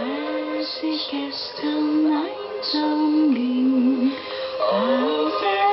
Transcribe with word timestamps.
Als 0.00 0.82
ich 0.82 1.10
gestern 1.10 2.06
einsam 2.06 3.34
ging, 3.34 4.12
auf 4.58 5.32
der 5.42 5.70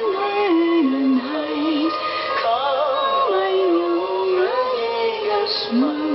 grünen 0.00 1.20
Heid, 1.32 1.94
kam 2.40 3.32
ein 3.34 3.68
junger 3.82 4.62
Jägersmann, 4.78 6.09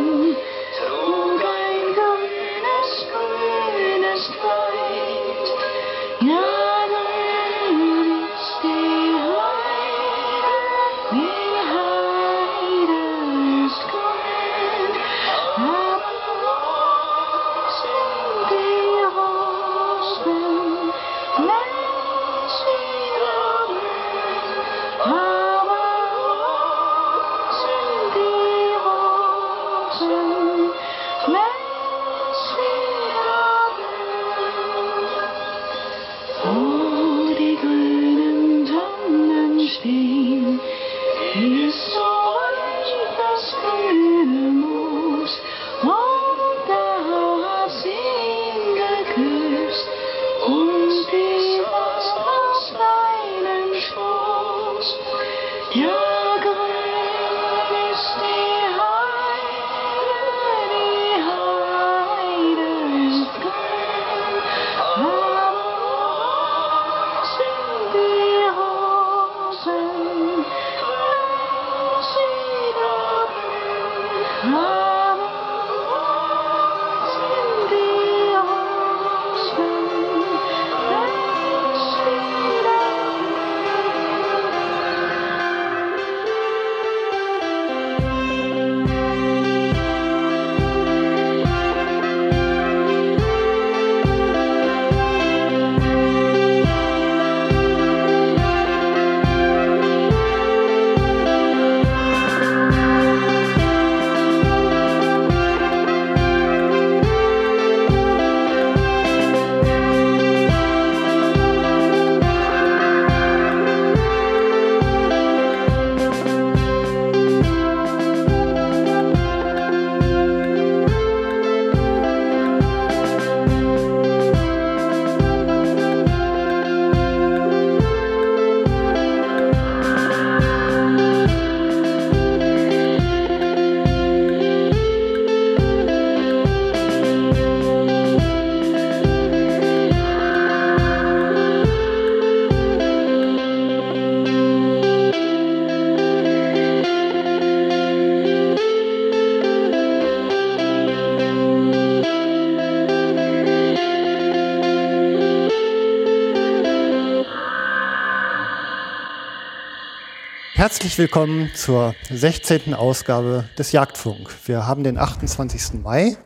Herzlich 160.66 160.98
willkommen 160.98 161.52
zur 161.54 161.94
16. 162.10 162.74
Ausgabe 162.74 163.48
des 163.56 163.72
Jagdfunk. 163.72 164.32
Wir 164.48 164.66
haben 164.66 164.84
den 164.84 164.98
28. 164.98 165.84
Mai 165.84 166.18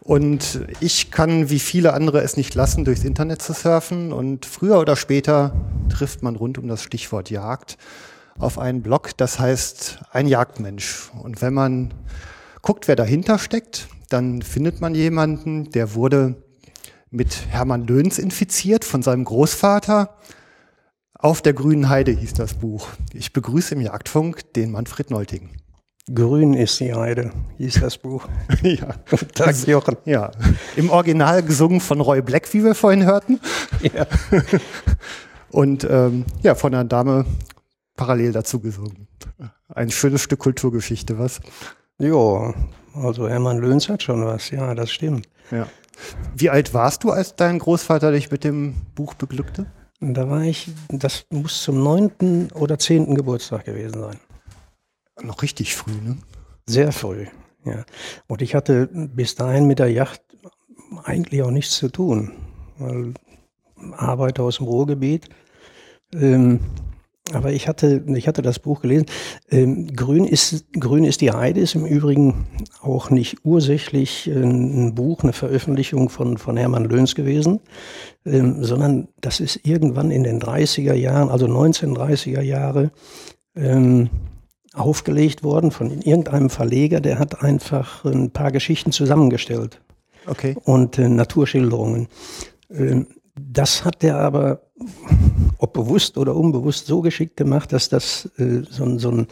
und 0.00 0.62
ich 0.80 1.10
kann 1.10 1.50
wie 1.50 1.58
viele 1.58 1.92
andere 1.92 2.22
es 2.22 2.38
nicht 2.38 2.54
lassen, 2.54 2.86
durchs 2.86 3.04
Internet 3.04 3.42
zu 3.42 3.52
surfen 3.52 4.14
und 4.14 4.46
früher 4.46 4.80
oder 4.80 4.96
später 4.96 5.54
trifft 5.90 6.22
man 6.22 6.36
rund 6.36 6.56
um 6.56 6.68
das 6.68 6.82
Stichwort 6.82 7.28
Jagd 7.28 7.76
auf 8.38 8.58
einen 8.58 8.80
Blog, 8.80 9.14
das 9.18 9.38
heißt 9.38 9.98
ein 10.10 10.26
Jagdmensch. 10.26 11.10
Und 11.22 11.42
wenn 11.42 11.52
man 11.52 11.92
guckt, 12.62 12.88
wer 12.88 12.96
dahinter 12.96 13.38
steckt, 13.38 13.88
dann 14.08 14.40
findet 14.40 14.80
man 14.80 14.94
jemanden, 14.94 15.70
der 15.72 15.92
wurde 15.92 16.36
mit 17.10 17.48
Hermann 17.50 17.86
Löhns 17.86 18.18
infiziert 18.18 18.86
von 18.86 19.02
seinem 19.02 19.24
Großvater. 19.24 20.16
Auf 21.18 21.40
der 21.40 21.54
grünen 21.54 21.88
Heide 21.88 22.12
hieß 22.12 22.34
das 22.34 22.54
Buch. 22.54 22.88
Ich 23.14 23.32
begrüße 23.32 23.74
im 23.74 23.80
Jagdfunk 23.80 24.52
den 24.52 24.70
Manfred 24.70 25.10
Neulting. 25.10 25.48
Grün 26.14 26.52
ist 26.52 26.78
die 26.78 26.92
Heide, 26.92 27.32
hieß 27.56 27.80
das 27.80 27.96
Buch. 27.98 28.28
ja. 28.62 28.94
Tag, 29.34 29.56
Jochen. 29.66 29.96
ja. 30.04 30.30
Im 30.76 30.90
Original 30.90 31.42
gesungen 31.42 31.80
von 31.80 32.00
Roy 32.00 32.20
Black, 32.20 32.52
wie 32.52 32.62
wir 32.62 32.74
vorhin 32.74 33.06
hörten. 33.06 33.40
Ja. 33.82 34.06
Und 35.50 35.86
ähm, 35.88 36.26
ja, 36.42 36.54
von 36.54 36.74
einer 36.74 36.84
Dame 36.84 37.24
parallel 37.96 38.32
dazu 38.32 38.60
gesungen. 38.60 39.08
Ein 39.68 39.90
schönes 39.90 40.20
Stück 40.20 40.40
Kulturgeschichte, 40.40 41.18
was? 41.18 41.40
Jo, 41.98 42.54
also 42.94 43.26
Hermann 43.26 43.58
Löhns 43.58 43.88
hat 43.88 44.02
schon 44.02 44.24
was, 44.24 44.50
ja, 44.50 44.74
das 44.74 44.90
stimmt. 44.90 45.26
Ja. 45.50 45.66
Wie 46.36 46.50
alt 46.50 46.74
warst 46.74 47.04
du, 47.04 47.10
als 47.10 47.36
dein 47.36 47.58
Großvater 47.58 48.12
dich 48.12 48.30
mit 48.30 48.44
dem 48.44 48.74
Buch 48.94 49.14
beglückte? 49.14 49.66
Da 50.00 50.28
war 50.28 50.42
ich, 50.42 50.68
das 50.88 51.26
muss 51.30 51.62
zum 51.62 51.82
neunten 51.82 52.52
oder 52.52 52.78
zehnten 52.78 53.14
Geburtstag 53.14 53.64
gewesen 53.64 54.00
sein. 54.00 54.20
Noch 55.22 55.42
richtig 55.42 55.74
früh, 55.74 55.92
ne? 55.92 56.18
Sehr 56.66 56.92
früh, 56.92 57.26
ja. 57.64 57.84
Und 58.26 58.42
ich 58.42 58.54
hatte 58.54 58.88
bis 58.92 59.34
dahin 59.34 59.66
mit 59.66 59.78
der 59.78 59.90
Yacht 59.90 60.20
eigentlich 61.04 61.42
auch 61.42 61.50
nichts 61.50 61.76
zu 61.76 61.88
tun, 61.88 62.32
weil 62.78 63.14
Arbeiter 63.92 64.42
aus 64.42 64.58
dem 64.58 64.66
Ruhrgebiet. 64.66 65.30
Ähm, 66.12 66.60
aber 67.32 67.52
ich 67.52 67.66
hatte, 67.66 68.04
ich 68.14 68.28
hatte 68.28 68.42
das 68.42 68.58
Buch 68.58 68.82
gelesen. 68.82 69.06
Ähm, 69.50 69.88
Grün 69.94 70.24
ist, 70.24 70.64
Grün 70.72 71.04
ist 71.04 71.20
die 71.20 71.32
Heide 71.32 71.60
ist 71.60 71.74
im 71.74 71.84
Übrigen 71.84 72.46
auch 72.80 73.10
nicht 73.10 73.38
ursächlich 73.44 74.26
ein 74.28 74.94
Buch, 74.94 75.22
eine 75.22 75.32
Veröffentlichung 75.32 76.08
von, 76.08 76.38
von 76.38 76.56
Hermann 76.56 76.84
Löhns 76.84 77.14
gewesen, 77.14 77.60
ähm, 78.24 78.62
sondern 78.62 79.08
das 79.20 79.40
ist 79.40 79.60
irgendwann 79.64 80.10
in 80.10 80.22
den 80.22 80.40
30er 80.40 80.94
Jahren, 80.94 81.28
also 81.28 81.46
1930er 81.46 82.42
Jahre, 82.42 82.92
ähm, 83.56 84.10
aufgelegt 84.74 85.42
worden 85.42 85.70
von 85.70 85.90
irgendeinem 86.02 86.50
Verleger, 86.50 87.00
der 87.00 87.18
hat 87.18 87.42
einfach 87.42 88.04
ein 88.04 88.30
paar 88.30 88.52
Geschichten 88.52 88.92
zusammengestellt 88.92 89.80
Okay. 90.26 90.54
und 90.64 90.98
äh, 90.98 91.08
Naturschilderungen. 91.08 92.08
Ähm, 92.70 93.06
das 93.38 93.84
hat 93.84 94.02
der 94.02 94.18
aber, 94.18 94.62
ob 95.58 95.72
bewusst 95.72 96.18
oder 96.18 96.34
unbewusst, 96.34 96.86
so 96.86 97.00
geschickt 97.00 97.36
gemacht, 97.36 97.72
dass 97.72 97.88
das 97.88 98.30
äh, 98.38 98.62
so, 98.68 98.84
ein- 98.84 98.98
so 98.98 99.10
ein, 99.10 99.26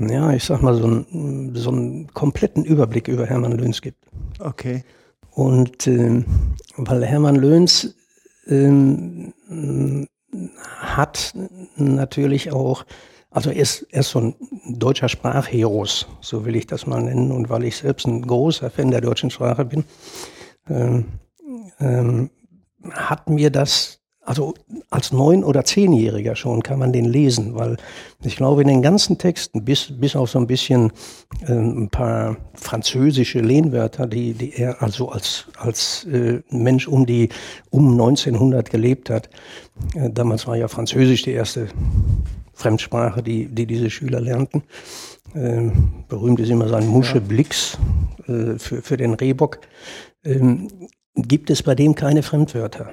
ja, 0.00 0.32
ich 0.32 0.44
sag 0.44 0.62
mal, 0.62 0.74
so, 0.74 0.86
ein, 0.86 1.52
so 1.54 1.70
einen 1.70 2.12
kompletten 2.12 2.64
Überblick 2.64 3.08
über 3.08 3.26
Hermann 3.26 3.52
Löhns 3.52 3.82
gibt. 3.82 4.04
Okay. 4.40 4.84
Und 5.30 5.86
ähm, 5.86 6.24
weil 6.76 7.04
Hermann 7.04 7.36
Löhns 7.36 7.94
ähm, 8.46 9.32
hat 10.78 11.34
natürlich 11.76 12.52
auch 12.52 12.84
also 13.30 13.50
er 13.50 13.56
ist, 13.56 13.86
er 13.90 14.00
ist 14.00 14.10
so 14.10 14.20
ein 14.20 14.34
deutscher 14.66 15.10
Sprachheros, 15.10 16.06
so 16.22 16.46
will 16.46 16.56
ich 16.56 16.66
das 16.66 16.86
mal 16.86 17.02
nennen. 17.02 17.32
Und 17.32 17.50
weil 17.50 17.64
ich 17.64 17.76
selbst 17.76 18.06
ein 18.06 18.22
großer 18.22 18.70
Fan 18.70 18.90
der 18.90 19.02
deutschen 19.02 19.28
Sprache 19.28 19.66
bin, 19.66 19.84
ähm, 20.70 21.04
ähm, 21.78 22.30
hat 22.92 23.28
mir 23.28 23.50
das 23.50 24.00
also 24.26 24.54
als 24.90 25.12
neun- 25.12 25.44
oder 25.44 25.64
zehnjähriger 25.64 26.34
schon 26.34 26.62
kann 26.62 26.80
man 26.80 26.92
den 26.92 27.04
lesen, 27.04 27.54
weil 27.54 27.76
ich 28.24 28.36
glaube, 28.36 28.62
in 28.62 28.68
den 28.68 28.82
ganzen 28.82 29.18
Texten, 29.18 29.64
bis, 29.64 29.92
bis 29.98 30.16
auf 30.16 30.30
so 30.30 30.38
ein 30.40 30.48
bisschen 30.48 30.92
äh, 31.46 31.52
ein 31.52 31.88
paar 31.88 32.36
französische 32.54 33.38
Lehnwörter, 33.38 34.06
die, 34.06 34.34
die 34.34 34.52
er 34.54 34.82
also 34.82 35.10
als, 35.10 35.46
als 35.56 36.04
äh, 36.06 36.42
Mensch 36.50 36.88
um 36.88 37.06
die 37.06 37.28
um 37.70 37.92
1900 37.92 38.68
gelebt 38.68 39.10
hat, 39.10 39.30
äh, 39.94 40.10
damals 40.10 40.46
war 40.48 40.56
ja 40.56 40.66
Französisch 40.66 41.22
die 41.22 41.32
erste 41.32 41.68
Fremdsprache, 42.52 43.22
die, 43.22 43.46
die 43.46 43.66
diese 43.66 43.90
Schüler 43.90 44.20
lernten. 44.20 44.64
Äh, 45.34 45.70
berühmt 46.08 46.40
ist 46.40 46.50
immer 46.50 46.68
sein 46.68 46.88
Musche 46.88 47.20
Blix 47.20 47.78
äh, 48.26 48.58
für, 48.58 48.82
für 48.82 48.96
den 48.96 49.14
Rehbock. 49.14 49.60
Ähm, 50.24 50.68
gibt 51.16 51.50
es 51.50 51.62
bei 51.62 51.74
dem 51.74 51.94
keine 51.94 52.22
Fremdwörter 52.22 52.90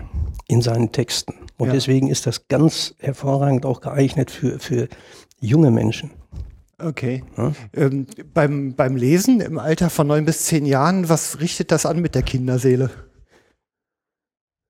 in 0.48 0.62
seinen 0.62 0.92
Texten. 0.92 1.34
Und 1.58 1.68
ja. 1.68 1.74
deswegen 1.74 2.08
ist 2.08 2.26
das 2.26 2.48
ganz 2.48 2.96
hervorragend 3.00 3.66
auch 3.66 3.82
geeignet 3.82 4.32
für, 4.32 4.60
für 4.60 4.88
junge 5.40 5.72
Menschen. 5.72 6.12
Okay. 6.80 7.24
Ja? 7.38 7.54
Ähm, 7.74 8.08
beim, 8.34 8.76
beim 8.76 8.96
Lesen 8.96 9.40
im 9.42 9.60
Alter 9.60 9.90
von 9.90 10.08
neun 10.08 10.26
bis 10.26 10.46
zehn 10.46 10.66
Jahren, 10.66 11.10
was 11.10 11.40
richtet 11.40 11.72
das 11.72 11.86
an 11.86 12.02
mit 12.02 12.16
der 12.16 12.24
Kinderseele? 12.24 12.90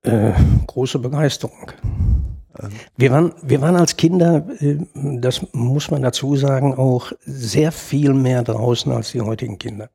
Äh, 0.04 0.34
große 0.68 1.00
Begeisterung. 1.00 1.72
Ähm. 2.60 2.70
Wir 2.98 3.12
waren, 3.12 3.34
wir 3.42 3.62
waren 3.62 3.76
als 3.78 3.96
Kinder, 3.96 4.46
äh, 4.60 4.78
das 4.94 5.42
muss 5.54 5.90
man 5.90 6.02
dazu 6.02 6.36
sagen, 6.36 6.76
auch 6.76 7.14
sehr 7.22 7.72
viel 7.72 8.14
mehr 8.14 8.44
draußen 8.44 8.92
als 8.92 9.12
die 9.12 9.22
heutigen 9.22 9.58
Kinder. 9.58 9.90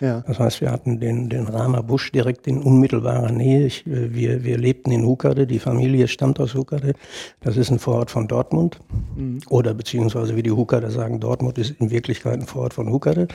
Ja. 0.00 0.22
Das 0.26 0.38
heißt, 0.38 0.60
wir 0.60 0.70
hatten 0.70 1.00
den, 1.00 1.30
den 1.30 1.46
Rama 1.46 1.80
Busch 1.80 2.12
direkt 2.12 2.46
in 2.46 2.62
unmittelbarer 2.62 3.32
Nähe. 3.32 3.66
Ich, 3.66 3.86
äh, 3.86 4.14
wir, 4.14 4.44
wir 4.44 4.58
lebten 4.58 4.90
in 4.90 5.06
Huckerde, 5.06 5.46
die 5.46 5.58
Familie 5.58 6.08
stammt 6.08 6.38
aus 6.38 6.54
Huckerde. 6.54 6.92
Das 7.40 7.56
ist 7.56 7.70
ein 7.70 7.78
Vorort 7.78 8.10
von 8.10 8.28
Dortmund. 8.28 8.78
Mhm. 9.16 9.40
Oder 9.48 9.72
beziehungsweise 9.74 10.36
wie 10.36 10.42
die 10.42 10.50
Huckerder 10.50 10.90
sagen, 10.90 11.20
Dortmund 11.20 11.58
ist 11.58 11.70
in 11.80 11.90
Wirklichkeit 11.90 12.34
ein 12.34 12.46
Vorort 12.46 12.74
von 12.74 12.90
Huckerde. 12.90 13.28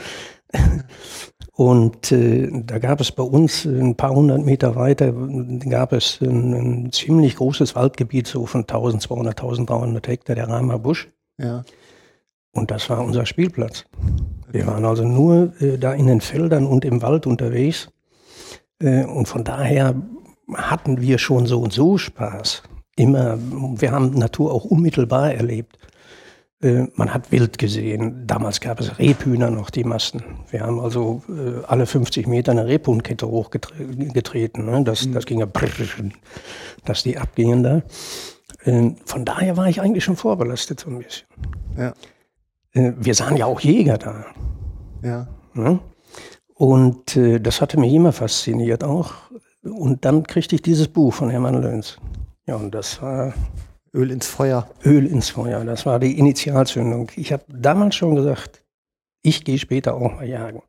Und 1.54 2.12
äh, 2.12 2.48
da 2.64 2.78
gab 2.78 3.00
es 3.00 3.12
bei 3.12 3.22
uns 3.22 3.66
ein 3.66 3.94
paar 3.96 4.14
hundert 4.14 4.44
Meter 4.44 4.74
weiter, 4.74 5.12
gab 5.68 5.92
es 5.92 6.18
ein, 6.22 6.54
ein 6.54 6.92
ziemlich 6.92 7.36
großes 7.36 7.74
Waldgebiet, 7.74 8.26
so 8.26 8.46
von 8.46 8.62
1200, 8.62 9.38
1300 9.38 10.08
Hektar, 10.08 10.36
der 10.36 10.48
Rama 10.48 10.78
Busch. 10.78 11.08
Ja. 11.38 11.64
Und 12.52 12.70
das 12.70 12.88
war 12.90 13.04
unser 13.04 13.26
Spielplatz. 13.26 13.84
Wir 14.50 14.66
waren 14.66 14.84
also 14.84 15.04
nur 15.04 15.52
äh, 15.60 15.78
da 15.78 15.94
in 15.94 16.06
den 16.06 16.20
Feldern 16.20 16.66
und 16.66 16.84
im 16.84 17.02
Wald 17.02 17.26
unterwegs. 17.26 17.88
Äh, 18.78 19.04
und 19.04 19.26
von 19.26 19.44
daher 19.44 19.94
hatten 20.54 21.00
wir 21.00 21.18
schon 21.18 21.46
so 21.46 21.60
und 21.60 21.72
so 21.72 21.96
Spaß. 21.96 22.62
Immer, 22.96 23.38
wir 23.40 23.90
haben 23.90 24.10
Natur 24.10 24.52
auch 24.52 24.64
unmittelbar 24.64 25.32
erlebt. 25.32 25.78
Äh, 26.62 26.88
man 26.94 27.12
hat 27.12 27.32
Wild 27.32 27.56
gesehen. 27.58 28.26
Damals 28.26 28.60
gab 28.60 28.80
es 28.80 28.98
Rebhühner 28.98 29.50
noch, 29.50 29.70
die 29.70 29.84
Masten. 29.84 30.22
Wir 30.50 30.60
haben 30.60 30.78
also 30.78 31.22
äh, 31.28 31.64
alle 31.66 31.86
50 31.86 32.26
Meter 32.26 32.52
eine 32.52 32.66
Rebhuhnkette 32.66 33.26
hochgetreten. 33.26 34.66
Ne? 34.66 34.84
Das, 34.84 35.06
mhm. 35.06 35.14
das 35.14 35.26
ging 35.26 35.40
ja, 35.40 35.48
dass 36.84 37.02
die 37.02 37.16
abgingen 37.18 37.62
da. 37.62 37.82
Äh, 38.64 38.90
von 39.06 39.24
daher 39.24 39.56
war 39.56 39.68
ich 39.68 39.80
eigentlich 39.80 40.04
schon 40.04 40.16
vorbelastet 40.16 40.80
so 40.80 40.90
ein 40.90 40.98
bisschen. 40.98 41.26
Ja. 41.76 41.94
Äh, 42.72 42.92
wir 42.96 43.14
sahen 43.14 43.36
ja 43.36 43.46
auch 43.46 43.60
Jäger 43.60 43.98
da. 43.98 44.24
Ja. 45.02 45.28
ja? 45.54 45.80
Und 46.54 47.16
äh, 47.16 47.40
das 47.40 47.60
hatte 47.60 47.78
mich 47.78 47.92
immer 47.92 48.12
fasziniert 48.12 48.84
auch. 48.84 49.14
Und 49.62 50.04
dann 50.04 50.24
kriegte 50.24 50.54
ich 50.54 50.62
dieses 50.62 50.88
Buch 50.88 51.14
von 51.14 51.30
Hermann 51.30 51.60
Löns. 51.60 51.98
Ja, 52.46 52.56
und 52.56 52.74
das 52.74 53.00
war 53.00 53.32
Öl 53.94 54.10
ins 54.10 54.26
Feuer. 54.26 54.68
Öl 54.84 55.06
ins 55.06 55.30
Feuer, 55.30 55.64
das 55.64 55.86
war 55.86 55.98
die 55.98 56.18
Initialzündung. 56.18 57.10
Ich 57.16 57.32
habe 57.32 57.44
damals 57.48 57.94
schon 57.94 58.14
gesagt, 58.14 58.64
ich 59.22 59.44
gehe 59.44 59.58
später 59.58 59.94
auch 59.94 60.14
mal 60.14 60.28
jagen. 60.28 60.62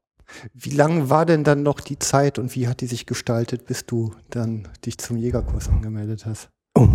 Wie 0.53 0.71
lang 0.71 1.09
war 1.09 1.25
denn 1.25 1.43
dann 1.43 1.63
noch 1.63 1.79
die 1.79 1.99
Zeit 1.99 2.39
und 2.39 2.55
wie 2.55 2.67
hat 2.67 2.81
die 2.81 2.87
sich 2.87 3.05
gestaltet, 3.05 3.65
bis 3.65 3.85
du 3.85 4.13
dann 4.29 4.67
dich 4.85 4.97
zum 4.97 5.17
Jägerkurs 5.17 5.69
angemeldet 5.69 6.25
hast? 6.25 6.49
Oh, 6.75 6.87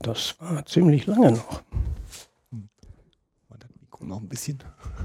das 0.00 0.36
war 0.40 0.64
ziemlich 0.66 1.06
lange 1.06 1.32
noch 1.32 1.62
noch 4.08 4.20
ein 4.20 4.28
bisschen? 4.28 4.58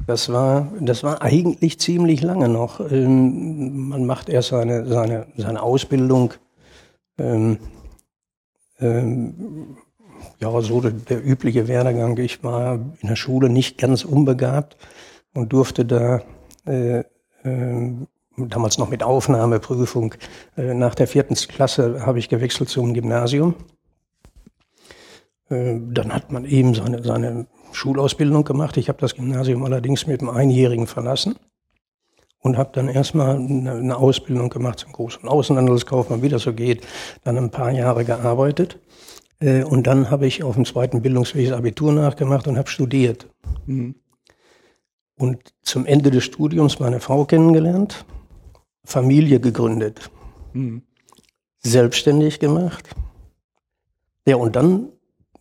Das 0.07 0.31
war, 0.31 0.71
das 0.80 1.03
war 1.03 1.21
eigentlich 1.21 1.80
ziemlich 1.80 2.21
lange 2.21 2.50
noch. 2.50 2.80
Ähm, 2.92 3.89
man 3.89 4.06
macht 4.06 4.30
erst 4.30 4.50
seine, 4.50 4.86
seine, 4.88 5.27
seine 5.38 5.62
Ausbildung. 5.62 6.33
Ähm, 7.18 7.59
ähm, 8.80 9.77
ja, 10.39 10.62
so 10.62 10.81
der, 10.81 10.92
der, 10.92 11.25
übliche 11.25 11.68
Werdegang. 11.68 12.18
Ich 12.18 12.44
war 12.44 12.75
in 12.75 13.07
der 13.07 13.15
Schule 13.15 13.50
nicht 13.50 13.77
ganz 13.77 14.03
unbegabt 14.03 14.77
und 15.33 15.53
durfte 15.53 15.86
da 15.86 16.21
äh, 16.65 17.00
äh, 17.44 17.94
damals 18.38 18.77
noch 18.77 18.89
mit 18.89 19.03
Aufnahmeprüfung. 19.03 20.15
Äh, 20.57 20.74
nach 20.74 20.95
der 20.95 21.07
vierten 21.07 21.36
Klasse 21.36 22.06
habe 22.06 22.19
ich 22.19 22.30
gewechselt 22.30 22.69
zum 22.69 22.94
Gymnasium. 22.94 23.56
Äh, 25.50 25.80
dann 25.91 26.13
hat 26.13 26.31
man 26.31 26.45
eben 26.45 26.74
seine, 26.74 27.03
seine 27.03 27.48
Schulausbildung 27.75 28.44
gemacht. 28.44 28.77
Ich 28.77 28.89
habe 28.89 29.00
das 29.00 29.16
Gymnasium 29.16 29.63
allerdings 29.63 30.07
mit 30.07 30.22
einem 30.22 30.30
Einjährigen 30.30 30.88
verlassen 30.88 31.36
und 32.39 32.57
habe 32.57 32.69
dann 32.74 32.89
erstmal 32.89 33.36
eine 33.38 33.98
Ausbildung 33.98 34.50
gemacht 34.50 34.80
zum 34.80 34.92
Groß- 34.92 35.19
und 35.22 35.30
Außenhandelskaufmann, 35.30 36.22
wie 36.22 36.30
das 36.30 36.44
so 36.44 36.54
geht, 36.54 36.86
dann 37.24 37.38
ein 37.38 37.51
paar 37.51 37.72
Jahre 37.72 38.06
gearbeitet. 38.06 38.80
Äh, 39.39 39.63
und 39.63 39.88
dann 39.88 40.10
habe 40.10 40.27
ich 40.27 40.44
auf 40.44 40.56
dem 40.56 40.66
zweiten 40.66 41.01
Bildungsweg 41.01 41.50
das 41.50 41.57
Abitur 41.57 41.92
nachgemacht 41.92 42.48
und 42.48 42.57
habe 42.57 42.69
studiert. 42.69 43.27
Mhm. 43.66 43.95
Und 45.18 45.54
zum 45.62 45.86
Ende 45.86 46.12
des 46.12 46.24
Studiums 46.24 46.80
meine 46.80 47.00
Frau 47.00 47.25
kennengelernt, 47.25 48.06
Familie 48.83 49.39
gegründet, 49.39 50.12
mhm. 50.54 50.83
selbstständig 51.60 52.39
gemacht. 52.39 52.89
Ja, 54.27 54.36
und 54.36 54.56
dann 54.56 54.89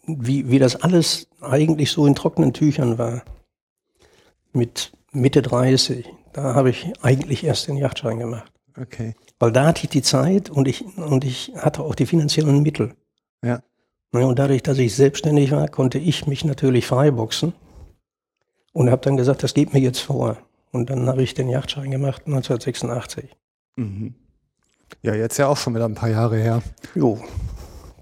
wie, 0.07 0.51
wie 0.51 0.59
das 0.59 0.77
alles 0.77 1.29
eigentlich 1.41 1.91
so 1.91 2.07
in 2.07 2.15
trockenen 2.15 2.53
Tüchern 2.53 2.99
war. 2.99 3.23
Mit 4.53 4.93
Mitte 5.13 5.43
30, 5.43 6.09
da 6.33 6.55
habe 6.55 6.71
ich 6.71 6.93
eigentlich 7.03 7.45
erst 7.45 7.69
den 7.69 7.77
Yachtschein 7.77 8.19
gemacht. 8.19 8.53
Okay. 8.81 9.15
Weil 9.39 9.53
da 9.53 9.67
hatte 9.67 9.85
ich 9.85 9.91
die 9.91 10.03
Zeit 10.03 10.51
und 10.51 10.69
ich, 10.69 10.85
und 10.97 11.25
ich 11.25 11.53
hatte 11.57 11.83
auch 11.83 11.95
die 11.95 12.07
finanziellen 12.07 12.63
Mittel. 12.63 12.95
Ja. 13.43 13.63
Und 14.13 14.39
dadurch, 14.39 14.63
dass 14.63 14.79
ich 14.79 14.95
selbstständig 14.95 15.51
war, 15.51 15.69
konnte 15.69 15.99
ich 15.99 16.27
mich 16.27 16.45
natürlich 16.45 16.87
freiboxen 16.87 17.53
und 18.73 18.91
habe 18.91 19.03
dann 19.03 19.17
gesagt, 19.17 19.43
das 19.43 19.55
geht 19.55 19.73
mir 19.73 19.81
jetzt 19.81 20.01
vor. 20.01 20.39
Und 20.71 20.91
dann 20.91 21.09
habe 21.09 21.23
ich 21.23 21.35
den 21.35 21.49
Yachtschein 21.49 21.91
gemacht 21.91 22.23
1986. 22.27 23.31
Mhm. 23.77 24.15
Ja, 25.03 25.15
jetzt 25.15 25.37
ja 25.39 25.49
auch 25.49 25.57
schon 25.57 25.75
wieder 25.75 25.85
ein 25.85 25.95
paar 25.95 26.11
Jahre 26.11 26.37
her. 26.37 26.63
Jo. 26.95 27.19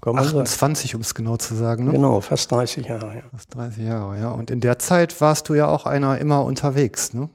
28, 0.05 0.95
um 0.95 1.01
es 1.01 1.15
genau 1.15 1.37
zu 1.37 1.55
sagen. 1.55 1.85
Ne? 1.85 1.91
Genau, 1.91 2.21
fast 2.21 2.51
30 2.51 2.87
Jahre. 2.87 3.15
Ja. 3.15 3.21
Fast 3.31 3.55
30 3.55 3.83
Jahre, 3.83 4.19
ja. 4.19 4.31
Und 4.31 4.51
in 4.51 4.59
der 4.59 4.79
Zeit 4.79 5.19
warst 5.21 5.49
du 5.49 5.53
ja 5.53 5.67
auch 5.67 5.85
einer 5.85 6.17
immer 6.17 6.43
unterwegs, 6.43 7.13
ne? 7.13 7.29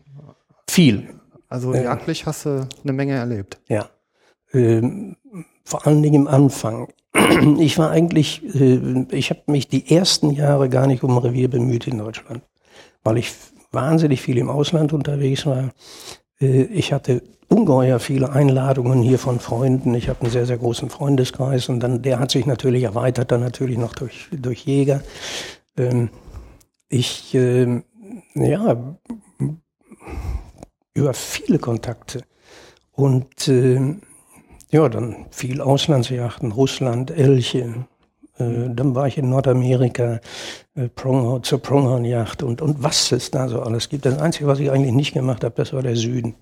Viel. 0.69 1.09
Also 1.49 1.75
jagdlich 1.75 2.27
hast 2.27 2.45
du 2.45 2.69
eine 2.83 2.93
Menge 2.93 3.15
erlebt. 3.15 3.59
Ja. 3.69 3.89
Ähm, 4.53 5.17
vor 5.65 5.87
allen 5.87 6.03
Dingen 6.03 6.23
im 6.23 6.29
Anfang. 6.29 6.89
Ich 7.59 7.79
war 7.79 7.91
eigentlich, 7.91 8.43
äh, 8.55 9.07
ich 9.11 9.31
habe 9.31 9.43
mich 9.47 9.69
die 9.69 9.95
ersten 9.95 10.31
Jahre 10.31 10.69
gar 10.69 10.87
nicht 10.87 11.03
um 11.03 11.17
Revier 11.17 11.49
bemüht 11.49 11.87
in 11.87 11.99
Deutschland, 11.99 12.43
weil 13.03 13.19
ich 13.19 13.33
wahnsinnig 13.71 14.21
viel 14.21 14.39
im 14.39 14.51
Ausland 14.51 14.93
unterwegs 14.93 15.47
war. 15.47 15.71
Äh, 16.41 16.63
ich 16.65 16.93
hatte 16.93 17.23
ungeheuer 17.49 17.99
viele 17.99 18.31
Einladungen 18.31 19.01
hier 19.03 19.19
von 19.19 19.41
Freunden. 19.41 19.95
Ich 19.95 20.09
habe 20.09 20.23
einen 20.23 20.31
sehr, 20.31 20.47
sehr 20.47 20.59
großen 20.59 20.91
Freundeskreis 20.91 21.69
und 21.69 21.81
dann, 21.81 22.03
der 22.03 22.19
hat 22.19 22.31
sich 22.31 22.47
natürlich 22.47 22.85
erweitert, 22.85 23.33
dann 23.33 23.41
natürlich 23.41 23.79
noch 23.79 23.95
durch, 23.95 24.29
durch 24.33 24.65
Jäger. 24.65 25.03
Ähm, 25.77 26.11
ich, 26.89 27.35
äh, 27.35 27.83
ja, 28.35 28.97
über 30.95 31.15
viele 31.15 31.59
Kontakte 31.59 32.23
und 32.93 33.49
äh, 33.49 33.97
ja, 34.71 34.89
dann 34.89 35.27
viel 35.31 35.61
Auslandsjachten, 35.61 36.53
Russland, 36.53 37.11
Elche. 37.11 37.87
Äh, 38.39 38.75
dann 38.75 38.95
war 38.95 39.07
ich 39.07 39.19
in 39.19 39.31
Nordamerika, 39.31 40.21
äh, 40.75 40.89
Pronghorn, 40.89 41.43
zur 41.43 41.61
Pronghornjacht 41.61 42.43
und, 42.43 42.63
und 42.63 42.83
was 42.83 43.11
es 43.13 43.31
da 43.31 43.49
so 43.49 43.63
alles 43.63 43.89
gibt. 43.89 44.07
Das 44.07 44.19
Einzige, 44.19 44.47
was 44.47 44.61
ich 44.61 44.71
eigentlich 44.71 44.95
nicht 44.95 45.15
gemacht 45.15 45.45
habe, 45.45 45.55
das 45.57 45.73
war 45.73 45.83
der 45.83 45.97
Süden. 45.97 46.35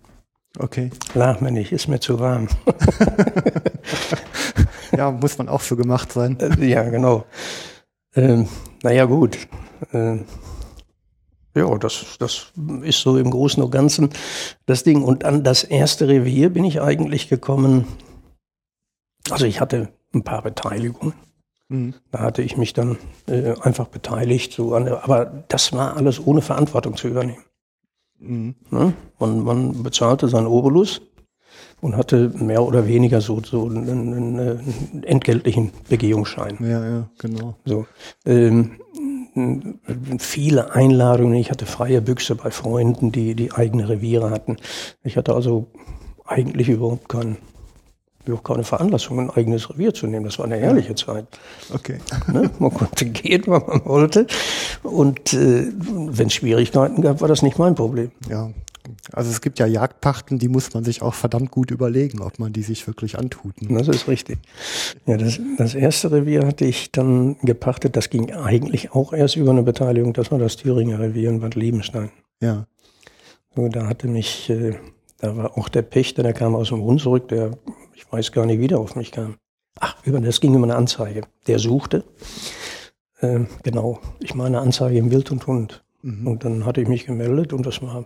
Okay. 0.58 0.90
Lach 1.14 1.40
mir 1.40 1.50
nicht, 1.50 1.72
ist 1.72 1.88
mir 1.88 2.00
zu 2.00 2.18
warm. 2.18 2.48
ja, 4.96 5.10
muss 5.10 5.38
man 5.38 5.48
auch 5.48 5.60
für 5.60 5.76
gemacht 5.76 6.12
sein. 6.12 6.38
Äh, 6.40 6.64
ja, 6.66 6.82
genau. 6.88 7.24
Ähm, 8.14 8.48
naja, 8.82 9.04
gut. 9.04 9.36
Ähm, 9.92 10.24
Ja, 11.56 11.78
das, 11.78 12.16
das 12.18 12.52
ist 12.82 13.00
so 13.00 13.16
im 13.16 13.30
Großen 13.30 13.62
und 13.62 13.70
Ganzen 13.70 14.10
das 14.66 14.84
Ding. 14.84 15.02
Und 15.02 15.24
an 15.24 15.42
das 15.42 15.64
erste 15.64 16.06
Revier 16.06 16.50
bin 16.50 16.64
ich 16.64 16.82
eigentlich 16.82 17.30
gekommen. 17.30 17.86
Also 19.30 19.46
ich 19.46 19.60
hatte 19.60 19.88
ein 20.14 20.22
paar 20.22 20.42
Beteiligungen. 20.42 21.14
Mhm. 21.68 21.94
Da 22.12 22.20
hatte 22.20 22.42
ich 22.42 22.56
mich 22.56 22.72
dann 22.72 22.98
äh, 23.26 23.54
einfach 23.60 23.88
beteiligt. 23.88 24.52
So 24.52 24.74
an 24.74 24.88
aber 24.88 25.44
das 25.48 25.72
war 25.72 25.96
alles 25.96 26.24
ohne 26.24 26.42
Verantwortung 26.42 26.96
zu 26.96 27.08
übernehmen. 27.08 27.44
Mhm. 28.18 28.54
Ne? 28.70 28.92
Man, 29.18 29.44
man 29.44 29.82
bezahlte 29.82 30.28
seinen 30.28 30.46
Obolus 30.46 31.02
und 31.80 31.96
hatte 31.96 32.30
mehr 32.30 32.62
oder 32.62 32.86
weniger 32.86 33.20
so, 33.20 33.40
so 33.42 33.66
einen, 33.66 33.88
einen, 33.88 34.40
einen 34.40 35.02
entgeltlichen 35.04 35.72
Begehungsschein. 35.88 36.58
Ja, 36.60 36.88
ja, 36.88 37.10
genau. 37.18 37.56
So, 37.64 37.86
ähm, 38.24 38.78
viele 40.18 40.72
Einladungen. 40.74 41.34
Ich 41.34 41.50
hatte 41.50 41.66
freie 41.66 42.00
Büchse 42.00 42.34
bei 42.36 42.50
Freunden, 42.50 43.12
die, 43.12 43.34
die 43.34 43.52
eigene 43.52 43.88
Reviere 43.88 44.30
hatten. 44.30 44.56
Ich 45.02 45.16
hatte 45.16 45.34
also 45.34 45.66
eigentlich 46.24 46.68
überhaupt 46.68 47.08
keinen 47.08 47.36
überhaupt 48.28 48.46
keine 48.46 48.64
Veranlassung, 48.64 49.20
ein 49.20 49.30
eigenes 49.30 49.70
Revier 49.70 49.94
zu 49.94 50.06
nehmen. 50.06 50.24
Das 50.24 50.38
war 50.38 50.46
eine 50.46 50.56
herrliche 50.56 50.94
Zeit. 50.94 51.26
Okay. 51.72 51.98
Ne? 52.32 52.50
Man 52.58 52.72
konnte 52.72 53.04
gehen, 53.06 53.44
wann 53.46 53.62
man 53.66 53.84
wollte. 53.84 54.26
Und 54.82 55.32
äh, 55.32 55.66
wenn 55.76 56.26
es 56.26 56.34
Schwierigkeiten 56.34 57.02
gab, 57.02 57.20
war 57.20 57.28
das 57.28 57.42
nicht 57.42 57.58
mein 57.58 57.74
Problem. 57.74 58.10
Ja. 58.28 58.50
Also 59.12 59.30
es 59.30 59.40
gibt 59.40 59.58
ja 59.58 59.66
Jagdpachten, 59.66 60.38
die 60.38 60.48
muss 60.48 60.72
man 60.74 60.84
sich 60.84 61.02
auch 61.02 61.14
verdammt 61.14 61.50
gut 61.50 61.70
überlegen, 61.70 62.20
ob 62.20 62.38
man 62.38 62.52
die 62.52 62.62
sich 62.62 62.86
wirklich 62.86 63.18
antut. 63.18 63.60
ne? 63.62 63.78
Das 63.78 63.88
ist 63.88 64.08
richtig. 64.08 64.38
Ja, 65.06 65.16
das, 65.16 65.40
das 65.58 65.74
erste 65.74 66.12
Revier 66.12 66.46
hatte 66.46 66.64
ich 66.64 66.92
dann 66.92 67.36
gepachtet. 67.42 67.96
Das 67.96 68.10
ging 68.10 68.32
eigentlich 68.32 68.92
auch 68.92 69.12
erst 69.12 69.36
über 69.36 69.50
eine 69.50 69.62
Beteiligung. 69.62 70.12
Das 70.12 70.30
war 70.30 70.38
das 70.38 70.56
Thüringer 70.56 70.98
Revier 70.98 71.30
in 71.30 71.40
Bad 71.40 71.54
Liebenstein. 71.54 72.10
Ja. 72.40 72.66
So, 73.54 73.68
da 73.68 73.86
hatte 73.86 74.06
mich, 74.08 74.50
äh, 74.50 74.74
da 75.18 75.36
war 75.36 75.56
auch 75.56 75.68
der 75.68 75.82
Pächter, 75.82 76.22
der 76.22 76.32
kam 76.32 76.54
aus 76.54 76.68
dem 76.68 76.82
Hunsrück, 76.82 77.28
der, 77.28 77.52
ich 77.94 78.10
weiß 78.10 78.32
gar 78.32 78.46
nicht, 78.46 78.60
wie 78.60 78.68
der 78.68 78.78
auf 78.78 78.96
mich 78.96 79.12
kam. 79.12 79.36
Ach, 79.80 79.96
über, 80.04 80.20
das 80.20 80.40
ging 80.40 80.54
um 80.54 80.64
eine 80.64 80.76
Anzeige. 80.76 81.22
Der 81.46 81.58
suchte, 81.58 82.04
ähm, 83.20 83.48
genau, 83.62 83.98
ich 84.20 84.34
meine 84.34 84.60
Anzeige 84.60 84.98
im 84.98 85.10
Wild 85.10 85.30
und 85.30 85.46
Hund. 85.46 85.84
Mhm. 86.02 86.26
Und 86.26 86.44
dann 86.44 86.64
hatte 86.64 86.80
ich 86.80 86.88
mich 86.88 87.06
gemeldet 87.06 87.52
und 87.52 87.64
das 87.66 87.82
war 87.82 88.04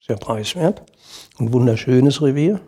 sehr 0.00 0.16
preiswert. 0.16 0.82
Ein 1.38 1.52
wunderschönes 1.52 2.22
Revier. 2.22 2.60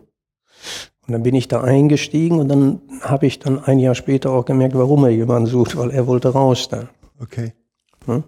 Und 1.05 1.13
dann 1.13 1.23
bin 1.23 1.35
ich 1.35 1.47
da 1.47 1.61
eingestiegen 1.61 2.39
und 2.39 2.49
dann 2.49 2.81
habe 3.01 3.27
ich 3.27 3.39
dann 3.39 3.63
ein 3.63 3.79
Jahr 3.79 3.95
später 3.95 4.31
auch 4.31 4.43
gemerkt, 4.43 4.75
warum 4.75 5.05
er 5.05 5.11
jemanden 5.11 5.47
sucht, 5.47 5.77
weil 5.77 5.91
er 5.91 6.07
wollte 6.07 6.29
raus 6.29 6.67
da. 6.67 6.89
Okay. 7.19 7.53
Ne? 8.05 8.23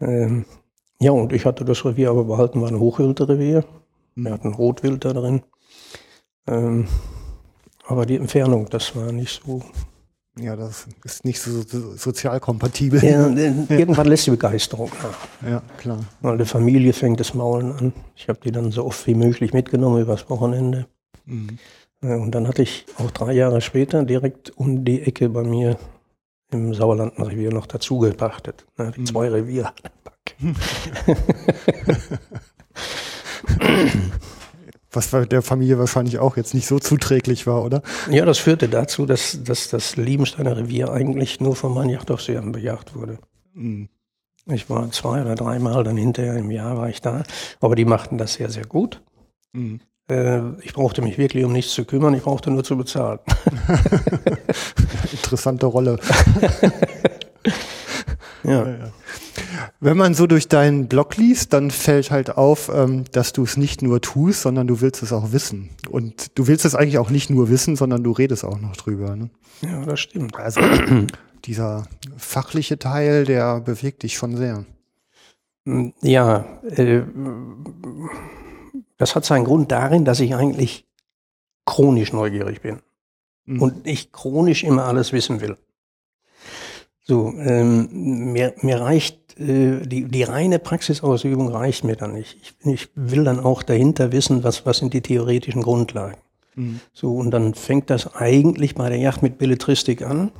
Ähm, 0.00 0.44
ja, 1.00 1.12
und 1.12 1.32
ich 1.32 1.46
hatte 1.46 1.64
das 1.64 1.84
Revier 1.84 2.10
aber 2.10 2.24
behalten, 2.24 2.60
war 2.60 2.68
ein 2.68 2.80
Hochwildrevier. 2.80 3.64
Wir 4.16 4.32
hatten 4.32 4.54
Rotwild 4.54 5.04
da 5.04 5.12
drin. 5.12 5.42
Ähm, 6.46 6.88
aber 7.86 8.06
die 8.06 8.16
Entfernung, 8.16 8.68
das 8.70 8.96
war 8.96 9.12
nicht 9.12 9.42
so. 9.44 9.62
Ja, 10.38 10.56
das 10.56 10.86
ist 11.04 11.24
nicht 11.24 11.40
so, 11.40 11.62
so 11.62 11.96
sozial 11.96 12.40
kompatibel. 12.40 13.02
Ja, 13.02 13.28
irgendwann 13.28 14.06
lässt 14.06 14.26
die 14.26 14.32
Begeisterung 14.32 14.90
nach. 15.02 15.48
Ja, 15.48 15.62
klar. 15.78 16.00
Weil 16.20 16.38
die 16.38 16.44
Familie 16.44 16.92
fängt 16.92 17.20
das 17.20 17.34
Maulen 17.34 17.72
an. 17.72 17.92
Ich 18.14 18.28
habe 18.28 18.40
die 18.42 18.52
dann 18.52 18.70
so 18.70 18.84
oft 18.84 19.06
wie 19.06 19.14
möglich 19.14 19.52
mitgenommen 19.52 20.02
übers 20.02 20.28
Wochenende. 20.28 20.86
Mhm. 21.26 21.58
Äh, 22.02 22.16
Und 22.16 22.32
dann 22.32 22.48
hatte 22.48 22.62
ich 22.62 22.86
auch 22.98 23.10
drei 23.10 23.32
Jahre 23.32 23.60
später 23.60 24.04
direkt 24.04 24.50
um 24.56 24.84
die 24.84 25.02
Ecke 25.02 25.28
bei 25.28 25.42
mir 25.42 25.78
im 26.50 26.74
Sauerlandenrevier 26.74 27.52
noch 27.52 27.66
dazu 27.66 27.98
gepachtet. 27.98 28.66
Die 28.96 29.04
zwei 29.04 29.28
Reviere. 29.28 29.72
Was 34.92 35.10
der 35.10 35.42
Familie 35.42 35.78
wahrscheinlich 35.78 36.18
auch 36.18 36.38
jetzt 36.38 36.54
nicht 36.54 36.66
so 36.66 36.78
zuträglich 36.78 37.46
war, 37.46 37.62
oder? 37.62 37.82
Ja, 38.10 38.24
das 38.24 38.38
führte 38.38 38.68
dazu, 38.68 39.04
dass, 39.04 39.42
dass 39.44 39.68
das 39.68 39.96
Liebensteiner 39.96 40.56
Revier 40.56 40.90
eigentlich 40.90 41.38
nur 41.38 41.54
von 41.54 41.74
meinen 41.74 41.90
Jachtaufsehern 41.90 42.52
bejagt 42.52 42.94
wurde. 42.94 43.18
Mhm. 43.52 43.88
Ich 44.46 44.70
war 44.70 44.90
zwei 44.92 45.20
oder 45.20 45.34
dreimal, 45.34 45.84
dann 45.84 45.96
hinterher 45.96 46.36
im 46.36 46.50
Jahr 46.50 46.78
war 46.78 46.88
ich 46.88 47.02
da. 47.02 47.24
Aber 47.60 47.74
die 47.74 47.84
machten 47.84 48.16
das 48.16 48.34
sehr, 48.34 48.48
sehr 48.48 48.64
gut. 48.64 49.02
Mhm. 49.52 49.80
Äh, 50.08 50.40
Ich 50.62 50.72
brauchte 50.72 51.02
mich 51.02 51.18
wirklich 51.18 51.44
um 51.44 51.52
nichts 51.52 51.72
zu 51.74 51.84
kümmern, 51.84 52.14
ich 52.14 52.22
brauchte 52.22 52.50
nur 52.50 52.64
zu 52.64 52.76
bezahlen. 52.76 53.18
Interessante 55.12 55.66
Rolle. 55.66 55.98
Ja. 58.44 58.92
Wenn 59.80 59.96
man 59.96 60.14
so 60.14 60.26
durch 60.26 60.48
deinen 60.48 60.88
Blog 60.88 61.16
liest, 61.16 61.52
dann 61.52 61.70
fällt 61.70 62.10
halt 62.10 62.36
auf, 62.36 62.70
ähm, 62.74 63.04
dass 63.12 63.32
du 63.32 63.42
es 63.44 63.56
nicht 63.56 63.82
nur 63.82 64.00
tust, 64.00 64.42
sondern 64.42 64.66
du 64.66 64.80
willst 64.80 65.02
es 65.02 65.12
auch 65.12 65.32
wissen. 65.32 65.70
Und 65.90 66.38
du 66.38 66.46
willst 66.46 66.64
es 66.64 66.74
eigentlich 66.74 66.98
auch 66.98 67.10
nicht 67.10 67.30
nur 67.30 67.48
wissen, 67.48 67.76
sondern 67.76 68.02
du 68.04 68.12
redest 68.12 68.44
auch 68.44 68.60
noch 68.60 68.76
drüber. 68.76 69.16
Ne? 69.16 69.30
ja, 69.62 69.84
das 69.84 70.00
stimmt. 70.00 70.36
Also 70.36 70.60
dieser 71.44 71.86
fachliche 72.16 72.78
Teil, 72.78 73.24
der 73.24 73.60
bewegt 73.60 74.02
dich 74.02 74.14
schon 74.14 74.36
sehr. 74.36 74.64
Ja, 76.00 76.44
äh, 76.62 77.02
das 78.96 79.14
hat 79.16 79.24
seinen 79.24 79.44
Grund 79.44 79.72
darin, 79.72 80.04
dass 80.04 80.20
ich 80.20 80.34
eigentlich 80.34 80.86
chronisch 81.64 82.12
neugierig 82.12 82.62
bin 82.62 82.78
Mhm. 83.46 83.62
und 83.62 83.86
ich 83.86 84.12
chronisch 84.12 84.64
immer 84.64 84.84
alles 84.84 85.12
wissen 85.12 85.40
will. 85.40 85.56
So, 87.02 87.32
ähm, 87.38 88.32
mir, 88.32 88.54
mir 88.62 88.80
reicht 88.80 89.18
die, 89.38 90.04
die 90.04 90.22
reine 90.22 90.58
Praxisausübung 90.58 91.48
reicht 91.48 91.84
mir 91.84 91.96
dann 91.96 92.14
nicht. 92.14 92.36
Ich, 92.40 92.72
ich 92.72 92.88
will 92.94 93.24
dann 93.24 93.40
auch 93.40 93.62
dahinter 93.62 94.12
wissen, 94.12 94.44
was, 94.44 94.64
was 94.64 94.78
sind 94.78 94.94
die 94.94 95.02
theoretischen 95.02 95.62
Grundlagen. 95.62 96.16
Mhm. 96.54 96.80
So, 96.92 97.14
und 97.16 97.30
dann 97.30 97.54
fängt 97.54 97.90
das 97.90 98.14
eigentlich 98.14 98.74
bei 98.74 98.88
der 98.88 98.98
Yacht 98.98 99.22
mit 99.22 99.38
Belletristik 99.38 100.02
an. 100.02 100.32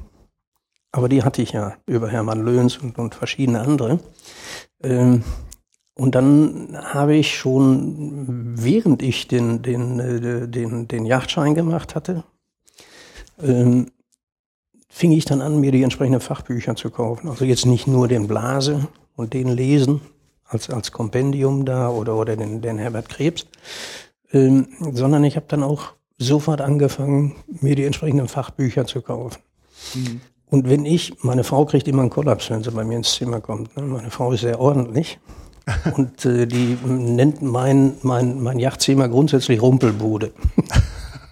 Aber 0.93 1.09
die 1.11 1.23
hatte 1.23 1.43
ich 1.43 1.53
ja 1.53 1.75
über 1.85 2.09
Hermann 2.09 2.43
Löhns 2.43 2.79
und, 2.79 2.99
und 2.99 3.15
verschiedene 3.15 3.61
andere. 3.61 4.01
Ähm, 4.83 5.25
und 5.95 6.15
dann 6.15 6.77
habe 6.83 7.17
ich 7.17 7.37
schon, 7.37 8.55
während 8.57 9.03
ich 9.03 9.29
den, 9.29 9.63
den, 9.63 10.01
äh, 10.01 10.49
den, 10.49 10.89
den 10.89 11.05
Yachtschein 11.05 11.55
gemacht 11.55 11.95
hatte, 11.95 12.25
ähm, 13.43 13.91
fing 14.97 15.13
ich 15.13 15.27
dann 15.27 15.43
an, 15.43 15.61
mir 15.61 15.73
die 15.73 15.83
entsprechenden 15.83 16.23
Fachbücher 16.23 16.75
zu 16.75 16.89
kaufen. 16.89 17.29
Also 17.29 17.45
jetzt 17.45 17.67
nicht 17.67 17.87
nur 17.87 18.09
den 18.09 18.27
Blase 18.27 18.89
und 19.15 19.35
den 19.35 19.49
lesen 19.49 20.01
als, 20.47 20.71
als 20.71 20.91
Kompendium 20.91 21.67
da 21.67 21.91
oder, 21.91 22.17
oder 22.17 22.35
den, 22.35 22.63
den 22.63 22.79
Herbert 22.79 23.11
Krebs, 23.11 23.45
ähm, 24.33 24.69
sondern 24.93 25.23
ich 25.25 25.37
habe 25.37 25.45
dann 25.49 25.63
auch 25.63 25.93
sofort 26.17 26.63
angefangen, 26.63 27.35
mir 27.61 27.77
die 27.77 27.85
entsprechenden 27.85 28.27
Fachbücher 28.27 28.87
zu 28.87 29.03
kaufen. 29.03 29.43
Mhm. 29.95 30.23
Und 30.47 30.71
wenn 30.71 30.87
ich, 30.87 31.23
meine 31.23 31.45
Frau 31.45 31.67
kriegt 31.67 31.87
immer 31.89 32.01
einen 32.01 32.11
Kollaps, 32.11 32.49
wenn 32.49 32.63
sie 32.63 32.71
bei 32.71 32.83
mir 32.83 32.97
ins 32.97 33.17
Zimmer 33.17 33.43
kommt. 33.43 33.77
Ne? 33.77 33.83
Meine 33.83 34.11
Frau 34.11 34.33
ist 34.33 34.41
sehr 34.41 34.59
ordentlich. 34.59 35.19
Und 35.95 36.25
äh, 36.25 36.47
die 36.47 36.79
nennt 36.87 37.43
mein, 37.43 37.99
mein, 38.01 38.43
mein 38.43 38.59
Yachtzimmer 38.59 39.11
grundsätzlich 39.11 39.61
Rumpelbude. 39.61 40.33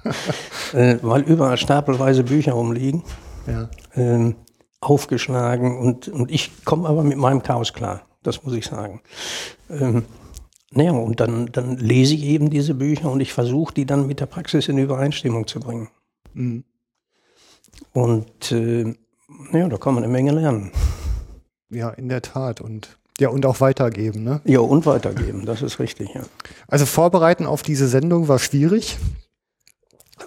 äh, 0.74 0.98
weil 1.00 1.22
überall 1.22 1.56
stapelweise 1.56 2.24
Bücher 2.24 2.52
rumliegen, 2.52 3.02
Ja. 3.46 3.68
ähm, 3.94 4.36
aufgeschlagen. 4.80 5.78
Und, 5.78 6.08
und 6.08 6.30
ich 6.30 6.64
komme 6.64 6.88
aber 6.88 7.02
mit 7.02 7.18
meinem 7.18 7.42
Chaos 7.42 7.72
klar, 7.72 8.02
das 8.22 8.44
muss 8.44 8.54
ich 8.54 8.66
sagen. 8.66 9.00
Ähm, 9.70 10.04
naja, 10.70 10.92
und 10.92 11.20
dann, 11.20 11.46
dann 11.52 11.76
lese 11.76 12.14
ich 12.14 12.24
eben 12.24 12.50
diese 12.50 12.74
Bücher 12.74 13.10
und 13.10 13.20
ich 13.20 13.32
versuche, 13.32 13.74
die 13.74 13.86
dann 13.86 14.06
mit 14.06 14.20
der 14.20 14.26
Praxis 14.26 14.68
in 14.68 14.78
Übereinstimmung 14.78 15.46
zu 15.46 15.60
bringen. 15.60 15.88
Mhm. 16.32 16.64
Und 17.92 18.52
äh, 18.52 18.94
ja, 19.52 19.68
da 19.68 19.76
kann 19.76 19.94
man 19.94 20.04
eine 20.04 20.12
Menge 20.12 20.32
lernen. 20.32 20.72
ja, 21.70 21.90
in 21.90 22.08
der 22.08 22.22
Tat. 22.22 22.60
Und 22.60 22.98
ja, 23.20 23.28
und 23.28 23.46
auch 23.46 23.60
weitergeben. 23.60 24.24
Ne? 24.24 24.40
Ja, 24.44 24.58
und 24.58 24.86
weitergeben, 24.86 25.46
das 25.46 25.62
ist 25.62 25.78
richtig, 25.78 26.12
ja. 26.14 26.22
Also 26.66 26.84
vorbereiten 26.84 27.46
auf 27.46 27.62
diese 27.62 27.86
Sendung 27.86 28.26
war 28.26 28.40
schwierig, 28.40 28.98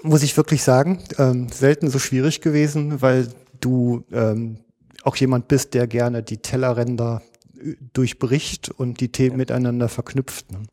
muss 0.04 0.24
ich 0.24 0.36
wirklich 0.38 0.64
sagen. 0.64 1.00
Ähm, 1.18 1.48
selten 1.50 1.90
so 1.90 2.00
schwierig 2.00 2.42
gewesen, 2.42 3.02
weil 3.02 3.30
du 3.60 4.04
ähm, 4.12 4.60
auch 5.04 5.16
jemand 5.16 5.48
bist, 5.48 5.74
der 5.74 5.88
gerne 5.88 6.24
die 6.24 6.38
Tellerränder 6.38 7.22
äh, 7.58 7.76
durchbricht 7.94 8.70
und 8.70 9.00
die 9.00 9.12
Themen 9.12 9.38
miteinander 9.38 9.90
verknüpft. 9.90 10.52
Ne? 10.52 10.64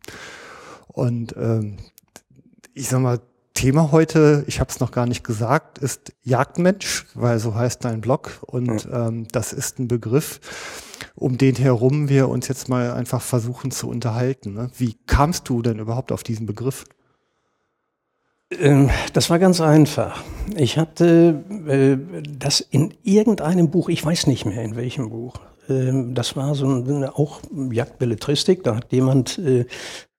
Und 0.89 1.35
ähm, 1.37 1.77
ich 2.75 2.89
sag 2.89 3.01
mal, 3.01 3.21
Thema 3.55 3.93
heute, 3.93 4.45
ich 4.49 4.59
habe 4.59 4.71
es 4.71 4.81
noch 4.81 4.91
gar 4.91 5.07
nicht 5.07 5.23
gesagt, 5.23 5.79
ist 5.79 6.13
Jagdmensch, 6.25 7.07
weil 7.15 7.39
so 7.39 7.55
heißt 7.55 7.85
dein 7.85 8.01
Blog. 8.01 8.41
Und 8.43 8.89
ähm, 8.93 9.29
das 9.31 9.53
ist 9.53 9.79
ein 9.79 9.87
Begriff, 9.87 10.41
um 11.15 11.39
den 11.39 11.55
herum 11.55 12.09
wir 12.09 12.29
uns 12.29 12.49
jetzt 12.49 12.69
mal 12.69 12.93
einfach 12.93 13.23
versuchen 13.23 13.71
zu 13.71 13.89
unterhalten. 13.89 14.55
Ne? 14.55 14.71
Wie 14.77 14.97
kamst 15.07 15.49
du 15.49 15.63
denn 15.63 15.79
überhaupt 15.79 16.11
auf 16.11 16.25
diesen 16.25 16.47
Begriff? 16.47 16.85
Ähm, 18.51 18.91
Das 19.13 19.31
war 19.31 19.39
ganz 19.39 19.61
einfach. 19.61 20.23
Ich 20.57 20.79
hatte 20.79 21.43
äh, 21.67 21.97
das 22.39 22.61
in 22.61 22.95
irgendeinem 23.03 23.71
Buch, 23.71 23.89
ich 23.89 24.05
weiß 24.05 24.27
nicht 24.27 24.45
mehr 24.45 24.63
in 24.63 24.77
welchem 24.77 25.11
Buch, 25.11 25.41
Ähm, 25.69 26.15
das 26.15 26.37
war 26.37 26.55
so 26.55 26.67
ein, 26.67 27.05
auch 27.05 27.41
Jagdbelletristik. 27.71 28.63
Da 28.65 28.77
hat 28.77 28.93
jemand 28.93 29.39
äh, 29.39 29.65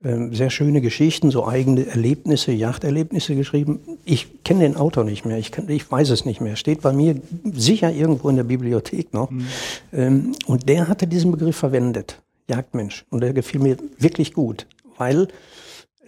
äh, 0.04 0.34
sehr 0.34 0.50
schöne 0.50 0.82
Geschichten, 0.82 1.32
so 1.32 1.48
eigene 1.48 1.86
Erlebnisse, 1.86 2.52
Jagderlebnisse 2.52 3.36
geschrieben. 3.36 3.80
Ich 4.06 4.44
kenne 4.44 4.62
den 4.62 4.76
Autor 4.76 5.04
nicht 5.04 5.26
mehr. 5.26 5.38
Ich, 5.38 5.52
kann, 5.52 5.70
ich 5.70 5.90
weiß 5.90 6.10
es 6.10 6.26
nicht 6.26 6.42
mehr. 6.42 6.56
Steht 6.56 6.82
bei 6.82 6.94
mir 6.94 7.22
sicher 7.54 7.92
irgendwo 7.92 8.30
in 8.30 8.38
der 8.38 8.44
Bibliothek 8.44 9.14
noch. 9.14 9.30
Mhm. 9.30 9.48
Ähm, 9.94 10.32
und 10.48 10.68
der 10.68 10.88
hatte 10.88 11.08
diesen 11.08 11.32
Begriff 11.32 11.58
verwendet. 11.58 12.22
Jagdmensch. 12.50 13.06
Und 13.10 13.22
der 13.22 13.34
gefiel 13.34 13.60
mir 13.62 13.78
wirklich 13.98 14.34
gut, 14.34 14.68
weil 14.98 15.28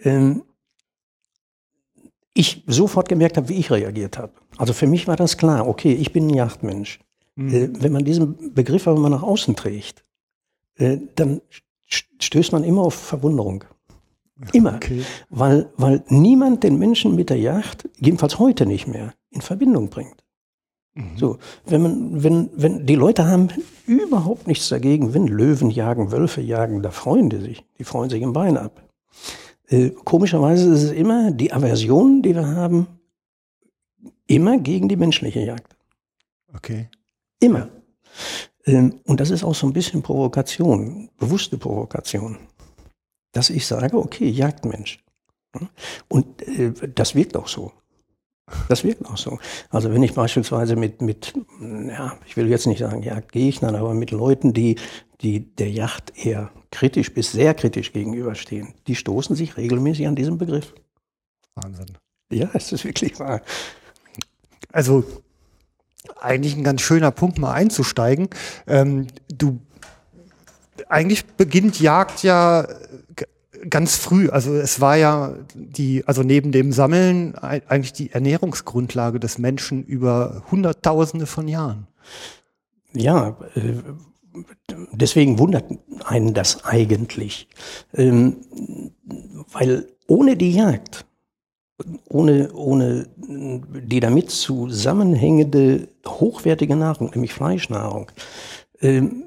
ähm, 0.04 0.42
ich 2.38 2.62
sofort 2.68 3.08
gemerkt 3.08 3.36
habe, 3.36 3.48
wie 3.48 3.54
ich 3.54 3.72
reagiert 3.72 4.16
habe. 4.16 4.32
Also 4.58 4.72
für 4.72 4.86
mich 4.86 5.08
war 5.08 5.16
das 5.16 5.36
klar, 5.36 5.66
okay, 5.66 5.92
ich 5.92 6.12
bin 6.12 6.28
ein 6.28 6.34
Jagdmensch. 6.34 7.00
Mhm. 7.34 7.54
Äh, 7.54 7.82
wenn 7.82 7.92
man 7.92 8.04
diesen 8.04 8.54
Begriff 8.54 8.86
aber 8.86 9.00
mal 9.00 9.08
nach 9.08 9.24
außen 9.24 9.56
trägt, 9.56 10.04
äh, 10.76 10.98
dann 11.16 11.40
stößt 11.86 12.52
man 12.52 12.62
immer 12.62 12.82
auf 12.82 12.94
Verwunderung. 12.94 13.64
Immer. 14.52 14.76
Okay. 14.76 15.02
Weil, 15.30 15.68
weil 15.76 16.04
niemand 16.10 16.62
den 16.62 16.78
Menschen 16.78 17.16
mit 17.16 17.28
der 17.28 17.38
Jagd, 17.38 17.88
jedenfalls 17.98 18.38
heute 18.38 18.66
nicht 18.66 18.86
mehr, 18.86 19.14
in 19.30 19.40
Verbindung 19.40 19.88
bringt. 19.88 20.22
Mhm. 20.94 21.16
So, 21.16 21.38
wenn 21.66 21.82
man, 21.82 22.22
wenn, 22.22 22.50
wenn, 22.54 22.86
die 22.86 22.94
Leute 22.94 23.26
haben 23.26 23.48
überhaupt 23.84 24.46
nichts 24.46 24.68
dagegen, 24.68 25.12
wenn 25.12 25.26
Löwen 25.26 25.70
jagen, 25.70 26.12
Wölfe 26.12 26.40
jagen, 26.40 26.82
da 26.82 26.92
freuen 26.92 27.30
die 27.30 27.38
sich. 27.38 27.64
Die 27.78 27.84
freuen 27.84 28.10
sich 28.10 28.22
im 28.22 28.32
Bein 28.32 28.56
ab. 28.56 28.87
Äh, 29.68 29.90
komischerweise 29.90 30.72
ist 30.72 30.82
es 30.84 30.92
immer 30.92 31.30
die 31.30 31.52
Aversion, 31.52 32.22
die 32.22 32.34
wir 32.34 32.46
haben, 32.46 32.86
immer 34.26 34.58
gegen 34.58 34.88
die 34.88 34.96
menschliche 34.96 35.40
Jagd. 35.40 35.76
Okay. 36.54 36.88
Immer. 37.40 37.68
Ähm, 38.64 39.00
und 39.04 39.20
das 39.20 39.30
ist 39.30 39.44
auch 39.44 39.54
so 39.54 39.66
ein 39.66 39.72
bisschen 39.72 40.02
Provokation, 40.02 41.10
bewusste 41.18 41.58
Provokation. 41.58 42.38
Dass 43.32 43.50
ich 43.50 43.66
sage, 43.66 43.96
okay, 43.96 44.28
Jagdmensch. 44.28 45.04
Und 46.08 46.42
äh, 46.46 46.72
das 46.94 47.14
wirkt 47.14 47.36
auch 47.36 47.48
so. 47.48 47.72
Das 48.68 48.84
wirkt 48.84 49.06
auch 49.06 49.16
so. 49.16 49.38
Also 49.70 49.92
wenn 49.92 50.02
ich 50.02 50.14
beispielsweise 50.14 50.76
mit, 50.76 51.02
mit, 51.02 51.34
ja, 51.60 52.16
ich 52.26 52.36
will 52.36 52.48
jetzt 52.48 52.66
nicht 52.66 52.80
sagen 52.80 53.02
Jagdgegnern, 53.02 53.74
aber 53.74 53.94
mit 53.94 54.10
Leuten, 54.10 54.52
die, 54.52 54.76
die 55.20 55.54
der 55.54 55.70
Yacht 55.70 56.12
eher 56.16 56.50
kritisch 56.70 57.12
bis 57.12 57.32
sehr 57.32 57.54
kritisch 57.54 57.92
gegenüberstehen, 57.92 58.74
die 58.86 58.94
stoßen 58.94 59.36
sich 59.36 59.56
regelmäßig 59.56 60.06
an 60.06 60.16
diesem 60.16 60.38
Begriff. 60.38 60.74
Wahnsinn. 61.54 61.86
Ja, 62.30 62.50
es 62.52 62.72
ist 62.72 62.84
wirklich 62.84 63.18
wahr. 63.18 63.40
Also 64.70 65.04
eigentlich 66.20 66.56
ein 66.56 66.64
ganz 66.64 66.82
schöner 66.82 67.10
Punkt, 67.10 67.38
mal 67.38 67.52
einzusteigen. 67.52 68.28
Ähm, 68.66 69.06
du 69.28 69.60
eigentlich 70.88 71.26
beginnt 71.26 71.80
Jagd 71.80 72.22
ja 72.22 72.66
ganz 73.68 73.96
früh, 73.96 74.28
also 74.28 74.54
es 74.54 74.80
war 74.80 74.96
ja 74.96 75.34
die, 75.54 76.06
also 76.06 76.22
neben 76.22 76.52
dem 76.52 76.72
Sammeln 76.72 77.34
eigentlich 77.36 77.92
die 77.92 78.10
Ernährungsgrundlage 78.10 79.20
des 79.20 79.38
Menschen 79.38 79.84
über 79.84 80.42
Hunderttausende 80.50 81.26
von 81.26 81.48
Jahren. 81.48 81.86
Ja, 82.92 83.36
äh, 83.54 83.74
deswegen 84.92 85.38
wundert 85.38 85.64
einen 86.04 86.34
das 86.34 86.64
eigentlich, 86.64 87.48
ähm, 87.94 88.36
weil 89.52 89.88
ohne 90.06 90.36
die 90.36 90.52
Jagd, 90.52 91.04
ohne, 92.08 92.52
ohne 92.52 93.06
die 93.16 94.00
damit 94.00 94.30
zusammenhängende 94.30 95.88
hochwertige 96.06 96.76
Nahrung, 96.76 97.10
nämlich 97.10 97.34
Fleischnahrung, 97.34 98.10
ähm, 98.80 99.24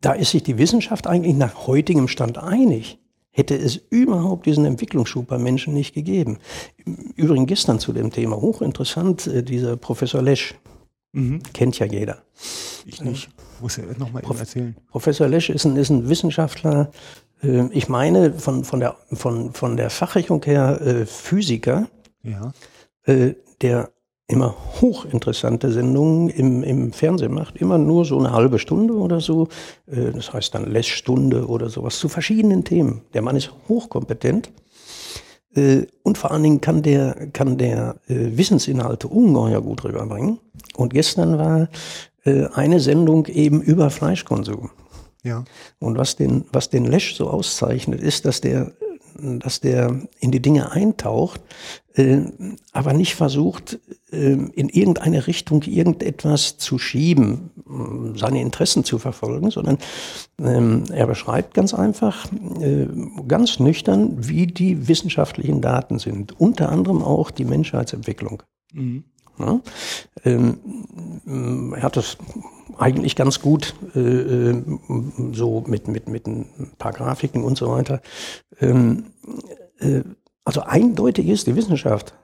da 0.00 0.12
ist 0.12 0.32
sich 0.32 0.42
die 0.42 0.58
Wissenschaft 0.58 1.06
eigentlich 1.06 1.34
nach 1.34 1.66
heutigem 1.66 2.08
Stand 2.08 2.38
einig 2.38 2.98
hätte 3.34 3.56
es 3.56 3.80
überhaupt 3.90 4.46
diesen 4.46 4.64
Entwicklungsschub 4.64 5.26
bei 5.26 5.38
Menschen 5.38 5.74
nicht 5.74 5.92
gegeben. 5.92 6.38
Übrigens 7.16 7.48
gestern 7.48 7.80
zu 7.80 7.92
dem 7.92 8.10
Thema, 8.10 8.36
hochinteressant, 8.36 9.26
äh, 9.26 9.42
dieser 9.42 9.76
Professor 9.76 10.22
Lesch, 10.22 10.54
mhm. 11.12 11.42
kennt 11.52 11.78
ja 11.80 11.86
jeder. 11.86 12.22
Ich 12.86 13.02
nicht, 13.02 13.28
muss 13.60 13.76
er 13.76 13.86
nochmal 13.98 14.22
Prof 14.22 14.38
erzählen. 14.38 14.76
Professor 14.88 15.26
Lesch 15.26 15.50
ist 15.50 15.64
ein, 15.64 15.76
ist 15.76 15.90
ein 15.90 16.08
Wissenschaftler, 16.08 16.92
äh, 17.42 17.66
ich 17.72 17.88
meine 17.88 18.32
von, 18.34 18.62
von, 18.64 18.78
der, 18.78 18.96
von, 19.12 19.52
von 19.52 19.76
der 19.76 19.90
Fachrichtung 19.90 20.42
her 20.44 20.80
äh, 20.80 21.04
Physiker, 21.04 21.88
ja. 22.22 22.52
der 23.60 23.90
immer 24.26 24.54
hochinteressante 24.80 25.70
Sendungen 25.70 26.30
im, 26.30 26.62
im 26.62 26.92
Fernsehen 26.92 27.34
macht, 27.34 27.56
immer 27.56 27.76
nur 27.76 28.04
so 28.04 28.18
eine 28.18 28.32
halbe 28.32 28.58
Stunde 28.58 28.94
oder 28.94 29.20
so, 29.20 29.48
äh, 29.86 30.12
das 30.12 30.32
heißt 30.32 30.54
dann 30.54 30.70
Lessstunde 30.70 31.46
oder 31.46 31.68
sowas, 31.68 31.98
zu 31.98 32.08
verschiedenen 32.08 32.64
Themen. 32.64 33.02
Der 33.12 33.22
Mann 33.22 33.36
ist 33.36 33.52
hochkompetent 33.68 34.50
äh, 35.54 35.82
und 36.02 36.16
vor 36.16 36.30
allen 36.30 36.42
Dingen 36.42 36.60
kann 36.62 36.82
der, 36.82 37.28
kann 37.32 37.58
der 37.58 37.96
äh, 38.08 38.36
Wissensinhalte 38.36 39.08
ungeheuer 39.08 39.60
gut 39.60 39.84
rüberbringen. 39.84 40.38
Und 40.76 40.92
gestern 40.92 41.38
war 41.38 41.68
eine 42.54 42.80
Sendung 42.80 43.26
eben 43.26 43.60
über 43.60 43.90
Fleischkonsum. 43.90 44.70
Ja. 45.24 45.44
Und 45.78 45.98
was 45.98 46.16
den, 46.16 46.46
was 46.52 46.70
den 46.70 46.86
Lesch 46.86 47.16
so 47.16 47.28
auszeichnet, 47.28 48.00
ist, 48.00 48.24
dass 48.24 48.40
der 48.40 48.72
dass 49.38 49.60
der 49.60 50.00
in 50.20 50.30
die 50.30 50.40
Dinge 50.40 50.72
eintaucht, 50.72 51.40
äh, 51.94 52.22
aber 52.72 52.92
nicht 52.92 53.14
versucht, 53.14 53.78
äh, 54.10 54.32
in 54.32 54.68
irgendeine 54.68 55.26
Richtung 55.26 55.62
irgendetwas 55.62 56.58
zu 56.58 56.78
schieben, 56.78 57.50
äh, 57.66 58.18
seine 58.18 58.40
Interessen 58.40 58.84
zu 58.84 58.98
verfolgen, 58.98 59.50
sondern 59.50 59.78
ähm, 60.40 60.84
er 60.92 61.06
beschreibt 61.06 61.54
ganz 61.54 61.74
einfach, 61.74 62.26
äh, 62.60 62.86
ganz 63.28 63.60
nüchtern, 63.60 64.16
wie 64.28 64.46
die 64.46 64.88
wissenschaftlichen 64.88 65.60
Daten 65.60 65.98
sind, 65.98 66.38
unter 66.40 66.70
anderem 66.70 67.02
auch 67.02 67.30
die 67.30 67.44
Menschheitsentwicklung. 67.44 68.42
Mhm. 68.72 69.04
Ja, 69.38 69.60
ähm, 70.24 71.72
er 71.74 71.82
hat 71.82 71.96
das 71.96 72.16
eigentlich 72.78 73.16
ganz 73.16 73.40
gut 73.40 73.74
äh, 73.94 74.00
äh, 74.00 74.62
so 75.32 75.64
mit, 75.66 75.88
mit, 75.88 76.08
mit 76.08 76.26
ein 76.26 76.46
paar 76.78 76.92
Grafiken 76.92 77.42
und 77.44 77.58
so 77.58 77.70
weiter. 77.70 78.00
Ähm, 78.60 79.06
äh, 79.78 80.02
also 80.44 80.62
eindeutig 80.62 81.28
ist 81.28 81.46
die 81.46 81.56
Wissenschaft, 81.56 82.14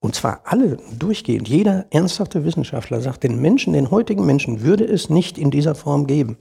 und 0.00 0.14
zwar 0.14 0.42
alle 0.44 0.78
durchgehend, 0.98 1.48
jeder 1.48 1.86
ernsthafte 1.90 2.44
Wissenschaftler 2.44 3.00
sagt, 3.00 3.24
den 3.24 3.40
Menschen, 3.40 3.72
den 3.72 3.90
heutigen 3.90 4.24
Menschen 4.24 4.62
würde 4.62 4.84
es 4.84 5.10
nicht 5.10 5.38
in 5.38 5.50
dieser 5.50 5.74
Form 5.74 6.06
geben, 6.06 6.36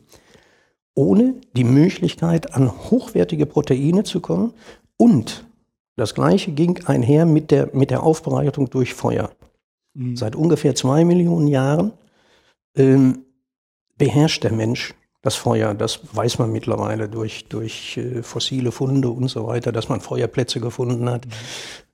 ohne 0.95 1.35
die 1.55 1.63
Möglichkeit, 1.63 2.53
an 2.53 2.71
hochwertige 2.91 3.45
Proteine 3.45 4.03
zu 4.03 4.19
kommen 4.19 4.53
und 4.97 5.45
das 5.95 6.15
Gleiche 6.15 6.51
ging 6.51 6.83
einher 6.85 7.25
mit 7.25 7.51
der, 7.51 7.69
mit 7.73 7.91
der 7.91 8.03
Aufbereitung 8.03 8.69
durch 8.69 8.93
Feuer. 8.93 9.31
Mhm. 9.93 10.15
Seit 10.15 10.35
ungefähr 10.35 10.75
zwei 10.75 11.05
Millionen 11.05 11.47
Jahren 11.47 11.93
ähm, 12.75 13.25
beherrscht 13.97 14.43
der 14.43 14.51
Mensch 14.51 14.93
das 15.21 15.35
Feuer. 15.35 15.73
Das 15.73 15.99
weiß 16.15 16.39
man 16.39 16.51
mittlerweile 16.51 17.09
durch, 17.09 17.45
durch 17.45 17.97
äh, 17.97 18.23
fossile 18.23 18.71
Funde 18.71 19.09
und 19.09 19.29
so 19.29 19.47
weiter, 19.47 19.71
dass 19.71 19.89
man 19.89 20.01
Feuerplätze 20.01 20.59
gefunden 20.59 21.09
hat. 21.09 21.25
Mhm. 21.25 21.31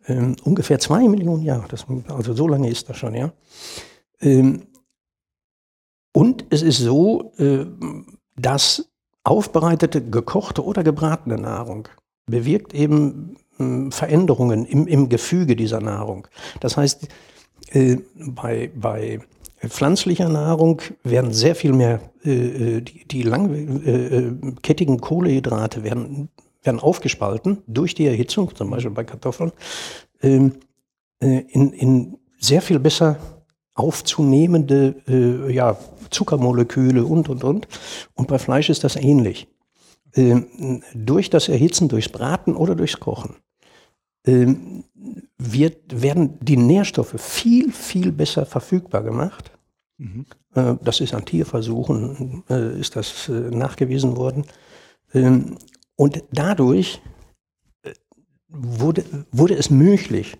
Ähm, 0.08 0.36
ungefähr 0.44 0.80
zwei 0.80 1.08
Millionen 1.08 1.44
Jahre, 1.44 1.68
das, 1.68 1.86
also 2.08 2.34
so 2.34 2.48
lange 2.48 2.70
ist 2.70 2.90
das 2.90 2.98
schon, 2.98 3.14
ja. 3.14 3.32
Ähm, 4.22 4.64
und 6.12 6.46
es 6.50 6.64
ist 6.64 6.80
so, 6.80 7.32
äh, 7.38 7.66
dass 8.36 8.90
aufbereitete, 9.24 10.02
gekochte 10.10 10.64
oder 10.64 10.84
gebratene 10.84 11.38
Nahrung 11.38 11.88
bewirkt 12.26 12.74
eben 12.74 13.38
äh, 13.60 13.92
Veränderungen 13.92 14.66
im, 14.66 14.88
im 14.88 15.10
Gefüge 15.10 15.56
dieser 15.56 15.82
Nahrung. 15.82 16.28
Das 16.60 16.78
heißt, 16.78 17.08
bei, 18.36 18.72
bei 18.76 19.20
pflanzlicher 19.68 20.30
Nahrung 20.30 20.82
werden 21.04 21.34
sehr 21.34 21.56
viel 21.56 21.74
mehr, 21.74 22.00
äh, 22.24 22.78
äh 22.78 22.82
die, 22.82 23.06
die 23.06 23.24
langkettigen 23.24 24.96
äh, 24.96 24.98
äh, 24.98 25.02
Kohlehydrate 25.02 25.84
werden, 25.84 26.30
werden 26.64 26.80
aufgespalten 26.80 27.64
durch 27.68 27.94
die 27.96 28.06
Erhitzung, 28.06 28.56
zum 28.56 28.70
Beispiel 28.70 28.92
bei 28.92 29.04
Kartoffeln, 29.04 29.52
ähm, 30.22 30.56
äh, 31.22 31.44
in, 31.50 31.74
in 31.74 32.18
sehr 32.40 32.62
viel 32.62 32.80
besser 32.80 33.18
aufzunehmende 33.74 34.96
äh, 35.08 35.54
ja, 35.54 35.78
Zuckermoleküle 36.10 37.04
und, 37.06 37.30
und, 37.30 37.44
und. 37.44 37.68
Und 38.14 38.28
bei 38.28 38.40
Fleisch 38.40 38.70
ist 38.70 38.84
das 38.84 38.96
ähnlich. 38.96 39.48
Ähm, 40.16 40.82
durch 40.94 41.30
das 41.30 41.50
Erhitzen, 41.50 41.88
durchs 41.88 42.10
Braten 42.10 42.56
oder 42.56 42.76
durchs 42.76 43.00
Kochen 43.00 43.36
ähm, 44.26 44.84
wird, 45.40 46.02
werden 46.02 46.38
die 46.42 46.58
Nährstoffe 46.58 47.16
viel, 47.18 47.72
viel 47.72 48.12
besser 48.12 48.46
verfügbar 48.46 49.02
gemacht. 49.02 49.52
Mhm. 49.98 50.26
Äh, 50.54 50.76
das 50.82 51.00
ist 51.00 51.14
an 51.14 51.26
Tierversuchen, 51.26 52.44
äh, 52.50 52.80
ist 52.80 52.96
das 52.96 53.30
äh, 53.30 53.32
nachgewiesen 53.32 54.18
worden. 54.18 54.46
Ähm, 55.14 55.58
und 55.96 56.24
dadurch 56.32 57.02
wurde, 58.48 59.04
wurde 59.32 59.56
es 59.56 59.70
möglich, 59.70 60.38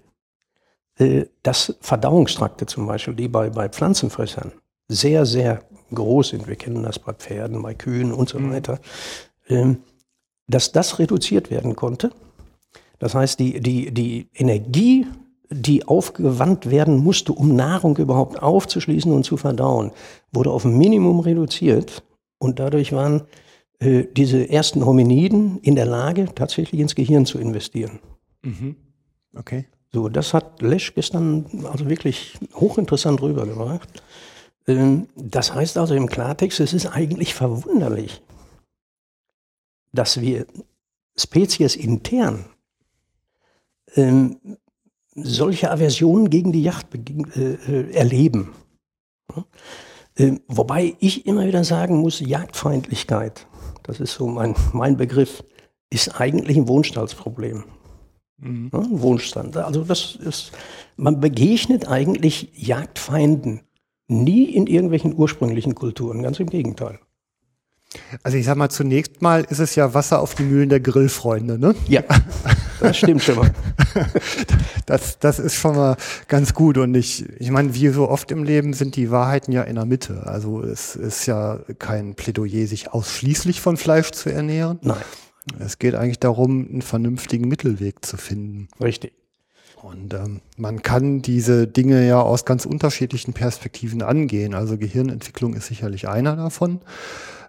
dass 1.44 1.78
Verdauungstrakte 1.80 2.66
zum 2.66 2.86
Beispiel, 2.88 3.14
die 3.14 3.30
bei, 3.30 3.50
bei 3.50 3.70
Pflanzenfressern 3.70 4.52
sehr, 4.90 5.26
sehr 5.26 5.64
groß 5.94 6.30
sind, 6.30 6.48
wir 6.48 6.56
kennen 6.56 6.84
das 6.84 7.00
bei 7.00 7.14
Pferden, 7.14 7.62
bei 7.62 7.74
Kühen 7.74 8.12
und 8.12 8.30
so 8.30 8.42
weiter, 8.50 8.80
ähm, 9.48 9.84
dass 10.48 10.72
das 10.72 11.00
reduziert 11.00 11.52
werden 11.52 11.76
konnte. 11.76 12.12
Das 13.00 13.16
heißt, 13.16 13.40
die, 13.40 13.60
die, 13.62 13.92
die 13.92 14.28
Energie, 14.36 15.08
die 15.50 15.88
aufgewandt 15.88 16.70
werden 16.70 16.98
musste, 16.98 17.34
um 17.34 17.56
Nahrung 17.56 17.98
überhaupt 17.98 18.42
aufzuschließen 18.42 19.12
und 19.12 19.24
zu 19.24 19.38
verdauen, 19.38 19.92
wurde 20.32 20.52
auf 20.52 20.66
ein 20.66 20.78
Minimum 20.78 21.22
reduziert. 21.22 22.04
Und 22.38 22.60
dadurch 22.60 22.92
waren 22.92 23.24
äh, 23.80 24.06
diese 24.16 24.50
ersten 24.50 24.86
Hominiden 24.86 25.60
in 25.62 25.76
der 25.76 25.86
Lage, 25.86 26.28
tatsächlich 26.36 26.80
ins 26.80 26.96
Gehirn 26.96 27.26
zu 27.26 27.40
investieren. 27.40 28.00
Okay. 29.36 29.66
So, 29.92 30.08
das 30.08 30.34
hat 30.34 30.62
Lesch 30.62 30.94
gestern 30.94 31.46
also 31.72 31.90
wirklich 31.90 32.38
hochinteressant 32.54 33.22
rübergebracht. 33.22 34.04
Ähm, 34.68 35.08
Das 35.16 35.56
heißt 35.56 35.78
also 35.78 35.96
im 35.96 36.08
Klartext, 36.08 36.60
es 36.60 36.74
ist 36.74 36.86
eigentlich 36.86 37.34
verwunderlich, 37.34 38.22
dass 39.94 40.22
wir 40.22 40.46
Spezies 41.18 41.76
intern 41.76 42.46
ähm, 43.96 44.38
solche 45.16 45.72
Aversionen 45.72 46.30
gegen 46.30 46.52
die 46.52 46.64
Yacht 46.64 46.88
äh, 46.96 47.54
äh, 47.54 47.92
erleben. 47.94 48.54
Ja? 49.36 49.46
Ähm, 50.18 50.42
wobei 50.48 50.96
ich 51.00 51.26
immer 51.26 51.46
wieder 51.46 51.64
sagen 51.64 51.98
muss, 51.98 52.20
Jagdfeindlichkeit, 52.20 53.48
das 53.84 54.00
ist 54.00 54.14
so 54.14 54.28
mein, 54.28 54.56
mein 54.74 54.98
Begriff, 54.98 55.44
ist 55.90 56.20
eigentlich 56.20 56.58
ein 56.58 56.68
Wohnstallsproblem. 56.68 57.64
Ja, 58.42 58.48
ein 58.80 59.02
Wohnstand. 59.02 59.58
Also 59.58 59.84
das 59.84 60.16
ist, 60.16 60.52
man 60.96 61.20
begegnet 61.20 61.90
eigentlich 61.90 62.52
Jagdfeinden 62.56 63.62
nie 64.08 64.46
in 64.46 64.68
irgendwelchen 64.68 65.14
ursprünglichen 65.14 65.76
Kulturen, 65.76 66.24
ganz 66.24 66.40
im 66.40 66.48
Gegenteil. 66.48 67.00
Also 68.24 68.38
ich 68.38 68.46
sag 68.46 68.56
mal, 68.56 68.70
zunächst 68.70 69.22
mal 69.22 69.46
ist 69.50 69.60
es 69.60 69.76
ja 69.76 69.94
Wasser 69.94 70.22
auf 70.22 70.36
die 70.36 70.44
Mühlen 70.44 70.70
der 70.70 70.80
Grillfreunde, 70.80 71.58
ne? 71.58 71.76
Ja, 71.88 72.04
das 72.80 72.98
stimmt 72.98 73.24
schon 73.24 73.36
mal. 73.36 73.52
Das, 74.86 75.20
das 75.20 75.38
ist 75.38 75.54
schon 75.54 75.76
mal 75.76 75.98
ganz 76.28 76.56
gut. 76.56 76.80
Und 76.80 76.96
ich, 76.96 77.24
ich 77.40 77.52
meine, 77.52 77.76
wie 77.76 77.90
so 77.90 78.10
oft 78.10 78.32
im 78.32 78.44
Leben 78.44 78.74
sind 78.74 78.96
die 78.96 79.12
Wahrheiten 79.12 79.52
ja 79.52 79.62
in 79.62 79.76
der 79.76 79.86
Mitte. 79.86 80.26
Also 80.26 80.64
es 80.64 80.96
ist 80.96 81.28
ja 81.28 81.60
kein 81.78 82.16
Plädoyer, 82.16 82.66
sich 82.66 82.92
ausschließlich 82.92 83.62
von 83.62 83.78
Fleisch 83.78 84.10
zu 84.10 84.32
ernähren. 84.32 84.80
Nein, 84.82 84.98
Es 85.60 85.78
geht 85.78 85.94
eigentlich 85.94 86.18
darum, 86.18 86.68
einen 86.68 86.82
vernünftigen 86.82 87.48
Mittelweg 87.48 88.04
zu 88.04 88.18
finden. 88.18 88.68
richtig. 88.82 89.14
Und 89.82 90.14
ähm, 90.14 90.42
man 90.58 90.82
kann 90.82 91.22
diese 91.22 91.66
Dinge 91.66 92.06
ja 92.06 92.22
aus 92.22 92.44
ganz 92.44 92.66
unterschiedlichen 92.66 93.34
Perspektiven 93.34 94.02
angehen. 94.02 94.54
Also 94.54 94.78
Gehirnentwicklung 94.78 95.54
ist 95.54 95.68
sicherlich 95.68 96.10
einer 96.10 96.36
davon. 96.36 96.82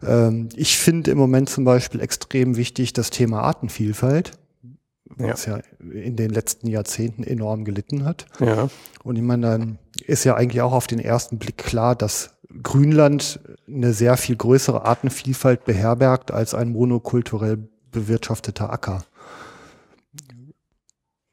Ähm, 0.06 0.48
ich 0.54 0.78
finde 0.78 1.10
im 1.10 1.18
Moment 1.18 1.48
zum 1.48 1.64
Beispiel 1.64 2.00
extrem 2.00 2.56
wichtig 2.56 2.92
das 2.92 3.10
Thema 3.10 3.42
Artenvielfalt. 3.42 4.32
Was 5.16 5.46
ja 5.46 5.60
in 5.80 6.16
den 6.16 6.30
letzten 6.30 6.66
Jahrzehnten 6.68 7.24
enorm 7.24 7.64
gelitten 7.64 8.04
hat. 8.04 8.26
Ja, 8.38 8.68
Und 9.02 9.16
ich 9.16 9.22
meine, 9.22 9.50
dann 9.50 9.78
ist 10.06 10.24
ja 10.24 10.34
eigentlich 10.34 10.62
auch 10.62 10.72
auf 10.72 10.86
den 10.86 10.98
ersten 10.98 11.38
Blick 11.38 11.58
klar, 11.58 11.94
dass 11.94 12.36
Grünland 12.62 13.40
eine 13.66 13.92
sehr 13.92 14.16
viel 14.16 14.36
größere 14.36 14.84
Artenvielfalt 14.84 15.64
beherbergt 15.64 16.30
als 16.30 16.54
ein 16.54 16.70
monokulturell 16.70 17.68
bewirtschafteter 17.90 18.72
Acker. 18.72 19.04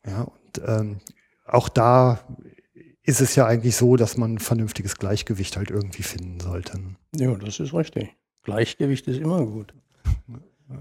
Ja, 0.05 0.21
und 0.23 0.61
ähm, 0.65 0.97
auch 1.45 1.69
da 1.69 2.19
ist 3.03 3.21
es 3.21 3.35
ja 3.35 3.45
eigentlich 3.45 3.75
so, 3.75 3.95
dass 3.95 4.17
man 4.17 4.35
ein 4.35 4.39
vernünftiges 4.39 4.97
Gleichgewicht 4.97 5.57
halt 5.57 5.71
irgendwie 5.71 6.03
finden 6.03 6.39
sollte. 6.39 6.79
ja, 7.15 7.33
das 7.35 7.59
ist 7.59 7.73
richtig. 7.73 8.15
Gleichgewicht 8.43 9.07
ist 9.07 9.19
immer 9.19 9.45
gut. 9.45 9.73
Ja, 10.69 10.77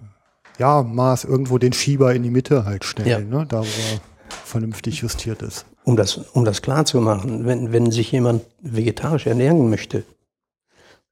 Maß 0.58 1.24
irgendwo 1.24 1.58
den 1.58 1.72
Schieber 1.72 2.14
in 2.14 2.22
die 2.22 2.30
Mitte 2.30 2.64
halt 2.64 2.84
stellen, 2.84 3.08
Ja. 3.08 3.20
ne, 3.20 3.46
da 3.46 3.60
wo 3.60 3.64
er 3.64 4.00
vernünftig 4.28 5.00
justiert 5.00 5.42
ist. 5.42 5.66
Um 5.84 5.96
das, 5.96 6.16
um 6.16 6.44
das 6.44 6.62
klar 6.62 6.84
zu 6.84 7.00
machen, 7.00 7.44
wenn, 7.46 7.72
wenn 7.72 7.90
sich 7.90 8.10
jemand 8.12 8.42
vegetarisch 8.60 9.26
ernähren 9.26 9.68
möchte, 9.70 10.04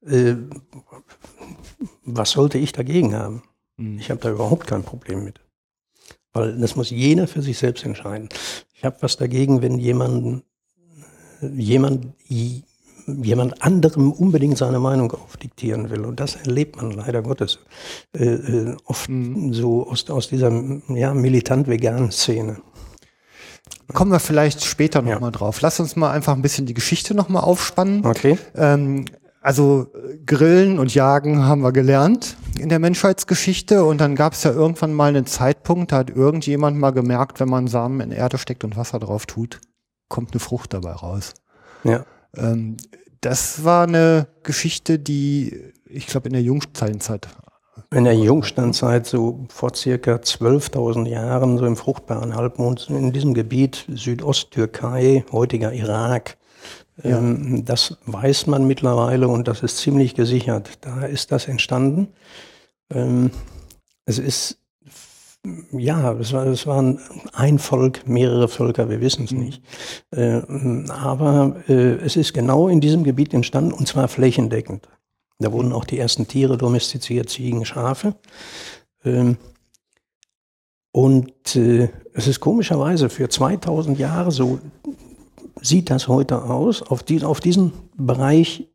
äh, 0.05 0.35
was 2.03 2.31
sollte 2.31 2.57
ich 2.57 2.71
dagegen 2.71 3.15
haben? 3.15 3.43
Ich 3.97 4.09
habe 4.09 4.21
da 4.21 4.29
überhaupt 4.31 4.67
kein 4.67 4.83
Problem 4.83 5.23
mit. 5.25 5.41
Weil 6.31 6.57
das 6.57 6.75
muss 6.75 6.89
jeder 6.89 7.27
für 7.27 7.41
sich 7.41 7.57
selbst 7.57 7.83
entscheiden. 7.85 8.29
Ich 8.73 8.85
habe 8.85 8.97
was 9.01 9.17
dagegen, 9.17 9.61
wenn 9.61 9.77
jemand, 9.79 10.43
jemand, 11.41 12.13
jemand 13.07 13.61
anderem 13.61 14.11
unbedingt 14.11 14.57
seine 14.57 14.79
Meinung 14.79 15.11
aufdiktieren 15.11 15.89
will. 15.89 16.05
Und 16.05 16.19
das 16.19 16.35
erlebt 16.35 16.77
man 16.77 16.91
leider 16.91 17.21
Gottes 17.21 17.59
äh, 18.17 18.25
äh, 18.25 18.77
oft 18.85 19.09
so 19.51 19.87
aus, 19.89 20.09
aus 20.09 20.29
dieser 20.29 20.51
ja, 20.89 21.13
militant-veganen 21.13 22.11
Szene. 22.11 22.57
Kommen 23.93 24.11
wir 24.11 24.19
vielleicht 24.19 24.63
später 24.63 25.03
Ja. 25.03 25.13
nochmal 25.15 25.31
drauf. 25.31 25.61
Lass 25.61 25.79
uns 25.79 25.95
mal 25.95 26.11
einfach 26.11 26.33
ein 26.33 26.41
bisschen 26.41 26.65
die 26.65 26.73
Geschichte 26.73 27.13
nochmal 27.13 27.43
aufspannen. 27.43 28.05
Okay. 28.05 28.37
Ähm, 28.55 29.05
also 29.41 29.87
Grillen 30.25 30.79
und 30.79 30.95
Jagen 30.95 31.45
haben 31.45 31.61
wir 31.61 31.71
gelernt 31.71 32.35
in 32.59 32.69
der 32.69 32.79
Menschheitsgeschichte 32.79 33.83
und 33.83 34.01
dann 34.01 34.15
gab 34.15 34.33
es 34.33 34.43
ja 34.43 34.51
irgendwann 34.51 34.91
mal 34.93 35.09
einen 35.09 35.27
Zeitpunkt, 35.27 35.91
da 35.91 35.97
hat 35.97 36.09
irgendjemand 36.09 36.79
mal 36.79 36.89
gemerkt, 36.89 37.39
wenn 37.39 37.49
man 37.49 37.67
Samen 37.67 37.99
in 37.99 38.11
Erde 38.11 38.39
steckt 38.39 38.63
und 38.63 38.75
Wasser 38.75 38.97
drauf 38.97 39.27
tut, 39.27 39.59
kommt 40.09 40.31
eine 40.33 40.39
Frucht 40.39 40.73
dabei 40.73 40.93
raus. 40.93 41.35
Ja. 41.83 42.05
Ähm, 42.37 42.77
das 43.21 43.63
war 43.63 43.87
eine 43.87 44.27
Geschichte, 44.43 44.99
die 44.99 45.73
ich 45.87 46.07
glaube 46.07 46.27
in 46.27 46.33
der 46.33 46.41
Jungsteinzeit. 46.43 47.27
In 47.93 48.03
der 48.05 48.15
Jungsteinzeit, 48.15 49.05
so 49.05 49.45
vor 49.49 49.73
circa 49.75 50.15
12.000 50.15 51.07
Jahren, 51.07 51.57
so 51.57 51.65
im 51.65 51.75
fruchtbaren 51.75 52.35
Halbmond, 52.35 52.87
in 52.89 53.11
diesem 53.11 53.33
Gebiet 53.33 53.85
Südosttürkei, 53.89 55.23
heutiger 55.31 55.73
Irak, 55.73 56.37
Ja. 57.03 57.17
ähm, 57.19 57.63
das 57.65 57.97
weiß 58.05 58.47
man 58.47 58.65
mittlerweile 58.67 59.27
und 59.27 59.47
das 59.47 59.61
ist 59.61 59.77
ziemlich 59.77 60.15
gesichert. 60.15 60.69
Da 60.81 61.05
ist 61.05 61.31
das 61.31 61.47
entstanden. 61.47 62.07
Ähm, 62.89 63.31
es 64.05 64.19
ist, 64.19 64.57
ja, 65.71 66.13
es, 66.13 66.33
war, 66.33 66.45
es 66.47 66.65
waren 66.67 66.99
ein 67.33 67.59
Volk, 67.59 68.07
mehrere 68.07 68.47
Völker, 68.47 68.89
wir 68.89 69.01
wissen 69.01 69.25
es 69.25 69.31
nicht. 69.31 69.61
Äh, 70.11 70.41
aber 70.89 71.57
äh, 71.67 71.95
es 71.95 72.15
ist 72.15 72.33
genau 72.33 72.67
in 72.67 72.81
diesem 72.81 73.03
Gebiet 73.03 73.33
entstanden 73.33 73.73
und 73.73 73.87
zwar 73.87 74.07
flächendeckend. 74.07 74.87
Da 75.39 75.51
wurden 75.51 75.73
auch 75.73 75.85
die 75.85 75.99
ersten 75.99 76.27
Tiere 76.27 76.57
domestiziert, 76.57 77.29
Ziegen, 77.29 77.65
Schafe. 77.65 78.15
Ähm, 79.03 79.37
und 80.91 81.55
äh, 81.55 81.89
es 82.13 82.27
ist 82.27 82.39
komischerweise 82.39 83.09
für 83.09 83.27
2000 83.27 83.99
Jahre, 83.99 84.31
so 84.31 84.59
sieht 85.61 85.89
das 85.89 86.07
heute 86.07 86.43
aus, 86.43 86.81
auf, 86.81 87.03
die, 87.03 87.23
auf 87.23 87.39
diesen 87.39 87.73
Bereich 87.97 88.69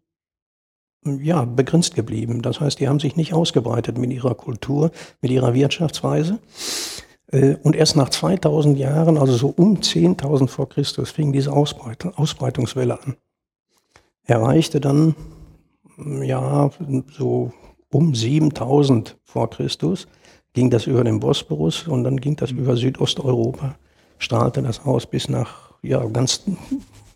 ja, 1.04 1.44
begrenzt 1.44 1.94
geblieben. 1.94 2.42
Das 2.42 2.60
heißt, 2.60 2.80
die 2.80 2.88
haben 2.88 3.00
sich 3.00 3.16
nicht 3.16 3.32
ausgebreitet 3.32 3.98
mit 3.98 4.12
ihrer 4.12 4.34
Kultur, 4.34 4.90
mit 5.20 5.30
ihrer 5.30 5.54
Wirtschaftsweise. 5.54 6.38
Äh, 7.32 7.56
Und 7.62 7.76
erst 7.76 7.96
nach 7.96 8.10
2000 8.10 8.78
Jahren, 8.78 9.16
also 9.18 9.34
so 9.34 9.48
um 9.48 9.76
10.000 9.78 10.48
vor 10.48 10.68
Christus, 10.68 11.10
fing 11.10 11.32
diese 11.32 11.52
Ausbreit 11.52 12.06
Ausbreitungswelle 12.16 13.00
an. 13.02 13.16
Erreichte 14.24 14.80
dann, 14.80 15.14
ja, 16.22 16.70
so 17.10 17.52
um 17.90 18.14
7000 18.14 19.16
vor 19.24 19.50
Christus, 19.50 20.06
ging 20.52 20.70
das 20.70 20.86
über 20.86 21.04
den 21.04 21.20
Bosporus 21.20 21.86
und 21.88 22.04
dann 22.04 22.18
ging 22.18 22.36
das 22.36 22.50
über 22.50 22.76
Südosteuropa, 22.76 23.76
strahlte 24.18 24.62
das 24.62 24.84
aus 24.84 25.06
bis 25.06 25.28
nach, 25.28 25.72
ja, 25.82 26.04
ganz, 26.06 26.42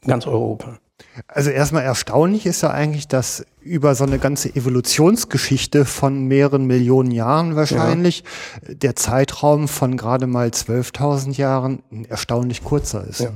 ganz 0.06 0.26
Europa. 0.26 0.78
Also 1.26 1.50
erstmal 1.50 1.82
erstaunlich 1.82 2.46
ist 2.46 2.62
ja 2.62 2.70
eigentlich, 2.70 3.08
dass 3.08 3.44
über 3.60 3.94
so 3.94 4.04
eine 4.04 4.18
ganze 4.18 4.54
Evolutionsgeschichte 4.54 5.84
von 5.84 6.26
mehreren 6.26 6.66
Millionen 6.66 7.10
Jahren 7.10 7.56
wahrscheinlich 7.56 8.24
der 8.68 8.94
Zeitraum 8.94 9.68
von 9.68 9.96
gerade 9.96 10.26
mal 10.26 10.48
12.000 10.48 11.36
Jahren 11.36 11.82
ein 11.90 12.04
erstaunlich 12.04 12.62
kurzer 12.62 13.04
ist. 13.04 13.20
Ja. 13.20 13.30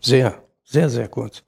Sehr, 0.00 0.34
sehr, 0.64 0.90
sehr 0.90 1.08
kurz. 1.08 1.42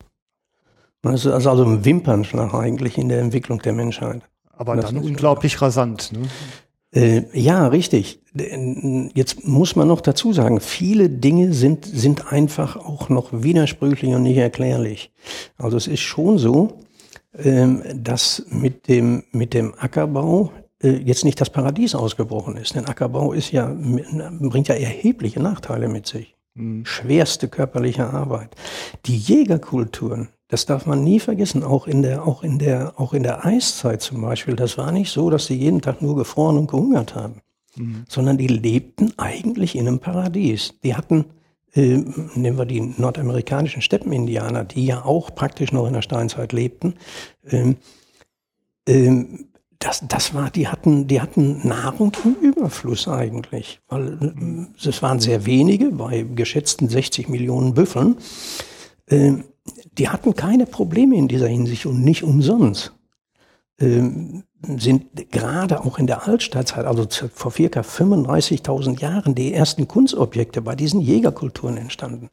Das 1.02 1.24
ist 1.24 1.46
also 1.46 1.64
ein 1.64 1.84
Wimpernschlag 1.84 2.52
eigentlich 2.52 2.98
in 2.98 3.08
der 3.08 3.20
Entwicklung 3.20 3.60
der 3.60 3.72
Menschheit. 3.72 4.22
Aber 4.52 4.76
Das 4.76 4.86
dann 4.86 4.98
unglaublich 4.98 5.60
rasant. 5.62 6.12
Ne? 6.12 6.28
Äh, 6.94 7.22
ja, 7.32 7.66
richtig. 7.68 8.20
Jetzt 9.14 9.46
muss 9.46 9.76
man 9.76 9.88
noch 9.88 10.00
dazu 10.00 10.32
sagen, 10.32 10.60
viele 10.60 11.08
Dinge 11.08 11.52
sind, 11.52 11.86
sind 11.86 12.32
einfach 12.32 12.76
auch 12.76 13.08
noch 13.08 13.30
widersprüchlich 13.32 14.14
und 14.14 14.22
nicht 14.22 14.36
erklärlich. 14.36 15.10
Also 15.56 15.76
es 15.76 15.86
ist 15.86 16.00
schon 16.00 16.38
so, 16.38 16.80
ähm, 17.38 17.82
dass 17.94 18.44
mit 18.50 18.88
dem, 18.88 19.24
mit 19.32 19.54
dem 19.54 19.74
Ackerbau 19.78 20.52
äh, 20.82 20.90
jetzt 20.90 21.24
nicht 21.24 21.40
das 21.40 21.50
Paradies 21.50 21.94
ausgebrochen 21.94 22.56
ist. 22.56 22.74
Denn 22.74 22.86
Ackerbau 22.86 23.32
ist 23.32 23.52
ja, 23.52 23.74
bringt 23.74 24.68
ja 24.68 24.74
erhebliche 24.74 25.40
Nachteile 25.40 25.88
mit 25.88 26.06
sich. 26.06 26.34
Schwerste 26.84 27.48
körperliche 27.48 28.06
Arbeit. 28.06 28.54
Die 29.04 29.16
Jägerkulturen, 29.16 30.28
Das 30.48 30.64
darf 30.64 30.86
man 30.86 31.02
nie 31.02 31.18
vergessen, 31.18 31.64
auch 31.64 31.86
in 31.86 32.02
der, 32.02 32.26
auch 32.26 32.42
in 32.42 32.58
der, 32.58 32.98
auch 33.00 33.12
in 33.12 33.24
der 33.24 33.44
Eiszeit 33.44 34.00
zum 34.00 34.20
Beispiel. 34.20 34.54
Das 34.54 34.78
war 34.78 34.92
nicht 34.92 35.10
so, 35.10 35.28
dass 35.28 35.46
sie 35.46 35.56
jeden 35.56 35.80
Tag 35.80 36.02
nur 36.02 36.14
gefroren 36.14 36.56
und 36.56 36.70
gehungert 36.70 37.14
haben, 37.14 37.40
mhm. 37.76 38.04
sondern 38.08 38.38
die 38.38 38.46
lebten 38.46 39.12
eigentlich 39.16 39.74
in 39.74 39.88
einem 39.88 39.98
Paradies. 39.98 40.74
Die 40.84 40.94
hatten, 40.94 41.24
äh, 41.74 41.96
nehmen 42.34 42.58
wir 42.58 42.64
die 42.64 42.80
nordamerikanischen 42.80 43.82
Steppenindianer, 43.82 44.64
die 44.64 44.86
ja 44.86 45.04
auch 45.04 45.34
praktisch 45.34 45.72
noch 45.72 45.86
in 45.86 45.94
der 45.94 46.02
Steinzeit 46.02 46.52
lebten, 46.52 46.94
ähm, 47.50 47.76
ähm, 48.88 49.48
das, 49.78 50.02
das 50.08 50.32
war, 50.34 50.50
die 50.50 50.68
hatten, 50.68 51.06
die 51.06 51.20
hatten 51.20 51.66
Nahrung 51.66 52.12
im 52.24 52.34
Überfluss 52.34 53.08
eigentlich, 53.08 53.80
weil 53.88 54.18
äh, 54.22 54.88
es 54.88 55.02
waren 55.02 55.20
sehr 55.20 55.44
wenige, 55.44 55.90
bei 55.90 56.22
geschätzten 56.22 56.88
60 56.88 57.28
Millionen 57.28 57.74
Büffeln. 57.74 58.16
Ähm, 59.08 59.44
die 59.98 60.08
hatten 60.08 60.34
keine 60.34 60.66
Probleme 60.66 61.16
in 61.16 61.28
dieser 61.28 61.48
Hinsicht 61.48 61.86
und 61.86 62.02
nicht 62.02 62.22
umsonst. 62.22 62.92
Ähm, 63.78 64.42
sind 64.62 65.30
gerade 65.30 65.84
auch 65.84 65.98
in 65.98 66.06
der 66.06 66.26
Altstadtzeit, 66.26 66.86
also 66.86 67.06
vor 67.32 67.52
circa 67.52 67.80
35.000 67.80 69.00
Jahren, 69.00 69.34
die 69.34 69.52
ersten 69.52 69.86
Kunstobjekte 69.86 70.62
bei 70.62 70.74
diesen 70.74 71.00
Jägerkulturen 71.00 71.76
entstanden. 71.76 72.30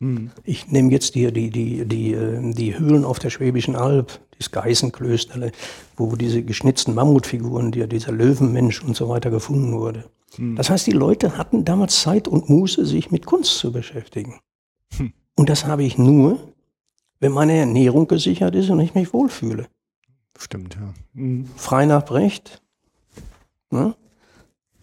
Hm. 0.00 0.30
Ich 0.44 0.68
nehme 0.68 0.90
jetzt 0.90 1.14
die, 1.14 1.30
die, 1.32 1.50
die, 1.50 1.84
die, 1.84 2.12
äh, 2.12 2.52
die 2.52 2.78
Höhlen 2.78 3.04
auf 3.04 3.18
der 3.18 3.30
Schwäbischen 3.30 3.76
Alb, 3.76 4.20
das 4.38 4.50
Geißenklösterle, 4.50 5.52
wo 5.96 6.16
diese 6.16 6.42
geschnitzten 6.42 6.94
Mammutfiguren, 6.94 7.70
die, 7.70 7.86
dieser 7.86 8.12
Löwenmensch 8.12 8.82
und 8.82 8.96
so 8.96 9.08
weiter 9.08 9.30
gefunden 9.30 9.72
wurde. 9.72 10.04
Hm. 10.36 10.56
Das 10.56 10.70
heißt, 10.70 10.86
die 10.86 10.92
Leute 10.92 11.36
hatten 11.36 11.64
damals 11.64 12.00
Zeit 12.00 12.28
und 12.28 12.48
Muße, 12.48 12.86
sich 12.86 13.10
mit 13.10 13.26
Kunst 13.26 13.58
zu 13.58 13.72
beschäftigen. 13.72 14.40
Hm. 14.96 15.12
Und 15.36 15.48
das 15.48 15.66
habe 15.66 15.84
ich 15.84 15.98
nur, 15.98 16.38
wenn 17.20 17.32
meine 17.32 17.56
Ernährung 17.56 18.08
gesichert 18.08 18.54
ist 18.54 18.70
und 18.70 18.80
ich 18.80 18.94
mich 18.94 19.12
wohlfühle. 19.12 19.66
Stimmt, 20.38 20.74
ja. 20.74 20.94
Mhm. 21.12 21.46
Frei 21.56 21.84
nach 21.84 22.04
Brecht. 22.04 22.62
Ne? 23.70 23.94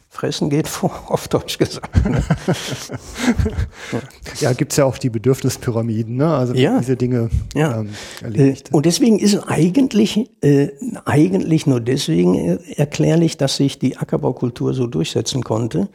Fressen 0.10 0.50
geht 0.50 0.68
vor, 0.68 0.92
auf 1.08 1.28
Deutsch 1.28 1.58
gesagt. 1.58 2.06
Ne? 2.06 2.24
ja, 4.40 4.54
gibt 4.54 4.72
es 4.72 4.78
ja 4.78 4.86
auch 4.86 4.98
die 4.98 5.10
Bedürfnispyramiden, 5.10 6.16
ne? 6.16 6.28
also 6.28 6.54
ja. 6.54 6.80
diese 6.80 6.96
Dinge 6.96 7.30
ja. 7.54 7.80
ähm, 7.80 7.90
erledigt. 8.22 8.70
Äh, 8.72 8.76
und 8.76 8.86
deswegen 8.86 9.20
ist 9.20 9.34
es 9.34 9.44
eigentlich, 9.44 10.30
äh, 10.42 10.70
eigentlich 11.06 11.68
nur 11.68 11.82
deswegen 11.82 12.60
erklärlich, 12.76 13.38
dass 13.38 13.58
sich 13.58 13.80
die 13.80 13.98
Ackerbaukultur 13.98 14.74
so 14.74 14.88
durchsetzen 14.88 15.44
konnte, 15.44 15.90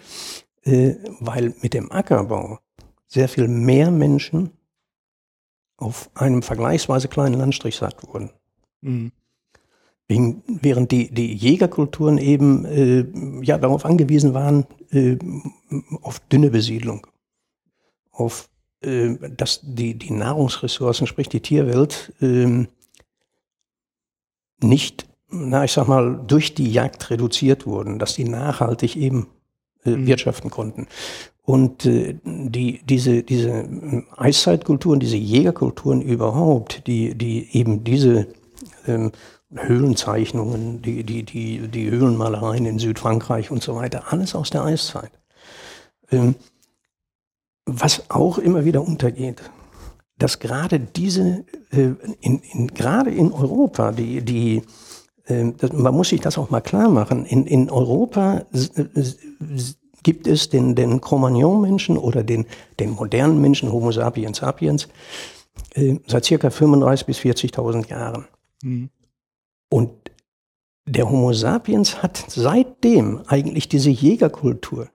äh, 0.64 0.94
weil 1.20 1.55
mit 1.62 1.74
dem 1.74 1.90
Ackerbau 1.90 2.59
sehr 3.07 3.28
viel 3.28 3.48
mehr 3.48 3.90
Menschen 3.90 4.50
auf 5.82 6.10
einem 6.14 6.42
vergleichsweise 6.42 7.08
kleinen 7.08 7.34
Landstrich 7.34 7.76
satt 7.76 8.06
wurden. 8.06 8.30
Mhm. 8.80 9.12
Während 10.08 10.90
die, 10.92 11.12
die 11.12 11.32
Jägerkulturen 11.32 12.18
eben 12.18 12.64
äh, 12.66 13.06
ja, 13.42 13.56
darauf 13.56 13.86
angewiesen 13.86 14.34
waren, 14.34 14.66
äh, 14.90 15.16
auf 16.02 16.20
dünne 16.20 16.50
Besiedlung, 16.50 17.06
auf 18.10 18.50
äh, 18.82 19.16
dass 19.36 19.60
die, 19.62 19.94
die 19.94 20.12
Nahrungsressourcen, 20.12 21.06
sprich 21.06 21.28
die 21.28 21.40
Tierwelt, 21.40 22.12
äh, 22.20 22.66
nicht, 24.60 25.06
na 25.30 25.64
ich 25.64 25.72
sag 25.72 25.88
mal, 25.88 26.22
durch 26.26 26.54
die 26.54 26.70
Jagd 26.70 27.10
reduziert 27.10 27.66
wurden, 27.66 27.98
dass 27.98 28.14
die 28.14 28.24
nachhaltig 28.24 28.96
eben 28.96 29.28
mhm. 29.84 30.06
wirtschaften 30.06 30.50
konnten. 30.50 30.86
Und 31.44 31.86
äh, 31.86 32.18
die, 32.24 32.82
diese, 32.84 33.22
diese 33.22 33.68
Eiszeitkulturen, 34.16 35.00
diese 35.00 35.16
Jägerkulturen 35.16 36.00
überhaupt, 36.00 36.86
die, 36.86 37.14
die 37.16 37.48
eben 37.56 37.82
diese 37.82 38.28
ähm, 38.86 39.10
Höhlenzeichnungen, 39.54 40.82
die, 40.82 41.04
die, 41.04 41.24
die, 41.24 41.68
die 41.68 41.90
Höhlenmalereien 41.90 42.64
in 42.64 42.78
Südfrankreich 42.78 43.50
und 43.50 43.62
so 43.62 43.74
weiter, 43.74 44.12
alles 44.12 44.34
aus 44.34 44.50
der 44.50 44.64
Eiszeit. 44.64 45.10
Ähm, 46.10 46.36
was 47.66 48.10
auch 48.10 48.38
immer 48.38 48.64
wieder 48.64 48.82
untergeht, 48.82 49.42
dass 50.18 50.38
gerade 50.38 50.78
diese, 50.78 51.44
äh, 51.70 51.90
in, 52.20 52.38
in, 52.38 52.68
gerade 52.68 53.10
in 53.10 53.32
Europa, 53.32 53.92
die, 53.92 54.22
die 54.22 54.58
äh, 54.58 54.62
man 55.28 55.94
muss 55.94 56.08
sich 56.08 56.20
das 56.20 56.38
auch 56.38 56.50
mal 56.50 56.61
klar 56.61 56.88
machen, 56.88 57.24
in, 57.24 57.46
in 57.46 57.70
Europa 57.70 58.44
gibt 60.02 60.26
es 60.26 60.48
den, 60.48 60.74
den 60.74 61.00
Cro-Magnon-Menschen 61.00 61.96
oder 61.96 62.24
den, 62.24 62.46
den 62.80 62.90
modernen 62.90 63.40
Menschen, 63.40 63.70
Homo 63.72 63.92
sapiens 63.92 64.38
sapiens, 64.38 64.88
äh, 65.74 65.96
seit 66.06 66.24
circa 66.24 66.48
35.000 66.48 67.06
bis 67.06 67.18
40.000 67.18 67.88
Jahren. 67.88 68.26
Mhm. 68.62 68.90
Und 69.70 69.92
der 70.87 71.08
Homo 71.08 71.32
sapiens 71.32 72.02
hat 72.02 72.24
seitdem 72.28 73.22
eigentlich 73.28 73.68
diese 73.68 73.90
Jägerkultur 73.90 74.88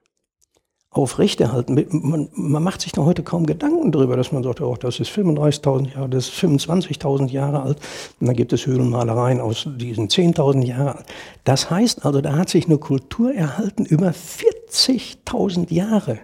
aufrechterhalten. 0.90 1.74
Man, 1.90 2.28
man 2.32 2.62
macht 2.62 2.80
sich 2.80 2.92
da 2.92 3.04
heute 3.04 3.22
kaum 3.22 3.46
Gedanken 3.46 3.92
darüber, 3.92 4.16
dass 4.16 4.32
man 4.32 4.42
sagt, 4.42 4.60
oh, 4.60 4.74
das 4.74 5.00
ist 5.00 5.10
35.000 5.10 5.94
Jahre, 5.94 6.08
das 6.08 6.28
ist 6.28 6.34
25.000 6.34 7.28
Jahre 7.28 7.62
alt. 7.62 7.78
Und 8.20 8.26
dann 8.26 8.36
gibt 8.36 8.52
es 8.52 8.66
Höhlenmalereien 8.66 9.40
aus 9.40 9.68
diesen 9.76 10.08
10.000 10.08 10.64
Jahren. 10.64 11.04
Das 11.44 11.70
heißt 11.70 12.04
also, 12.04 12.20
da 12.20 12.36
hat 12.36 12.48
sich 12.48 12.66
eine 12.66 12.78
Kultur 12.78 13.34
erhalten 13.34 13.84
über 13.84 14.10
40.000 14.10 15.72
Jahre. 15.72 16.20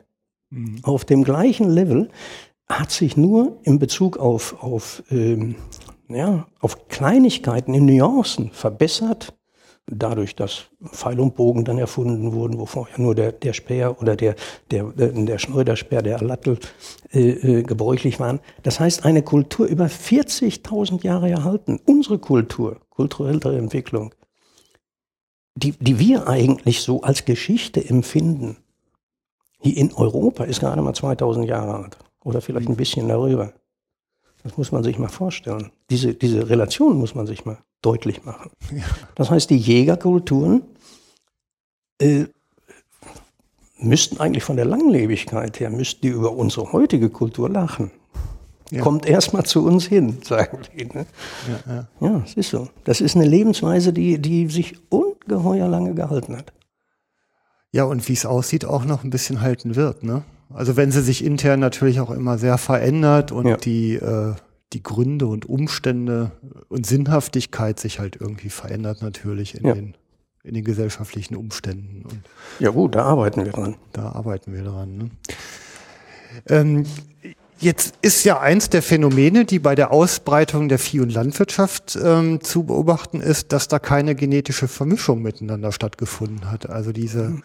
Mhm. 0.50 0.80
Auf 0.82 1.04
dem 1.04 1.24
gleichen 1.24 1.68
Level 1.68 2.08
hat 2.66 2.90
sich 2.90 3.16
nur 3.16 3.58
in 3.64 3.78
Bezug 3.78 4.16
auf, 4.16 4.62
auf, 4.62 5.02
ähm, 5.10 5.56
ja, 6.08 6.46
auf 6.60 6.88
Kleinigkeiten 6.88 7.74
in 7.74 7.84
Nuancen 7.84 8.50
verbessert 8.50 9.34
dadurch, 9.86 10.34
dass 10.34 10.64
Pfeil 10.84 11.20
und 11.20 11.34
Bogen 11.34 11.64
dann 11.64 11.78
erfunden 11.78 12.32
wurden, 12.32 12.58
wo 12.58 12.66
vorher 12.66 12.98
nur 12.98 13.14
der, 13.14 13.32
der 13.32 13.52
Speer 13.52 14.00
oder 14.00 14.16
der, 14.16 14.34
der, 14.70 14.84
der 14.94 15.38
Schneiderspeer, 15.38 16.02
der 16.02 16.20
Lattel 16.20 16.58
äh, 17.12 17.30
äh, 17.30 17.62
gebräuchlich 17.62 18.18
waren. 18.18 18.40
Das 18.62 18.80
heißt, 18.80 19.04
eine 19.04 19.22
Kultur 19.22 19.66
über 19.66 19.86
40.000 19.86 21.04
Jahre 21.04 21.30
erhalten. 21.30 21.80
Unsere 21.84 22.18
Kultur, 22.18 22.80
kulturelle 22.88 23.58
Entwicklung, 23.58 24.14
die, 25.54 25.72
die 25.72 25.98
wir 25.98 26.28
eigentlich 26.28 26.80
so 26.82 27.02
als 27.02 27.24
Geschichte 27.24 27.86
empfinden, 27.86 28.56
hier 29.60 29.76
in 29.76 29.92
Europa 29.94 30.44
ist 30.44 30.60
gerade 30.60 30.82
mal 30.82 30.94
2000 30.94 31.46
Jahre 31.46 31.74
alt 31.84 31.98
oder 32.22 32.40
vielleicht 32.40 32.68
ein 32.68 32.76
bisschen 32.76 33.08
darüber. 33.08 33.52
Das 34.44 34.58
muss 34.58 34.70
man 34.70 34.84
sich 34.84 34.98
mal 34.98 35.08
vorstellen. 35.08 35.72
Diese, 35.90 36.14
diese 36.14 36.48
Relation 36.48 36.98
muss 36.98 37.14
man 37.14 37.26
sich 37.26 37.44
mal 37.46 37.58
deutlich 37.82 38.24
machen. 38.24 38.50
Ja. 38.70 38.84
Das 39.14 39.30
heißt, 39.30 39.50
die 39.50 39.56
Jägerkulturen 39.56 40.62
äh, 41.98 42.26
müssten 43.78 44.20
eigentlich 44.20 44.44
von 44.44 44.56
der 44.56 44.66
Langlebigkeit 44.66 45.58
her, 45.60 45.70
müssten 45.70 46.02
die 46.02 46.08
über 46.08 46.32
unsere 46.32 46.72
heutige 46.72 47.08
Kultur 47.08 47.48
lachen. 47.48 47.90
Ja. 48.70 48.82
Kommt 48.82 49.06
erstmal 49.06 49.44
zu 49.44 49.64
uns 49.64 49.86
hin, 49.86 50.18
sagen 50.22 50.58
die. 50.76 50.84
Ne? 50.86 51.06
Ja, 51.66 51.72
ja. 51.74 51.88
ja, 52.00 52.22
es 52.24 52.34
ist 52.34 52.50
so. 52.50 52.68
Das 52.84 53.00
ist 53.00 53.16
eine 53.16 53.26
Lebensweise, 53.26 53.92
die, 53.92 54.18
die 54.18 54.48
sich 54.48 54.76
ungeheuer 54.90 55.68
lange 55.68 55.94
gehalten 55.94 56.36
hat. 56.36 56.52
Ja, 57.72 57.84
und 57.84 58.06
wie 58.08 58.12
es 58.12 58.26
aussieht, 58.26 58.64
auch 58.66 58.84
noch 58.84 59.04
ein 59.04 59.10
bisschen 59.10 59.40
halten 59.40 59.74
wird. 59.74 60.04
Ne? 60.04 60.22
Also 60.52 60.76
wenn 60.76 60.90
sie 60.90 61.02
sich 61.02 61.24
intern 61.24 61.60
natürlich 61.60 62.00
auch 62.00 62.10
immer 62.10 62.38
sehr 62.38 62.58
verändert 62.58 63.32
und 63.32 63.46
ja. 63.46 63.56
die 63.56 63.94
äh, 63.94 64.34
die 64.74 64.82
Gründe 64.82 65.26
und 65.26 65.48
Umstände 65.48 66.32
und 66.68 66.84
Sinnhaftigkeit 66.84 67.78
sich 67.78 68.00
halt 68.00 68.16
irgendwie 68.20 68.50
verändert 68.50 69.02
natürlich 69.02 69.54
in, 69.54 69.66
ja. 69.66 69.74
den, 69.74 69.94
in 70.42 70.54
den 70.54 70.64
gesellschaftlichen 70.64 71.36
Umständen. 71.36 72.02
Und 72.04 72.20
ja 72.58 72.70
gut, 72.70 72.94
da 72.94 73.04
arbeiten 73.04 73.44
wir 73.44 73.52
dran. 73.52 73.76
Da 73.92 74.10
arbeiten 74.10 74.52
wir 74.52 74.64
dran. 74.64 74.96
Ne? 74.98 75.10
Ähm, 76.48 76.84
jetzt 77.60 77.94
ist 78.02 78.24
ja 78.24 78.40
eins 78.40 78.68
der 78.68 78.82
Phänomene, 78.82 79.44
die 79.44 79.60
bei 79.60 79.76
der 79.76 79.92
Ausbreitung 79.92 80.68
der 80.68 80.80
Vieh- 80.80 81.00
und 81.00 81.10
Landwirtschaft 81.10 81.96
ähm, 82.02 82.40
zu 82.40 82.64
beobachten 82.64 83.20
ist, 83.20 83.52
dass 83.52 83.68
da 83.68 83.78
keine 83.78 84.16
genetische 84.16 84.66
Vermischung 84.66 85.22
miteinander 85.22 85.70
stattgefunden 85.70 86.50
hat. 86.50 86.68
Also 86.68 86.90
diese 86.90 87.26
hm. 87.26 87.42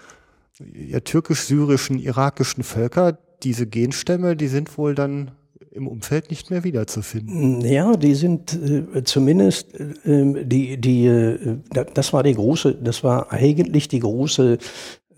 Türkisch-syrischen, 1.04 2.00
irakischen 2.00 2.64
Völker, 2.64 3.18
diese 3.44 3.68
Genstämme, 3.68 4.36
die 4.36 4.48
sind 4.48 4.78
wohl 4.78 4.96
dann 4.96 5.32
im 5.72 5.88
Umfeld 5.88 6.30
nicht 6.30 6.50
mehr 6.50 6.64
wiederzufinden. 6.64 7.62
Ja, 7.62 7.96
die 7.96 8.16
sind 8.16 8.54
äh, 8.54 9.04
zumindest 9.04 9.80
äh, 9.80 9.94
ähm, 10.06 10.50
die 10.50 10.78
die 10.78 11.06
äh, 11.06 11.58
das 11.94 12.12
war 12.14 12.24
die 12.24 12.34
große, 12.34 12.76
das 12.76 13.04
war 13.04 13.32
eigentlich 13.32 13.88
die 13.88 14.00
große 14.00 14.58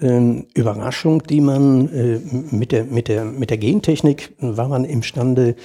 ähm, 0.02 0.48
Überraschung, 0.54 1.24
die 1.24 1.42
man 1.42 1.88
äh, 1.90 2.20
mit 2.52 2.72
der 2.72 2.86
mit 2.86 3.08
der 3.08 3.26
mit 3.26 3.50
der 3.50 3.58
Gentechnik 3.58 4.34
war 4.40 4.68
man 4.68 4.84
imstande 4.84 5.56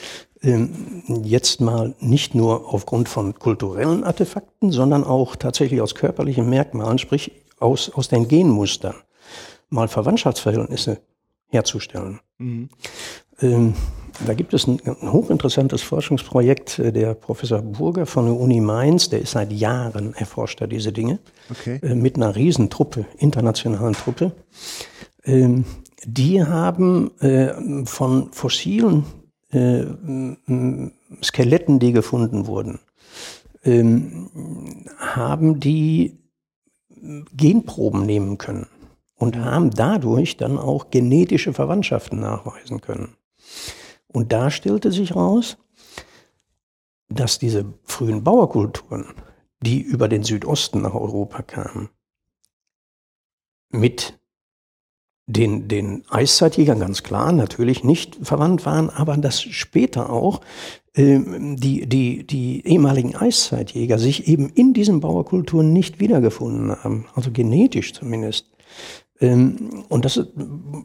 ähm, 0.43 0.71
jetzt 1.25 1.61
mal 1.61 1.95
nicht 2.01 2.35
nur 2.35 2.73
aufgrund 2.73 3.09
von 3.09 3.35
kulturellen 3.35 4.05
Artefakten, 4.05 4.71
sondern 4.71 5.05
auch 5.05 5.37
tatsächlich 5.37 5.81
aus 5.81 5.95
körperlichen 5.95 6.49
Merkmalen, 6.49 6.99
sprich 6.99 7.33
aus 7.59 7.91
aus 7.91 8.09
den 8.09 8.29
Genmustern, 8.29 8.95
mal 9.77 9.87
Verwandtschaftsverhältnisse 9.87 10.99
herzustellen. 11.49 12.19
Mhm. 12.39 12.69
Ähm, 13.41 13.75
da 14.27 14.35
gibt 14.35 14.55
es 14.55 14.67
ein, 14.67 14.81
ein 14.85 15.13
hochinteressantes 15.13 15.83
Forschungsprojekt. 15.83 16.79
äh, 16.79 16.93
Der 16.93 17.15
Professor 17.15 17.63
Burger 17.63 18.07
von 18.07 18.25
der 18.27 18.35
Uni 18.35 18.61
Mainz, 18.61 19.09
der 19.11 19.21
ist 19.21 19.33
seit 19.33 19.53
Jahren 19.53 20.15
erforscht 20.15 20.61
er 20.61 20.67
diese 20.67 20.93
Dinge 20.93 21.19
Okay. 21.51 21.79
äh, 21.83 21.95
mit 21.95 22.17
einer 22.17 22.35
Riesentruppe, 22.35 23.07
internationalen 23.19 23.95
Truppe. 23.95 24.33
Ähm, 25.25 25.65
die 26.05 26.43
haben 26.43 27.11
äh, 27.21 27.85
von 27.85 28.33
fossilen 28.33 29.05
äh, 29.51 29.85
Skeletten, 31.23 31.79
die 31.79 31.93
gefunden 31.93 32.47
wurden, 32.47 32.79
ähm, 33.65 34.85
haben 34.99 35.61
die 35.61 36.19
Genproben 37.37 38.07
nehmen 38.07 38.39
können 38.39 38.67
und 39.17 39.37
haben 39.37 39.71
dadurch 39.71 40.37
dann 40.37 40.59
auch 40.59 40.91
genetische 40.91 41.53
Verwandtschaften 41.53 42.21
nachweisen 42.21 42.81
können. 42.81 43.17
Und 44.09 44.33
da 44.33 44.51
stellte 44.51 44.93
sich 44.93 45.15
raus, 45.15 45.59
dass 47.09 47.39
diese 47.39 47.75
frühen 47.85 48.25
Bauerkulturen, 48.25 49.07
die 49.61 49.81
über 49.81 50.09
den 50.09 50.23
Südosten 50.23 50.83
nach 50.83 50.95
Europa 50.95 51.43
kamen, 51.43 51.89
mit 53.71 54.19
den, 55.27 55.67
den 55.67 56.05
Eiszeitjägern 56.09 56.79
ganz 56.79 57.03
klar 57.03 57.33
natürlich 57.33 57.83
nicht 57.83 58.17
verwandt 58.23 58.65
waren, 58.65 58.91
aber 58.91 59.17
dass 59.17 59.43
später 59.43 60.11
auch 60.11 60.41
ähm, 60.95 61.57
die, 61.57 61.87
die, 61.87 62.25
die 62.27 62.67
ehemaligen 62.67 63.17
Eiszeitjäger 63.17 63.99
sich 63.99 64.29
eben 64.29 64.49
in 64.51 64.73
diesen 64.73 65.01
Bauerkulturen 65.01 65.73
nicht 65.73 65.99
wiedergefunden 65.99 66.83
haben, 66.83 67.07
also 67.15 67.31
genetisch 67.33 67.93
zumindest. 67.93 68.47
Ähm, 69.21 69.85
Und 69.89 70.05
das 70.05 70.21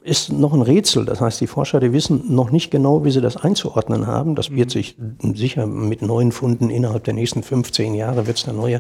ist 0.04 0.32
noch 0.32 0.54
ein 0.54 0.62
Rätsel. 0.62 1.06
Das 1.06 1.22
heißt, 1.22 1.42
die 1.42 1.48
Forscher, 1.48 1.80
die 1.80 1.94
wissen 1.94 2.34
noch 2.34 2.52
nicht 2.52 2.72
genau, 2.72 3.04
wie 3.04 3.12
sie 3.12 3.22
das 3.22 3.38
einzuordnen 3.38 4.08
haben. 4.08 4.36
Das 4.36 4.52
wird 4.52 4.72
sich 4.72 4.98
sicher 5.34 5.68
mit 5.68 6.02
neuen 6.02 6.32
Funden 6.32 6.70
innerhalb 6.70 7.04
der 7.04 7.14
nächsten 7.14 7.44
15 7.44 7.94
Jahre 7.94 8.28
wird 8.28 8.38
es 8.38 8.44
da 8.44 8.54
neue, 8.54 8.80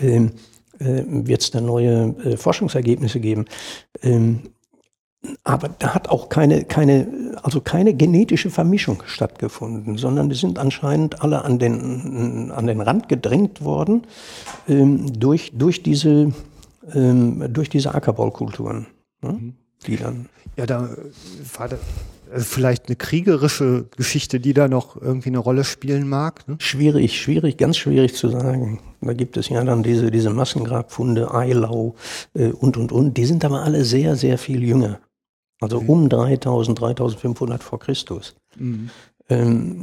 ähm, 0.00 0.32
äh, 0.78 1.02
wird 1.06 1.42
es 1.42 1.50
da 1.50 1.60
neue 1.60 2.14
äh, 2.24 2.36
Forschungsergebnisse 2.36 3.20
geben. 3.20 3.46
Ähm, 4.02 4.40
aber 5.44 5.68
da 5.68 5.94
hat 5.94 6.08
auch 6.08 6.28
keine, 6.28 6.64
keine, 6.64 7.34
also 7.42 7.60
keine 7.60 7.94
genetische 7.94 8.50
Vermischung 8.50 9.02
stattgefunden, 9.06 9.98
sondern 9.98 10.28
die 10.28 10.36
sind 10.36 10.58
anscheinend 10.58 11.22
alle 11.22 11.44
an 11.44 11.58
den, 11.58 12.52
an 12.52 12.66
den 12.66 12.80
Rand 12.80 13.08
gedrängt 13.08 13.64
worden 13.64 14.02
ähm, 14.68 15.12
durch, 15.18 15.52
durch 15.54 15.82
diese, 15.82 16.32
ähm, 16.94 17.52
durch 17.52 17.68
diese 17.68 17.94
Ackerbaukulturen, 17.94 18.86
ne? 19.22 19.54
die 19.86 19.96
dann 19.96 20.28
Ja, 20.56 20.66
da 20.66 20.86
äh, 20.86 21.58
war 21.58 21.68
da, 21.68 21.76
also 22.32 22.44
vielleicht 22.44 22.86
eine 22.86 22.96
kriegerische 22.96 23.86
Geschichte, 23.96 24.40
die 24.40 24.52
da 24.52 24.68
noch 24.68 25.00
irgendwie 25.00 25.28
eine 25.28 25.38
Rolle 25.38 25.64
spielen 25.64 26.08
mag. 26.08 26.46
Ne? 26.48 26.56
Schwierig, 26.58 27.20
schwierig, 27.20 27.56
ganz 27.56 27.76
schwierig 27.76 28.14
zu 28.14 28.28
sagen. 28.28 28.80
Da 29.00 29.12
gibt 29.12 29.36
es 29.36 29.48
ja 29.48 29.62
dann 29.62 29.82
diese, 29.82 30.10
diese 30.10 30.30
Massengrabfunde, 30.30 31.32
Eilau 31.32 31.94
äh, 32.34 32.48
und, 32.48 32.76
und, 32.76 32.92
und. 32.92 33.16
Die 33.16 33.26
sind 33.26 33.44
aber 33.44 33.62
alle 33.62 33.84
sehr, 33.84 34.16
sehr 34.16 34.38
viel 34.38 34.62
jünger. 34.62 35.00
Also 35.60 35.78
um 35.78 36.08
3000, 36.08 36.78
3500 36.80 37.62
vor 37.62 37.78
Christus. 37.78 38.34
Ähm, 39.28 39.80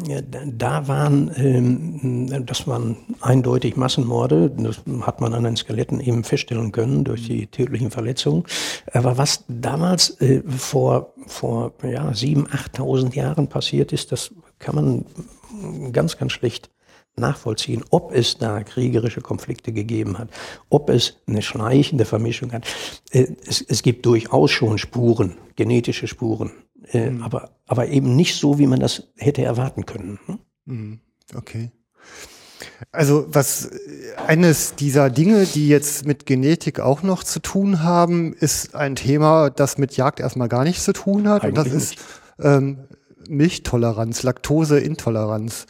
da 0.58 0.88
waren, 0.88 1.32
ähm, 1.36 2.46
das 2.46 2.66
waren 2.66 2.96
eindeutig 3.20 3.76
Massenmorde. 3.76 4.50
Das 4.50 4.82
hat 5.02 5.20
man 5.20 5.34
an 5.34 5.44
den 5.44 5.58
Skeletten 5.58 6.00
eben 6.00 6.24
feststellen 6.24 6.72
können 6.72 7.04
durch 7.04 7.28
die 7.28 7.48
tödlichen 7.48 7.92
Verletzungen. 7.92 8.46
Aber 8.94 9.18
was 9.18 9.44
damals 9.50 10.22
äh, 10.22 10.42
vor, 10.48 11.14
vor 11.28 11.74
ja, 11.84 12.10
7.000, 12.10 12.48
8.000 12.76 13.16
Jahren 13.16 13.48
passiert 13.48 13.92
ist, 13.92 14.14
das 14.14 14.32
kann 14.60 14.76
man 14.76 15.06
ganz, 15.92 16.18
ganz 16.18 16.32
schlecht 16.32 16.70
nachvollziehen, 17.16 17.84
ob 17.92 18.12
es 18.14 18.38
da 18.38 18.64
kriegerische 18.64 19.22
Konflikte 19.22 19.72
gegeben 19.72 20.18
hat, 20.18 20.30
ob 20.70 20.90
es 20.90 21.18
eine 21.28 21.42
schleichende 21.42 22.06
Vermischung 22.06 22.52
hat. 22.54 22.66
Äh, 23.12 23.28
Es, 23.46 23.62
es 23.62 23.84
gibt 23.84 24.06
durchaus 24.06 24.52
schon 24.52 24.78
Spuren, 24.78 25.36
genetische 25.56 26.08
Spuren, 26.08 26.52
äh, 26.92 27.12
aber, 27.22 27.52
aber 27.66 27.88
eben 27.88 28.16
nicht 28.16 28.36
so, 28.36 28.60
wie 28.60 28.68
man 28.68 28.80
das 28.80 29.04
hätte 29.18 29.44
erwarten 29.44 29.86
können. 29.86 30.20
hm? 30.66 31.00
Okay. 31.36 31.72
Also 32.92 33.26
was 33.30 33.66
äh, 33.66 34.16
eines 34.28 34.76
dieser 34.76 35.10
Dinge, 35.10 35.46
die 35.46 35.68
jetzt 35.68 36.06
mit 36.06 36.26
Genetik 36.26 36.80
auch 36.80 37.04
noch 37.04 37.24
zu 37.24 37.40
tun 37.40 37.84
haben, 37.84 38.34
ist 38.34 38.76
ein 38.76 38.96
Thema, 38.96 39.50
das 39.50 39.78
mit 39.78 39.96
Jagd 39.98 40.20
erstmal 40.20 40.50
gar 40.50 40.64
nichts 40.64 40.84
zu 40.84 40.94
tun 40.94 41.28
hat. 41.28 41.44
und 41.44 41.56
das 41.56 41.68
Eigentlich 41.68 41.84
ist 41.84 41.96
ähm, 42.40 42.88
Milchtoleranz, 43.28 44.24
Laktoseintoleranz. 44.24 45.66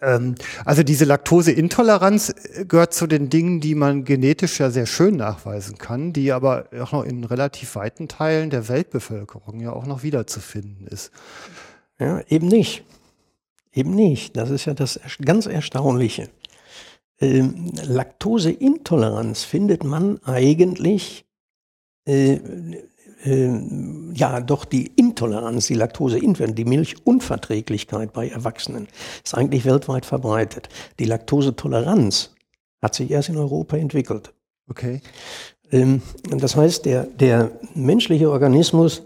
Ähm, 0.00 0.34
also 0.64 0.82
diese 0.82 1.04
Laktoseintoleranz 1.04 2.34
äh, 2.54 2.64
gehört 2.64 2.94
zu 2.94 3.06
den 3.06 3.30
Dingen, 3.30 3.60
die 3.60 3.74
man 3.74 4.04
genetisch 4.04 4.58
ja 4.58 4.70
sehr 4.70 4.86
schön 4.86 5.16
nachweisen 5.16 5.78
kann, 5.78 6.12
die 6.12 6.32
aber 6.32 6.66
auch 6.80 6.92
noch 6.92 7.04
in 7.04 7.24
relativ 7.24 7.76
weiten 7.76 8.08
Teilen 8.08 8.50
der 8.50 8.68
Weltbevölkerung 8.68 9.60
ja 9.60 9.72
auch 9.72 9.86
noch 9.86 10.02
wiederzufinden 10.02 10.86
ist. 10.86 11.12
Ja, 11.98 12.20
eben 12.28 12.48
nicht. 12.48 12.84
Eben 13.72 13.94
nicht. 13.94 14.36
Das 14.36 14.50
ist 14.50 14.64
ja 14.64 14.74
das 14.74 14.98
ganz 15.24 15.46
Erstaunliche. 15.46 16.30
Ähm, 17.20 17.72
Laktoseintoleranz 17.82 19.44
findet 19.44 19.84
man 19.84 20.22
eigentlich, 20.24 21.24
äh, 22.06 22.38
ja, 23.26 24.40
doch 24.40 24.64
die 24.64 24.86
Intoleranz, 24.86 25.66
die 25.66 25.74
Laktoseintoleranz, 25.74 26.54
die 26.54 26.64
Milchunverträglichkeit 26.64 28.12
bei 28.12 28.28
Erwachsenen 28.28 28.88
ist 29.24 29.34
eigentlich 29.34 29.64
weltweit 29.64 30.06
verbreitet. 30.06 30.68
Die 30.98 31.04
Laktosetoleranz 31.04 32.34
hat 32.82 32.94
sich 32.94 33.10
erst 33.10 33.28
in 33.28 33.36
Europa 33.36 33.76
entwickelt. 33.76 34.32
Okay. 34.68 35.00
Ähm, 35.72 36.02
das 36.30 36.56
heißt, 36.56 36.84
der, 36.84 37.04
der 37.04 37.52
menschliche 37.74 38.30
Organismus 38.30 39.02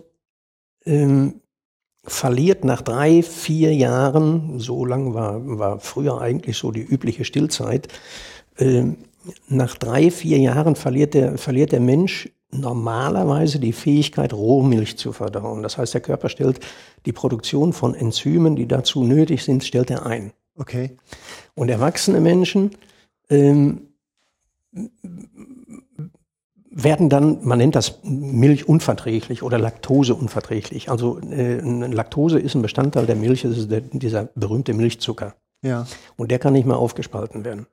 ähm, 0.84 1.40
verliert 2.04 2.64
nach 2.64 2.82
drei, 2.82 3.22
vier 3.22 3.74
Jahren, 3.74 4.58
so 4.58 4.84
lang 4.84 5.14
war, 5.14 5.40
war 5.58 5.80
früher 5.80 6.20
eigentlich 6.20 6.56
so 6.56 6.70
die 6.70 6.82
übliche 6.82 7.24
Stillzeit, 7.24 7.88
ähm, 8.58 8.96
nach 9.48 9.76
drei, 9.76 10.10
vier 10.10 10.38
Jahren 10.38 10.76
verliert 10.76 11.14
der, 11.14 11.36
verliert 11.38 11.72
der 11.72 11.80
Mensch 11.80 12.30
normalerweise 12.52 13.60
die 13.60 13.72
Fähigkeit, 13.72 14.32
Rohmilch 14.32 14.98
zu 14.98 15.12
verdauen. 15.12 15.62
Das 15.62 15.78
heißt, 15.78 15.94
der 15.94 16.00
Körper 16.00 16.28
stellt 16.28 16.60
die 17.06 17.12
Produktion 17.12 17.72
von 17.72 17.94
Enzymen, 17.94 18.56
die 18.56 18.66
dazu 18.66 19.04
nötig 19.04 19.44
sind, 19.44 19.64
stellt 19.64 19.90
er 19.90 20.06
ein. 20.06 20.32
Okay. 20.56 20.96
Und 21.54 21.68
erwachsene 21.68 22.20
Menschen 22.20 22.72
ähm, 23.28 23.88
werden 26.70 27.08
dann, 27.08 27.44
man 27.44 27.58
nennt 27.58 27.74
das 27.74 28.00
milchunverträglich 28.02 29.42
oder 29.42 29.58
laktoseunverträglich. 29.58 30.90
Also 30.90 31.18
äh, 31.18 31.60
Laktose 31.60 32.38
ist 32.38 32.54
ein 32.54 32.62
Bestandteil 32.62 33.06
der 33.06 33.16
Milch, 33.16 33.42
das 33.42 33.58
ist 33.58 33.70
der, 33.70 33.80
dieser 33.80 34.24
berühmte 34.34 34.74
Milchzucker. 34.74 35.34
Ja. 35.62 35.86
Und 36.16 36.30
der 36.30 36.38
kann 36.38 36.52
nicht 36.52 36.66
mehr 36.66 36.78
aufgespalten 36.78 37.44
werden. 37.44 37.66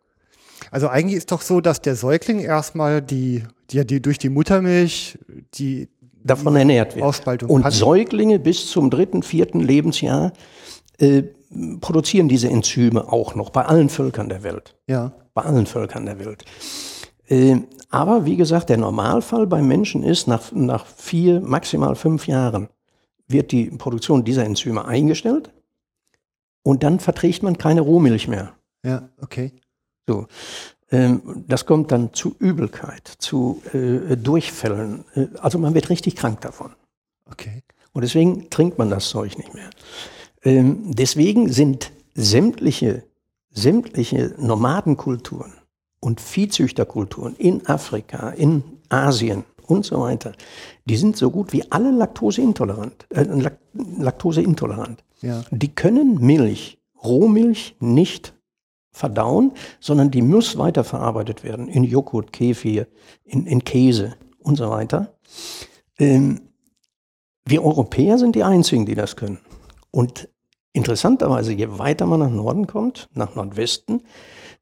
Also 0.71 0.87
eigentlich 0.87 1.17
ist 1.17 1.31
doch 1.31 1.41
so, 1.41 1.61
dass 1.61 1.81
der 1.81 1.95
Säugling 1.95 2.39
erstmal 2.39 3.01
die, 3.01 3.43
die, 3.69 3.85
die 3.85 4.01
durch 4.01 4.17
die 4.17 4.29
Muttermilch 4.29 5.17
die 5.53 5.89
Davon 6.23 6.55
ernährt 6.55 6.95
wird. 6.95 7.05
Ausspaltung 7.05 7.49
Und 7.49 7.63
hat. 7.63 7.73
Säuglinge 7.73 8.39
bis 8.39 8.67
zum 8.67 8.89
dritten, 8.89 9.23
vierten 9.23 9.61
Lebensjahr 9.61 10.33
äh, 10.97 11.23
produzieren 11.79 12.27
diese 12.27 12.49
Enzyme 12.49 13.11
auch 13.11 13.35
noch 13.35 13.49
bei 13.49 13.63
allen 13.63 13.89
Völkern 13.89 14.27
der 14.27 14.43
Welt. 14.43 14.75
ja 14.87 15.13
bei 15.37 15.43
allen 15.43 15.67
Völkern 15.67 16.07
der 16.07 16.17
Welt. 16.17 16.43
Äh, 17.27 17.57
aber 17.91 18.25
wie 18.25 18.37
gesagt, 18.37 18.69
der 18.69 18.77
Normalfall 18.77 19.45
beim 19.45 19.67
Menschen 19.67 20.01
ist, 20.01 20.27
nach, 20.27 20.51
nach 20.51 20.87
vier, 20.87 21.41
maximal 21.41 21.95
fünf 21.95 22.25
Jahren 22.25 22.69
wird 23.27 23.51
die 23.51 23.65
Produktion 23.65 24.23
dieser 24.23 24.45
Enzyme 24.45 24.85
eingestellt 24.85 25.51
und 26.63 26.81
dann 26.81 26.99
verträgt 26.99 27.43
man 27.43 27.55
keine 27.55 27.81
Rohmilch 27.81 28.27
mehr. 28.27 28.53
ja 28.83 29.09
okay 29.21 29.51
So. 30.07 30.25
Ähm, 30.91 31.43
das 31.47 31.65
kommt 31.65 31.91
dann 31.91 32.13
zu 32.13 32.35
Übelkeit, 32.39 33.07
zu 33.17 33.61
äh, 33.73 34.15
Durchfällen. 34.15 35.03
Äh, 35.15 35.27
also 35.41 35.59
man 35.59 35.73
wird 35.73 35.89
richtig 35.89 36.15
krank 36.15 36.41
davon. 36.41 36.71
okay 37.29 37.63
Und 37.93 38.03
deswegen 38.03 38.49
trinkt 38.49 38.77
man 38.77 38.89
das 38.89 39.09
Zeug 39.09 39.37
nicht 39.37 39.53
mehr. 39.53 39.69
Ähm, 40.43 40.83
deswegen 40.85 41.51
sind 41.51 41.91
sämtliche, 42.15 43.03
sämtliche 43.51 44.33
Nomadenkulturen 44.37 45.53
und 45.99 46.21
Viehzüchterkulturen 46.21 47.35
in 47.35 47.67
Afrika, 47.67 48.29
in 48.29 48.63
Asien 48.89 49.43
und 49.67 49.85
so 49.85 49.99
weiter, 49.99 50.31
die 50.85 50.95
sind 50.95 51.17
so 51.17 51.29
gut 51.29 51.51
wie 51.53 51.69
alle 51.71 51.91
laktoseintolerant. 51.91 53.07
Äh, 53.09 53.23
Lak 53.23 53.57
laktoseintolerant. 53.73 55.03
ja 55.21 55.43
Die 55.51 55.73
können 55.73 56.19
Milch, 56.19 56.79
Rohmilch 57.03 57.75
nicht 57.79 58.33
verdauen, 58.97 59.53
sondern 59.79 60.11
die 60.11 60.21
muss 60.21 60.57
weiterverarbeitet 60.57 61.43
werden 61.43 61.67
in 61.67 61.83
Joghurt, 61.83 62.33
Kefir, 62.33 62.87
in, 63.23 63.45
in 63.45 63.63
Käse 63.63 64.15
und 64.39 64.57
so 64.57 64.69
weiter. 64.69 65.13
Ähm, 65.99 66.41
wir 67.45 67.63
Europäer 67.63 68.17
sind 68.17 68.35
die 68.35 68.43
Einzigen, 68.43 68.85
die 68.85 68.95
das 68.95 69.15
können. 69.15 69.39
Und 69.91 70.29
Interessanterweise, 70.77 71.53
je 71.53 71.79
weiter 71.79 72.05
man 72.05 72.19
nach 72.19 72.29
Norden 72.29 72.67
kommt, 72.67 73.09
nach 73.15 73.33
Nordwesten, 73.33 74.03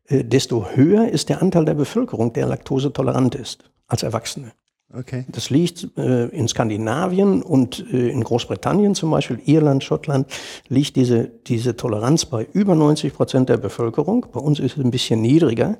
äh, 0.05 0.23
desto 0.23 0.65
höher 0.69 1.09
ist 1.09 1.27
der 1.27 1.41
Anteil 1.41 1.65
der 1.65 1.73
Bevölkerung, 1.73 2.31
der 2.31 2.47
laktosetolerant 2.47 3.35
ist, 3.35 3.69
als 3.87 4.01
Erwachsene. 4.01 4.53
Okay. 4.97 5.25
Das 5.27 5.49
liegt 5.49 5.89
äh, 5.97 6.27
in 6.27 6.47
Skandinavien 6.47 7.41
und 7.41 7.85
äh, 7.91 8.09
in 8.09 8.23
Großbritannien 8.23 8.95
zum 8.95 9.11
Beispiel, 9.11 9.39
Irland, 9.45 9.83
Schottland, 9.83 10.27
liegt 10.69 10.95
diese, 10.95 11.25
diese 11.47 11.75
Toleranz 11.75 12.25
bei 12.25 12.47
über 12.53 12.75
90 12.75 13.13
Prozent 13.13 13.49
der 13.49 13.57
Bevölkerung. 13.57 14.25
Bei 14.31 14.39
uns 14.39 14.59
ist 14.59 14.77
es 14.77 14.83
ein 14.83 14.91
bisschen 14.91 15.21
niedriger. 15.21 15.77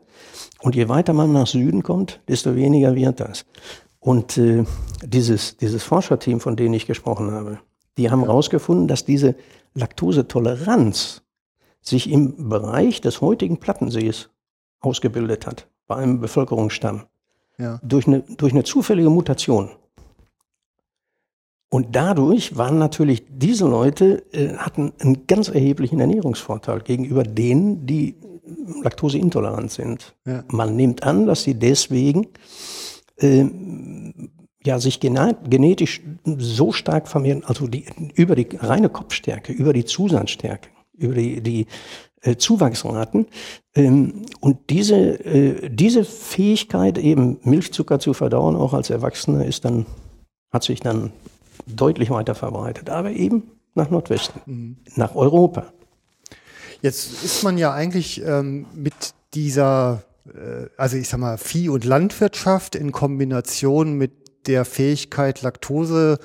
Und 0.62 0.76
je 0.76 0.90
weiter 0.90 1.14
man 1.14 1.32
nach 1.32 1.48
Süden 1.48 1.84
kommt, 1.84 2.20
desto 2.28 2.56
weniger 2.56 2.96
wird 2.96 3.20
das. 3.20 3.46
Und 4.00 4.38
äh, 4.38 4.66
dieses, 5.04 5.58
dieses 5.58 5.84
Forscherteam, 5.84 6.40
von 6.40 6.56
dem 6.56 6.74
ich 6.74 6.86
gesprochen 6.86 7.32
habe, 7.32 7.60
die 7.98 8.12
haben 8.12 8.24
herausgefunden, 8.24 8.88
dass 8.88 9.06
diese 9.06 9.36
Laktosetoleranz 9.74 11.22
sich 11.82 12.10
im 12.10 12.50
Bereich 12.50 13.02
des 13.02 13.22
heutigen 13.22 13.58
Plattensees 13.58 14.30
ausgebildet 14.80 15.48
hat, 15.48 15.68
bei 15.88 15.96
einem 15.96 16.20
Bevölkerungsstamm 16.20 17.04
Ja. 17.58 17.80
durch 17.84 18.08
eine, 18.08 18.22
durch 18.22 18.54
eine 18.54 18.64
zufällige 18.64 19.10
Mutation. 19.10 19.70
Und 21.70 21.96
dadurch 21.96 22.58
waren 22.58 22.78
natürlich 22.80 23.24
diese 23.30 23.68
Leute, 23.68 24.24
äh, 24.32 24.56
hatten 24.56 24.94
einen 25.00 25.28
ganz 25.28 25.50
erheblichen 25.50 26.00
Ernährungsvorteil 26.00 26.80
gegenüber 26.82 27.24
denen, 27.24 27.86
die 27.86 28.16
laktoseintolerant 28.84 29.72
sind. 29.72 30.16
Ja. 30.26 30.44
Man 30.50 30.76
nimmt 30.76 31.04
an, 31.04 31.26
dass 31.26 31.44
sie 31.44 31.56
deswegen 31.56 32.28
ähm, 33.18 34.32
ja, 34.64 34.80
sich 34.80 35.00
genetisch 35.00 36.02
so 36.38 36.72
stark 36.72 37.08
vermehren, 37.08 37.44
also 37.46 37.68
die, 37.68 37.86
über 38.16 38.36
die 38.36 38.48
reine 38.58 38.90
Kopfstärke, 38.90 39.54
über 39.54 39.74
die 39.74 39.86
Zusatzstärke, 39.86 40.70
über 40.94 41.14
die, 41.14 41.42
die 41.42 41.68
äh, 42.26 42.38
Zuwachsraten. 42.38 43.28
Ähm, 43.76 44.26
und 44.40 44.70
diese, 44.70 44.96
äh, 45.24 45.70
diese 45.70 46.04
Fähigkeit, 46.04 46.98
eben 46.98 47.38
Milchzucker 47.44 48.00
zu 48.00 48.14
verdauen, 48.14 48.56
auch 48.56 48.74
als 48.74 48.90
Erwachsener, 48.90 49.46
ist 49.46 49.64
dann, 49.64 49.86
hat 50.52 50.64
sich 50.64 50.80
dann 50.80 51.12
deutlich 51.68 52.10
weiter 52.10 52.34
verbreitet. 52.34 52.90
Aber 52.90 53.12
eben 53.12 53.44
nach 53.76 53.92
Nordwesten, 53.92 54.78
nach 54.96 55.16
Europa. 55.16 55.72
Jetzt 56.82 57.24
ist 57.24 57.44
man 57.44 57.58
ja 57.58 57.74
eigentlich 57.74 58.24
ähm, 58.26 58.66
mit 58.74 58.94
dieser, 59.34 60.04
äh, 60.28 60.68
also 60.78 60.98
ich 60.98 61.10
sag 61.10 61.20
mal, 61.20 61.38
Vieh- 61.38 61.70
und 61.70 61.84
Landwirtschaft 61.84 62.76
in 62.76 62.92
Kombination 62.92 63.94
mit 63.94 64.12
der 64.48 64.66
Fähigkeit, 64.66 65.42
Laktose 65.42 66.20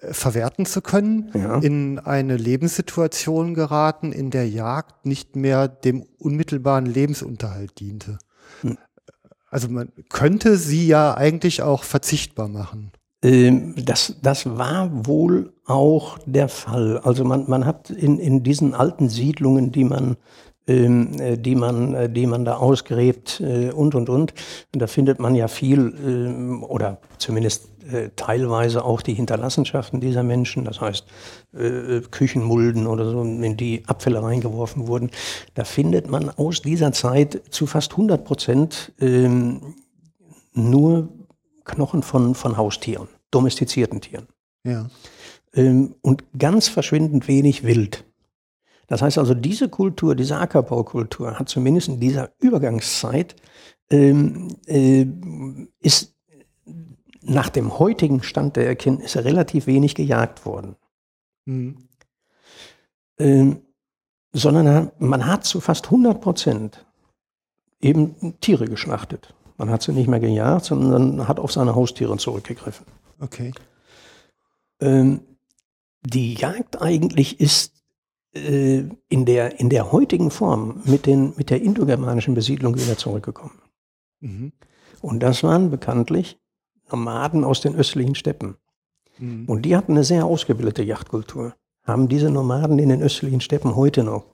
äh, 0.00 0.12
verwerten 0.12 0.66
zu 0.66 0.80
können, 0.82 1.30
Ja. 1.34 1.58
in 1.58 1.98
eine 1.98 2.36
Lebenssituation 2.36 3.54
geraten, 3.54 4.12
in 4.12 4.30
der 4.30 4.48
Jagd 4.48 5.06
nicht 5.06 5.36
mehr 5.36 5.68
dem 5.68 6.04
unmittelbaren 6.18 6.86
Lebensunterhalt 6.86 7.78
diente. 7.80 8.18
Also 9.50 9.68
man 9.68 9.90
könnte 10.08 10.56
sie 10.56 10.86
ja 10.86 11.14
eigentlich 11.14 11.62
auch 11.62 11.84
verzichtbar 11.84 12.48
machen. 12.48 12.92
Ähm, 13.22 13.74
Das, 13.84 14.16
das 14.22 14.46
war 14.46 15.06
wohl 15.06 15.52
auch 15.66 16.18
der 16.26 16.48
Fall. 16.48 16.98
Also 17.04 17.24
man, 17.24 17.48
man 17.48 17.66
hat 17.66 17.90
in, 17.90 18.18
in 18.18 18.42
diesen 18.42 18.74
alten 18.74 19.08
Siedlungen, 19.10 19.70
die 19.70 19.84
man, 19.84 20.16
die 20.66 21.54
man, 21.54 21.94
äh, 21.94 22.08
die 22.08 22.26
man 22.26 22.44
da 22.44 22.56
ausgräbt 22.56 23.40
äh, 23.40 23.70
und 23.70 23.94
und 23.94 24.08
und, 24.08 24.32
da 24.72 24.86
findet 24.86 25.18
man 25.18 25.34
ja 25.34 25.48
viel 25.48 25.94
ähm, 26.06 26.62
oder 26.62 26.98
zumindest 27.18 27.68
äh, 27.90 28.10
teilweise 28.14 28.84
auch 28.84 29.02
die 29.02 29.14
Hinterlassenschaften 29.14 30.00
dieser 30.00 30.22
Menschen. 30.22 30.64
Das 30.64 30.80
heißt 30.80 31.04
äh, 31.54 32.00
Küchenmulden 32.10 32.86
oder 32.86 33.10
so, 33.10 33.22
in 33.22 33.56
die 33.56 33.82
Abfälle 33.86 34.22
reingeworfen 34.22 34.86
wurden. 34.86 35.10
Da 35.54 35.64
findet 35.64 36.08
man 36.08 36.30
aus 36.30 36.62
dieser 36.62 36.92
Zeit 36.92 37.42
zu 37.50 37.66
fast 37.66 37.92
100 37.92 38.24
Prozent 38.24 38.92
ähm, 39.00 39.74
nur 40.52 41.08
Knochen 41.64 42.02
von, 42.02 42.34
von 42.34 42.56
Haustieren, 42.56 43.08
domestizierten 43.30 44.00
Tieren. 44.00 44.26
Ja. 44.64 44.88
Ähm, 45.54 45.96
und 46.02 46.24
ganz 46.38 46.68
verschwindend 46.68 47.26
wenig 47.26 47.64
Wild. 47.64 48.04
Das 48.92 49.00
heißt 49.00 49.16
also, 49.16 49.32
diese 49.32 49.70
Kultur, 49.70 50.14
diese 50.14 50.36
Ackerbaukultur 50.36 51.38
hat 51.38 51.48
zumindest 51.48 51.88
in 51.88 51.98
dieser 51.98 52.30
Übergangszeit, 52.40 53.34
ähm, 53.88 54.54
äh, 54.66 55.06
ist 55.80 56.14
nach 57.22 57.48
dem 57.48 57.78
heutigen 57.78 58.22
Stand 58.22 58.56
der 58.56 58.66
Erkenntnisse 58.66 59.24
relativ 59.24 59.66
wenig 59.66 59.94
gejagt 59.94 60.44
worden. 60.44 60.76
Mhm. 61.46 61.88
Ähm, 63.18 63.62
sondern 64.34 64.92
man 64.98 65.24
hat 65.24 65.46
zu 65.46 65.62
fast 65.62 65.86
100 65.86 66.20
Prozent 66.20 66.84
eben 67.80 68.38
Tiere 68.42 68.66
geschlachtet. 68.66 69.34
Man 69.56 69.70
hat 69.70 69.80
sie 69.80 69.92
nicht 69.92 70.08
mehr 70.08 70.20
gejagt, 70.20 70.66
sondern 70.66 71.26
hat 71.26 71.40
auf 71.40 71.50
seine 71.50 71.74
Haustiere 71.74 72.18
zurückgegriffen. 72.18 72.84
Okay. 73.20 73.52
Ähm, 74.82 75.22
die 76.02 76.34
Jagd 76.34 76.82
eigentlich 76.82 77.40
ist 77.40 77.81
äh, 78.34 78.84
in, 79.08 79.24
der, 79.24 79.60
in 79.60 79.68
der 79.68 79.92
heutigen 79.92 80.30
Form 80.30 80.82
mit, 80.84 81.06
den, 81.06 81.34
mit 81.36 81.50
der 81.50 81.62
indogermanischen 81.62 82.34
Besiedlung 82.34 82.76
wieder 82.76 82.96
zurückgekommen. 82.96 83.60
Mhm. 84.20 84.52
Und 85.00 85.20
das 85.20 85.42
waren 85.42 85.70
bekanntlich 85.70 86.38
Nomaden 86.90 87.44
aus 87.44 87.60
den 87.60 87.74
östlichen 87.74 88.14
Steppen. 88.14 88.56
Mhm. 89.18 89.44
Und 89.46 89.62
die 89.62 89.76
hatten 89.76 89.92
eine 89.92 90.04
sehr 90.04 90.24
ausgebildete 90.24 90.82
Jagdkultur. 90.82 91.54
Haben 91.84 92.08
diese 92.08 92.30
Nomaden 92.30 92.78
in 92.78 92.88
den 92.88 93.02
östlichen 93.02 93.40
Steppen 93.40 93.74
heute 93.74 94.04
noch. 94.04 94.24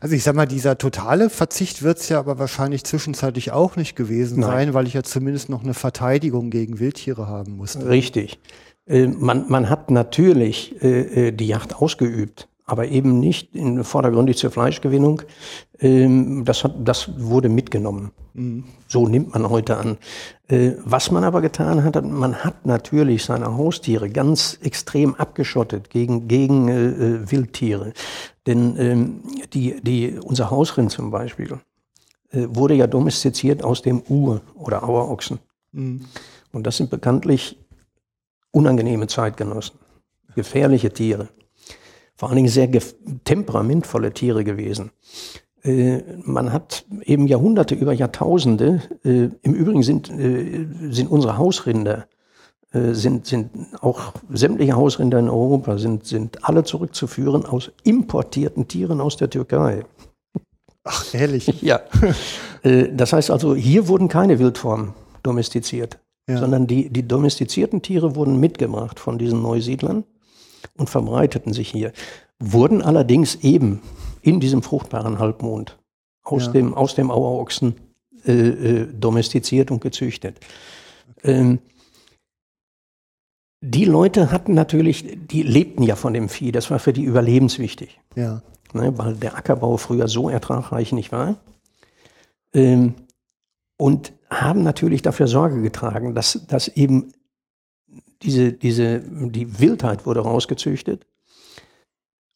Also 0.00 0.14
ich 0.14 0.22
sag 0.22 0.34
mal, 0.34 0.46
dieser 0.46 0.78
totale 0.78 1.30
Verzicht 1.30 1.82
wird 1.82 1.98
es 1.98 2.08
ja 2.08 2.18
aber 2.18 2.38
wahrscheinlich 2.38 2.84
zwischenzeitlich 2.84 3.52
auch 3.52 3.76
nicht 3.76 3.94
gewesen 3.94 4.40
Nein. 4.40 4.50
sein, 4.50 4.74
weil 4.74 4.86
ich 4.86 4.94
ja 4.94 5.02
zumindest 5.02 5.48
noch 5.48 5.62
eine 5.62 5.74
Verteidigung 5.74 6.50
gegen 6.50 6.80
Wildtiere 6.80 7.28
haben 7.28 7.56
musste. 7.56 7.88
Richtig. 7.88 8.40
Äh, 8.86 9.06
man, 9.06 9.48
man 9.48 9.68
hat 9.68 9.90
natürlich 9.90 10.82
äh, 10.82 11.28
äh, 11.28 11.32
die 11.32 11.46
Jagd 11.46 11.76
ausgeübt, 11.76 12.48
aber 12.70 12.88
eben 12.88 13.18
nicht 13.18 13.54
in 13.54 13.82
vordergründig 13.82 14.36
zur 14.38 14.50
Fleischgewinnung. 14.50 15.22
Ähm, 15.80 16.44
das, 16.44 16.62
hat, 16.62 16.74
das 16.84 17.10
wurde 17.18 17.48
mitgenommen. 17.48 18.12
So 18.86 19.08
nimmt 19.08 19.34
man 19.34 19.50
heute 19.50 19.76
an. 19.76 19.98
Äh, 20.48 20.72
was 20.84 21.10
man 21.10 21.24
aber 21.24 21.40
getan 21.40 21.82
hat, 21.82 22.02
man 22.04 22.36
hat 22.36 22.64
natürlich 22.64 23.24
seine 23.24 23.56
Haustiere 23.56 24.08
ganz 24.08 24.58
extrem 24.62 25.16
abgeschottet 25.16 25.90
gegen, 25.90 26.28
gegen 26.28 26.68
äh, 26.68 26.86
äh, 26.86 27.30
Wildtiere. 27.30 27.92
Denn 28.46 28.76
ähm, 28.78 29.22
die, 29.52 29.80
die, 29.82 30.18
unser 30.22 30.50
Hausrind 30.50 30.92
zum 30.92 31.10
Beispiel 31.10 31.58
äh, 32.30 32.46
wurde 32.48 32.74
ja 32.74 32.86
domestiziert 32.86 33.64
aus 33.64 33.82
dem 33.82 34.02
Ur- 34.08 34.42
oder 34.54 34.84
Auerochsen. 34.84 35.40
Mhm. 35.72 36.04
Und 36.52 36.66
das 36.66 36.76
sind 36.76 36.88
bekanntlich 36.88 37.58
unangenehme 38.52 39.08
Zeitgenossen, 39.08 39.78
gefährliche 40.36 40.92
Tiere, 40.92 41.28
vor 42.20 42.28
allen 42.28 42.36
Dingen 42.36 42.50
sehr 42.50 42.68
temperamentvolle 43.24 44.12
Tiere 44.12 44.44
gewesen. 44.44 44.90
Äh, 45.62 46.02
man 46.22 46.52
hat 46.52 46.84
eben 47.04 47.26
Jahrhunderte 47.26 47.74
über 47.74 47.94
Jahrtausende, 47.94 48.82
äh, 49.06 49.30
im 49.40 49.54
Übrigen 49.54 49.82
sind, 49.82 50.10
äh, 50.10 50.66
sind 50.90 51.10
unsere 51.10 51.38
Hausrinder, 51.38 52.06
sind, 52.72 53.26
sind 53.26 53.50
auch 53.80 54.12
sämtliche 54.28 54.76
Hausrinder 54.76 55.18
in 55.18 55.30
Europa, 55.30 55.78
sind, 55.78 56.04
sind 56.04 56.44
alle 56.44 56.62
zurückzuführen 56.62 57.44
aus 57.46 57.72
importierten 57.84 58.68
Tieren 58.68 59.00
aus 59.00 59.16
der 59.16 59.28
Türkei. 59.30 59.86
Ach, 60.84 61.14
ehrlich. 61.14 61.46
Ja. 61.62 61.80
Das 62.62 63.12
heißt 63.12 63.30
also, 63.30 63.56
hier 63.56 63.88
wurden 63.88 64.06
keine 64.06 64.38
Wildformen 64.38 64.92
domestiziert, 65.24 65.98
Ja. 66.28 66.38
sondern 66.38 66.68
die, 66.68 66.90
die 66.90 67.08
domestizierten 67.08 67.82
Tiere 67.82 68.14
wurden 68.14 68.38
mitgebracht 68.38 69.00
von 69.00 69.18
diesen 69.18 69.42
Neusiedlern 69.42 70.04
und 70.76 70.90
verbreiteten 70.90 71.52
sich 71.52 71.68
hier. 71.70 71.92
Wurden 72.38 72.82
allerdings 72.82 73.36
eben 73.36 73.80
in 74.22 74.40
diesem 74.40 74.62
fruchtbaren 74.62 75.18
Halbmond 75.18 75.78
aus, 76.22 76.46
Ja. 76.46 76.52
dem, 76.52 76.74
aus 76.74 76.94
dem 76.94 77.10
Auerochsen 77.10 77.74
äh, 78.26 78.32
äh, 78.32 78.86
domestiziert 78.92 79.70
und 79.70 79.80
gezüchtet. 79.80 80.40
Ähm, 81.22 81.58
die 83.62 83.84
Leute 83.84 84.30
hatten 84.32 84.54
natürlich, 84.54 85.18
die 85.28 85.42
lebten 85.42 85.82
ja 85.82 85.96
von 85.96 86.14
dem 86.14 86.28
Vieh, 86.28 86.52
das 86.52 86.70
war 86.70 86.78
für 86.78 86.92
die 86.92 87.02
überlebenswichtig 87.02 88.00
Ja. 88.14 88.42
ne, 88.72 88.96
weil 88.96 89.16
der 89.16 89.36
Ackerbau 89.36 89.76
früher 89.76 90.08
so 90.08 90.30
ertragreich 90.30 90.92
nicht 90.92 91.12
war. 91.12 91.36
Ähm, 92.54 92.94
und 93.78 94.12
haben 94.30 94.62
natürlich 94.62 95.02
dafür 95.02 95.26
Sorge 95.26 95.60
getragen, 95.62 96.14
dass, 96.14 96.46
dass 96.46 96.68
eben 96.68 97.12
diese, 98.22 98.52
diese, 98.52 99.00
die 99.00 99.60
Wildheit 99.60 100.06
wurde 100.06 100.20
rausgezüchtet. 100.20 101.06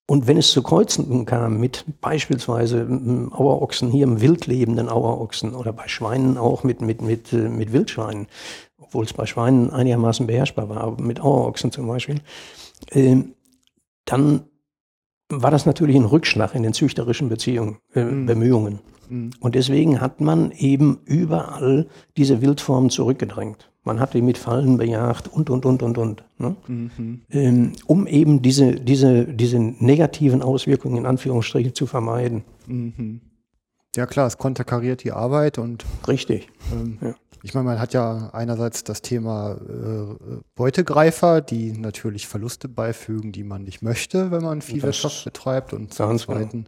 Und 0.06 0.26
wenn 0.26 0.36
es 0.36 0.50
zu 0.50 0.62
Kreuzenden 0.62 1.24
kam 1.24 1.58
mit 1.58 1.84
beispielsweise 2.00 2.86
Auerochsen, 3.30 3.90
hier 3.90 4.04
im 4.04 4.20
wild 4.20 4.46
lebenden 4.46 4.90
Auerochsen 4.90 5.54
oder 5.54 5.72
bei 5.72 5.88
Schweinen 5.88 6.36
auch 6.36 6.62
mit, 6.62 6.82
mit, 6.82 7.00
mit, 7.00 7.32
äh, 7.32 7.48
mit 7.48 7.72
Wildschweinen, 7.72 8.26
obwohl 8.78 9.04
es 9.04 9.14
bei 9.14 9.24
Schweinen 9.24 9.70
einigermaßen 9.70 10.26
beherrschbar 10.26 10.68
war, 10.68 10.82
aber 10.82 11.02
mit 11.02 11.20
Auerochsen 11.20 11.72
zum 11.72 11.86
Beispiel, 11.86 12.20
ähm, 12.90 13.34
dann 14.04 14.44
war 15.30 15.50
das 15.50 15.64
natürlich 15.64 15.96
ein 15.96 16.04
Rückschlag 16.04 16.54
in 16.54 16.62
den 16.62 16.74
züchterischen 16.74 17.30
Beziehungen, 17.30 17.78
äh, 17.94 18.04
Bemühungen. 18.04 18.80
Und 19.40 19.54
deswegen 19.54 20.00
hat 20.00 20.20
man 20.20 20.50
eben 20.52 20.98
überall 21.04 21.86
diese 22.16 22.40
Wildformen 22.42 22.90
zurückgedrängt. 22.90 23.70
Man 23.86 24.00
hat 24.00 24.14
die 24.14 24.22
mit 24.22 24.38
Fallen 24.38 24.78
bejagt 24.78 25.28
und, 25.28 25.50
und, 25.50 25.66
und, 25.66 25.82
und, 25.82 25.98
und. 25.98 26.24
Ne? 26.38 26.56
Ähm, 27.30 27.72
um 27.86 28.06
eben 28.06 28.40
diese, 28.40 28.76
diese, 28.76 29.26
diese 29.26 29.58
negativen 29.58 30.42
Auswirkungen 30.42 30.96
in 30.96 31.06
Anführungsstrichen 31.06 31.74
zu 31.74 31.86
vermeiden. 31.86 32.44
Ja 33.94 34.06
klar, 34.06 34.26
es 34.26 34.38
konterkariert 34.38 35.04
die 35.04 35.12
Arbeit 35.12 35.58
und 35.58 35.84
Richtig. 36.08 36.48
ähm, 36.72 36.98
Ja. 37.00 37.14
ich 37.42 37.52
meine, 37.54 37.66
man 37.66 37.78
hat 37.78 37.92
ja 37.92 38.30
einerseits 38.32 38.84
das 38.84 39.02
Thema 39.02 39.52
äh, 39.52 40.36
Beutegreifer, 40.54 41.42
die 41.42 41.72
natürlich 41.72 42.26
Verluste 42.26 42.68
beifügen, 42.68 43.32
die 43.32 43.44
man 43.44 43.64
nicht 43.64 43.82
möchte, 43.82 44.30
wenn 44.30 44.42
man 44.42 44.62
Viehwirtschaft 44.62 45.24
betreibt 45.24 45.74
und 45.74 45.92
zum 45.92 46.08
Ganz 46.08 46.26
genau. 46.26 46.64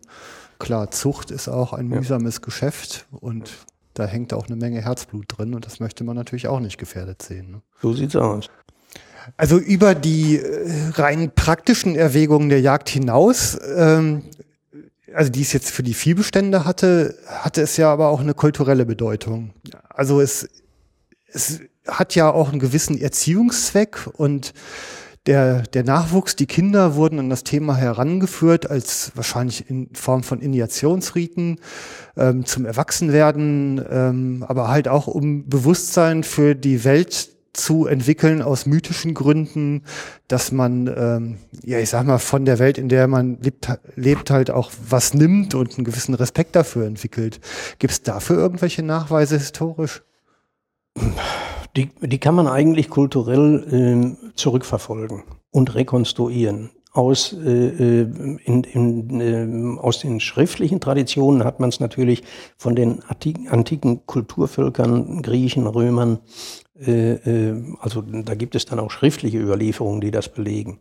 Klar, 0.59 0.91
Zucht 0.91 1.31
ist 1.31 1.49
auch 1.49 1.73
ein 1.73 1.89
mühsames 1.89 2.41
Geschäft 2.41 3.07
und 3.11 3.51
da 3.95 4.07
hängt 4.07 4.33
auch 4.35 4.47
eine 4.47 4.57
Menge 4.57 4.83
Herzblut 4.83 5.27
drin 5.29 5.55
und 5.55 5.67
das 5.67 5.81
möchte 5.81 6.05
man 6.05 6.17
natürlich 6.17 6.49
auch 6.49 6.61
nicht 6.61 6.79
gefährdet 6.79 7.23
sehen. 7.23 7.51
Ne? 7.51 7.63
So 7.81 7.93
sieht's 7.93 8.17
aus. 8.17 8.49
Also 9.37 9.59
über 9.59 9.95
die 9.95 10.39
äh, 10.39 10.91
rein 10.95 11.33
praktischen 11.35 11.97
Erwägungen 11.97 12.49
der 12.49 12.61
Jagd 12.61 12.89
hinaus, 12.89 13.59
ähm, 13.77 14.23
also 15.15 15.31
die 15.31 15.43
es 15.43 15.53
jetzt 15.53 15.71
für 15.71 15.83
die 15.83 15.95
Viehbestände 15.95 16.65
hatte, 16.65 17.17
hatte 17.27 17.63
es 17.63 17.77
ja 17.77 17.93
aber 17.93 18.09
auch 18.09 18.21
eine 18.21 18.35
kulturelle 18.35 18.87
Bedeutung. 18.87 19.53
Also 19.89 20.21
es, 20.21 20.49
es 21.29 21.61
hat 21.87 22.15
ja 22.15 22.31
auch 22.31 22.51
einen 22.51 22.61
gewissen 22.61 23.01
Erziehungszweck 23.01 24.09
und 24.13 24.53
der, 25.27 25.63
der 25.63 25.85
Nachwuchs, 25.85 26.37
die 26.37 26.47
Kinder 26.47 26.95
wurden 26.95 27.19
an 27.19 27.31
das 27.31 27.45
Thema 27.45 27.77
herangeführt, 27.77 28.71
als 28.71 29.13
wahrscheinlich 29.15 29.69
in 29.69 29.89
Form 29.95 30.23
von 30.23 30.41
Initiationsriten 30.41 31.59
ähm, 32.17 32.45
zum 32.45 32.65
Erwachsenwerden, 32.65 33.85
ähm, 33.91 34.45
aber 34.47 34.69
halt 34.69 34.89
auch 34.89 35.07
um 35.07 35.49
Bewusstsein 35.49 36.23
für 36.23 36.55
die 36.55 36.85
Welt 36.85 37.37
zu 37.57 37.87
entwickeln 37.87 38.43
aus 38.43 38.67
mythischen 38.67 39.15
Gründen, 39.15 39.83
dass 40.29 40.53
man, 40.53 40.93
ähm, 40.95 41.39
ja, 41.65 41.79
ich 41.79 41.89
sag 41.89 42.07
mal, 42.07 42.19
von 42.19 42.45
der 42.45 42.59
Welt, 42.59 42.79
in 42.79 42.89
der 42.89 43.09
man 43.09 43.39
lebt, 43.41 43.69
lebt 43.95 44.31
halt 44.31 44.51
auch 44.51 44.71
was 44.89 45.15
nimmt 45.15 45.55
und 45.55 45.77
einen 45.77 45.85
gewissen 45.85 46.15
Respekt 46.15 46.55
dafür 46.55 46.87
entwickelt. 46.87 47.41
Gibt 47.79 47.93
es 47.93 48.03
dafür 48.03 48.37
irgendwelche 48.37 48.83
Nachweise 48.83 49.39
historisch? 49.39 50.03
Die, 51.77 51.91
die 52.01 52.19
kann 52.19 52.35
man 52.35 52.47
eigentlich 52.47 52.89
kulturell 52.89 53.67
ähm, 53.71 54.17
zurückverfolgen 54.35 55.25
und 55.51 55.75
rekonstruieren. 55.75 56.71
Aus, 56.93 57.35
äh, 57.35 58.01
äh, 58.01 58.09
in, 58.45 58.65
in, 58.65 59.21
ähm, 59.21 59.79
aus 59.79 60.01
den 60.01 60.19
schriftlichen 60.19 60.81
Traditionen 60.81 61.45
hat 61.45 61.61
man 61.61 61.69
es 61.69 61.79
natürlich 61.79 62.23
von 62.57 62.75
den 62.75 63.03
antiken, 63.05 63.49
antiken 63.49 64.07
Kulturvölkern, 64.07 65.21
Griechen, 65.21 65.67
Römern, 65.67 66.21
äh, 66.81 67.13
äh, 67.13 67.77
also 67.81 68.01
da 68.01 68.35
gibt 68.35 68.55
es 68.55 68.65
dann 68.65 68.81
auch 68.81 68.91
schriftliche 68.91 69.39
Überlieferungen, 69.39 70.01
die 70.01 70.11
das 70.11 70.31
belegen. 70.31 70.81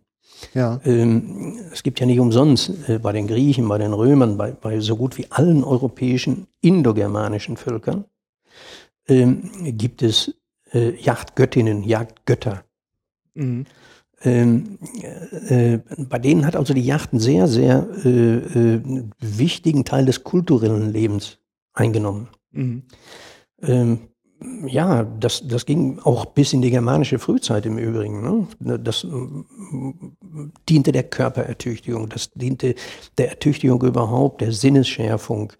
Ja. 0.53 0.79
Ähm, 0.85 1.57
es 1.73 1.83
gibt 1.83 1.99
ja 1.99 2.05
nicht 2.05 2.19
umsonst 2.21 2.71
äh, 2.87 2.99
bei 2.99 3.11
den 3.11 3.27
Griechen, 3.27 3.67
bei 3.67 3.77
den 3.77 3.91
Römern, 3.91 4.37
bei, 4.37 4.51
bei 4.51 4.79
so 4.79 4.95
gut 4.95 5.17
wie 5.17 5.27
allen 5.31 5.65
europäischen 5.65 6.47
indogermanischen 6.61 7.57
Völkern 7.57 8.05
ähm, 9.07 9.51
gibt 9.77 10.01
es 10.01 10.33
äh, 10.75 10.95
Jagdgöttinnen, 11.01 11.83
Jagdgötter. 11.83 12.63
Mhm. 13.33 13.65
Ähm, 14.23 14.79
äh, 15.47 15.79
bei 15.97 16.19
denen 16.19 16.45
hat 16.45 16.55
also 16.55 16.73
die 16.73 16.85
Jagd 16.85 17.13
einen 17.13 17.19
sehr, 17.19 17.47
sehr 17.47 17.87
äh, 18.03 18.09
äh, 18.09 19.03
wichtigen 19.19 19.85
Teil 19.85 20.05
des 20.05 20.23
kulturellen 20.23 20.91
Lebens 20.91 21.39
eingenommen. 21.73 22.29
Mhm. 22.51 22.83
Ähm, 23.61 23.99
ja, 24.67 25.03
das, 25.03 25.47
das 25.47 25.65
ging 25.65 25.99
auch 25.99 26.25
bis 26.25 26.53
in 26.53 26.61
die 26.61 26.69
germanische 26.69 27.19
Frühzeit 27.19 27.65
im 27.65 27.77
Übrigen. 27.77 28.21
Ne? 28.21 28.77
Das 28.77 29.03
mm, 29.03 29.41
diente 30.67 30.91
der 30.91 31.03
Körperertüchtigung, 31.03 32.09
das 32.09 32.31
diente 32.33 32.75
der 33.17 33.29
Ertüchtigung 33.29 33.81
überhaupt, 33.83 34.41
der 34.41 34.51
Sinnesschärfung, 34.51 35.53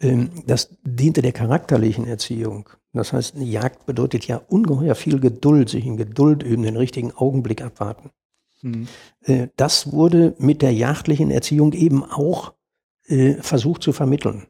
ähm, 0.00 0.30
das 0.46 0.70
diente 0.84 1.22
der 1.22 1.32
charakterlichen 1.32 2.06
Erziehung. 2.06 2.68
Das 2.92 3.12
heißt, 3.12 3.36
eine 3.36 3.44
Jagd 3.44 3.86
bedeutet 3.86 4.26
ja 4.26 4.40
ungeheuer 4.48 4.94
viel 4.94 5.20
Geduld, 5.20 5.68
sich 5.68 5.86
in 5.86 5.96
Geduld 5.96 6.42
üben, 6.42 6.62
den 6.64 6.76
richtigen 6.76 7.12
Augenblick 7.12 7.62
abwarten. 7.62 8.10
Mhm. 8.62 8.88
Das 9.56 9.92
wurde 9.92 10.34
mit 10.38 10.60
der 10.60 10.72
jagdlichen 10.72 11.30
Erziehung 11.30 11.72
eben 11.72 12.04
auch 12.04 12.52
äh, 13.06 13.34
versucht 13.34 13.82
zu 13.82 13.92
vermitteln. 13.92 14.46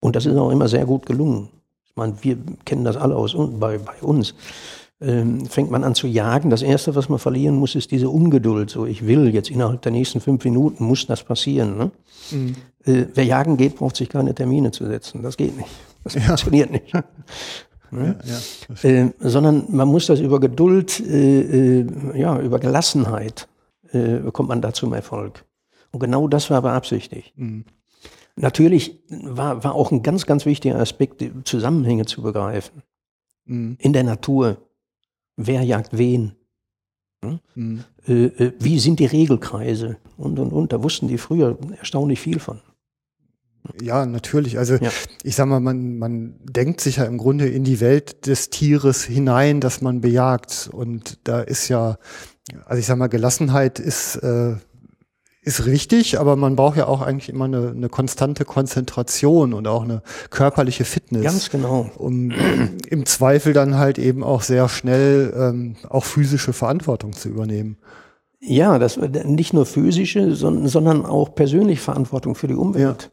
Und 0.00 0.16
das 0.16 0.26
ist 0.26 0.36
auch 0.36 0.50
immer 0.50 0.68
sehr 0.68 0.84
gut 0.84 1.06
gelungen. 1.06 1.48
Ich 1.84 1.96
meine, 1.96 2.14
wir 2.22 2.36
kennen 2.64 2.84
das 2.84 2.96
alle 2.96 3.16
aus 3.16 3.34
bei, 3.58 3.78
bei 3.78 4.02
uns. 4.02 4.34
Ähm, 5.00 5.46
fängt 5.46 5.70
man 5.70 5.84
an 5.84 5.94
zu 5.94 6.06
jagen, 6.06 6.50
das 6.50 6.62
Erste, 6.62 6.94
was 6.94 7.08
man 7.08 7.18
verlieren 7.18 7.56
muss, 7.56 7.74
ist 7.74 7.90
diese 7.90 8.10
Ungeduld. 8.10 8.70
So, 8.70 8.86
ich 8.86 9.06
will 9.06 9.32
jetzt 9.34 9.50
innerhalb 9.50 9.82
der 9.82 9.92
nächsten 9.92 10.20
fünf 10.20 10.44
Minuten 10.44 10.84
muss 10.84 11.06
das 11.06 11.22
passieren. 11.22 11.78
Ne? 11.78 11.90
Mhm. 12.30 12.54
Äh, 12.84 13.06
wer 13.14 13.24
jagen 13.24 13.56
geht, 13.56 13.76
braucht 13.76 13.96
sich 13.96 14.08
keine 14.08 14.34
Termine 14.34 14.70
zu 14.70 14.86
setzen. 14.86 15.22
Das 15.22 15.36
geht 15.36 15.56
nicht. 15.56 15.70
Das 16.04 16.14
funktioniert 16.14 16.70
nicht. 16.70 16.92
Ja, 17.96 18.16
ja. 18.24 18.88
Äh, 18.88 19.12
sondern 19.20 19.66
man 19.68 19.88
muss 19.88 20.06
das 20.06 20.20
über 20.20 20.40
Geduld, 20.40 21.00
äh, 21.00 21.80
äh, 21.80 21.86
ja, 22.18 22.40
über 22.40 22.58
Gelassenheit 22.58 23.48
äh, 23.92 24.30
kommt 24.32 24.48
man 24.48 24.60
da 24.60 24.72
zum 24.72 24.92
Erfolg. 24.92 25.44
Und 25.90 26.00
genau 26.00 26.28
das 26.28 26.50
war 26.50 26.62
beabsichtigt. 26.62 27.32
Mhm. 27.36 27.64
Natürlich 28.36 29.00
war, 29.08 29.62
war 29.62 29.74
auch 29.74 29.92
ein 29.92 30.02
ganz, 30.02 30.26
ganz 30.26 30.44
wichtiger 30.44 30.80
Aspekt, 30.80 31.20
die 31.20 31.32
Zusammenhänge 31.44 32.04
zu 32.04 32.22
begreifen. 32.22 32.82
Mhm. 33.44 33.76
In 33.78 33.92
der 33.92 34.04
Natur. 34.04 34.58
Wer 35.36 35.62
jagt 35.62 35.96
wen? 35.96 36.32
Mhm. 37.54 37.84
Äh, 38.06 38.24
äh, 38.24 38.52
wie 38.58 38.78
sind 38.78 39.00
die 39.00 39.06
Regelkreise? 39.06 39.96
Und, 40.16 40.38
und, 40.38 40.52
und. 40.52 40.72
Da 40.72 40.82
wussten 40.82 41.08
die 41.08 41.18
früher 41.18 41.56
erstaunlich 41.78 42.20
viel 42.20 42.38
von. 42.38 42.60
Ja, 43.80 44.04
natürlich. 44.06 44.58
Also 44.58 44.74
Ja. 44.74 44.90
ich 45.22 45.36
sag 45.36 45.46
mal, 45.46 45.60
man, 45.60 45.98
man 45.98 46.34
denkt 46.42 46.80
sich 46.80 46.96
ja 46.96 47.04
im 47.04 47.18
Grunde 47.18 47.48
in 47.48 47.64
die 47.64 47.80
Welt 47.80 48.26
des 48.26 48.50
Tieres 48.50 49.04
hinein, 49.04 49.60
dass 49.60 49.80
man 49.80 50.00
bejagt. 50.00 50.68
Und 50.72 51.18
da 51.24 51.40
ist 51.40 51.68
ja, 51.68 51.98
also 52.66 52.78
ich 52.78 52.86
sag 52.86 52.98
mal, 52.98 53.08
Gelassenheit 53.08 53.78
ist, 53.78 54.16
äh, 54.16 54.54
ist 55.42 55.66
richtig, 55.66 56.18
aber 56.18 56.36
man 56.36 56.56
braucht 56.56 56.78
ja 56.78 56.86
auch 56.86 57.02
eigentlich 57.02 57.28
immer 57.28 57.44
eine, 57.44 57.70
eine 57.70 57.88
konstante 57.90 58.44
Konzentration 58.46 59.52
und 59.52 59.66
auch 59.66 59.82
eine 59.82 60.02
körperliche 60.30 60.84
Fitness. 60.84 61.22
Ganz 61.22 61.50
genau. 61.50 61.90
um 61.96 62.32
im 62.88 63.04
Zweifel 63.06 63.52
dann 63.52 63.76
halt 63.76 63.98
eben 63.98 64.24
auch 64.24 64.42
sehr 64.42 64.68
schnell 64.68 65.34
ähm, 65.36 65.76
auch 65.88 66.04
physische 66.04 66.52
Verantwortung 66.54 67.12
zu 67.12 67.28
übernehmen. 67.28 67.76
Ja, 68.40 68.78
das 68.78 68.98
nicht 68.98 69.54
nur 69.54 69.64
physische, 69.64 70.34
sondern, 70.34 70.68
sondern 70.68 71.06
auch 71.06 71.34
persönlich 71.34 71.80
Verantwortung 71.80 72.34
für 72.34 72.46
die 72.46 72.54
Umwelt. 72.54 73.02
Ja. 73.04 73.08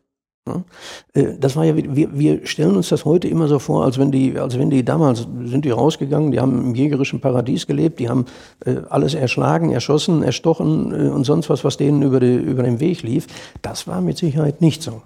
Äh, 1.13 1.37
Das 1.39 1.55
war 1.55 1.63
ja, 1.65 1.75
wir, 1.75 2.17
wir 2.17 2.45
stellen 2.47 2.75
uns 2.75 2.89
das 2.89 3.05
heute 3.05 3.27
immer 3.27 3.47
so 3.47 3.59
vor, 3.59 3.85
als 3.85 3.97
wenn 3.97 4.11
die, 4.11 4.37
als 4.39 4.57
wenn 4.57 4.69
die 4.69 4.83
damals 4.83 5.27
sind 5.43 5.65
die 5.65 5.69
rausgegangen, 5.69 6.31
die 6.31 6.39
haben 6.39 6.57
im 6.59 6.75
jägerischen 6.75 7.21
Paradies 7.21 7.67
gelebt, 7.67 7.99
die 7.99 8.09
haben 8.09 8.25
äh, 8.65 8.77
alles 8.89 9.13
erschlagen, 9.13 9.71
erschossen, 9.71 10.23
erstochen 10.23 10.91
äh, 10.93 11.09
und 11.09 11.25
sonst 11.25 11.49
was, 11.49 11.63
was 11.63 11.77
denen 11.77 12.01
über, 12.01 12.19
die, 12.19 12.35
über 12.35 12.63
den 12.63 12.79
Weg 12.79 13.03
lief. 13.03 13.27
Das 13.61 13.87
war 13.87 14.01
mit 14.01 14.17
Sicherheit 14.17 14.61
nicht 14.61 14.81
so. 14.81 15.03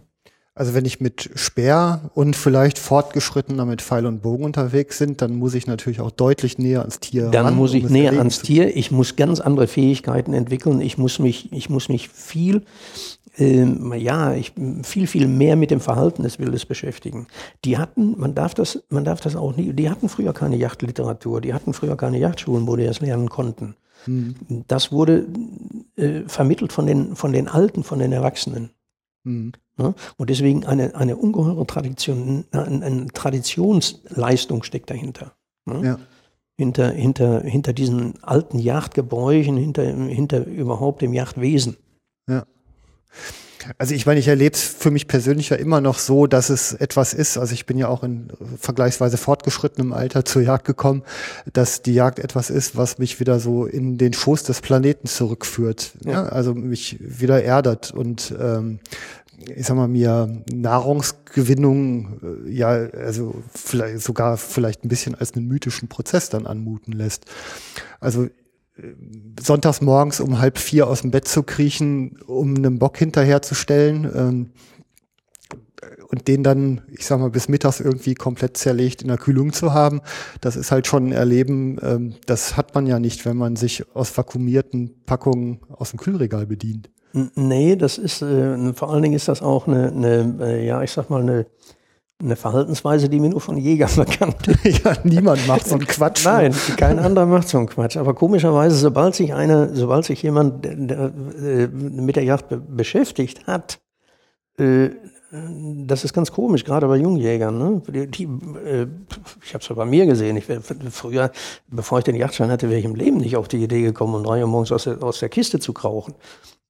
Also 0.57 0.73
wenn 0.73 0.85
ich 0.85 1.01
mit 1.01 1.31
Speer 1.35 2.09
und 2.13 2.37
vielleicht 2.37 2.79
fortgeschrittener 2.79 3.65
mit 3.65 3.81
Pfeil 3.81 4.05
und 4.05 4.21
Bogen 4.21 4.45
unterwegs 4.45 4.97
sind, 4.97 5.21
dann 5.21 5.35
muss 5.35 5.53
ich 5.53 5.67
natürlich 5.67 5.99
auch 5.99 6.11
deutlich 6.11 6.57
näher 6.57 6.79
ans 6.79 7.01
Tier 7.01 7.29
Dann 7.29 7.47
ran, 7.47 7.55
muss 7.55 7.73
ich 7.73 7.83
um 7.83 7.91
näher 7.91 8.13
ans 8.13 8.41
Tier, 8.41 8.73
ich 8.73 8.89
muss 8.89 9.17
ganz 9.17 9.41
andere 9.41 9.67
Fähigkeiten 9.67 10.33
entwickeln, 10.33 10.79
ich 10.79 10.97
muss 10.97 11.19
mich, 11.19 11.51
ich 11.51 11.69
muss 11.69 11.89
mich 11.89 12.07
viel, 12.07 12.63
ähm, 13.37 13.93
ja, 13.97 14.33
ich, 14.33 14.53
viel, 14.83 15.07
viel 15.07 15.27
mehr 15.27 15.57
mit 15.57 15.71
dem 15.71 15.81
Verhalten 15.81 16.23
des 16.23 16.39
Wildes 16.39 16.65
beschäftigen. 16.65 17.27
Die 17.65 17.77
hatten, 17.77 18.17
man 18.17 18.33
darf 18.33 18.53
das, 18.53 18.81
man 18.87 19.03
darf 19.03 19.19
das 19.19 19.35
auch 19.35 19.57
nie, 19.57 19.73
die 19.73 19.89
hatten 19.89 20.07
früher 20.07 20.31
keine 20.31 20.55
Jagdliteratur, 20.55 21.41
die 21.41 21.53
hatten 21.53 21.73
früher 21.73 21.97
keine 21.97 22.17
Jagdschulen, 22.17 22.65
wo 22.65 22.77
die 22.77 22.85
das 22.85 23.01
lernen 23.01 23.29
konnten. 23.29 23.75
Das 24.67 24.91
wurde 24.91 25.25
äh, 25.95 26.21
vermittelt 26.27 26.71
von 26.71 26.85
den, 26.85 27.15
von 27.15 27.33
den 27.33 27.47
Alten, 27.47 27.83
von 27.83 27.99
den 27.99 28.11
Erwachsenen. 28.11 28.69
Mhm. 29.25 29.51
Ne? 29.77 29.93
Und 30.17 30.29
deswegen 30.29 30.65
eine, 30.65 30.95
eine 30.95 31.17
ungeheure 31.17 31.65
Tradition, 31.67 32.45
eine, 32.51 32.85
eine 32.85 33.07
Traditionsleistung 33.07 34.63
steckt 34.63 34.89
dahinter. 34.89 35.35
Ne? 35.65 35.85
Ja. 35.85 35.99
Hinter, 36.57 36.91
hinter, 36.91 37.41
hinter 37.41 37.73
diesen 37.73 38.23
alten 38.23 38.59
Jagdgebräuchen, 38.59 39.57
hinter, 39.57 39.83
hinter 39.83 40.45
überhaupt 40.45 41.01
dem 41.01 41.13
Jagdwesen. 41.13 41.75
Ja. 42.29 42.45
Also 43.77 43.93
ich 43.93 44.05
meine, 44.05 44.19
ich 44.19 44.27
erlebe 44.27 44.55
es 44.55 44.63
für 44.63 44.91
mich 44.91 45.07
persönlich 45.07 45.49
ja 45.49 45.57
immer 45.57 45.81
noch 45.81 45.99
so, 45.99 46.27
dass 46.27 46.49
es 46.49 46.73
etwas 46.73 47.13
ist. 47.13 47.37
Also 47.37 47.53
ich 47.53 47.65
bin 47.65 47.77
ja 47.77 47.87
auch 47.87 48.03
in 48.03 48.29
vergleichsweise 48.59 49.17
fortgeschrittenem 49.17 49.93
Alter 49.93 50.25
zur 50.25 50.41
Jagd 50.41 50.65
gekommen, 50.65 51.03
dass 51.53 51.81
die 51.81 51.93
Jagd 51.93 52.19
etwas 52.19 52.49
ist, 52.49 52.75
was 52.77 52.97
mich 52.97 53.19
wieder 53.19 53.39
so 53.39 53.65
in 53.65 53.97
den 53.97 54.13
Schoß 54.13 54.43
des 54.43 54.61
Planeten 54.61 55.07
zurückführt. 55.07 55.93
Ja. 56.03 56.11
ja 56.11 56.23
also 56.25 56.53
mich 56.53 56.97
wieder 56.99 57.43
erdert 57.43 57.91
und 57.91 58.33
ähm, 58.39 58.79
ich 59.37 59.65
sag 59.65 59.75
mal, 59.75 59.87
mir 59.87 60.43
Nahrungsgewinnung 60.51 62.45
äh, 62.47 62.51
ja, 62.51 62.69
also 62.69 63.35
vielleicht 63.53 64.01
sogar 64.01 64.37
vielleicht 64.37 64.85
ein 64.85 64.89
bisschen 64.89 65.15
als 65.15 65.33
einen 65.33 65.47
mythischen 65.47 65.89
Prozess 65.89 66.29
dann 66.29 66.45
anmuten 66.45 66.93
lässt. 66.93 67.25
Also 67.99 68.27
sonntags 69.39 69.81
morgens 69.81 70.19
um 70.19 70.39
halb 70.39 70.57
vier 70.57 70.87
aus 70.87 71.01
dem 71.01 71.11
Bett 71.11 71.27
zu 71.27 71.43
kriechen, 71.43 72.19
um 72.27 72.55
einen 72.55 72.79
Bock 72.79 72.97
hinterherzustellen 72.97 74.11
ähm, 74.13 74.49
und 76.09 76.27
den 76.27 76.43
dann, 76.43 76.81
ich 76.91 77.05
sag 77.05 77.19
mal, 77.19 77.29
bis 77.29 77.47
mittags 77.47 77.79
irgendwie 77.79 78.15
komplett 78.15 78.57
zerlegt 78.57 79.01
in 79.01 79.07
der 79.07 79.17
Kühlung 79.17 79.53
zu 79.53 79.73
haben, 79.73 80.01
das 80.41 80.55
ist 80.55 80.71
halt 80.71 80.87
schon 80.87 81.07
ein 81.07 81.11
Erleben, 81.13 81.77
ähm, 81.81 82.15
das 82.25 82.57
hat 82.57 82.75
man 82.75 82.85
ja 82.85 82.99
nicht, 82.99 83.25
wenn 83.25 83.37
man 83.37 83.55
sich 83.55 83.83
aus 83.95 84.15
vakuumierten 84.17 84.93
Packungen 85.05 85.61
aus 85.69 85.91
dem 85.91 85.99
Kühlregal 85.99 86.45
bedient. 86.45 86.89
Nee, 87.35 87.77
das 87.77 87.97
ist, 87.97 88.21
äh, 88.21 88.73
vor 88.73 88.91
allen 88.91 89.03
Dingen 89.03 89.15
ist 89.15 89.29
das 89.29 89.41
auch 89.41 89.67
eine, 89.67 89.89
eine 89.91 90.35
äh, 90.41 90.65
ja, 90.65 90.83
ich 90.83 90.91
sag 90.91 91.09
mal, 91.09 91.21
eine 91.21 91.45
eine 92.21 92.35
Verhaltensweise, 92.35 93.09
die 93.09 93.19
mir 93.19 93.29
nur 93.29 93.41
von 93.41 93.57
Jägern 93.57 93.89
bekannt 93.95 94.47
ist. 94.47 94.83
ja, 94.83 94.93
niemand 95.03 95.45
macht 95.47 95.67
so 95.67 95.75
einen 95.75 95.87
Quatsch. 95.87 96.25
Nein, 96.25 96.55
kein 96.77 96.99
anderer 96.99 97.25
macht 97.25 97.49
so 97.49 97.57
einen 97.57 97.67
Quatsch. 97.67 97.97
Aber 97.97 98.13
komischerweise, 98.13 98.75
sobald 98.75 99.15
sich 99.15 99.33
einer, 99.33 99.75
sobald 99.75 100.05
sich 100.05 100.21
jemand 100.23 100.63
der, 100.63 100.75
der, 100.75 101.11
äh, 101.41 101.67
mit 101.67 102.15
der 102.15 102.23
Jagd 102.23 102.49
be 102.49 102.57
beschäftigt 102.57 103.47
hat, 103.47 103.79
äh, 104.57 104.89
das 105.85 106.05
ist 106.05 106.13
ganz 106.13 106.31
komisch, 106.31 106.63
gerade 106.63 106.87
bei 106.87 106.97
Jungjägern. 106.97 107.57
Ne? 107.57 107.81
Die, 107.87 108.07
die, 108.07 108.23
äh, 108.23 108.87
ich 109.43 109.53
habe 109.53 109.61
es 109.61 109.67
ja 109.67 109.75
bei 109.75 109.85
mir 109.85 110.05
gesehen. 110.05 110.37
Ich 110.37 110.47
wär, 110.47 110.61
früher, 110.61 111.31
bevor 111.67 111.97
ich 111.97 112.05
den 112.05 112.15
Jagdschein 112.15 112.49
hatte, 112.49 112.69
wäre 112.69 112.79
ich 112.79 112.85
im 112.85 112.95
Leben 112.95 113.17
nicht 113.17 113.35
auf 113.35 113.47
die 113.47 113.61
Idee 113.61 113.81
gekommen, 113.81 114.15
um 114.15 114.23
drei 114.23 114.41
Uhr 114.41 114.47
morgens 114.47 114.71
aus 114.71 114.85
der, 114.85 115.03
aus 115.03 115.19
der 115.19 115.29
Kiste 115.29 115.59
zu 115.59 115.73
krauchen. 115.73 116.13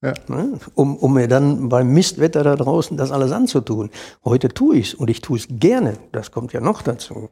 Ja. 0.01 0.13
Ne? 0.27 0.59
Um, 0.75 0.97
um 0.97 1.13
mir 1.13 1.27
dann 1.27 1.69
beim 1.69 1.93
Mistwetter 1.93 2.43
da 2.43 2.55
draußen 2.55 2.97
das 2.97 3.11
alles 3.11 3.31
anzutun. 3.31 3.89
Heute 4.23 4.49
tue 4.49 4.77
ich 4.77 4.89
es 4.89 4.93
und 4.93 5.09
ich 5.09 5.21
tue 5.21 5.37
es 5.37 5.47
gerne. 5.49 5.97
Das 6.11 6.31
kommt 6.31 6.53
ja 6.53 6.61
noch 6.61 6.81
dazu. 6.81 7.29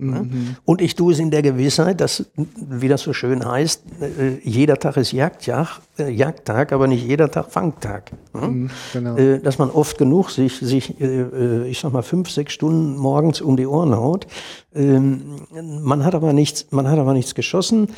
Ne? 0.00 0.20
Mhm. 0.20 0.56
Und 0.64 0.80
ich 0.80 0.94
tue 0.94 1.12
es 1.12 1.18
in 1.18 1.32
der 1.32 1.42
Gewissheit, 1.42 2.00
dass, 2.00 2.30
wie 2.56 2.86
das 2.86 3.02
so 3.02 3.12
schön 3.12 3.44
heißt, 3.44 3.82
äh, 4.00 4.38
jeder 4.44 4.78
Tag 4.78 4.96
ist 4.96 5.10
Jagdtag, 5.10 5.80
äh, 5.98 6.08
Jagdtag, 6.08 6.72
aber 6.72 6.86
nicht 6.86 7.04
jeder 7.04 7.28
Tag 7.28 7.50
Fangtag. 7.50 8.12
Ne? 8.32 8.46
Mhm, 8.46 8.70
genau. 8.92 9.16
Äh, 9.16 9.40
dass 9.40 9.58
man 9.58 9.70
oft 9.70 9.98
genug 9.98 10.30
sich, 10.30 10.56
sich 10.60 11.00
ich 11.00 11.80
sag 11.80 11.92
mal, 11.92 12.02
fünf, 12.02 12.30
sechs 12.30 12.52
Stunden 12.52 12.96
morgens 12.96 13.40
um 13.40 13.56
die 13.56 13.66
Ohren 13.66 13.96
haut. 13.96 14.28
Ähm, 14.72 15.40
man 15.82 16.04
hat 16.04 16.14
aber 16.14 16.32
nichts, 16.32 16.68
man 16.70 16.88
hat 16.88 16.98
aber 17.00 17.12
nichts 17.12 17.34
geschossen. 17.34 17.88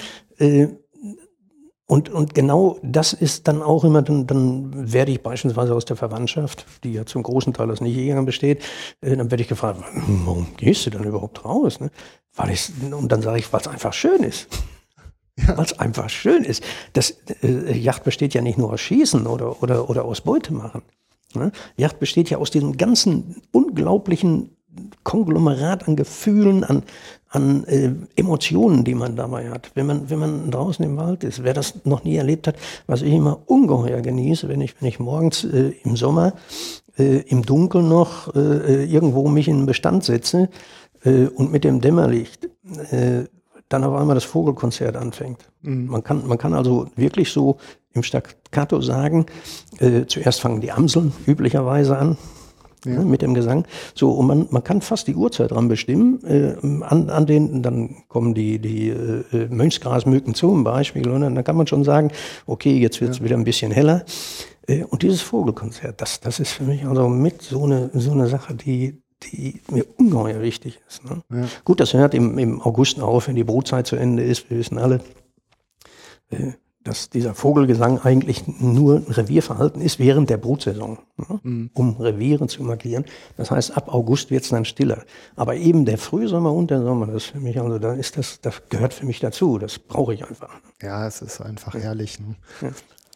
Und, 1.90 2.08
und 2.08 2.36
genau 2.36 2.78
das 2.84 3.12
ist 3.12 3.48
dann 3.48 3.62
auch 3.62 3.82
immer, 3.82 4.00
dann, 4.02 4.24
dann 4.24 4.92
werde 4.92 5.10
ich 5.10 5.24
beispielsweise 5.24 5.74
aus 5.74 5.86
der 5.86 5.96
Verwandtschaft, 5.96 6.64
die 6.84 6.92
ja 6.92 7.04
zum 7.04 7.24
großen 7.24 7.52
Teil 7.52 7.68
aus 7.68 7.80
Nichtjägern 7.80 8.24
besteht, 8.24 8.62
äh, 9.00 9.16
dann 9.16 9.28
werde 9.32 9.42
ich 9.42 9.48
gefragt, 9.48 9.82
warum 10.06 10.46
gehst 10.56 10.86
du 10.86 10.90
denn 10.90 11.02
überhaupt 11.02 11.44
raus? 11.44 11.80
Ne? 11.80 11.90
Weil 12.36 12.52
ich, 12.52 12.70
und 12.92 13.10
dann 13.10 13.22
sage 13.22 13.40
ich, 13.40 13.52
weil 13.52 13.60
es 13.60 13.66
einfach 13.66 13.92
schön 13.92 14.22
ist. 14.22 14.46
Ja. 15.36 15.56
Weil 15.56 15.64
es 15.64 15.80
einfach 15.80 16.08
schön 16.08 16.44
ist. 16.44 16.62
Das 16.92 17.16
äh, 17.42 17.76
Yacht 17.76 18.04
besteht 18.04 18.34
ja 18.34 18.40
nicht 18.40 18.56
nur 18.56 18.72
aus 18.72 18.80
Schießen 18.80 19.26
oder, 19.26 19.60
oder, 19.60 19.90
oder 19.90 20.04
aus 20.04 20.20
Beute 20.20 20.52
machen. 20.52 20.82
Ne? 21.34 21.50
Yacht 21.76 21.98
besteht 21.98 22.30
ja 22.30 22.38
aus 22.38 22.52
diesem 22.52 22.76
ganzen 22.76 23.42
unglaublichen 23.50 24.56
Konglomerat 25.02 25.88
an 25.88 25.96
Gefühlen, 25.96 26.62
an, 26.62 26.84
an 27.30 27.64
äh, 27.64 27.92
Emotionen, 28.16 28.84
die 28.84 28.94
man 28.94 29.16
dabei 29.16 29.50
hat. 29.50 29.70
Wenn 29.74 29.86
man, 29.86 30.10
wenn 30.10 30.18
man 30.18 30.50
draußen 30.50 30.84
im 30.84 30.96
Wald 30.96 31.22
ist, 31.22 31.44
wer 31.44 31.54
das 31.54 31.84
noch 31.84 32.02
nie 32.02 32.16
erlebt 32.16 32.48
hat, 32.48 32.56
was 32.86 33.02
ich 33.02 33.12
immer 33.12 33.38
ungeheuer 33.46 34.00
genieße, 34.00 34.48
wenn 34.48 34.60
ich, 34.60 34.80
wenn 34.80 34.88
ich 34.88 34.98
morgens 34.98 35.44
äh, 35.44 35.72
im 35.84 35.96
Sommer 35.96 36.34
äh, 36.98 37.20
im 37.20 37.42
Dunkeln 37.42 37.88
noch 37.88 38.34
äh, 38.34 38.84
irgendwo 38.84 39.28
mich 39.28 39.46
in 39.46 39.58
den 39.58 39.66
Bestand 39.66 40.04
setze 40.04 40.48
äh, 41.04 41.26
und 41.26 41.52
mit 41.52 41.62
dem 41.62 41.80
Dämmerlicht 41.80 42.48
äh, 42.90 43.24
dann 43.68 43.84
auf 43.84 43.94
einmal 43.94 44.16
das 44.16 44.24
Vogelkonzert 44.24 44.96
anfängt. 44.96 45.48
Mhm. 45.62 45.86
Man, 45.86 46.02
kann, 46.02 46.26
man 46.26 46.36
kann 46.36 46.54
also 46.54 46.88
wirklich 46.96 47.30
so 47.30 47.58
im 47.92 48.02
Staccato 48.02 48.80
sagen, 48.80 49.26
äh, 49.78 50.06
zuerst 50.06 50.40
fangen 50.40 50.60
die 50.60 50.72
Amseln 50.72 51.12
üblicherweise 51.26 51.96
an, 51.96 52.18
ja. 52.84 52.98
ne, 52.98 53.04
mit 53.04 53.22
dem 53.22 53.34
Gesang. 53.34 53.66
So, 53.94 54.12
und 54.12 54.26
man, 54.26 54.46
man 54.50 54.64
kann 54.64 54.80
fast 54.80 55.08
die 55.08 55.14
Uhrzeit 55.14 55.50
dran 55.50 55.68
bestimmen. 55.68 56.22
Äh, 56.24 56.54
an, 56.84 57.10
an 57.10 57.26
den, 57.26 57.62
dann 57.62 57.96
kommen 58.08 58.34
die, 58.34 58.58
die 58.58 58.88
äh, 58.88 59.48
Mönchsgrasmücken 59.48 60.34
zum 60.34 60.64
Beispiel, 60.64 61.08
und 61.08 61.22
dann 61.22 61.44
kann 61.44 61.56
man 61.56 61.66
schon 61.66 61.84
sagen, 61.84 62.10
okay, 62.46 62.78
jetzt 62.78 63.00
wird 63.00 63.12
es 63.12 63.18
ja. 63.18 63.24
wieder 63.24 63.36
ein 63.36 63.44
bisschen 63.44 63.72
heller. 63.72 64.04
Äh, 64.66 64.84
und 64.84 65.02
dieses 65.02 65.20
Vogelkonzert, 65.20 66.00
das, 66.00 66.20
das 66.20 66.40
ist 66.40 66.52
für 66.52 66.64
mich 66.64 66.84
also 66.84 67.08
mit 67.08 67.42
so 67.42 67.64
eine, 67.64 67.90
so 67.94 68.12
eine 68.12 68.26
Sache, 68.26 68.54
die, 68.54 69.02
die 69.22 69.60
mir 69.70 69.84
ungeheuer 69.96 70.40
wichtig 70.40 70.80
ist. 70.88 71.04
Ne? 71.04 71.22
Ja. 71.30 71.48
Gut, 71.64 71.80
das 71.80 71.94
hört 71.94 72.14
im, 72.14 72.38
im 72.38 72.60
August 72.62 73.00
auf, 73.00 73.28
wenn 73.28 73.36
die 73.36 73.44
Brutzeit 73.44 73.86
zu 73.86 73.96
Ende 73.96 74.22
ist. 74.22 74.50
Wir 74.50 74.58
wissen 74.58 74.78
alle, 74.78 75.00
äh, 76.30 76.52
dass 76.82 77.10
dieser 77.10 77.34
Vogelgesang 77.34 77.98
eigentlich 78.00 78.44
nur 78.46 78.96
ein 78.96 79.12
Revierverhalten 79.12 79.82
ist 79.82 79.98
während 79.98 80.30
der 80.30 80.38
Brutsaison, 80.38 80.98
ne? 81.16 81.40
mhm. 81.42 81.70
um 81.74 81.96
Reviere 81.96 82.46
zu 82.46 82.62
markieren. 82.62 83.04
Das 83.36 83.50
heißt, 83.50 83.76
ab 83.76 83.92
August 83.92 84.30
wird 84.30 84.44
es 84.44 84.48
dann 84.48 84.64
stiller. 84.64 85.04
Aber 85.36 85.56
eben 85.56 85.84
der 85.84 85.98
Frühsommer 85.98 86.52
und 86.52 86.70
der 86.70 86.82
Sommer, 86.82 87.06
das 87.06 87.24
für 87.24 87.40
mich, 87.40 87.60
also 87.60 87.78
da 87.78 87.92
ist 87.92 88.16
das, 88.16 88.40
das 88.40 88.62
gehört 88.70 88.94
für 88.94 89.04
mich 89.04 89.20
dazu. 89.20 89.58
Das 89.58 89.78
brauche 89.78 90.14
ich 90.14 90.24
einfach. 90.26 90.58
Ja, 90.80 91.06
es 91.06 91.20
ist 91.20 91.42
einfach 91.42 91.74
herrlich. 91.74 92.18
Ne? 92.18 92.36
Ja. 92.62 92.70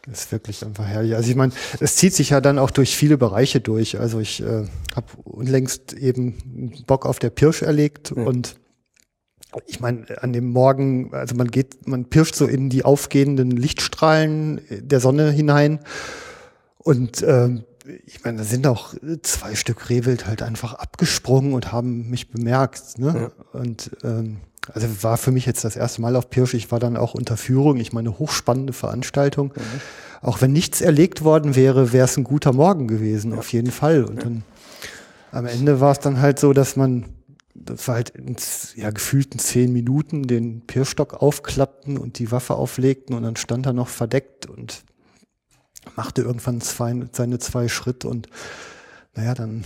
Das 0.07 0.21
ist 0.21 0.33
wirklich 0.33 0.62
einfach 0.62 0.85
herrlich. 0.85 1.15
Also 1.17 1.31
ich 1.31 1.37
meine, 1.37 1.53
es 1.81 1.97
zieht 1.97 2.12
sich 2.12 2.31
ja 2.31 2.43
dann 2.43 2.59
auch 2.59 2.71
durch 2.71 2.95
viele 2.95 3.17
Bereiche 3.17 3.61
durch. 3.61 3.99
Also 3.99 4.21
ich 4.21 4.43
äh, 4.43 4.67
habe 4.95 5.07
unlängst 5.25 5.95
eben 5.95 6.85
Bock 6.87 7.07
auf 7.07 7.19
der 7.19 7.31
Pirsch 7.31 7.62
erlegt 7.62 8.12
ja. 8.15 8.25
und 8.25 8.57
ich 9.67 9.81
meine, 9.81 10.05
an 10.23 10.33
dem 10.33 10.51
Morgen, 10.51 11.13
also 11.13 11.35
man 11.35 11.51
geht, 11.51 11.87
man 11.87 12.07
pirscht 12.07 12.35
so 12.35 12.47
in 12.47 12.71
die 12.71 12.85
aufgehenden 12.85 13.51
Lichtstrahlen 13.51 14.61
der 14.71 15.01
Sonne 15.01 15.31
hinein. 15.31 15.81
Und 16.79 17.23
ähm, 17.27 17.65
ich 18.07 18.25
meine, 18.25 18.39
da 18.39 18.45
sind 18.45 18.67
auch 18.67 18.95
zwei 19.23 19.55
Stück 19.55 19.91
Rehwild 19.91 20.27
halt 20.27 20.43
einfach 20.43 20.75
abgesprungen 20.75 21.53
und 21.53 21.73
haben 21.73 22.11
mich 22.11 22.31
bemerkt. 22.31 22.99
Ne? 22.99 23.31
Ja. 23.33 23.61
Und 23.61 23.91
ähm, 24.03 24.39
also 24.73 24.87
war 25.03 25.19
für 25.19 25.31
mich 25.31 25.45
jetzt 25.45 25.65
das 25.65 25.77
erste 25.77 26.01
Mal 26.01 26.17
auf 26.17 26.31
Pirsch. 26.31 26.55
Ich 26.55 26.71
war 26.73 26.81
dann 26.81 26.97
auch 26.97 27.15
unter 27.15 27.37
Führung. 27.37 27.77
Ich 27.77 27.93
meine, 27.93 28.19
hochspannende 28.19 28.73
Veranstaltung. 28.73 29.53
Mhm. 29.55 29.81
Auch 30.23 30.41
wenn 30.41 30.53
nichts 30.53 30.81
erlegt 30.81 31.23
worden 31.23 31.55
wäre, 31.55 31.93
wäre 31.93 32.07
es 32.07 32.17
ein 32.17 32.25
guter 32.25 32.53
Morgen 32.53 32.89
gewesen, 32.89 33.33
ja. 33.33 33.39
auf 33.39 33.53
jeden 33.53 33.71
Fall. 33.71 34.05
Und 34.05 34.25
dann 34.25 34.43
am 35.33 35.47
Ende 35.47 35.81
war 35.81 35.93
es 35.93 35.99
dann 35.99 36.21
halt 36.21 36.39
so, 36.39 36.53
dass 36.53 36.77
man 36.77 37.05
das 37.55 37.87
war 37.87 37.97
halt 37.97 38.11
in, 38.11 38.37
ja, 38.77 38.91
gefühlten 38.91 39.39
zehn 39.39 39.73
Minuten 39.73 40.25
den 40.25 40.63
Pirstock 40.67 41.15
aufklappten 41.15 41.97
und 41.97 42.19
die 42.19 42.31
Waffe 42.31 42.55
auflegten 42.55 43.15
und 43.15 43.23
dann 43.23 43.37
stand 43.37 43.67
er 43.67 43.73
noch 43.73 43.89
verdeckt 43.89 44.47
und 44.47 44.85
machte 45.97 46.23
irgendwann 46.23 46.61
zwei, 46.61 46.95
seine 47.13 47.39
zwei 47.39 47.69
Schritt 47.69 48.05
und 48.05 48.29
naja, 49.15 49.35
dann 49.35 49.65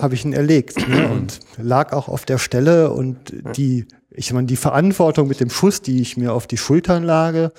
habe 0.00 0.14
ich 0.14 0.24
ihn 0.24 0.32
erlegt 0.32 0.88
ne, 0.88 1.08
und 1.10 1.40
lag 1.58 1.92
auch 1.92 2.08
auf 2.08 2.24
der 2.24 2.38
Stelle 2.38 2.90
und 2.90 3.34
die, 3.56 3.86
ich 4.10 4.32
meine, 4.32 4.46
die 4.46 4.56
Verantwortung 4.56 5.28
mit 5.28 5.40
dem 5.40 5.50
Schuss, 5.50 5.82
die 5.82 6.00
ich 6.00 6.16
mir 6.16 6.32
auf 6.32 6.46
die 6.46 6.56
Schultern 6.56 7.02
lage, 7.02 7.52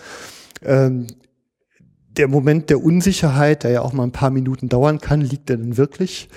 ähm, 0.62 1.08
der 2.18 2.28
Moment 2.28 2.70
der 2.70 2.82
Unsicherheit, 2.82 3.64
der 3.64 3.72
ja 3.72 3.82
auch 3.82 3.94
mal 3.94 4.04
ein 4.04 4.12
paar 4.12 4.32
Minuten 4.32 4.70
dauern 4.70 5.00
kann, 5.00 5.22
liegt 5.22 5.50
er 5.50 5.58
denn 5.58 5.78
wirklich? 5.78 6.30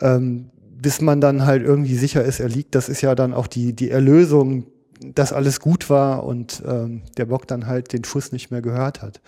Ähm, 0.00 0.50
bis 0.80 1.00
man 1.00 1.20
dann 1.20 1.44
halt 1.44 1.62
irgendwie 1.64 1.96
sicher 1.96 2.24
ist, 2.24 2.40
er 2.40 2.48
liegt, 2.48 2.74
das 2.74 2.88
ist 2.88 3.00
ja 3.00 3.14
dann 3.14 3.34
auch 3.34 3.46
die, 3.46 3.74
die 3.74 3.90
Erlösung, 3.90 4.66
dass 5.00 5.32
alles 5.32 5.60
gut 5.60 5.90
war 5.90 6.24
und 6.24 6.62
ähm, 6.66 7.02
der 7.16 7.26
Bock 7.26 7.46
dann 7.46 7.66
halt 7.66 7.92
den 7.92 8.04
Schuss 8.04 8.32
nicht 8.32 8.50
mehr 8.50 8.62
gehört 8.62 9.02
hat. 9.02 9.20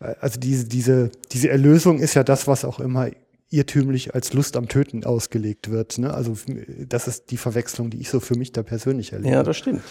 Äh, 0.00 0.14
also 0.20 0.38
diese, 0.38 0.66
diese, 0.66 1.10
diese 1.32 1.50
Erlösung 1.50 1.98
ist 1.98 2.14
ja 2.14 2.24
das, 2.24 2.46
was 2.46 2.64
auch 2.64 2.80
immer 2.80 3.08
irrtümlich 3.50 4.14
als 4.14 4.32
Lust 4.32 4.56
am 4.56 4.68
Töten 4.68 5.04
ausgelegt 5.04 5.70
wird. 5.70 5.98
Ne? 5.98 6.12
Also 6.12 6.36
das 6.88 7.06
ist 7.06 7.30
die 7.30 7.36
Verwechslung, 7.36 7.90
die 7.90 8.00
ich 8.00 8.08
so 8.08 8.18
für 8.18 8.36
mich 8.36 8.52
da 8.52 8.62
persönlich 8.62 9.12
erlebe. 9.12 9.32
Ja, 9.32 9.42
das 9.42 9.56
stimmt. 9.56 9.82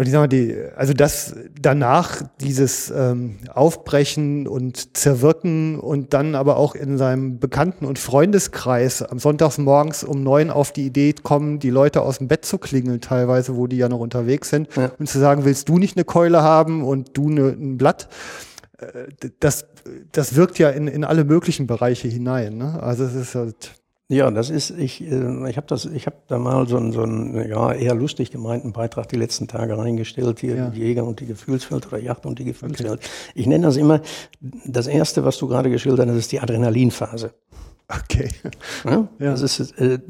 Und 0.00 0.06
ich 0.06 0.12
sag 0.12 0.20
mal, 0.20 0.28
die, 0.28 0.56
also 0.76 0.94
das 0.94 1.34
danach 1.60 2.22
dieses 2.40 2.90
ähm, 2.90 3.36
Aufbrechen 3.52 4.48
und 4.48 4.96
Zerwirken 4.96 5.78
und 5.78 6.14
dann 6.14 6.34
aber 6.34 6.56
auch 6.56 6.74
in 6.74 6.96
seinem 6.96 7.38
Bekannten- 7.38 7.84
und 7.84 7.98
Freundeskreis 7.98 9.02
am 9.02 9.18
Sonntagsmorgens 9.18 10.02
um 10.02 10.22
neun 10.22 10.48
auf 10.48 10.72
die 10.72 10.86
Idee 10.86 11.12
kommen, 11.22 11.58
die 11.58 11.68
Leute 11.68 12.00
aus 12.00 12.16
dem 12.16 12.28
Bett 12.28 12.46
zu 12.46 12.56
klingeln, 12.56 13.02
teilweise, 13.02 13.58
wo 13.58 13.66
die 13.66 13.76
ja 13.76 13.90
noch 13.90 14.00
unterwegs 14.00 14.48
sind, 14.48 14.74
ja. 14.74 14.90
und 14.98 15.06
zu 15.06 15.18
sagen, 15.18 15.44
willst 15.44 15.68
du 15.68 15.76
nicht 15.76 15.98
eine 15.98 16.06
Keule 16.06 16.42
haben 16.42 16.82
und 16.82 17.10
du 17.18 17.28
ne, 17.28 17.48
ein 17.48 17.76
Blatt? 17.76 18.08
das, 19.40 19.66
das 20.12 20.34
wirkt 20.34 20.58
ja 20.58 20.70
in, 20.70 20.88
in 20.88 21.04
alle 21.04 21.24
möglichen 21.24 21.66
Bereiche 21.66 22.08
hinein. 22.08 22.56
Ne? 22.56 22.82
Also 22.82 23.04
es 23.04 23.14
ist 23.14 23.34
halt. 23.34 23.72
Ja, 24.12 24.28
das 24.32 24.50
ist, 24.50 24.70
ich, 24.70 25.00
äh, 25.02 25.48
ich 25.48 25.56
habe 25.56 25.68
das, 25.68 25.84
ich 25.84 26.06
habe 26.06 26.16
da 26.26 26.36
mal 26.36 26.66
so 26.66 26.76
einen, 26.76 26.90
so 26.90 27.02
einen, 27.02 27.48
ja, 27.48 27.72
eher 27.72 27.94
lustig 27.94 28.32
gemeinten 28.32 28.72
Beitrag 28.72 29.08
die 29.08 29.14
letzten 29.16 29.46
Tage 29.46 29.78
reingestellt, 29.78 30.40
hier 30.40 30.56
Ja. 30.56 30.68
die 30.70 30.80
Jäger 30.80 31.04
und 31.04 31.20
die 31.20 31.26
Gefühlswelt 31.26 31.86
oder 31.86 31.98
Yacht 31.98 32.26
und 32.26 32.40
die 32.40 32.44
Gefühlswelt. 32.44 33.08
Ich 33.36 33.46
nenne 33.46 33.66
das 33.66 33.76
immer, 33.76 34.00
das 34.66 34.88
erste, 34.88 35.24
was 35.24 35.38
du 35.38 35.46
gerade 35.46 35.70
geschildert 35.70 36.08
hast, 36.08 36.16
ist 36.16 36.32
die 36.32 36.40
Adrenalinphase. 36.40 37.32
Okay. 37.88 38.28
Ja? 38.84 39.08
Ja. 39.20 39.30
Das 39.30 39.42
ist, 39.42 39.78
äh, 39.78 40.00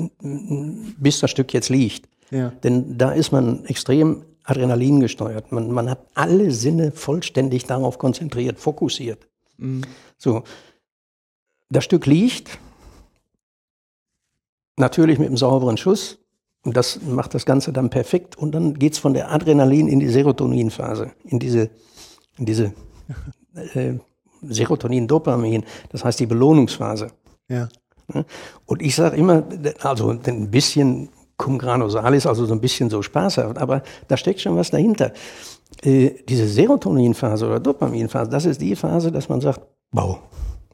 bis 0.99 1.21
das 1.21 1.31
Stück 1.31 1.53
jetzt 1.53 1.69
liegt. 1.69 2.09
Ja. 2.31 2.53
Denn 2.63 2.97
da 2.97 3.13
ist 3.13 3.33
man 3.33 3.67
extrem 3.67 4.23
Adrenalin 4.45 5.01
gesteuert. 5.01 5.53
Man, 5.53 5.71
man 5.71 5.91
hat 5.91 6.01
alle 6.15 6.53
Sinne 6.53 6.91
vollständig 6.93 7.67
darauf 7.67 7.99
konzentriert, 7.99 8.59
fokussiert. 8.59 9.29
So, 10.17 10.43
das 11.69 11.85
Stück 11.85 12.07
liegt, 12.07 12.59
natürlich 14.81 15.19
mit 15.19 15.29
einem 15.29 15.37
sauberen 15.37 15.77
Schuss. 15.77 16.19
Und 16.63 16.77
das 16.77 17.01
macht 17.03 17.35
das 17.35 17.47
Ganze 17.47 17.73
dann 17.73 17.89
perfekt. 17.89 18.37
Und 18.37 18.53
dann 18.53 18.75
geht's 18.75 18.99
von 18.99 19.15
der 19.15 19.31
Adrenalin 19.33 19.89
in 19.89 20.01
die 20.01 20.09
Serotoninphase, 20.09 21.13
in 21.25 21.39
diese, 21.39 21.71
in 22.37 22.47
diese 22.47 22.75
äh, 23.75 23.95
Serotonin-Dopamin, 24.43 25.65
das 25.91 26.05
heißt 26.05 26.21
die 26.21 26.27
Belohnungsphase. 26.27 27.09
Ja. 27.49 27.69
Ne? 28.13 28.25
Und 28.67 28.83
ich 28.83 28.95
sage 28.95 29.17
immer, 29.17 29.45
also 29.83 30.11
ein 30.11 30.51
bisschen 30.51 31.09
cum 31.37 31.59
grano 31.59 31.89
salis, 31.89 32.27
also 32.27 32.45
so 32.45 32.53
ein 32.53 32.61
bisschen 32.61 32.91
so 32.91 33.01
spaßhaft, 33.01 33.57
aber 33.57 33.83
da 34.09 34.17
steckt 34.17 34.41
schon 34.41 34.57
was 34.57 34.71
dahinter. 34.71 35.13
Äh, 35.83 36.23
diese 36.29 36.47
Serotoninphase 36.47 37.47
oder 37.47 37.61
Dopaminphase, 37.61 38.31
das 38.31 38.45
ist 38.45 38.61
die 38.61 38.77
Phase, 38.77 39.11
dass 39.11 39.29
man 39.29 39.41
sagt, 39.41 39.61
wow, 39.93 40.19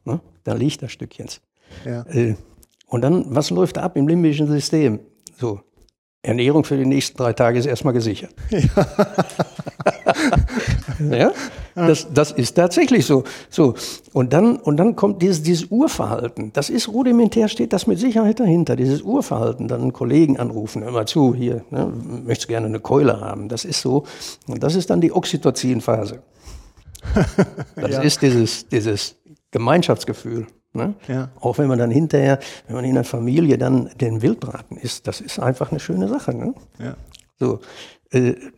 ne? 0.04 0.20
da 0.42 0.54
liegt 0.54 0.82
das 0.82 0.90
Stück 0.90 1.16
jetzt. 1.18 1.40
Ja. 1.84 2.02
Äh, 2.02 2.34
und 2.86 3.02
dann, 3.02 3.24
was 3.28 3.50
läuft 3.50 3.78
ab 3.78 3.96
im 3.96 4.08
limbischen 4.08 4.46
System? 4.46 5.00
So, 5.38 5.60
Ernährung 6.22 6.64
für 6.64 6.76
die 6.76 6.86
nächsten 6.86 7.16
drei 7.18 7.32
Tage 7.32 7.58
ist 7.58 7.66
erstmal 7.66 7.94
gesichert. 7.94 8.34
Ja, 10.98 11.32
das, 11.74 12.06
das 12.12 12.32
ist 12.32 12.54
tatsächlich 12.54 13.04
so. 13.04 13.24
So. 13.50 13.74
Und 14.12 14.32
dann, 14.32 14.56
und 14.56 14.78
dann 14.78 14.96
kommt 14.96 15.20
dieses, 15.20 15.42
dieses 15.42 15.66
Urverhalten. 15.66 16.52
Das 16.54 16.70
ist 16.70 16.88
rudimentär, 16.88 17.48
steht 17.48 17.72
das 17.72 17.86
mit 17.86 17.98
Sicherheit 17.98 18.40
dahinter. 18.40 18.76
Dieses 18.76 19.02
Urverhalten, 19.02 19.68
dann 19.68 19.82
einen 19.82 19.92
Kollegen 19.92 20.38
anrufen, 20.38 20.82
hör 20.82 20.92
mal 20.92 21.06
zu, 21.06 21.34
hier, 21.34 21.64
ne, 21.70 21.92
möchtest 22.24 22.48
gerne 22.48 22.66
eine 22.66 22.80
Keule 22.80 23.20
haben. 23.20 23.48
Das 23.48 23.64
ist 23.64 23.82
so. 23.82 24.04
Und 24.46 24.62
das 24.62 24.74
ist 24.74 24.88
dann 24.90 25.00
die 25.00 25.12
Oxytocin-Phase. 25.12 26.22
Das 27.76 27.90
Ja. 27.92 28.00
ist 28.00 28.22
dieses, 28.22 28.66
dieses 28.68 29.16
Gemeinschaftsgefühl. 29.50 30.46
Ne? 30.76 30.94
Ja. 31.08 31.30
Auch 31.40 31.58
wenn 31.58 31.68
man 31.68 31.78
dann 31.78 31.90
hinterher, 31.90 32.38
wenn 32.66 32.76
man 32.76 32.84
in 32.84 32.94
der 32.94 33.04
Familie 33.04 33.58
dann 33.58 33.90
den 34.00 34.22
Wildbraten 34.22 34.76
isst, 34.76 35.06
das 35.06 35.20
ist 35.20 35.38
einfach 35.38 35.70
eine 35.70 35.80
schöne 35.80 36.08
Sache. 36.08 36.34
Ne? 36.34 36.54
Ja. 36.78 36.96
So, 37.38 37.60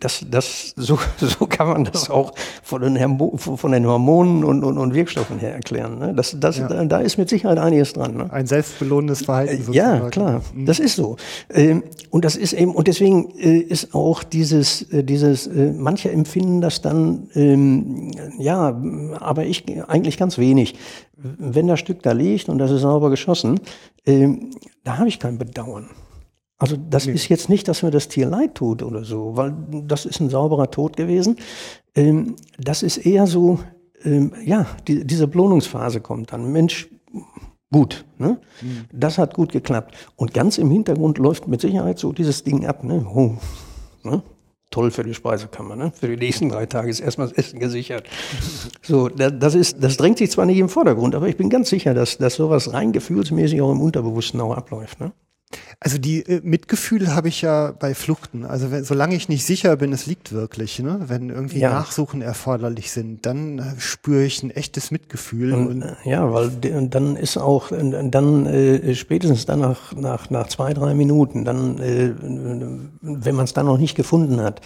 das, 0.00 0.24
das, 0.30 0.74
so, 0.76 0.98
so 1.18 1.46
kann 1.46 1.68
man 1.68 1.84
das 1.84 2.10
auch 2.10 2.34
von 2.62 2.82
den, 2.82 2.96
Hermo 2.96 3.36
von 3.38 3.72
den 3.72 3.86
Hormonen 3.86 4.44
und, 4.44 4.62
und, 4.62 4.76
und 4.76 4.94
Wirkstoffen 4.94 5.38
her 5.38 5.54
erklären. 5.54 5.98
Ne? 5.98 6.12
Das, 6.14 6.36
das, 6.38 6.58
Ja. 6.58 6.68
da, 6.68 6.84
da 6.84 6.98
ist 6.98 7.16
mit 7.16 7.28
Sicherheit 7.30 7.58
einiges 7.58 7.94
dran. 7.94 8.16
Ne? 8.16 8.32
Ein 8.32 8.46
selbstbelohnendes 8.46 9.24
Verhalten 9.24 9.54
Äh, 9.72 9.74
Ja, 9.74 9.98
sozusagen. 9.98 10.10
klar, 10.10 10.42
das 10.66 10.78
ist 10.78 10.96
so. 10.96 11.16
Ähm, 11.50 11.82
Und 12.10 12.24
das 12.24 12.36
ist 12.36 12.52
eben, 12.52 12.72
und 12.74 12.88
deswegen 12.88 13.30
äh, 13.38 13.58
ist 13.58 13.94
auch 13.94 14.22
dieses, 14.22 14.82
äh, 14.92 15.02
dieses, 15.02 15.46
äh, 15.46 15.72
manche 15.76 16.10
empfinden 16.10 16.60
das 16.60 16.82
dann, 16.82 17.28
ähm, 17.34 18.10
ja, 18.38 18.78
aber 19.18 19.44
ich 19.46 19.64
eigentlich 19.88 20.16
ganz 20.18 20.36
wenig. 20.38 20.74
Wenn 21.16 21.66
das 21.66 21.80
Stück 21.80 22.02
da 22.02 22.12
liegt 22.12 22.48
und 22.48 22.58
das 22.58 22.70
ist 22.70 22.82
sauber 22.82 23.10
geschossen, 23.10 23.60
ähm, 24.06 24.50
da 24.84 24.98
habe 24.98 25.08
ich 25.08 25.18
kein 25.18 25.36
Bedauern. 25.38 25.88
Also 26.58 26.76
das 26.76 27.06
ist 27.06 27.28
jetzt 27.28 27.48
nicht, 27.48 27.68
dass 27.68 27.82
mir 27.82 27.90
das 27.92 28.08
Tier 28.08 28.26
leid 28.28 28.56
tut 28.56 28.82
oder 28.82 29.04
so, 29.04 29.36
weil 29.36 29.54
das 29.86 30.04
ist 30.06 30.20
ein 30.20 30.28
sauberer 30.28 30.70
Tod 30.70 30.96
gewesen. 30.96 31.36
Ähm, 31.94 32.34
das 32.58 32.82
ist 32.82 32.98
eher 32.98 33.26
so, 33.28 33.60
ähm, 34.02 34.32
ja, 34.44 34.66
die, 34.88 35.06
diese 35.06 35.28
Belohnungsphase 35.28 36.00
kommt 36.00 36.32
dann. 36.32 36.50
Mensch, 36.50 36.88
gut, 37.72 38.04
ne? 38.18 38.40
Das 38.92 39.18
hat 39.18 39.34
gut 39.34 39.52
geklappt. 39.52 39.94
Und 40.16 40.34
ganz 40.34 40.58
im 40.58 40.70
Hintergrund 40.70 41.18
läuft 41.18 41.46
mit 41.46 41.60
Sicherheit 41.60 41.98
so 42.00 42.12
dieses 42.12 42.42
Ding 42.42 42.66
ab, 42.66 42.82
ne? 42.82 43.06
Oh, 43.14 43.34
ne? 44.02 44.22
Toll 44.70 44.90
für 44.90 45.04
die 45.04 45.14
Speisekammer, 45.14 45.76
ne? 45.76 45.92
Für 45.94 46.08
die 46.08 46.16
nächsten 46.16 46.48
drei 46.48 46.66
Tage 46.66 46.90
ist 46.90 47.00
erstmal 47.00 47.28
das 47.28 47.38
Essen 47.38 47.60
gesichert. 47.60 48.06
So, 48.82 49.08
da- 49.08 49.30
das 49.30 49.54
ist, 49.54 49.82
das 49.82 49.96
drängt 49.96 50.18
sich 50.18 50.30
zwar 50.32 50.44
nicht 50.44 50.58
im 50.58 50.68
Vordergrund, 50.68 51.14
aber 51.14 51.28
ich 51.28 51.36
bin 51.36 51.48
ganz 51.50 51.70
sicher, 51.70 51.94
dass, 51.94 52.18
dass 52.18 52.34
sowas 52.34 52.72
rein 52.72 52.90
gefühlsmäßig 52.92 53.60
auch 53.62 53.70
im 53.70 53.80
Unterbewussten 53.80 54.40
auch 54.40 54.56
abläuft, 54.56 54.98
ne? 55.00 55.12
Also 55.80 55.96
die 55.96 56.22
äh, 56.26 56.40
Mitgefühl 56.42 57.14
habe 57.14 57.28
ich 57.28 57.40
ja 57.42 57.70
bei 57.70 57.94
Fluchten. 57.94 58.44
Also 58.44 58.72
wenn, 58.72 58.82
solange 58.82 59.14
ich 59.14 59.28
nicht 59.28 59.44
sicher 59.46 59.76
bin, 59.76 59.92
es 59.92 60.06
liegt 60.06 60.32
wirklich, 60.32 60.80
ne? 60.80 61.02
wenn 61.06 61.30
irgendwie 61.30 61.60
Ja. 61.60 61.70
Nachsuchen 61.70 62.20
erforderlich 62.20 62.90
sind, 62.90 63.24
dann 63.24 63.60
äh, 63.60 63.62
spüre 63.78 64.24
ich 64.24 64.42
ein 64.42 64.50
echtes 64.50 64.90
Mitgefühl. 64.90 65.52
Und, 65.52 65.68
Und, 65.68 65.82
äh, 65.82 65.94
ja, 66.04 66.32
weil 66.32 66.50
dann 66.50 67.14
ist 67.14 67.36
auch, 67.36 67.70
äh, 67.70 68.08
dann 68.10 68.46
äh, 68.46 68.92
spätestens 68.96 69.46
dann 69.46 69.60
nach, 69.60 69.92
nach, 69.94 70.30
nach 70.30 70.48
zwei, 70.48 70.74
drei 70.74 70.94
Minuten, 70.94 71.44
dann, 71.44 71.78
äh, 71.78 72.12
wenn 73.00 73.36
man 73.36 73.44
es 73.44 73.52
dann 73.52 73.66
noch 73.66 73.78
nicht 73.78 73.94
gefunden 73.94 74.40
hat, 74.40 74.60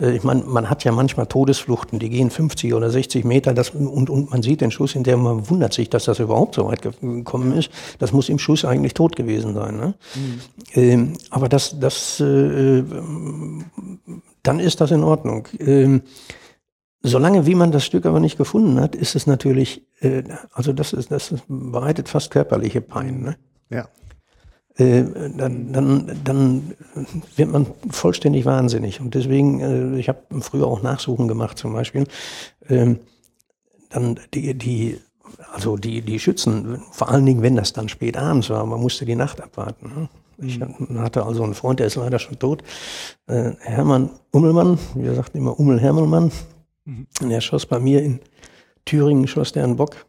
äh, 0.00 0.14
ich 0.14 0.22
meine, 0.22 0.44
man 0.44 0.70
hat 0.70 0.84
ja 0.84 0.92
manchmal 0.92 1.26
Todesfluchten, 1.26 1.98
die 1.98 2.08
gehen 2.08 2.30
50 2.30 2.72
oder 2.74 2.88
60 2.88 3.24
Meter 3.24 3.52
das, 3.52 3.70
und, 3.70 4.08
und 4.08 4.30
man 4.30 4.42
sieht 4.42 4.60
den 4.60 4.70
Schuss, 4.70 4.94
in 4.94 5.02
der 5.02 5.16
man 5.16 5.50
wundert 5.50 5.72
sich, 5.74 5.90
dass 5.90 6.04
das 6.04 6.20
überhaupt 6.20 6.54
so 6.54 6.66
weit 6.68 6.82
ge- 6.82 6.92
gekommen 7.00 7.52
ist. 7.52 7.68
Das 7.98 8.12
muss 8.12 8.28
im 8.28 8.38
Schuss 8.38 8.64
eigentlich 8.64 8.94
tot 8.94 9.16
gewesen 9.16 9.54
sein. 9.54 9.76
Ne? 9.76 9.94
Ähm, 10.74 11.14
aber 11.30 11.48
das, 11.48 11.78
das, 11.78 12.20
äh, 12.20 12.82
dann 14.42 14.60
ist 14.60 14.80
das 14.80 14.90
in 14.90 15.04
Ordnung. 15.04 15.48
Ähm, 15.58 16.02
Solange 17.04 17.46
wie 17.46 17.56
man 17.56 17.72
das 17.72 17.84
Stück 17.84 18.06
aber 18.06 18.20
nicht 18.20 18.38
gefunden 18.38 18.80
hat, 18.80 18.94
ist 18.94 19.16
es 19.16 19.26
natürlich, 19.26 19.82
äh, 20.00 20.22
also 20.52 20.72
das 20.72 20.92
ist, 20.92 21.10
das 21.10 21.34
bereitet 21.48 22.08
fast 22.08 22.30
körperliche 22.30 22.80
Pein. 22.80 23.22
Ne? 23.22 23.36
ja. 23.70 23.88
Äh, 24.76 25.04
dann, 25.36 25.72
dann, 25.72 26.20
dann 26.24 26.72
wird 27.36 27.50
man 27.50 27.66
vollständig 27.90 28.46
wahnsinnig. 28.46 29.00
Und 29.00 29.14
deswegen, 29.14 29.60
äh, 29.60 29.98
ich 29.98 30.08
habe 30.08 30.20
früher 30.40 30.66
auch 30.66 30.82
Nachsuchen 30.82 31.28
gemacht 31.28 31.58
zum 31.58 31.72
Beispiel. 31.72 32.06
Ähm, 32.70 33.00
dann 33.90 34.18
die, 34.32 34.54
die, 34.54 34.98
also 35.52 35.76
die, 35.76 36.00
die 36.00 36.18
Schützen, 36.18 36.82
vor 36.92 37.10
allen 37.10 37.26
Dingen, 37.26 37.42
wenn 37.42 37.56
das 37.56 37.74
dann 37.74 37.90
spät 37.90 38.16
abends 38.16 38.48
war, 38.48 38.64
man 38.64 38.80
musste 38.80 39.04
die 39.04 39.16
Nacht 39.16 39.42
abwarten. 39.42 40.08
Ich 40.42 40.60
hatte 40.98 41.24
also 41.24 41.44
einen 41.44 41.54
Freund, 41.54 41.80
der 41.80 41.86
ist 41.86 41.96
leider 41.96 42.18
schon 42.18 42.38
tot, 42.38 42.62
äh, 43.26 43.52
Hermann 43.60 44.10
Ummelmann, 44.32 44.78
wir 44.94 45.14
sagten 45.14 45.38
immer 45.38 45.58
Ummel 45.58 45.80
Hermelmann. 45.80 46.32
Und 46.84 47.30
er 47.30 47.40
schoss 47.40 47.64
bei 47.66 47.78
mir 47.78 48.02
in 48.02 48.20
Thüringen, 48.84 49.28
schoss 49.28 49.52
der 49.52 49.64
einen 49.64 49.76
Bock. 49.76 50.06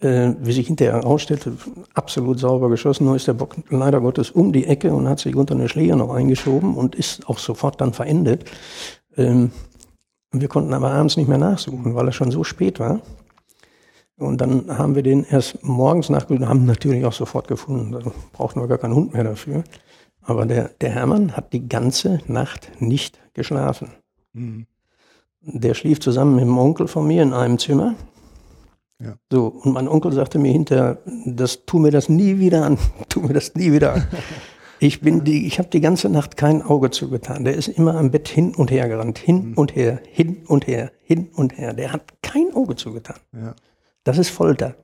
Äh, 0.00 0.34
wie 0.40 0.52
sich 0.52 0.68
hinterher 0.68 0.94
herausstellte, 0.94 1.52
absolut 1.92 2.38
sauber 2.38 2.70
geschossen, 2.70 3.04
nur 3.04 3.16
ist 3.16 3.26
der 3.26 3.34
Bock 3.34 3.56
leider 3.68 4.00
Gottes 4.00 4.30
um 4.30 4.50
die 4.50 4.64
Ecke 4.64 4.94
und 4.94 5.06
hat 5.06 5.18
sich 5.18 5.36
unter 5.36 5.54
eine 5.54 5.68
Schläge 5.68 5.94
noch 5.94 6.14
eingeschoben 6.14 6.74
und 6.74 6.94
ist 6.94 7.28
auch 7.28 7.38
sofort 7.38 7.82
dann 7.82 7.92
verendet. 7.92 8.50
Ähm, 9.18 9.50
wir 10.32 10.48
konnten 10.48 10.72
aber 10.72 10.92
abends 10.92 11.18
nicht 11.18 11.28
mehr 11.28 11.36
nachsuchen, 11.36 11.94
weil 11.94 12.08
es 12.08 12.14
schon 12.14 12.30
so 12.30 12.44
spät 12.44 12.80
war. 12.80 13.02
Und 14.20 14.40
dann 14.40 14.76
haben 14.76 14.94
wir 14.94 15.02
den 15.02 15.24
erst 15.24 15.64
morgens 15.64 16.10
nachgesucht, 16.10 16.46
haben 16.46 16.66
natürlich 16.66 17.04
auch 17.06 17.12
sofort 17.12 17.48
gefunden. 17.48 17.92
Da 17.92 18.00
brauchten 18.32 18.60
wir 18.60 18.68
gar 18.68 18.78
keinen 18.78 18.94
Hund 18.94 19.14
mehr 19.14 19.24
dafür. 19.24 19.64
Aber 20.20 20.44
der, 20.44 20.70
der 20.80 20.90
Hermann 20.90 21.36
hat 21.36 21.54
die 21.54 21.68
ganze 21.68 22.20
Nacht 22.26 22.70
nicht 22.80 23.18
geschlafen. 23.32 23.92
Der 25.40 25.74
schlief 25.74 26.00
zusammen 26.00 26.34
mit 26.34 26.44
dem 26.44 26.58
Onkel 26.58 26.86
von 26.86 27.06
mir 27.06 27.22
in 27.22 27.32
einem 27.32 27.58
Zimmer. 27.58 27.94
Ja. 29.02 29.14
So, 29.32 29.46
und 29.46 29.72
mein 29.72 29.88
Onkel 29.88 30.12
sagte 30.12 30.38
mir 30.38 30.52
hinterher, 30.52 30.98
das 31.24 31.64
tu 31.64 31.78
mir 31.78 31.90
das 31.90 32.10
nie 32.10 32.38
wieder 32.38 32.66
an, 32.66 32.76
tu 33.08 33.20
mir 33.20 33.32
das 33.32 33.54
nie 33.54 33.72
wieder 33.72 33.94
an. 33.94 34.06
Ich 34.82 35.02
bin 35.02 35.24
die, 35.24 35.46
ich 35.46 35.58
habe 35.58 35.68
die 35.68 35.82
ganze 35.82 36.08
Nacht 36.08 36.38
kein 36.38 36.62
Auge 36.62 36.90
zugetan. 36.90 37.44
Der 37.44 37.54
ist 37.54 37.68
immer 37.68 37.96
am 37.96 38.10
Bett 38.10 38.28
hin 38.28 38.54
und 38.54 38.70
her 38.70 38.88
gerannt, 38.88 39.18
hin 39.18 39.52
und 39.52 39.76
her, 39.76 40.00
hin 40.10 40.38
und 40.46 40.66
her, 40.66 40.90
hin 41.02 41.28
und 41.34 41.58
her. 41.58 41.74
Der 41.74 41.92
hat 41.92 42.22
kein 42.22 42.54
Auge 42.54 42.76
zugetan. 42.76 43.16
Ja. 43.34 43.54
Das 44.04 44.18
ist 44.18 44.30
Folter. 44.30 44.76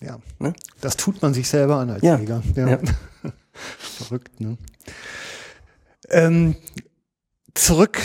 ja. 0.00 0.18
Ne? 0.38 0.52
Das 0.80 0.96
tut 0.96 1.20
man 1.22 1.34
sich 1.34 1.48
selber 1.48 1.76
an 1.76 1.90
als 1.90 2.02
Ja. 2.02 2.18
Jäger. 2.18 2.42
Ja. 2.54 2.78
Verrückt, 3.52 4.40
ne? 4.40 4.56
Ähm, 6.10 6.56
zurück 7.54 8.00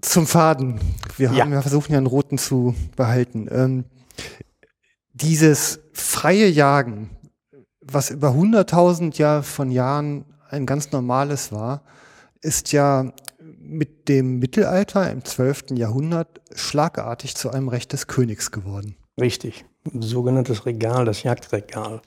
zum 0.00 0.26
Faden. 0.26 0.80
Wir, 1.16 1.28
haben, 1.30 1.36
Ja. 1.36 1.48
wir 1.50 1.62
versuchen 1.62 1.92
ja 1.92 1.98
einen 1.98 2.06
roten 2.06 2.38
zu 2.38 2.74
behalten. 2.96 3.48
Ähm, 3.50 3.84
dieses 5.12 5.80
freie 5.92 6.48
Jagen, 6.48 7.10
was 7.80 8.10
über 8.10 8.30
100.000 8.30 9.16
Jahr 9.18 9.42
von 9.42 9.70
Jahren 9.70 10.24
ein 10.48 10.66
ganz 10.66 10.92
normales 10.92 11.52
war, 11.52 11.82
ist 12.40 12.72
ja 12.72 13.12
mit 13.58 14.08
dem 14.08 14.38
Mittelalter 14.38 15.10
im 15.10 15.24
12. 15.24 15.72
Jahrhundert 15.72 16.40
schlagartig 16.54 17.36
zu 17.36 17.50
einem 17.50 17.68
Recht 17.68 17.92
des 17.92 18.06
Königs 18.06 18.50
geworden. 18.50 18.96
Richtig. 19.20 19.64
Ein 19.92 20.02
sogenanntes 20.02 20.66
Regal, 20.66 21.04
das 21.04 21.22
Jagdregal. 21.22 22.02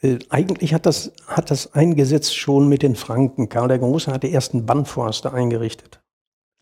Äh, 0.00 0.18
eigentlich 0.28 0.74
hat 0.74 0.86
das, 0.86 1.12
hat 1.26 1.50
das 1.50 1.74
eingesetzt 1.74 2.36
schon 2.36 2.68
mit 2.68 2.82
den 2.82 2.96
Franken. 2.96 3.48
Karl 3.48 3.68
der 3.68 3.78
Große 3.78 4.12
hat 4.12 4.22
die 4.22 4.32
ersten 4.32 4.66
Bannforste 4.66 5.32
eingerichtet. 5.32 6.00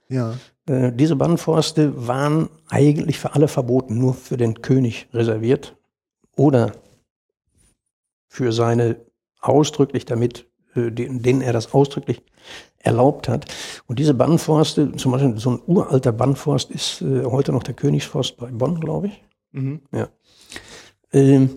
Ja. 0.09 0.35
Äh, 0.67 0.93
diese 0.93 1.17
Bannforste 1.17 2.07
waren 2.07 2.49
eigentlich 2.69 3.19
für 3.19 3.35
alle 3.35 3.49
verboten, 3.49 3.99
nur 3.99 4.15
für 4.15 4.37
den 4.37 4.61
König 4.63 5.09
reserviert 5.13 5.77
oder 6.37 6.73
für 8.29 8.53
seine 8.53 8.97
ausdrücklich 9.41 10.05
damit, 10.05 10.47
äh, 10.75 10.91
denen 10.91 11.41
er 11.41 11.53
das 11.53 11.73
ausdrücklich 11.73 12.23
erlaubt 12.79 13.29
hat. 13.29 13.47
Und 13.87 13.99
diese 13.99 14.15
Bannforste, 14.15 14.93
zum 14.93 15.13
Beispiel 15.13 15.39
so 15.39 15.51
ein 15.53 15.61
uralter 15.67 16.13
Bannforst 16.13 16.71
ist 16.71 17.01
äh, 17.01 17.25
heute 17.25 17.53
noch 17.53 17.63
der 17.63 17.75
Königsforst 17.75 18.37
bei 18.37 18.47
Bonn, 18.47 18.81
glaube 18.81 19.09
ich. 19.09 19.25
Mhm. 19.55 19.81
Ja. 19.93 20.09
Ähm, 21.13 21.51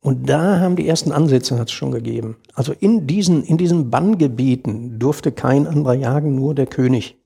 und 0.00 0.28
da 0.28 0.60
haben 0.60 0.76
die 0.76 0.86
ersten 0.86 1.12
Ansätze 1.12 1.58
hat 1.58 1.68
es 1.68 1.72
schon 1.72 1.90
gegeben. 1.90 2.36
Also 2.52 2.74
in 2.78 3.06
diesen, 3.06 3.42
in 3.42 3.56
diesen 3.56 3.88
Banngebieten 3.88 4.98
durfte 4.98 5.32
kein 5.32 5.66
anderer 5.66 5.94
jagen, 5.94 6.34
nur 6.34 6.54
der 6.54 6.66
König. 6.66 7.16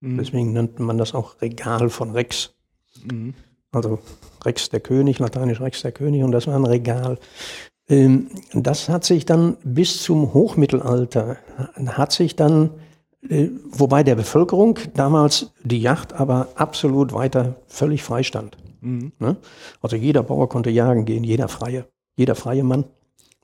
Mhm. 0.00 0.16
Deswegen 0.16 0.52
nannte 0.52 0.82
man 0.82 0.96
das 0.96 1.14
auch 1.14 1.42
Regal 1.42 1.90
von 1.90 2.12
Rex. 2.12 2.54
Mhm. 3.10 3.34
Also 3.72 3.98
Rex 4.44 4.70
der 4.70 4.80
König, 4.80 5.18
lateinisch 5.18 5.60
Rex 5.60 5.82
der 5.82 5.92
König, 5.92 6.22
und 6.22 6.32
das 6.32 6.46
war 6.46 6.54
ein 6.54 6.64
Regal. 6.64 7.18
Ähm, 7.88 8.28
das 8.54 8.88
hat 8.88 9.04
sich 9.04 9.26
dann 9.26 9.56
bis 9.64 10.02
zum 10.02 10.32
Hochmittelalter, 10.32 11.36
hat 11.86 12.12
sich 12.12 12.36
dann, 12.36 12.70
äh, 13.28 13.48
wobei 13.70 14.02
der 14.02 14.14
Bevölkerung 14.14 14.78
damals 14.94 15.52
die 15.62 15.80
Yacht 15.80 16.12
aber 16.14 16.48
absolut 16.54 17.12
weiter 17.12 17.56
völlig 17.66 18.02
freistand. 18.02 18.56
Mhm. 18.84 19.12
Ne? 19.18 19.36
Also 19.80 19.96
jeder 19.96 20.22
Bauer 20.22 20.48
konnte 20.48 20.70
jagen 20.70 21.04
gehen, 21.04 21.24
jeder 21.24 21.48
Freie, 21.48 21.86
jeder 22.16 22.34
freie 22.34 22.62
Mann, 22.62 22.84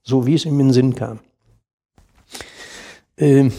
so 0.03 0.26
wie 0.26 0.34
es 0.34 0.45
ihm 0.45 0.61
in 0.61 0.68
den 0.68 0.72
Sinn 0.72 0.95
kam. 0.95 1.20
Ähm, 3.16 3.53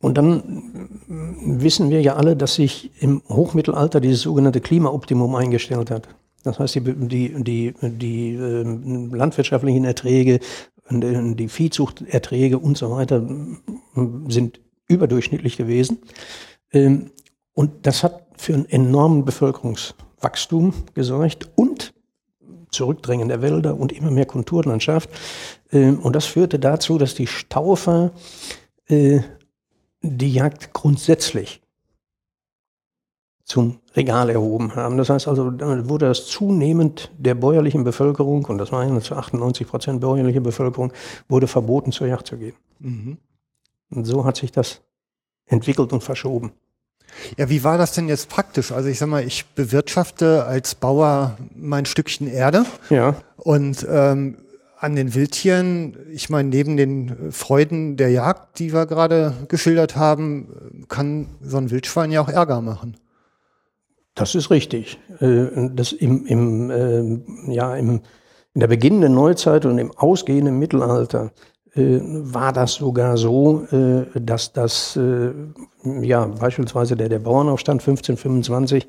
und 0.00 0.18
dann 0.18 0.90
wissen 1.08 1.88
wir 1.88 2.02
ja 2.02 2.16
alle, 2.16 2.36
dass 2.36 2.56
sich 2.56 2.90
im 3.00 3.22
Hochmittelalter 3.28 4.00
dieses 4.00 4.22
sogenannte 4.22 4.60
Klimaoptimum 4.60 5.34
eingestellt 5.34 5.90
hat. 5.90 6.08
Das 6.42 6.58
heißt, 6.58 6.74
die, 6.74 6.80
die, 6.82 7.42
die, 7.42 7.74
die 7.80 8.34
äh, 8.34 8.62
landwirtschaftlichen 8.62 9.84
Erträge, 9.84 10.40
äh, 10.90 11.34
die 11.34 11.48
Viehzuchterträge 11.48 12.58
und 12.58 12.76
so 12.76 12.90
weiter 12.90 13.26
äh, 13.96 14.00
sind 14.28 14.60
überdurchschnittlich 14.88 15.56
gewesen. 15.56 15.98
Ähm, 16.72 17.10
und 17.54 17.86
das 17.86 18.02
hat 18.02 18.26
für 18.36 18.52
einen 18.52 18.66
enormen 18.66 19.24
Bevölkerungswachstum 20.24 20.72
gesorgt 20.94 21.50
und 21.54 21.92
Zurückdrängen 22.70 23.28
der 23.28 23.40
Wälder 23.40 23.78
und 23.78 23.92
immer 23.92 24.10
mehr 24.10 24.26
Kulturlandschaft. 24.26 25.08
Ähm, 25.70 26.00
und 26.00 26.16
das 26.16 26.24
führte 26.24 26.58
dazu, 26.58 26.98
dass 26.98 27.14
die 27.14 27.28
Staufer 27.28 28.10
äh, 28.86 29.20
die 30.00 30.32
Jagd 30.32 30.72
grundsätzlich 30.72 31.62
zum 33.44 33.78
Regal 33.94 34.30
erhoben 34.30 34.74
haben. 34.74 34.96
Das 34.96 35.10
heißt 35.10 35.28
also, 35.28 35.50
damit 35.50 35.88
wurde 35.88 36.06
das 36.06 36.26
zunehmend 36.26 37.12
der 37.16 37.34
bäuerlichen 37.34 37.84
Bevölkerung, 37.84 38.46
und 38.46 38.58
das 38.58 38.72
waren 38.72 39.00
zu 39.00 39.14
98 39.14 39.68
Prozent 39.68 40.00
bäuerliche 40.00 40.40
Bevölkerung, 40.40 40.92
wurde 41.28 41.46
verboten, 41.46 41.92
zur 41.92 42.08
Jagd 42.08 42.26
zu 42.26 42.38
gehen. 42.38 42.56
Mhm. 42.80 43.18
Und 43.90 44.04
so 44.04 44.24
hat 44.24 44.36
sich 44.36 44.50
das 44.50 44.80
entwickelt 45.46 45.92
und 45.92 46.02
verschoben. 46.02 46.52
Ja, 47.36 47.48
wie 47.48 47.64
war 47.64 47.78
das 47.78 47.92
denn 47.92 48.08
jetzt 48.08 48.28
praktisch? 48.28 48.72
Also 48.72 48.88
ich 48.88 48.98
sag 48.98 49.08
mal, 49.08 49.24
ich 49.24 49.46
bewirtschafte 49.54 50.44
als 50.44 50.74
Bauer 50.74 51.36
mein 51.54 51.86
Stückchen 51.86 52.26
Erde 52.26 52.64
Ja. 52.90 53.16
und 53.36 53.86
ähm, 53.90 54.38
an 54.78 54.96
den 54.96 55.14
Wildtieren, 55.14 55.96
ich 56.12 56.28
meine, 56.28 56.50
neben 56.50 56.76
den 56.76 57.32
Freuden 57.32 57.96
der 57.96 58.10
Jagd, 58.10 58.58
die 58.58 58.72
wir 58.74 58.84
gerade 58.86 59.32
geschildert 59.48 59.96
haben, 59.96 60.84
kann 60.88 61.26
so 61.42 61.56
ein 61.56 61.70
Wildschwein 61.70 62.10
ja 62.12 62.20
auch 62.20 62.28
Ärger 62.28 62.60
machen. 62.60 62.96
Das 64.14 64.34
ist 64.34 64.50
richtig. 64.50 64.98
Äh, 65.20 65.46
Das 65.74 65.92
im, 65.92 66.26
im, 66.26 66.70
äh, 66.70 67.52
ja, 67.52 67.74
im, 67.76 68.00
in 68.52 68.60
der 68.60 68.68
beginnenden 68.68 69.14
Neuzeit 69.14 69.64
und 69.64 69.78
im 69.78 69.90
ausgehenden 69.90 70.58
Mittelalter 70.58 71.32
war 71.76 72.52
das 72.52 72.74
sogar 72.74 73.16
so, 73.16 73.66
äh, 73.72 74.04
dass 74.20 74.52
das, 74.52 74.96
äh, 74.96 75.32
ja, 76.02 76.26
beispielsweise 76.26 76.96
der, 76.96 77.08
der 77.08 77.18
Bauernaufstand 77.18 77.80
1525 77.80 78.86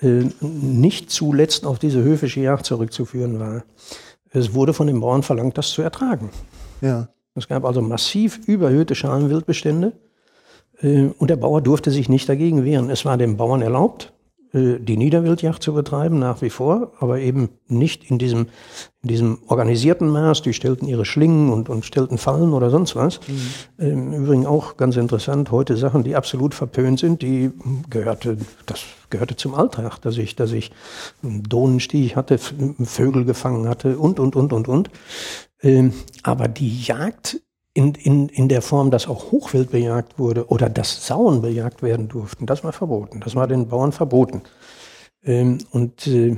äh, 0.00 0.24
nicht 0.40 1.10
zuletzt 1.10 1.64
auf 1.64 1.78
diese 1.78 2.02
höfische 2.02 2.40
Jagd 2.40 2.66
zurückzuführen 2.66 3.38
war. 3.38 3.64
Es 4.30 4.54
wurde 4.54 4.72
von 4.72 4.88
den 4.88 5.00
Bauern 5.00 5.22
verlangt, 5.22 5.56
das 5.58 5.70
zu 5.70 5.82
ertragen. 5.82 6.30
Ja. 6.80 7.08
Es 7.36 7.48
gab 7.48 7.64
also 7.64 7.82
massiv 7.82 8.40
überhöhte 8.46 8.94
Schalenwildbestände 8.94 9.92
äh, 10.80 11.10
und 11.18 11.30
der 11.30 11.36
Bauer 11.36 11.60
durfte 11.60 11.90
sich 11.90 12.08
nicht 12.08 12.28
dagegen 12.28 12.64
wehren. 12.64 12.90
Es 12.90 13.04
war 13.04 13.16
dem 13.16 13.36
Bauern 13.36 13.62
erlaubt, 13.62 14.12
äh, 14.12 14.13
die 14.54 14.96
Niederwildjagd 14.96 15.62
zu 15.62 15.74
betreiben, 15.74 16.20
nach 16.20 16.40
wie 16.40 16.50
vor, 16.50 16.92
aber 17.00 17.18
eben 17.18 17.48
nicht 17.66 18.08
in 18.08 18.18
diesem, 18.18 18.46
in 19.02 19.08
diesem 19.08 19.38
organisierten 19.48 20.08
Maß. 20.08 20.42
Die 20.42 20.52
stellten 20.52 20.86
ihre 20.86 21.04
Schlingen 21.04 21.52
und, 21.52 21.68
und 21.68 21.84
stellten 21.84 22.18
Fallen 22.18 22.52
oder 22.52 22.70
sonst 22.70 22.94
was. 22.94 23.18
Ähm, 23.80 24.12
Im 24.12 24.24
Übrigen 24.24 24.46
auch 24.46 24.76
ganz 24.76 24.96
interessant, 24.96 25.50
heute 25.50 25.76
Sachen, 25.76 26.04
die 26.04 26.14
absolut 26.14 26.54
verpönt 26.54 27.00
sind, 27.00 27.22
die 27.22 27.50
gehörte, 27.90 28.38
das 28.66 28.84
gehörte 29.10 29.34
zum 29.34 29.56
Alltag, 29.56 29.98
dass 30.02 30.18
ich, 30.18 30.36
dass 30.36 30.52
ich 30.52 30.70
einen 31.24 31.42
Dohnenstich 31.42 32.14
hatte, 32.14 32.38
Vögel 32.38 33.24
gefangen 33.24 33.68
hatte 33.68 33.98
und, 33.98 34.20
und, 34.20 34.36
und, 34.36 34.52
und, 34.52 34.68
und. 34.68 34.90
Ähm, 35.62 35.94
aber 36.22 36.46
die 36.46 36.80
Jagd 36.82 37.40
in, 37.74 37.94
in, 37.94 38.28
in 38.28 38.48
der 38.48 38.62
Form, 38.62 38.90
dass 38.92 39.08
auch 39.08 39.32
Hochwild 39.32 39.72
bejagt 39.72 40.18
wurde 40.18 40.48
oder 40.48 40.70
dass 40.70 41.06
Sauen 41.06 41.42
bejagt 41.42 41.82
werden 41.82 42.08
durften, 42.08 42.46
das 42.46 42.62
war 42.62 42.72
verboten. 42.72 43.20
Das 43.20 43.34
war 43.34 43.48
den 43.48 43.68
Bauern 43.68 43.90
verboten. 43.90 44.42
Ähm, 45.24 45.58
und 45.72 46.06
äh, 46.06 46.36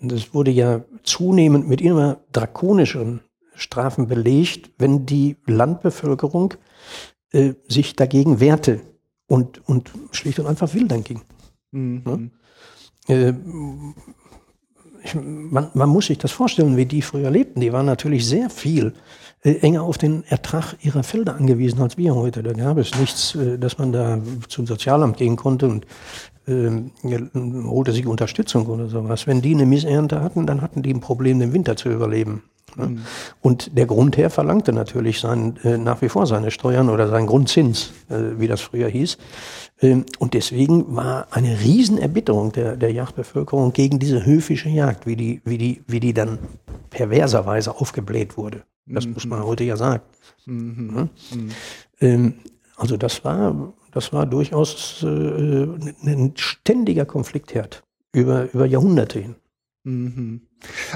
das 0.00 0.34
wurde 0.34 0.50
ja 0.50 0.84
zunehmend 1.04 1.68
mit 1.68 1.80
immer 1.80 2.18
drakonischeren 2.32 3.20
Strafen 3.54 4.08
belegt, 4.08 4.70
wenn 4.78 5.06
die 5.06 5.36
Landbevölkerung 5.46 6.54
äh, 7.30 7.54
sich 7.68 7.94
dagegen 7.94 8.40
wehrte 8.40 8.80
und, 9.28 9.66
und 9.68 9.92
schlicht 10.10 10.40
und 10.40 10.46
einfach 10.46 10.74
wildern 10.74 11.04
ging. 11.04 11.22
Mhm. 11.70 12.32
Äh, 13.08 13.32
ich, 15.04 15.14
man, 15.14 15.70
man 15.74 15.88
muss 15.88 16.06
sich 16.06 16.18
das 16.18 16.32
vorstellen, 16.32 16.76
wie 16.76 16.86
die 16.86 17.02
früher 17.02 17.30
lebten. 17.30 17.60
Die 17.60 17.72
waren 17.72 17.86
natürlich 17.86 18.26
sehr 18.26 18.50
viel 18.50 18.94
enger 19.46 19.82
auf 19.82 19.98
den 19.98 20.24
Ertrag 20.24 20.74
ihrer 20.82 21.02
Felder 21.02 21.36
angewiesen 21.36 21.80
als 21.80 21.96
wir 21.96 22.14
heute. 22.14 22.42
Da 22.42 22.52
gab 22.52 22.78
es 22.78 22.98
nichts, 22.98 23.34
äh, 23.34 23.58
dass 23.58 23.78
man 23.78 23.92
da 23.92 24.18
zum 24.48 24.66
Sozialamt 24.66 25.16
gehen 25.16 25.36
konnte 25.36 25.68
und 25.68 25.86
ähm, 26.48 26.92
holte 27.68 27.92
sich 27.92 28.06
Unterstützung 28.06 28.66
oder 28.66 28.88
sowas. 28.88 29.26
Wenn 29.26 29.40
die 29.40 29.54
eine 29.54 29.66
Missernte 29.66 30.20
hatten, 30.20 30.46
dann 30.46 30.62
hatten 30.62 30.82
die 30.82 30.92
ein 30.92 31.00
Problem, 31.00 31.40
den 31.40 31.52
Winter 31.52 31.76
zu 31.76 31.90
überleben. 31.90 32.42
Ne? 32.76 32.98
Und 33.40 33.76
der 33.76 33.86
Grundherr 33.86 34.30
verlangte 34.30 34.72
natürlich 34.72 35.20
sein, 35.20 35.58
äh, 35.64 35.78
nach 35.78 36.02
wie 36.02 36.08
vor 36.08 36.26
seine 36.26 36.50
Steuern 36.50 36.90
oder 36.90 37.08
seinen 37.08 37.26
Grundzins, 37.26 37.92
äh, 38.08 38.38
wie 38.38 38.48
das 38.48 38.60
früher 38.60 38.88
hieß. 38.88 39.18
Ähm, 39.80 40.04
und 40.18 40.34
deswegen 40.34 40.94
war 40.94 41.28
eine 41.30 41.60
Riesenerbitterung 41.60 42.52
der, 42.52 42.76
der 42.76 42.92
Jagdbevölkerung 42.92 43.72
gegen 43.72 43.98
diese 43.98 44.24
höfische 44.24 44.68
Jagd, 44.68 45.06
wie 45.06 45.16
die, 45.16 45.40
wie 45.44 45.58
die, 45.58 45.82
wie 45.86 46.00
die 46.00 46.14
dann 46.14 46.38
perverserweise 46.90 47.74
aufgebläht 47.76 48.36
wurde. 48.36 48.64
Das 48.88 49.06
muss 49.06 49.26
man 49.26 49.44
heute 49.44 49.64
ja 49.64 49.76
sagen. 49.76 50.02
Mhm. 50.44 50.94
Ne? 50.94 51.08
Ähm, 52.00 52.34
also 52.76 52.96
das 52.96 53.24
war, 53.24 53.72
das 53.90 54.12
war 54.12 54.26
durchaus 54.26 55.02
äh, 55.02 55.06
ein 55.06 56.32
ständiger 56.36 57.04
Konfliktherd 57.04 57.82
über, 58.12 58.52
über 58.52 58.66
Jahrhunderte 58.66 59.18
hin. 59.18 59.34
Mhm. 59.86 60.40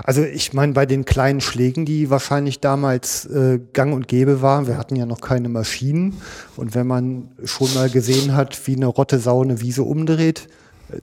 Also 0.02 0.24
ich 0.24 0.52
meine, 0.52 0.72
bei 0.72 0.84
den 0.84 1.04
kleinen 1.04 1.40
Schlägen, 1.40 1.84
die 1.84 2.10
wahrscheinlich 2.10 2.58
damals 2.58 3.24
äh, 3.26 3.60
gang 3.72 3.94
und 3.94 4.08
gäbe 4.08 4.42
waren, 4.42 4.66
wir 4.66 4.76
hatten 4.76 4.96
ja 4.96 5.06
noch 5.06 5.20
keine 5.20 5.48
Maschinen 5.48 6.20
und 6.56 6.74
wenn 6.74 6.88
man 6.88 7.30
schon 7.44 7.72
mal 7.74 7.88
gesehen 7.88 8.34
hat, 8.34 8.66
wie 8.66 8.74
eine 8.74 8.86
Rotte 8.86 9.20
Sau 9.20 9.42
eine 9.42 9.60
Wiese 9.60 9.84
umdreht, 9.84 10.48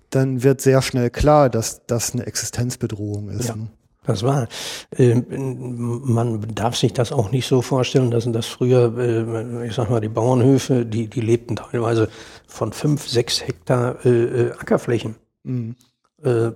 dann 0.09 0.43
wird 0.43 0.59
sehr 0.59 0.81
schnell 0.81 1.09
klar, 1.09 1.49
dass 1.49 1.85
das 1.87 2.13
eine 2.13 2.25
Existenzbedrohung 2.27 3.29
ist. 3.29 3.47
Ja. 3.47 3.55
ne? 3.55 3.67
Das 4.05 4.23
war, 4.23 4.49
äh, 4.97 5.15
man 5.15 6.41
darf 6.55 6.75
sich 6.75 6.91
das 6.91 7.13
auch 7.13 7.31
nicht 7.31 7.47
so 7.47 7.61
vorstellen, 7.61 8.11
dass 8.11 8.29
das 8.29 8.47
früher, 8.47 8.97
äh, 8.97 9.67
ich 9.67 9.75
sag 9.75 9.89
mal, 9.89 10.01
die 10.01 10.09
Bauernhöfe, 10.09 10.85
die, 10.85 11.07
die 11.07 11.21
lebten 11.21 11.55
teilweise 11.55 12.09
von 12.47 12.73
fünf, 12.73 13.07
sechs 13.07 13.45
Hektar 13.47 14.05
äh, 14.05 14.09
äh, 14.09 14.51
Ackerflächen. 14.51 15.15
Mhm. 15.43 15.75
Äh, 16.23 16.51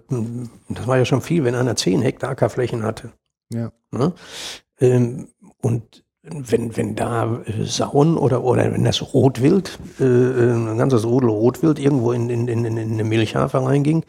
das 0.70 0.88
war 0.88 0.98
ja 0.98 1.06
schon 1.06 1.22
viel, 1.22 1.44
wenn 1.44 1.56
einer 1.56 1.76
zehn 1.76 2.02
Hektar 2.02 2.32
Ackerflächen 2.32 2.84
hatte. 2.84 3.12
Ja. 3.54 3.72
Ne? 3.92 4.14
Ähm, 4.80 5.28
und 5.62 6.04
wenn, 6.24 6.78
wenn 6.78 6.96
da 6.96 7.42
äh, 7.46 7.66
Sauen 7.66 8.18
oder, 8.18 8.44
oder 8.44 8.72
wenn 8.72 8.84
das 8.84 9.14
Rotwild, 9.14 9.80
äh, 10.00 10.04
ein 10.04 10.78
ganzes 10.78 11.06
Rudel 11.06 11.30
Rotwild 11.30 11.80
irgendwo 11.80 12.12
in, 12.12 12.30
in, 12.30 12.48
in, 12.48 12.66
in 12.66 12.78
eine 12.78 13.04
Milchhafer 13.04 13.60
reinging, 13.64 14.04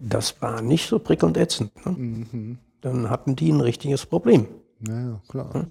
das 0.00 0.40
war 0.42 0.60
nicht 0.60 0.88
so 0.88 0.98
prickelnd 0.98 1.36
ätzend. 1.36 1.70
Ne? 1.86 1.92
Mhm. 1.92 2.58
Dann 2.80 3.10
hatten 3.10 3.36
die 3.36 3.52
ein 3.52 3.60
richtiges 3.60 4.06
Problem. 4.06 4.46
Ja, 4.86 5.00
ja, 5.00 5.20
klar. 5.28 5.66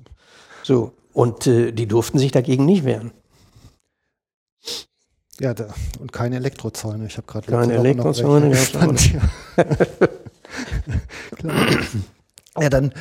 So, 0.63 0.93
und 1.13 1.45
äh, 1.47 1.73
die 1.73 1.87
durften 1.87 2.19
sich 2.19 2.31
dagegen 2.31 2.65
nicht 2.65 2.85
wehren. 2.85 3.11
Ja, 5.41 5.55
da, 5.55 5.73
und 5.99 6.11
keine 6.13 6.35
Elektrozäune. 6.35 7.07
Ich 7.07 7.17
habe 7.17 7.25
gerade 7.25 7.51
Keine 7.51 7.73
Elektrozäune 7.73 8.51
gespannt, 8.51 9.11
ja. 9.11 9.21
Ja, 12.59 12.69
dann 12.69 12.93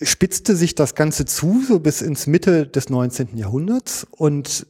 spitzte 0.00 0.54
sich 0.54 0.76
das 0.76 0.94
Ganze 0.94 1.24
zu, 1.24 1.64
so 1.66 1.80
bis 1.80 2.02
ins 2.02 2.28
Mitte 2.28 2.68
des 2.68 2.88
19. 2.88 3.36
Jahrhunderts 3.36 4.06
und 4.10 4.68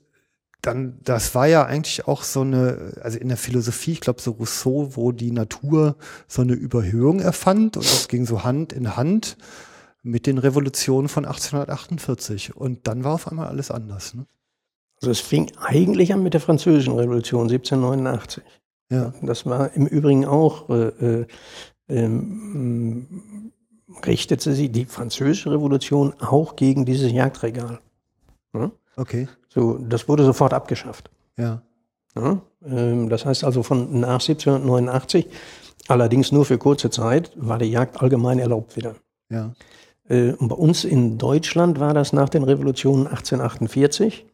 dann, 0.63 0.99
das 1.05 1.35
war 1.35 1.47
ja 1.47 1.67
eigentlich 1.67 2.09
auch 2.09 2.23
so 2.23 2.41
eine, 2.41 2.95
also 3.03 3.19
in 3.19 3.29
der 3.29 3.37
Philosophie, 3.37 3.93
ich 3.93 4.01
glaube 4.01 4.23
so 4.23 4.31
Rousseau, 4.31 4.97
wo 4.97 5.13
die 5.13 5.33
Natur 5.33 5.97
so 6.29 6.41
eine 6.41 6.55
Überhöhung 6.55 7.21
erfand 7.21 7.77
und 7.77 7.85
das 7.85 8.09
ging 8.09 8.25
so 8.25 8.43
Hand 8.43 8.73
in 8.73 8.97
Hand 8.97 9.37
mit 10.03 10.27
den 10.27 10.39
Revolutionen 10.39 11.09
von 11.09 11.27
1848 11.27 12.57
und 12.57 12.87
dann 12.87 13.05
war 13.05 13.13
auf 13.13 13.29
einmal 13.29 13.49
alles 13.49 13.71
anders. 13.71 14.15
Ne? 14.15 14.25
Also 15.07 15.13
es 15.13 15.21
fing 15.21 15.53
eigentlich 15.61 16.13
an 16.13 16.25
mit 16.25 16.35
der 16.35 16.41
Französischen 16.41 16.95
Revolution 16.95 17.43
1789. 17.43 18.43
Ja, 18.91 19.15
Das 19.23 19.47
war 19.47 19.73
im 19.75 19.87
Übrigen 19.87 20.25
auch, 20.25 20.69
äh, 20.69 21.21
äh, 21.21 21.27
ähm, 21.89 23.53
richtete 24.05 24.53
sich 24.53 24.73
die 24.73 24.85
Französische 24.85 25.53
Revolution 25.53 26.13
auch 26.19 26.57
gegen 26.57 26.85
dieses 26.85 27.13
Jagdregal. 27.13 27.79
Ja? 28.53 28.73
okay, 28.97 29.29
So, 29.49 29.79
das 29.79 30.09
wurde 30.09 30.25
sofort 30.25 30.53
abgeschafft. 30.53 31.09
ja, 31.39 31.63
Ja? 32.17 32.41
Ähm, 32.65 33.09
das 33.09 33.25
heißt 33.27 33.45
also 33.45 33.63
von 33.63 34.01
nach 34.01 34.21
1789, 34.21 35.29
allerdings 35.87 36.33
nur 36.33 36.45
für 36.45 36.59
kurze 36.59 36.91
Zeit, 36.91 37.31
war 37.37 37.59
die 37.59 37.71
Jagd 37.71 38.03
allgemein 38.03 38.41
erlaubt 38.41 38.77
wieder. 38.77 38.97
ja, 39.31 39.53
Äh, 40.09 40.33
und 40.33 40.49
bei 40.49 40.57
uns 40.57 40.83
in 40.85 41.17
Deutschland 41.17 41.79
war 41.79 41.95
das 41.95 42.13
nach 42.13 42.29
den 42.29 42.43
Revolutionen 42.43 43.07
1848. 43.07 44.27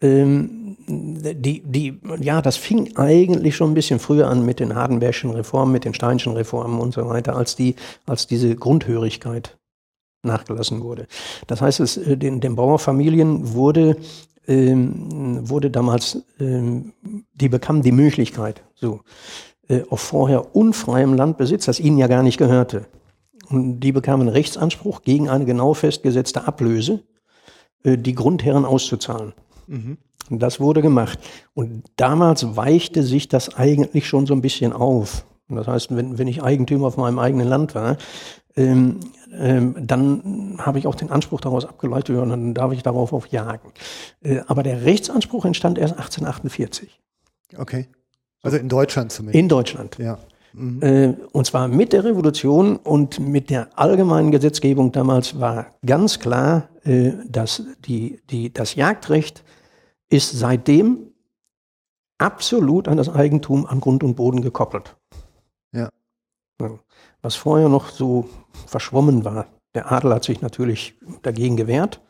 Ähm, 0.00 0.76
die, 0.86 1.62
die, 1.64 2.00
ja, 2.20 2.42
das 2.42 2.56
fing 2.56 2.96
eigentlich 2.96 3.54
schon 3.56 3.70
ein 3.70 3.74
bisschen 3.74 3.98
früher 3.98 4.28
an 4.28 4.44
mit 4.44 4.60
den 4.60 4.74
Hardenbergschen 4.74 5.30
Reformen, 5.30 5.72
mit 5.72 5.84
den 5.84 5.94
Steinschen 5.94 6.32
Reformen 6.32 6.80
und 6.80 6.94
so 6.94 7.06
weiter, 7.06 7.36
als 7.36 7.54
die, 7.54 7.76
als 8.06 8.26
diese 8.26 8.56
Grundhörigkeit 8.56 9.58
nachgelassen 10.22 10.82
wurde. 10.82 11.06
Das 11.46 11.60
heißt, 11.60 11.80
es, 11.80 11.96
äh, 11.96 12.16
den, 12.16 12.40
den 12.40 12.56
Bauernfamilien 12.56 13.54
wurde, 13.54 13.96
ähm, 14.46 15.48
wurde 15.48 15.70
damals, 15.70 16.22
ähm, 16.38 16.92
die 17.34 17.48
bekamen 17.48 17.82
die 17.82 17.92
Möglichkeit, 17.92 18.62
so, 18.74 19.00
äh, 19.68 19.82
auf 19.88 20.00
vorher 20.00 20.54
unfreiem 20.56 21.14
Landbesitz, 21.14 21.66
das 21.66 21.80
ihnen 21.80 21.98
ja 21.98 22.06
gar 22.06 22.22
nicht 22.22 22.38
gehörte. 22.38 22.86
Und 23.48 23.80
die 23.80 23.92
bekamen 23.92 24.28
Rechtsanspruch 24.28 25.02
gegen 25.02 25.28
eine 25.28 25.44
genau 25.44 25.74
festgesetzte 25.74 26.46
Ablöse, 26.46 27.02
äh, 27.84 27.96
die 27.96 28.14
Grundherren 28.14 28.64
auszuzahlen. 28.64 29.32
Mhm. 29.70 29.98
Und 30.28 30.40
das 30.40 30.60
wurde 30.60 30.80
gemacht. 30.80 31.18
Und 31.54 31.82
damals 31.96 32.56
weichte 32.56 33.02
sich 33.02 33.28
das 33.28 33.56
eigentlich 33.56 34.06
schon 34.06 34.26
so 34.26 34.34
ein 34.34 34.42
bisschen 34.42 34.72
auf. 34.72 35.24
Und 35.48 35.56
das 35.56 35.66
heißt, 35.66 35.96
wenn, 35.96 36.18
wenn 36.18 36.28
ich 36.28 36.42
Eigentümer 36.42 36.86
auf 36.86 36.96
meinem 36.96 37.18
eigenen 37.18 37.48
Land 37.48 37.74
war, 37.74 37.96
ähm, 38.54 39.00
ähm, 39.32 39.74
dann 39.80 40.56
habe 40.58 40.78
ich 40.78 40.86
auch 40.86 40.94
den 40.94 41.10
Anspruch 41.10 41.40
daraus 41.40 41.64
abgeleitet, 41.64 42.14
ja, 42.14 42.24
dann 42.24 42.54
darf 42.54 42.72
ich 42.72 42.82
darauf 42.82 43.12
auch 43.12 43.26
jagen. 43.26 43.72
Äh, 44.22 44.40
aber 44.46 44.62
der 44.62 44.84
Rechtsanspruch 44.84 45.44
entstand 45.44 45.78
erst 45.78 45.94
1848 45.94 47.00
okay. 47.58 47.88
Also 48.42 48.56
in 48.56 48.68
Deutschland 48.68 49.12
zumindest. 49.12 49.38
in 49.40 49.48
Deutschland. 49.48 49.98
ja. 49.98 50.18
Mhm. 50.52 50.82
Äh, 50.82 51.14
und 51.30 51.46
zwar 51.46 51.68
mit 51.68 51.92
der 51.92 52.02
Revolution 52.02 52.76
und 52.76 53.20
mit 53.20 53.50
der 53.50 53.68
allgemeinen 53.78 54.32
Gesetzgebung 54.32 54.90
damals 54.90 55.38
war 55.38 55.74
ganz 55.86 56.18
klar, 56.18 56.68
äh, 56.82 57.12
dass 57.28 57.62
die, 57.84 58.20
die, 58.30 58.52
das 58.52 58.74
Jagdrecht 58.74 59.44
ist 60.10 60.38
seitdem 60.38 61.12
absolut 62.18 62.86
an 62.88 62.98
das 62.98 63.08
Eigentum 63.08 63.64
an 63.66 63.80
Grund 63.80 64.04
und 64.04 64.16
Boden 64.16 64.42
gekoppelt. 64.42 64.96
Ja. 65.72 65.88
Was 67.22 67.36
vorher 67.36 67.68
noch 67.68 67.88
so 67.88 68.28
verschwommen 68.66 69.24
war. 69.24 69.46
Der 69.74 69.90
Adel 69.90 70.12
hat 70.12 70.24
sich 70.24 70.42
natürlich 70.42 70.94
dagegen 71.22 71.56
gewehrt. 71.56 72.02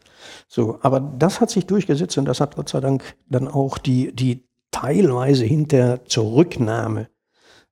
So, 0.48 0.78
aber 0.82 1.00
das 1.00 1.40
hat 1.40 1.50
sich 1.50 1.66
durchgesetzt 1.66 2.18
und 2.18 2.24
das 2.24 2.40
hat 2.40 2.56
Gott 2.56 2.68
sei 2.68 2.80
Dank 2.80 3.16
dann 3.28 3.48
auch 3.48 3.78
die, 3.78 4.14
die 4.14 4.44
teilweise 4.70 5.44
hinter 5.44 6.04
Zurücknahme 6.04 7.08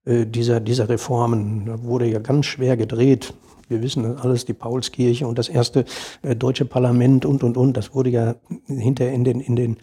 äh, 0.04 0.26
dieser, 0.26 0.60
dieser 0.60 0.88
Reformen, 0.88 1.66
da 1.66 1.82
wurde 1.82 2.06
ja 2.06 2.18
ganz 2.18 2.46
schwer 2.46 2.76
gedreht. 2.76 3.34
Wir 3.68 3.82
wissen 3.82 4.02
das 4.02 4.22
alles, 4.22 4.46
die 4.46 4.54
Paulskirche 4.54 5.26
und 5.26 5.38
das 5.38 5.48
erste 5.48 5.84
äh, 6.22 6.34
deutsche 6.34 6.64
Parlament 6.64 7.26
und, 7.26 7.44
und, 7.44 7.56
und. 7.56 7.76
Das 7.76 7.94
wurde 7.94 8.10
ja 8.10 8.34
hinter 8.66 9.10
in 9.10 9.24
den, 9.24 9.40
in 9.40 9.56
den, 9.56 9.76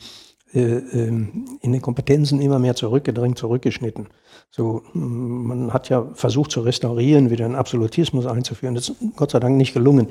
in 0.62 1.72
den 1.72 1.82
Kompetenzen 1.82 2.40
immer 2.42 2.60
mehr 2.60 2.76
zurückgedrängt, 2.76 3.38
zurückgeschnitten. 3.38 4.08
So, 4.52 4.84
mm, 4.94 5.48
man 5.48 5.74
hat 5.74 5.90
ja 5.90 6.08
versucht 6.14 6.52
zu 6.52 6.62
restaurieren, 6.62 7.30
wieder 7.30 7.46
einen 7.46 7.56
Absolutismus 7.56 8.26
einzuführen. 8.26 8.76
Das 8.76 8.90
ist 8.90 8.98
Gott 9.16 9.32
sei 9.32 9.40
Dank 9.40 9.58
nicht 9.58 9.74
gelungen. 9.74 10.08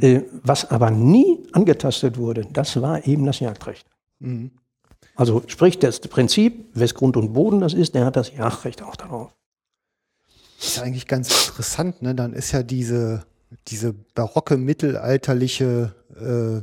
Äh, 0.00 0.22
was 0.42 0.70
aber 0.70 0.90
nie 0.90 1.38
angetastet 1.52 2.18
wurde, 2.18 2.46
das 2.52 2.80
war 2.82 3.06
eben 3.06 3.24
das 3.24 3.40
Jagdrecht. 3.40 3.86
Mhm. 4.18 4.50
Also 5.14 5.42
sprich, 5.46 5.78
das 5.78 6.00
Prinzip, 6.00 6.66
wes 6.74 6.94
Grund 6.94 7.16
und 7.16 7.32
Boden 7.32 7.60
das 7.60 7.74
ist, 7.74 7.94
der 7.94 8.04
hat 8.04 8.16
das 8.16 8.32
Jagdrecht 8.36 8.82
auch 8.82 8.94
darauf. 8.94 9.34
ist 10.60 10.76
ja 10.76 10.82
eigentlich 10.82 11.06
ganz 11.06 11.48
interessant, 11.48 12.02
ne? 12.02 12.14
Dann 12.14 12.34
ist 12.34 12.52
ja 12.52 12.62
diese, 12.62 13.24
diese 13.68 13.94
barocke 14.14 14.56
mittelalterliche, 14.56 15.94
äh, 16.20 16.24
äh, 16.24 16.62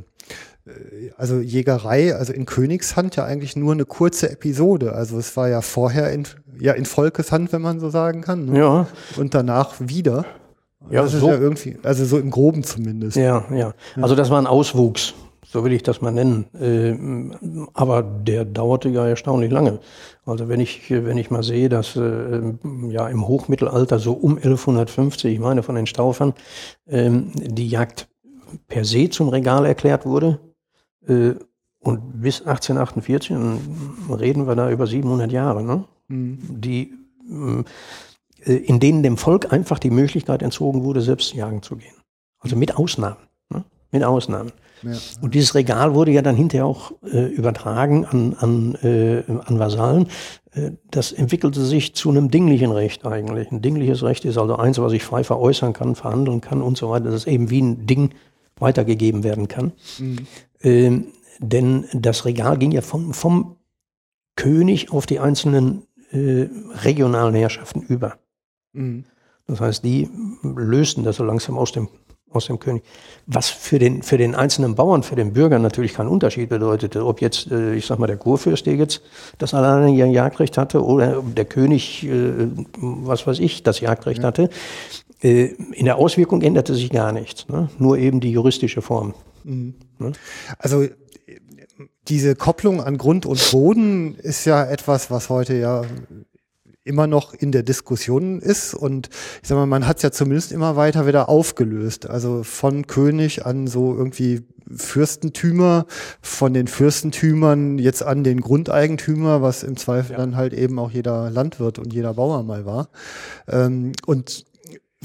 also 1.16 1.38
Jägerei, 1.38 2.14
also 2.14 2.32
in 2.32 2.46
Königshand 2.46 3.16
ja 3.16 3.24
eigentlich 3.24 3.56
nur 3.56 3.72
eine 3.72 3.84
kurze 3.84 4.30
Episode. 4.30 4.92
Also 4.92 5.18
es 5.18 5.36
war 5.36 5.48
ja 5.48 5.60
vorher 5.60 6.12
in, 6.12 6.24
ja 6.58 6.72
in 6.72 6.84
Volkeshand, 6.84 7.52
wenn 7.52 7.62
man 7.62 7.80
so 7.80 7.90
sagen 7.90 8.20
kann, 8.22 8.46
ne? 8.46 8.58
Ja, 8.58 8.86
und 9.16 9.34
danach 9.34 9.74
wieder. 9.78 10.24
Ja, 10.90 11.02
das 11.02 11.14
ist 11.14 11.20
so- 11.20 11.28
ja 11.28 11.38
irgendwie, 11.38 11.76
also 11.82 12.04
so 12.04 12.18
im 12.18 12.30
Groben 12.30 12.62
zumindest. 12.62 13.16
ja, 13.16 13.44
ja. 13.52 13.74
Also 14.00 14.14
das 14.14 14.30
war 14.30 14.38
ein 14.40 14.46
Auswuchs, 14.46 15.14
so 15.44 15.64
will 15.64 15.72
ich 15.72 15.82
das 15.82 16.00
mal 16.00 16.12
nennen. 16.12 16.46
Ähm, 16.60 17.68
aber 17.74 18.02
der 18.02 18.44
dauerte 18.44 18.88
ja 18.88 19.06
erstaunlich 19.06 19.50
lange. 19.50 19.80
Also 20.24 20.48
wenn 20.48 20.60
ich, 20.60 20.90
wenn 20.90 21.16
ich 21.18 21.30
mal 21.30 21.42
sehe, 21.42 21.68
dass 21.68 21.96
äh, 21.96 22.40
ja 22.88 23.08
im 23.08 23.26
Hochmittelalter 23.26 23.98
so 23.98 24.12
um 24.12 24.36
1150, 24.36 25.32
ich 25.34 25.40
meine 25.40 25.62
von 25.62 25.74
den 25.74 25.86
Staufern, 25.86 26.34
ähm, 26.88 27.30
die 27.34 27.68
Jagd 27.68 28.08
per 28.68 28.84
se 28.84 29.08
zum 29.10 29.28
Regal 29.28 29.66
erklärt 29.66 30.06
wurde. 30.06 30.38
Äh, 31.08 31.34
und 31.80 32.20
bis 32.20 32.40
1848, 32.40 33.30
dann 33.30 33.60
reden 34.10 34.46
wir 34.46 34.56
da 34.56 34.70
über 34.70 34.86
700 34.86 35.30
Jahre, 35.30 35.62
ne? 35.62 35.84
Mhm. 36.08 36.38
die, 36.60 36.92
ähm, 37.28 37.64
äh, 38.44 38.54
in 38.54 38.80
denen 38.80 39.02
dem 39.02 39.16
Volk 39.16 39.52
einfach 39.52 39.78
die 39.78 39.90
Möglichkeit 39.90 40.42
entzogen 40.42 40.84
wurde, 40.84 41.00
selbst 41.00 41.34
jagen 41.34 41.62
zu 41.62 41.76
gehen. 41.76 41.94
Also 42.38 42.56
mit 42.56 42.76
Ausnahmen. 42.76 43.16
Ne? 43.50 43.64
Mit 43.90 44.04
Ausnahmen. 44.04 44.52
Ja. 44.82 44.92
Und 45.20 45.34
dieses 45.34 45.54
Regal 45.54 45.94
wurde 45.94 46.12
ja 46.12 46.22
dann 46.22 46.36
hinterher 46.36 46.66
auch 46.66 46.92
äh, 47.02 47.26
übertragen 47.26 48.04
an, 48.04 48.34
an, 48.38 48.74
äh, 48.82 49.22
an 49.28 49.58
Vasallen. 49.58 50.08
Äh, 50.52 50.72
das 50.90 51.12
entwickelte 51.12 51.64
sich 51.64 51.94
zu 51.94 52.10
einem 52.10 52.30
dinglichen 52.30 52.70
Recht 52.70 53.06
eigentlich. 53.06 53.50
Ein 53.50 53.62
dingliches 53.62 54.02
Recht 54.02 54.24
ist 54.24 54.38
also 54.38 54.56
eins, 54.56 54.78
was 54.78 54.92
ich 54.92 55.02
frei 55.02 55.24
veräußern 55.24 55.72
kann, 55.72 55.94
verhandeln 55.94 56.40
kann 56.40 56.62
und 56.62 56.76
so 56.76 56.90
weiter. 56.90 57.06
Das 57.06 57.14
ist 57.14 57.26
eben 57.26 57.50
wie 57.50 57.62
ein 57.62 57.86
Ding 57.86 58.10
weitergegeben 58.58 59.24
werden 59.24 59.48
kann. 59.48 59.72
Ähm, 60.66 61.12
denn 61.38 61.84
das 61.92 62.24
Regal 62.24 62.58
ging 62.58 62.72
ja 62.72 62.80
vom, 62.80 63.14
vom 63.14 63.56
König 64.34 64.90
auf 64.90 65.06
die 65.06 65.20
einzelnen 65.20 65.86
äh, 66.10 66.48
regionalen 66.82 67.34
Herrschaften 67.34 67.82
über. 67.82 68.16
Mhm. 68.72 69.04
Das 69.46 69.60
heißt, 69.60 69.84
die 69.84 70.10
lösten 70.42 71.04
das 71.04 71.16
so 71.16 71.24
langsam 71.24 71.56
aus 71.56 71.70
dem, 71.70 71.88
aus 72.30 72.46
dem 72.46 72.58
König. 72.58 72.82
Was 73.26 73.48
für 73.48 73.78
den, 73.78 74.02
für 74.02 74.18
den 74.18 74.34
einzelnen 74.34 74.74
Bauern, 74.74 75.04
für 75.04 75.14
den 75.14 75.34
Bürger 75.34 75.60
natürlich 75.60 75.94
keinen 75.94 76.08
Unterschied 76.08 76.48
bedeutete. 76.48 77.06
Ob 77.06 77.20
jetzt, 77.20 77.50
äh, 77.52 77.74
ich 77.74 77.86
sag 77.86 78.00
mal, 78.00 78.08
der 78.08 78.16
Kurfürst, 78.16 78.66
der 78.66 78.74
jetzt 78.74 79.02
das 79.38 79.54
alleinige 79.54 80.06
Jagdrecht 80.06 80.58
hatte, 80.58 80.84
oder 80.84 81.22
der 81.22 81.44
König, 81.44 82.04
äh, 82.04 82.48
was 82.80 83.24
weiß 83.24 83.38
ich, 83.38 83.62
das 83.62 83.78
Jagdrecht 83.78 84.24
hatte. 84.24 84.50
Äh, 85.22 85.54
in 85.72 85.84
der 85.84 85.96
Auswirkung 85.96 86.42
änderte 86.42 86.74
sich 86.74 86.90
gar 86.90 87.12
nichts. 87.12 87.48
Ne? 87.48 87.68
Nur 87.78 87.98
eben 87.98 88.18
die 88.18 88.32
juristische 88.32 88.82
Form. 88.82 89.14
Also 90.58 90.82
äh, 90.82 90.90
diese 92.08 92.36
Kopplung 92.36 92.80
an 92.82 92.98
Grund 92.98 93.26
und 93.26 93.50
Boden 93.50 94.14
ist 94.16 94.44
ja 94.44 94.64
etwas, 94.64 95.10
was 95.10 95.28
heute 95.28 95.54
ja 95.54 95.82
immer 96.84 97.08
noch 97.08 97.34
in 97.34 97.50
der 97.50 97.64
Diskussion 97.64 98.38
ist 98.40 98.72
und 98.72 99.08
ich 99.42 99.48
sag 99.48 99.56
mal, 99.56 99.66
man 99.66 99.88
hat 99.88 99.96
es 99.96 100.02
ja 100.04 100.12
zumindest 100.12 100.52
immer 100.52 100.76
weiter 100.76 101.06
wieder 101.06 101.28
aufgelöst. 101.28 102.08
Also 102.08 102.44
von 102.44 102.86
König 102.86 103.44
an 103.44 103.66
so 103.66 103.92
irgendwie 103.96 104.42
Fürstentümer, 104.74 105.86
von 106.22 106.54
den 106.54 106.68
Fürstentümern 106.68 107.78
jetzt 107.78 108.02
an 108.04 108.22
den 108.24 108.40
Grundeigentümer, 108.40 109.42
was 109.42 109.64
im 109.64 109.76
Zweifel 109.76 110.12
Ja. 110.12 110.18
dann 110.18 110.36
halt 110.36 110.52
eben 110.52 110.78
auch 110.78 110.90
jeder 110.90 111.28
Landwirt 111.30 111.78
und 111.80 111.92
jeder 111.92 112.14
Bauer 112.14 112.42
mal 112.44 112.64
war. 112.66 112.88
Ähm, 113.48 113.92
und 114.06 114.44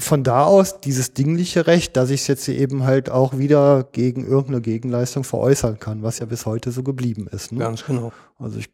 von 0.02 0.24
da 0.24 0.44
aus 0.44 0.80
dieses 0.80 1.14
dingliche 1.14 1.66
Recht, 1.66 1.96
dass 1.96 2.10
ich 2.10 2.22
es 2.22 2.26
jetzt 2.26 2.48
eben 2.48 2.84
halt 2.84 3.10
auch 3.10 3.38
wieder 3.38 3.88
gegen 3.92 4.26
irgendeine 4.26 4.60
Gegenleistung 4.60 5.24
veräußern 5.24 5.78
kann, 5.78 6.02
was 6.02 6.18
ja 6.18 6.26
bis 6.26 6.46
heute 6.46 6.72
so 6.72 6.82
geblieben 6.82 7.28
ist. 7.30 7.52
Ne? 7.52 7.60
Ganz 7.60 7.84
genau. 7.84 8.12
Also 8.38 8.58
ich, 8.58 8.70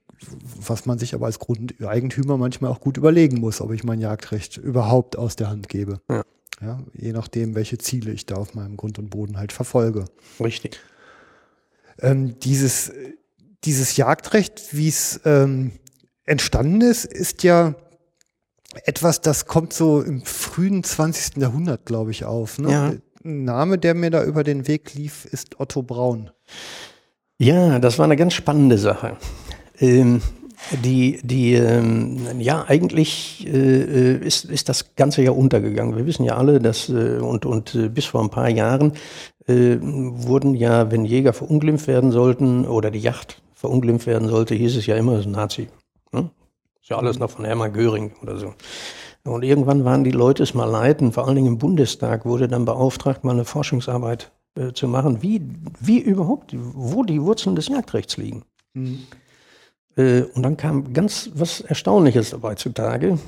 was 0.67 0.87
man 0.87 0.99
sich 0.99 1.15
aber 1.15 1.27
als 1.27 1.39
Grundeigentümer 1.39 2.37
manchmal 2.37 2.71
auch 2.71 2.81
gut 2.81 2.97
überlegen 2.97 3.39
muss, 3.41 3.61
ob 3.61 3.73
ich 3.73 3.85
mein 3.85 4.01
Jagdrecht 4.01 4.57
überhaupt 4.57 5.17
aus 5.17 5.37
der 5.37 5.51
Hand 5.51 5.69
gebe. 5.69 6.01
Ja. 6.09 6.23
Ja, 6.61 6.81
je 6.93 7.13
nachdem, 7.13 7.55
welche 7.55 7.79
Ziele 7.79 8.11
ich 8.11 8.27
da 8.27 8.35
auf 8.35 8.55
meinem 8.55 8.77
Grund 8.77 8.99
und 8.99 9.11
Boden 9.11 9.39
halt 9.39 9.53
verfolge. 9.53 10.07
Richtig. 10.41 10.81
Ähm, 12.01 12.41
dieses, 12.41 12.91
dieses 13.63 13.97
Jagdrecht, 13.97 14.77
wie 14.77 14.89
es 14.89 15.21
ähm, 15.25 15.71
entstanden 16.25 16.81
ist, 16.81 17.05
ist 17.05 17.45
ja 17.45 17.77
etwas, 18.85 19.21
das 19.21 19.47
kommt 19.47 19.73
so 19.73 20.03
im 20.03 20.23
frühen 20.23 20.85
20. 20.85 21.37
Jahrhundert, 21.39 21.87
glaube 21.87 22.11
ich, 22.11 22.25
auf. 22.25 22.59
Ne? 22.59 22.71
Ja. 22.71 22.93
Ein 23.25 23.45
Name, 23.45 23.79
der 23.79 23.95
mir 23.95 24.11
da 24.11 24.25
über 24.25 24.45
den 24.45 24.69
Weg 24.69 24.95
lief, 24.95 25.25
ist 25.25 25.59
Otto 25.61 25.83
Braun. 25.83 26.31
Ja, 27.39 27.79
das 27.79 27.99
war 27.99 28.05
eine 28.05 28.17
ganz 28.17 28.35
spannende 28.35 28.79
Sache. 28.79 29.17
Ähm, 29.81 30.21
die, 30.85 31.21
die, 31.23 31.55
ähm, 31.55 32.41
ja, 32.41 32.65
eigentlich 32.67 33.47
äh, 33.47 34.17
ist, 34.17 34.45
ist 34.45 34.69
das 34.69 34.97
Ganze 34.97 35.23
ja 35.23 35.31
untergegangen. 35.31 35.97
Wir 35.97 36.07
wissen 36.07 36.25
ja 36.25 36.37
alle, 36.37 36.59
dass, 36.59 36.89
äh, 36.89 37.19
und, 37.19 37.47
und 37.47 37.75
äh, 37.75 37.89
bis 37.89 38.07
vor 38.07 38.23
ein 38.23 38.31
paar 38.31 38.49
Jahren 38.49 38.93
äh, 39.47 39.77
wurden 39.81 40.55
ja, 40.55 40.91
wenn 40.91 41.05
Jäger 41.05 41.33
verunglimpft 41.33 41.87
werden 41.87 42.11
sollten 42.11 42.67
oder 42.67 42.91
die 42.91 42.99
Yacht 42.99 43.41
verunglimpft 43.55 44.07
werden 44.07 44.29
sollte, 44.29 44.55
hieß 44.55 44.77
es 44.77 44.87
ja 44.87 44.97
immer, 44.97 45.13
das 45.13 45.21
ist 45.23 45.27
ein 45.27 45.33
Nazi. 45.33 45.69
Ne? 46.13 46.31
Ist 46.89 46.93
ja 46.93 47.01
alles 47.01 47.19
noch 47.19 47.29
von 47.29 47.45
Hermann 47.45 47.75
Göring 47.75 48.13
oder 48.23 48.39
so. 48.39 48.55
Und 49.23 49.43
irgendwann 49.43 49.85
waren 49.85 50.05
die 50.05 50.11
Leute 50.11 50.43
es 50.43 50.55
mal 50.55 50.65
leid, 50.65 51.03
und 51.03 51.13
vor 51.13 51.27
allen 51.27 51.37
Dingen 51.37 51.49
im 51.49 51.59
Bundestag 51.59 52.25
wurde 52.25 52.49
dann 52.49 52.65
beauftragt, 52.65 53.25
mal 53.25 53.33
eine 53.33 53.45
Forschungsarbeit 53.45 54.33
äh, 54.55 54.73
zu 54.73 54.89
machen, 54.89 55.21
wie, 55.21 55.43
wie 55.81 55.99
überhaupt, 55.99 56.55
wo 56.57 57.03
die 57.03 57.21
Wurzeln 57.21 57.57
des 57.57 57.69
Jagdrechts 57.69 58.17
liegen. 58.17 58.43
Äh, 59.99 60.23
und 60.33 60.43
dann 60.43 60.57
kam 60.57 60.95
ganz 60.95 61.31
was 61.35 61.61
Erstaunliches 61.61 62.31
dabei 62.31 62.55
zutage. 62.55 63.19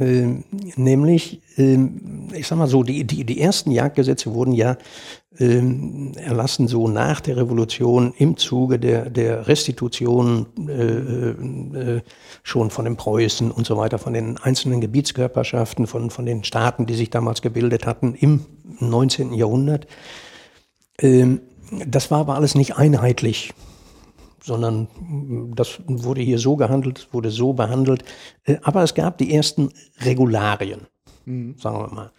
Äh, 0.00 0.42
nämlich, 0.74 1.42
ähm, 1.58 2.30
ich 2.34 2.48
sag 2.48 2.58
mal 2.58 2.66
so, 2.66 2.82
die, 2.82 3.04
die, 3.04 3.22
die 3.22 3.40
ersten 3.40 3.70
Jagdgesetze 3.70 4.34
wurden 4.34 4.52
ja 4.52 4.78
ähm, 5.38 6.12
erlassen 6.16 6.68
so 6.68 6.88
nach 6.88 7.20
der 7.20 7.36
Revolution 7.36 8.14
im 8.16 8.36
Zuge 8.36 8.78
der, 8.78 9.10
der 9.10 9.48
Restitution 9.48 10.46
äh, 10.68 11.30
äh, 11.30 12.00
schon 12.42 12.70
von 12.70 12.84
den 12.84 12.96
Preußen 12.96 13.50
und 13.50 13.66
so 13.66 13.76
weiter, 13.76 13.98
von 13.98 14.12
den 14.12 14.38
einzelnen 14.38 14.80
Gebietskörperschaften, 14.80 15.86
von, 15.86 16.10
von 16.10 16.26
den 16.26 16.44
Staaten, 16.44 16.86
die 16.86 16.94
sich 16.94 17.10
damals 17.10 17.42
gebildet 17.42 17.86
hatten 17.86 18.14
im 18.14 18.46
19. 18.80 19.32
Jahrhundert. 19.34 19.86
Ähm, 20.98 21.40
das 21.86 22.10
war 22.10 22.20
aber 22.20 22.36
alles 22.36 22.54
nicht 22.54 22.76
einheitlich 22.76 23.52
sondern 24.46 24.86
das 25.56 25.80
wurde 25.86 26.20
hier 26.20 26.38
so 26.38 26.54
gehandelt, 26.54 27.08
wurde 27.10 27.30
so 27.30 27.52
behandelt. 27.52 28.04
Äh, 28.44 28.58
Aber 28.62 28.84
es 28.84 28.94
gab 28.94 29.18
die 29.18 29.34
ersten 29.34 29.70
Regularien, 30.04 30.86
sagen 31.58 31.78
wir 31.78 31.92
mal. 31.92 32.12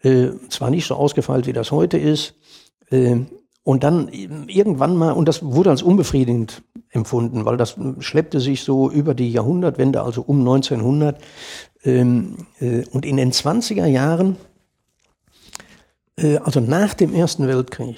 Äh, 0.00 0.38
Zwar 0.48 0.70
nicht 0.70 0.86
so 0.86 0.94
ausgefeilt, 0.94 1.46
wie 1.46 1.52
das 1.52 1.72
heute 1.72 1.98
ist. 1.98 2.36
Äh, 2.90 3.16
Und 3.66 3.82
dann 3.82 4.08
eben 4.10 4.48
irgendwann 4.48 4.94
mal, 4.96 5.10
und 5.10 5.26
das 5.26 5.42
wurde 5.42 5.70
als 5.70 5.82
unbefriedigend 5.82 6.62
empfunden, 6.90 7.44
weil 7.44 7.56
das 7.56 7.76
mm, 7.76 8.00
schleppte 8.00 8.38
sich 8.38 8.62
so 8.62 8.88
über 8.88 9.12
die 9.12 9.32
Jahrhundertwende, 9.32 10.02
also 10.02 10.22
um 10.22 10.38
1900. 10.38 11.20
ähm, 11.82 12.36
äh, 12.60 12.84
Und 12.92 13.04
in 13.04 13.16
den 13.16 13.32
20er 13.32 13.86
Jahren, 13.86 14.36
äh, 16.16 16.38
also 16.38 16.60
nach 16.60 16.94
dem 16.94 17.12
Ersten 17.12 17.48
Weltkrieg, 17.48 17.96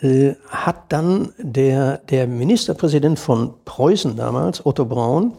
äh, 0.00 0.34
hat 0.48 0.90
dann 0.90 1.32
der, 1.38 1.98
der 1.98 2.26
Ministerpräsident 2.26 3.18
von 3.18 3.54
Preußen 3.64 4.16
damals, 4.16 4.64
Otto 4.64 4.84
Braun, 4.86 5.36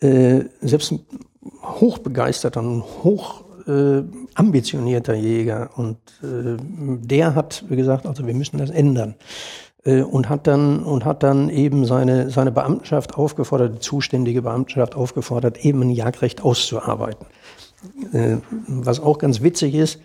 selbst 0.00 0.92
ein 0.92 1.00
hochbegeisterter 1.62 2.60
und 2.60 2.84
hoch 3.02 3.42
äh, 3.68 4.02
ambitionierter 4.34 5.14
Jäger 5.14 5.70
und 5.76 5.98
äh, 6.22 6.56
der 6.60 7.34
hat 7.34 7.64
gesagt, 7.68 8.06
also 8.06 8.26
wir 8.26 8.34
müssen 8.34 8.58
das 8.58 8.70
ändern 8.70 9.14
äh, 9.84 10.02
und 10.02 10.28
hat 10.28 10.46
dann 10.46 10.82
und 10.82 11.04
hat 11.04 11.22
dann 11.22 11.50
eben 11.50 11.84
seine 11.84 12.30
seine 12.30 12.50
Beamtenschaft 12.50 13.14
aufgefordert, 13.16 13.76
die 13.76 13.80
zuständige 13.80 14.42
Beamtenschaft 14.42 14.94
aufgefordert, 14.94 15.64
eben 15.64 15.82
ein 15.82 15.90
Jagdrecht 15.90 16.42
auszuarbeiten. 16.42 17.26
Äh, 18.12 18.38
was 18.66 19.00
auch 19.00 19.18
ganz 19.18 19.42
witzig 19.42 19.74
ist, 19.74 20.00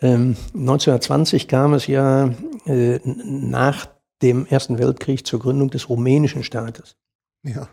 ähm, 0.00 0.36
1920 0.54 1.48
kam 1.48 1.74
es 1.74 1.86
ja 1.86 2.30
äh, 2.66 3.00
nach 3.04 3.88
dem 4.22 4.46
Ersten 4.46 4.78
Weltkrieg 4.78 5.26
zur 5.26 5.40
Gründung 5.40 5.70
des 5.70 5.88
rumänischen 5.88 6.42
Staates. 6.42 6.96
Ja. 7.42 7.68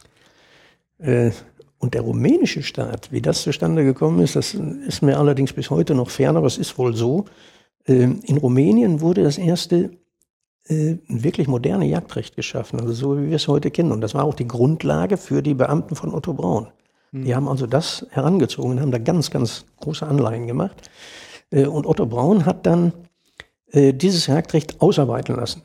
Und 1.78 1.94
der 1.94 2.02
rumänische 2.02 2.64
Staat, 2.64 3.12
wie 3.12 3.22
das 3.22 3.44
zustande 3.44 3.84
gekommen 3.84 4.20
ist, 4.22 4.36
das 4.36 4.54
ist 4.54 5.02
mir 5.02 5.18
allerdings 5.18 5.54
bis 5.54 5.70
heute 5.70 5.94
noch 5.94 6.10
fern, 6.10 6.38
aber 6.38 6.48
es 6.48 6.58
ist 6.58 6.78
wohl 6.78 6.96
so. 6.96 7.26
Ähm, 7.86 8.22
in 8.24 8.38
Rumänien 8.38 9.02
wurde 9.02 9.24
das 9.24 9.38
erste 9.38 9.92
äh, 10.68 10.96
wirklich 11.08 11.48
moderne 11.48 11.86
Jagdrecht 11.86 12.36
geschaffen, 12.36 12.80
also 12.80 12.94
so 12.94 13.18
wie 13.20 13.30
wir 13.30 13.36
es 13.36 13.48
heute 13.48 13.72
kennen. 13.72 13.92
Und 13.92 14.02
das 14.02 14.14
war 14.14 14.24
auch 14.24 14.34
die 14.34 14.48
Grundlage 14.48 15.18
für 15.18 15.42
die 15.42 15.54
Beamten 15.54 15.96
von 15.96 16.14
Otto 16.14 16.34
Braun. 16.34 16.68
Die 17.12 17.34
haben 17.34 17.48
also 17.48 17.66
das 17.66 18.06
herangezogen 18.10 18.72
und 18.72 18.82
haben 18.82 18.92
da 18.92 18.98
ganz, 18.98 19.32
ganz 19.32 19.66
große 19.80 20.06
Anleihen 20.06 20.48
gemacht. 20.48 20.90
Äh, 21.50 21.66
Und 21.66 21.86
Otto 21.86 22.06
Braun 22.06 22.46
hat 22.46 22.66
dann 22.66 22.92
äh, 23.72 23.94
dieses 23.94 24.28
Jagdrecht 24.28 24.82
ausarbeiten 24.82 25.36
lassen. 25.36 25.62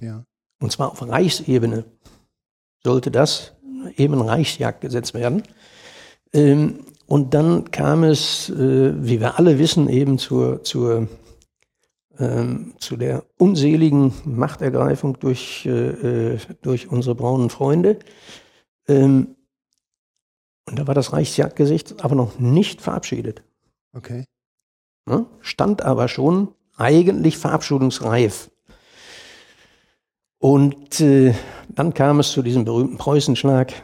Ja. 0.00 0.24
Und 0.60 0.72
zwar 0.72 0.92
auf 0.92 1.06
Reichsebene 1.06 1.84
sollte 2.84 3.10
das 3.10 3.54
eben 3.96 4.14
ein 4.14 4.28
Reichsjagdgesetz 4.28 5.14
werden. 5.14 5.42
Ähm, 6.32 6.80
und 7.06 7.34
dann 7.34 7.70
kam 7.70 8.04
es, 8.04 8.50
äh, 8.50 8.92
wie 9.04 9.20
wir 9.20 9.38
alle 9.38 9.58
wissen, 9.58 9.88
eben 9.88 10.18
zur, 10.18 10.62
zur, 10.62 11.08
ähm, 12.18 12.74
zu 12.78 12.96
der 12.96 13.24
unseligen 13.36 14.12
Machtergreifung 14.24 15.18
durch, 15.18 15.66
äh, 15.66 16.34
äh, 16.34 16.38
durch 16.62 16.88
unsere 16.88 17.14
braunen 17.16 17.50
Freunde. 17.50 17.98
Ähm, 18.86 19.34
und 20.68 20.78
da 20.78 20.86
war 20.86 20.94
das 20.94 21.12
Reichsjagdgesetz 21.12 21.96
aber 22.00 22.14
noch 22.14 22.38
nicht 22.38 22.80
verabschiedet. 22.80 23.42
Okay. 23.92 24.24
Ne? 25.06 25.26
Stand 25.40 25.82
aber 25.82 26.06
schon 26.06 26.54
eigentlich 26.76 27.36
verabschiedungsreif. 27.36 28.50
Und 30.40 31.00
äh, 31.02 31.34
dann 31.68 31.92
kam 31.92 32.18
es 32.18 32.32
zu 32.32 32.42
diesem 32.42 32.64
berühmten 32.64 32.96
Preußenschlag. 32.96 33.74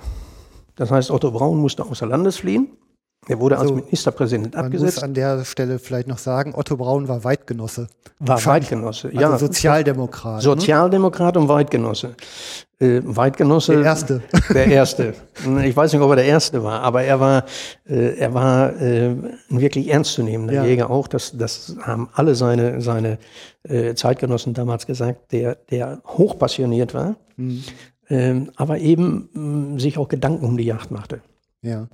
Das 0.74 0.90
heißt, 0.90 1.10
Otto 1.10 1.30
Braun 1.30 1.58
musste 1.58 1.84
außer 1.84 2.06
Landes 2.06 2.38
fliehen. 2.38 2.68
Er 3.28 3.40
wurde 3.40 3.56
als 3.56 3.62
Also, 3.70 3.74
Ministerpräsident 3.74 4.54
Man 4.54 4.66
muss 4.66 4.74
abgesetzt, 4.80 5.02
an 5.02 5.14
der 5.14 5.44
Stelle 5.44 5.78
vielleicht 5.80 6.06
noch 6.06 6.18
sagen, 6.18 6.54
Otto 6.54 6.76
Braun 6.76 7.08
war 7.08 7.24
Weitgenosse. 7.24 7.88
war 8.20 8.44
Weidgenosse. 8.46 9.08
Also 9.08 9.20
Ja, 9.20 9.36
Sozialdemokrat. 9.38 10.36
ne? 10.36 10.42
Sozialdemokrat 10.42 11.36
und 11.36 11.48
Weidgenosse. 11.48 12.14
Äh, 12.78 13.00
Weidgenosse. 13.04 13.72
Der 13.76 13.84
Erste. 13.84 14.22
Der 14.54 14.66
Erste. 14.66 15.14
Ich 15.64 15.76
weiß 15.76 15.92
nicht, 15.92 16.02
ob 16.02 16.10
er 16.10 16.16
der 16.16 16.26
Erste 16.26 16.62
war, 16.62 16.82
aber 16.82 17.02
er 17.02 17.18
war, 17.18 17.44
äh, 17.88 18.16
er 18.16 18.32
war 18.34 18.80
äh, 18.80 19.06
ein 19.08 19.38
wirklich 19.48 19.88
ernstzunehmender 19.90 20.52
Ja. 20.54 20.64
Jäger 20.64 20.90
auch. 20.90 21.08
Das, 21.08 21.32
das 21.36 21.74
haben 21.82 22.08
alle 22.12 22.34
seine, 22.34 22.80
seine 22.80 23.18
äh, 23.64 23.94
Zeitgenossen 23.94 24.54
damals 24.54 24.86
gesagt, 24.86 25.32
der, 25.32 25.56
der 25.70 26.00
hochpassioniert 26.06 26.94
war, 26.94 27.16
Mhm. 27.36 27.64
ähm, 28.08 28.50
aber 28.56 28.78
eben 28.78 29.28
mh, 29.32 29.80
sich 29.80 29.98
auch 29.98 30.08
Gedanken 30.08 30.44
um 30.46 30.56
die 30.56 30.64
Jagd 30.64 30.90
machte. 30.90 31.20
Ja. 31.62 31.88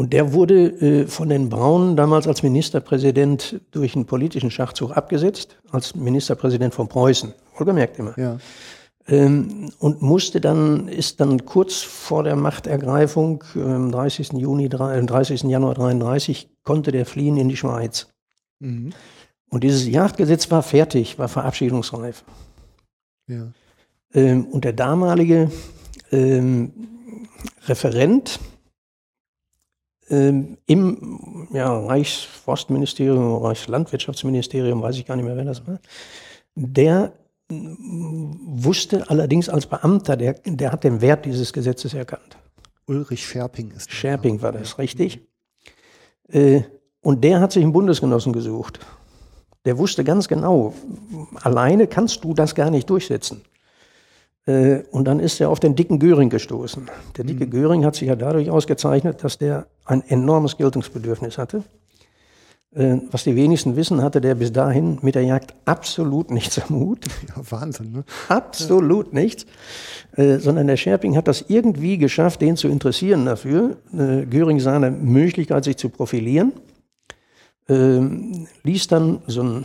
Und 0.00 0.14
der 0.14 0.32
wurde 0.32 0.68
äh, 0.80 1.06
von 1.06 1.28
den 1.28 1.50
Braunen 1.50 1.94
damals 1.94 2.26
als 2.26 2.42
Ministerpräsident 2.42 3.60
durch 3.70 3.94
einen 3.94 4.06
politischen 4.06 4.50
Schachzug 4.50 4.92
abgesetzt, 4.96 5.58
als 5.72 5.94
Ministerpräsident 5.94 6.72
von 6.72 6.88
Preußen. 6.88 7.34
Wohlgemerkt 7.58 7.98
immer. 7.98 8.18
Ja. 8.18 8.38
Ähm, 9.08 9.70
und 9.78 10.00
musste 10.00 10.40
dann, 10.40 10.88
ist 10.88 11.20
dann 11.20 11.44
kurz 11.44 11.82
vor 11.82 12.24
der 12.24 12.34
Machtergreifung, 12.34 13.44
am 13.56 13.92
30. 13.92 14.32
Juni, 14.38 14.70
drei- 14.70 14.96
äh, 14.96 15.04
30. 15.04 15.42
Januar 15.42 15.74
33, 15.74 16.48
konnte 16.62 16.92
der 16.92 17.04
fliehen 17.04 17.36
in 17.36 17.50
die 17.50 17.58
Schweiz. 17.58 18.08
Mhm. 18.58 18.94
Und 19.50 19.64
dieses 19.64 19.86
Jagdgesetz 19.86 20.50
war 20.50 20.62
fertig, 20.62 21.18
war 21.18 21.28
verabschiedungsreif. 21.28 22.24
Ja. 23.26 23.52
Ähm, 24.14 24.46
und 24.46 24.64
der 24.64 24.72
damalige 24.72 25.50
ähm, 26.10 26.72
Referent 27.66 28.40
ähm, 30.10 30.58
im 30.66 31.48
ja, 31.52 31.78
Reichsforstministerium, 31.86 33.42
Reichslandwirtschaftsministerium, 33.42 34.82
weiß 34.82 34.96
ich 34.96 35.06
gar 35.06 35.16
nicht 35.16 35.24
mehr, 35.24 35.36
wer 35.36 35.44
das 35.44 35.66
war, 35.66 35.78
der 36.54 37.12
wusste 37.48 39.10
allerdings 39.10 39.48
als 39.48 39.66
Beamter, 39.66 40.16
der, 40.16 40.34
der 40.44 40.72
hat 40.72 40.84
den 40.84 41.00
Wert 41.00 41.24
dieses 41.24 41.52
Gesetzes 41.52 41.94
erkannt. 41.94 42.36
Ulrich 42.86 43.26
Scherping 43.26 43.72
ist. 43.72 43.88
der 43.88 43.94
Scherping 43.94 44.42
war 44.42 44.52
das, 44.52 44.78
richtig. 44.78 45.20
Äh, 46.28 46.62
und 47.02 47.24
der 47.24 47.40
hat 47.40 47.52
sich 47.52 47.62
einen 47.62 47.72
Bundesgenossen 47.72 48.32
gesucht. 48.32 48.78
Der 49.64 49.78
wusste 49.78 50.04
ganz 50.04 50.28
genau, 50.28 50.74
alleine 51.42 51.86
kannst 51.86 52.24
du 52.24 52.34
das 52.34 52.54
gar 52.54 52.70
nicht 52.70 52.88
durchsetzen. 52.88 53.42
Äh, 54.46 54.80
Und 54.90 55.04
dann 55.04 55.20
ist 55.20 55.40
er 55.40 55.50
auf 55.50 55.60
den 55.60 55.74
dicken 55.74 55.98
Göring 55.98 56.30
gestoßen. 56.30 56.88
Der 57.16 57.24
dicke 57.24 57.46
Göring 57.46 57.84
hat 57.84 57.94
sich 57.94 58.08
ja 58.08 58.16
dadurch 58.16 58.50
ausgezeichnet, 58.50 59.22
dass 59.22 59.38
der 59.38 59.66
ein 59.84 60.02
enormes 60.08 60.56
Geltungsbedürfnis 60.56 61.38
hatte. 61.38 61.62
Äh, 62.74 62.98
Was 63.10 63.24
die 63.24 63.36
wenigsten 63.36 63.76
wissen, 63.76 64.00
hatte 64.02 64.20
der 64.20 64.34
bis 64.34 64.52
dahin 64.52 64.98
mit 65.02 65.14
der 65.14 65.24
Jagd 65.24 65.54
absolut 65.64 66.30
nichts 66.30 66.58
am 66.60 66.76
Hut. 66.76 67.04
Ja, 67.28 67.42
Wahnsinn, 67.50 67.92
ne? 67.92 68.04
Absolut 68.28 69.12
nichts. 69.12 69.44
Äh, 70.16 70.38
sondern 70.38 70.66
der 70.68 70.76
Scherping 70.76 71.16
hat 71.16 71.28
das 71.28 71.44
irgendwie 71.48 71.98
geschafft, 71.98 72.40
den 72.40 72.56
zu 72.56 72.68
interessieren 72.68 73.26
dafür. 73.26 73.76
Göring 73.92 74.58
sah 74.60 74.76
eine 74.76 74.90
Möglichkeit, 74.90 75.64
sich 75.64 75.76
zu 75.76 75.88
profilieren. 75.88 76.52
Ähm, 77.68 78.48
ließ 78.64 78.88
dann 78.88 79.22
so 79.28 79.42
einen 79.42 79.64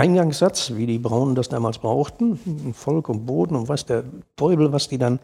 Eingangssatz, 0.00 0.72
wie 0.76 0.86
die 0.86 0.98
Braunen 0.98 1.34
das 1.34 1.50
damals 1.50 1.78
brauchten, 1.78 2.72
Volk 2.72 3.08
und 3.10 3.26
Boden 3.26 3.54
und 3.54 3.68
was 3.68 3.84
der 3.84 4.04
Teufel, 4.36 4.72
was 4.72 4.88
die 4.88 4.98
dann 4.98 5.20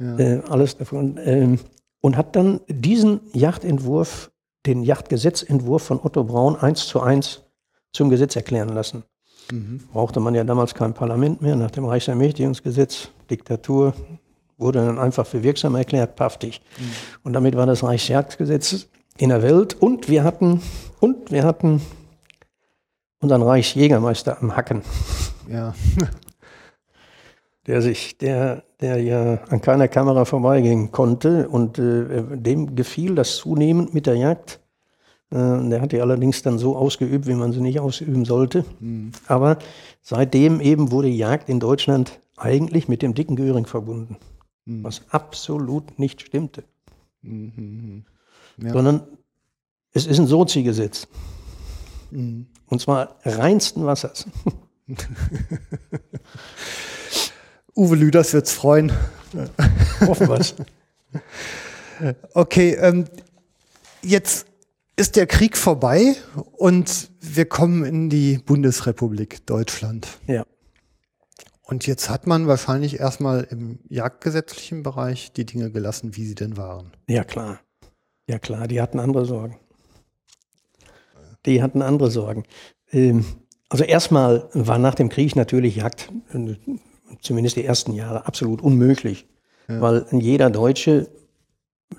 äh, 0.00 0.38
alles 0.48 0.76
davon, 0.76 1.18
ähm, 1.24 1.58
und 2.00 2.16
hat 2.16 2.36
dann 2.36 2.60
diesen 2.68 3.20
Yachtentwurf, 3.32 4.30
den 4.66 4.82
Yachtgesetzentwurf 4.82 5.82
von 5.82 6.00
Otto 6.02 6.22
Braun 6.24 6.54
eins 6.56 6.86
zu 6.86 7.00
eins 7.00 7.42
zum 7.92 8.08
Gesetz 8.08 8.36
erklären 8.36 8.68
lassen. 8.68 9.02
Brauchte 9.92 10.20
man 10.20 10.34
ja 10.34 10.44
damals 10.44 10.74
kein 10.74 10.94
Parlament 10.94 11.42
mehr, 11.42 11.56
nach 11.56 11.72
dem 11.72 11.84
Reichsermächtigungsgesetz, 11.84 13.08
Diktatur, 13.30 13.94
wurde 14.58 14.84
dann 14.84 14.98
einfach 14.98 15.26
für 15.26 15.42
wirksam 15.42 15.74
erklärt, 15.74 16.14
paftig. 16.14 16.60
Und 17.24 17.32
damit 17.32 17.56
war 17.56 17.66
das 17.66 17.82
Reichsjagdgesetz 17.82 18.86
in 19.16 19.30
der 19.30 19.42
Welt. 19.42 19.74
Und 19.80 20.08
wir 20.08 20.22
hatten, 20.22 20.62
und 21.00 21.32
wir 21.32 21.42
hatten 21.42 21.80
unseren 23.20 23.42
Reichsjägermeister 23.42 24.40
am 24.40 24.56
Hacken, 24.56 24.82
Ja. 25.48 25.74
der 27.66 27.82
sich, 27.82 28.16
der, 28.18 28.64
der 28.80 29.02
ja 29.02 29.34
an 29.48 29.60
keiner 29.60 29.86
Kamera 29.86 30.24
vorbeigehen 30.24 30.90
konnte 30.90 31.48
und 31.48 31.78
äh, 31.78 32.22
dem 32.36 32.74
gefiel 32.74 33.14
das 33.14 33.36
zunehmend 33.36 33.92
mit 33.94 34.06
der 34.06 34.16
Jagd. 34.16 34.60
Äh, 35.30 35.68
der 35.68 35.80
hat 35.82 35.92
die 35.92 36.00
allerdings 36.00 36.42
dann 36.42 36.58
so 36.58 36.74
ausgeübt, 36.76 37.26
wie 37.26 37.34
man 37.34 37.52
sie 37.52 37.60
nicht 37.60 37.78
ausüben 37.78 38.24
sollte. 38.24 38.64
Aber 39.26 39.58
seitdem 40.00 40.60
eben 40.60 40.90
wurde 40.90 41.08
Jagd 41.08 41.48
in 41.50 41.60
Deutschland 41.60 42.18
eigentlich 42.36 42.88
mit 42.88 43.02
dem 43.02 43.14
dicken 43.14 43.36
Göring 43.36 43.66
verbunden, 43.66 44.16
was 44.64 45.02
absolut 45.10 45.98
nicht 45.98 46.22
stimmte. 46.22 46.64
Ja. 47.22 48.72
Sondern 48.72 49.02
es 49.92 50.06
ist 50.06 50.18
ein 50.18 50.26
Sozi-Gesetz. 50.26 51.06
Und 52.70 52.80
zwar 52.80 53.18
reinsten 53.24 53.84
Wassers. 53.84 54.26
Uwe 57.76 57.96
Lüders 57.96 58.32
wird's 58.32 58.52
freuen. 58.52 58.92
Hoffen 60.06 60.28
wir's. 60.28 60.54
Okay, 62.32 62.74
ähm, 62.80 63.04
jetzt 64.02 64.46
ist 64.96 65.16
der 65.16 65.26
Krieg 65.26 65.56
vorbei 65.56 66.16
und 66.52 67.10
wir 67.20 67.46
kommen 67.46 67.84
in 67.84 68.08
die 68.08 68.38
Bundesrepublik 68.38 69.44
Deutschland. 69.46 70.08
Ja. 70.26 70.46
Und 71.62 71.86
jetzt 71.86 72.08
hat 72.08 72.26
man 72.26 72.46
wahrscheinlich 72.46 72.98
erstmal 72.98 73.44
im 73.44 73.78
jagdgesetzlichen 73.88 74.82
Bereich 74.82 75.32
die 75.32 75.46
Dinge 75.46 75.70
gelassen, 75.70 76.16
wie 76.16 76.26
sie 76.26 76.34
denn 76.34 76.56
waren. 76.56 76.92
Ja, 77.08 77.24
klar. 77.24 77.60
Ja, 78.28 78.38
klar, 78.38 78.66
die 78.66 78.80
hatten 78.80 78.98
andere 78.98 79.24
Sorgen. 79.24 79.58
Die 81.46 81.62
hatten 81.62 81.82
andere 81.82 82.10
Sorgen. 82.10 82.44
Ähm, 82.92 83.24
also 83.68 83.84
erstmal 83.84 84.48
war 84.52 84.78
nach 84.78 84.94
dem 84.94 85.08
Krieg 85.08 85.36
natürlich 85.36 85.76
Jagd, 85.76 86.10
zumindest 87.22 87.56
die 87.56 87.64
ersten 87.64 87.92
Jahre, 87.92 88.26
absolut 88.26 88.60
unmöglich. 88.60 89.26
Weil 89.68 90.06
jeder 90.10 90.50
Deutsche, 90.50 91.08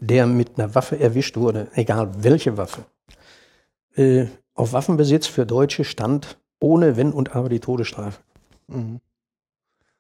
der 0.02 0.28
mit 0.28 0.60
einer 0.60 0.76
Waffe 0.76 1.00
erwischt 1.00 1.38
wurde, 1.38 1.70
egal 1.74 2.12
welche 2.24 2.58
Waffe, 2.58 2.86
äh, 3.96 4.26
auf 4.54 4.74
Waffenbesitz 4.74 5.28
für 5.28 5.46
Deutsche 5.46 5.86
stand 5.86 6.38
ohne 6.60 6.98
Wenn 6.98 7.14
und 7.14 7.36
Aber 7.36 7.50
die 7.50 7.62
Todesstrafe. 7.62 8.20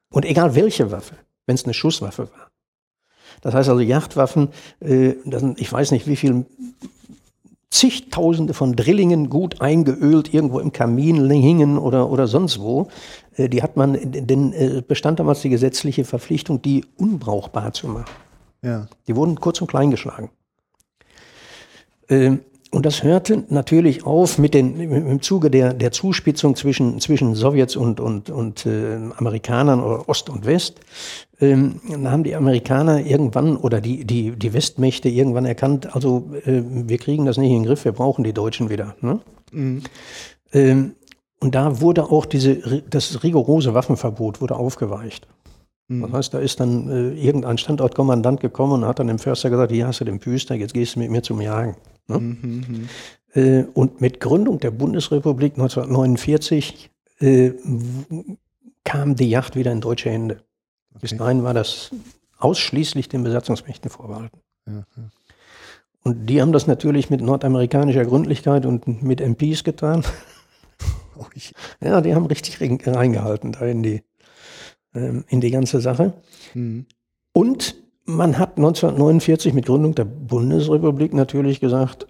Und 0.10 0.26
egal 0.26 0.56
welche 0.56 0.92
Waffe, 0.92 1.16
wenn 1.46 1.56
es 1.56 1.64
eine 1.64 1.74
Schusswaffe 1.74 2.30
war. 2.32 2.52
Das 3.42 3.54
heißt 3.54 3.70
also 3.70 3.82
Jagdwaffen, 3.82 4.50
äh, 4.82 5.14
das 5.26 5.44
ich 5.56 5.72
weiß 5.72 5.92
nicht 5.92 6.08
wie 6.08 6.18
viel 6.18 6.46
zigtausende 7.72 8.54
von 8.54 8.76
Drillingen 8.76 9.30
gut 9.30 9.62
eingeölt 9.62 10.34
irgendwo 10.34 10.60
im 10.60 10.72
Kamin 10.72 11.30
hingen 11.30 11.78
oder, 11.78 12.12
oder 12.12 12.28
sonst 12.28 12.60
wo. 12.60 12.90
Äh, 13.36 13.50
die 13.50 13.64
hat 13.64 13.78
man, 13.78 13.98
denn 14.04 14.54
äh, 14.54 14.84
bestand 14.86 15.20
damals 15.20 15.42
die 15.42 15.50
gesetzliche 15.50 16.04
Verpflichtung, 16.04 16.62
die 16.62 16.86
unbrauchbar 16.98 17.74
zu 17.74 17.88
machen. 17.88 18.12
Ja. 18.62 18.88
Die 19.08 19.16
wurden 19.16 19.36
kurz 19.36 19.62
und 19.62 19.68
klein 19.68 19.90
geschlagen. 19.90 20.30
Ähm, 22.10 22.42
und 22.72 22.86
das 22.86 23.04
hörte 23.04 23.44
natürlich 23.50 24.06
auf 24.06 24.38
mit 24.38 24.54
den, 24.54 24.80
im 24.80 25.22
Zuge 25.22 25.52
der, 25.52 25.74
der 25.74 25.92
Zuspitzung 25.92 26.56
zwischen, 26.56 27.02
zwischen 27.02 27.36
Sowjets 27.36 27.76
und, 27.76 28.00
und, 28.00 28.30
und 28.30 28.66
äh, 28.66 28.98
Amerikanern 29.18 29.84
oder 29.84 30.08
Ost 30.08 30.30
und 30.30 30.46
West. 30.46 30.80
Ähm, 31.42 31.82
dann 31.90 32.10
haben 32.10 32.24
die 32.24 32.34
Amerikaner 32.34 33.06
irgendwann 33.06 33.58
oder 33.58 33.82
die, 33.82 34.06
die, 34.06 34.32
die 34.32 34.54
Westmächte 34.54 35.10
irgendwann 35.10 35.46
erkannt, 35.46 35.94
also 35.94 36.32
äh, 36.46 36.62
wir 36.64 36.98
kriegen 36.98 37.26
das 37.26 37.38
nicht 37.38 37.50
in 37.50 37.64
den 37.64 37.66
Griff, 37.66 37.84
wir 37.84 37.92
brauchen 37.92 38.24
die 38.24 38.34
Deutschen 38.34 38.70
wieder. 38.70 38.96
Ne? 39.02 39.20
Ähm, 40.54 40.96
und 41.42 41.56
da 41.56 41.82
wurde 41.82 42.06
auch 42.06 42.26
diese, 42.26 42.84
das 42.90 43.22
rigorose 43.24 43.74
Waffenverbot 43.74 44.40
wurde 44.40 44.56
aufgeweicht. 44.56 45.28
Das 46.00 46.12
heißt, 46.12 46.34
da 46.34 46.40
ist 46.40 46.60
dann 46.60 46.90
äh, 46.90 47.10
irgendein 47.20 47.58
Standortkommandant 47.58 48.40
gekommen 48.40 48.74
und 48.84 48.86
hat 48.86 49.00
dann 49.00 49.08
dem 49.08 49.20
Förster 49.20 49.50
gesagt, 49.50 49.72
hier 49.72 49.88
hast 49.88 50.00
du 50.00 50.06
den 50.06 50.20
Püster, 50.20 50.56
jetzt 50.56 50.74
gehst 50.74 50.96
du 50.96 51.00
mit 51.00 51.12
mir 51.12 51.22
zum 51.22 51.42
Jagen. 51.42 51.76
Ne? 52.08 52.88
Äh, 53.34 53.64
und 53.74 54.00
mit 54.00 54.20
Gründung 54.20 54.60
der 54.60 54.72
Bundesrepublik 54.72 55.54
1949 55.54 56.90
äh, 57.20 57.52
kam 58.84 59.16
die 59.16 59.30
Yacht 59.30 59.56
wieder 59.56 59.72
in 59.72 59.82
deutsche 59.82 60.10
Hände. 60.10 60.42
Bis 61.00 61.16
dahin 61.16 61.44
war 61.44 61.54
das 61.54 61.92
ausschließlich 62.38 63.10
den 63.10 63.24
Besatzungsmächten 63.24 63.90
vorbehalten. 63.90 64.40
Ja, 64.68 64.84
Und 66.04 66.26
die 66.28 66.42
haben 66.42 66.52
das 66.52 66.68
natürlich 66.68 67.10
mit 67.10 67.22
nordamerikanischer 67.22 68.06
Gründlichkeit 68.06 68.66
und 68.66 69.04
mit 69.04 69.20
MPs 69.22 69.64
getan. 69.64 70.04
Oh, 71.20 71.26
Ja, 71.86 72.02
die 72.02 72.16
haben 72.16 72.26
richtig 72.26 72.60
rein- 72.62 72.80
reingehalten 72.84 73.52
da 73.52 73.66
in 73.66 73.84
die, 73.84 74.02
ähm, 74.94 75.24
in 75.28 75.42
die 75.42 75.52
ganze 75.52 75.82
Sache. 75.82 76.14
Und 77.34 77.76
man 78.06 78.38
hat 78.38 78.58
1949 78.58 79.54
mit 79.54 79.66
Gründung 79.66 79.96
der 79.96 80.06
Bundesrepublik 80.06 81.14
natürlich 81.14 81.60
gesagt, 81.60 82.08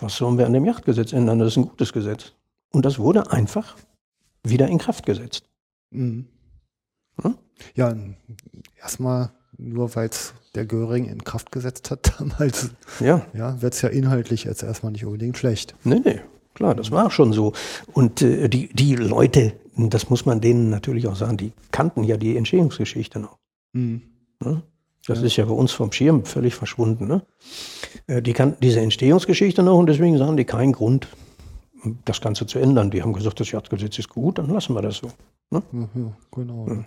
was 0.00 0.16
sollen 0.16 0.38
wir 0.38 0.46
an 0.46 0.52
dem 0.52 0.64
Yachtgesetz 0.64 1.12
ändern? 1.12 1.38
Das 1.38 1.48
ist 1.48 1.56
ein 1.56 1.68
gutes 1.68 1.92
Gesetz. 1.92 2.32
Und 2.72 2.84
das 2.84 2.98
wurde 2.98 3.30
einfach 3.32 3.76
wieder 4.42 4.68
in 4.68 4.78
Kraft 4.78 5.06
gesetzt. 5.06 5.44
ja, 7.74 7.96
erstmal 8.80 9.30
nur 9.58 9.94
weil 9.96 10.08
es 10.10 10.34
der 10.54 10.66
Göring 10.66 11.06
in 11.06 11.24
Kraft 11.24 11.50
gesetzt 11.50 11.90
hat 11.90 12.12
damals, 12.18 12.70
Ja, 13.00 13.26
ja, 13.32 13.60
wird 13.62 13.74
es 13.74 13.82
ja 13.82 13.88
inhaltlich 13.88 14.44
jetzt 14.44 14.62
erstmal 14.62 14.92
nicht 14.92 15.04
unbedingt 15.04 15.38
schlecht. 15.38 15.74
nee, 15.84 16.00
nee, 16.04 16.20
klar, 16.56 16.74
das 16.74 16.90
war 16.90 17.10
schon 17.10 17.32
so. 17.32 17.52
Und 17.92 18.22
äh, 18.22 18.48
die, 18.48 18.68
die 18.72 18.96
Leute, 18.96 19.52
das 19.76 20.10
muss 20.10 20.26
man 20.26 20.40
denen 20.40 20.70
natürlich 20.70 21.06
auch 21.06 21.14
sagen, 21.14 21.36
die 21.36 21.52
kannten 21.70 22.02
ja 22.02 22.16
die 22.16 22.36
Entstehungsgeschichte 22.36 23.20
noch. 23.20 23.38
Ne? 24.40 24.62
Das 25.06 25.22
ist 25.22 25.36
ja 25.36 25.44
bei 25.44 25.52
uns 25.52 25.70
vom 25.70 25.92
Schirm 25.92 26.24
völlig 26.24 26.54
verschwunden. 26.56 27.06
Ne? 27.06 27.22
Äh, 28.08 28.22
Die 28.22 28.32
kannten 28.32 28.58
diese 28.60 28.80
Entstehungsgeschichte 28.80 29.62
noch 29.62 29.78
und 29.78 29.86
deswegen 29.86 30.18
sahen 30.18 30.36
die 30.36 30.44
keinen 30.44 30.72
Grund, 30.72 31.06
das 32.04 32.20
Ganze 32.20 32.46
zu 32.46 32.58
ändern. 32.58 32.90
Die 32.90 33.02
haben 33.02 33.12
gesagt, 33.12 33.38
das 33.38 33.52
Jagdgesetz 33.52 33.98
ist 34.00 34.08
gut, 34.08 34.38
dann 34.38 34.48
lassen 34.50 34.74
wir 34.74 34.82
das 34.82 34.96
so. 34.96 35.08
Ne? 35.50 35.62
Ja, 35.72 35.88
ja, 35.94 36.16
genau. 36.32 36.84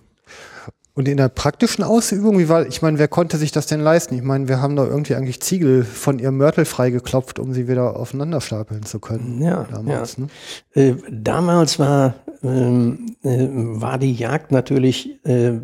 Und 0.94 1.06
in 1.06 1.16
der 1.16 1.28
praktischen 1.28 1.84
Ausübung, 1.84 2.38
wie 2.38 2.48
war, 2.48 2.66
ich 2.66 2.82
meine, 2.82 2.98
wer 2.98 3.08
konnte 3.08 3.36
sich 3.36 3.52
das 3.52 3.66
denn 3.66 3.80
leisten? 3.80 4.14
Ich 4.16 4.22
meine, 4.22 4.48
wir 4.48 4.60
haben 4.60 4.74
da 4.74 4.84
irgendwie 4.84 5.14
eigentlich 5.14 5.40
Ziegel 5.40 5.84
von 5.84 6.18
ihrem 6.18 6.36
Mörtel 6.36 6.64
freigeklopft, 6.64 7.38
um 7.38 7.54
sie 7.54 7.68
wieder 7.68 7.96
aufeinanderstapeln 7.96 8.82
zu 8.82 8.98
können. 8.98 9.40
Ja, 9.40 9.64
damals. 9.70 10.16
ja. 10.16 10.24
Ne? 10.24 10.30
Äh, 10.74 10.96
damals 11.10 11.78
war, 11.78 12.14
ähm, 12.42 13.16
äh, 13.22 13.46
war 13.48 13.98
die 13.98 14.12
Jagd 14.12 14.50
natürlich, 14.50 15.24
äh, 15.24 15.60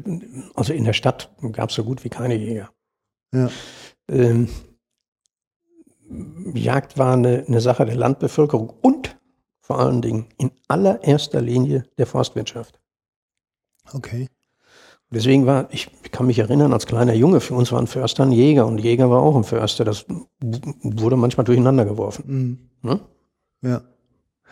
also 0.55 0.73
in 0.73 0.85
der 0.85 0.93
Stadt 0.93 1.35
gab 1.53 1.71
es 1.71 1.77
so 1.77 1.85
gut 1.85 2.05
wie 2.05 2.09
keine 2.09 2.37
Jäger. 2.37 2.71
Ja. 3.35 3.51
Ähm, 4.09 4.49
Jagd 6.55 6.99
war 6.99 7.15
eine, 7.15 7.45
eine 7.49 7.61
Sache 7.61 7.85
der 7.85 7.97
Landbevölkerung 7.97 8.73
und 8.81 9.19
vor 9.61 9.81
allen 9.81 10.01
Dingen 10.01 10.29
in 10.39 10.53
allererster 10.69 11.41
Linie 11.41 11.85
der 11.99 12.07
Forstwirtschaft. 12.07 12.81
Okay. 13.93 14.29
Deswegen 15.11 15.47
war, 15.47 15.69
ich 15.71 15.89
kann 16.11 16.27
mich 16.27 16.39
erinnern, 16.39 16.73
als 16.73 16.87
kleiner 16.87 17.15
Junge, 17.15 17.41
für 17.41 17.55
uns 17.55 17.71
waren 17.71 17.87
Förster 17.87 18.25
ein 18.25 18.33
Jäger 18.33 18.67
und 18.67 18.79
Jäger 18.79 19.09
war 19.09 19.23
auch 19.23 19.37
ein 19.37 19.45
Förster. 19.45 19.85
Das 19.85 20.05
wurde 20.83 21.17
manchmal 21.17 21.45
durcheinander 21.45 21.85
geworfen. 21.85 22.25
Mhm. 22.83 22.91
Ne? 22.91 23.01
Ja. 23.63 23.83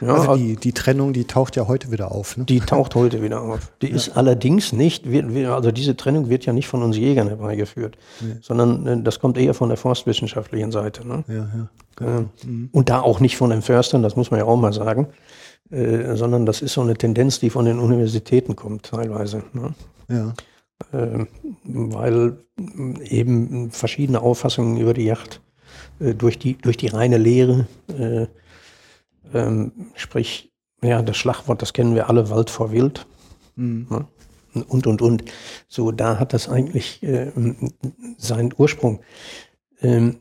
Ja, 0.01 0.09
Also 0.15 0.33
also 0.33 0.45
die, 0.45 0.57
die 0.57 0.73
Trennung, 0.73 1.13
die 1.13 1.25
taucht 1.25 1.55
ja 1.55 1.69
heute 1.69 1.93
wieder 1.93 2.11
auf. 2.11 2.37
Ne? 2.37 2.45
die 2.45 2.59
taucht 2.59 2.97
heute 2.97 3.23
wieder 3.23 3.43
auf. 3.43 3.73
Die 3.81 3.91
ist 3.91 4.17
allerdings 4.17 4.73
nicht, 4.73 5.09
wird, 5.11 5.33
also 5.47 5.71
diese 5.71 5.97
Trennung 5.97 6.29
wird 6.29 6.45
ja 6.47 6.53
nicht 6.53 6.67
von 6.67 6.83
uns 6.83 6.97
Jägern 6.97 7.29
herbeigeführt, 7.29 7.97
sondern 8.41 8.87
äh, 8.87 9.03
das 9.03 9.21
kommt 9.21 9.39
eher 9.39 9.55
von 9.55 9.69
der 9.69 9.79
forstwissenschaftlichen 9.79 10.73
Seite. 10.73 11.07
Ne? 11.07 11.25
Ja, 11.29 11.35
ja. 11.35 11.69
Ähm, 12.01 12.71
Und 12.73 12.89
da 12.89 13.03
auch 13.03 13.21
nicht 13.21 13.37
von 13.37 13.51
den 13.51 13.63
Förstern, 13.63 14.03
das 14.03 14.17
muss 14.17 14.33
man 14.33 14.41
ja 14.41 14.47
auch 14.47 14.57
mal 14.57 14.73
sagen, 14.73 15.07
äh, 15.71 16.15
sondern 16.17 16.47
das 16.47 16.63
ist 16.63 16.75
so 16.75 16.81
eine 16.81 16.95
Tendenz, 16.95 17.41
die 17.41 17.51
von 17.51 17.65
den 17.65 17.79
Universitäten 17.79 18.57
kommt 18.57 18.85
teilweise. 18.85 19.43
Ne? 19.53 19.75
Ja. 20.09 20.35
Ähm, 20.93 21.29
weil 21.65 22.45
eben 23.05 23.71
verschiedene 23.71 24.21
Auffassungen 24.21 24.77
über 24.77 24.93
die 24.93 25.05
Yacht 25.05 25.41
äh, 26.01 26.15
durch, 26.15 26.39
die, 26.39 26.57
durch 26.59 26.77
die 26.77 26.89
reine 26.89 27.19
Lehre, 27.19 27.67
äh, 27.89 28.27
ähm, 29.33 29.73
sprich, 29.95 30.53
ja, 30.83 31.01
das 31.01 31.17
Schlagwort, 31.17 31.63
das 31.63 31.73
kennen 31.73 31.95
wir 31.95 32.09
alle, 32.09 32.29
Wald 32.29 32.51
vor 32.51 32.71
Wild. 32.71 33.07
Ne? 33.57 34.07
Und, 34.69 34.87
und, 34.87 35.03
und. 35.03 35.25
So, 35.69 35.93
da 35.93 36.19
hat 36.19 36.33
das 36.33 36.49
eigentlich 36.49 37.03
äh, 37.03 37.33
seinen 38.19 38.53
Ursprung. 38.57 39.01
Ähm, 39.81 40.19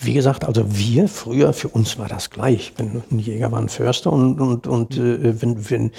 wie 0.00 0.14
gesagt, 0.14 0.44
also 0.44 0.64
wir 0.76 1.08
früher, 1.08 1.52
für 1.52 1.68
uns 1.68 1.98
war 1.98 2.08
das 2.08 2.30
gleich. 2.30 2.72
Wenn 2.76 3.02
ein 3.10 3.18
Jäger 3.18 3.52
war 3.52 3.60
ein 3.60 3.68
Förster 3.68 4.12
und, 4.12 4.40
und, 4.40 4.66
und 4.66 4.96
äh, 4.96 5.40
wenn, 5.40 5.70
wenn, 5.70 5.90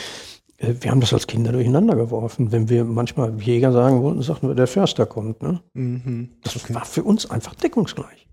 äh, 0.57 0.73
wir 0.79 0.91
haben 0.91 1.01
das 1.01 1.13
als 1.13 1.27
Kinder 1.27 1.51
durcheinander 1.51 1.95
geworfen. 1.95 2.51
Wenn 2.51 2.69
wir 2.69 2.85
manchmal 2.85 3.39
Jäger 3.41 3.71
sagen 3.71 4.01
wollten, 4.01 4.21
sagten 4.21 4.47
wir, 4.47 4.55
der 4.55 4.67
Förster 4.67 5.05
kommt. 5.05 5.41
Ne? 5.41 5.61
Mhm. 5.73 6.29
Das 6.43 6.73
war 6.73 6.85
für 6.85 7.03
uns 7.03 7.29
einfach 7.29 7.55
deckungsgleich. 7.55 8.27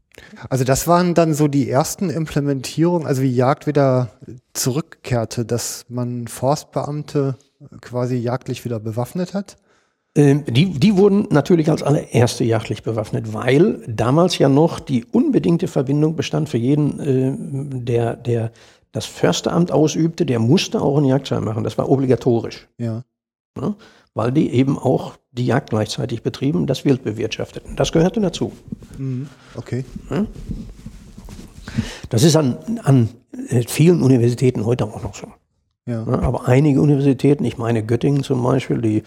Also 0.49 0.65
das 0.65 0.89
waren 0.89 1.15
dann 1.15 1.35
so 1.35 1.49
die 1.49 1.71
ersten 1.71 2.11
Implementierungen, 2.11 3.07
also 3.07 3.23
wie 3.23 3.35
Jagd 3.35 3.67
wieder 3.67 4.11
zurückkehrte, 4.53 5.45
dass 5.45 5.87
man 5.89 6.27
Forstbeamte 6.27 7.37
quasi 7.81 8.17
jagdlich 8.17 8.65
wieder 8.65 8.81
bewaffnet 8.81 9.35
hat. 9.35 9.57
Ähm, 10.17 10.45
die, 10.47 10.71
die 10.71 10.97
wurden 10.97 11.27
natürlich 11.31 11.71
als 11.71 11.83
allererste 11.83 12.45
jagdlich 12.45 12.83
bewaffnet, 12.83 13.33
weil 13.35 13.83
damals 13.87 14.39
ja 14.39 14.49
noch 14.49 14.81
die 14.81 15.05
unbedingte 15.05 15.69
Verbindung 15.69 16.17
bestand 16.17 16.49
für 16.49 16.59
jeden, 16.59 17.01
äh, 17.01 17.81
der, 17.85 18.17
der 18.17 18.53
das 18.93 19.07
Försteramt 19.07 19.71
ausübte, 19.71 20.25
der 20.27 20.39
musste 20.39 20.81
auch 20.81 20.97
einen 20.97 21.07
Jagdschein 21.07 21.45
machen. 21.45 21.63
Das 21.65 21.79
war 21.79 21.89
obligatorisch. 21.91 22.69
Ja. 22.79 23.05
Ne? 23.57 23.77
Weil 24.15 24.33
die 24.33 24.51
eben 24.51 24.79
auch 24.79 25.17
die 25.31 25.47
Jagd 25.47 25.71
gleichzeitig 25.71 26.23
betrieben, 26.23 26.67
das 26.67 26.85
Wild 26.85 27.05
bewirtschafteten. 27.05 27.77
Das 27.77 27.93
gehörte 27.93 28.21
dazu. 28.21 28.53
Mhm. 28.97 29.29
Okay. 29.55 29.85
Das 32.09 32.25
ist 32.25 32.35
an, 32.35 32.57
an 32.83 33.11
äh, 33.49 33.63
vielen 33.69 34.03
Universitäten 34.03 34.65
heute 34.65 34.85
auch 34.87 35.03
noch 35.03 35.15
so. 35.15 35.29
Ja. 35.89 36.05
Ne? 36.05 36.23
Aber 36.23 36.47
einige 36.47 36.83
Universitäten, 36.83 37.45
ich 37.45 37.57
meine 37.57 37.83
Göttingen 37.85 38.23
zum 38.23 38.43
Beispiel, 38.43 38.81
die 38.83 39.03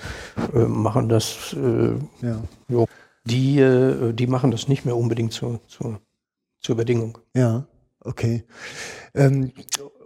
äh, 0.55 0.65
machen 0.65 1.09
das, 1.09 1.55
äh, 1.55 2.25
Ja. 2.25 2.41
jo, 2.67 2.87
die, 3.25 3.59
äh, 3.59 4.13
die 4.13 4.25
machen 4.25 4.49
das 4.49 4.67
nicht 4.67 4.83
mehr 4.83 4.97
unbedingt 4.97 5.31
zur, 5.31 5.61
zur, 5.67 5.99
zur 6.59 6.75
Bedingung. 6.75 7.19
Ja. 7.35 7.67
Okay. 8.03 8.43
Ähm, 9.13 9.51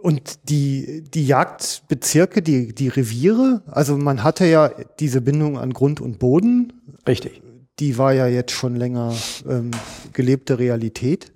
und 0.02 0.50
die, 0.50 1.02
die 1.02 1.26
Jagdbezirke, 1.26 2.42
die, 2.42 2.74
die 2.74 2.88
Reviere, 2.88 3.62
also 3.66 3.96
man 3.96 4.22
hatte 4.22 4.44
ja 4.44 4.70
diese 5.00 5.22
Bindung 5.22 5.58
an 5.58 5.72
Grund 5.72 6.02
und 6.02 6.18
Boden, 6.18 6.74
Richtig. 7.08 7.40
die 7.78 7.96
war 7.96 8.12
ja 8.12 8.26
jetzt 8.26 8.52
schon 8.52 8.76
länger 8.76 9.14
ähm, 9.48 9.70
gelebte 10.12 10.58
Realität. 10.58 11.32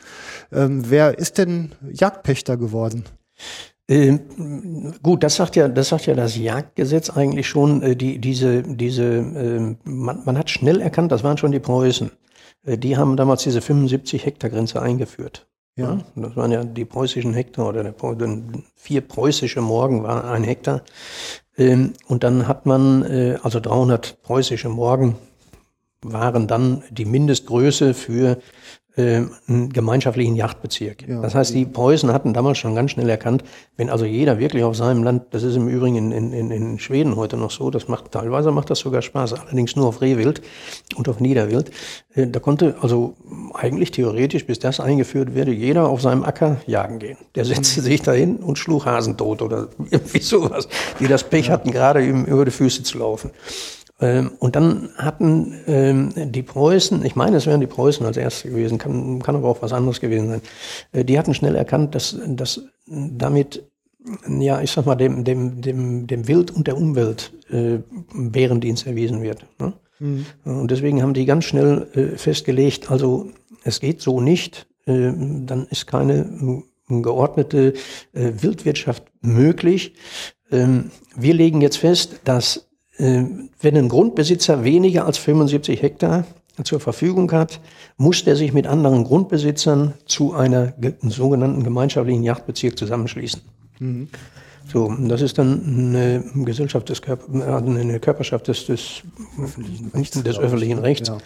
Ähm, 0.53 0.83
wer 0.91 1.19
ist 1.19 1.39
denn 1.39 1.73
Jagdpächter 1.91 2.59
geworden? 2.59 3.05
Ähm, 3.91 4.95
gut, 5.03 5.25
das 5.25 5.35
sagt 5.35 5.57
ja, 5.57 5.67
das 5.67 5.89
sagt 5.89 6.07
ja 6.07 6.15
das 6.15 6.37
Jagdgesetz 6.37 7.11
eigentlich 7.11 7.49
schon. 7.49 7.83
Äh, 7.83 7.97
die, 7.97 8.21
diese, 8.21 8.63
diese, 8.63 9.05
ähm, 9.05 9.79
man, 9.83 10.23
man 10.25 10.39
hat 10.39 10.49
schnell 10.49 10.81
erkannt, 10.81 11.11
das 11.11 11.25
waren 11.25 11.37
schon 11.37 11.51
die 11.51 11.59
Preußen. 11.59 12.13
Äh, 12.65 12.79
die 12.79 12.97
haben 12.97 13.17
damals 13.17 13.43
diese 13.43 13.61
75 13.61 14.25
Hektar 14.25 14.49
Grenze 14.49 14.81
eingeführt. 14.81 15.49
Ja. 15.75 15.95
Ja, 15.95 16.05
das 16.15 16.37
waren 16.37 16.53
ja 16.53 16.63
die 16.63 16.85
preußischen 16.85 17.35
Hektar 17.35 17.69
oder 17.69 17.83
der, 17.83 17.95
vier 18.77 19.01
preußische 19.01 19.61
Morgen 19.61 20.05
waren 20.05 20.25
ein 20.25 20.45
Hektar. 20.45 20.83
Ähm, 21.59 21.95
und 22.07 22.23
dann 22.23 22.47
hat 22.47 22.67
man, 22.67 23.03
äh, 23.03 23.39
also 23.43 23.59
300 23.59 24.23
preußische 24.23 24.69
Morgen 24.69 25.17
waren 26.03 26.47
dann 26.47 26.85
die 26.91 27.07
Mindestgröße 27.07 27.93
für 27.95 28.39
einen 28.97 29.73
gemeinschaftlichen 29.73 30.35
Yachtbezirk. 30.35 31.09
Ja, 31.09 31.23
das 31.23 31.35
heißt, 31.35 31.55
die 31.55 31.65
Preußen 31.65 32.13
hatten 32.13 32.35
damals 32.35 32.59
schon 32.59 32.75
ganz 32.75 32.91
schnell 32.91 33.09
erkannt, 33.09 33.45
wenn 33.77 33.89
also 33.89 34.05
jeder 34.05 34.39
wirklich 34.39 34.65
auf 34.65 34.77
seinem 34.77 35.05
Land, 35.05 35.25
das 35.31 35.43
ist 35.43 35.57
im 35.57 35.69
Übrigen 35.69 36.13
in, 36.13 36.33
in, 36.33 36.51
in, 36.51 36.79
Schweden 36.79 37.17
heute 37.17 37.37
noch 37.37 37.51
so, 37.51 37.71
das 37.71 37.89
macht 37.89 38.11
teilweise 38.11 38.51
macht 38.51 38.69
das 38.71 38.81
sogar 38.81 39.03
Spaß, 39.03 39.35
allerdings 39.35 39.77
nur 39.77 39.87
auf 39.87 40.01
Rehwild 40.01 40.43
und 40.97 41.09
auf 41.09 41.21
Niederwild. 41.21 41.71
Äh, 42.15 42.27
da 42.27 42.41
konnte 42.41 42.77
also 42.81 43.15
eigentlich 43.55 43.93
theoretisch, 43.93 44.47
bis 44.47 44.59
das 44.59 44.81
eingeführt 44.81 45.35
werde, 45.35 45.53
jeder 45.53 45.89
auf 45.89 46.03
seinem 46.03 46.25
Acker 46.25 46.57
jagen 46.67 46.99
gehen. 46.99 47.19
Der 47.37 47.45
setzte 47.45 47.81
sich 47.83 48.03
dahin 48.03 48.39
und 48.39 48.59
schlug 48.59 48.87
Hasen 48.87 49.17
tot 49.17 49.41
oder 49.41 49.69
irgendwie 49.91 50.21
sowas, 50.21 50.69
die 50.99 51.07
das 51.07 51.25
Pech 51.25 51.51
hatten, 51.51 51.71
gerade 51.71 52.05
ihm 52.05 52.25
über 52.25 52.45
die 52.45 52.51
Füße 52.51 52.83
zu 52.83 52.99
laufen. 52.99 53.31
Ähm, 54.01 54.33
und 54.39 54.57
dann 54.57 54.91
hatten 54.97 55.55
ähm, 55.67 56.13
die 56.17 56.43
Preußen, 56.43 57.05
ich 57.05 57.17
meine, 57.17 57.37
es 57.37 57.47
wären 57.47 57.61
die 57.61 57.67
Preußen 57.67 58.05
als 58.07 58.17
erste 58.17 58.49
gewesen, 58.49 58.79
kann, 58.79 59.23
kann 59.23 59.37
aber 59.37 59.49
auch 59.49 59.63
was 59.63 59.73
anderes 59.73 60.01
gewesen 60.01 60.29
sein, 60.29 60.43
äh, 60.93 61.05
die 61.05 61.19
hatten 61.19 61.35
schnell 61.35 61.55
erkannt, 61.55 61.95
dass, 61.95 62.17
dass 62.27 62.63
damit, 62.87 63.65
ja, 64.29 64.61
ich 64.61 64.71
sag 64.71 64.87
mal, 64.87 64.95
dem, 64.95 65.25
dem, 65.25 65.61
dem, 65.61 66.07
dem 66.07 66.29
Wild 66.29 66.51
und 66.51 66.67
der 66.67 66.77
Umwelt 66.77 67.33
äh, 67.51 67.79
Bärendienst 68.15 68.87
erwiesen 68.87 69.23
wird. 69.23 69.45
Ne? 69.59 69.75
Und 70.45 70.71
deswegen 70.71 71.03
haben 71.03 71.13
die 71.13 71.27
ganz 71.27 71.45
schnell 71.45 71.87
äh, 71.93 72.17
festgelegt, 72.17 72.91
also 72.91 73.31
es 73.65 73.81
geht 73.81 74.01
so 74.01 74.21
nicht, 74.21 74.67
äh, 74.87 75.13
dann 75.45 75.67
ist 75.71 75.87
keine 75.87 76.65
äh, 76.89 77.01
geordnete 77.03 77.75
äh, 78.15 78.33
Wildwirtschaft 78.41 79.05
möglich. 79.21 79.95
Ähm, 80.51 80.91
wir 81.17 81.35
legen 81.35 81.61
jetzt 81.61 81.77
fest, 81.77 82.21
dass 82.25 82.70
wenn 83.01 83.77
ein 83.77 83.89
Grundbesitzer 83.89 84.63
weniger 84.63 85.07
als 85.07 85.17
75 85.19 85.81
Hektar 85.81 86.25
zur 86.65 86.81
Verfügung 86.81 87.33
hat, 87.33 87.61
muss 87.97 88.25
der 88.25 88.37
sich 88.37 88.53
mit 88.53 88.67
anderen 88.67 89.05
Grundbesitzern 89.05 89.95
zu 90.07 90.35
einer 90.35 90.73
ge 90.73 90.95
sogenannten 91.03 91.65
gemeinschaftlichen 91.65 92.23
Yachtbezirk 92.23 92.79
zusammenschließen. 92.79 93.41
So, 94.71 94.85
und 94.85 95.09
das 95.09 95.23
ist 95.23 95.39
dann 95.39 95.95
eine 95.97 96.45
Gesellschaft 96.45 96.89
des 96.91 97.03
Körper, 97.03 97.35
äh, 97.35 97.57
eine 97.57 97.99
Körperschaft 97.99 98.49
des, 98.49 98.67
des, 98.67 99.03
des 100.23 100.39
öffentlichen 100.39 100.79
Rechts. 100.79 101.09
Ja. 101.09 101.19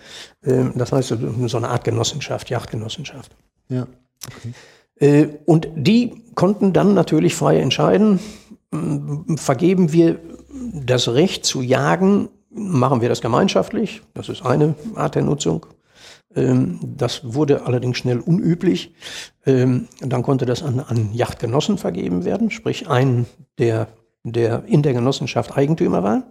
Ähm, 0.44 0.72
Das 0.76 0.92
heißt, 0.92 1.14
so 1.46 1.56
eine 1.56 1.68
Art 1.68 1.84
Genossenschaft, 1.84 2.48
Yachtgenossenschaft. 2.50 3.34
Ja. 3.68 3.86
Äh, 4.96 5.26
Und 5.44 5.68
die 5.74 6.22
konnten 6.34 6.72
dann 6.72 6.94
natürlich 6.94 7.34
frei 7.34 7.58
entscheiden, 7.58 8.20
vergeben 9.36 9.92
wir 9.92 10.18
das 10.72 11.08
Recht 11.08 11.44
zu 11.44 11.62
jagen, 11.62 12.28
machen 12.50 13.00
wir 13.00 13.08
das 13.08 13.20
gemeinschaftlich, 13.20 14.02
das 14.14 14.28
ist 14.28 14.44
eine 14.44 14.74
Art 14.94 15.14
der 15.14 15.22
Nutzung. 15.22 15.66
Ähm, 16.36 16.78
Das 16.96 17.34
wurde 17.34 17.66
allerdings 17.66 17.98
schnell 17.98 18.20
unüblich. 18.20 18.94
Ähm, 19.46 19.88
Dann 20.00 20.22
konnte 20.22 20.46
das 20.46 20.62
an, 20.62 20.80
an 20.80 21.12
Yachtgenossen 21.12 21.78
vergeben 21.78 22.24
werden, 22.24 22.50
sprich 22.50 22.88
ein, 22.88 23.26
der, 23.58 23.88
der 24.24 24.64
in 24.66 24.82
der 24.82 24.94
Genossenschaft 24.94 25.56
Eigentümer 25.56 26.02
war. 26.02 26.22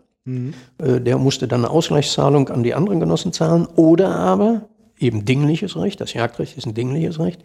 Äh, 0.77 1.01
Der 1.01 1.17
musste 1.17 1.47
dann 1.47 1.65
eine 1.65 1.69
Ausgleichszahlung 1.73 2.49
an 2.49 2.63
die 2.63 2.73
anderen 2.73 2.99
Genossen 2.99 3.33
zahlen 3.33 3.65
oder 3.75 4.15
aber 4.15 4.69
eben 4.97 5.25
dingliches 5.25 5.75
Recht, 5.75 5.99
das 5.99 6.13
Jagdrecht 6.13 6.57
ist 6.57 6.65
ein 6.65 6.73
dingliches 6.73 7.19
Recht, 7.19 7.43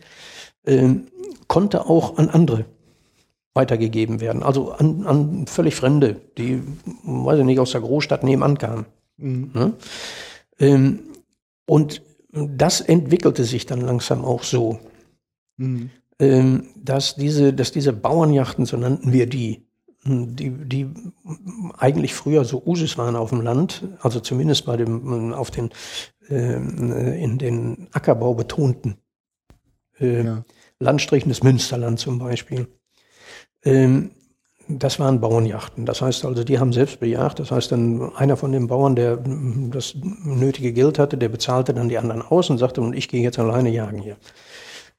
ähm, 0.66 1.06
konnte 1.48 1.86
auch 1.86 2.18
an 2.18 2.28
andere 2.28 2.66
weitergegeben 3.58 4.20
werden. 4.20 4.42
Also 4.42 4.72
an, 4.72 5.04
an 5.06 5.46
völlig 5.46 5.74
Fremde, 5.74 6.20
die, 6.38 6.62
weiß 7.04 7.40
ich 7.40 7.44
nicht, 7.44 7.60
aus 7.60 7.72
der 7.72 7.82
Großstadt 7.82 8.24
nebenan 8.24 8.56
kamen. 8.56 8.86
Ne? 9.18 9.74
Ähm, 10.58 11.00
und 11.66 12.02
das 12.32 12.80
entwickelte 12.80 13.44
sich 13.44 13.66
dann 13.66 13.80
langsam 13.82 14.24
auch 14.24 14.42
so, 14.44 14.78
Mhm. 15.60 15.90
ähm, 16.20 16.68
dass 16.76 17.16
diese, 17.16 17.52
dass 17.52 17.72
diese 17.72 17.92
Bauernjachten, 17.92 18.64
so 18.64 18.76
nannten 18.76 19.12
wir 19.12 19.26
die, 19.26 19.66
die, 20.04 20.50
die 20.50 20.86
eigentlich 21.76 22.14
früher 22.14 22.44
so 22.44 22.62
Usus 22.64 22.96
waren 22.96 23.16
auf 23.16 23.30
dem 23.30 23.40
Land, 23.40 23.82
also 24.00 24.20
zumindest 24.20 24.64
bei 24.66 24.76
dem, 24.76 25.32
auf 25.34 25.50
den, 25.50 25.70
ähm, 26.28 26.92
in 26.92 27.38
den 27.38 27.88
Ackerbau 27.92 28.34
betonten 28.34 28.96
äh, 29.98 30.22
Ja. 30.24 30.44
Landstrichen 30.78 31.28
des 31.28 31.42
Münsterland 31.42 31.98
zum 31.98 32.20
Beispiel. 32.20 32.68
Ähm, 33.68 34.10
das 34.68 35.00
waren 35.00 35.20
Bauernjachten. 35.20 35.86
Das 35.86 36.02
heißt 36.02 36.24
also, 36.26 36.44
die 36.44 36.58
haben 36.58 36.72
selbst 36.72 37.00
bejagt. 37.00 37.38
Das 37.38 37.50
heißt 37.50 37.72
dann, 37.72 38.14
einer 38.16 38.36
von 38.36 38.52
den 38.52 38.66
Bauern, 38.66 38.96
der 38.96 39.16
mm, 39.16 39.70
das 39.72 39.94
nötige 40.24 40.72
Geld 40.72 40.98
hatte, 40.98 41.16
der 41.16 41.28
bezahlte 41.28 41.72
dann 41.72 41.88
die 41.88 41.98
anderen 41.98 42.22
aus 42.22 42.50
und 42.50 42.58
sagte, 42.58 42.80
und 42.80 42.94
ich 42.94 43.08
gehe 43.08 43.22
jetzt 43.22 43.38
alleine 43.38 43.70
jagen 43.70 43.98
hier. 43.98 44.16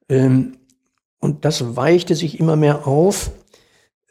Ähm, 0.08 0.58
und 1.20 1.46
das 1.46 1.76
weichte 1.76 2.16
sich 2.16 2.40
immer 2.40 2.56
mehr 2.56 2.88
auf, 2.88 3.32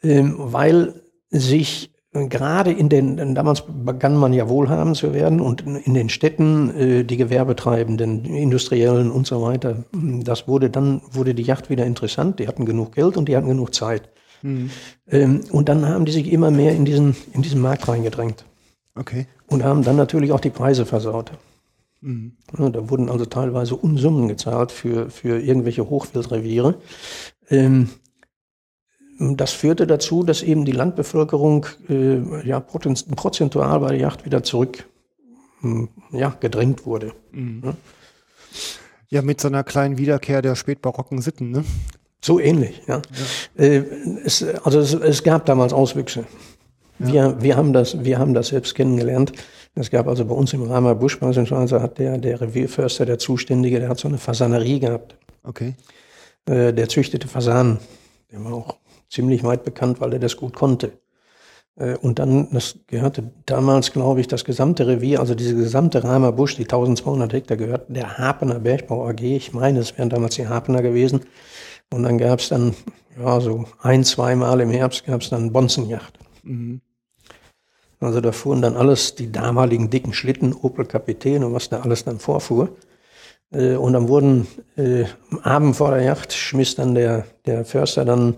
ähm, 0.03 0.35
weil 0.37 1.01
sich 1.29 1.91
gerade 2.11 2.71
in 2.71 2.89
den, 2.89 3.35
damals 3.35 3.63
begann 3.67 4.15
man 4.15 4.33
ja 4.33 4.49
wohlhabend 4.49 4.97
zu 4.97 5.13
werden 5.13 5.39
und 5.41 5.61
in 5.61 5.93
den 5.93 6.09
Städten 6.09 6.75
äh, 6.75 7.03
die 7.03 7.17
Gewerbetreibenden, 7.17 8.25
Industriellen 8.25 9.11
und 9.11 9.27
so 9.27 9.41
weiter, 9.41 9.83
das 9.91 10.47
wurde 10.47 10.69
dann, 10.69 11.01
wurde 11.11 11.35
die 11.35 11.43
Yacht 11.43 11.69
wieder 11.69 11.85
interessant, 11.85 12.39
die 12.39 12.47
hatten 12.47 12.65
genug 12.65 12.93
Geld 12.93 13.17
und 13.17 13.29
die 13.29 13.35
hatten 13.35 13.49
genug 13.49 13.75
Zeit. 13.75 14.09
Mhm. 14.41 14.69
Ähm, 15.07 15.41
und 15.51 15.69
dann 15.69 15.87
haben 15.87 16.05
die 16.05 16.11
sich 16.11 16.31
immer 16.31 16.51
mehr 16.51 16.75
in 16.75 16.85
diesen, 16.85 17.15
in 17.33 17.41
diesen 17.41 17.61
Markt 17.61 17.87
reingedrängt. 17.87 18.45
Okay. 18.95 19.27
Und 19.47 19.63
haben 19.63 19.83
dann 19.83 19.95
natürlich 19.95 20.31
auch 20.31 20.39
die 20.39 20.49
Preise 20.49 20.85
versaut. 20.85 21.31
Mhm. 22.01 22.33
Ja, 22.57 22.69
da 22.69 22.89
wurden 22.89 23.09
also 23.09 23.25
teilweise 23.25 23.75
Unsummen 23.75 24.27
gezahlt 24.27 24.71
für, 24.71 25.09
für 25.09 25.39
irgendwelche 25.39 25.89
Hochwildreviere. 25.89 26.75
Ähm, 27.49 27.89
das 29.19 29.51
führte 29.51 29.85
dazu, 29.85 30.23
dass 30.23 30.41
eben 30.41 30.63
die 30.63 30.71
Landbevölkerung 30.71 31.65
äh, 31.89 32.47
ja, 32.47 32.59
prozentual 32.61 33.79
bei 33.81 33.89
der 33.89 33.97
Yacht 33.97 34.25
wieder 34.25 34.43
zurück 34.43 34.85
hm, 35.59 35.89
ja, 36.11 36.29
gedrängt 36.39 36.85
wurde. 36.85 37.13
Mhm. 37.31 37.61
Ja. 37.65 37.73
ja. 39.09 39.21
mit 39.21 39.41
so 39.41 39.49
einer 39.49 39.65
kleinen 39.65 39.97
Wiederkehr 39.97 40.41
der 40.41 40.55
spätbarocken 40.55 41.21
Sitten, 41.21 41.51
ne? 41.51 41.65
So 42.21 42.39
ähnlich, 42.39 42.81
ja. 42.87 43.01
ja. 43.57 43.63
Äh, 43.63 43.83
es, 44.25 44.43
also 44.63 44.79
es, 44.79 44.93
es, 44.93 45.23
gab 45.23 45.45
damals 45.45 45.71
Auswüchse. 45.71 46.25
Ja. 46.99 47.07
Wir, 47.07 47.41
wir, 47.41 47.57
haben 47.57 47.71
das, 47.71 48.03
wir 48.03 48.19
haben 48.19 48.33
das 48.33 48.49
selbst 48.49 48.75
kennengelernt. 48.75 49.31
Es 49.75 49.89
gab 49.89 50.07
also 50.07 50.25
bei 50.25 50.35
uns 50.35 50.51
im 50.51 50.63
Reimer 50.63 50.95
Busch 50.95 51.19
beispielsweise 51.19 51.81
hat 51.81 51.97
der, 51.97 52.17
der 52.17 52.41
Revierförster, 52.41 53.05
der 53.05 53.19
Zuständige, 53.19 53.79
der 53.79 53.89
hat 53.89 53.99
so 53.99 54.09
eine 54.09 54.17
Fasanerie 54.17 54.79
gehabt. 54.79 55.15
Okay. 55.43 55.75
Äh, 56.45 56.73
der 56.73 56.89
züchtete 56.89 57.27
Fasanen. 57.27 57.79
Der 58.31 58.43
war 58.43 58.53
auch 58.53 58.75
ziemlich 59.09 59.43
weit 59.43 59.63
bekannt, 59.63 60.01
weil 60.01 60.13
er 60.13 60.19
das 60.19 60.35
gut 60.35 60.53
konnte. 60.53 60.91
Äh, 61.79 61.95
und 61.95 62.19
dann, 62.19 62.49
das 62.51 62.75
gehörte 62.87 63.31
damals, 63.45 63.91
glaube 63.91 64.19
ich, 64.19 64.27
das 64.27 64.43
gesamte 64.43 64.85
Revier, 64.85 65.19
also 65.19 65.35
diese 65.35 65.55
gesamte 65.55 66.03
Reimer 66.03 66.31
Busch, 66.31 66.55
die 66.55 66.63
1200 66.63 67.31
Hektar 67.33 67.57
gehörten 67.57 67.93
der 67.93 68.17
Hapener 68.17 68.59
Bergbau 68.59 69.07
AG. 69.07 69.21
Ich 69.21 69.53
meine, 69.53 69.79
es 69.79 69.97
wären 69.97 70.09
damals 70.09 70.35
die 70.35 70.47
Hapener 70.47 70.81
gewesen. 70.81 71.21
Und 71.91 72.03
dann 72.03 72.17
gab 72.17 72.39
es 72.39 72.49
dann, 72.49 72.75
ja, 73.19 73.39
so 73.41 73.65
ein, 73.81 74.03
zweimal 74.03 74.61
im 74.61 74.69
Herbst 74.69 75.05
gab 75.05 75.21
es 75.21 75.29
dann 75.29 75.51
Bonzenjacht. 75.51 76.19
Mhm. 76.43 76.81
Also 77.99 78.21
da 78.21 78.31
fuhren 78.31 78.61
dann 78.61 78.77
alles 78.77 79.15
die 79.15 79.31
damaligen 79.31 79.89
dicken 79.89 80.13
Schlitten, 80.13 80.53
Opel 80.53 80.85
Kapitän 80.85 81.43
und 81.43 81.53
was 81.53 81.69
da 81.69 81.81
alles 81.81 82.05
dann 82.05 82.19
vorfuhr. 82.19 82.69
Äh, 83.51 83.75
und 83.75 83.93
dann 83.93 84.07
wurden 84.07 84.47
äh, 84.77 85.05
am 85.31 85.39
Abend 85.39 85.75
vor 85.75 85.91
der 85.91 86.03
Yacht 86.03 86.33
schmiss 86.33 86.75
dann 86.75 86.95
der, 86.95 87.25
der 87.45 87.65
Förster 87.65 88.05
dann 88.05 88.35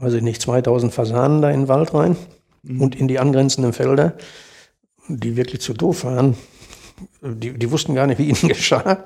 weiß 0.00 0.14
ich 0.14 0.22
nicht, 0.22 0.40
2000 0.40 0.92
Fasanen 0.92 1.42
da 1.42 1.50
in 1.50 1.60
den 1.60 1.68
Wald 1.68 1.94
rein 1.94 2.16
mhm. 2.62 2.80
und 2.80 2.96
in 2.96 3.06
die 3.06 3.18
angrenzenden 3.18 3.72
Felder, 3.72 4.14
die 5.08 5.36
wirklich 5.36 5.60
zu 5.60 5.74
doof 5.74 6.04
waren. 6.04 6.36
Die, 7.22 7.52
die 7.52 7.70
wussten 7.70 7.94
gar 7.94 8.06
nicht, 8.06 8.18
wie 8.18 8.28
ihnen 8.28 8.48
geschah. 8.48 9.04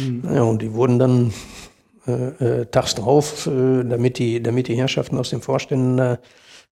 Mhm. 0.00 0.22
Ja, 0.34 0.42
und 0.42 0.62
die 0.62 0.72
wurden 0.72 0.98
dann 0.98 1.32
äh, 2.40 2.60
äh, 2.60 2.66
tags 2.66 2.94
drauf, 2.94 3.46
äh, 3.46 3.84
damit, 3.84 4.18
die, 4.18 4.42
damit 4.42 4.68
die 4.68 4.76
Herrschaften 4.76 5.18
aus 5.18 5.30
den 5.30 5.40
Vorständen 5.40 5.98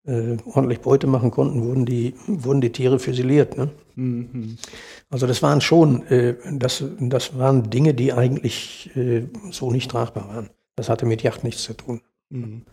äh, 0.05 0.37
ordentlich 0.45 0.79
Beute 0.79 1.05
machen 1.05 1.31
konnten, 1.31 1.63
wurden 1.63 1.85
die, 1.85 2.15
wurden 2.27 2.61
die 2.61 2.71
Tiere 2.71 2.97
füsiliert. 2.97 3.57
Ne? 3.57 3.69
Mhm. 3.95 4.57
Also 5.09 5.27
das 5.27 5.43
waren 5.43 5.61
schon, 5.61 6.05
äh, 6.07 6.35
das, 6.51 6.83
das 6.99 7.37
waren 7.37 7.69
Dinge, 7.69 7.93
die 7.93 8.13
eigentlich 8.13 8.89
äh, 8.95 9.23
so 9.51 9.71
nicht 9.71 9.91
tragbar 9.91 10.27
waren. 10.29 10.49
Das 10.75 10.89
hatte 10.89 11.05
mit 11.05 11.23
Yacht 11.23 11.43
nichts 11.43 11.63
zu 11.63 11.73
tun. 11.73 12.01
Mhm. 12.29 12.63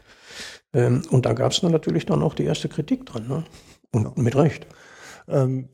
Ähm, 0.73 1.03
und 1.11 1.27
da 1.27 1.33
gab 1.33 1.53
es 1.53 1.61
dann 1.61 1.73
natürlich 1.73 2.07
dann 2.07 2.23
auch 2.23 2.35
die 2.35 2.45
erste 2.45 2.69
Kritik 2.69 3.07
dran. 3.07 3.27
Ne? 3.29 3.45
Und 3.93 4.05
ja. 4.05 4.13
mit 4.17 4.37
Recht. 4.37 4.67
Ähm, 5.29 5.69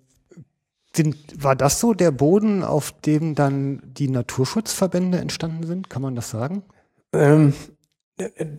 sind, 0.94 1.16
war 1.36 1.54
das 1.54 1.78
so 1.78 1.94
der 1.94 2.10
Boden, 2.10 2.64
auf 2.64 2.92
dem 3.02 3.34
dann 3.34 3.80
die 3.84 4.08
Naturschutzverbände 4.08 5.18
entstanden 5.18 5.66
sind? 5.66 5.88
Kann 5.88 6.02
man 6.02 6.16
das 6.16 6.30
sagen? 6.30 6.62
Ähm, 7.12 7.54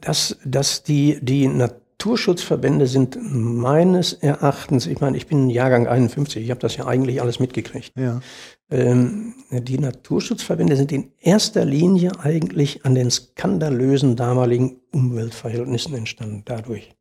dass, 0.02 0.38
dass 0.44 0.84
die, 0.84 1.19
die 1.22 1.48
Naturschutzverbände 1.48 2.88
sind 2.88 3.18
meines 3.22 4.14
Erachtens, 4.14 4.88
ich 4.88 4.99
meine, 5.02 5.18
ich 5.18 5.28
bin 5.28 5.49
Jahrgang 5.49 5.88
51, 5.88 6.44
ich 6.44 6.49
habe 6.49 6.60
das 6.60 6.76
ja 6.78 6.88
eigentlich 6.88 7.22
alles 7.22 7.40
mitgekriegt. 7.40 7.94
Ja. 7.95 8.22
Ähm, 8.69 9.36
die 9.52 9.78
Naturschutzverbände 9.78 10.76
sind 10.76 10.91
in 10.91 11.11
erster 11.19 11.65
Linie 11.65 12.19
eigentlich 12.19 12.86
an 12.86 12.95
den 12.95 13.11
skandalösen 13.11 14.15
damaligen 14.15 14.82
Umweltverhältnissen 14.91 15.94
entstanden 15.94 16.44
dadurch. 16.45 16.95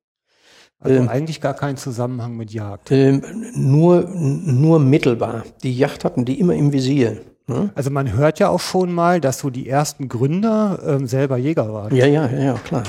Also 0.81 0.97
ähm, 0.97 1.09
eigentlich 1.09 1.41
gar 1.41 1.55
keinen 1.55 1.77
Zusammenhang 1.77 2.37
mit 2.37 2.53
Jagd. 2.53 2.91
Ähm, 2.91 3.23
nur, 3.55 4.09
nur 4.09 4.81
mittelbar. 4.81 5.45
Die 5.63 5.77
Yacht 5.77 6.05
hatten 6.05 6.25
die 6.25 6.41
immer 6.41 6.55
im 6.55 6.73
Visier. 6.73 7.21
Ne? 7.51 7.71
Also 7.75 7.91
man 7.91 8.13
hört 8.13 8.39
ja 8.39 8.49
auch 8.49 8.61
schon 8.61 8.93
mal, 8.93 9.21
dass 9.21 9.41
so 9.41 9.51
die 9.51 9.69
ersten 9.69 10.09
Gründer 10.09 10.81
ähm, 10.87 11.07
selber 11.07 11.37
Jäger 11.37 11.73
waren. 11.73 11.95
Ja, 11.95 12.07
ja, 12.07 12.29
ja, 12.29 12.55
klar. 12.55 12.85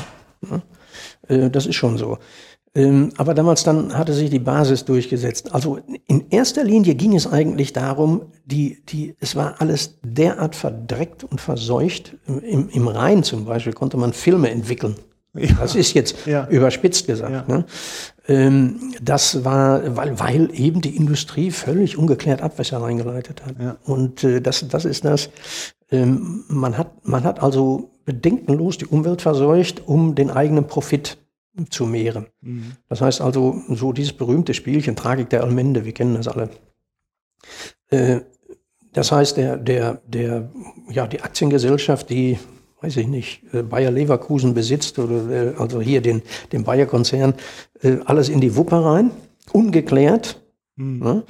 Ja. 0.49 0.61
Äh, 1.27 1.49
das 1.49 1.65
ist 1.65 1.75
schon 1.75 1.97
so. 1.97 2.19
Ähm, 2.73 3.11
aber 3.17 3.33
damals 3.33 3.63
dann 3.63 3.97
hatte 3.97 4.13
sich 4.13 4.29
die 4.29 4.39
Basis 4.39 4.85
durchgesetzt. 4.85 5.53
Also 5.53 5.79
in 6.07 6.29
erster 6.29 6.63
Linie 6.63 6.93
ging 6.95 7.15
es 7.15 7.25
eigentlich 7.25 7.73
darum, 7.73 8.31
die, 8.45 8.83
die, 8.85 9.15
es 9.19 9.35
war 9.35 9.55
alles 9.59 9.99
derart 10.03 10.55
verdreckt 10.55 11.23
und 11.23 11.41
verseucht. 11.41 12.15
Im, 12.27 12.69
im 12.69 12.87
Rhein 12.87 13.23
zum 13.23 13.45
Beispiel 13.45 13.73
konnte 13.73 13.97
man 13.97 14.13
Filme 14.13 14.51
entwickeln. 14.51 14.95
Ja. 15.33 15.53
Das 15.59 15.75
ist 15.75 15.93
jetzt 15.93 16.27
ja. 16.27 16.47
überspitzt 16.49 17.07
gesagt. 17.07 17.31
Ja. 17.31 17.45
Ne? 17.47 17.65
Ähm, 18.31 18.93
das 19.01 19.43
war, 19.43 19.97
weil, 19.97 20.17
weil 20.17 20.49
eben 20.53 20.79
die 20.79 20.95
Industrie 20.95 21.51
völlig 21.51 21.97
ungeklärt 21.97 22.41
Abwässer 22.41 22.81
reingeleitet 22.81 23.45
hat. 23.45 23.55
Ja. 23.59 23.77
Und 23.83 24.23
äh, 24.23 24.39
das, 24.39 24.65
das 24.69 24.85
ist 24.85 25.03
das. 25.03 25.29
Ähm, 25.91 26.45
man, 26.47 26.77
hat, 26.77 27.05
man 27.05 27.25
hat 27.25 27.43
also 27.43 27.91
bedenkenlos 28.05 28.77
die 28.77 28.85
Umwelt 28.85 29.21
verseucht, 29.21 29.85
um 29.85 30.15
den 30.15 30.29
eigenen 30.29 30.65
Profit 30.65 31.17
zu 31.69 31.85
mehren. 31.85 32.27
Mhm. 32.39 32.77
Das 32.87 33.01
heißt 33.01 33.19
also, 33.19 33.61
so 33.67 33.91
dieses 33.91 34.13
berühmte 34.13 34.53
Spielchen 34.53 34.95
Tragik 34.95 35.29
der 35.29 35.43
Allmende, 35.43 35.83
wir 35.83 35.91
kennen 35.91 36.15
das 36.15 36.29
alle. 36.29 36.49
Äh, 37.89 38.21
das 38.93 39.11
heißt, 39.11 39.35
der, 39.35 39.57
der, 39.57 40.01
der, 40.07 40.49
ja, 40.89 41.05
die 41.05 41.21
Aktiengesellschaft, 41.21 42.09
die, 42.09 42.39
weiß 42.81 42.97
ich 42.97 43.07
nicht, 43.07 43.41
äh, 43.53 43.63
Bayer 43.63 43.91
Leverkusen 43.91 44.53
besitzt 44.53 44.99
oder 44.99 45.29
äh, 45.29 45.53
also 45.57 45.81
hier 45.81 46.01
den, 46.01 46.21
den 46.51 46.63
Bayer-Konzern, 46.63 47.33
äh, 47.81 47.97
alles 48.05 48.29
in 48.29 48.41
die 48.41 48.55
Wupper 48.55 48.83
rein, 48.83 49.11
ungeklärt. 49.51 50.41
Mhm. 50.77 51.23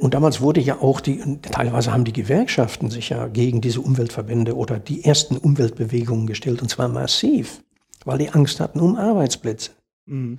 Und 0.00 0.14
damals 0.14 0.40
wurde 0.40 0.60
ja 0.60 0.80
auch 0.80 1.00
die, 1.00 1.20
teilweise 1.42 1.92
haben 1.92 2.04
die 2.04 2.14
Gewerkschaften 2.14 2.90
sich 2.90 3.10
ja 3.10 3.26
gegen 3.26 3.60
diese 3.60 3.80
Umweltverbände 3.80 4.56
oder 4.56 4.78
die 4.78 5.04
ersten 5.04 5.36
Umweltbewegungen 5.36 6.26
gestellt, 6.26 6.62
und 6.62 6.68
zwar 6.68 6.88
massiv 6.88 7.60
weil 8.04 8.18
die 8.18 8.30
Angst 8.30 8.60
hatten 8.60 8.80
um 8.80 8.96
Arbeitsplätze. 8.96 9.72
Mhm. 10.06 10.38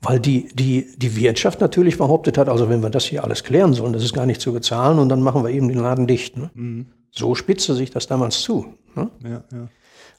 Weil 0.00 0.20
die, 0.20 0.48
die, 0.54 0.88
die 0.96 1.16
Wirtschaft 1.16 1.60
natürlich 1.60 1.96
behauptet 1.96 2.36
hat, 2.36 2.48
also 2.48 2.68
wenn 2.68 2.82
wir 2.82 2.90
das 2.90 3.04
hier 3.04 3.24
alles 3.24 3.44
klären 3.44 3.72
sollen, 3.72 3.92
das 3.92 4.04
ist 4.04 4.12
gar 4.12 4.26
nicht 4.26 4.40
zu 4.40 4.52
bezahlen 4.52 4.98
und 4.98 5.08
dann 5.08 5.22
machen 5.22 5.42
wir 5.42 5.50
eben 5.50 5.68
den 5.68 5.78
Laden 5.78 6.06
dicht. 6.06 6.36
Ne? 6.36 6.50
Mhm. 6.54 6.86
So 7.16 7.34
spitzte 7.34 7.74
sich 7.74 7.90
das 7.90 8.06
damals 8.06 8.40
zu. 8.40 8.74
Ne? 8.94 9.10
Ja, 9.22 9.44
ja. 9.52 9.68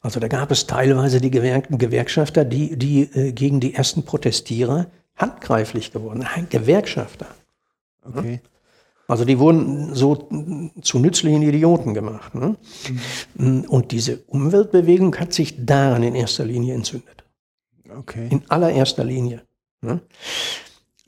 Also 0.01 0.19
da 0.19 0.27
gab 0.27 0.51
es 0.51 0.67
teilweise 0.67 1.19
die 1.19 1.31
Gewerk 1.31 1.67
Gewerkschafter, 1.69 2.45
die, 2.45 2.77
die 2.77 3.01
äh, 3.01 3.31
gegen 3.31 3.59
die 3.59 3.73
ersten 3.73 4.03
Protestierer 4.03 4.87
handgreiflich 5.15 5.91
geworden 5.91 6.25
sind. 6.35 6.49
Gewerkschafter. 6.49 7.27
Okay. 8.03 8.21
Ne? 8.21 8.41
Also 9.07 9.25
die 9.25 9.37
wurden 9.37 9.93
so 9.93 10.29
zu 10.81 10.99
nützlichen 10.99 11.43
Idioten 11.43 11.93
gemacht. 11.93 12.33
Ne? 12.33 12.55
Mhm. 13.35 13.65
Und 13.65 13.91
diese 13.91 14.17
Umweltbewegung 14.27 15.15
hat 15.17 15.33
sich 15.33 15.65
daran 15.65 16.03
in 16.03 16.15
erster 16.15 16.45
Linie 16.45 16.73
entzündet. 16.73 17.23
Okay. 17.97 18.27
In 18.31 18.43
allererster 18.49 19.03
Linie. 19.03 19.43
Ne? 19.81 20.01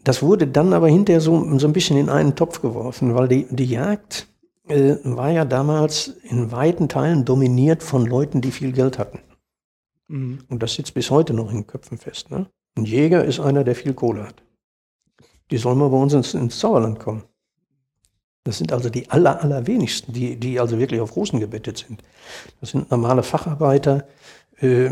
Das 0.03 0.21
wurde 0.21 0.47
dann 0.47 0.73
aber 0.73 0.87
hinterher 0.87 1.21
so, 1.21 1.57
so 1.57 1.67
ein 1.67 1.73
bisschen 1.73 1.97
in 1.97 2.09
einen 2.09 2.35
Topf 2.35 2.61
geworfen, 2.61 3.15
weil 3.15 3.27
die, 3.27 3.47
die 3.49 3.65
Jagd 3.65 4.27
äh, 4.69 4.97
war 5.03 5.31
ja 5.31 5.45
damals 5.45 6.07
in 6.23 6.51
weiten 6.51 6.89
Teilen 6.89 7.25
dominiert 7.25 7.83
von 7.83 8.05
Leuten, 8.05 8.41
die 8.41 8.51
viel 8.51 8.71
Geld 8.71 8.97
hatten. 8.97 9.19
Mhm. 10.07 10.39
Und 10.49 10.63
das 10.63 10.73
sitzt 10.73 10.93
bis 10.93 11.11
heute 11.11 11.33
noch 11.33 11.49
in 11.49 11.57
den 11.57 11.67
Köpfen 11.67 11.97
fest. 11.97 12.31
Ne? 12.31 12.47
Ein 12.75 12.85
Jäger 12.85 13.23
ist 13.23 13.39
einer, 13.39 13.63
der 13.63 13.75
viel 13.75 13.93
Kohle 13.93 14.27
hat. 14.27 14.43
Die 15.51 15.57
sollen 15.57 15.77
mal 15.77 15.89
bei 15.89 15.97
uns 15.97 16.13
ins, 16.13 16.33
ins 16.33 16.59
Sauerland 16.59 16.99
kommen. 16.99 17.23
Das 18.43 18.57
sind 18.57 18.71
also 18.71 18.89
die 18.89 19.09
aller, 19.09 19.41
allerwenigsten, 19.41 20.13
die, 20.13 20.37
die 20.37 20.59
also 20.59 20.79
wirklich 20.79 21.01
auf 21.01 21.15
Rosen 21.15 21.39
gebettet 21.39 21.79
sind. 21.79 22.01
Das 22.61 22.71
sind 22.71 22.89
normale 22.89 23.23
Facharbeiter, 23.23 24.07
äh, 24.61 24.89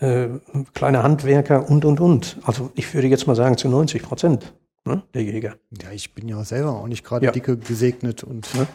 äh, 0.00 0.28
kleine 0.74 1.02
Handwerker 1.02 1.70
und, 1.70 1.84
und, 1.86 2.00
und. 2.00 2.38
Also 2.42 2.70
ich 2.74 2.92
würde 2.92 3.08
jetzt 3.08 3.26
mal 3.26 3.36
sagen 3.36 3.56
zu 3.56 3.68
90 3.68 4.02
Prozent 4.02 4.52
ne, 4.86 5.02
der 5.14 5.22
Jäger. 5.22 5.56
Ja, 5.82 5.90
ich 5.92 6.14
bin 6.14 6.28
ja 6.28 6.42
selber 6.44 6.72
auch 6.72 6.86
nicht 6.88 7.04
gerade 7.04 7.26
Ja. 7.26 7.32
dicke 7.32 7.56
gesegnet 7.58 8.24
und, 8.24 8.52
Ne? 8.54 8.66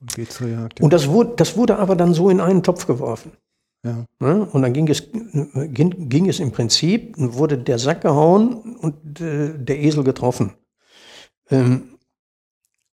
und 0.00 0.14
gehe 0.14 0.28
zur 0.28 0.48
Jagd. 0.48 0.80
Und 0.80 0.92
das 0.92 1.08
wurde, 1.08 1.34
das 1.36 1.56
wurde 1.56 1.78
aber 1.78 1.96
dann 1.96 2.12
so 2.14 2.28
in 2.30 2.40
einen 2.40 2.62
Topf 2.62 2.86
geworfen. 2.86 3.32
ja. 3.84 4.04
Ne? 4.18 4.44
Und 4.44 4.62
dann 4.62 4.72
ging 4.72 4.88
es, 4.88 5.04
ging, 5.12 6.08
ging 6.08 6.28
es 6.28 6.40
im 6.40 6.52
Prinzip, 6.52 7.14
wurde 7.16 7.56
der 7.56 7.78
Sack 7.78 8.02
gehauen 8.02 8.76
und 8.76 9.20
äh, 9.20 9.56
der 9.56 9.78
Esel 9.80 10.04
getroffen. 10.04 10.52
Ähm, 11.50 11.94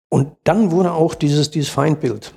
und 0.09 0.35
dann 0.43 0.71
wurde 0.71 0.91
auch 0.93 1.13
dieses, 1.15 1.51
dieses 1.51 1.69
Feindbild, 1.69 2.33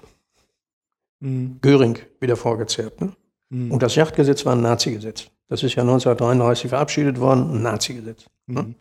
Mhm. 1.20 1.58
Göring, 1.62 1.98
wieder 2.20 2.36
vorgezerrt. 2.36 3.00
Ne? 3.00 3.12
Mhm. 3.48 3.70
Und 3.72 3.82
das 3.82 3.94
Jagdgesetz 3.94 4.44
war 4.44 4.54
ein 4.54 4.60
Nazi-Gesetz. 4.60 5.28
Das 5.48 5.62
ist 5.62 5.74
ja 5.74 5.82
1933 5.82 6.68
verabschiedet 6.68 7.18
worden, 7.18 7.50
ein 7.50 7.62
Nazi-Gesetz. 7.62 8.26
Ne? 8.46 8.74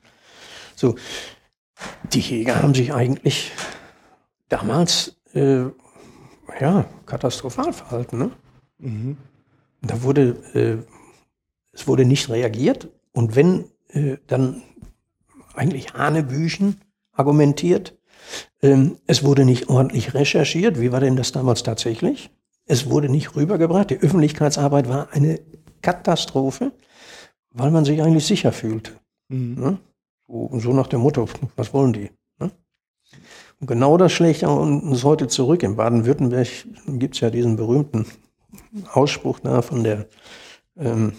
So, 0.84 0.96
die 2.12 2.20
Jäger 2.20 2.62
haben 2.62 2.74
sich 2.74 2.94
eigentlich 2.94 3.54
damals 4.50 5.16
äh, 5.34 5.62
ja, 6.60 6.86
katastrophal 7.06 7.72
verhalten. 7.72 8.18
Ne? 8.18 8.32
Mhm. 8.80 9.18
Da 9.82 10.04
wurde, 10.04 10.36
äh, 10.54 10.86
es 11.72 11.88
wurde 11.88 12.04
nicht 12.04 12.28
reagiert 12.28 12.90
und 13.14 13.38
wenn, 13.38 13.70
äh, 13.92 14.18
dann 14.28 14.62
eigentlich 15.54 15.94
Hanebüchen 15.94 16.82
argumentiert. 17.14 17.98
Ähm, 18.62 18.98
es 19.08 19.24
wurde 19.24 19.46
nicht 19.46 19.70
ordentlich 19.70 20.14
recherchiert. 20.14 20.82
Wie 20.82 20.92
war 20.92 21.00
denn 21.00 21.16
das 21.16 21.32
damals 21.32 21.64
tatsächlich? 21.64 22.30
Es 22.66 22.90
wurde 22.90 23.08
nicht 23.08 23.38
rübergebracht. 23.38 23.90
Die 23.90 24.00
Öffentlichkeitsarbeit 24.02 24.90
war 24.90 25.14
eine 25.14 25.40
Katastrophe, 25.82 26.74
weil 27.52 27.72
man 27.72 27.86
sich 27.86 28.02
eigentlich 28.02 28.26
sicher 28.26 28.52
fühlte. 28.52 28.92
Mhm. 29.30 29.56
Ne? 29.58 29.78
So, 30.34 30.74
nach 30.74 30.88
dem 30.88 31.02
Motto, 31.02 31.28
was 31.56 31.74
wollen 31.76 31.94
die? 31.94 32.10
Ne? 32.40 32.52
Und 33.60 33.68
genau 33.68 33.98
das 33.98 34.12
schlägt 34.12 34.42
uns 34.42 35.04
heute 35.04 35.28
zurück. 35.28 35.62
In 35.62 35.76
Baden-Württemberg 35.76 36.48
gibt 36.88 37.14
es 37.14 37.22
ja 37.22 37.30
diesen 37.30 37.56
berühmten 37.56 38.08
Ausspruch 38.92 39.40
da 39.40 39.62
von 39.62 39.84
der 39.84 40.08
ähm, 40.76 41.14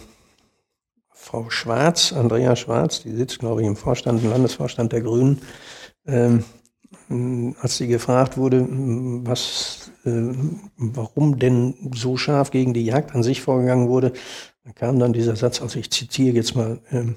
Frau 1.11 1.49
Schwarz, 1.49 2.13
Andrea 2.13 2.57
Schwarz, 2.57 3.03
die 3.03 3.13
sitzt, 3.13 3.39
glaube 3.39 3.63
ich, 3.63 3.69
im 3.69 3.77
Vorstand, 3.77 4.23
im 4.25 4.31
Landesvorstand 4.31 4.93
der 4.93 5.03
Grünen, 5.03 5.41
ähm, 6.07 6.45
als 7.61 7.77
sie 7.77 7.87
gefragt 7.87 8.37
wurde, 8.37 8.67
was, 8.69 9.93
äh, 10.05 10.33
warum 10.77 11.39
denn 11.39 11.93
so 11.95 12.17
scharf 12.17 12.51
gegen 12.51 12.75
die 12.75 12.85
Jagd 12.85 13.15
an 13.15 13.23
sich 13.23 13.43
vorgegangen 13.43 13.89
wurde, 13.89 14.13
kam 14.75 14.99
dann 14.99 15.13
dieser 15.13 15.37
Satz, 15.37 15.63
also 15.63 15.79
ich 15.79 15.91
zitiere 15.93 16.35
jetzt 16.35 16.57
mal 16.57 16.81
ähm, 16.91 17.15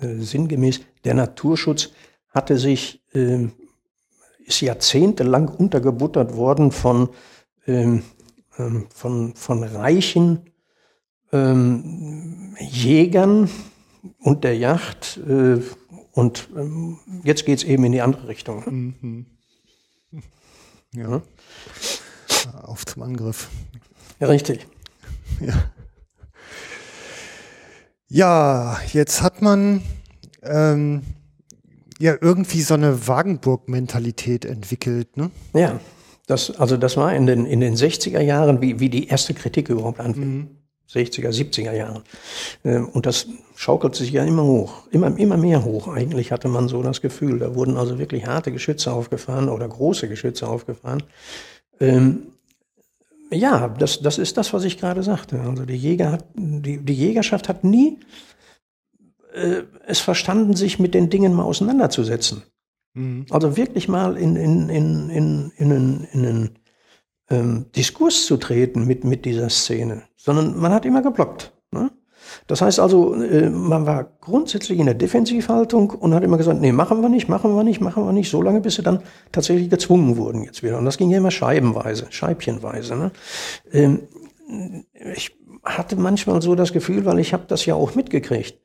äh, 0.00 0.16
sinngemäß, 0.18 0.80
der 1.04 1.14
Naturschutz 1.14 1.90
hatte 2.30 2.58
sich, 2.58 3.02
ähm, 3.14 3.52
ist 4.44 4.60
jahrzehntelang 4.60 5.48
untergebuttert 5.48 6.36
worden 6.36 6.72
von, 6.72 7.08
ähm, 7.66 8.02
ähm, 8.58 8.86
von, 8.94 9.34
von 9.34 9.62
reichen 9.62 10.50
ähm, 11.32 12.56
Jägern 12.58 13.50
und 14.20 14.44
der 14.44 14.56
Yacht. 14.56 15.18
Äh, 15.28 15.60
und 16.12 16.48
ähm, 16.56 16.98
jetzt 17.24 17.44
geht's 17.44 17.64
eben 17.64 17.84
in 17.84 17.92
die 17.92 18.00
andere 18.00 18.28
Richtung. 18.28 18.64
Mhm. 18.66 19.26
Ja. 20.94 21.22
Auf 22.62 22.86
zum 22.86 23.02
Angriff. 23.02 23.48
Ja, 24.20 24.28
richtig. 24.28 24.66
Ja. 25.40 25.70
Ja, 28.08 28.78
jetzt 28.92 29.22
hat 29.22 29.42
man 29.42 29.82
ähm, 30.42 31.02
ja 31.98 32.16
irgendwie 32.20 32.62
so 32.62 32.74
eine 32.74 33.06
Wagenburg-Mentalität 33.06 34.44
entwickelt, 34.44 35.16
ne? 35.16 35.30
Ja, 35.52 35.78
das, 36.26 36.58
also 36.58 36.76
das 36.76 36.96
war 36.96 37.14
in 37.14 37.26
den, 37.26 37.44
in 37.44 37.60
den 37.60 37.74
60er 37.74 38.20
Jahren, 38.20 38.60
wie, 38.60 38.80
wie 38.80 38.88
die 38.88 39.08
erste 39.08 39.34
Kritik 39.34 39.68
überhaupt 39.68 40.00
anfing. 40.00 40.48
60er, 40.90 41.28
70er 41.28 41.72
Jahren. 41.72 42.02
Und 42.62 43.04
das 43.04 43.26
schaukelt 43.56 43.94
sich 43.94 44.10
ja 44.10 44.24
immer 44.24 44.44
hoch, 44.44 44.86
immer, 44.90 45.14
immer 45.18 45.36
mehr 45.36 45.62
hoch. 45.64 45.88
Eigentlich 45.88 46.32
hatte 46.32 46.48
man 46.48 46.68
so 46.68 46.82
das 46.82 47.02
Gefühl. 47.02 47.38
Da 47.38 47.54
wurden 47.54 47.76
also 47.76 47.98
wirklich 47.98 48.26
harte 48.26 48.52
Geschütze 48.52 48.92
aufgefahren 48.92 49.50
oder 49.50 49.68
große 49.68 50.08
Geschütze 50.08 50.48
aufgefahren. 50.48 51.02
Ähm, 51.78 52.28
ja, 53.30 53.68
das, 53.68 54.00
das 54.00 54.18
ist 54.18 54.36
das, 54.36 54.52
was 54.52 54.64
ich 54.64 54.78
gerade 54.78 55.02
sagte. 55.02 55.40
Also 55.40 55.64
die 55.64 55.76
Jäger 55.76 56.12
hat, 56.12 56.24
die, 56.34 56.78
die 56.78 56.94
Jägerschaft 56.94 57.48
hat 57.48 57.64
nie 57.64 57.98
äh, 59.34 59.62
es 59.86 60.00
verstanden, 60.00 60.56
sich 60.56 60.78
mit 60.78 60.94
den 60.94 61.10
Dingen 61.10 61.34
mal 61.34 61.44
auseinanderzusetzen. 61.44 62.42
Mhm. 62.94 63.26
Also 63.30 63.56
wirklich 63.56 63.88
mal 63.88 64.16
in, 64.16 64.36
in, 64.36 64.68
in, 64.68 65.10
in, 65.10 65.52
in, 65.56 65.72
einen, 65.72 66.04
in 66.12 66.26
einen 66.26 66.58
ähm, 67.30 67.66
Diskurs 67.76 68.26
zu 68.26 68.36
treten 68.36 68.86
mit, 68.86 69.04
mit 69.04 69.24
dieser 69.24 69.50
Szene, 69.50 70.02
sondern 70.16 70.58
man 70.58 70.72
hat 70.72 70.86
immer 70.86 71.02
geblockt. 71.02 71.52
Ne? 71.70 71.90
Das 72.46 72.62
heißt 72.62 72.80
also, 72.80 73.14
äh, 73.14 73.50
man 73.50 73.86
war 73.86 74.04
grundsätzlich 74.20 74.78
in 74.78 74.86
der 74.86 74.94
Defensivhaltung 74.94 75.90
und 75.90 76.14
hat 76.14 76.24
immer 76.24 76.38
gesagt, 76.38 76.60
nee, 76.60 76.72
machen 76.72 77.00
wir 77.00 77.08
nicht, 77.08 77.28
machen 77.28 77.54
wir 77.54 77.64
nicht, 77.64 77.80
machen 77.80 78.04
wir 78.04 78.12
nicht, 78.12 78.30
so 78.30 78.42
lange, 78.42 78.60
bis 78.60 78.76
sie 78.76 78.82
dann 78.82 79.02
tatsächlich 79.32 79.70
gezwungen 79.70 80.16
wurden 80.16 80.42
jetzt 80.42 80.62
wieder. 80.62 80.78
Und 80.78 80.84
das 80.84 80.98
ging 80.98 81.10
ja 81.10 81.18
immer 81.18 81.30
scheibenweise, 81.30 82.06
scheibchenweise. 82.10 82.96
Ne? 82.96 83.12
Ähm, 83.72 84.08
ich 85.14 85.36
hatte 85.64 85.96
manchmal 85.96 86.40
so 86.42 86.54
das 86.54 86.72
Gefühl, 86.72 87.04
weil 87.04 87.18
ich 87.18 87.32
habe 87.32 87.44
das 87.46 87.66
ja 87.66 87.74
auch 87.74 87.94
mitgekriegt. 87.94 88.58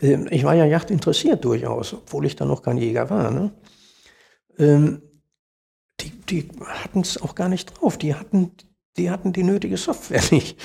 Ähm, 0.00 0.26
ich 0.30 0.44
war 0.44 0.54
ja 0.54 0.64
Yacht 0.64 0.90
interessiert 0.90 1.44
durchaus, 1.44 1.94
obwohl 1.94 2.26
ich 2.26 2.36
dann 2.36 2.48
noch 2.48 2.62
kein 2.62 2.78
Jäger 2.78 3.08
war. 3.10 3.30
Ne? 3.30 3.52
Ähm, 4.58 5.02
die 6.00 6.10
die 6.10 6.48
hatten 6.64 7.00
es 7.00 7.20
auch 7.20 7.34
gar 7.34 7.48
nicht 7.48 7.66
drauf. 7.66 7.96
Die 7.98 8.14
hatten, 8.14 8.52
die 8.96 9.10
hatten 9.10 9.32
die 9.32 9.44
nötige 9.44 9.76
Software 9.76 10.22
nicht. 10.30 10.58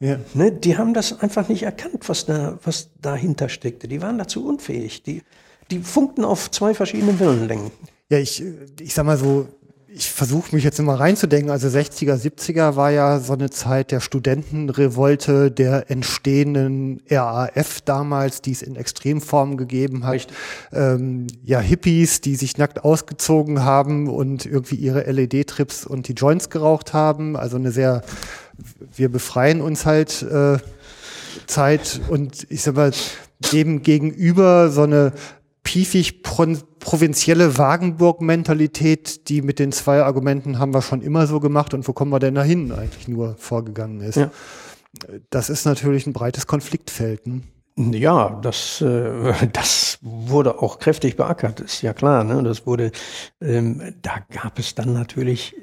Ja. 0.00 0.18
Ne? 0.34 0.50
Die 0.50 0.76
haben 0.78 0.94
das 0.94 1.20
einfach 1.20 1.48
nicht 1.48 1.62
erkannt, 1.62 2.08
was, 2.08 2.26
da, 2.26 2.58
was 2.64 2.88
dahinter 3.00 3.48
steckte. 3.48 3.86
Die 3.86 4.00
waren 4.02 4.18
dazu 4.18 4.46
unfähig. 4.46 5.02
Die, 5.02 5.22
die 5.70 5.80
funkten 5.80 6.24
auf 6.24 6.50
zwei 6.50 6.74
verschiedenen 6.74 7.20
Wellenlängen. 7.20 7.70
Ja, 8.08 8.18
ich, 8.18 8.42
ich 8.80 8.94
sag 8.94 9.04
mal 9.04 9.18
so, 9.18 9.46
ich 9.92 10.08
versuche 10.10 10.54
mich 10.54 10.62
jetzt 10.62 10.78
immer 10.78 10.94
reinzudenken. 10.94 11.50
Also 11.50 11.66
60er, 11.68 12.14
70er 12.14 12.76
war 12.76 12.90
ja 12.90 13.18
so 13.18 13.32
eine 13.32 13.50
Zeit 13.50 13.90
der 13.90 14.00
Studentenrevolte, 14.00 15.50
der 15.50 15.90
entstehenden 15.90 17.02
RAF 17.10 17.80
damals, 17.80 18.40
die 18.40 18.52
es 18.52 18.62
in 18.62 18.76
Extremform 18.76 19.56
gegeben 19.56 20.06
hat. 20.06 20.28
Ähm, 20.72 21.26
ja, 21.44 21.60
Hippies, 21.60 22.20
die 22.20 22.36
sich 22.36 22.56
nackt 22.56 22.84
ausgezogen 22.84 23.64
haben 23.64 24.08
und 24.08 24.46
irgendwie 24.46 24.76
ihre 24.76 25.10
LED-Trips 25.10 25.86
und 25.86 26.06
die 26.06 26.14
Joints 26.14 26.50
geraucht 26.50 26.92
haben. 26.92 27.36
Also 27.36 27.56
eine 27.56 27.72
sehr, 27.72 28.02
wir 28.94 29.08
befreien 29.10 29.60
uns 29.60 29.86
halt 29.86 30.22
äh, 30.22 30.58
Zeit 31.46 32.00
und 32.08 32.46
ich 32.50 32.62
sag 32.62 32.76
mal, 32.76 32.92
dem 33.52 33.82
gegenüber 33.82 34.70
so 34.70 34.82
eine 34.82 35.12
piefig 35.62 36.22
pro 36.22 36.46
provinzielle 36.78 37.58
Wagenburg-Mentalität, 37.58 39.28
die 39.28 39.42
mit 39.42 39.58
den 39.58 39.70
zwei 39.70 40.02
Argumenten 40.02 40.58
haben 40.58 40.72
wir 40.72 40.80
schon 40.80 41.02
immer 41.02 41.26
so 41.26 41.38
gemacht 41.38 41.74
und 41.74 41.86
wo 41.86 41.92
kommen 41.92 42.10
wir 42.10 42.18
denn 42.18 42.34
dahin 42.34 42.72
eigentlich 42.72 43.06
nur 43.06 43.36
vorgegangen 43.36 44.00
ist. 44.00 44.16
Ja. 44.16 44.30
Das 45.28 45.50
ist 45.50 45.66
natürlich 45.66 46.06
ein 46.06 46.14
breites 46.14 46.46
Konfliktfeld. 46.46 47.26
Ne? 47.26 47.42
Ja, 47.76 48.40
das, 48.42 48.80
äh, 48.80 49.46
das 49.52 49.98
wurde 50.00 50.60
auch 50.62 50.78
kräftig 50.78 51.16
beackert, 51.16 51.60
ist 51.60 51.82
ja 51.82 51.92
klar. 51.92 52.24
Ne? 52.24 52.42
Das 52.42 52.66
wurde, 52.66 52.92
ähm, 53.40 53.94
da 54.02 54.14
gab 54.30 54.58
es 54.58 54.74
dann 54.74 54.92
natürlich, 54.92 55.54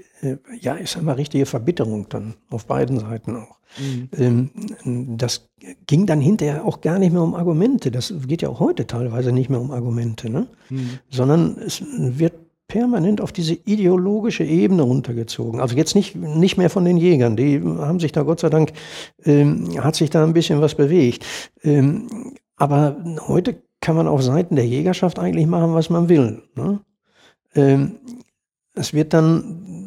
ja, 0.59 0.77
ich 0.77 0.91
sag 0.91 1.03
mal, 1.03 1.13
richtige 1.13 1.45
Verbitterung 1.45 2.07
dann 2.09 2.35
auf 2.49 2.65
beiden 2.65 2.99
Seiten 2.99 3.35
auch. 3.35 3.57
Ähm, 4.17 4.49
das 5.17 5.49
ging 5.85 6.05
dann 6.05 6.21
hinterher 6.21 6.65
auch 6.65 6.81
gar 6.81 6.97
nicht 6.99 7.11
mehr 7.11 7.21
um 7.21 7.35
Argumente. 7.35 7.91
Das 7.91 8.13
geht 8.27 8.41
ja 8.41 8.49
auch 8.49 8.59
heute 8.59 8.87
teilweise 8.87 9.31
nicht 9.31 9.49
mehr 9.49 9.61
um 9.61 9.71
Argumente, 9.71 10.29
ne? 10.29 10.47
sondern 11.09 11.57
es 11.57 11.83
wird 11.85 12.33
permanent 12.67 13.21
auf 13.21 13.31
diese 13.31 13.53
ideologische 13.53 14.43
Ebene 14.43 14.81
runtergezogen. 14.81 15.61
Also 15.61 15.75
jetzt 15.75 15.95
nicht, 15.95 16.15
nicht 16.15 16.57
mehr 16.57 16.69
von 16.69 16.85
den 16.85 16.97
Jägern, 16.97 17.37
die 17.37 17.61
haben 17.61 17.99
sich 17.99 18.11
da 18.11 18.23
Gott 18.23 18.41
sei 18.41 18.49
Dank, 18.49 18.73
ähm, 19.23 19.81
hat 19.83 19.95
sich 19.95 20.09
da 20.09 20.23
ein 20.23 20.33
bisschen 20.33 20.61
was 20.61 20.75
bewegt. 20.75 21.25
Ähm, 21.63 22.33
aber 22.57 22.97
heute 23.27 23.61
kann 23.79 23.95
man 23.95 24.07
auf 24.07 24.21
Seiten 24.21 24.55
der 24.55 24.67
Jägerschaft 24.67 25.19
eigentlich 25.19 25.47
machen, 25.47 25.73
was 25.73 25.89
man 25.89 26.09
will. 26.09 26.43
Ne? 26.55 26.81
Ähm, 27.55 27.95
es 28.73 28.93
wird 28.93 29.13
dann, 29.13 29.86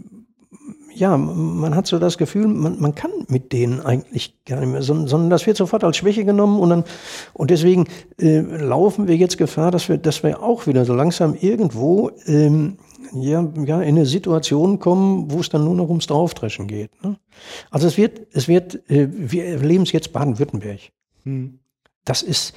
ja, 1.00 1.16
man 1.16 1.74
hat 1.74 1.86
so 1.86 1.98
das 1.98 2.18
Gefühl, 2.18 2.46
man, 2.46 2.78
man 2.78 2.94
kann 2.94 3.10
mit 3.28 3.52
denen 3.52 3.80
eigentlich 3.80 4.44
gar 4.44 4.60
nicht 4.60 4.70
mehr, 4.70 4.82
sondern, 4.82 5.08
sondern 5.08 5.30
das 5.30 5.46
wird 5.46 5.56
sofort 5.56 5.82
als 5.82 5.96
Schwäche 5.96 6.24
genommen 6.24 6.60
und 6.60 6.70
dann, 6.70 6.84
und 7.32 7.50
deswegen 7.50 7.86
äh, 8.20 8.40
laufen 8.40 9.08
wir 9.08 9.16
jetzt 9.16 9.38
Gefahr, 9.38 9.70
dass 9.70 9.88
wir, 9.88 9.96
dass 9.96 10.22
wir 10.22 10.42
auch 10.42 10.66
wieder 10.66 10.84
so 10.84 10.94
langsam 10.94 11.34
irgendwo, 11.34 12.10
ähm, 12.26 12.76
ja, 13.12 13.48
ja, 13.64 13.80
in 13.80 13.96
eine 13.96 14.06
Situation 14.06 14.78
kommen, 14.78 15.32
wo 15.32 15.40
es 15.40 15.48
dann 15.48 15.64
nur 15.64 15.74
noch 15.74 15.88
ums 15.88 16.06
Draufdreschen 16.06 16.68
geht. 16.68 16.90
Ne? 17.02 17.16
Also 17.70 17.88
es 17.88 17.96
wird, 17.96 18.20
es 18.32 18.46
wird, 18.46 18.88
äh, 18.90 19.08
wir 19.10 19.46
erleben 19.46 19.82
es 19.82 19.92
jetzt 19.92 20.12
Baden-Württemberg. 20.12 20.80
Hm. 21.24 21.58
Das 22.04 22.22
ist 22.22 22.54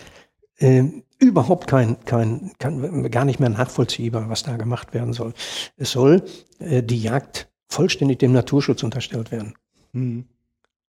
äh, 0.58 0.84
überhaupt 1.18 1.68
kein, 1.68 2.04
kein, 2.06 2.52
kein, 2.60 3.10
gar 3.10 3.26
nicht 3.26 3.40
mehr 3.40 3.50
nachvollziehbar, 3.50 4.30
was 4.30 4.44
da 4.44 4.58
gemacht 4.58 4.94
werden 4.94 5.14
soll. 5.14 5.34
Es 5.78 5.92
soll 5.92 6.24
äh, 6.60 6.84
die 6.84 7.02
Jagd 7.02 7.48
vollständig 7.70 8.20
dem 8.20 8.32
Naturschutz 8.32 8.84
unterstellt 8.84 9.32
werden. 9.32 9.54
Hm. 9.94 10.26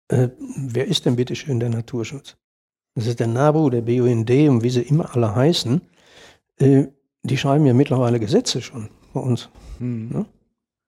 Äh, 0.10 0.30
wer 0.38 0.88
ist 0.88 1.06
denn 1.06 1.16
bitte 1.16 1.36
schön 1.36 1.60
der 1.60 1.70
Naturschutz? 1.70 2.36
Das 2.96 3.08
ist 3.08 3.20
der 3.20 3.28
NABU, 3.28 3.70
der 3.70 3.82
BUND 3.82 4.30
und 4.30 4.64
wie 4.64 4.70
sie 4.70 4.82
immer 4.82 5.16
alle 5.16 5.36
heißen. 5.36 5.82
Äh, 6.58 6.88
die 7.24 7.38
schreiben 7.38 7.66
ja 7.66 7.74
mittlerweile 7.74 8.20
Gesetze 8.20 8.62
schon 8.62 8.90
bei 9.14 9.20
uns. 9.20 9.50
Hm. 9.80 10.10
Ne? 10.10 10.26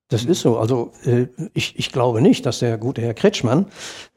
Das 0.09 0.25
ist 0.25 0.41
so. 0.41 0.57
Also 0.57 0.91
äh, 1.05 1.27
ich, 1.53 1.79
ich 1.79 1.91
glaube 1.91 2.21
nicht, 2.21 2.45
dass 2.45 2.59
der 2.59 2.77
gute 2.77 3.01
Herr 3.01 3.13
Kretschmann 3.13 3.67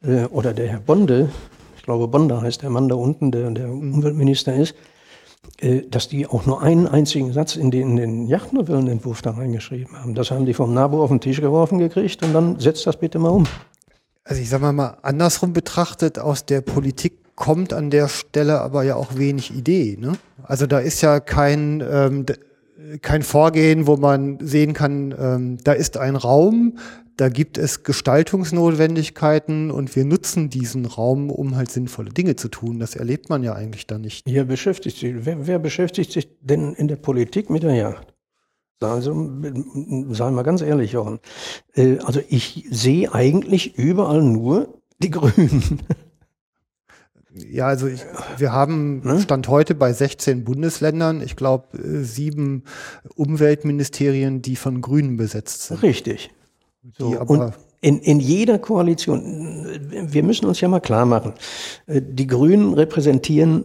äh, 0.03 0.25
oder 0.25 0.53
der 0.53 0.69
Herr 0.69 0.81
Bonde, 0.81 1.31
ich 1.77 1.83
glaube 1.83 2.09
Bonde 2.09 2.41
heißt 2.41 2.63
der 2.63 2.71
Mann 2.71 2.89
da 2.89 2.97
unten, 2.97 3.31
der 3.31 3.51
der 3.51 3.71
Umweltminister 3.71 4.55
ist, 4.55 4.75
dass 5.91 6.09
die 6.09 6.27
auch 6.27 6.47
nur 6.47 6.63
einen 6.63 6.87
einzigen 6.87 7.33
Satz 7.33 7.57
in 7.57 7.71
den, 7.71 7.91
in 7.91 7.97
den 7.97 8.27
Yachtnovellenentwurf 8.27 9.23
da 9.23 9.31
reingeschrieben 9.31 9.97
haben. 9.97 10.15
Das 10.15 10.31
haben 10.31 10.47
die 10.47 10.55
vom 10.55 10.75
NABU 10.75 11.03
auf 11.03 11.11
den 11.11 11.21
Tisch 11.21 11.41
geworfen 11.41 11.79
gekriegt 11.79 12.23
und 12.23 12.33
dann 12.33 12.59
setzt 12.59 12.87
das 12.87 12.97
bitte 12.99 13.19
mal 13.19 13.31
um. 13.31 13.47
Also 14.25 14.43
ich 14.43 14.49
sag 14.49 14.61
mal 14.61 14.99
andersrum 15.03 15.53
betrachtet, 15.53 16.19
aus 16.19 16.45
der 16.45 16.61
Politik 16.61 17.15
kommt 17.37 17.73
an 17.73 17.91
der 17.91 18.09
Stelle 18.09 18.61
aber 18.61 18.83
ja 18.83 18.97
auch 18.97 19.17
wenig 19.17 19.55
Idee. 19.55 19.97
Ne? 20.01 20.13
Also 20.43 20.67
da 20.67 20.79
ist 20.79 21.01
ja 21.03 21.21
kein, 21.21 21.83
ähm, 21.89 22.27
kein 23.03 23.23
Vorgehen, 23.23 23.87
wo 23.87 23.97
man 23.97 24.39
sehen 24.41 24.73
kann, 24.73 25.15
ähm, 25.19 25.59
da 25.65 25.73
ist 25.73 25.97
ein 25.97 26.17
Raum, 26.17 26.79
da 27.17 27.29
gibt 27.29 27.59
es 27.59 27.83
Gestaltungsnotwendigkeiten 27.85 29.71
und 29.71 29.95
wir 29.95 30.05
nutzen 30.05 30.51
diesen 30.51 30.87
Raum, 30.87 31.31
um 31.31 31.57
halt 31.57 31.71
sinnvolle 31.71 32.11
Dinge 32.11 32.37
zu 32.37 32.49
tun. 32.49 32.79
Das 32.79 32.97
erlebt 32.97 33.29
man 33.29 33.43
ja 33.43 33.55
eigentlich 33.55 33.87
da 33.87 33.99
nicht. 33.99 34.27
Hier 34.27 34.45
beschäftigt 34.45 34.99
sich, 34.99 35.15
wer, 35.19 35.47
wer 35.47 35.59
beschäftigt 35.59 36.13
sich 36.13 36.29
denn 36.41 36.75
in 36.75 36.89
der 36.89 36.97
Politik 36.97 37.51
mit 37.51 37.63
der 37.63 37.75
Jagd? 37.75 38.15
Also, 38.81 39.13
sagen 39.15 40.35
wir 40.35 40.43
ganz 40.43 40.61
ehrlich, 40.61 40.93
Jochen. 40.93 41.21
Äh, 41.75 41.99
Also 41.99 42.21
ich 42.29 42.67
sehe 42.71 43.15
eigentlich 43.15 43.79
überall 43.79 44.23
nur 44.23 44.81
die 44.99 45.11
Grünen. 45.13 45.81
Ja, 47.35 47.67
also 47.67 47.89
ich, 47.89 48.01
wir 48.39 48.53
haben 48.53 49.01
Ne? 49.01 49.21
Stand 49.21 49.49
heute 49.49 49.75
bei 49.75 49.93
16 49.93 50.45
Bundesländern, 50.45 51.21
ich 51.21 51.35
glaube 51.35 51.79
sieben 52.05 52.63
Umweltministerien, 53.17 54.41
die 54.43 54.55
von 54.57 54.81
Grünen 54.81 55.17
besetzt 55.17 55.63
sind. 55.63 55.83
Richtig. 55.83 56.31
So, 56.93 57.11
Die 57.11 57.17
und 57.17 57.41
aber, 57.41 57.55
in, 57.81 57.99
in 58.01 58.21
jeder 58.21 58.59
Koalition, 58.59 59.67
wir 59.91 60.23
müssen 60.23 60.47
uns 60.47 60.61
ja 60.61 60.69
mal 60.69 60.81
klar 60.81 61.07
machen, 61.07 61.35
äh, 61.87 62.01
die 62.03 62.27
Grünen 62.27 62.75
repräsentieren 62.75 63.65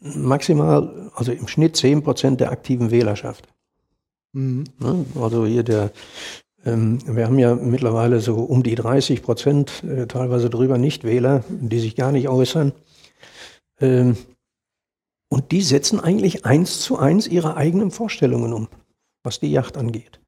maximal, 0.00 1.10
also 1.14 1.32
im 1.32 1.48
Schnitt 1.48 1.76
10 1.76 2.02
Prozent 2.02 2.40
der 2.40 2.50
aktiven 2.50 2.90
Wählerschaft. 2.90 3.48
mhm. 4.32 4.64
Ne? 4.78 5.04
Also 5.20 5.46
hier 5.46 5.62
der, 5.62 5.90
ähm, 6.64 6.98
wir 7.06 7.26
haben 7.26 7.38
ja 7.38 7.54
mittlerweile 7.54 8.20
so 8.20 8.36
um 8.36 8.62
die 8.62 8.74
30 8.74 9.22
Prozent, 9.22 9.82
äh, 9.84 10.06
teilweise 10.06 10.50
drüber 10.50 10.78
Nichtwähler, 10.78 11.44
die 11.48 11.80
sich 11.80 11.96
gar 11.96 12.12
nicht 12.12 12.28
äußern. 12.28 12.72
Ähm, 13.80 14.16
und 15.28 15.50
die 15.50 15.62
setzen 15.62 16.00
eigentlich 16.00 16.44
eins 16.44 16.80
zu 16.80 16.98
eins 16.98 17.26
ihre 17.26 17.56
eigenen 17.56 17.90
Vorstellungen 17.90 18.52
um, 18.52 18.68
was 19.22 19.40
die 19.40 19.50
Yacht 19.50 19.76
angeht. 19.76 20.20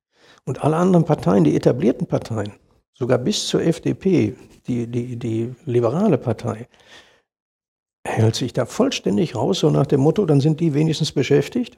Und 0.49 0.65
alle 0.65 0.77
anderen 0.77 1.05
Parteien, 1.05 1.45
die 1.45 1.55
etablierten 1.55 2.07
Parteien, 2.07 2.55
sogar 2.95 3.19
bis 3.19 3.49
zur 3.49 3.61
FDP, 3.61 4.35
die, 4.66 4.87
die, 4.87 5.16
die 5.16 5.55
liberale 5.66 6.16
Partei, 6.16 6.69
hält 8.03 8.35
sich 8.35 8.55
da 8.55 8.65
vollständig 8.65 9.35
raus, 9.35 9.59
so 9.59 9.69
nach 9.69 9.85
dem 9.85 10.01
Motto, 10.01 10.25
dann 10.25 10.41
sind 10.41 10.61
die 10.61 10.73
wenigstens 10.73 11.12
beschäftigt. 11.12 11.77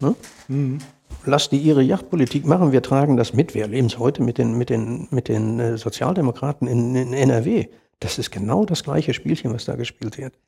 Ne? 0.00 0.14
Mhm. 0.46 0.78
Lass 1.24 1.48
die 1.48 1.58
ihre 1.58 1.82
Yachtpolitik 1.82 2.46
machen, 2.46 2.70
wir 2.70 2.82
tragen 2.82 3.16
das 3.16 3.32
mit. 3.32 3.52
Wir 3.52 3.62
erleben 3.62 3.88
es 3.88 3.98
heute 3.98 4.22
mit 4.22 4.38
den, 4.38 4.56
mit 4.56 4.70
den, 4.70 5.08
mit 5.10 5.26
den 5.26 5.58
äh, 5.58 5.76
Sozialdemokraten 5.76 6.68
in, 6.68 6.94
in 6.94 7.12
NRW. 7.12 7.66
Das 7.98 8.20
ist 8.20 8.30
genau 8.30 8.64
das 8.64 8.84
gleiche 8.84 9.12
Spielchen, 9.12 9.52
was 9.52 9.64
da 9.64 9.74
gespielt 9.74 10.18
wird. 10.18 10.38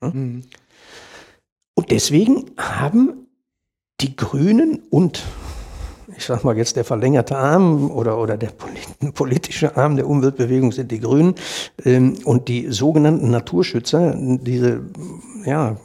Mhm. 0.00 0.44
Und 1.74 1.90
deswegen 1.90 2.52
haben 2.56 3.26
die 4.00 4.14
Grünen 4.14 4.84
und 4.88 5.24
ich 6.18 6.24
sag 6.26 6.42
mal 6.42 6.56
jetzt 6.56 6.74
der 6.74 6.84
verlängerte 6.84 7.36
Arm 7.38 7.92
oder, 7.92 8.18
oder 8.18 8.36
der 8.36 8.50
polit- 8.50 9.12
politische 9.14 9.76
Arm 9.76 9.94
der 9.94 10.08
Umweltbewegung 10.08 10.72
sind 10.72 10.90
die 10.90 10.98
Grünen 10.98 11.36
ähm, 11.84 12.18
und 12.24 12.48
die 12.48 12.72
sogenannten 12.72 13.30
Naturschützer, 13.30 14.16
diese, 14.18 14.82
ja, 15.44 15.76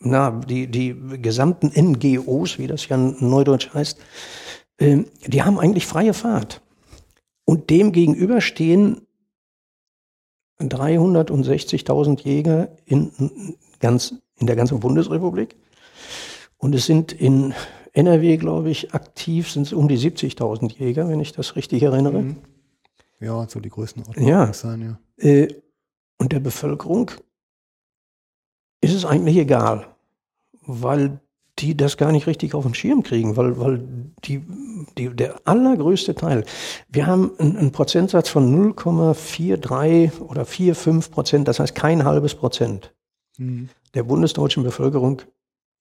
na, 0.00 0.30
die, 0.30 0.66
die 0.66 0.94
gesamten 1.22 1.72
NGOs, 1.74 2.58
wie 2.58 2.66
das 2.66 2.86
ja 2.88 2.98
neudeutsch 2.98 3.72
heißt, 3.72 3.98
ähm, 4.78 5.06
die 5.26 5.42
haben 5.42 5.58
eigentlich 5.58 5.86
freie 5.86 6.12
Fahrt. 6.12 6.60
Und 7.46 7.70
dem 7.70 7.92
gegenüber 7.92 8.42
stehen 8.42 9.06
360.000 10.60 12.20
Jäger 12.22 12.68
in, 12.84 13.10
ganz, 13.80 14.14
in 14.36 14.46
der 14.46 14.56
ganzen 14.56 14.80
Bundesrepublik. 14.80 15.56
Und 16.58 16.74
es 16.74 16.84
sind 16.84 17.12
in 17.12 17.54
NRW, 17.92 18.36
glaube 18.36 18.70
ich, 18.70 18.94
aktiv 18.94 19.50
sind 19.50 19.62
es 19.62 19.72
um 19.72 19.88
die 19.88 19.98
70.000 19.98 20.78
Jäger, 20.78 21.08
wenn 21.08 21.20
ich 21.20 21.32
das 21.32 21.56
richtig 21.56 21.82
erinnere. 21.82 22.20
Mhm. 22.22 22.36
Ja, 23.20 23.46
so 23.48 23.60
die 23.60 23.68
Größenordnung 23.70 24.26
Ja. 24.28 24.52
sein, 24.52 24.82
ja. 24.82 25.24
Äh, 25.24 25.48
und 26.18 26.32
der 26.32 26.40
Bevölkerung 26.40 27.10
ist 28.80 28.94
es 28.94 29.04
eigentlich 29.04 29.36
egal, 29.36 29.86
weil 30.66 31.20
die 31.58 31.76
das 31.76 31.96
gar 31.96 32.12
nicht 32.12 32.28
richtig 32.28 32.54
auf 32.54 32.64
den 32.64 32.74
Schirm 32.74 33.02
kriegen, 33.02 33.36
weil, 33.36 33.58
weil 33.58 33.84
die, 34.24 34.44
die, 34.96 35.08
der 35.08 35.40
allergrößte 35.44 36.14
Teil, 36.14 36.44
wir 36.88 37.06
haben 37.08 37.32
einen, 37.38 37.56
einen 37.56 37.72
Prozentsatz 37.72 38.28
von 38.28 38.72
0,43 38.74 40.20
oder 40.20 40.42
4,5 40.42 41.10
Prozent, 41.10 41.48
das 41.48 41.58
heißt 41.58 41.74
kein 41.74 42.04
halbes 42.04 42.34
Prozent 42.34 42.94
Mhm. 43.40 43.68
der 43.94 44.02
bundesdeutschen 44.02 44.64
Bevölkerung 44.64 45.22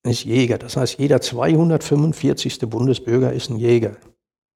ist 0.08 0.24
Jäger. 0.24 0.58
Das 0.58 0.78
heißt, 0.78 1.00
jeder 1.00 1.22
245. 1.22 2.60
Bundesbürger 2.62 3.34
ist 3.34 3.50
ein 3.50 3.58
Jäger. 3.58 3.98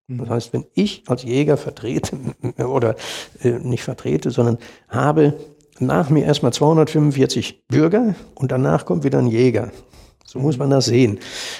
Das 0.07 0.29
heißt, 0.29 0.53
wenn 0.53 0.65
ich 0.73 1.03
als 1.07 1.23
Jäger 1.23 1.57
vertrete 1.57 2.17
oder 2.57 2.95
äh, 3.41 3.51
nicht 3.59 3.83
vertrete, 3.83 4.31
sondern 4.31 4.57
habe 4.89 5.33
nach 5.79 6.09
mir 6.09 6.25
erstmal 6.25 6.53
245 6.53 7.67
Bürger 7.67 8.15
und 8.35 8.51
danach 8.51 8.85
kommt 8.85 9.03
wieder 9.03 9.19
ein 9.19 9.27
Jäger. 9.27 9.71
So 10.25 10.39
muss 10.39 10.57
man 10.57 10.69
das 10.69 10.85
sehen. 10.85 11.19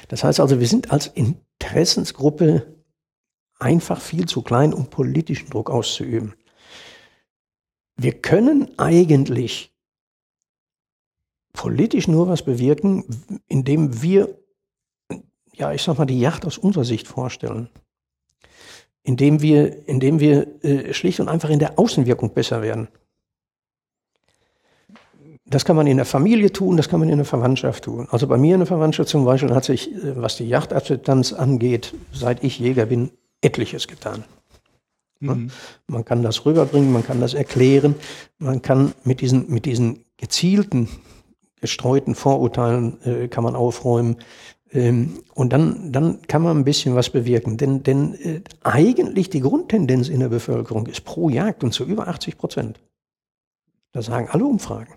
Das 0.10 0.24
heißt 0.24 0.40
also, 0.40 0.60
wir 0.60 0.68
sind 0.68 0.92
als 0.92 1.08
Interessensgruppe 1.08 2.66
einfach 3.60 4.00
viel 4.00 4.26
zu 4.26 4.42
klein, 4.42 4.74
um 4.74 4.88
politischen 4.88 5.50
Druck 5.50 5.70
auszuüben. 5.70 6.34
Wir 7.98 8.14
können 8.14 8.78
eigentlich 8.78 9.71
politisch 11.54 12.08
nur 12.08 12.28
was 12.28 12.44
bewirken, 12.44 13.04
indem 13.48 14.02
wir, 14.02 14.30
ja, 15.54 15.72
ich 15.72 15.82
sag 15.82 15.98
mal, 15.98 16.06
die 16.06 16.20
Yacht 16.20 16.46
aus 16.46 16.58
unserer 16.58 16.86
Sicht 16.86 17.08
vorstellen. 17.08 17.70
Indem 19.04 19.42
wir, 19.42 19.88
indem 19.88 20.20
wir 20.20 20.64
äh, 20.64 20.94
schlicht 20.94 21.20
und 21.20 21.28
einfach 21.28 21.50
in 21.50 21.60
der 21.60 21.80
Außenwirkung 21.80 22.34
besser 22.34 22.62
werden. 22.62 22.88
Das 25.46 25.66
kann 25.66 25.76
man 25.76 25.88
in 25.88 25.98
der 25.98 26.06
Familie 26.06 26.54
tun, 26.54 26.78
das 26.78 26.88
kann 26.88 27.00
man 27.00 27.10
in 27.10 27.18
der 27.18 27.26
Verwandtschaft 27.26 27.84
tun. 27.84 28.08
Also 28.12 28.28
bei 28.28 28.38
mir 28.38 28.54
in 28.54 28.62
der 28.62 28.68
Verwandtschaft 28.68 29.10
zum 29.10 29.26
Beispiel 29.26 29.54
hat 29.54 29.66
sich, 29.66 29.92
äh, 29.94 30.22
was 30.22 30.38
die 30.38 30.48
Yachtakzeptanz 30.48 31.34
angeht, 31.34 31.94
seit 32.14 32.44
ich 32.44 32.60
Jäger 32.60 32.86
bin, 32.86 33.12
etliches 33.42 33.88
getan. 33.88 34.24
Mhm. 35.20 35.52
Man 35.88 36.06
kann 36.06 36.24
das 36.24 36.46
rüberbringen, 36.46 36.92
man 36.92 37.06
kann 37.06 37.22
das 37.22 37.34
erklären, 37.34 37.96
man 38.40 38.62
kann 38.62 38.94
mit 39.04 39.22
diesen, 39.22 39.50
mit 39.50 39.66
diesen 39.66 40.06
gezielten, 40.18 40.90
gestreuten 41.62 42.16
Vorurteilen 42.16 42.98
äh, 43.04 43.28
kann 43.28 43.44
man 43.44 43.56
aufräumen. 43.56 44.18
Ähm, 44.74 45.24
und 45.34 45.54
dann, 45.54 45.92
dann 45.92 46.22
kann 46.24 46.42
man 46.42 46.58
ein 46.58 46.66
bisschen 46.66 46.96
was 46.96 47.10
bewirken. 47.10 47.58
Denn, 47.58 47.84
denn 47.84 48.16
äh, 48.16 48.42
eigentlich 48.64 49.30
die 49.30 49.42
Grundtendenz 49.42 50.10
in 50.10 50.20
der 50.20 50.30
Bevölkerung 50.30 50.88
ist 50.88 51.06
pro 51.06 51.30
Jagd 51.30 51.64
und 51.64 51.74
zu 51.74 51.86
über 51.86 52.08
80 52.08 52.38
Prozent. 52.38 52.80
Das 53.92 54.06
sagen 54.06 54.30
alle 54.30 54.46
Umfragen. 54.46 54.96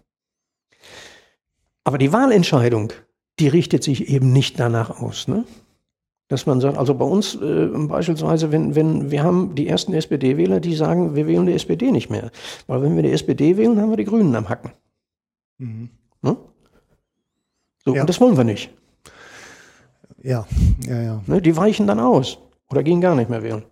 Aber 1.84 1.98
die 1.98 2.12
Wahlentscheidung, 2.12 2.92
die 3.38 3.48
richtet 3.48 3.82
sich 3.82 4.08
eben 4.08 4.32
nicht 4.32 4.58
danach 4.58 5.02
aus. 5.02 5.28
Ne? 5.28 5.44
Dass 6.28 6.46
man 6.46 6.60
sagt, 6.60 6.78
also 6.78 6.94
bei 6.94 7.04
uns 7.04 7.34
äh, 7.34 7.66
beispielsweise, 7.74 8.52
wenn, 8.52 8.74
wenn 8.74 9.10
wir 9.10 9.22
haben 9.22 9.54
die 9.54 9.68
ersten 9.68 9.92
SPD-Wähler, 9.92 10.60
die 10.60 10.74
sagen, 10.74 11.14
wir 11.14 11.26
wählen 11.26 11.46
die 11.46 11.52
SPD 11.52 11.90
nicht 11.90 12.10
mehr. 12.10 12.30
Weil 12.66 12.82
wenn 12.82 12.96
wir 12.96 13.02
die 13.02 13.12
SPD 13.12 13.56
wählen, 13.56 13.80
haben 13.80 13.90
wir 13.90 13.96
die 13.96 14.04
Grünen 14.04 14.34
am 14.34 14.48
Hacken. 14.48 14.70
Mhm. 15.58 15.90
Ne? 16.22 16.36
So, 17.84 17.94
Ja. 17.94 18.00
und 18.02 18.08
das 18.08 18.20
wollen 18.20 18.36
wir 18.36 18.44
nicht. 18.44 18.70
Ja, 20.22 20.46
ja, 20.86 21.02
ja. 21.02 21.22
Ne? 21.26 21.42
Die 21.42 21.56
weichen 21.56 21.86
dann 21.86 22.00
aus 22.00 22.38
oder 22.70 22.82
gehen 22.82 23.00
gar 23.00 23.14
nicht 23.14 23.28
mehr 23.28 23.42
wählen. 23.42 23.62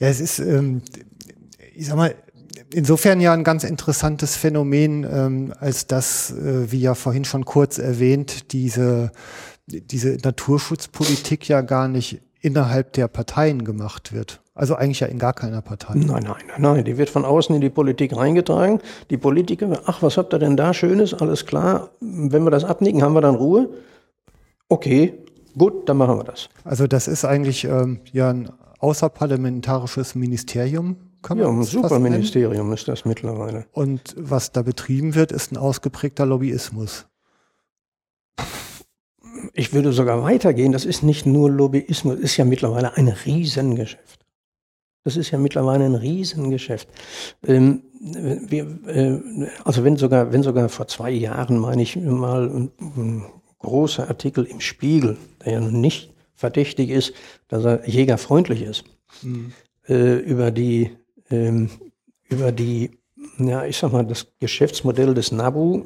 Ja, 0.00 0.08
es 0.08 0.20
ist, 0.20 0.38
ähm, 0.40 0.82
ich 1.74 1.86
sag 1.86 1.96
mal, 1.96 2.14
insofern 2.74 3.20
ja 3.20 3.32
ein 3.32 3.44
ganz 3.44 3.62
interessantes 3.64 4.36
Phänomen, 4.36 5.04
ähm, 5.10 5.54
als 5.58 5.86
dass, 5.86 6.32
äh, 6.32 6.72
wie 6.72 6.80
ja 6.80 6.94
vorhin 6.94 7.24
schon 7.24 7.44
kurz 7.44 7.78
erwähnt, 7.78 8.52
diese, 8.52 9.12
diese 9.66 10.16
Naturschutzpolitik 10.24 11.48
ja 11.48 11.60
gar 11.60 11.86
nicht 11.86 12.20
innerhalb 12.40 12.92
der 12.94 13.06
Parteien 13.06 13.64
gemacht 13.64 14.12
wird. 14.12 14.40
Also 14.60 14.74
eigentlich 14.74 15.00
ja 15.00 15.06
in 15.06 15.18
gar 15.18 15.32
keiner 15.32 15.62
Partei. 15.62 15.94
Nein, 15.94 16.06
nein, 16.06 16.34
nein, 16.48 16.60
nein. 16.60 16.84
Die 16.84 16.98
wird 16.98 17.08
von 17.08 17.24
außen 17.24 17.54
in 17.54 17.62
die 17.62 17.70
Politik 17.70 18.14
reingetragen. 18.14 18.80
Die 19.08 19.16
Politiker, 19.16 19.80
ach, 19.86 20.02
was 20.02 20.18
habt 20.18 20.34
ihr 20.34 20.38
denn 20.38 20.54
da 20.54 20.74
Schönes? 20.74 21.14
Alles 21.14 21.46
klar. 21.46 21.88
Wenn 22.00 22.44
wir 22.44 22.50
das 22.50 22.64
abnicken, 22.64 23.02
haben 23.02 23.14
wir 23.14 23.22
dann 23.22 23.36
Ruhe. 23.36 23.70
Okay, 24.68 25.14
gut, 25.56 25.88
dann 25.88 25.96
machen 25.96 26.18
wir 26.18 26.24
das. 26.24 26.50
Also 26.62 26.86
das 26.86 27.08
ist 27.08 27.24
eigentlich 27.24 27.64
ähm, 27.64 28.00
ja 28.12 28.28
ein 28.28 28.50
außerparlamentarisches 28.80 30.14
Ministerium. 30.14 30.96
Kann 31.22 31.38
Ja, 31.38 31.46
man 31.46 31.56
ein 31.56 31.60
es 31.62 31.72
fast 31.72 31.84
Superministerium 31.84 32.70
ist 32.74 32.86
das 32.86 33.06
mittlerweile. 33.06 33.64
Und 33.72 34.14
was 34.18 34.52
da 34.52 34.60
betrieben 34.60 35.14
wird, 35.14 35.32
ist 35.32 35.52
ein 35.52 35.56
ausgeprägter 35.56 36.26
Lobbyismus. 36.26 37.06
Ich 39.54 39.72
würde 39.72 39.94
sogar 39.94 40.22
weitergehen. 40.22 40.72
Das 40.72 40.84
ist 40.84 41.02
nicht 41.02 41.24
nur 41.24 41.50
Lobbyismus, 41.50 42.18
ist 42.18 42.36
ja 42.36 42.44
mittlerweile 42.44 42.98
ein 42.98 43.08
Riesengeschäft. 43.08 44.20
Das 45.04 45.16
ist 45.16 45.30
ja 45.30 45.38
mittlerweile 45.38 45.84
ein 45.84 45.94
Riesengeschäft. 45.94 46.88
Ähm, 47.46 47.82
wir, 48.00 48.78
äh, 48.86 49.48
also 49.64 49.84
wenn 49.84 49.96
sogar, 49.96 50.32
wenn 50.32 50.42
sogar 50.42 50.68
vor 50.68 50.88
zwei 50.88 51.10
Jahren, 51.10 51.58
meine 51.58 51.82
ich 51.82 51.96
mal, 51.96 52.48
ein, 52.48 52.70
ein 52.78 53.24
großer 53.58 54.08
Artikel 54.08 54.44
im 54.44 54.60
Spiegel, 54.60 55.16
der 55.44 55.54
ja 55.54 55.60
nicht 55.60 56.12
verdächtig 56.34 56.90
ist, 56.90 57.12
dass 57.48 57.64
er 57.64 57.88
jägerfreundlich 57.88 58.62
ist, 58.62 58.84
äh, 59.88 60.18
über 60.18 60.50
die, 60.50 60.90
ähm, 61.30 61.70
über 62.28 62.52
die, 62.52 62.98
ja, 63.38 63.64
ich 63.64 63.76
sag 63.76 63.92
mal, 63.92 64.06
das 64.06 64.26
Geschäftsmodell 64.38 65.14
des 65.14 65.32
NABU 65.32 65.84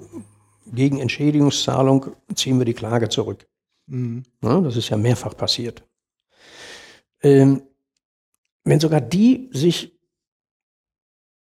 gegen 0.72 0.98
Entschädigungszahlung 1.00 2.06
ziehen 2.34 2.58
wir 2.58 2.64
die 2.64 2.74
Klage 2.74 3.08
zurück. 3.08 3.46
Ja, 4.42 4.60
das 4.60 4.76
ist 4.76 4.88
ja 4.88 4.96
mehrfach 4.96 5.36
passiert. 5.36 5.84
Ähm, 7.22 7.62
wenn 8.64 8.80
sogar 8.80 9.00
die 9.00 9.50
sich 9.52 9.92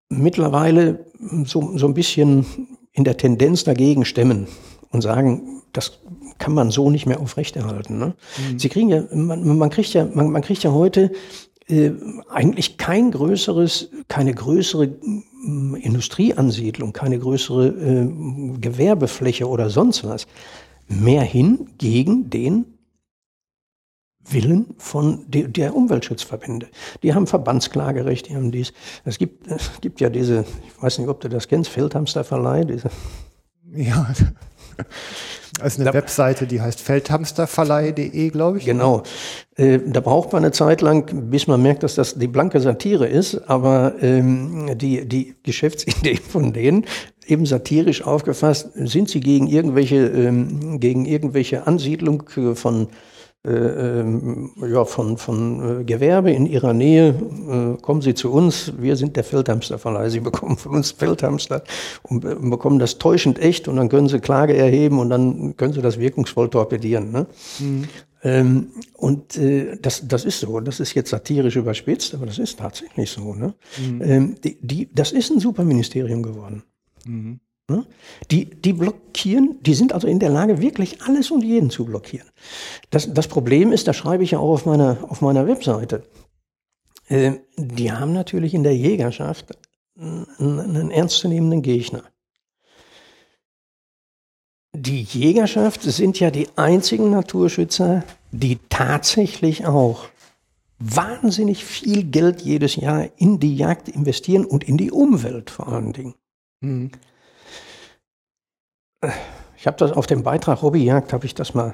mittlerweile 0.09 1.05
so, 1.45 1.77
so 1.77 1.87
ein 1.87 1.93
bisschen 1.93 2.45
in 2.91 3.03
der 3.03 3.17
Tendenz 3.17 3.63
dagegen 3.63 4.05
stemmen 4.05 4.47
und 4.89 5.01
sagen, 5.01 5.61
das 5.71 5.99
kann 6.37 6.53
man 6.53 6.71
so 6.71 6.89
nicht 6.89 7.05
mehr 7.05 7.19
aufrechterhalten. 7.19 7.97
Ne? 7.97 8.15
Sie 8.57 8.69
kriegen 8.69 8.89
ja, 8.89 9.03
man, 9.11 9.57
man 9.57 9.69
kriegt 9.69 9.93
ja, 9.93 10.05
man, 10.05 10.29
man 10.29 10.41
kriegt 10.41 10.63
ja 10.63 10.71
heute 10.71 11.11
äh, 11.67 11.91
eigentlich 12.29 12.77
kein 12.77 13.11
größeres, 13.11 13.89
keine 14.07 14.33
größere 14.33 14.87
mm, 14.87 15.75
Industrieansiedlung, 15.75 16.93
keine 16.93 17.17
größere 17.17 17.67
äh, 17.67 18.57
Gewerbefläche 18.59 19.47
oder 19.47 19.69
sonst 19.69 20.03
was 20.03 20.27
mehr 20.87 21.23
hin 21.23 21.69
gegen 21.77 22.29
den 22.29 22.72
Willen 24.29 24.75
von 24.77 25.25
de, 25.27 25.47
der 25.47 25.75
Umweltschutzverbände. 25.75 26.67
Die 27.03 27.13
haben 27.13 27.27
Verbandsklagerecht, 27.27 28.29
die 28.29 28.35
haben 28.35 28.51
dies. 28.51 28.73
Es 29.03 29.17
gibt, 29.17 29.47
es 29.47 29.71
gibt 29.81 29.99
ja 30.01 30.09
diese, 30.09 30.45
ich 30.65 30.81
weiß 30.81 30.99
nicht, 30.99 31.09
ob 31.09 31.19
du 31.21 31.27
das 31.29 31.47
kennst, 31.47 31.69
Feldhamsterverleih, 31.69 32.63
diese 32.65 32.89
Ja. 33.75 34.07
Also 35.59 35.81
eine 35.81 35.91
Da- 35.91 35.93
Webseite, 35.93 36.47
die 36.47 36.61
heißt 36.61 36.81
feldhamsterverleih.de, 36.81 38.29
glaube 38.29 38.57
ich. 38.57 38.65
Genau. 38.65 39.03
Äh, 39.55 39.79
da 39.85 39.99
braucht 39.99 40.33
man 40.33 40.43
eine 40.43 40.51
Zeit 40.51 40.81
lang, 40.81 41.29
bis 41.29 41.45
man 41.45 41.61
merkt, 41.61 41.83
dass 41.83 41.93
das 41.95 42.15
die 42.15 42.27
blanke 42.27 42.59
Satire 42.59 43.05
ist, 43.07 43.35
aber 43.49 43.93
ähm, 44.01 44.75
die, 44.77 45.07
die 45.07 45.35
Geschäftsidee 45.43 46.15
von 46.17 46.53
denen, 46.53 46.85
eben 47.27 47.45
satirisch 47.45 48.01
aufgefasst, 48.03 48.69
sind 48.73 49.09
sie 49.09 49.19
gegen 49.19 49.47
irgendwelche, 49.47 50.07
ähm, 50.07 50.79
gegen 50.79 51.05
irgendwelche 51.05 51.67
Ansiedlung 51.67 52.23
äh, 52.35 52.55
von 52.55 52.87
ja, 53.45 54.85
von, 54.85 55.17
von 55.17 55.81
äh, 55.81 55.83
Gewerbe 55.83 56.31
in 56.31 56.45
ihrer 56.45 56.73
Nähe, 56.73 57.09
äh, 57.09 57.81
kommen 57.81 58.01
Sie 58.01 58.13
zu 58.13 58.31
uns, 58.31 58.71
wir 58.77 58.95
sind 58.95 59.17
der 59.17 59.25
Feldhamsterverleih. 59.25 60.09
Sie 60.09 60.21
bekommen 60.21 60.55
von 60.55 60.75
uns 60.75 60.91
Feldhamster 60.91 61.63
und 62.03 62.23
äh, 62.23 62.35
bekommen 62.35 62.79
das 62.79 62.99
täuschend 62.99 63.39
echt 63.39 63.67
und 63.67 63.75
dann 63.75 63.89
können 63.89 64.07
Sie 64.07 64.19
Klage 64.19 64.55
erheben 64.55 64.97
und 64.99 65.09
dann 65.09 65.57
können 65.57 65.73
Sie 65.73 65.81
das 65.81 65.99
wirkungsvoll 65.99 66.49
torpedieren. 66.49 67.11
Ne? 67.11 67.27
Ähm, 68.23 68.67
und 68.93 69.37
äh, 69.37 69.77
das, 69.81 70.07
das 70.07 70.23
ist 70.23 70.39
so, 70.39 70.61
das 70.61 70.79
ist 70.79 70.93
jetzt 70.93 71.09
satirisch 71.09 71.57
überspitzt, 71.57 72.13
aber 72.13 72.25
das 72.25 72.39
ist 72.39 72.59
tatsächlich 72.59 73.11
so. 73.11 73.33
Ne? 73.33 73.53
Ähm, 74.01 74.35
die, 74.41 74.57
die, 74.61 74.89
das 74.93 75.11
ist 75.11 75.29
ein 75.31 75.41
Superministerium 75.41 76.23
geworden. 76.23 76.63
Ne? 77.05 77.39
Die, 78.29 78.45
die 78.45 78.73
blockieren, 78.73 79.57
die 79.61 79.73
sind 79.73 79.93
also 79.93 80.07
in 80.07 80.19
der 80.19 80.29
Lage, 80.29 80.59
wirklich 80.59 81.01
alles 81.03 81.31
und 81.31 81.43
jeden 81.43 81.69
zu 81.69 81.85
blockieren. 81.85 82.27
Das, 82.89 83.13
das 83.13 83.27
Problem 83.27 83.71
ist, 83.71 83.87
da 83.87 83.93
schreibe 83.93 84.23
ich 84.23 84.31
ja 84.31 84.39
auch 84.39 84.53
auf 84.53 84.65
meiner, 84.65 84.97
auf 85.07 85.21
meiner 85.21 85.47
Webseite, 85.47 86.03
äh, 87.07 87.33
die 87.57 87.91
haben 87.91 88.11
natürlich 88.11 88.53
in 88.53 88.63
der 88.63 88.75
Jägerschaft 88.75 89.57
einen, 89.97 90.27
einen 90.59 90.91
ernstzunehmenden 90.91 91.61
Gegner. 91.61 92.03
Die 94.75 95.03
Jägerschaft 95.03 95.83
sind 95.83 96.19
ja 96.19 96.31
die 96.31 96.47
einzigen 96.55 97.11
Naturschützer, 97.11 98.03
die 98.31 98.57
tatsächlich 98.69 99.65
auch 99.65 100.09
wahnsinnig 100.79 101.63
viel 101.63 102.03
Geld 102.03 102.41
jedes 102.41 102.75
Jahr 102.75 103.07
in 103.17 103.39
die 103.39 103.55
Jagd 103.55 103.87
investieren 103.87 104.43
und 104.43 104.63
in 104.63 104.77
die 104.77 104.91
Umwelt 104.91 105.49
vor 105.49 105.69
allen 105.69 105.93
Dingen. 105.93 106.15
Mhm. 106.61 106.91
Ich 109.57 109.67
habe 109.67 109.77
das 109.77 109.91
auf 109.91 110.07
dem 110.07 110.23
Beitrag 110.23 110.61
Hobbyjagd, 110.61 111.13
habe 111.13 111.25
ich 111.25 111.35
das 111.35 111.53
mal, 111.53 111.73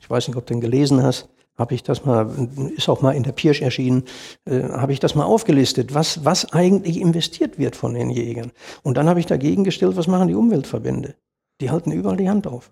ich 0.00 0.08
weiß 0.08 0.28
nicht, 0.28 0.36
ob 0.36 0.46
du 0.46 0.54
den 0.54 0.60
gelesen 0.60 1.02
hast, 1.02 1.28
habe 1.56 1.74
ich 1.74 1.82
das 1.82 2.04
mal, 2.04 2.28
ist 2.76 2.88
auch 2.88 3.02
mal 3.02 3.12
in 3.12 3.22
der 3.22 3.32
Pirsch 3.32 3.62
erschienen, 3.62 4.04
äh, 4.44 4.62
habe 4.62 4.92
ich 4.92 5.00
das 5.00 5.14
mal 5.14 5.24
aufgelistet, 5.24 5.94
was, 5.94 6.24
was 6.24 6.52
eigentlich 6.52 7.00
investiert 7.00 7.58
wird 7.58 7.76
von 7.76 7.94
den 7.94 8.10
Jägern. 8.10 8.52
Und 8.82 8.96
dann 8.96 9.08
habe 9.08 9.20
ich 9.20 9.26
dagegen 9.26 9.64
gestellt, 9.64 9.96
was 9.96 10.06
machen 10.06 10.28
die 10.28 10.34
Umweltverbände? 10.34 11.14
Die 11.60 11.70
halten 11.70 11.92
überall 11.92 12.16
die 12.16 12.28
Hand 12.28 12.46
auf. 12.46 12.70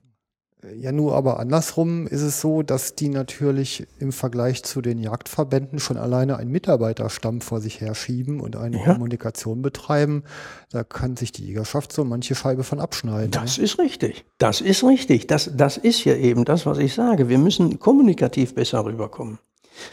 Ja, 0.77 0.93
nur 0.93 1.15
aber 1.15 1.41
andersrum 1.41 2.07
ist 2.07 2.23
es 2.23 2.41
so, 2.41 2.63
dass 2.63 2.95
die 2.95 3.09
natürlich 3.09 3.87
im 3.99 4.13
Vergleich 4.13 4.63
zu 4.63 4.81
den 4.81 4.99
Jagdverbänden 4.99 5.79
schon 5.79 5.97
alleine 5.97 6.37
einen 6.37 6.51
Mitarbeiterstamm 6.51 7.41
vor 7.41 7.61
sich 7.61 7.81
herschieben 7.81 8.41
und 8.41 8.57
eine 8.57 8.79
Ja. 8.79 8.93
Kommunikation 8.93 9.63
betreiben. 9.63 10.25
Da 10.71 10.85
kann 10.85 11.17
sich 11.17 11.33
die 11.33 11.45
Jägerschaft 11.45 11.93
so 11.93 12.05
manche 12.05 12.35
Scheibe 12.35 12.65
von 12.65 12.81
abschneiden. 12.81 13.31
Das 13.31 13.59
ist 13.59 13.79
richtig. 13.79 14.25
Das 14.39 14.61
ist 14.61 14.83
richtig. 14.85 15.27
Das, 15.27 15.51
das 15.55 15.77
ist 15.77 16.05
ja 16.05 16.15
eben 16.15 16.45
das, 16.45 16.65
was 16.67 16.79
ich 16.79 16.95
sage. 16.95 17.29
Wir 17.29 17.39
müssen 17.39 17.79
kommunikativ 17.79 18.55
besser 18.55 18.85
rüberkommen. 18.85 19.39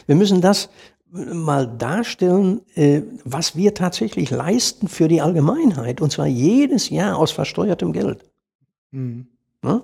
Wir 0.06 0.14
müssen 0.14 0.40
das 0.40 0.70
mal 1.10 1.66
darstellen, 1.66 2.62
äh, 2.74 3.02
was 3.24 3.56
wir 3.56 3.74
tatsächlich 3.74 4.30
leisten 4.30 4.88
für 4.88 5.08
die 5.08 5.20
Allgemeinheit. 5.20 6.00
Und 6.00 6.10
zwar 6.12 6.26
jedes 6.26 6.88
Jahr 6.88 7.18
aus 7.18 7.30
versteuertem 7.32 7.92
Geld. 7.92 8.24
Mhm. 8.92 9.26
Ne? 9.62 9.82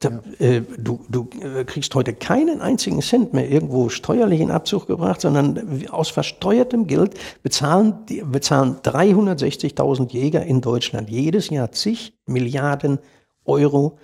Da, 0.00 0.22
äh, 0.38 0.62
du 0.78 1.04
du 1.10 1.28
äh, 1.42 1.64
kriegst 1.64 1.94
heute 1.94 2.14
keinen 2.14 2.62
einzigen 2.62 3.02
Cent 3.02 3.34
mehr 3.34 3.50
irgendwo 3.50 3.90
steuerlich 3.90 4.40
in 4.40 4.50
Abzug 4.50 4.86
gebracht, 4.86 5.20
sondern 5.20 5.86
aus 5.90 6.08
versteuertem 6.08 6.86
Geld 6.86 7.18
bezahlen, 7.42 8.06
bezahlen 8.24 8.76
360.000 8.82 10.10
Jäger 10.10 10.42
in 10.42 10.62
Deutschland 10.62 11.10
jedes 11.10 11.50
Jahr 11.50 11.70
zig 11.72 12.14
Milliarden 12.24 12.98
Euro 13.44 13.98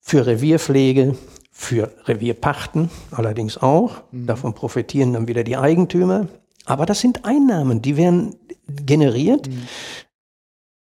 für 0.00 0.26
Revierpflege, 0.26 1.14
für 1.50 1.92
Revierpachten 2.06 2.88
allerdings 3.10 3.58
auch. 3.58 4.02
Davon 4.12 4.54
profitieren 4.54 5.12
dann 5.12 5.28
wieder 5.28 5.44
die 5.44 5.58
Eigentümer. 5.58 6.26
Aber 6.64 6.86
das 6.86 7.00
sind 7.00 7.26
Einnahmen, 7.26 7.82
die 7.82 7.98
werden 7.98 8.36
generiert 8.66 9.50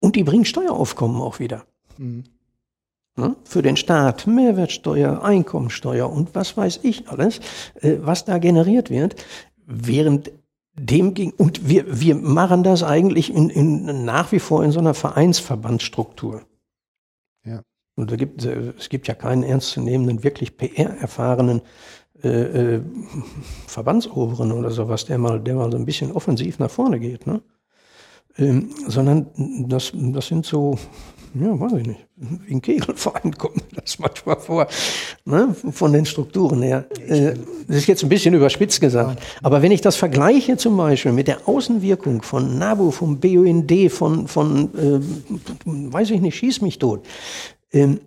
und 0.01 0.17
die 0.17 0.25
bringen 0.25 0.45
Steueraufkommen 0.45 1.23
auch 1.23 1.39
wieder. 1.39 1.65
Mhm. 1.99 2.25
Ne? 3.17 3.37
Für 3.45 3.63
den 3.63 3.77
Staat 3.77 4.27
Mehrwertsteuer, 4.27 5.23
Einkommensteuer 5.23 6.11
und 6.11 6.35
was 6.35 6.57
weiß 6.57 6.81
ich 6.83 7.09
alles, 7.09 7.41
äh, 7.81 7.97
was 8.01 8.25
da 8.25 8.39
generiert 8.39 8.89
wird, 8.89 9.17
während 9.67 10.33
dem 10.75 11.13
ging, 11.13 11.33
und 11.33 11.69
wir, 11.69 12.01
wir 12.01 12.15
machen 12.15 12.63
das 12.63 12.83
eigentlich 12.83 13.35
in, 13.35 13.51
in, 13.51 14.05
nach 14.05 14.33
wie 14.33 14.39
vor 14.39 14.65
in 14.65 14.73
so 14.73 14.81
einer 14.81 14.95
Vereinsverbandsstruktur. 14.95 16.43
Ja. 17.45 17.63
Und 17.95 18.11
da 18.11 18.17
gibt, 18.17 18.45
äh, 18.45 18.73
es 18.79 18.89
gibt 18.89 19.09
ja 19.09 19.15
keinen 19.15 19.43
ernstzunehmenden, 19.43 20.25
wirklich 20.25 20.57
PR-erfahrenen 20.57 21.61
äh, 22.23 22.77
äh, 22.77 22.83
Verbandsoberen 23.67 24.53
oder 24.53 24.71
sowas, 24.71 25.05
der 25.05 25.19
mal, 25.19 25.41
der 25.41 25.57
mal 25.57 25.71
so 25.71 25.77
ein 25.77 25.85
bisschen 25.85 26.13
offensiv 26.13 26.59
nach 26.59 26.71
vorne 26.71 26.99
geht. 26.99 27.27
Ne? 27.27 27.43
Ähm, 28.39 28.71
sondern 28.87 29.27
das, 29.69 29.93
das 29.95 30.27
sind 30.27 30.47
so, 30.47 30.79
ja, 31.35 31.59
weiß 31.59 31.73
ich 31.75 31.87
nicht, 31.87 32.07
wie 32.17 32.55
ein 32.55 32.63
Kegelverein 32.63 33.33
kommt 33.39 33.57
mir 33.57 33.81
das 33.81 33.99
manchmal 33.99 34.39
vor, 34.39 34.67
ne, 35.25 35.55
von 35.71 35.93
den 35.93 36.07
Strukturen 36.07 36.63
her. 36.63 36.87
Äh, 37.07 37.35
das 37.69 37.79
ist 37.79 37.87
jetzt 37.87 38.03
ein 38.03 38.09
bisschen 38.09 38.35
überspitzt 38.35 38.81
gesagt, 38.81 39.23
aber 39.43 39.63
wenn 39.63 39.73
ich 39.73 39.81
das 39.81 39.97
vergleiche 39.97 40.57
zum 40.57 40.77
Beispiel 40.77 41.13
mit 41.13 41.29
der 41.29 41.49
Außenwirkung 41.49 42.23
von 42.23 42.59
NABU, 42.59 42.91
vom 42.91 43.21
BUND, 43.21 43.91
von, 43.91 44.29
von 44.29 44.71
äh, 44.75 45.01
weiß 45.65 46.11
ich 46.11 46.21
nicht, 46.21 46.37
schieß 46.37 46.61
mich 46.63 46.79
tot, 46.79 47.05
ähm, 47.73 48.01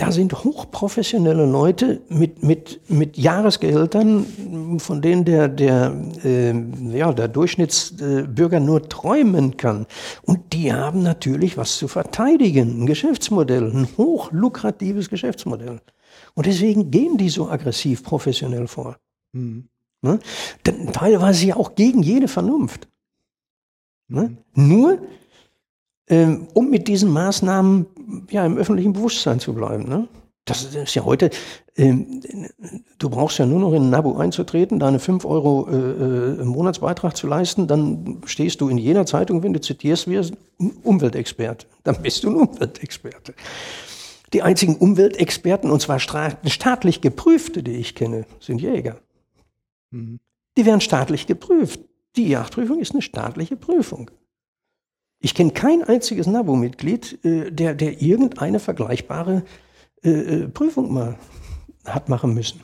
da 0.00 0.12
sind 0.12 0.32
hochprofessionelle 0.32 1.44
Leute 1.44 2.00
mit, 2.08 2.42
mit, 2.42 2.80
mit 2.88 3.18
Jahresgehältern, 3.18 4.78
von 4.78 5.02
denen 5.02 5.26
der, 5.26 5.48
der, 5.48 5.94
äh, 6.24 6.54
ja, 6.96 7.12
der 7.12 7.28
Durchschnittsbürger 7.28 8.60
nur 8.60 8.88
träumen 8.88 9.58
kann. 9.58 9.86
Und 10.22 10.54
die 10.54 10.72
haben 10.72 11.02
natürlich 11.02 11.58
was 11.58 11.76
zu 11.76 11.86
verteidigen, 11.86 12.82
ein 12.82 12.86
Geschäftsmodell, 12.86 13.70
ein 13.70 13.88
hochlukratives 13.98 15.10
Geschäftsmodell. 15.10 15.82
Und 16.32 16.46
deswegen 16.46 16.90
gehen 16.90 17.18
die 17.18 17.28
so 17.28 17.50
aggressiv 17.50 18.02
professionell 18.02 18.68
vor. 18.68 18.96
Mhm. 19.32 19.68
Ne? 20.00 20.18
Teilweise 20.94 21.44
ja 21.44 21.56
auch 21.56 21.74
gegen 21.74 22.02
jede 22.02 22.26
Vernunft. 22.26 22.88
Ne? 24.08 24.38
Mhm. 24.54 24.68
Nur 24.68 24.98
ähm, 26.10 26.48
um 26.52 26.68
mit 26.68 26.88
diesen 26.88 27.10
Maßnahmen 27.10 27.86
ja 28.30 28.44
im 28.44 28.58
öffentlichen 28.58 28.92
Bewusstsein 28.92 29.40
zu 29.40 29.54
bleiben. 29.54 29.88
Ne? 29.88 30.08
Das 30.44 30.64
ist 30.64 30.94
ja 30.94 31.04
heute, 31.04 31.30
ähm, 31.76 32.20
du 32.98 33.08
brauchst 33.08 33.38
ja 33.38 33.46
nur 33.46 33.60
noch 33.60 33.72
in 33.72 33.84
ein 33.84 33.90
Nabo 33.90 34.16
einzutreten, 34.16 34.80
deine 34.80 34.98
5 34.98 35.24
Euro 35.24 35.68
äh, 35.70 36.40
äh, 36.40 36.44
Monatsbeitrag 36.44 37.16
zu 37.16 37.28
leisten, 37.28 37.68
dann 37.68 38.20
stehst 38.26 38.60
du 38.60 38.68
in 38.68 38.76
jeder 38.76 39.06
Zeitung, 39.06 39.44
wenn 39.44 39.52
du 39.52 39.60
zitierst 39.60 40.08
wirst, 40.08 40.34
Umweltexperte. 40.82 41.66
Dann 41.84 42.02
bist 42.02 42.24
du 42.24 42.30
ein 42.30 42.36
Umweltexperte. 42.36 43.34
Die 44.32 44.42
einzigen 44.42 44.76
Umweltexperten, 44.76 45.70
und 45.70 45.80
zwar 45.80 46.00
staatlich 46.00 47.00
geprüfte, 47.00 47.62
die 47.62 47.72
ich 47.72 47.94
kenne, 47.94 48.26
sind 48.40 48.60
Jäger. 48.60 48.98
Mhm. 49.90 50.18
Die 50.56 50.66
werden 50.66 50.80
staatlich 50.80 51.26
geprüft. 51.26 51.80
Die 52.16 52.28
Jagdprüfung 52.28 52.80
ist 52.80 52.92
eine 52.92 53.02
staatliche 53.02 53.56
Prüfung. 53.56 54.10
Ich 55.20 55.34
kenne 55.34 55.52
kein 55.52 55.82
einziges 55.84 56.26
NABU-Mitglied, 56.26 57.24
äh, 57.24 57.50
der, 57.50 57.74
der 57.74 58.00
irgendeine 58.00 58.58
vergleichbare 58.58 59.44
äh, 60.02 60.10
äh, 60.10 60.48
Prüfung 60.48 60.92
mal 60.92 61.16
hat 61.84 62.08
machen 62.08 62.34
müssen. 62.34 62.60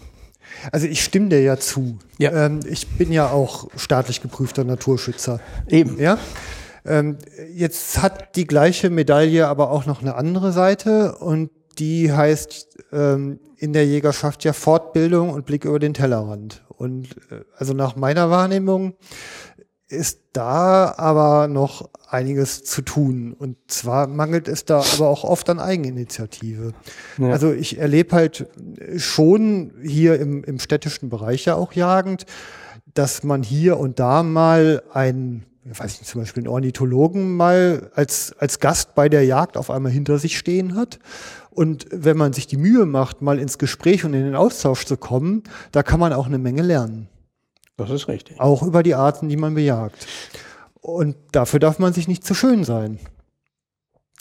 Also 0.72 0.86
ich 0.86 1.04
stimme 1.04 1.28
dir 1.28 1.42
ja 1.42 1.58
zu. 1.58 1.98
Ja. 2.18 2.46
Ähm, 2.46 2.60
ich 2.68 2.86
bin 2.86 3.12
ja 3.12 3.30
auch 3.30 3.68
staatlich 3.76 4.22
geprüfter 4.22 4.64
Naturschützer. 4.64 5.40
Eben. 5.68 5.98
Ja. 6.00 6.18
Ähm, 6.86 7.18
jetzt 7.52 8.00
hat 8.00 8.36
die 8.36 8.46
gleiche 8.46 8.88
Medaille 8.90 9.48
aber 9.48 9.70
auch 9.70 9.86
noch 9.86 10.00
eine 10.00 10.14
andere 10.14 10.52
Seite 10.52 11.16
und 11.16 11.50
die 11.78 12.12
heißt 12.12 12.78
ähm, 12.92 13.38
in 13.58 13.72
der 13.72 13.86
Jägerschaft 13.86 14.44
ja 14.44 14.52
Fortbildung 14.52 15.30
und 15.30 15.44
Blick 15.44 15.64
über 15.64 15.78
den 15.78 15.94
Tellerrand. 15.94 16.64
Und 16.68 17.16
äh, 17.30 17.42
also 17.56 17.74
nach 17.74 17.96
meiner 17.96 18.30
Wahrnehmung 18.30 18.94
ist 19.88 20.20
da 20.32 20.94
aber 20.96 21.46
noch 21.48 21.88
einiges 22.08 22.64
zu 22.64 22.82
tun. 22.82 23.34
Und 23.38 23.56
zwar 23.68 24.06
mangelt 24.06 24.48
es 24.48 24.64
da 24.64 24.82
aber 24.94 25.08
auch 25.08 25.24
oft 25.24 25.48
an 25.48 25.60
Eigeninitiative. 25.60 26.72
Ja. 27.18 27.30
Also 27.30 27.52
ich 27.52 27.78
erlebe 27.78 28.14
halt 28.14 28.46
schon 28.96 29.72
hier 29.82 30.18
im, 30.18 30.42
im 30.44 30.58
städtischen 30.58 31.08
Bereich 31.08 31.44
ja 31.44 31.54
auch 31.54 31.72
jagend, 31.72 32.26
dass 32.94 33.22
man 33.22 33.42
hier 33.42 33.78
und 33.78 33.98
da 34.00 34.22
mal 34.22 34.82
einen, 34.92 35.44
ich 35.64 35.78
weiß 35.78 36.00
nicht, 36.00 36.06
zum 36.06 36.20
Beispiel 36.22 36.42
einen 36.42 36.52
Ornithologen 36.52 37.36
mal 37.36 37.90
als, 37.94 38.34
als 38.38 38.58
Gast 38.58 38.94
bei 38.94 39.08
der 39.08 39.24
Jagd 39.24 39.56
auf 39.56 39.70
einmal 39.70 39.92
hinter 39.92 40.18
sich 40.18 40.36
stehen 40.36 40.74
hat. 40.74 40.98
Und 41.50 41.86
wenn 41.90 42.16
man 42.16 42.32
sich 42.32 42.46
die 42.46 42.56
Mühe 42.56 42.86
macht, 42.86 43.22
mal 43.22 43.38
ins 43.38 43.58
Gespräch 43.58 44.04
und 44.04 44.14
in 44.14 44.24
den 44.24 44.36
Austausch 44.36 44.84
zu 44.84 44.96
kommen, 44.96 45.44
da 45.72 45.82
kann 45.82 46.00
man 46.00 46.12
auch 46.12 46.26
eine 46.26 46.38
Menge 46.38 46.62
lernen. 46.62 47.08
Das 47.76 47.90
ist 47.90 48.08
richtig. 48.08 48.40
Auch 48.40 48.62
über 48.62 48.82
die 48.82 48.94
Arten, 48.94 49.28
die 49.28 49.36
man 49.36 49.54
bejagt. 49.54 50.06
Und 50.80 51.16
dafür 51.32 51.60
darf 51.60 51.78
man 51.78 51.92
sich 51.92 52.08
nicht 52.08 52.24
zu 52.24 52.34
schön 52.34 52.64
sein. 52.64 52.98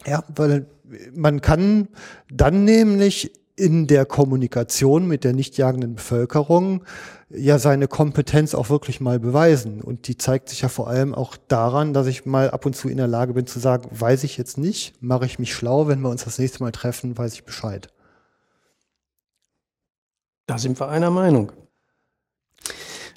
Ja, 0.06 0.24
weil 0.36 0.68
man 1.14 1.42
kann 1.42 1.88
dann 2.30 2.66
nämlich 2.66 3.32
in 3.56 3.88
der 3.88 4.06
Kommunikation 4.06 5.08
mit 5.08 5.24
der 5.24 5.34
nicht 5.34 5.58
jagenden 5.58 5.96
Bevölkerung 5.96 6.84
ja 7.30 7.58
seine 7.58 7.88
Kompetenz 7.88 8.54
auch 8.54 8.70
wirklich 8.70 9.00
mal 9.00 9.20
beweisen. 9.20 9.82
Und 9.82 10.08
die 10.08 10.18
zeigt 10.18 10.50
sich 10.50 10.62
ja 10.62 10.70
vor 10.70 10.90
allem 10.90 11.16
auch 11.16 11.38
daran, 11.48 11.94
dass 11.94 12.08
ich 12.08 12.26
mal 12.26 12.52
ab 12.52 12.66
und 12.66 12.76
zu 12.76 12.90
in 12.90 12.98
der 12.98 13.08
Lage 13.08 13.34
bin 13.34 13.48
zu 13.48 13.60
sagen, 13.60 13.90
weiß 13.92 14.24
ich 14.24 14.38
jetzt 14.38 14.58
nicht, 14.58 15.02
mache 15.02 15.26
ich 15.26 15.40
mich 15.40 15.54
schlau, 15.54 15.88
wenn 15.88 16.02
wir 16.02 16.10
uns 16.10 16.26
das 16.26 16.38
nächste 16.38 16.64
Mal 16.64 16.72
treffen, 16.72 17.18
weiß 17.18 17.34
ich 17.34 17.46
Bescheid. 17.46 17.88
Da 20.48 20.58
sind 20.58 20.80
wir 20.80 20.90
einer 20.90 21.10
Meinung. 21.10 21.52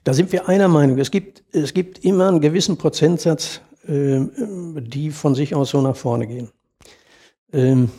Da 0.09 0.15
sind 0.15 0.33
wir 0.33 0.49
einer 0.49 0.69
Meinung. 0.69 0.97
Es 0.97 1.11
gibt, 1.11 1.43
es 1.53 1.75
gibt 1.75 2.03
immer 2.03 2.29
einen 2.29 2.41
gewissen 2.41 2.79
Prozentsatz, 2.79 3.61
äh, 3.87 4.21
die 4.81 5.11
von 5.11 5.35
sich 5.35 5.55
aus 5.55 5.69
so 5.69 5.83
nach 5.83 5.97
vorne 5.97 6.27
gehen. 6.27 6.49
Ähm, 7.53 7.91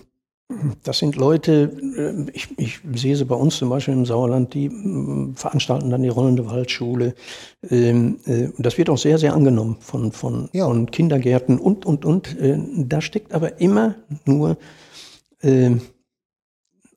das 0.82 0.98
sind 0.98 1.18
Leute, 1.18 1.72
äh, 1.96 2.32
ich, 2.34 2.48
ich 2.58 2.80
sehe 2.96 3.16
sie 3.16 3.26
bei 3.26 3.36
uns 3.36 3.58
zum 3.58 3.70
Beispiel 3.70 3.94
im 3.94 4.08
Sauerland, 4.08 4.56
die 4.56 4.66
äh, 4.66 5.36
veranstalten 5.36 5.92
dann 5.92 6.02
die 6.02 6.10
rollende 6.10 6.50
Waldschule. 6.50 7.14
Ähm, 7.70 8.18
äh, 8.26 8.48
das 8.58 8.80
wird 8.80 8.90
auch 8.90 8.98
sehr, 8.98 9.20
sehr 9.20 9.36
angenommen 9.36 9.78
von, 9.80 10.12
von, 10.12 10.50
ja. 10.52 10.66
von 10.66 10.90
Kindergärten 10.90 11.60
und, 11.60 11.86
und, 11.86 12.06
und. 12.06 12.36
Äh, 12.40 12.58
da 12.76 13.02
steckt 13.02 13.36
aber 13.36 13.62
immer 13.62 13.94
nur 14.26 14.58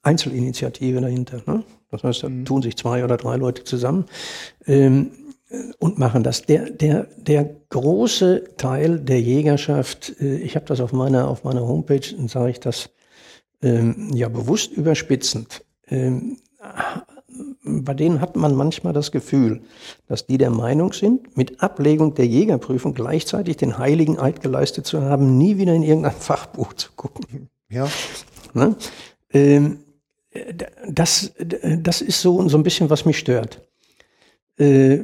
Einzelinitiative 0.03 1.01
dahinter. 1.01 1.43
Ne? 1.47 1.63
Das 1.93 2.03
heißt, 2.03 2.25
da 2.25 2.29
mhm. 2.29 2.45
tun 2.45 2.63
sich 2.63 2.77
zwei 2.77 3.05
oder 3.05 3.17
drei 3.17 3.37
Leute 3.37 3.63
zusammen 3.63 4.07
ähm, 4.67 5.13
und 5.79 5.99
machen 5.99 6.25
das. 6.25 6.43
Der, 6.43 6.71
der, 6.71 7.07
der 7.17 7.49
große 7.69 8.57
Teil 8.57 8.99
der 8.99 9.21
Jägerschaft, 9.21 10.15
äh, 10.21 10.39
ich 10.39 10.57
habe 10.57 10.67
das 10.67 10.81
auf 10.81 10.93
meiner, 10.93 11.29
auf 11.29 11.45
meiner 11.45 11.61
Homepage, 11.61 12.03
sage 12.27 12.51
ich 12.51 12.61
das 12.61 12.91
ähm, 13.63 14.11
ja 14.15 14.29
bewusst 14.29 14.73
überspitzend. 14.73 15.65
Ähm, 15.87 16.39
bei 17.65 17.95
denen 17.95 18.21
hat 18.21 18.37
man 18.37 18.55
manchmal 18.55 18.93
das 18.93 19.13
Gefühl, 19.13 19.63
dass 20.07 20.27
die 20.27 20.39
der 20.39 20.51
Meinung 20.51 20.93
sind, 20.93 21.37
mit 21.37 21.63
Ablegung 21.63 22.15
der 22.15 22.27
Jägerprüfung 22.27 22.95
gleichzeitig 22.95 23.57
den 23.57 23.79
heiligen 23.79 24.19
Eid 24.19 24.41
geleistet 24.41 24.87
zu 24.87 25.03
haben, 25.03 25.39
nie 25.39 25.59
wieder 25.59 25.75
in 25.75 25.83
irgendein 25.83 26.13
Fachbuch 26.19 26.73
zu 26.73 26.91
gucken. 26.97 27.49
Ja. 27.71 27.89
Ne? 28.55 28.77
Ähm, 29.33 29.82
das, 30.89 31.33
das 31.39 32.01
ist 32.01 32.21
so, 32.21 32.49
so 32.49 32.57
ein 32.57 32.63
bisschen, 32.63 32.91
was 32.91 33.05
mich 33.05 33.19
stört. 33.19 33.61
Äh, 34.59 35.01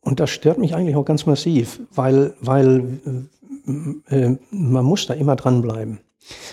und 0.00 0.20
das 0.20 0.30
stört 0.30 0.58
mich 0.58 0.74
eigentlich 0.74 0.96
auch 0.96 1.04
ganz 1.04 1.26
massiv, 1.26 1.80
weil, 1.94 2.34
weil 2.40 2.98
äh, 4.08 4.36
man 4.50 4.84
muss 4.84 5.06
da 5.06 5.14
immer 5.14 5.36
dranbleiben. 5.36 6.00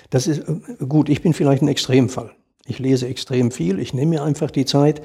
Das 0.10 0.28
ist 0.28 0.44
gut, 0.88 1.10
ich 1.10 1.22
bin 1.22 1.34
vielleicht 1.34 1.62
ein 1.62 1.68
Extremfall. 1.68 2.32
Ich 2.66 2.80
lese 2.80 3.08
extrem 3.08 3.52
viel, 3.52 3.80
ich 3.80 3.94
nehme 3.94 4.12
mir 4.12 4.24
einfach 4.24 4.52
die 4.52 4.66
Zeit. 4.66 5.02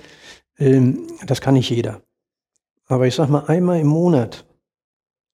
Ähm, 0.59 1.07
das 1.27 1.41
kann 1.41 1.55
nicht 1.55 1.71
jeder. 1.71 2.03
Aber 2.87 3.07
ich 3.07 3.15
sag 3.15 3.31
mal, 3.31 3.47
einmal 3.47 3.81
im 3.81 3.87
Monat 3.87 4.45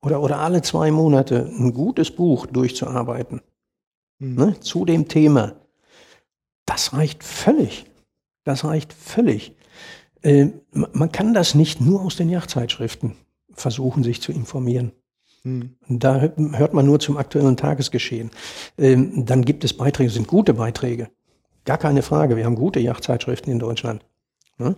oder, 0.03 0.23
oder 0.23 0.39
alle 0.39 0.63
zwei 0.63 0.91
Monate 0.91 1.51
ein 1.59 1.75
gutes 1.75 2.11
Buch 2.11 2.47
durchzuarbeiten 2.47 3.41
mhm. 4.19 4.35
ne, 4.35 4.61
zu 4.61 4.85
dem 4.85 5.09
Thema, 5.09 5.60
das 6.71 6.93
reicht 6.93 7.25
völlig. 7.25 7.85
Das 8.45 8.65
reicht 8.65 8.93
völlig. 8.93 9.57
Äh, 10.23 10.47
man 10.71 11.11
kann 11.11 11.35
das 11.35 11.57
nicht 11.57 11.81
nur 11.81 12.03
aus 12.03 12.15
den 12.15 12.29
Yachtzeitschriften 12.29 13.17
versuchen, 13.53 14.05
sich 14.05 14.23
zu 14.23 14.31
informieren. 14.31 14.93
Hm. 15.43 15.77
Da 15.89 16.21
hört 16.21 16.73
man 16.73 16.87
nur 16.87 17.01
zum 17.01 17.17
aktuellen 17.17 17.57
Tagesgeschehen. 17.57 18.31
Ähm, 18.79 19.27
dann 19.27 19.45
gibt 19.45 19.65
es 19.65 19.77
Beiträge, 19.77 20.11
sind 20.11 20.29
gute 20.29 20.55
Beiträge. 20.55 21.11
Gar 21.65 21.79
keine 21.79 22.03
Frage. 22.03 22.37
Wir 22.37 22.45
haben 22.45 22.55
gute 22.55 22.79
Yachtzeitschriften 22.79 23.53
in 23.53 23.59
Deutschland. 23.59 24.05
Ja? 24.59 24.75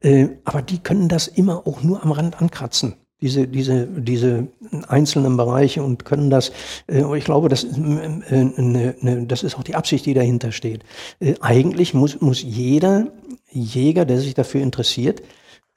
Äh, 0.00 0.30
aber 0.44 0.60
die 0.60 0.80
können 0.80 1.08
das 1.08 1.28
immer 1.28 1.68
auch 1.68 1.84
nur 1.84 2.02
am 2.02 2.10
Rand 2.10 2.42
ankratzen 2.42 2.96
diese, 3.20 3.48
diese, 3.48 3.86
diese 3.86 4.48
einzelnen 4.86 5.36
Bereiche 5.36 5.82
und 5.82 6.04
können 6.04 6.30
das, 6.30 6.52
äh, 6.86 7.02
ich 7.16 7.24
glaube, 7.24 7.48
das, 7.48 7.64
äh, 7.64 7.68
ne, 7.76 8.94
ne, 9.00 9.26
das 9.26 9.42
ist 9.42 9.56
auch 9.56 9.64
die 9.64 9.74
Absicht, 9.74 10.06
die 10.06 10.14
dahinter 10.14 10.52
steht. 10.52 10.84
Äh, 11.18 11.34
eigentlich 11.40 11.94
muss, 11.94 12.20
muss 12.20 12.42
jeder 12.42 13.08
Jäger, 13.50 14.04
der 14.04 14.20
sich 14.20 14.34
dafür 14.34 14.60
interessiert, 14.60 15.22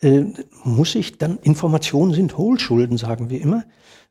äh, 0.02 0.24
muss 0.64 0.92
sich 0.92 1.18
dann, 1.18 1.40
Informationen 1.42 2.14
sind 2.14 2.38
Hohlschulden, 2.38 2.98
sagen 2.98 3.30
wir 3.30 3.42
immer, 3.42 3.64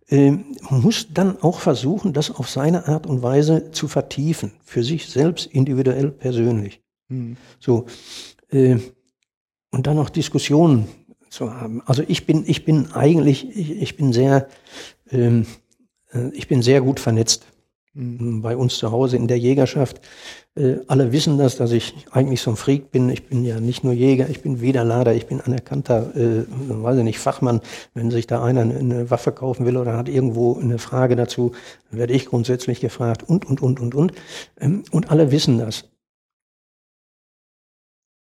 äh, 0.08 0.32
muss 0.68 1.08
dann 1.12 1.40
auch 1.40 1.60
versuchen, 1.60 2.12
das 2.12 2.32
auf 2.32 2.50
seine 2.50 2.88
Art 2.88 3.06
und 3.06 3.22
Weise 3.22 3.70
zu 3.70 3.86
vertiefen, 3.86 4.52
für 4.64 4.82
sich 4.82 5.08
selbst 5.08 5.46
individuell 5.46 6.10
persönlich. 6.10 6.80
Mhm. 7.08 7.36
So, 7.60 7.86
äh, 8.50 8.78
und 9.70 9.86
dann 9.86 9.98
auch 9.98 10.10
Diskussionen 10.10 10.88
zu 11.30 11.54
haben. 11.54 11.82
Also 11.86 12.02
ich 12.06 12.26
bin, 12.26 12.44
ich 12.46 12.64
bin 12.64 12.92
eigentlich, 12.92 13.48
ich, 13.56 13.80
ich 13.80 13.96
bin 13.96 14.12
sehr, 14.12 14.48
ähm, 15.10 15.46
Äh, 16.12 16.30
ich 16.32 16.48
bin 16.48 16.62
sehr 16.62 16.80
gut 16.80 17.00
vernetzt. 17.00 17.46
Mhm. 17.94 18.42
Bei 18.42 18.56
uns 18.56 18.78
zu 18.78 18.92
Hause 18.92 19.16
in 19.16 19.26
der 19.26 19.38
Jägerschaft. 19.38 20.00
Äh, 20.54 20.76
alle 20.86 21.10
wissen 21.10 21.38
das, 21.38 21.56
dass 21.56 21.72
ich 21.72 21.94
eigentlich 22.12 22.40
so 22.40 22.50
ein 22.50 22.56
Freak 22.56 22.92
bin. 22.92 23.08
Ich 23.08 23.26
bin 23.26 23.44
ja 23.44 23.58
nicht 23.58 23.82
nur 23.82 23.92
Jäger, 23.92 24.28
ich 24.28 24.42
bin 24.42 24.60
Widerlader, 24.60 25.12
ich 25.14 25.26
bin 25.26 25.40
anerkannter, 25.40 26.14
äh, 26.14 26.44
weiß 26.48 26.98
ich 26.98 27.04
nicht, 27.04 27.18
Fachmann. 27.18 27.60
Wenn 27.94 28.10
sich 28.10 28.26
da 28.28 28.44
einer 28.44 28.60
eine 28.60 29.10
Waffe 29.10 29.32
kaufen 29.32 29.66
will 29.66 29.76
oder 29.76 29.96
hat 29.96 30.08
irgendwo 30.08 30.58
eine 30.58 30.78
Frage 30.78 31.16
dazu, 31.16 31.52
werde 31.90 32.12
ich 32.12 32.26
grundsätzlich 32.26 32.80
gefragt 32.80 33.24
und, 33.28 33.44
und, 33.44 33.60
und, 33.60 33.80
und, 33.80 33.94
und. 33.94 34.12
Ähm, 34.60 34.84
und 34.92 35.10
alle 35.10 35.32
wissen 35.32 35.58
das. 35.58 35.90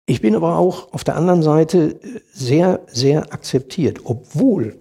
Ich 0.05 0.21
bin 0.21 0.35
aber 0.35 0.57
auch 0.57 0.91
auf 0.93 1.03
der 1.03 1.15
anderen 1.15 1.43
Seite 1.43 1.99
äh, 2.01 2.19
sehr, 2.34 2.81
sehr 2.88 3.34
akzeptiert, 3.34 4.01
obwohl 4.03 4.77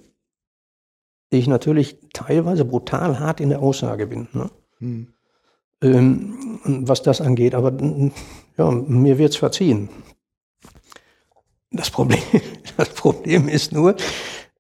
ich 1.30 1.46
natürlich 1.46 1.96
teilweise 2.12 2.64
brutal 2.64 3.18
hart 3.18 3.40
in 3.40 3.48
der 3.48 3.60
Aussage 3.60 4.06
bin. 4.06 4.28
Ne? 4.32 4.50
Hm. 4.78 5.08
Ähm, 5.80 6.60
was 6.64 7.02
das 7.02 7.20
angeht. 7.20 7.54
Aber 7.54 7.72
ja, 8.56 8.70
mir 8.70 9.18
wird's 9.18 9.36
verziehen. 9.36 9.88
Das 11.70 11.90
Problem, 11.90 12.20
das 12.76 12.90
Problem 12.90 13.48
ist 13.48 13.72
nur, 13.72 13.96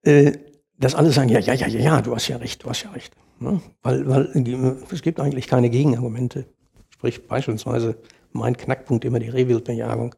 äh, 0.02 0.32
dass 0.78 0.94
alle 0.94 1.12
sagen, 1.12 1.28
ja, 1.28 1.38
ja, 1.38 1.54
ja, 1.54 1.66
ja, 1.66 1.80
ja, 1.80 2.02
du 2.02 2.14
hast 2.14 2.28
ja 2.28 2.38
recht, 2.38 2.64
du 2.64 2.70
hast 2.70 2.82
ja 2.82 2.90
recht. 2.90 3.14
Ne? 3.38 3.60
Weil, 3.82 4.08
weil 4.08 4.80
es 4.90 5.02
gibt 5.02 5.20
eigentlich 5.20 5.46
keine 5.46 5.70
Gegenargumente. 5.70 6.46
Sprich 6.90 7.26
beispielsweise 7.26 7.96
mein 8.32 8.56
Knackpunkt 8.56 9.04
immer 9.04 9.18
die 9.18 9.28
Rehwildbejagung. 9.28 10.14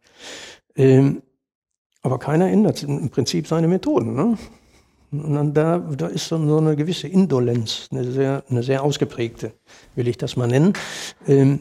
Ähm, 0.77 1.23
aber 2.03 2.19
keiner 2.19 2.51
ändert 2.51 2.83
im 2.83 3.09
Prinzip 3.11 3.47
seine 3.47 3.69
Methoden. 3.69 4.15
Ne? 4.15 4.37
Und 5.11 5.35
dann 5.35 5.55
da, 5.55 5.79
da 5.79 6.09
ist 6.09 6.29
so 6.29 6.37
eine 6.37 6.77
gewisse 6.77 7.09
Indolenz, 7.09 7.89
eine 7.91 8.05
sehr, 8.05 8.45
eine 8.49 8.63
sehr 8.63 8.83
ausgeprägte, 8.83 9.53
will 9.95 10.09
ich 10.09 10.19
das 10.19 10.37
mal 10.37 10.49
nennen. 10.49 10.73
Ähm, 11.27 11.61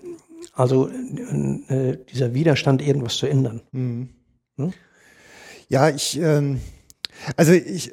also 0.54 0.88
äh, 0.90 1.98
dieser 2.12 2.34
Widerstand, 2.34 2.82
irgendwas 2.82 3.18
zu 3.18 3.28
ändern. 3.28 3.62
Mhm. 3.72 4.10
Hm? 4.58 4.74
Ja, 5.70 5.90
ich, 5.90 6.20
ähm, 6.20 6.62
also 7.36 7.54
ich, 7.54 7.92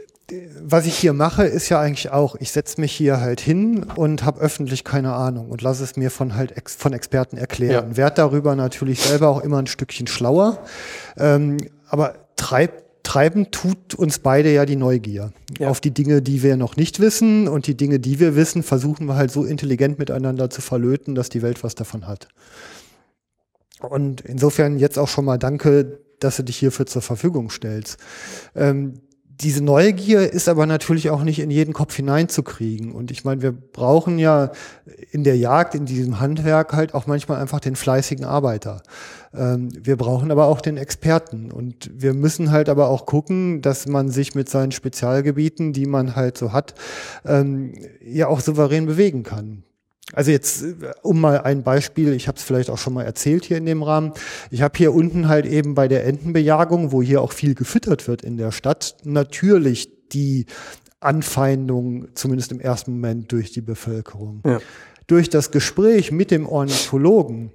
was 0.63 0.87
ich 0.87 0.97
hier 0.97 1.13
mache, 1.13 1.45
ist 1.45 1.69
ja 1.69 1.81
eigentlich 1.81 2.11
auch, 2.11 2.37
ich 2.39 2.53
setze 2.53 2.81
mich 2.81 2.93
hier 2.93 3.21
halt 3.21 3.41
hin 3.41 3.85
und 3.97 4.25
habe 4.25 4.41
öffentlich 4.41 4.85
keine 4.85 5.13
Ahnung 5.13 5.51
und 5.51 5.63
lasse 5.63 5.85
es 5.85 5.97
mir 5.97 6.11
von 6.11 6.35
halt 6.35 6.57
ex, 6.57 6.75
von 6.75 6.93
Experten 6.93 7.37
erklären. 7.37 7.91
Ja. 7.91 7.97
Werd 7.97 8.19
darüber 8.19 8.55
natürlich 8.57 9.01
selber 9.01 9.29
auch 9.29 9.41
immer 9.43 9.59
ein 9.59 9.67
Stückchen 9.67 10.07
schlauer, 10.07 10.59
ähm, 11.17 11.57
aber 11.89 12.15
treibt 12.37 12.85
treiben 13.03 13.51
tut 13.51 13.95
uns 13.95 14.21
beide 14.21 14.53
ja 14.53 14.67
die 14.67 14.77
Neugier 14.77 15.33
ja. 15.59 15.69
auf 15.69 15.81
die 15.81 15.91
Dinge, 15.91 16.23
die 16.23 16.43
wir 16.43 16.57
noch 16.57 16.77
nicht 16.77 17.01
wissen 17.01 17.49
und 17.49 17.67
die 17.67 17.77
Dinge, 17.77 17.99
die 17.99 18.21
wir 18.21 18.37
wissen, 18.37 18.63
versuchen 18.63 19.07
wir 19.07 19.17
halt 19.17 19.33
so 19.33 19.45
intelligent 19.45 19.99
miteinander 19.99 20.49
zu 20.51 20.61
verlöten, 20.61 21.15
dass 21.15 21.29
die 21.29 21.43
Welt 21.43 21.65
was 21.65 21.75
davon 21.75 22.07
hat. 22.07 22.29
Und 23.81 24.21
insofern 24.21 24.79
jetzt 24.79 24.99
auch 24.99 25.09
schon 25.09 25.25
mal 25.25 25.39
danke, 25.39 25.99
dass 26.21 26.37
du 26.37 26.45
dich 26.45 26.59
hierfür 26.59 26.87
zur 26.87 27.03
Verfügung 27.03 27.51
stellst. 27.51 27.97
Ähm, 28.55 29.01
diese 29.41 29.65
Neugier 29.65 30.33
ist 30.33 30.49
aber 30.49 30.67
natürlich 30.67 31.11
auch 31.11 31.23
nicht 31.23 31.39
in 31.39 31.51
jeden 31.51 31.73
Kopf 31.73 31.95
hineinzukriegen. 31.95 32.93
Und 32.93 33.11
ich 33.11 33.25
meine, 33.25 33.41
wir 33.43 33.53
brauchen 33.53 34.19
ja 34.19 34.53
in 35.13 35.25
der 35.25 35.37
Jagd, 35.37 35.75
in 35.75 35.87
diesem 35.87 36.21
Handwerk 36.21 36.73
halt 36.73 36.95
auch 36.95 37.07
manchmal 37.07 37.41
einfach 37.41 37.61
den 37.61 37.77
fleißigen 37.77 38.25
Arbeiter. 38.25 38.83
Ähm, 39.35 39.71
wir 39.75 39.97
brauchen 39.97 40.31
aber 40.31 40.47
auch 40.47 40.61
den 40.61 40.77
Experten. 40.77 41.51
Und 41.51 41.91
wir 41.95 42.13
müssen 42.13 42.51
halt 42.51 42.69
aber 42.69 42.89
auch 42.89 43.07
gucken, 43.07 43.63
dass 43.63 43.87
man 43.87 44.11
sich 44.11 44.35
mit 44.35 44.49
seinen 44.49 44.73
Spezialgebieten, 44.73 45.73
die 45.73 45.87
man 45.87 46.17
halt 46.17 46.37
so 46.37 46.53
hat, 46.53 46.75
ähm, 47.25 47.75
ja 48.05 48.29
auch 48.29 48.41
souverän 48.41 48.87
bewegen 48.87 49.23
kann. 49.23 49.65
Also 50.13 50.31
jetzt, 50.31 50.65
um 51.03 51.21
mal 51.21 51.41
ein 51.41 51.63
Beispiel, 51.63 52.13
ich 52.13 52.29
habe 52.29 52.37
es 52.37 52.43
vielleicht 52.43 52.71
auch 52.71 52.79
schon 52.79 52.95
mal 52.95 53.05
erzählt 53.05 53.45
hier 53.45 53.57
in 53.57 53.67
dem 53.67 53.83
Rahmen. 53.83 54.13
Ich 54.51 54.63
habe 54.63 54.77
hier 54.77 54.93
unten 54.95 55.29
halt 55.29 55.47
eben 55.47 55.75
bei 55.75 55.89
der 55.89 56.07
Entenbejagung, 56.07 56.93
wo 56.93 57.03
hier 57.03 57.23
auch 57.23 57.33
viel 57.33 57.55
gefüttert 57.55 58.09
wird 58.09 58.23
in 58.23 58.37
der 58.37 58.53
Stadt, 58.53 58.97
natürlich 59.05 59.91
die 60.13 60.47
Anfeindung, 61.01 62.09
zumindest 62.15 62.53
im 62.53 62.61
ersten 62.61 62.93
Moment, 62.93 63.33
durch 63.33 63.53
die 63.53 63.63
Bevölkerung. 63.63 64.43
Ja. 64.45 64.59
Durch 65.07 65.31
das 65.31 65.51
Gespräch 65.51 66.13
mit 66.13 66.31
dem 66.31 66.47
Ornithologen 66.47 67.53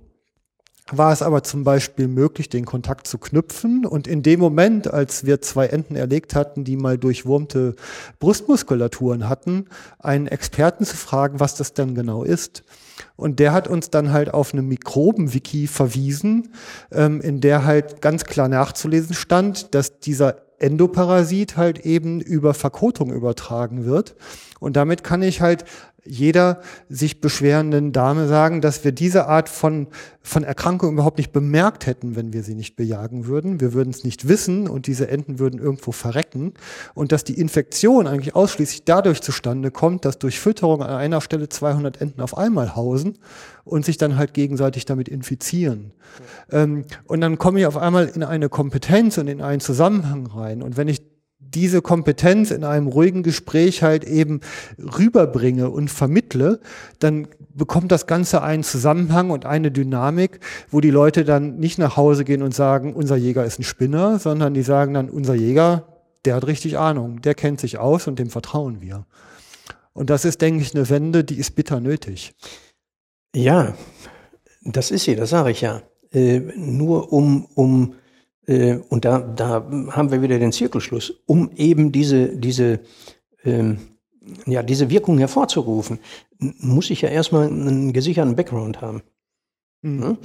war 0.92 1.12
es 1.12 1.24
aber 1.24 1.42
zum 1.42 1.64
Beispiel 1.64 2.08
möglich, 2.08 2.48
den 2.48 2.66
Kontakt 2.66 3.08
zu 3.08 3.18
knüpfen. 3.18 3.86
Und 3.86 4.08
in 4.08 4.22
dem 4.22 4.40
Moment, 4.40 4.92
als 4.92 5.26
wir 5.26 5.42
zwei 5.42 5.68
Enten 5.68 5.96
erlegt 5.96 6.36
hatten, 6.36 6.64
die 6.64 6.78
mal 6.78 6.98
durchwurmte 6.98 7.76
Brustmuskulaturen 8.20 9.28
hatten, 9.28 9.66
einen 9.98 10.28
Experten 10.28 10.86
zu 10.86 10.96
fragen, 10.96 11.40
was 11.40 11.56
das 11.56 11.74
denn 11.74 11.96
genau 11.96 12.24
ist. 12.24 12.64
Und 13.16 13.40
der 13.40 13.52
hat 13.52 13.68
uns 13.68 13.90
dann 13.90 14.12
halt 14.12 14.34
auf 14.34 14.54
eine 14.54 14.62
Mikroben-Wiki 14.62 15.68
verwiesen, 15.68 16.54
ähm, 16.92 17.20
in 17.20 17.42
der 17.42 17.66
halt 17.66 18.02
ganz 18.02 18.26
klar 18.26 18.48
nachzulesen 18.48 19.16
stand, 19.16 19.74
dass 19.74 20.00
dieser 20.00 20.38
Endoparasit 20.60 21.58
halt 21.58 21.80
eben 21.80 22.22
über 22.22 22.54
Verkotung 22.54 23.12
übertragen 23.12 23.86
wird. 23.86 24.16
Und 24.60 24.76
damit 24.78 25.04
kann 25.04 25.22
ich 25.22 25.42
halt 25.42 25.66
jeder 26.06 26.62
sich 26.90 27.20
beschwerenden 27.20 27.92
Dame 27.92 28.28
sagen, 28.28 28.62
dass 28.62 28.84
wir 28.84 28.92
diese 28.92 29.28
Art 29.28 29.50
von, 29.50 29.88
von 30.22 30.44
Erkrankung 30.44 30.94
überhaupt 30.94 31.18
nicht 31.18 31.32
bemerkt 31.32 31.88
hätten, 31.88 32.16
wenn 32.16 32.32
wir 32.32 32.44
sie 32.44 32.56
nicht 32.56 32.76
bejagen 32.76 33.26
würden. 33.26 33.60
Wir 33.60 33.74
würden 33.74 33.90
es 33.90 34.04
nicht 34.04 34.28
wissen 34.28 34.68
und 34.68 34.88
diese 34.88 35.08
Enten 35.08 35.40
würden 35.40 35.60
irgendwo 35.60 35.92
verrecken. 35.92 36.54
Und 36.94 37.12
dass 37.12 37.24
die 37.24 37.40
Infektion 37.40 38.08
eigentlich 38.08 38.36
ausschließlich 38.36 38.86
dadurch 38.86 39.22
zustande 39.22 39.72
kommt, 39.72 40.06
dass 40.06 40.20
durch 40.20 40.40
Fütterung 40.40 40.84
an 40.84 40.92
einer 40.92 41.22
Stelle 41.22 41.50
200 41.50 42.00
Enten 42.02 42.22
auf 42.22 42.38
einmal 42.38 42.76
hausen 42.76 43.18
und 43.64 43.84
sich 43.84 43.98
dann 43.98 44.18
halt 44.18 44.34
gegenseitig 44.34 44.86
damit 44.86 45.10
infizieren. 45.10 45.92
Ähm, 46.52 46.86
und 47.06 47.22
dann 47.22 47.38
komme 47.38 47.60
ich 47.60 47.66
auf 47.66 47.78
einmal 47.78 48.08
in 48.08 48.24
eine 48.24 48.50
Kompetenz 48.50 49.18
und 49.18 49.28
in 49.28 49.42
einen 49.42 49.60
Zusammenhang 49.60 50.28
rein. 50.28 50.62
Und 50.62 50.78
wenn 50.78 50.88
ich 50.88 51.02
diese 51.54 51.82
Kompetenz 51.82 52.52
in 52.52 52.64
einem 52.64 52.88
ruhigen 52.88 53.24
Gespräch 53.24 53.84
halt 53.84 54.04
eben 54.04 54.42
rüberbringe 54.78 55.70
und 55.70 55.90
vermittle, 55.90 56.60
dann 57.00 57.28
bekommt 57.54 57.92
das 57.92 58.08
Ganze 58.08 58.42
einen 58.42 58.64
Zusammenhang 58.64 59.30
und 59.30 59.46
eine 59.46 59.72
Dynamik, 59.72 60.40
wo 60.70 60.82
die 60.82 60.90
Leute 60.90 61.24
dann 61.24 61.58
nicht 61.58 61.78
nach 61.78 61.98
Hause 61.98 62.26
gehen 62.26 62.42
und 62.42 62.54
sagen, 62.54 62.94
unser 62.94 63.16
Jäger 63.16 63.46
ist 63.46 63.60
ein 63.60 63.64
Spinner, 63.64 64.20
sondern 64.20 64.54
die 64.54 64.64
sagen 64.64 64.94
dann, 64.94 65.10
unser 65.10 65.36
Jäger, 65.36 65.88
der 66.26 66.36
hat 66.36 66.48
richtig 66.48 66.78
Ahnung, 66.78 67.22
der 67.22 67.36
kennt 67.36 67.60
sich 67.60 67.78
aus 67.78 68.08
und 68.08 68.20
dem 68.20 68.30
vertrauen 68.30 68.82
wir. 68.82 69.06
Und 69.94 70.10
das 70.10 70.26
ist, 70.26 70.42
denke 70.42 70.62
ich, 70.62 70.76
eine 70.76 70.90
Wende, 70.90 71.24
die 71.24 71.38
ist 71.38 71.56
bitter 71.56 71.80
nötig. 71.80 72.34
Ja, 73.34 73.76
das 74.64 74.92
ist 74.92 75.04
sie, 75.04 75.16
das 75.16 75.30
sage 75.30 75.52
ich 75.52 75.62
ja. 75.62 75.84
Äh, 76.12 76.40
nur 76.40 77.14
um, 77.14 77.46
um 77.56 77.96
äh, 78.48 78.78
und 78.90 79.06
da, 79.06 79.20
da 79.20 79.66
haben 79.92 80.12
wir 80.12 80.22
wieder 80.22 80.40
den 80.40 80.52
Zirkelschluss, 80.52 81.14
um 81.26 81.52
eben 81.56 81.92
diese, 81.92 82.36
diese, 82.36 82.80
ähm, 83.44 83.78
ja, 84.46 84.64
diese 84.64 84.90
Wirkung 84.90 85.18
hervorzurufen, 85.18 86.00
muss 86.40 86.90
ich 86.90 87.02
ja 87.02 87.10
erstmal 87.10 87.48
einen 87.48 87.94
gesicherten 87.94 88.36
Background 88.36 88.82
haben. 88.82 89.02
Mhm. 89.82 90.02
Ja? 90.02 90.18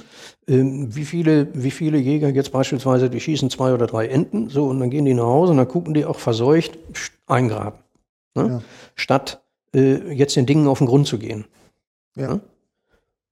Ähm, 0.47 0.95
wie, 0.95 1.05
viele, 1.05 1.49
wie 1.53 1.71
viele 1.71 1.97
Jäger 1.97 2.29
jetzt 2.29 2.51
beispielsweise, 2.51 3.09
die 3.09 3.19
schießen 3.19 3.49
zwei 3.49 3.73
oder 3.73 3.87
drei 3.87 4.07
Enten, 4.07 4.49
so, 4.49 4.65
und 4.65 4.79
dann 4.79 4.89
gehen 4.89 5.05
die 5.05 5.13
nach 5.13 5.23
Hause 5.23 5.51
und 5.51 5.57
dann 5.57 5.67
gucken 5.67 5.93
die 5.93 6.05
auch 6.05 6.19
verseucht 6.19 6.77
eingraben. 7.27 7.79
Ne? 8.35 8.47
Ja. 8.47 8.61
Statt 8.95 9.41
äh, 9.73 10.13
jetzt 10.13 10.35
den 10.35 10.45
Dingen 10.45 10.67
auf 10.67 10.79
den 10.79 10.87
Grund 10.87 11.07
zu 11.07 11.19
gehen. 11.19 11.45
Ja. 12.15 12.39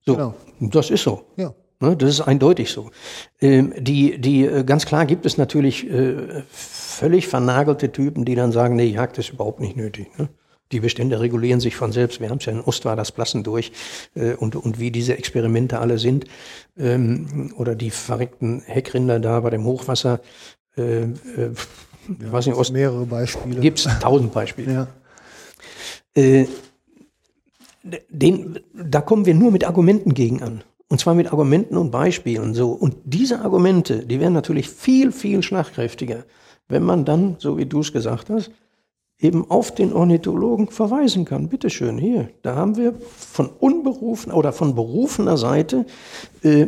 So, 0.06 0.16
genau. 0.16 0.34
das 0.60 0.90
ist 0.90 1.04
so. 1.04 1.26
Ja. 1.36 1.54
Ne, 1.82 1.96
das 1.96 2.10
ist 2.10 2.22
eindeutig 2.22 2.72
so. 2.72 2.92
Ähm, 3.40 3.74
die, 3.78 4.20
die, 4.20 4.46
äh, 4.46 4.64
ganz 4.66 4.86
klar 4.86 5.06
gibt 5.06 5.26
es 5.26 5.38
natürlich 5.38 5.90
äh, 5.90 6.44
völlig 6.50 7.28
vernagelte 7.28 7.92
Typen, 7.92 8.26
die 8.26 8.36
dann 8.36 8.52
sagen, 8.52 8.76
nee, 8.76 8.88
Jagd 8.88 9.18
ist 9.18 9.30
überhaupt 9.30 9.62
nicht 9.62 9.78
nötig. 9.78 10.08
Ne? 10.18 10.28
Die 10.74 10.82
Bestände 10.82 11.22
regulieren 11.22 11.62
sich 11.62 11.78
von 11.78 11.94
selbst. 11.94 12.20
Wir 12.20 12.30
haben 12.30 12.40
es 12.40 12.46
ja 12.46 12.52
in 12.52 12.60
Ostwar 12.60 12.98
das 12.98 13.14
Blassen 13.14 13.44
durch 13.44 13.72
äh, 14.14 14.34
und, 14.34 14.58
und 14.58 14.80
wie 14.80 14.92
diese 14.92 15.18
Experimente 15.18 15.80
alle 15.80 16.00
sind. 16.00 16.26
Ähm, 16.78 17.54
oder 17.56 17.76
die 17.76 17.92
verreckten 17.92 18.62
Heckrinder 18.66 19.22
da 19.22 19.40
bei 19.40 19.50
dem 19.50 19.64
Hochwasser. 19.64 20.20
Äh, 20.78 21.04
äh, 21.04 21.08
ja, 22.22 22.32
weiß 22.32 22.48
nicht, 22.48 22.58
Ost 22.58 22.74
mehrere 22.74 23.06
Beispiele. 23.06 23.62
Gibt 23.62 23.80
es 23.80 24.00
tausend 24.00 24.34
Beispiele. 24.34 24.74
Ja. 24.74 24.88
Äh, 26.22 26.46
den, 28.10 28.60
da 28.74 29.00
kommen 29.00 29.26
wir 29.26 29.34
nur 29.34 29.52
mit 29.52 29.64
Argumenten 29.64 30.14
gegen 30.14 30.44
an. 30.44 30.64
Und 30.90 31.00
zwar 31.00 31.14
mit 31.14 31.32
Argumenten 31.32 31.78
und 31.78 31.92
Beispielen 31.92 32.54
so. 32.54 32.72
Und 32.72 32.96
diese 33.06 33.42
Argumente, 33.42 34.06
die 34.06 34.20
wären 34.20 34.34
natürlich 34.34 34.70
viel, 34.70 35.12
viel 35.12 35.44
schlagkräftiger, 35.44 36.26
wenn 36.68 36.84
man 36.84 37.06
dann, 37.06 37.36
so 37.38 37.58
wie 37.58 37.66
du 37.66 37.82
es 37.82 37.94
gesagt 37.94 38.30
hast, 38.30 38.52
eben 39.20 39.50
auf 39.50 39.74
den 39.74 39.94
Ornithologen 39.94 40.70
verweisen 40.70 41.26
kann. 41.26 41.50
Bitteschön, 41.50 41.98
hier, 41.98 42.30
da 42.42 42.56
haben 42.56 42.76
wir 42.76 42.96
von 43.16 43.48
unberufen 43.48 44.32
oder 44.32 44.52
von 44.52 44.76
berufener 44.76 45.38
Seite, 45.38 45.86
äh, 46.44 46.68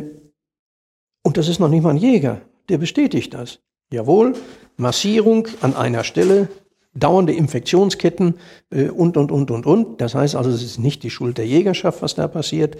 und 1.24 1.36
das 1.36 1.48
ist 1.48 1.60
noch 1.60 1.68
nicht 1.68 1.82
mal 1.82 1.90
ein 1.90 1.96
Jäger, 1.96 2.42
der 2.68 2.78
bestätigt 2.78 3.32
das. 3.34 3.60
Jawohl, 3.92 4.34
Massierung 4.76 5.48
an 5.60 5.74
einer 5.76 6.04
Stelle 6.04 6.48
dauernde 6.94 7.32
Infektionsketten 7.32 8.34
äh, 8.70 8.88
und, 8.88 9.16
und, 9.16 9.32
und, 9.32 9.50
und, 9.50 9.66
und. 9.66 10.00
Das 10.00 10.14
heißt 10.14 10.36
also, 10.36 10.50
es 10.50 10.62
ist 10.62 10.78
nicht 10.78 11.02
die 11.02 11.10
Schuld 11.10 11.38
der 11.38 11.46
Jägerschaft, 11.46 12.02
was 12.02 12.14
da 12.14 12.28
passiert, 12.28 12.76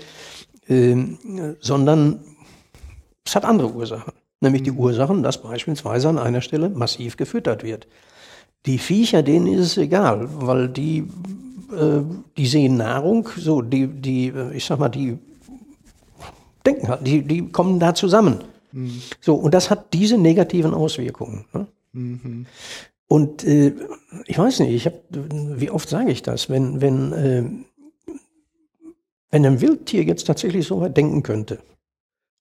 sondern 0.68 2.20
es 3.24 3.34
hat 3.34 3.44
andere 3.44 3.72
Ursachen. 3.72 4.12
Nämlich 4.40 4.62
die 4.64 4.72
Ursachen, 4.72 5.22
dass 5.22 5.40
beispielsweise 5.40 6.08
an 6.08 6.18
einer 6.18 6.40
Stelle 6.40 6.68
massiv 6.68 7.16
gefüttert 7.16 7.62
wird. 7.62 7.86
Die 8.66 8.78
Viecher, 8.78 9.22
denen 9.22 9.46
ist 9.46 9.60
es 9.60 9.76
egal, 9.76 10.28
weil 10.32 10.68
die, 10.68 10.98
äh, 11.72 12.00
die 12.36 12.46
sehen 12.46 12.76
Nahrung, 12.76 13.28
so, 13.36 13.62
die, 13.62 13.86
die, 13.86 14.28
äh, 14.28 14.52
ich 14.52 14.64
sag 14.64 14.78
mal, 14.78 14.88
die 14.88 15.18
denken 16.66 16.88
halt, 16.88 17.06
die, 17.06 17.22
die 17.22 17.48
kommen 17.50 17.78
da 17.78 17.94
zusammen. 17.94 18.44
Mhm. 18.72 19.02
So, 19.20 19.34
und 19.34 19.54
das 19.54 19.70
hat 19.70 19.92
diese 19.92 20.18
negativen 20.18 20.74
Auswirkungen. 20.74 21.44
Ne? 21.52 21.66
Mhm. 21.92 22.46
Und 23.08 23.44
äh, 23.44 23.74
ich 24.26 24.38
weiß 24.38 24.60
nicht, 24.60 24.72
ich 24.72 24.86
hab, 24.86 24.94
wie 25.10 25.70
oft 25.70 25.88
sage 25.88 26.10
ich 26.10 26.22
das, 26.22 26.48
wenn, 26.48 26.80
wenn, 26.80 27.12
äh, 27.12 27.44
wenn 29.32 29.44
ein 29.44 29.60
Wildtier 29.60 30.04
jetzt 30.04 30.26
tatsächlich 30.26 30.66
so 30.66 30.80
weit 30.80 30.96
denken 30.96 31.24
könnte 31.24 31.58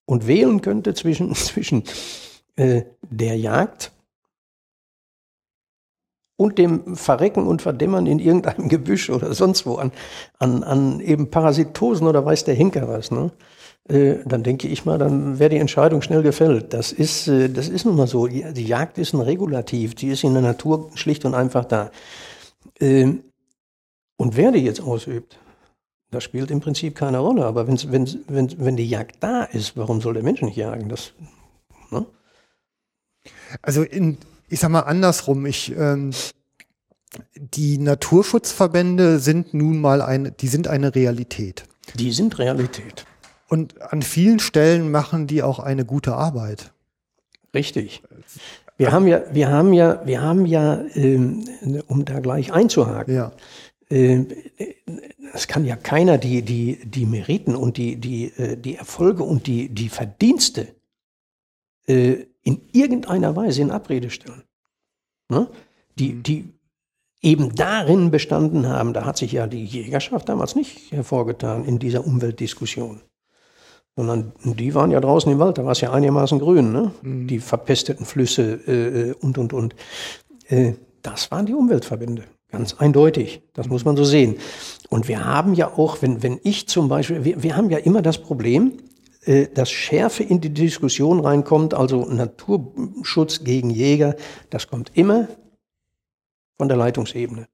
und 0.06 0.28
wählen 0.28 0.60
könnte 0.60 0.94
zwischen, 0.94 1.34
zwischen 1.34 1.82
äh, 2.54 2.82
der 3.02 3.36
Jagd 3.36 3.90
und 6.36 6.58
dem 6.58 6.96
Verrecken 6.96 7.46
und 7.46 7.62
Verdämmern 7.62 8.06
in 8.06 8.18
irgendeinem 8.18 8.68
Gebüsch 8.68 9.10
oder 9.10 9.34
sonst 9.34 9.66
wo 9.66 9.76
an, 9.76 9.90
an, 10.38 10.62
an 10.62 11.00
eben 11.00 11.30
Parasitosen 11.30 12.06
oder 12.06 12.24
weiß 12.24 12.44
der 12.44 12.54
Hinker 12.54 12.86
was, 12.86 13.10
ne? 13.10 13.32
Äh, 13.88 14.18
dann 14.24 14.44
denke 14.44 14.68
ich 14.68 14.84
mal, 14.84 14.96
dann 14.96 15.40
wäre 15.40 15.50
die 15.50 15.56
Entscheidung 15.56 16.02
schnell 16.02 16.22
gefällt. 16.22 16.72
Das 16.72 16.92
ist, 16.92 17.26
äh, 17.26 17.48
das 17.48 17.68
ist 17.68 17.84
nun 17.84 17.96
mal 17.96 18.06
so. 18.06 18.28
Die 18.28 18.64
Jagd 18.64 18.96
ist 18.96 19.12
ein 19.12 19.20
Regulativ, 19.20 19.96
die 19.96 20.08
ist 20.08 20.22
in 20.22 20.34
der 20.34 20.42
Natur 20.42 20.90
schlicht 20.94 21.24
und 21.24 21.34
einfach 21.34 21.64
da. 21.64 21.90
Ähm, 22.78 23.24
und 24.16 24.36
wer 24.36 24.52
die 24.52 24.60
jetzt 24.60 24.80
ausübt, 24.80 25.36
das 26.12 26.22
spielt 26.22 26.50
im 26.50 26.60
Prinzip 26.60 26.94
keine 26.94 27.18
Rolle. 27.18 27.44
Aber 27.44 27.66
wenn's, 27.66 27.90
wenn's, 27.90 28.18
wenn, 28.28 28.54
wenn 28.58 28.76
die 28.76 28.88
Jagd 28.88 29.16
da 29.20 29.42
ist, 29.44 29.76
warum 29.76 30.00
soll 30.00 30.14
der 30.14 30.22
Mensch 30.22 30.42
nicht 30.42 30.56
jagen? 30.56 30.88
Das, 30.88 31.12
ne? 31.90 32.06
Also 33.62 33.82
in, 33.82 34.18
ich 34.48 34.60
sag 34.60 34.70
mal 34.70 34.80
andersrum, 34.80 35.46
ich, 35.46 35.74
ähm, 35.76 36.10
die 37.34 37.78
Naturschutzverbände 37.78 39.18
sind 39.18 39.54
nun 39.54 39.80
mal 39.80 40.02
eine, 40.02 40.32
die 40.32 40.48
sind 40.48 40.68
eine 40.68 40.94
Realität. 40.94 41.64
Die 41.94 42.12
sind 42.12 42.38
Realität. 42.38 43.06
Und 43.48 43.80
an 43.82 44.02
vielen 44.02 44.38
Stellen 44.38 44.90
machen 44.90 45.26
die 45.26 45.42
auch 45.42 45.58
eine 45.58 45.84
gute 45.84 46.14
Arbeit. 46.14 46.72
Richtig. 47.54 48.02
Wir 48.76 48.92
haben 48.92 49.06
ja, 49.06 49.22
wir 49.32 49.48
haben 49.48 49.72
ja, 49.72 50.02
wir 50.04 50.20
haben 50.20 50.46
ja, 50.46 50.82
ähm, 50.94 51.44
um 51.86 52.04
da 52.04 52.20
gleich 52.20 52.52
einzuhaken. 52.52 53.14
Ja. 53.14 53.32
Ähm, 53.92 54.28
es 55.34 55.46
kann 55.46 55.66
ja 55.66 55.76
keiner 55.76 56.16
die, 56.16 56.40
die, 56.42 56.80
die 56.84 57.04
Meriten 57.04 57.54
und 57.54 57.76
die, 57.76 57.96
die, 57.96 58.32
äh, 58.38 58.56
die 58.56 58.76
Erfolge 58.76 59.22
und 59.22 59.46
die, 59.46 59.68
die 59.68 59.90
Verdienste 59.90 60.68
äh, 61.86 62.24
in 62.42 62.62
irgendeiner 62.72 63.36
Weise 63.36 63.60
in 63.60 63.70
Abrede 63.70 64.08
stellen. 64.08 64.44
Ne? 65.28 65.46
Die, 65.98 66.14
mhm. 66.14 66.22
die 66.22 66.54
eben 67.20 67.54
darin 67.54 68.10
bestanden 68.10 68.66
haben, 68.66 68.94
da 68.94 69.04
hat 69.04 69.18
sich 69.18 69.32
ja 69.32 69.46
die 69.46 69.64
Jägerschaft 69.64 70.28
damals 70.28 70.56
nicht 70.56 70.90
hervorgetan 70.90 71.66
in 71.66 71.78
dieser 71.78 72.06
Umweltdiskussion 72.06 73.02
sondern 73.94 74.32
die 74.42 74.74
waren 74.74 74.90
ja 74.90 75.00
draußen 75.00 75.30
im 75.30 75.38
Wald, 75.38 75.58
da 75.58 75.64
war 75.64 75.72
es 75.72 75.82
ja 75.82 75.92
einigermaßen 75.92 76.38
grün, 76.38 76.72
ne? 76.72 76.92
Mhm. 77.02 77.26
die 77.26 77.40
verpesteten 77.40 78.06
Flüsse 78.06 78.60
äh, 78.66 79.10
äh, 79.10 79.14
und, 79.20 79.36
und, 79.36 79.52
und. 79.52 79.74
Äh, 80.48 80.72
das 81.02 81.30
waren 81.30 81.44
die 81.46 81.54
Umweltverbände, 81.54 82.24
ganz 82.52 82.74
eindeutig, 82.74 83.42
das 83.54 83.68
muss 83.68 83.84
man 83.84 83.96
so 83.96 84.04
sehen. 84.04 84.36
Und 84.90 85.08
wir 85.08 85.24
haben 85.24 85.54
ja 85.54 85.72
auch, 85.76 86.02
wenn, 86.02 86.22
wenn 86.22 86.38
ich 86.44 86.68
zum 86.68 86.88
Beispiel, 86.88 87.24
wir, 87.24 87.42
wir 87.42 87.56
haben 87.56 87.70
ja 87.70 87.78
immer 87.78 88.02
das 88.02 88.18
Problem, 88.18 88.74
äh, 89.24 89.48
dass 89.48 89.70
Schärfe 89.70 90.22
in 90.22 90.40
die 90.40 90.50
Diskussion 90.50 91.20
reinkommt, 91.20 91.74
also 91.74 92.04
Naturschutz 92.04 93.42
gegen 93.42 93.70
Jäger, 93.70 94.16
das 94.50 94.68
kommt 94.68 94.92
immer 94.94 95.28
von 96.58 96.68
der 96.68 96.76
Leitungsebene. 96.76 97.48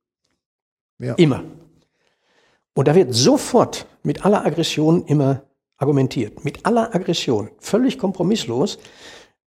Ja. 0.99 1.15
Immer. 1.15 1.45
Und 2.75 2.89
da 2.89 2.95
wird 2.95 3.15
sofort 3.15 3.87
mit 4.03 4.25
aller 4.25 4.45
Aggression 4.45 5.05
immer 5.07 5.43
argumentiert, 5.77 6.45
mit 6.45 6.67
aller 6.67 6.93
Aggression, 6.93 7.51
völlig 7.61 7.99
kompromisslos, 7.99 8.79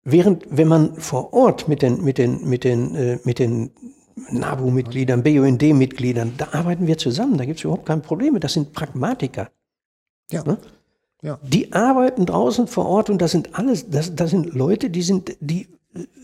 während 0.04 0.44
wenn 0.50 0.68
man 0.68 0.94
vor 0.96 1.32
Ort 1.32 1.68
mit 1.68 1.80
den, 1.80 2.04
mit 2.04 2.18
den, 2.18 2.46
mit 2.48 2.64
den, 2.64 2.94
äh, 2.94 3.18
mit 3.24 3.38
den 3.38 3.70
NABU-Mitgliedern, 4.30 5.22
BUND-Mitgliedern, 5.22 6.34
da 6.36 6.48
arbeiten 6.52 6.86
wir 6.86 6.98
zusammen, 6.98 7.38
da 7.38 7.44
gibt 7.44 7.58
es 7.58 7.64
überhaupt 7.64 7.86
keine 7.86 8.00
Probleme, 8.00 8.40
das 8.40 8.54
sind 8.54 8.72
Pragmatiker. 8.72 9.50
Ja. 10.30 10.44
Ne? 10.44 10.58
ja. 11.22 11.38
Die 11.42 11.72
arbeiten 11.72 12.26
draußen 12.26 12.66
vor 12.66 12.86
Ort 12.86 13.10
und 13.10 13.20
das 13.20 13.32
sind 13.32 13.58
alles, 13.58 13.88
das, 13.90 14.14
das 14.14 14.30
sind 14.30 14.54
Leute, 14.54 14.90
die 14.90 15.02
sind, 15.02 15.36
die 15.40 15.68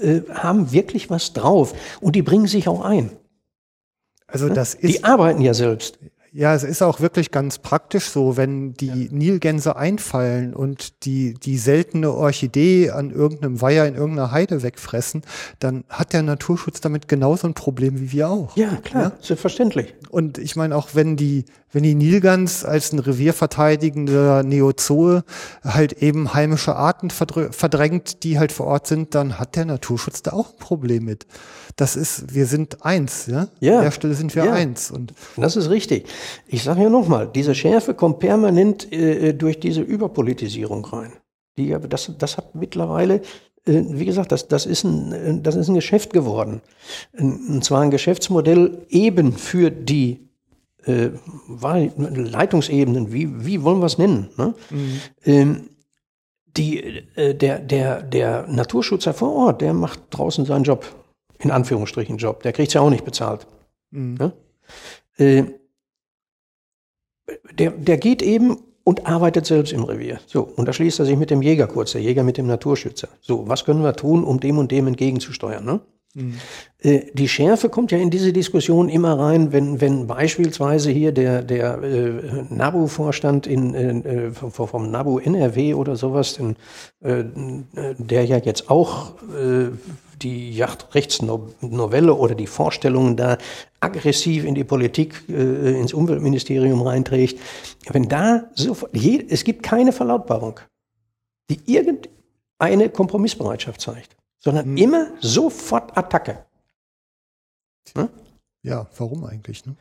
äh, 0.01 0.21
haben 0.33 0.73
wirklich 0.73 1.11
was 1.11 1.33
drauf 1.33 1.75
und 2.01 2.17
die 2.17 2.23
bringen 2.23 2.47
sich 2.47 2.69
auch 2.69 2.85
ein. 2.85 3.11
Also 4.27 4.49
ne? 4.49 4.55
das 4.55 4.75
ist. 4.75 4.93
Die 4.93 5.05
arbeiten 5.05 5.41
ja 5.41 5.55
selbst. 5.55 5.99
Ja, 6.37 6.53
es 6.53 6.65
ist 6.65 6.83
auch 6.83 6.99
wirklich 6.99 7.31
ganz 7.31 7.61
praktisch 7.61 8.07
so, 8.07 8.37
wenn 8.37 8.75
die 8.75 8.87
ja. 8.87 9.09
Nilgänse 9.13 9.77
einfallen 9.77 10.53
und 10.53 11.05
die, 11.05 11.35
die 11.35 11.57
seltene 11.57 12.11
Orchidee 12.11 12.91
an 12.91 13.13
irgendeinem 13.13 13.61
Weiher 13.61 13.87
in 13.87 13.95
irgendeiner 13.95 14.33
Heide 14.33 14.65
wegfressen, 14.65 15.23
dann 15.61 15.85
hat 15.89 16.13
der 16.13 16.25
Naturschutz 16.25 16.81
damit 16.81 17.07
genauso 17.07 17.47
ein 17.47 17.55
Problem 17.55 18.01
wie 18.01 18.11
wir 18.11 18.31
auch. 18.31 18.57
Ja, 18.57 18.75
klar, 18.83 19.03
ja? 19.03 19.13
selbstverständlich. 19.21 19.95
Und 20.11 20.39
ich 20.39 20.57
meine 20.57 20.75
auch, 20.75 20.89
wenn 20.95 21.17
die, 21.17 21.45
wenn 21.75 21.83
die 21.83 21.97
Nilgans 21.97 22.65
als 22.65 22.93
ein 22.93 23.01
revierverteidigender 23.01 24.45
Neozoe 24.45 25.25
halt 25.65 25.93
eben 25.95 26.33
heimische 26.33 26.77
Arten 26.77 27.11
verdrängt, 27.11 28.23
die 28.23 28.39
halt 28.39 28.53
vor 28.53 28.67
Ort 28.67 28.87
sind, 28.87 29.15
dann 29.15 29.41
hat 29.41 29.57
der 29.57 29.65
Naturschutz 29.65 30.23
da 30.23 30.33
auch 30.33 30.53
ein 30.53 30.59
Problem 30.59 31.05
mit. 31.05 31.27
Das 31.75 31.97
ist, 31.97 32.33
wir 32.33 32.47
sind 32.47 32.85
eins, 32.85 33.27
ja? 33.27 33.49
ja. 33.59 33.79
An 33.79 33.85
der 33.85 33.91
Stelle 33.91 34.15
sind 34.15 34.37
wir 34.37 34.45
ja. 34.45 34.53
eins. 34.53 34.93
Und 34.93 35.15
das 35.37 35.57
ist 35.57 35.69
richtig. 35.69 36.07
Ich 36.47 36.63
sage 36.63 36.83
ja 36.83 36.89
nochmal, 36.89 37.29
diese 37.35 37.57
Schärfe 37.57 37.93
kommt 37.93 38.21
permanent 38.21 38.93
äh, 38.93 39.35
durch 39.35 39.59
diese 39.59 39.81
Überpolitisierung 39.81 40.85
rein. 40.85 41.13
Die, 41.59 41.77
das, 41.89 42.13
das 42.17 42.37
hat 42.37 42.55
mittlerweile, 42.55 43.17
äh, 43.67 43.83
wie 43.89 44.05
gesagt, 44.05 44.31
das, 44.31 44.47
das, 44.47 44.65
ist 44.65 44.85
ein, 44.85 45.13
äh, 45.13 45.41
das 45.41 45.57
ist 45.57 45.67
ein 45.67 45.75
Geschäft 45.75 46.13
geworden. 46.13 46.61
Und 47.19 47.65
zwar 47.65 47.81
ein 47.81 47.91
Geschäftsmodell 47.91 48.87
eben 48.91 49.33
für 49.33 49.73
die 49.73 50.29
äh, 50.87 51.11
Leitungsebenen, 51.49 53.13
wie, 53.13 53.45
wie 53.45 53.63
wollen 53.63 53.81
wir 53.81 53.87
es 53.87 53.99
nennen? 53.99 54.31
Ne? 54.37 54.55
Mhm. 54.71 55.01
Ähm, 55.25 55.71
die, 56.57 56.81
äh, 57.17 57.35
der, 57.35 57.59
der, 57.59 58.03
der 58.03 58.47
Naturschützer 58.47 59.15
vor 59.15 59.35
Ort, 59.35 59.61
der 59.61 59.75
macht 59.75 60.01
draußen 60.11 60.45
seinen 60.45 60.65
Job, 60.65 60.87
in 61.39 61.51
Anführungsstrichen 61.51 62.17
Job, 62.17 62.43
der 62.43 62.53
kriegt 62.53 62.73
ja 62.75 62.81
auch 62.81 62.91
nicht 62.91 63.05
bezahlt. 63.05 63.47
Mhm. 63.91 64.15
Ne? 64.15 64.33
Äh, 65.17 65.45
der, 67.59 67.71
der 67.71 67.97
geht 67.99 68.23
eben 68.23 68.59
und 68.85 69.07
arbeitet 69.07 69.47
selbst 69.47 69.73
im 69.73 69.85
Revier. 69.85 70.21
So, 70.27 70.43
und 70.43 70.67
da 70.69 70.73
schließt 70.73 70.99
er 70.99 71.07
sich 71.07 71.17
mit 71.17 71.31
dem 71.31 71.43
Jäger 71.43 71.67
kurz, 71.67 71.93
der 71.93 72.03
Jäger 72.03 72.23
mit 72.23 72.37
dem 72.37 72.47
Naturschützer. 72.47 73.09
So, 73.21 73.49
was 73.49 73.65
können 73.65 73.83
wir 73.83 73.95
tun, 73.95 74.25
um 74.25 74.41
dem 74.41 74.59
und 74.59 74.71
dem 74.71 74.87
entgegenzusteuern? 74.87 75.65
Ne? 75.65 75.81
Mhm. 76.15 76.35
Die 77.15 77.29
Schärfe 77.29 77.69
kommt 77.71 77.91
ja 77.91 77.99
in 77.99 78.11
diese 78.11 78.33
Diskussion 78.33 78.89
immer 78.89 79.19
rein, 79.19 79.53
wenn, 79.53 79.81
wenn 79.81 80.07
beispielsweise 80.07 80.91
hier 80.91 81.13
der, 81.13 81.43
der 81.43 81.83
äh, 81.83 82.45
NABU-Vorstand 82.51 83.47
in, 83.47 83.75
äh, 83.75 84.31
vom 84.33 84.91
NABU 84.91 85.19
NRW 85.19 85.75
oder 85.75 85.97
sowas, 85.97 86.35
den, 86.35 86.57
äh, 87.01 87.25
der 87.99 88.25
ja 88.27 88.37
jetzt 88.37 88.71
auch 88.71 89.15
äh, 89.33 89.71
die 90.23 90.53
Yachtrechtsnovelle 90.53 92.15
oder 92.15 92.35
die 92.35 92.47
Vorstellungen 92.47 93.17
da 93.17 93.39
aggressiv 93.81 94.45
in 94.45 94.55
die 94.55 94.65
Politik, 94.65 95.25
äh, 95.29 95.79
ins 95.79 95.93
Umweltministerium 95.93 96.83
reinträgt, 96.83 97.39
wenn 97.91 98.09
da 98.09 98.45
sofort, 98.55 98.93
es 98.95 99.45
gibt 99.45 99.63
keine 99.63 99.93
Verlautbarung, 99.93 100.61
die 101.51 101.61
irgendeine 101.67 102.89
Kompromissbereitschaft 102.89 103.81
zeigt, 103.81 104.17
sondern 104.45 104.67
hm. 104.67 104.77
immer 104.77 105.07
sofort 105.21 105.97
Attacke. 105.97 106.45
Hm? 107.97 108.09
Ja, 108.63 108.87
warum 108.97 109.25
eigentlich? 109.25 109.67
Ne? 109.67 109.75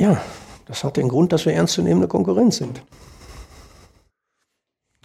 Ja, 0.00 0.22
das 0.66 0.84
hat 0.84 0.96
den 0.96 1.08
Grund, 1.08 1.32
dass 1.32 1.44
wir 1.44 1.52
ernstzunehmende 1.52 2.08
Konkurrenz 2.08 2.56
sind. 2.56 2.82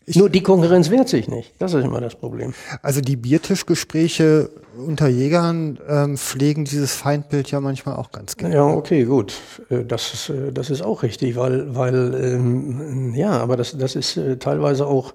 Ich 0.09 0.15
Nur 0.15 0.29
die 0.29 0.41
Konkurrenz 0.41 0.89
wehrt 0.89 1.09
sich 1.09 1.27
nicht. 1.27 1.53
Das 1.59 1.73
ist 1.73 1.83
immer 1.83 1.99
das 1.99 2.15
Problem. 2.15 2.53
Also 2.81 3.01
die 3.01 3.17
Biertischgespräche 3.17 4.49
unter 4.77 5.09
Jägern 5.09 5.79
ähm, 5.85 6.17
pflegen 6.17 6.63
dieses 6.63 6.95
Feindbild 6.95 7.51
ja 7.51 7.59
manchmal 7.59 7.97
auch 7.97 8.11
ganz 8.13 8.37
gerne. 8.37 8.55
Ja, 8.55 8.63
okay, 8.63 9.03
gut. 9.03 9.33
Äh, 9.69 9.83
das 9.83 10.13
ist, 10.13 10.29
äh, 10.29 10.53
das 10.53 10.69
ist 10.69 10.81
auch 10.81 11.03
richtig, 11.03 11.35
weil, 11.35 11.75
weil 11.75 12.13
ähm, 12.23 13.13
ja, 13.15 13.31
aber 13.31 13.57
das, 13.57 13.77
das 13.77 13.97
ist 13.97 14.15
äh, 14.15 14.37
teilweise 14.37 14.87
auch, 14.87 15.13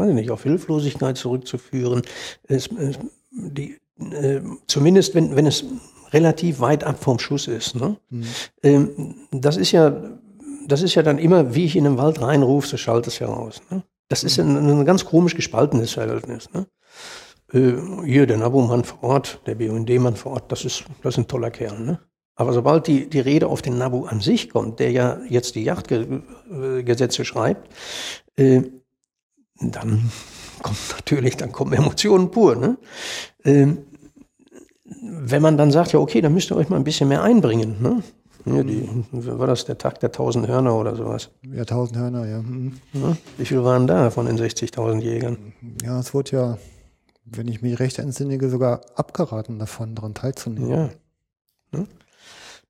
weiß 0.00 0.08
ich 0.08 0.14
nicht, 0.14 0.30
auf 0.30 0.42
Hilflosigkeit 0.42 1.16
zurückzuführen. 1.16 2.02
Es, 2.48 2.68
die, 3.30 3.78
äh, 3.98 4.40
zumindest 4.66 5.14
wenn, 5.14 5.36
wenn 5.36 5.46
es 5.46 5.64
relativ 6.12 6.60
weit 6.60 6.84
ab 6.84 7.02
vom 7.02 7.18
Schuss 7.18 7.46
ist. 7.46 7.76
Ne? 7.76 7.96
Ähm, 8.62 9.14
das 9.30 9.56
ist 9.56 9.72
ja, 9.72 9.94
das 10.66 10.82
ist 10.82 10.94
ja 10.94 11.02
dann 11.02 11.18
immer, 11.18 11.54
wie 11.54 11.64
ich 11.64 11.76
in 11.76 11.84
den 11.84 11.98
Wald 11.98 12.20
reinrufe, 12.20 12.66
so 12.66 12.76
schallt 12.76 13.06
es 13.06 13.20
heraus. 13.20 13.60
Ne? 13.70 13.82
Das 14.08 14.24
ist 14.24 14.38
ein, 14.38 14.56
ein 14.56 14.84
ganz 14.84 15.04
komisch 15.04 15.34
gespaltenes 15.34 15.92
Verhältnis. 15.92 16.48
Ne? 16.52 16.66
Äh, 17.52 18.04
hier 18.04 18.26
der 18.26 18.38
Nabu-Mann 18.38 18.84
vor 18.84 19.02
Ort, 19.02 19.40
der 19.46 19.54
BUND-Mann 19.54 20.16
vor 20.16 20.32
Ort, 20.32 20.50
das 20.50 20.64
ist, 20.64 20.84
das 21.02 21.14
ist 21.14 21.18
ein 21.18 21.28
toller 21.28 21.50
Kerl. 21.50 21.78
Ne? 21.78 22.00
Aber 22.34 22.52
sobald 22.52 22.86
die, 22.86 23.08
die 23.08 23.20
Rede 23.20 23.48
auf 23.48 23.62
den 23.62 23.76
Nabu 23.78 24.06
an 24.06 24.20
sich 24.20 24.50
kommt, 24.50 24.80
der 24.80 24.90
ja 24.92 25.18
jetzt 25.28 25.56
die 25.56 25.64
Yachtgesetze 25.64 27.24
schreibt, 27.24 27.68
äh, 28.36 28.62
dann 29.60 30.10
kommt 30.62 30.78
natürlich, 30.90 31.36
dann 31.36 31.52
kommen 31.52 31.72
Emotionen 31.72 32.30
pur. 32.30 32.56
Ne? 32.56 32.78
Ähm, 33.44 33.78
wenn 35.02 35.42
man 35.42 35.56
dann 35.56 35.70
sagt, 35.70 35.92
ja 35.92 35.98
okay, 35.98 36.20
dann 36.20 36.34
müsst 36.34 36.50
ihr 36.50 36.56
euch 36.56 36.68
mal 36.68 36.76
ein 36.76 36.84
bisschen 36.84 37.08
mehr 37.08 37.22
einbringen. 37.22 37.76
Ne? 37.80 38.02
Ja, 38.46 38.62
die, 38.62 38.88
war 39.12 39.46
das 39.46 39.66
der 39.66 39.76
Tag 39.76 40.00
der 40.00 40.12
tausend 40.12 40.48
Hörner 40.48 40.74
oder 40.74 40.96
sowas? 40.96 41.30
Ja, 41.42 41.64
tausend 41.64 41.98
Hörner, 41.98 42.26
ja. 42.26 42.40
Mhm. 42.40 42.80
Ja, 42.94 43.16
wie 43.36 43.44
viele 43.44 43.64
waren 43.64 43.86
da 43.86 44.10
von 44.10 44.26
den 44.26 44.38
60.000 44.38 45.00
Jägern? 45.00 45.52
Ja, 45.84 46.00
es 46.00 46.14
wurde 46.14 46.30
ja, 46.32 46.58
wenn 47.26 47.48
ich 47.48 47.60
mich 47.60 47.78
recht 47.78 47.98
entsinne, 47.98 48.48
sogar 48.48 48.80
abgeraten 48.94 49.58
davon, 49.58 49.94
daran 49.94 50.14
teilzunehmen. 50.14 50.70
Ja. 50.70 50.90
Ja. 51.74 51.84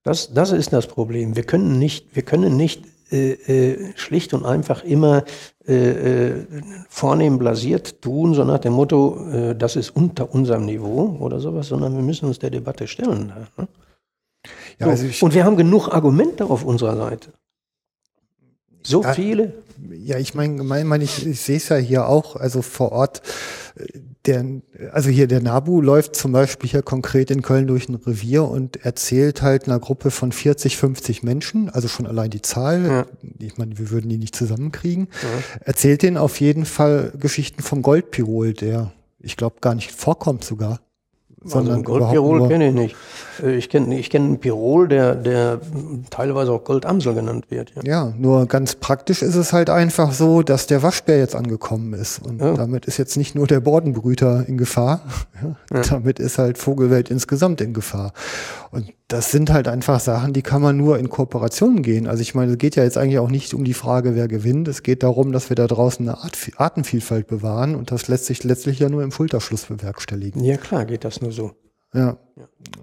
Das, 0.03 0.33
das 0.33 0.51
ist 0.51 0.73
das 0.73 0.87
Problem. 0.87 1.35
Wir 1.35 1.43
können 1.43 1.79
nicht, 1.79 2.15
wir 2.15 2.23
können 2.23 2.57
nicht 2.57 2.83
äh, 3.11 3.31
äh, 3.33 3.93
schlicht 3.95 4.33
und 4.33 4.45
einfach 4.45 4.83
immer 4.83 5.23
äh, 5.67 6.29
äh, 6.29 6.45
vornehm 6.89 7.37
blasiert 7.37 8.01
tun, 8.01 8.33
so 8.33 8.43
nach 8.43 8.59
dem 8.59 8.73
Motto, 8.73 9.27
äh, 9.31 9.55
das 9.55 9.75
ist 9.75 9.89
unter 9.95 10.33
unserem 10.33 10.65
Niveau 10.65 11.17
oder 11.19 11.39
sowas, 11.39 11.67
sondern 11.67 11.95
wir 11.95 12.03
müssen 12.03 12.25
uns 12.25 12.39
der 12.39 12.49
Debatte 12.49 12.87
stellen. 12.87 13.27
Ne? 13.57 13.67
Ja, 14.79 14.85
So, 14.87 14.91
also 14.91 15.25
und 15.25 15.33
wir 15.33 15.45
haben 15.45 15.57
genug 15.57 15.89
Argumente 15.89 16.45
auf 16.45 16.63
unserer 16.63 16.95
Seite. 16.97 17.29
So 18.83 19.03
Ja. 19.03 19.13
viele. 19.13 19.53
ja, 19.91 20.17
ich 20.17 20.33
meine, 20.33 20.63
mein, 20.63 20.87
mein, 20.87 21.01
ich, 21.01 21.25
ich 21.25 21.39
sehe 21.41 21.57
es 21.57 21.69
ja 21.69 21.75
hier 21.77 22.07
auch, 22.07 22.35
also 22.35 22.61
vor 22.61 22.91
Ort, 22.91 23.21
äh, 23.75 23.99
der, 24.25 24.45
also 24.91 25.09
hier 25.09 25.27
der 25.27 25.41
Nabu 25.41 25.81
läuft 25.81 26.15
zum 26.15 26.31
Beispiel 26.31 26.69
hier 26.69 26.81
konkret 26.83 27.31
in 27.31 27.41
Köln 27.41 27.65
durch 27.67 27.89
ein 27.89 27.95
Revier 27.95 28.43
und 28.43 28.77
erzählt 28.85 29.41
halt 29.41 29.65
einer 29.65 29.79
Gruppe 29.79 30.11
von 30.11 30.31
40, 30.31 30.77
50 30.77 31.23
Menschen, 31.23 31.69
also 31.69 31.87
schon 31.87 32.05
allein 32.05 32.29
die 32.29 32.41
Zahl, 32.41 32.85
Ja. 32.85 33.05
ich 33.39 33.57
meine, 33.57 33.77
wir 33.79 33.89
würden 33.89 34.09
die 34.09 34.17
nicht 34.17 34.35
zusammenkriegen, 34.35 35.07
erzählt 35.61 36.03
denen 36.03 36.17
auf 36.17 36.39
jeden 36.39 36.65
Fall 36.65 37.13
Geschichten 37.19 37.63
vom 37.63 37.81
Goldpirol, 37.81 38.53
der, 38.53 38.91
ich 39.19 39.37
glaube, 39.37 39.57
gar 39.61 39.73
nicht 39.75 39.91
vorkommt 39.91 40.43
sogar. 40.43 40.79
Also 41.43 41.57
einen 41.59 41.67
überhaupt 41.81 41.85
Goldpirol 41.85 42.47
kenne 42.47 42.67
ich 42.69 42.73
nicht. 42.73 42.95
Äh, 43.41 43.55
Ich 43.55 43.69
kenne 43.69 43.97
ich 43.97 44.09
kenn 44.09 44.23
einen 44.25 44.39
Pirol, 44.39 44.87
der, 44.87 45.15
der 45.15 45.59
teilweise 46.09 46.51
auch 46.51 46.63
Goldamsel 46.63 47.13
genannt 47.15 47.45
wird. 47.49 47.71
Ja. 47.75 47.81
Ja, 47.83 48.13
nur 48.17 48.45
ganz 48.45 48.75
praktisch 48.75 49.21
ist 49.21 49.35
es 49.35 49.51
halt 49.51 49.69
einfach 49.69 50.11
so, 50.13 50.43
dass 50.43 50.67
der 50.67 50.83
Waschbär 50.83 51.17
jetzt 51.17 51.35
angekommen 51.35 51.93
ist. 51.93 52.19
Und 52.25 52.41
Ja. 52.41 52.53
damit 52.53 52.85
ist 52.85 52.97
jetzt 52.97 53.17
nicht 53.17 53.33
nur 53.35 53.47
der 53.47 53.59
Bordenbrüter 53.59 54.45
in 54.47 54.57
Gefahr, 54.57 55.01
ja, 55.73 55.81
damit 55.81 56.19
ist 56.19 56.37
halt 56.37 56.57
Vogelwelt 56.57 57.09
insgesamt 57.09 57.61
in 57.61 57.73
Gefahr. 57.73 58.13
Und 58.71 58.93
das 59.11 59.29
sind 59.29 59.51
halt 59.51 59.67
einfach 59.67 59.99
Sachen, 59.99 60.31
die 60.31 60.41
kann 60.41 60.61
man 60.61 60.77
nur 60.77 60.97
in 60.97 61.09
Kooperation 61.09 61.81
gehen. 61.81 62.07
Also 62.07 62.21
ich 62.21 62.33
meine, 62.33 62.53
es 62.53 62.57
geht 62.57 62.77
ja 62.77 62.83
jetzt 62.83 62.97
eigentlich 62.97 63.19
auch 63.19 63.29
nicht 63.29 63.53
um 63.53 63.65
die 63.65 63.73
Frage, 63.73 64.15
wer 64.15 64.29
gewinnt. 64.29 64.69
Es 64.69 64.83
geht 64.83 65.03
darum, 65.03 65.33
dass 65.33 65.49
wir 65.49 65.55
da 65.55 65.67
draußen 65.67 66.07
eine 66.07 66.17
Art, 66.19 66.37
Artenvielfalt 66.55 67.27
bewahren 67.27 67.75
und 67.75 67.91
das 67.91 68.07
lässt 68.07 68.25
sich 68.25 68.43
letztlich 68.45 68.79
ja 68.79 68.87
nur 68.87 69.03
im 69.03 69.11
Schulterschluss 69.11 69.65
bewerkstelligen. 69.65 70.43
ja, 70.43 70.55
klar, 70.55 70.85
geht 70.85 71.03
das 71.03 71.21
nur 71.21 71.33
so. 71.33 71.51
Ja. 71.93 72.17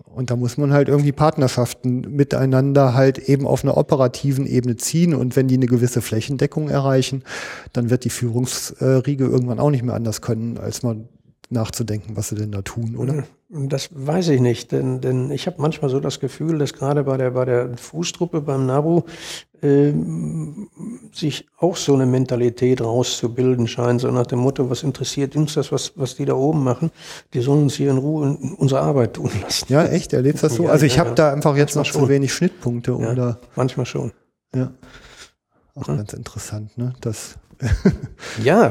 Und 0.04 0.30
da 0.30 0.36
muss 0.36 0.58
man 0.58 0.72
halt 0.72 0.88
irgendwie 0.88 1.12
Partnerschaften 1.12 2.00
miteinander 2.14 2.92
halt 2.92 3.18
eben 3.18 3.46
auf 3.46 3.64
einer 3.64 3.78
operativen 3.78 4.44
Ebene 4.44 4.76
ziehen. 4.76 5.14
Und 5.14 5.34
wenn 5.34 5.48
die 5.48 5.54
eine 5.54 5.66
gewisse 5.66 6.02
Flächendeckung 6.02 6.68
erreichen, 6.68 7.22
dann 7.72 7.88
wird 7.88 8.04
die 8.04 8.10
Führungsriege 8.10 9.24
irgendwann 9.24 9.60
auch 9.60 9.70
nicht 9.70 9.82
mehr 9.82 9.94
anders 9.94 10.20
können, 10.20 10.58
als 10.58 10.82
mal 10.82 11.08
nachzudenken, 11.50 12.16
was 12.16 12.28
sie 12.28 12.34
denn 12.36 12.52
da 12.52 12.62
tun, 12.62 12.96
oder? 12.96 13.24
Das 13.48 13.88
weiß 13.92 14.28
ich 14.28 14.40
nicht, 14.42 14.72
denn, 14.72 15.00
denn 15.00 15.30
ich 15.30 15.46
habe 15.46 15.60
manchmal 15.62 15.90
so 15.90 16.00
das 16.00 16.20
Gefühl, 16.20 16.58
dass 16.58 16.74
gerade 16.74 17.04
bei 17.04 17.16
der, 17.16 17.30
bei 17.30 17.44
der 17.46 17.76
Fußtruppe 17.78 18.42
beim 18.42 18.66
NABU 18.66 19.02
ähm, 19.62 20.68
sich 21.12 21.46
auch 21.58 21.76
so 21.76 21.94
eine 21.94 22.06
Mentalität 22.06 22.80
rauszubilden 22.82 23.66
scheint, 23.66 24.02
so 24.02 24.10
nach 24.10 24.26
dem 24.26 24.40
Motto, 24.40 24.68
was 24.70 24.82
interessiert 24.82 25.34
uns 25.36 25.54
das, 25.54 25.72
was, 25.72 25.92
was 25.96 26.14
die 26.16 26.26
da 26.26 26.34
oben 26.34 26.62
machen? 26.62 26.90
Die 27.34 27.40
sollen 27.40 27.62
uns 27.64 27.74
hier 27.74 27.90
in 27.90 27.98
Ruhe 27.98 28.36
unsere 28.58 28.80
Arbeit 28.82 29.14
tun 29.14 29.30
lassen. 29.42 29.66
Ja, 29.72 29.84
echt? 29.86 30.12
Erlebst 30.12 30.42
du 30.42 30.48
das 30.48 30.56
so? 30.56 30.62
Ja, 30.66 30.70
Also 30.70 30.86
ich 30.86 30.94
ja, 30.96 31.00
habe 31.00 31.10
ja. 31.10 31.14
da 31.14 31.32
einfach 31.32 31.56
jetzt 31.56 31.74
noch 31.74 31.80
Manchmal 31.84 31.92
zu 31.94 31.98
schon. 32.00 32.08
wenig 32.10 32.32
Schnittpunkte, 32.34 32.96
Ja, 33.00 33.14
da, 33.14 33.38
manchmal 33.56 33.86
schon. 33.86 34.12
ja. 34.54 34.70
Auch 35.80 35.86
ganz 35.86 36.12
interessant, 36.12 36.76
ne? 36.76 36.94
Das, 37.00 37.36
Ja, 38.42 38.66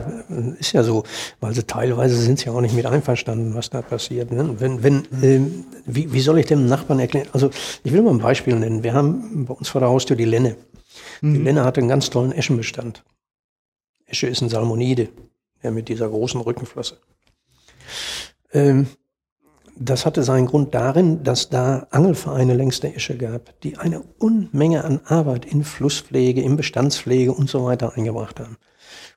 ist 0.60 0.74
ja 0.74 0.84
so, 0.84 1.04
weil 1.40 1.54
sie 1.54 1.64
teilweise 1.64 2.16
sind 2.16 2.40
sie 2.40 2.46
ja 2.46 2.52
auch 2.52 2.62
nicht 2.62 2.76
mit 2.76 2.86
einverstanden, 2.86 3.54
was 3.54 3.70
da 3.70 3.82
passiert. 3.82 4.32
Ne? 4.32 4.60
Wenn, 4.60 4.84
wenn, 4.84 5.08
ähm, 5.22 5.66
wie, 5.86 6.12
wie 6.14 6.22
soll 6.22 6.40
ich 6.40 6.46
dem 6.46 6.68
Nachbarn 6.68 7.00
erklären? 7.00 7.28
Also 7.34 7.50
ich 7.84 7.92
will 7.92 8.02
mal 8.02 8.12
ein 8.12 8.20
Beispiel 8.20 8.56
nennen. 8.56 8.84
Wir 8.84 8.94
haben 8.94 9.46
bei 9.46 9.54
uns 9.54 9.70
vor 9.70 9.82
der 9.82 9.90
Haustür 9.90 10.16
die 10.16 10.26
Lenne. 10.26 10.56
Die 11.22 11.38
Lenne 11.38 11.64
hatte 11.64 11.80
einen 11.80 11.90
ganz 11.90 12.10
tollen 12.10 12.32
Eschenbestand. 12.32 13.04
Esche 14.06 14.28
ist 14.28 14.42
ein 14.42 14.50
Salmonide, 14.50 15.10
ja, 15.64 15.72
mit 15.72 15.90
dieser 15.90 16.10
großen 16.10 16.40
Rückenflosse. 16.40 16.98
Ähm, 18.54 18.88
das 19.80 20.06
hatte 20.06 20.24
seinen 20.24 20.48
Grund 20.48 20.74
darin, 20.74 21.24
dass 21.24 21.50
da 21.50 21.88
Angelvereine 21.92 22.54
längs 22.54 22.80
der 22.80 22.96
Esche 22.96 23.18
gab, 23.18 23.60
die 23.62 23.78
eine 23.78 24.02
Unmenge 24.20 24.84
an 24.84 25.02
Arbeit 25.06 25.46
in 25.46 25.64
Flusspflege, 25.64 26.42
in 26.42 26.58
Bestandspflege 26.58 27.32
und 27.32 27.50
so 27.50 27.66
weiter 27.66 27.96
eingebracht 27.96 28.40
haben. 28.40 28.58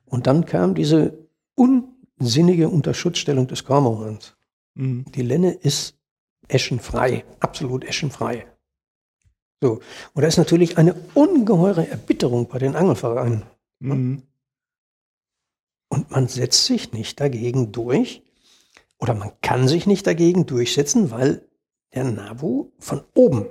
Und 0.05 0.27
dann 0.27 0.45
kam 0.45 0.75
diese 0.75 1.17
unsinnige 1.55 2.69
Unterschutzstellung 2.69 3.47
des 3.47 3.63
Kormorans. 3.63 4.35
mhm. 4.75 5.05
Die 5.13 5.21
Lenne 5.21 5.51
ist 5.51 5.95
eschenfrei, 6.47 7.23
absolut 7.39 7.83
eschenfrei. 7.85 8.45
So. 9.61 9.79
Und 10.13 10.21
da 10.21 10.27
ist 10.27 10.37
natürlich 10.37 10.77
eine 10.77 10.95
ungeheure 11.13 11.87
Erbitterung 11.87 12.47
bei 12.47 12.59
den 12.59 12.75
Angelvereinen. 12.75 13.43
Mhm. 13.79 14.23
Und 15.89 16.11
man 16.11 16.27
setzt 16.27 16.65
sich 16.65 16.93
nicht 16.93 17.19
dagegen 17.19 17.71
durch, 17.71 18.23
oder 19.01 19.13
man 19.15 19.31
kann 19.41 19.67
sich 19.67 19.87
nicht 19.87 20.07
dagegen 20.07 20.45
durchsetzen, 20.45 21.11
weil 21.11 21.45
der 21.93 22.05
NABU 22.05 22.71
von 22.79 23.01
oben 23.15 23.47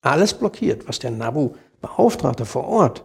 alles 0.00 0.34
blockiert, 0.34 0.88
was 0.88 0.98
der 0.98 1.10
NABU 1.10 1.54
Beauftragte 1.80 2.46
vor 2.46 2.64
Ort, 2.66 3.04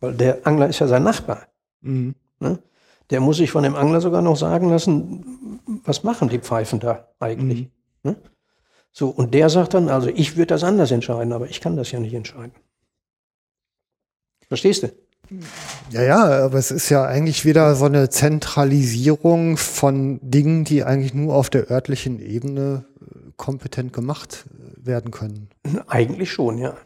weil 0.00 0.14
der 0.14 0.46
Angler 0.46 0.68
ist 0.68 0.78
ja 0.78 0.86
sein 0.86 1.02
Nachbar, 1.02 1.48
Mhm. 1.80 2.14
ne? 2.38 2.62
der 3.10 3.20
muss 3.20 3.38
sich 3.38 3.50
von 3.50 3.64
dem 3.64 3.74
Angler 3.74 4.00
sogar 4.00 4.22
noch 4.22 4.36
sagen 4.36 4.70
lassen, 4.70 5.60
was 5.84 6.04
machen 6.04 6.28
die 6.28 6.38
Pfeifen 6.38 6.78
da 6.78 7.08
eigentlich? 7.18 7.68
Ne? 8.04 8.16
So, 8.92 9.08
und 9.08 9.34
der 9.34 9.48
sagt 9.50 9.74
dann, 9.74 9.88
also 9.88 10.08
ich 10.08 10.36
würde 10.36 10.46
das 10.48 10.64
anders 10.64 10.92
entscheiden, 10.92 11.32
aber 11.32 11.48
ich 11.48 11.60
kann 11.60 11.76
das 11.76 11.90
ja 11.90 11.98
nicht 11.98 12.14
entscheiden. 12.14 12.54
Verstehst 14.48 14.84
du? 14.84 14.92
Ja, 15.90 16.02
ja, 16.02 16.44
aber 16.44 16.58
es 16.58 16.70
ist 16.70 16.88
ja 16.88 17.04
eigentlich 17.04 17.44
wieder 17.44 17.74
so 17.74 17.84
eine 17.84 18.08
Zentralisierung 18.10 19.56
von 19.56 20.18
Dingen, 20.22 20.64
die 20.64 20.84
eigentlich 20.84 21.14
nur 21.14 21.34
auf 21.34 21.50
der 21.50 21.70
örtlichen 21.70 22.20
Ebene 22.20 22.84
äh, 23.00 23.30
kompetent 23.36 23.92
gemacht 23.92 24.46
äh, 24.48 24.86
werden 24.86 25.10
können. 25.10 25.48
Eigentlich 25.86 26.32
schon, 26.32 26.58
ja. 26.58 26.76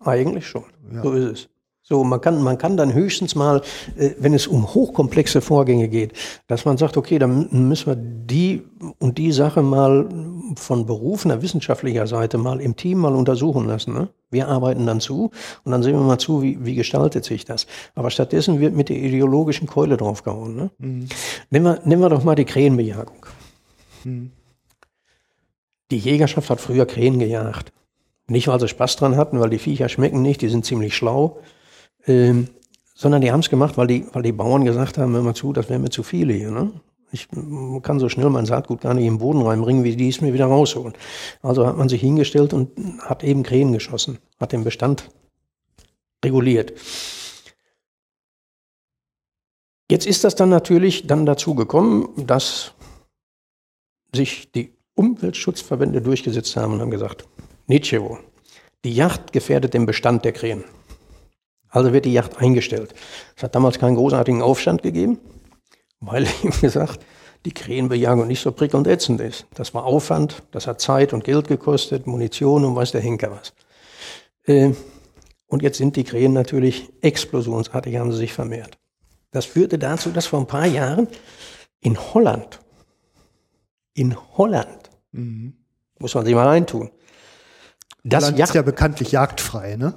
Eigentlich 0.00 0.46
schon. 0.46 0.64
Ja. 0.92 1.02
So 1.02 1.12
ist 1.12 1.24
es. 1.24 1.48
So, 1.92 2.04
man 2.04 2.22
kann, 2.22 2.40
man 2.40 2.56
kann 2.56 2.78
dann 2.78 2.94
höchstens 2.94 3.34
mal, 3.34 3.60
äh, 3.98 4.12
wenn 4.18 4.32
es 4.32 4.46
um 4.46 4.72
hochkomplexe 4.72 5.42
Vorgänge 5.42 5.88
geht, 5.88 6.14
dass 6.46 6.64
man 6.64 6.78
sagt, 6.78 6.96
okay, 6.96 7.18
dann 7.18 7.50
müssen 7.68 7.86
wir 7.86 7.96
die 7.96 8.62
und 8.98 9.18
die 9.18 9.30
Sache 9.30 9.60
mal 9.60 10.08
von 10.56 10.86
berufener 10.86 11.42
wissenschaftlicher 11.42 12.06
Seite 12.06 12.38
mal 12.38 12.62
im 12.62 12.76
Team 12.76 12.96
mal 12.96 13.14
untersuchen 13.14 13.66
lassen. 13.66 13.92
Ne? 13.92 14.08
Wir 14.30 14.48
arbeiten 14.48 14.86
dann 14.86 15.00
zu 15.00 15.32
und 15.64 15.72
dann 15.72 15.82
sehen 15.82 15.92
wir 15.92 16.00
mal 16.00 16.16
zu, 16.16 16.40
wie, 16.40 16.64
wie 16.64 16.76
gestaltet 16.76 17.26
sich 17.26 17.44
das. 17.44 17.66
Aber 17.94 18.10
stattdessen 18.10 18.58
wird 18.58 18.74
mit 18.74 18.88
der 18.88 18.96
ideologischen 18.96 19.66
Keule 19.66 19.98
draufgehauen. 19.98 20.56
Ne? 20.56 20.70
Nehmen, 21.50 21.66
wir, 21.66 21.78
nehmen 21.84 22.00
wir 22.00 22.08
doch 22.08 22.24
mal 22.24 22.36
die 22.36 22.46
Krähenbejagung. 22.46 23.26
Die 25.90 25.98
Jägerschaft 25.98 26.48
hat 26.48 26.62
früher 26.62 26.86
Krähen 26.86 27.18
gejagt. 27.18 27.70
Nicht, 28.28 28.48
weil 28.48 28.60
sie 28.60 28.68
Spaß 28.68 28.96
dran 28.96 29.16
hatten, 29.16 29.40
weil 29.40 29.50
die 29.50 29.58
Viecher 29.58 29.90
schmecken 29.90 30.22
nicht, 30.22 30.40
die 30.40 30.48
sind 30.48 30.64
ziemlich 30.64 30.96
schlau, 30.96 31.38
ähm, 32.06 32.48
sondern 32.94 33.20
die 33.20 33.32
haben 33.32 33.40
es 33.40 33.50
gemacht, 33.50 33.76
weil 33.76 33.86
die, 33.86 34.06
weil 34.12 34.22
die 34.22 34.32
Bauern 34.32 34.64
gesagt 34.64 34.98
haben, 34.98 35.14
hör 35.14 35.22
mal 35.22 35.34
zu, 35.34 35.52
das 35.52 35.68
wäre 35.68 35.78
mir 35.78 35.90
zu 35.90 36.02
viele 36.02 36.32
hier. 36.34 36.50
Ne? 36.50 36.72
Ich 37.10 37.28
kann 37.82 37.98
so 37.98 38.08
schnell 38.08 38.30
mein 38.30 38.46
Saatgut 38.46 38.80
gar 38.80 38.94
nicht 38.94 39.06
im 39.06 39.18
Boden 39.18 39.42
reinbringen, 39.42 39.84
wie 39.84 39.96
die 39.96 40.08
es 40.08 40.20
mir 40.20 40.32
wieder 40.32 40.46
rausholen. 40.46 40.94
Also 41.42 41.66
hat 41.66 41.76
man 41.76 41.88
sich 41.88 42.00
hingestellt 42.00 42.54
und 42.54 42.70
hat 43.00 43.22
eben 43.22 43.42
Krähen 43.42 43.72
geschossen, 43.72 44.18
hat 44.40 44.52
den 44.52 44.64
Bestand 44.64 45.10
reguliert. 46.24 46.72
Jetzt 49.90 50.06
ist 50.06 50.24
das 50.24 50.34
dann 50.34 50.48
natürlich 50.48 51.06
dann 51.06 51.26
dazu 51.26 51.54
gekommen, 51.54 52.08
dass 52.16 52.72
sich 54.14 54.50
die 54.52 54.72
Umweltschutzverbände 54.94 56.00
durchgesetzt 56.00 56.56
haben 56.56 56.74
und 56.74 56.80
haben 56.80 56.90
gesagt, 56.90 57.26
Nietzsche, 57.66 58.00
die 58.84 58.94
Yacht 58.94 59.32
gefährdet 59.32 59.74
den 59.74 59.86
Bestand 59.86 60.24
der 60.24 60.32
Krähen. 60.32 60.64
Also 61.72 61.92
wird 61.94 62.04
die 62.04 62.12
Yacht 62.12 62.36
eingestellt. 62.36 62.94
Es 63.34 63.42
hat 63.42 63.54
damals 63.54 63.78
keinen 63.78 63.96
großartigen 63.96 64.42
Aufstand 64.42 64.82
gegeben, 64.82 65.18
weil 66.00 66.26
ihm 66.42 66.52
gesagt, 66.60 67.00
die 67.46 67.52
Krähenbejagung 67.52 68.28
nicht 68.28 68.42
so 68.42 68.52
prickelnd 68.52 68.86
ätzend 68.86 69.20
ist. 69.20 69.46
Das 69.54 69.74
war 69.74 69.84
Aufwand, 69.84 70.42
das 70.52 70.66
hat 70.66 70.80
Zeit 70.80 71.12
und 71.12 71.24
Geld 71.24 71.48
gekostet, 71.48 72.06
Munition 72.06 72.64
und 72.64 72.76
weiß 72.76 72.92
der 72.92 73.00
Henker 73.00 73.32
was. 73.32 73.52
Äh, 74.44 74.74
und 75.46 75.62
jetzt 75.62 75.78
sind 75.78 75.96
die 75.96 76.04
Krähen 76.04 76.34
natürlich 76.34 76.92
explosionsartig, 77.00 77.96
haben 77.96 78.12
sie 78.12 78.18
sich 78.18 78.32
vermehrt. 78.32 78.78
Das 79.32 79.46
führte 79.46 79.78
dazu, 79.78 80.10
dass 80.10 80.26
vor 80.26 80.40
ein 80.40 80.46
paar 80.46 80.66
Jahren 80.66 81.08
in 81.80 81.98
Holland, 81.98 82.60
in 83.94 84.14
Holland, 84.36 84.90
mhm. 85.12 85.54
muss 85.98 86.14
man 86.14 86.26
sich 86.26 86.34
mal 86.34 86.46
reintun, 86.46 86.90
das 88.04 88.24
Holland 88.24 88.40
ist 88.40 88.54
ja 88.54 88.62
bekanntlich 88.62 89.12
jagdfrei, 89.12 89.76
ne? 89.76 89.94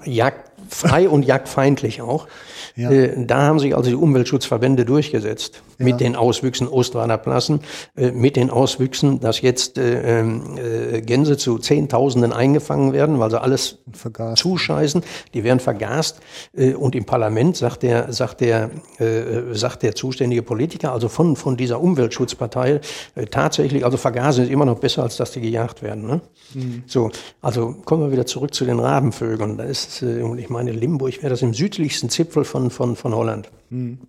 Jagdfrei 0.66 1.10
und 1.10 1.24
jagdfeindlich 1.26 2.02
auch. 2.02 2.28
Ja. 2.76 2.92
Äh, 2.92 3.26
da 3.26 3.44
haben 3.44 3.60
sich 3.60 3.76
also 3.76 3.90
die 3.90 3.96
Umweltschutzverbände 3.96 4.86
durchgesetzt 4.86 5.62
ja. 5.78 5.86
mit 5.86 6.00
den 6.00 6.16
Auswüchsen 6.16 6.68
Ostwaler 6.68 7.18
Plassen, 7.18 7.62
äh, 7.96 8.12
mit 8.12 8.36
den 8.36 8.50
Auswüchsen, 8.50 9.20
dass 9.20 9.42
jetzt 9.42 9.78
äh, 9.78 10.22
äh, 10.22 11.02
Gänse 11.02 11.38
zu 11.38 11.58
Zehntausenden 11.58 12.34
eingefangen 12.34 12.94
werden, 12.94 13.20
weil 13.20 13.30
sie 13.30 13.42
alles 13.42 13.80
vergast. 13.92 14.42
zuscheißen. 14.42 15.04
Die 15.34 15.44
werden 15.44 15.60
vergast. 15.60 16.20
Äh, 16.54 16.74
und 16.74 16.96
im 16.96 17.06
Parlament 17.06 17.58
sagt 17.58 17.84
der, 17.84 18.12
sagt 18.12 18.42
der, 18.42 18.70
äh, 19.00 19.54
sagt 19.54 19.84
der 19.84 19.96
zuständige 19.96 20.42
Politiker, 20.42 20.92
also 20.92 21.10
von, 21.10 21.36
von 21.36 21.58
dieser 21.58 21.80
Umweltschutzpartei, 21.82 22.82
äh, 23.16 23.26
tatsächlich, 23.26 23.86
also 23.86 23.98
vergasen 23.98 24.46
ist 24.46 24.52
immer 24.52 24.66
noch 24.66 24.80
besser, 24.80 25.04
als 25.04 25.18
dass 25.18 25.32
die 25.32 25.42
gejagt 25.42 25.82
werden. 25.82 26.08
Ne? 26.08 26.22
Mhm. 26.54 26.84
So, 26.86 27.12
also 27.42 27.76
kommen 27.86 28.04
wir 28.04 28.12
wieder 28.12 28.26
zurück 28.26 28.54
zu 28.54 28.66
den 28.66 28.80
Rabenvögeln. 28.80 29.58
Da 29.58 29.64
ist, 29.64 30.02
äh, 30.02 30.22
ich 30.38 30.50
meine, 30.50 30.72
Limburg 30.72 31.22
wäre 31.22 31.30
das 31.30 31.42
im 31.42 31.54
südlichsten 31.54 32.10
Zipfel 32.10 32.44
von 32.44 32.66
von, 32.70 32.96
von, 32.96 33.16
Holland. 33.16 33.50
Mhm. 33.70 34.00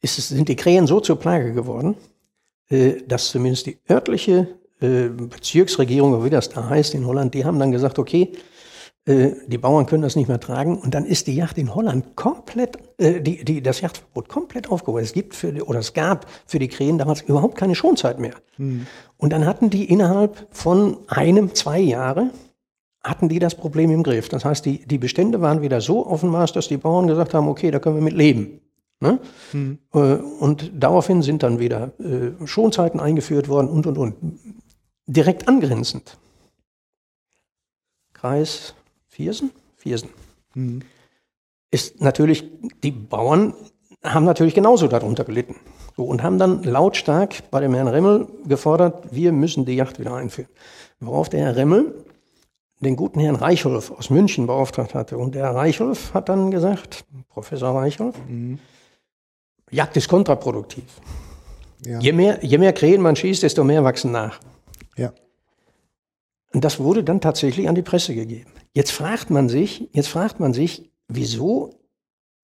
Ist 0.00 0.18
es, 0.18 0.28
sind 0.28 0.48
die 0.48 0.56
Krähen 0.56 0.86
so 0.86 1.00
zur 1.00 1.18
Plage 1.18 1.52
geworden, 1.52 1.96
äh, 2.68 3.02
dass 3.06 3.30
zumindest 3.30 3.66
die 3.66 3.78
örtliche 3.90 4.48
äh, 4.80 5.08
Bezirksregierung, 5.08 6.24
wie 6.24 6.30
das 6.30 6.50
da 6.50 6.68
heißt 6.68 6.94
in 6.94 7.06
Holland, 7.06 7.34
die 7.34 7.44
haben 7.44 7.58
dann 7.58 7.72
gesagt, 7.72 7.98
okay, 7.98 8.32
äh, 9.08 9.32
die 9.46 9.58
Bauern 9.58 9.86
können 9.86 10.02
das 10.02 10.16
nicht 10.16 10.28
mehr 10.28 10.38
tragen 10.38 10.78
und 10.78 10.94
dann 10.94 11.06
ist 11.06 11.26
die 11.26 11.34
Yacht 11.34 11.56
in 11.56 11.74
Holland 11.74 12.14
komplett, 12.14 12.78
äh, 12.98 13.20
die, 13.20 13.42
die, 13.42 13.62
das 13.62 13.80
Yachtverbot 13.80 14.28
komplett 14.28 14.70
aufgehoben. 14.70 15.02
Es 15.02 15.14
gibt 15.14 15.34
für, 15.34 15.64
oder 15.66 15.78
es 15.78 15.94
gab 15.94 16.26
für 16.46 16.58
die 16.58 16.68
Krähen 16.68 16.98
damals 16.98 17.22
überhaupt 17.22 17.56
keine 17.56 17.74
Schonzeit 17.74 18.20
mehr. 18.20 18.34
Mhm. 18.58 18.86
Und 19.16 19.32
dann 19.32 19.46
hatten 19.46 19.70
die 19.70 19.86
innerhalb 19.86 20.46
von 20.50 20.98
einem, 21.08 21.54
zwei 21.54 21.80
Jahre 21.80 22.30
hatten 23.02 23.30
die 23.30 23.38
das 23.38 23.54
Problem 23.54 23.90
im 23.90 24.02
Griff. 24.02 24.28
Das 24.28 24.44
heißt, 24.44 24.66
die, 24.66 24.86
die 24.86 24.98
Bestände 24.98 25.40
waren 25.40 25.62
wieder 25.62 25.80
so 25.80 26.06
auf 26.06 26.20
dem 26.20 26.30
Maß, 26.30 26.52
dass 26.52 26.68
die 26.68 26.76
Bauern 26.76 27.06
gesagt 27.06 27.32
haben, 27.32 27.48
okay, 27.48 27.70
da 27.70 27.78
können 27.78 27.96
wir 27.96 28.02
mit 28.02 28.12
leben. 28.12 28.60
Ne? 29.00 29.20
Hm. 29.52 29.78
Und 29.90 30.72
daraufhin 30.74 31.22
sind 31.22 31.42
dann 31.42 31.58
wieder 31.58 31.92
äh, 32.00 32.46
Schonzeiten 32.46 32.98
eingeführt 33.00 33.48
worden 33.48 33.68
und, 33.68 33.86
und, 33.86 33.98
und. 33.98 34.14
Direkt 35.06 35.48
angrenzend. 35.48 36.18
Kreis 38.12 38.74
Viersen? 39.06 39.52
Viersen. 39.76 40.10
Hm. 40.54 40.82
Ist 41.70 42.00
natürlich, 42.00 42.44
die 42.82 42.90
Bauern 42.90 43.54
haben 44.02 44.24
natürlich 44.24 44.54
genauso 44.54 44.88
darunter 44.88 45.24
gelitten. 45.24 45.56
So, 45.96 46.04
und 46.04 46.22
haben 46.22 46.38
dann 46.38 46.62
lautstark 46.62 47.50
bei 47.50 47.60
dem 47.60 47.74
Herrn 47.74 47.88
Remmel 47.88 48.28
gefordert, 48.46 49.08
wir 49.12 49.32
müssen 49.32 49.64
die 49.64 49.74
Yacht 49.74 49.98
wieder 49.98 50.14
einführen. 50.14 50.48
Worauf 51.00 51.28
der 51.28 51.40
Herr 51.40 51.56
Remmel 51.56 51.94
den 52.80 52.96
guten 52.96 53.20
Herrn 53.20 53.36
Reicholf 53.36 53.90
aus 53.90 54.10
München 54.10 54.46
beauftragt 54.46 54.94
hatte. 54.94 55.18
Und 55.18 55.34
der 55.34 55.54
Reicholf 55.54 56.14
hat 56.14 56.28
dann 56.28 56.50
gesagt, 56.50 57.04
Professor 57.28 57.74
Reicholf, 57.74 58.16
mhm. 58.28 58.58
Jagd 59.70 59.96
ist 59.96 60.08
kontraproduktiv. 60.08 60.84
Ja. 61.84 62.00
Je, 62.00 62.12
mehr, 62.12 62.44
je 62.44 62.58
mehr 62.58 62.72
Krähen 62.72 63.00
man 63.00 63.16
schießt, 63.16 63.42
desto 63.42 63.64
mehr 63.64 63.84
wachsen 63.84 64.12
nach. 64.12 64.40
Ja. 64.96 65.12
Und 66.52 66.64
das 66.64 66.80
wurde 66.80 67.04
dann 67.04 67.20
tatsächlich 67.20 67.68
an 67.68 67.74
die 67.74 67.82
Presse 67.82 68.14
gegeben. 68.14 68.50
Jetzt 68.72 68.90
fragt 68.90 69.30
man 69.30 69.48
sich, 69.48 69.88
jetzt 69.92 70.08
fragt 70.08 70.40
man 70.40 70.54
sich, 70.54 70.90
wieso 71.08 71.74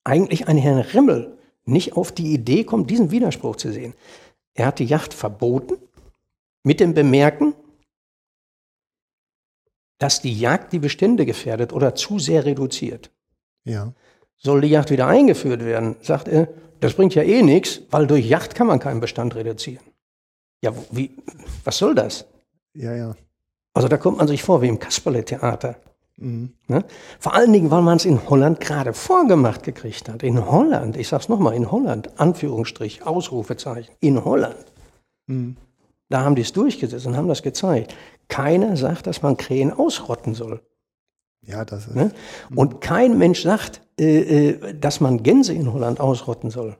eigentlich 0.05 0.48
ein 0.48 0.59
Herrn 0.59 0.80
Rimmel 0.80 1.38
nicht 1.64 1.96
auf 1.96 2.12
die 2.12 2.32
Idee 2.32 2.64
kommt, 2.64 2.90
diesen 2.90 3.10
Widerspruch 3.10 3.56
zu 3.56 3.72
sehen. 3.72 3.94
Er 4.55 4.66
hat 4.66 4.78
die 4.78 4.84
Yacht 4.84 5.14
verboten 5.14 5.76
mit 6.62 6.80
dem 6.80 6.94
Bemerken, 6.94 7.55
dass 9.98 10.20
die 10.20 10.38
Jagd 10.38 10.72
die 10.72 10.78
Bestände 10.78 11.24
gefährdet 11.24 11.72
oder 11.72 11.94
zu 11.94 12.18
sehr 12.18 12.44
reduziert. 12.44 13.10
Ja. 13.64 13.94
Soll 14.36 14.60
die 14.60 14.68
Jagd 14.68 14.90
wieder 14.90 15.06
eingeführt 15.06 15.64
werden, 15.64 15.96
sagt 16.02 16.28
er, 16.28 16.48
das 16.80 16.94
bringt 16.94 17.14
ja 17.14 17.22
eh 17.22 17.42
nichts, 17.42 17.80
weil 17.90 18.06
durch 18.06 18.26
Jagd 18.26 18.55
kann 18.55 18.66
man 18.66 18.78
keinen 18.78 19.01
Bestand 19.01 19.34
reduzieren. 19.34 19.84
Ja, 20.62 20.72
wie, 20.90 21.10
was 21.64 21.78
soll 21.78 21.94
das? 21.94 22.26
Ja, 22.74 22.94
ja. 22.94 23.14
Also 23.74 23.88
da 23.88 23.96
kommt 23.96 24.18
man 24.18 24.28
sich 24.28 24.42
vor 24.42 24.62
wie 24.62 24.68
im 24.68 24.78
Kasperle-Theater. 24.78 25.76
Mhm. 26.16 26.52
Ne? 26.68 26.84
Vor 27.18 27.34
allen 27.34 27.52
Dingen, 27.52 27.70
weil 27.70 27.82
man 27.82 27.96
es 27.96 28.05
in 28.05 28.28
Holland 28.28 28.60
gerade 28.60 28.92
vorgemacht 28.92 29.62
gekriegt 29.62 30.09
hat. 30.09 30.22
In 30.22 30.51
Holland, 30.51 30.96
ich 30.96 31.09
sag's 31.09 31.28
nochmal, 31.28 31.55
in 31.55 31.70
Holland, 31.70 32.18
Anführungsstrich, 32.18 33.05
Ausrufezeichen, 33.05 33.94
in 34.01 34.24
Holland. 34.24 34.64
Mhm. 35.26 35.56
Da 36.09 36.20
haben 36.20 36.36
die 36.36 36.42
es 36.42 36.52
durchgesetzt 36.52 37.06
und 37.06 37.16
haben 37.16 37.28
das 37.28 37.42
gezeigt. 37.42 37.94
Keiner 38.28 38.76
sagt, 38.76 39.06
dass 39.06 39.22
man 39.22 39.36
Krähen 39.36 39.72
ausrotten 39.72 40.34
soll. 40.34 40.60
Ja, 41.46 41.64
das 41.64 41.86
ist. 41.86 41.94
Ne? 41.94 42.12
Und 42.54 42.80
kein 42.80 43.18
Mensch 43.18 43.42
sagt, 43.42 43.82
äh, 43.98 44.48
äh, 44.50 44.74
dass 44.74 45.00
man 45.00 45.22
Gänse 45.22 45.52
in 45.52 45.72
Holland 45.72 46.00
ausrotten 46.00 46.50
soll. 46.50 46.76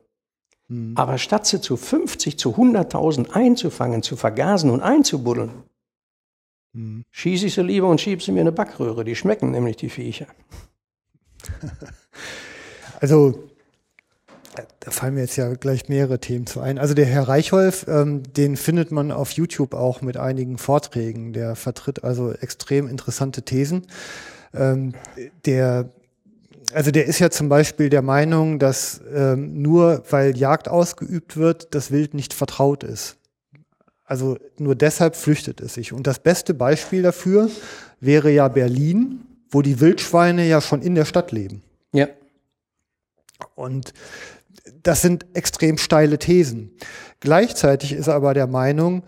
Mhm. 0.67 0.93
Aber 0.95 1.17
statt 1.17 1.45
sie 1.45 1.61
zu 1.61 1.77
50, 1.77 2.37
zu 2.37 2.55
100.000 2.55 3.31
einzufangen, 3.31 4.01
zu 4.01 4.15
vergasen 4.15 4.69
und 4.69 4.81
einzubuddeln, 4.81 5.51
mhm. 6.73 7.03
schieße 7.11 7.47
ich 7.47 7.53
sie 7.53 7.63
lieber 7.63 7.87
und 7.89 8.01
schiebe 8.01 8.21
sie 8.21 8.31
mir 8.31 8.41
in 8.41 8.47
eine 8.47 8.55
Backröhre. 8.55 9.03
Die 9.03 9.15
schmecken 9.15 9.51
nämlich 9.51 9.77
die 9.77 9.89
Viecher. 9.89 10.27
Also 13.01 13.49
da 14.79 14.91
fallen 14.91 15.15
mir 15.15 15.21
jetzt 15.21 15.35
ja 15.35 15.53
gleich 15.53 15.89
mehrere 15.89 16.19
Themen 16.19 16.47
zu 16.47 16.61
ein. 16.61 16.77
Also 16.77 16.93
der 16.93 17.05
Herr 17.05 17.27
Reichholf, 17.27 17.85
ähm, 17.87 18.23
den 18.33 18.55
findet 18.55 18.91
man 18.91 19.11
auf 19.11 19.31
YouTube 19.31 19.73
auch 19.73 20.01
mit 20.01 20.17
einigen 20.17 20.57
Vorträgen. 20.57 21.33
Der 21.33 21.55
vertritt 21.55 22.03
also 22.03 22.31
extrem 22.31 22.87
interessante 22.87 23.41
Thesen. 23.43 23.87
Ähm, 24.57 24.93
der 25.45 25.89
also 26.73 26.91
der 26.91 27.05
ist 27.05 27.19
ja 27.19 27.29
zum 27.29 27.49
Beispiel 27.49 27.89
der 27.89 28.01
Meinung, 28.01 28.59
dass 28.59 29.01
ähm, 29.13 29.61
nur 29.61 30.03
weil 30.09 30.35
Jagd 30.37 30.67
ausgeübt 30.67 31.37
wird, 31.37 31.73
das 31.75 31.91
Wild 31.91 32.13
nicht 32.13 32.33
vertraut 32.33 32.83
ist. 32.83 33.17
Also 34.03 34.37
nur 34.57 34.75
deshalb 34.75 35.15
flüchtet 35.15 35.61
es 35.61 35.75
sich. 35.75 35.93
Und 35.93 36.07
das 36.07 36.19
beste 36.19 36.53
Beispiel 36.53 37.01
dafür 37.01 37.49
wäre 37.99 38.31
ja 38.31 38.47
Berlin, 38.47 39.21
wo 39.49 39.61
die 39.61 39.79
Wildschweine 39.79 40.47
ja 40.47 40.61
schon 40.61 40.81
in 40.81 40.95
der 40.95 41.05
Stadt 41.05 41.31
leben. 41.31 41.63
Ja. 41.91 42.07
Und 43.55 43.93
das 44.83 45.01
sind 45.01 45.25
extrem 45.33 45.77
steile 45.77 46.19
Thesen. 46.19 46.71
Gleichzeitig 47.25 47.91
ist 47.91 48.05
er 48.05 48.13
aber 48.13 48.35
der 48.35 48.45
Meinung, 48.45 49.01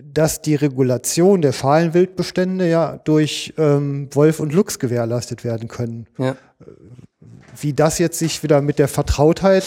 dass 0.00 0.40
die 0.40 0.54
Regulation 0.54 1.42
der 1.42 1.52
Schalenwildbestände 1.52 2.68
ja 2.68 3.00
durch 3.02 3.54
ähm, 3.58 4.08
Wolf 4.12 4.38
und 4.38 4.52
Luchs 4.52 4.78
gewährleistet 4.78 5.42
werden 5.42 5.66
können. 5.66 6.06
Ja. 6.16 6.36
Wie 7.60 7.72
das 7.72 7.98
jetzt 7.98 8.20
sich 8.20 8.44
wieder 8.44 8.60
mit 8.62 8.78
der 8.78 8.86
Vertrautheit 8.86 9.64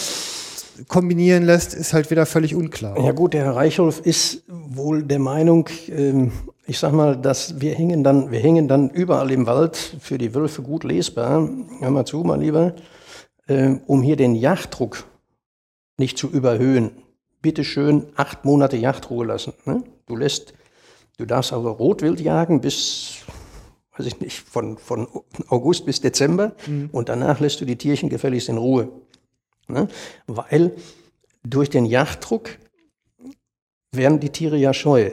kombinieren 0.88 1.44
lässt, 1.44 1.74
ist 1.74 1.92
halt 1.92 2.10
wieder 2.10 2.24
völlig 2.24 2.54
unklar. 2.54 2.98
Ja 2.98 3.12
gut, 3.12 3.34
der 3.34 3.44
Herr 3.44 3.56
Reichholf 3.56 4.00
ist 4.00 4.44
wohl 4.48 5.02
der 5.02 5.18
Meinung, 5.18 5.68
ähm, 5.90 6.32
ich 6.66 6.78
sag 6.78 6.94
mal, 6.94 7.18
dass 7.18 7.60
wir 7.60 7.74
hängen 7.74 8.02
dann, 8.02 8.30
wir 8.30 8.40
hängen 8.40 8.66
dann 8.66 8.88
überall 8.88 9.30
im 9.30 9.44
Wald 9.44 9.76
für 10.00 10.16
die 10.16 10.34
Wölfe 10.34 10.62
gut 10.62 10.84
lesbar. 10.84 11.46
Hör 11.80 11.90
mal 11.90 12.06
zu, 12.06 12.24
mein 12.24 12.40
Lieber, 12.40 12.72
äh, 13.46 13.74
um 13.86 14.00
hier 14.00 14.16
den 14.16 14.34
Jagddruck 14.34 15.04
nicht 15.98 16.16
zu 16.16 16.30
überhöhen. 16.30 16.92
Bitte 17.42 17.64
schön 17.64 18.06
acht 18.16 18.44
Monate 18.44 18.76
Yachtruhe 18.76 19.24
lassen. 19.24 19.54
Ne? 19.64 19.82
Du 20.06 20.16
lässt, 20.16 20.52
du 21.16 21.24
darfst 21.24 21.52
also 21.52 21.70
Rotwild 21.70 22.20
jagen 22.20 22.60
bis, 22.60 23.24
weiß 23.96 24.06
ich 24.06 24.20
nicht, 24.20 24.40
von, 24.40 24.76
von 24.78 25.08
August 25.48 25.86
bis 25.86 26.00
Dezember 26.00 26.54
mhm. 26.66 26.90
und 26.92 27.08
danach 27.08 27.40
lässt 27.40 27.60
du 27.60 27.64
die 27.64 27.76
Tierchen 27.76 28.08
gefälligst 28.08 28.48
in 28.48 28.58
Ruhe. 28.58 28.90
Ne? 29.68 29.88
Weil 30.26 30.74
durch 31.42 31.70
den 31.70 31.86
Yachtdruck 31.86 32.50
werden 33.92 34.20
die 34.20 34.30
Tiere 34.30 34.56
ja 34.56 34.74
scheu. 34.74 35.12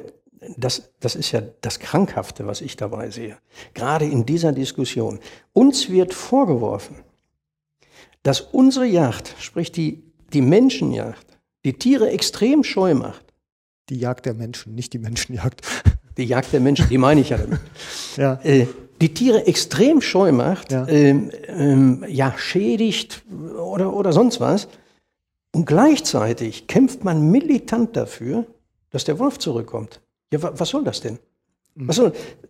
Das, 0.57 0.91
das 0.99 1.15
ist 1.15 1.31
ja 1.31 1.41
das 1.61 1.79
Krankhafte, 1.79 2.45
was 2.45 2.61
ich 2.61 2.75
dabei 2.75 3.09
sehe. 3.09 3.37
Gerade 3.73 4.05
in 4.05 4.25
dieser 4.25 4.51
Diskussion. 4.51 5.19
Uns 5.53 5.89
wird 5.89 6.13
vorgeworfen, 6.13 6.97
dass 8.23 8.41
unsere 8.41 8.85
Yacht, 8.85 9.33
sprich 9.39 9.71
die 9.71 10.03
die 10.33 10.41
Menschenjagd 10.41 11.26
die 11.67 11.73
Tiere 11.73 12.09
extrem 12.11 12.63
scheu 12.63 12.93
macht. 12.93 13.25
Die 13.89 13.99
Jagd 13.99 14.25
der 14.25 14.33
Menschen, 14.33 14.73
nicht 14.73 14.93
die 14.93 14.99
Menschenjagd. 14.99 15.61
die 16.15 16.23
Jagd 16.23 16.53
der 16.53 16.61
Menschen, 16.61 16.87
die 16.87 16.97
meine 16.97 17.19
ich 17.21 17.29
ja 17.29 17.37
damit. 17.37 17.59
Ja. 18.15 18.39
Äh, 18.43 18.67
die 19.01 19.13
Tiere 19.13 19.45
extrem 19.47 19.99
scheu 20.01 20.31
macht, 20.31 20.71
Ja. 20.71 20.87
ähm, 20.87 21.29
ähm, 21.47 22.05
ja, 22.07 22.33
schädigt 22.37 23.21
oder, 23.59 23.93
oder 23.93 24.13
sonst 24.13 24.39
was. 24.39 24.69
Und 25.53 25.65
gleichzeitig 25.65 26.67
kämpft 26.67 27.03
man 27.03 27.29
militant 27.31 27.97
dafür, 27.97 28.45
dass 28.89 29.03
der 29.03 29.19
Wolf 29.19 29.37
zurückkommt. 29.37 29.99
Ja, 30.31 30.41
wa 30.41 30.53
was 30.55 30.69
soll 30.69 30.85
das 30.85 31.01
denn? 31.01 31.19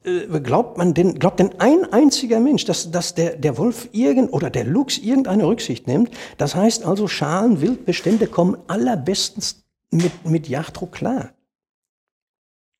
Äh, 0.03 0.39
glaubt 0.39 0.77
man 0.77 0.93
denn, 0.93 1.19
glaubt 1.19 1.39
denn 1.39 1.59
ein 1.59 1.91
einziger 1.91 2.39
Mensch, 2.39 2.65
dass, 2.65 2.91
dass 2.91 3.13
der, 3.13 3.35
der 3.35 3.57
Wolf 3.57 3.89
irgend 3.91 4.31
oder 4.31 4.49
der 4.49 4.63
Luchs 4.63 4.97
irgendeine 4.97 5.45
Rücksicht 5.45 5.87
nimmt? 5.87 6.11
Das 6.37 6.55
heißt 6.55 6.85
also, 6.85 7.07
Schalen, 7.07 7.59
Wildbestände 7.61 8.27
kommen 8.27 8.57
allerbestens 8.67 9.65
mit, 9.91 10.25
mit 10.25 10.47
Jagddruck 10.47 10.93
klar. 10.93 11.31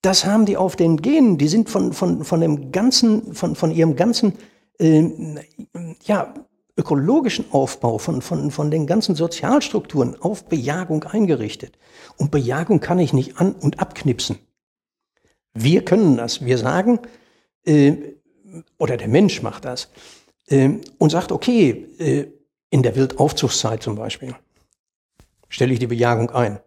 Das 0.02 0.26
haben 0.26 0.45
die 0.45 0.57
auf 0.57 0.76
den 0.76 1.02
Genen, 1.02 1.38
die 1.38 1.48
sind 1.48 1.69
von, 1.69 1.91
von, 1.91 2.24
von 2.24 2.40
dem 2.40 2.72
ganzen, 2.72 3.34
von, 3.34 3.56
von 3.56 3.72
ihrem 3.72 3.95
ganzen, 3.95 4.34
ähm, 4.80 5.40
ja, 6.03 6.34
ökologischen 6.78 7.45
Aufbau, 7.52 7.98
von, 7.98 8.22
von, 8.22 8.52
von 8.52 8.72
den 8.72 8.86
ganzen 8.86 9.15
Sozialstrukturen 9.15 10.15
auf 10.22 10.45
Bejagung 10.45 11.03
eingerichtet. 11.03 11.78
Und 12.18 12.30
Bejagung 12.30 12.80
kann 12.80 12.99
ich 12.99 13.11
nicht 13.14 13.38
an- 13.38 13.56
und 13.56 13.80
abknipsen. 13.80 14.38
Wir 15.60 15.84
können 15.84 16.18
das. 16.18 16.46
Wir 16.46 16.58
sagen, 16.58 17.00
äh, 17.66 17.94
oder 18.78 18.98
der 18.98 19.08
Mensch 19.08 19.42
macht 19.42 19.66
das, 19.66 19.90
äh, 20.48 20.70
und 20.98 21.10
sagt, 21.12 21.32
okay, 21.32 21.88
äh, 22.00 22.28
in 22.70 22.84
der 22.84 22.96
Wildaufzuchtszeit 22.96 23.82
zum 23.82 23.96
Beispiel, 23.96 24.36
stelle 25.50 25.74
ich 25.74 25.80
die 25.80 25.88
Bejagung 25.88 26.30
ein. 26.32 26.60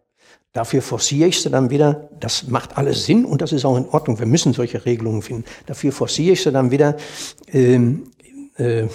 Dafür 0.53 0.83
forciere 0.83 1.29
ich 1.29 1.41
sie 1.41 1.51
dann 1.51 1.71
wieder. 1.71 2.09
Das 2.19 2.49
macht 2.49 2.77
alles 2.77 3.07
Sinn 3.07 3.25
und 3.25 3.41
das 3.41 3.53
ist 3.53 3.65
auch 3.65 3.77
in 3.77 3.89
Ordnung. 3.89 4.19
Wir 4.19 4.27
müssen 4.27 4.53
solche 4.53 4.85
Regelungen 4.85 5.23
finden. 5.23 5.45
Dafür 5.67 5.93
forciere 5.93 6.33
ich 6.33 6.43
sie 6.43 6.51
dann 6.51 6.73
wieder 6.73 6.97
ähm, 7.53 8.11
äh, 8.57 8.87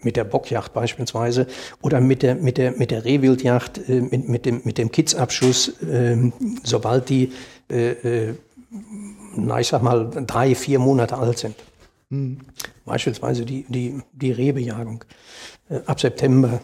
mit 0.00 0.16
der 0.16 0.24
Bockjacht 0.24 0.72
beispielsweise 0.72 1.46
oder 1.82 2.00
mit 2.00 2.22
der, 2.22 2.36
mit 2.36 2.56
der, 2.56 2.72
mit 2.72 2.90
der 2.90 3.04
Rehwildjagd, 3.04 3.88
äh, 3.88 4.00
mit, 4.00 4.28
mit 4.28 4.46
dem, 4.46 4.62
mit 4.64 4.78
dem 4.78 4.90
Kitzabschuss, 4.90 5.74
ähm, 5.82 6.32
sobald 6.62 7.10
die, 7.10 7.32
äh, 7.70 7.90
äh, 8.28 8.34
na, 9.36 9.60
ich 9.60 9.68
sag 9.68 9.82
mal, 9.82 10.10
drei, 10.26 10.54
vier 10.54 10.78
Monate 10.78 11.16
alt 11.16 11.38
sind. 11.38 11.56
Beispielsweise 12.84 13.44
die, 13.44 13.64
die, 13.68 14.00
die 14.12 14.30
Rehbejagung 14.30 15.04
äh, 15.68 15.80
ab 15.86 16.00
September, 16.00 16.60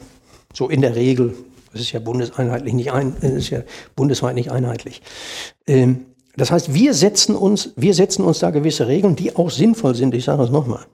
so 0.55 0.69
in 0.69 0.81
der 0.81 0.95
Regel. 0.95 1.35
Das 1.73 1.81
ist 1.81 1.93
ja 1.93 2.01
bundeseinheitlich 2.01 2.75
nicht 2.75 2.93
ein, 2.93 3.21
äh, 3.23 3.37
ist 3.37 3.51
ja 3.51 3.63
bundesweit 3.97 4.35
nicht 4.35 4.53
einheitlich. 4.53 5.03
Ähm, 5.67 6.07
das 6.37 6.51
heißt, 6.51 6.73
wir 6.73 6.95
setzen 6.95 7.35
uns, 7.35 7.73
wir 7.77 7.93
setzen 7.93 8.25
uns 8.25 8.39
da 8.39 8.51
gewisse 8.51 8.87
Regeln, 8.87 9.17
die 9.17 9.35
auch 9.37 9.51
sinnvoll 9.51 9.95
sind. 9.95 10.15
Ich 10.15 10.25
sage 10.25 10.43
es 10.45 10.51
nochmal. 10.51 10.87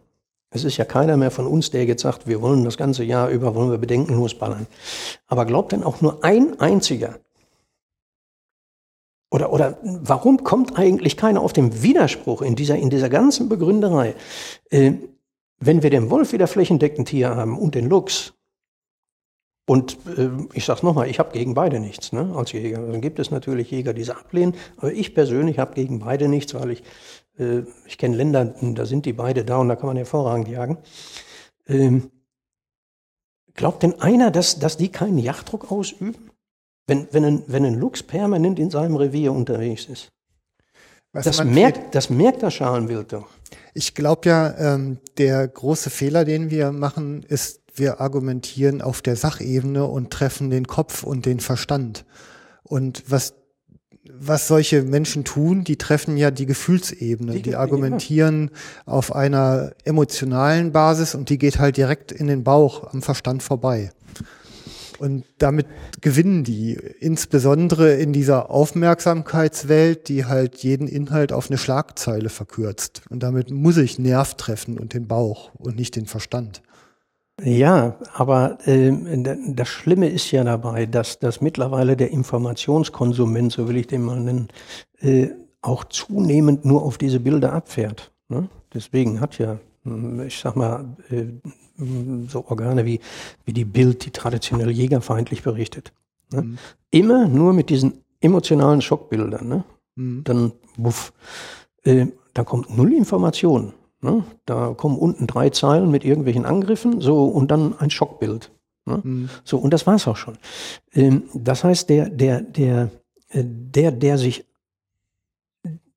Es 0.51 0.65
ist 0.65 0.79
ja 0.79 0.87
keiner 0.87 1.19
mehr 1.19 1.31
von 1.31 1.47
uns, 1.47 1.71
der 1.71 1.85
jetzt 1.85 2.03
sagt, 2.03 2.27
wir 2.27 2.41
wollen 2.41 2.65
das 2.65 2.79
ganze 2.79 3.05
Jahr 3.05 3.29
über, 3.29 3.55
wollen 3.55 3.71
wir 3.71 3.79
bedenkenlos 3.79 4.35
ballern. 4.35 4.67
Aber 5.27 5.45
glaubt 5.45 5.73
denn 5.73 5.85
auch 5.85 6.01
nur 6.01 6.25
ein 6.25 6.59
einziger, 6.59 7.19
oder, 9.31 9.53
oder 9.53 9.79
warum 9.83 10.43
kommt 10.43 10.79
eigentlich 10.79 11.17
keiner 11.17 11.43
auf 11.43 11.53
den 11.53 11.83
Widerspruch 11.83 12.43
in 12.43 12.57
dieser, 12.57 12.77
in 12.77 12.91
dieser 12.91 13.11
ganzen 13.11 13.49
Begründerei? 13.49 14.15
Äh, 14.71 14.93
wenn 15.61 15.83
wir 15.83 15.91
den 15.91 16.11
Wolf 16.11 16.33
wieder 16.33 16.47
flächendeckend 16.47 17.09
hier 17.09 17.35
haben 17.35 17.59
und 17.59 17.75
den 17.75 17.89
Luchs, 17.89 18.33
und 19.69 19.99
äh, 20.17 20.31
ich 20.55 20.65
sage 20.65 20.85
nochmal, 20.85 21.11
ich 21.11 21.19
habe 21.19 21.31
gegen 21.33 21.53
beide 21.53 21.79
nichts 21.79 22.13
ne, 22.13 22.33
als 22.35 22.53
Jäger. 22.53 22.81
Dann 22.81 23.03
gibt 23.03 23.19
es 23.19 23.31
natürlich 23.31 23.71
Jäger, 23.71 23.93
die 23.93 24.03
sie 24.03 24.17
ablehnen, 24.17 24.55
aber 24.79 24.93
ich 24.93 25.15
persönlich 25.15 25.59
habe 25.59 25.75
gegen 25.75 25.99
beide 25.99 26.27
nichts, 26.27 26.55
weil 26.55 26.71
ich, 26.71 26.83
äh, 27.39 27.65
ich 27.87 27.99
kenne 27.99 28.17
Länder, 28.17 28.47
da 28.47 28.87
sind 28.87 29.05
die 29.05 29.13
beide 29.13 29.45
da 29.45 29.59
und 29.59 29.69
da 29.69 29.77
kann 29.77 29.89
man 29.89 29.99
hervorragend 29.99 30.49
jagen. 30.49 30.79
Ähm, 31.67 32.11
glaubt 33.53 33.83
denn 33.83 34.01
einer, 34.01 34.31
dass, 34.31 34.59
dass 34.59 34.79
die 34.79 34.89
keinen 34.89 35.19
Yachtdruck 35.19 35.71
ausüben? 35.71 36.28
Wenn, 36.89 37.07
wenn, 37.13 37.25
ein, 37.25 37.43
wenn 37.47 37.65
ein 37.65 37.75
Luchs 37.75 38.03
permanent 38.03 38.59
in 38.59 38.71
seinem 38.71 38.97
Revier 38.97 39.33
unterwegs 39.33 39.85
ist. 39.85 40.09
Was 41.13 41.25
Das 41.25 41.45
merkt, 41.45 41.95
das 41.95 42.11
merkt 42.11 42.43
das 42.43 42.55
Schalenwild 42.55 43.13
doch. 43.13 43.29
Ich 43.75 43.95
glaube 43.95 44.29
ja, 44.29 44.55
ähm, 44.59 44.99
der 45.17 45.47
große 45.47 45.91
Fehler, 45.91 46.25
den 46.25 46.51
wir 46.51 46.73
machen, 46.73 47.23
ist, 47.23 47.61
wir 47.75 48.01
argumentieren 48.01 48.83
auf 48.83 49.03
der 49.03 49.17
Sachebene 49.17 49.85
und 49.85 50.11
treffen 50.11 50.51
den 50.51 50.67
Kopf 50.67 51.05
und 51.05 51.27
den 51.27 51.41
Verstand. 51.41 52.05
Und 52.63 53.05
was, 53.07 53.35
was 54.11 54.49
solche 54.49 54.83
Menschen 54.83 55.25
tun, 55.25 55.65
die 55.65 55.77
treffen 55.77 56.17
ja 56.17 56.31
die 56.31 56.47
Gefühlsebene. 56.47 57.35
Die 57.35 57.43
Die, 57.43 57.57
argumentieren 57.57 58.51
auf 58.85 59.15
einer 59.15 59.73
emotionalen 59.85 60.73
Basis 60.73 61.15
und 61.15 61.31
die 61.31 61.39
geht 61.39 61.59
halt 61.59 61.77
direkt 61.77 62.13
in 62.13 62.27
den 62.27 62.45
Bauch 62.45 62.93
am 62.93 63.03
Verstand 63.03 63.43
vorbei. 63.43 63.93
Und 64.99 65.25
damit 65.39 65.67
gewinnen 66.01 66.43
die, 66.45 66.75
insbesondere 67.01 67.95
in 67.95 68.13
dieser 68.13 68.51
Aufmerksamkeitswelt, 68.51 70.09
die 70.09 70.25
halt 70.25 70.57
jeden 70.57 70.89
Inhalt 70.89 71.33
auf 71.33 71.49
eine 71.51 71.59
Schlagzeile 71.59 72.29
verkürzt. 72.29 73.03
Und 73.09 73.23
damit 73.23 73.51
muss 73.51 73.77
ich 73.77 73.99
Nerv 73.99 74.35
treffen 74.35 74.79
und 74.79 74.95
den 74.95 75.07
Bauch 75.07 75.55
und 75.55 75.77
nicht 75.77 75.95
den 75.97 76.07
Verstand. 76.07 76.63
Ja, 77.41 77.97
aber 78.15 78.59
da- 78.67 79.37
das 79.47 79.69
Schlimme 79.69 80.09
ist 80.09 80.33
ja 80.33 80.43
dabei, 80.43 80.87
dass, 80.87 81.21
dass 81.21 81.41
mittlerweile 81.41 81.97
der 81.97 82.11
Informationskonsument, 82.11 83.53
so 83.53 83.69
will 83.69 83.77
ich 83.77 83.87
den 83.87 84.03
mal 84.03 84.19
nennen, 84.19 84.49
äh, 84.99 85.29
auch 85.63 85.85
zunehmend 85.85 86.65
nur 86.65 86.83
auf 86.83 86.99
diese 86.99 87.21
Bilder 87.21 87.53
abfährt. 87.53 88.11
Ne? 88.29 88.49
Deswegen 88.75 89.21
hat 89.21 89.39
ja, 89.39 89.59
ich 90.27 90.39
sag 90.39 90.57
mal, 90.57 90.97
äh, 91.11 91.25
so 92.29 92.45
Organe 92.47 92.85
wie, 92.85 93.01
wie 93.45 93.53
die 93.53 93.65
Bild, 93.65 94.05
die 94.05 94.11
traditionell 94.11 94.71
jägerfeindlich 94.71 95.43
berichtet. 95.43 95.93
Ne? 96.33 96.57
Immer 96.91 97.29
nur 97.29 97.53
mit 97.53 97.71
diesen 97.71 98.05
emotionalen 98.21 98.81
Schockbildern. 98.81 99.49
Ne? 99.49 99.65
Dann, 100.25 100.53
buff, 100.77 101.13
äh, 101.85 102.07
da 102.35 102.45
kommt 102.45 102.77
null 102.77 102.93
Information. 102.93 103.73
Ne? 104.01 104.25
Da 104.45 104.75
kommen 104.75 104.99
unten 104.99 105.27
drei 105.27 105.51
Zeilen 105.51 105.91
mit 105.91 106.05
irgendwelchen 106.05 106.45
Angriffen, 106.45 107.01
so 107.01 107.25
und 107.25 107.51
dann 107.51 107.79
ein 107.79 107.91
Schockbild. 107.91 108.51
Ne? 108.87 109.29
So 109.45 109.59
und 109.59 109.73
das 109.73 109.87
war's 109.87 110.07
auch 110.09 110.17
schon. 110.17 110.39
Ähm, 110.93 111.25
das 111.35 111.65
heißt, 111.65 111.89
der, 111.91 112.09
der, 112.09 112.41
der, 112.41 112.91
äh, 113.29 113.45
der, 113.45 113.93
der 113.93 114.19
sich 114.19 114.45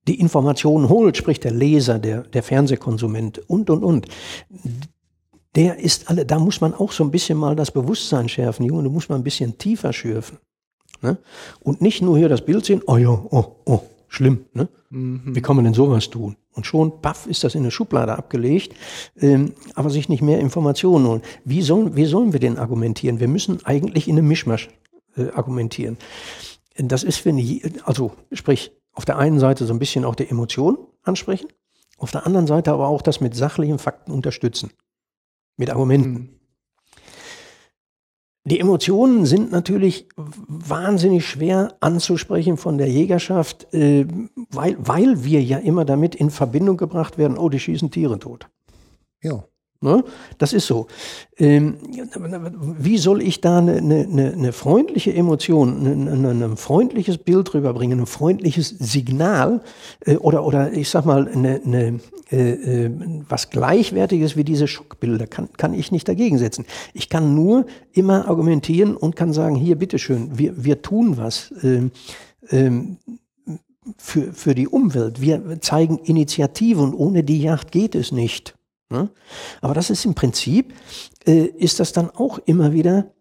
die 0.08 0.20
Informationen 0.20 0.90
holt, 0.90 1.18
sprich 1.18 1.40
der 1.40 1.52
Leser, 1.52 2.00
der, 2.00 2.24
der 2.24 2.44
Fernsehkonsument 2.44 3.40
und 3.50 3.70
und 3.70 3.84
und, 3.84 4.08
der 5.56 5.80
ist 5.80 6.10
alle, 6.10 6.26
da 6.26 6.40
muss 6.40 6.62
man 6.62 6.74
auch 6.74 6.92
so 6.92 7.04
ein 7.04 7.12
bisschen 7.12 7.38
mal 7.38 7.56
das 7.56 7.72
Bewusstsein 7.72 8.30
schärfen, 8.30 8.66
Junge, 8.66 8.84
du 8.84 8.90
musst 8.90 9.10
mal 9.10 9.16
ein 9.16 9.24
bisschen 9.24 9.58
tiefer 9.58 9.94
schürfen. 9.94 10.38
Ne? 11.02 11.18
Und 11.62 11.82
nicht 11.82 12.02
nur 12.02 12.18
hier 12.18 12.30
das 12.30 12.46
Bild 12.46 12.64
sehen, 12.66 12.82
oh 12.88 12.98
ja, 12.98 13.10
oh, 13.10 13.56
oh, 13.66 13.82
schlimm, 14.08 14.46
ne? 14.54 14.70
Wie 14.90 15.42
kann 15.42 15.56
man 15.56 15.64
denn 15.66 15.74
sowas 15.74 16.10
tun? 16.10 16.36
Und 16.54 16.66
schon, 16.66 17.02
paff, 17.02 17.26
ist 17.28 17.44
das 17.46 17.56
in 17.56 17.62
eine 17.62 17.72
Schublade 17.72 18.14
abgelegt, 18.18 18.76
ähm, 19.18 19.54
aber 19.74 19.90
sich 19.90 20.10
nicht 20.10 20.22
mehr 20.22 20.40
Informationen 20.40 21.08
holen. 21.08 21.22
Wie 21.46 21.62
sollen, 21.62 21.96
wie 21.96 22.06
sollen 22.06 22.34
wir 22.34 22.42
denn 22.42 22.58
argumentieren? 22.58 23.22
Wir 23.22 23.30
müssen 23.30 23.64
eigentlich 23.66 24.10
in 24.10 24.18
einem 24.18 24.28
Mischmasch 24.28 24.70
äh, 25.16 25.30
argumentieren. 25.30 25.98
Das 26.78 27.04
ist, 27.04 27.24
wenn, 27.26 27.38
je- 27.38 27.62
also 27.86 28.12
sprich, 28.34 28.72
auf 28.94 29.06
der 29.06 29.18
einen 29.18 29.40
Seite 29.40 29.66
so 29.66 29.74
ein 29.74 29.80
bisschen 29.80 30.06
auch 30.06 30.16
die 30.16 30.30
Emotionen 30.30 30.78
ansprechen, 31.04 31.48
auf 31.98 32.12
der 32.12 32.26
anderen 32.26 32.48
Seite 32.48 32.72
aber 32.72 32.88
auch 32.88 33.02
das 33.02 33.22
mit 33.22 33.36
sachlichen 33.36 33.80
Fakten 33.80 34.12
unterstützen. 34.12 34.72
Mit 35.58 35.70
Argumenten. 35.70 36.42
Die 38.44 38.60
Emotionen 38.60 39.28
sind 39.28 39.52
natürlich 39.52 40.10
wahnsinnig 40.18 41.28
schwer 41.28 41.76
anzusprechen 41.80 42.58
von 42.58 42.80
der 42.80 42.90
Jägerschaft, 42.90 43.72
äh, 43.74 44.08
weil, 44.50 44.76
weil 44.80 45.24
wir 45.24 45.44
ja 45.44 45.60
immer 45.60 45.86
damit 45.86 46.16
in 46.16 46.32
Verbindung 46.32 46.78
gebracht 46.78 47.20
werden, 47.20 47.38
oh, 47.38 47.50
die 47.50 47.60
schießen 47.60 47.92
Tiere 47.92 48.18
tot. 48.18 48.50
Ja. 49.22 49.44
Ne? 49.84 50.04
Das 50.38 50.54
ist 50.54 50.68
so. 50.68 50.86
Ähm, 51.38 51.78
wie 52.78 53.00
soll 53.00 53.20
ich 53.24 53.42
da 53.42 53.58
eine, 53.58 53.78
eine, 53.78 54.32
eine 54.32 54.54
freundliche 54.54 55.12
Emotion, 55.12 55.88
ein, 55.88 56.08
ein, 56.08 56.44
ein 56.44 56.56
freundliches 56.56 57.18
Bild 57.18 57.52
rüberbringen, 57.56 58.02
ein 58.02 58.06
freundliches 58.06 58.70
Signal 58.70 59.62
äh, 60.06 60.18
oder, 60.18 60.46
oder 60.46 60.72
ich 60.72 60.88
sag 60.88 61.06
mal, 61.06 61.28
eine, 61.28 61.62
eine, 61.66 62.00
äh, 62.32 62.86
äh, 62.86 62.92
was 63.28 63.50
Gleichwertiges 63.50 64.38
wie 64.38 64.44
diese 64.44 64.68
Schockbilder 64.68 65.26
kann, 65.26 65.52
kann 65.54 65.74
ich 65.74 65.92
nicht 65.92 66.08
dagegen 66.08 66.38
setzen. 66.38 66.66
Ich 66.94 67.10
kann 67.10 67.34
nur 67.34 67.66
immer 67.92 68.28
argumentieren 68.28 68.96
und 68.96 69.16
kann 69.16 69.34
sagen, 69.34 69.56
hier, 69.56 69.78
bitteschön, 69.78 70.38
wir, 70.38 70.64
wir 70.64 70.84
tun 70.84 71.18
was. 71.18 71.52
Ähm, 71.64 71.90
ähm, 72.52 72.98
für, 73.98 74.32
für 74.32 74.54
die 74.54 74.68
Umwelt. 74.68 75.22
Wir 75.22 75.60
zeigen 75.60 75.98
Initiative 75.98 76.82
und 76.82 76.94
ohne 76.94 77.24
die 77.24 77.42
Yacht 77.42 77.72
geht 77.72 77.96
es 77.96 78.12
nicht. 78.12 78.54
Ne? 78.92 79.10
Aber 79.62 79.74
das 79.74 79.90
ist 79.90 80.06
im 80.06 80.14
Prinzip, 80.14 80.74
äh, 81.26 81.46
ist 81.46 81.80
das 81.80 81.94
dann 81.94 82.10
auch 82.10 82.38
immer 82.40 82.74
wieder, 82.74 83.12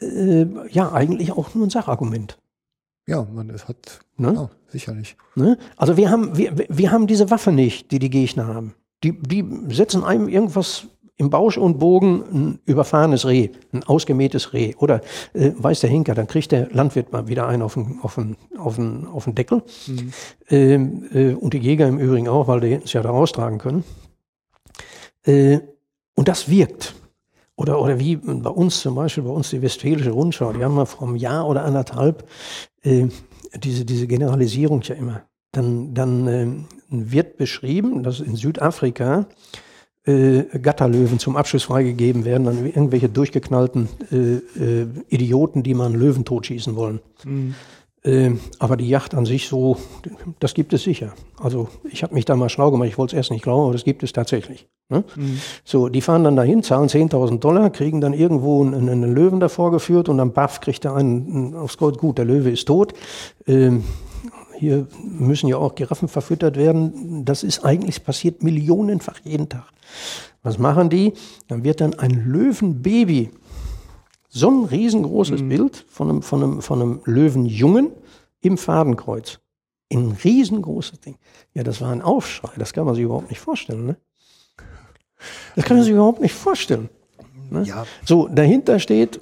äh, 0.00 0.46
ja, 0.70 0.92
eigentlich 0.92 1.32
auch 1.32 1.54
nur 1.54 1.66
ein 1.66 1.70
Sachargument. 1.70 2.38
Ja, 3.06 3.26
man 3.32 3.50
es 3.50 3.68
hat, 3.68 4.00
Ne? 4.16 4.34
ja, 4.34 4.50
sicherlich. 4.68 5.16
Ne? 5.34 5.58
Also 5.76 5.96
wir 5.96 6.10
haben, 6.10 6.36
wir, 6.36 6.54
wir 6.68 6.92
haben 6.92 7.06
diese 7.06 7.30
Waffe 7.30 7.52
nicht, 7.52 7.90
die 7.90 7.98
die 7.98 8.10
Gegner 8.10 8.46
haben. 8.46 8.74
Die, 9.02 9.18
die 9.20 9.44
setzen 9.70 10.04
einem 10.04 10.28
irgendwas 10.28 10.86
im 11.16 11.28
Bausch 11.28 11.58
und 11.58 11.78
Bogen 11.78 12.22
ein 12.32 12.58
überfahrenes 12.64 13.26
Reh, 13.26 13.50
ein 13.72 13.82
ausgemähtes 13.84 14.52
Reh. 14.52 14.74
Oder 14.76 15.02
äh, 15.34 15.52
weiß 15.54 15.80
der 15.80 15.90
Hinker, 15.90 16.14
dann 16.14 16.26
kriegt 16.26 16.52
der 16.52 16.70
Landwirt 16.70 17.12
mal 17.12 17.28
wieder 17.28 17.46
einen 17.46 17.62
auf 17.62 17.74
den, 17.74 17.98
auf 18.02 18.14
den, 18.14 18.36
auf 18.56 18.76
den, 18.76 19.06
auf 19.06 19.24
den 19.24 19.34
Deckel. 19.34 19.62
Ähm, 20.48 21.04
äh, 21.12 21.34
und 21.34 21.52
die 21.52 21.58
Jäger 21.58 21.88
im 21.88 21.98
Übrigen 21.98 22.28
auch, 22.28 22.48
weil 22.48 22.60
die 22.60 22.72
es 22.72 22.92
ja 22.92 23.02
da 23.02 23.10
raustragen 23.10 23.58
können. 23.58 23.84
Äh, 25.24 25.60
und 26.14 26.28
das 26.28 26.48
wirkt. 26.50 26.94
Oder, 27.56 27.80
oder 27.80 27.98
wie 27.98 28.16
bei 28.16 28.50
uns 28.50 28.80
zum 28.80 28.94
Beispiel, 28.94 29.24
bei 29.24 29.30
uns 29.30 29.50
die 29.50 29.60
Westfälische 29.60 30.10
Rundschau, 30.10 30.52
die 30.52 30.64
haben 30.64 30.74
mal 30.74 30.86
vor 30.86 31.08
einem 31.08 31.16
Jahr 31.16 31.46
oder 31.46 31.64
anderthalb 31.64 32.26
äh, 32.82 33.08
diese, 33.54 33.84
diese 33.84 34.06
Generalisierung 34.06 34.80
ja 34.82 34.94
immer. 34.94 35.22
Dann, 35.52 35.94
dann 35.94 36.26
ähm, 36.28 36.64
wird 36.88 37.36
beschrieben, 37.36 38.02
dass 38.02 38.20
in 38.20 38.36
Südafrika 38.36 39.26
äh, 40.04 40.44
Gatterlöwen 40.58 41.18
zum 41.18 41.36
Abschuss 41.36 41.64
freigegeben 41.64 42.24
werden, 42.24 42.44
dann 42.44 42.64
irgendwelche 42.64 43.08
durchgeknallten 43.08 43.88
äh, 44.10 44.16
äh, 44.58 44.86
Idioten, 45.08 45.62
die 45.62 45.74
mal 45.74 45.86
einen 45.86 45.96
Löwen 45.96 46.24
totschießen 46.24 46.76
wollen. 46.76 47.00
Äh, 47.26 47.28
aber 48.58 48.76
die 48.78 48.88
Yacht 48.88 49.14
an 49.14 49.26
sich 49.26 49.48
so, 49.48 49.76
das 50.38 50.54
gibt 50.54 50.72
es 50.72 50.84
sicher. 50.84 51.12
Also 51.38 51.68
ich 51.90 52.02
habe 52.02 52.14
mich 52.14 52.24
da 52.24 52.34
mal 52.34 52.48
schlau 52.48 52.70
gemacht, 52.70 52.88
ich 52.88 52.96
wollte 52.96 53.14
es 53.14 53.18
erst 53.18 53.30
nicht 53.30 53.42
glauben, 53.42 53.64
aber 53.64 53.72
das 53.74 53.84
gibt 53.84 54.02
es 54.02 54.12
tatsächlich. 54.12 54.68
Ne? 54.88 55.04
So, 55.64 55.88
die 55.88 56.00
fahren 56.00 56.24
dann 56.24 56.34
dahin, 56.34 56.62
zahlen 56.62 56.88
10.000 56.88 57.38
Dollar, 57.38 57.70
kriegen 57.70 58.00
dann 58.00 58.14
irgendwo 58.14 58.64
einen, 58.64 58.88
einen 58.88 59.14
Löwen 59.14 59.38
davor 59.38 59.70
geführt 59.70 60.08
und 60.08 60.16
dann 60.16 60.32
baff 60.32 60.60
kriegt 60.60 60.84
er 60.84 60.96
einen 60.96 61.54
aufs 61.54 61.76
Gold. 61.76 61.98
Gut, 61.98 62.16
der 62.16 62.24
Löwe 62.24 62.50
ist 62.50 62.66
tot. 62.66 62.94
Ähm, 63.46 63.84
hier 64.58 64.86
müssen 65.02 65.48
ja 65.48 65.56
auch 65.56 65.74
Giraffen 65.74 66.08
verfüttert 66.08 66.56
werden. 66.56 67.24
Das 67.24 67.42
ist 67.42 67.64
eigentlich 67.64 68.04
passiert 68.04 68.42
millionenfach 68.42 69.20
jeden 69.24 69.48
Tag. 69.48 69.64
Was 70.42 70.58
machen 70.58 70.90
die? 70.90 71.12
Dann 71.48 71.64
wird 71.64 71.80
dann 71.80 71.94
ein 71.94 72.24
Löwenbaby, 72.26 73.30
so 74.30 74.50
ein 74.50 74.64
riesengroßes 74.64 75.42
Bild 75.42 75.84
von 75.88 76.08
einem, 76.08 76.22
von, 76.22 76.42
einem, 76.42 76.62
von 76.62 76.80
einem 76.80 77.00
Löwenjungen 77.04 77.90
im 78.40 78.56
Fadenkreuz. 78.56 79.40
Ein 79.92 80.16
riesengroßes 80.22 81.00
Ding. 81.00 81.16
Ja, 81.52 81.64
das 81.64 81.80
war 81.80 81.90
ein 81.90 82.00
Aufschrei. 82.00 82.52
Das 82.56 82.72
kann 82.72 82.86
man 82.86 82.94
sich 82.94 83.04
überhaupt 83.04 83.28
nicht 83.28 83.40
vorstellen. 83.40 83.86
Ne? 83.86 83.96
Das 85.56 85.64
kann 85.64 85.76
man 85.76 85.84
sich 85.84 85.92
überhaupt 85.92 86.20
nicht 86.20 86.34
vorstellen. 86.34 86.88
Ne? 87.50 87.64
Ja. 87.64 87.84
So, 88.04 88.28
dahinter 88.28 88.78
steht, 88.78 89.20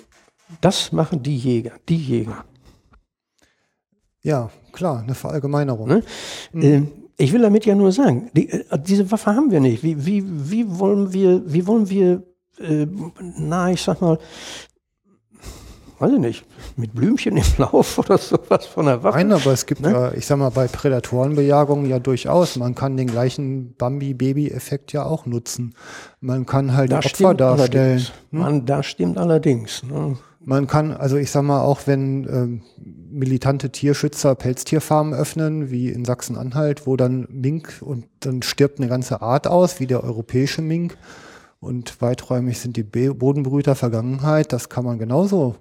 das 0.60 0.92
machen 0.92 1.22
die 1.22 1.36
Jäger, 1.36 1.72
die 1.88 1.96
Jäger. 1.96 2.44
Ja, 4.22 4.50
klar, 4.72 5.02
eine 5.02 5.14
Verallgemeinerung. 5.14 5.88
Ne? 5.88 6.02
Ähm, 6.52 6.92
ich 7.16 7.32
will 7.32 7.42
damit 7.42 7.66
ja 7.66 7.74
nur 7.74 7.92
sagen, 7.92 8.30
die, 8.34 8.48
äh, 8.50 8.64
diese 8.78 9.10
Waffe 9.10 9.34
haben 9.34 9.50
wir 9.50 9.60
nicht. 9.60 9.82
Wie, 9.82 10.04
wie, 10.04 10.22
wie 10.50 10.78
wollen 10.78 11.12
wir, 11.12 11.42
wie 11.50 11.66
wollen 11.66 11.88
wir, 11.88 12.22
äh, 12.58 12.86
na, 13.20 13.70
ich 13.70 13.82
sag 13.82 14.00
mal, 14.00 14.18
weiß 15.98 16.12
ich 16.12 16.18
nicht, 16.18 16.44
mit 16.76 16.94
Blümchen 16.94 17.36
im 17.36 17.44
Lauf 17.58 17.98
oder 17.98 18.18
sowas 18.18 18.66
von 18.66 18.86
der 18.86 19.02
Waffe? 19.02 19.18
Nein, 19.18 19.32
aber 19.32 19.52
es 19.52 19.66
gibt 19.66 19.80
Ne? 19.80 19.90
ja, 19.92 20.12
ich 20.12 20.26
sag 20.26 20.38
mal, 20.38 20.50
bei 20.50 20.66
Prädatorenbejagungen 20.66 21.86
ja 21.88 21.98
durchaus. 21.98 22.56
Man 22.56 22.74
kann 22.74 22.96
den 22.96 23.06
gleichen 23.08 23.74
Bambi-Baby-Effekt 23.76 24.92
ja 24.92 25.04
auch 25.04 25.26
nutzen. 25.26 25.74
Man 26.20 26.46
kann 26.46 26.76
halt 26.76 26.92
Das 26.92 27.06
Opfer 27.06 27.34
darstellen. 27.34 27.80
allerdings. 27.84 28.12
Man, 28.30 28.66
das 28.66 28.86
stimmt 28.86 29.18
allerdings. 29.18 29.82
Ne? 29.82 30.16
Man 30.44 30.66
kann, 30.66 30.92
also 30.92 31.16
ich 31.16 31.30
sag 31.30 31.42
mal, 31.42 31.60
auch 31.60 31.80
wenn 31.86 32.26
ähm, 32.28 32.62
militante 33.10 33.70
Tierschützer 33.70 34.34
Pelztierfarmen 34.34 35.12
öffnen, 35.14 35.70
wie 35.70 35.88
in 35.88 36.04
Sachsen-Anhalt, 36.04 36.86
wo 36.86 36.96
dann 36.96 37.26
Mink 37.30 37.78
und 37.80 38.06
dann 38.20 38.42
stirbt 38.42 38.78
eine 38.78 38.88
ganze 38.88 39.20
Art 39.20 39.46
aus, 39.46 39.80
wie 39.80 39.86
der 39.86 40.02
europäische 40.04 40.62
Mink. 40.62 40.96
Und 41.60 42.00
weiträumig 42.00 42.60
sind 42.60 42.76
die 42.76 42.84
Bodenbrüter 42.84 43.74
Vergangenheit. 43.74 44.52
Das 44.52 44.68
kann 44.68 44.84
man 44.84 44.98
genauso 44.98 45.56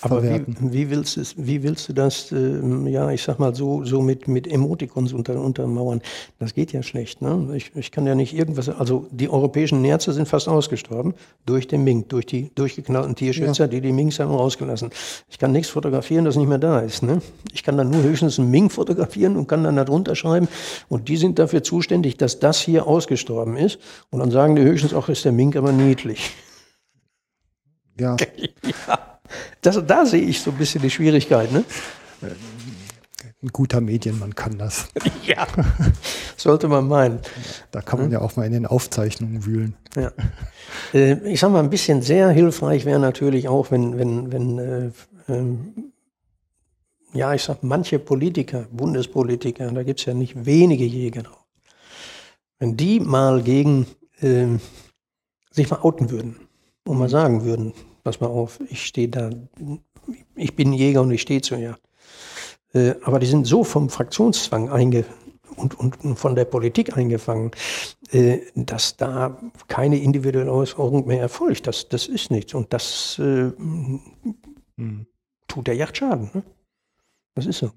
Aber 0.00 0.20
wie, 0.24 0.72
wie, 0.72 0.90
willst 0.90 1.16
du, 1.16 1.20
es- 1.20 1.34
wie 1.36 1.62
willst 1.62 1.88
du 1.88 1.92
das, 1.92 2.32
ähm, 2.32 2.88
ja, 2.88 3.10
ich 3.10 3.22
sag 3.22 3.38
mal, 3.38 3.54
so, 3.54 3.84
so 3.84 4.02
mit, 4.02 4.26
mit 4.26 4.48
Emoticons 4.50 5.12
unter, 5.12 5.40
untermauern? 5.40 6.00
Das 6.40 6.54
geht 6.54 6.72
ja 6.72 6.82
schlecht. 6.82 7.22
Ne? 7.22 7.50
Ich, 7.54 7.70
ich 7.76 7.92
kann 7.92 8.04
ja 8.06 8.16
nicht 8.16 8.34
irgendwas, 8.34 8.68
also 8.68 9.06
die 9.12 9.28
europäischen 9.28 9.80
Nerze 9.80 10.12
sind 10.12 10.26
fast 10.26 10.48
ausgestorben 10.48 11.14
durch 11.46 11.68
den 11.68 11.84
Mink, 11.84 12.08
durch 12.08 12.26
die 12.26 12.50
durchgeknallten 12.54 13.14
Tierschützer, 13.14 13.68
die 13.68 13.80
die 13.80 13.92
Minks 13.92 14.18
haben 14.18 14.32
rausgelassen. 14.34 14.90
Ich 15.28 15.38
kann 15.38 15.52
nichts 15.52 15.68
fotografieren, 15.68 16.24
das 16.24 16.34
nicht 16.36 16.48
mehr 16.48 16.58
da 16.58 16.80
ist. 16.80 17.04
Ne? 17.04 17.22
Ich 17.52 17.62
kann 17.62 17.76
dann 17.76 17.90
nur 17.90 18.02
höchstens 18.02 18.40
einen 18.40 18.50
Mink 18.50 18.72
fotografieren 18.72 19.36
und 19.36 19.46
kann 19.46 19.62
dann 19.62 19.76
darunter 19.76 20.16
schreiben 20.16 20.48
und 20.88 21.08
die 21.08 21.16
sind 21.16 21.38
dafür 21.38 21.62
zuständig, 21.62 22.16
dass 22.16 22.40
das 22.40 22.58
hier 22.60 22.88
ausgestorben 22.88 23.56
ist. 23.56 23.78
Und 24.10 24.18
dann 24.18 24.32
sagen 24.32 24.56
die 24.56 24.62
höchstens 24.62 24.94
auch, 24.94 25.08
ist 25.08 25.24
der 25.24 25.32
Mink 25.32 25.54
aber 25.54 25.70
niedlich. 25.70 26.32
Ja, 28.00 28.16
Ja, 28.88 29.11
das, 29.62 29.80
da 29.86 30.04
sehe 30.04 30.22
ich 30.22 30.40
so 30.40 30.50
ein 30.50 30.58
bisschen 30.58 30.82
die 30.82 30.90
Schwierigkeit. 30.90 31.50
Ne? 31.50 31.64
ein 33.42 33.48
guter 33.48 33.80
Medienmann 33.80 34.34
kann 34.34 34.58
das. 34.58 34.88
Ja, 35.24 35.46
sollte 36.36 36.66
man 36.66 36.88
meinen. 36.88 37.20
Da 37.70 37.80
kann 37.80 38.00
man 38.00 38.10
ja 38.10 38.20
auch 38.20 38.34
mal 38.34 38.44
in 38.44 38.52
den 38.52 38.66
Aufzeichnungen 38.66 39.46
wühlen. 39.46 39.76
Ja. 39.94 40.12
Äh, 40.92 41.28
ich 41.28 41.38
sag 41.38 41.52
mal, 41.52 41.60
ein 41.60 41.70
bisschen 41.70 42.02
sehr 42.02 42.30
hilfreich 42.30 42.84
wäre 42.84 42.98
natürlich 42.98 43.48
auch, 43.48 43.70
wenn, 43.70 43.98
wenn, 43.98 44.32
wenn 44.32 44.58
äh, 44.58 44.90
ähm, 45.28 45.92
ja, 47.12 47.32
ich 47.34 47.44
sag, 47.44 47.62
manche 47.62 48.00
Politiker, 48.00 48.66
Bundespolitiker, 48.72 49.70
da 49.70 49.82
gibt's 49.84 50.04
ja 50.06 50.14
nicht 50.14 50.44
wenige 50.44 50.84
Jäger 50.84 51.22
drauf, 51.22 51.44
wenn 52.58 52.76
die 52.76 52.98
mal 52.98 53.42
gegen 53.42 53.86
ähm, 54.20 54.60
sich 55.50 55.70
mal 55.70 55.82
outen 55.82 56.10
würden 56.10 56.36
und 56.84 56.98
mal 56.98 57.08
sagen 57.08 57.44
würden, 57.44 57.74
pass 58.02 58.20
mal 58.20 58.28
auf, 58.28 58.60
ich 58.68 58.86
stehe 58.86 59.08
da, 59.08 59.30
ich 60.34 60.56
bin 60.56 60.72
Jäger 60.72 61.02
und 61.02 61.10
ich 61.10 61.22
stehe 61.22 61.40
zur 61.40 61.58
Jagd. 61.58 61.82
Äh, 62.74 62.94
aber 63.02 63.18
die 63.18 63.26
sind 63.26 63.46
so 63.46 63.64
vom 63.64 63.88
Fraktionszwang 63.88 64.70
einge 64.70 65.04
und, 65.56 65.78
und, 65.78 66.04
und 66.04 66.16
von 66.16 66.34
der 66.34 66.44
Politik 66.44 66.96
eingefangen, 66.96 67.50
äh, 68.10 68.40
dass 68.54 68.96
da 68.96 69.38
keine 69.68 69.98
individuelle 69.98 70.52
Äußerung 70.52 71.06
mehr 71.06 71.20
erfolgt. 71.20 71.66
Das, 71.66 71.88
das 71.88 72.08
ist 72.08 72.30
nichts. 72.30 72.54
Und 72.54 72.72
das 72.72 73.18
äh, 73.18 73.52
tut 75.48 75.66
der 75.66 75.74
Yacht 75.74 75.96
Schaden. 75.96 76.30
Ne? 76.32 76.42
Das 77.34 77.46
ist 77.46 77.58
so. 77.58 77.70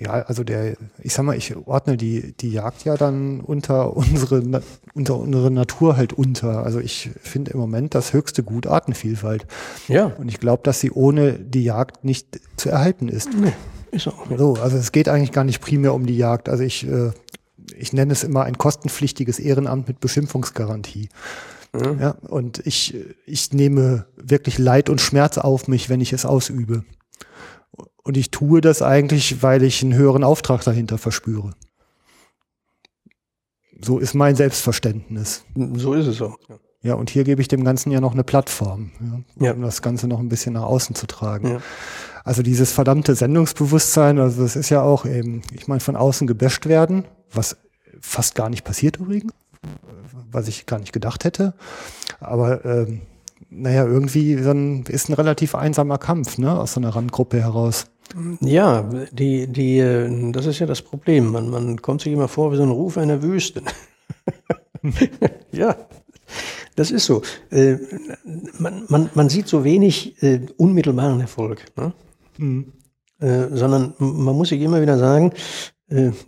Ja, 0.00 0.12
also 0.12 0.44
der, 0.44 0.76
ich 0.98 1.12
sag 1.12 1.24
mal, 1.24 1.36
ich 1.36 1.54
ordne 1.66 1.98
die, 1.98 2.32
die 2.32 2.50
Jagd 2.52 2.84
ja 2.84 2.96
dann 2.96 3.40
unter 3.40 3.96
unsere, 3.96 4.62
unter 4.94 5.18
unsere 5.18 5.50
Natur 5.50 5.96
halt 5.96 6.14
unter. 6.14 6.64
Also 6.64 6.80
ich 6.80 7.10
finde 7.20 7.50
im 7.50 7.60
Moment 7.60 7.94
das 7.94 8.14
höchste 8.14 8.42
Gut 8.42 8.66
Artenvielfalt. 8.66 9.46
Ja, 9.88 10.06
Und 10.06 10.28
ich 10.28 10.40
glaube, 10.40 10.62
dass 10.62 10.80
sie 10.80 10.90
ohne 10.90 11.34
die 11.34 11.64
Jagd 11.64 12.02
nicht 12.04 12.40
zu 12.56 12.70
erhalten 12.70 13.08
ist. 13.08 13.28
nee, 13.34 13.52
ist 13.90 14.08
auch 14.08 14.26
nicht. 14.26 14.38
So, 14.38 14.54
also 14.54 14.78
es 14.78 14.90
geht 14.90 15.08
eigentlich 15.08 15.32
gar 15.32 15.44
nicht 15.44 15.60
primär 15.60 15.92
um 15.92 16.06
die 16.06 16.16
Jagd. 16.16 16.48
Also 16.48 16.64
ich, 16.64 16.88
äh, 16.88 17.10
ich 17.76 17.92
nenne 17.92 18.12
es 18.12 18.24
immer 18.24 18.44
ein 18.44 18.56
kostenpflichtiges 18.56 19.38
Ehrenamt 19.38 19.86
mit 19.86 20.00
Beschimpfungsgarantie. 20.00 21.10
Ja, 22.00 22.16
und 22.26 22.66
ich, 22.66 22.96
ich 23.26 23.52
nehme 23.52 24.06
wirklich 24.16 24.58
Leid 24.58 24.90
und 24.90 25.00
Schmerz 25.00 25.38
auf 25.38 25.68
mich, 25.68 25.88
wenn 25.88 26.00
ich 26.00 26.12
es 26.12 26.24
ausübe. 26.26 26.82
Und 28.02 28.16
ich 28.16 28.30
tue 28.30 28.60
das 28.60 28.82
eigentlich, 28.82 29.42
weil 29.42 29.62
ich 29.62 29.82
einen 29.82 29.94
höheren 29.94 30.24
Auftrag 30.24 30.62
dahinter 30.64 30.98
verspüre. 30.98 31.52
So 33.80 33.98
ist 33.98 34.14
mein 34.14 34.36
Selbstverständnis. 34.36 35.44
So 35.74 35.94
ist 35.94 36.06
es 36.06 36.20
auch. 36.22 36.36
Ja. 36.48 36.58
Ja, 36.82 36.94
und 36.94 37.10
hier 37.10 37.24
gebe 37.24 37.42
ich 37.42 37.48
dem 37.48 37.62
Ganzen 37.62 37.90
ja 37.90 38.00
noch 38.00 38.12
eine 38.14 38.24
Plattform, 38.24 38.90
ja, 39.38 39.48
Ja. 39.48 39.52
um 39.52 39.60
das 39.60 39.82
Ganze 39.82 40.08
noch 40.08 40.18
ein 40.18 40.30
bisschen 40.30 40.54
nach 40.54 40.62
außen 40.62 40.94
zu 40.94 41.06
tragen. 41.06 41.46
Ja. 41.48 41.60
Also 42.24 42.42
dieses 42.42 42.72
verdammte 42.72 43.14
Sendungsbewusstsein, 43.14 44.18
also 44.18 44.42
das 44.42 44.56
ist 44.56 44.70
ja 44.70 44.80
auch 44.80 45.04
eben, 45.04 45.42
ich 45.52 45.68
meine, 45.68 45.80
von 45.80 45.94
außen 45.94 46.26
gebasht 46.26 46.64
werden, 46.66 47.04
was 47.30 47.58
fast 48.00 48.34
gar 48.34 48.48
nicht 48.48 48.64
passiert 48.64 48.96
übrigens, 48.96 49.32
was 50.32 50.48
ich 50.48 50.64
gar 50.64 50.78
nicht 50.78 50.94
gedacht 50.94 51.24
hätte. 51.24 51.52
Aber 52.18 52.64
ähm, 52.64 53.02
naja, 53.50 53.84
irgendwie 53.84 54.36
dann 54.36 54.84
ist 54.88 55.08
ein 55.08 55.14
relativ 55.14 55.54
einsamer 55.54 55.98
Kampf, 55.98 56.38
ne, 56.38 56.58
aus 56.58 56.74
so 56.74 56.80
einer 56.80 56.90
Randgruppe 56.90 57.40
heraus. 57.40 57.86
Ja, 58.40 58.88
die, 59.12 59.46
die, 59.46 59.78
äh, 59.78 60.32
das 60.32 60.46
ist 60.46 60.58
ja 60.58 60.66
das 60.66 60.82
Problem. 60.82 61.30
Man, 61.30 61.50
man 61.50 61.82
kommt 61.82 62.00
sich 62.00 62.12
immer 62.12 62.28
vor 62.28 62.52
wie 62.52 62.56
so 62.56 62.62
ein 62.62 62.70
Ruf 62.70 62.96
einer 62.96 63.22
Wüste. 63.22 63.62
ja, 65.52 65.76
das 66.76 66.90
ist 66.90 67.04
so. 67.06 67.22
Äh, 67.50 67.76
Man, 68.58 68.84
man, 68.88 69.10
man 69.14 69.28
sieht 69.28 69.48
so 69.48 69.64
wenig 69.64 70.20
äh, 70.22 70.40
unmittelbaren 70.56 71.20
Erfolg, 71.20 71.64
ne? 71.76 71.92
äh, 73.20 73.56
sondern 73.56 73.94
man 73.98 74.36
muss 74.36 74.48
sich 74.48 74.60
immer 74.60 74.80
wieder 74.80 74.98
sagen, 74.98 75.32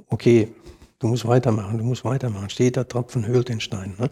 okay, 0.09 0.49
Du 1.02 1.08
musst 1.08 1.26
weitermachen, 1.26 1.78
du 1.78 1.84
musst 1.84 2.04
weitermachen. 2.04 2.48
Steht 2.48 2.76
der 2.76 2.86
Tropfen 2.86 3.26
höhlt 3.26 3.48
den 3.48 3.58
Stein. 3.58 3.96
Ne? 3.98 4.08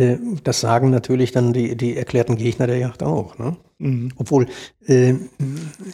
Äh, 0.00 0.16
das 0.44 0.60
sagen 0.60 0.90
natürlich 0.90 1.32
dann 1.32 1.52
die, 1.52 1.76
die 1.76 1.96
erklärten 1.96 2.36
Gegner 2.36 2.68
der 2.68 2.78
Yacht 2.78 3.02
auch. 3.02 3.36
Ne? 3.36 3.56
Mhm. 3.78 4.12
Obwohl, 4.14 4.46
äh, 4.86 5.14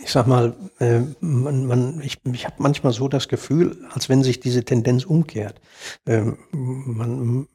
ich 0.05 0.13
sag 0.13 0.27
mal, 0.27 0.55
äh, 0.79 1.01
man, 1.21 1.65
man, 1.67 2.03
ich, 2.03 2.19
ich 2.31 2.45
habe 2.45 2.57
manchmal 2.59 2.93
so 2.93 3.09
das 3.09 3.29
Gefühl, 3.29 3.79
als 3.89 4.11
wenn 4.11 4.23
sich 4.23 4.39
diese 4.39 4.63
Tendenz 4.63 5.07
umkehrt. 5.07 5.59
Äh, 6.05 6.33
man, 6.53 7.49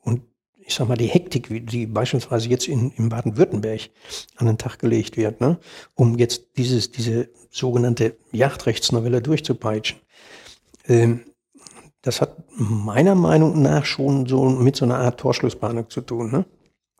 und 0.00 0.22
ich 0.58 0.74
sag 0.74 0.88
mal, 0.88 0.96
die 0.96 1.08
Hektik, 1.08 1.68
die 1.68 1.84
beispielsweise 1.84 2.48
jetzt 2.48 2.66
in, 2.66 2.92
in 2.92 3.10
Baden-Württemberg 3.10 3.90
an 4.36 4.46
den 4.46 4.56
Tag 4.56 4.78
gelegt 4.78 5.18
wird, 5.18 5.42
ne, 5.42 5.58
um 5.94 6.16
jetzt 6.16 6.56
dieses, 6.56 6.90
diese 6.90 7.28
sogenannte 7.50 8.16
Yachtrechtsnovelle 8.32 9.20
durchzupeitschen. 9.20 9.98
Ähm, 10.88 11.20
das 12.06 12.20
hat 12.20 12.36
meiner 12.56 13.16
Meinung 13.16 13.60
nach 13.62 13.84
schon 13.84 14.26
so 14.26 14.48
mit 14.48 14.76
so 14.76 14.84
einer 14.84 14.98
Art 14.98 15.18
Torschlusspanik 15.18 15.90
zu 15.90 16.00
tun. 16.00 16.30
Ne? 16.30 16.44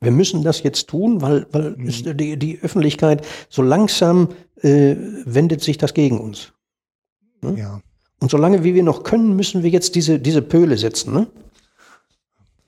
Wir 0.01 0.11
müssen 0.11 0.43
das 0.43 0.63
jetzt 0.65 0.89
tun, 0.89 1.23
weil, 1.23 1.47
weil 1.53 1.77
mhm. 1.77 2.17
die, 2.17 2.37
die 2.37 2.59
Öffentlichkeit 2.61 3.25
so 3.49 3.63
langsam 3.63 4.31
äh, 4.63 4.97
wendet 5.25 5.63
sich 5.63 5.79
das 5.79 5.95
gegen 5.95 6.19
uns. 6.19 6.53
Ne? 7.41 7.57
Ja. 7.57 7.81
Und 8.19 8.31
solange 8.31 8.65
wie 8.65 8.75
wir 8.75 8.83
noch 8.83 9.05
können, 9.05 9.37
müssen 9.37 9.63
wir 9.63 9.71
jetzt 9.71 9.95
diese, 9.95 10.19
diese 10.19 10.43
Pöle 10.43 10.77
setzen. 10.77 11.15
Ne? 11.15 11.29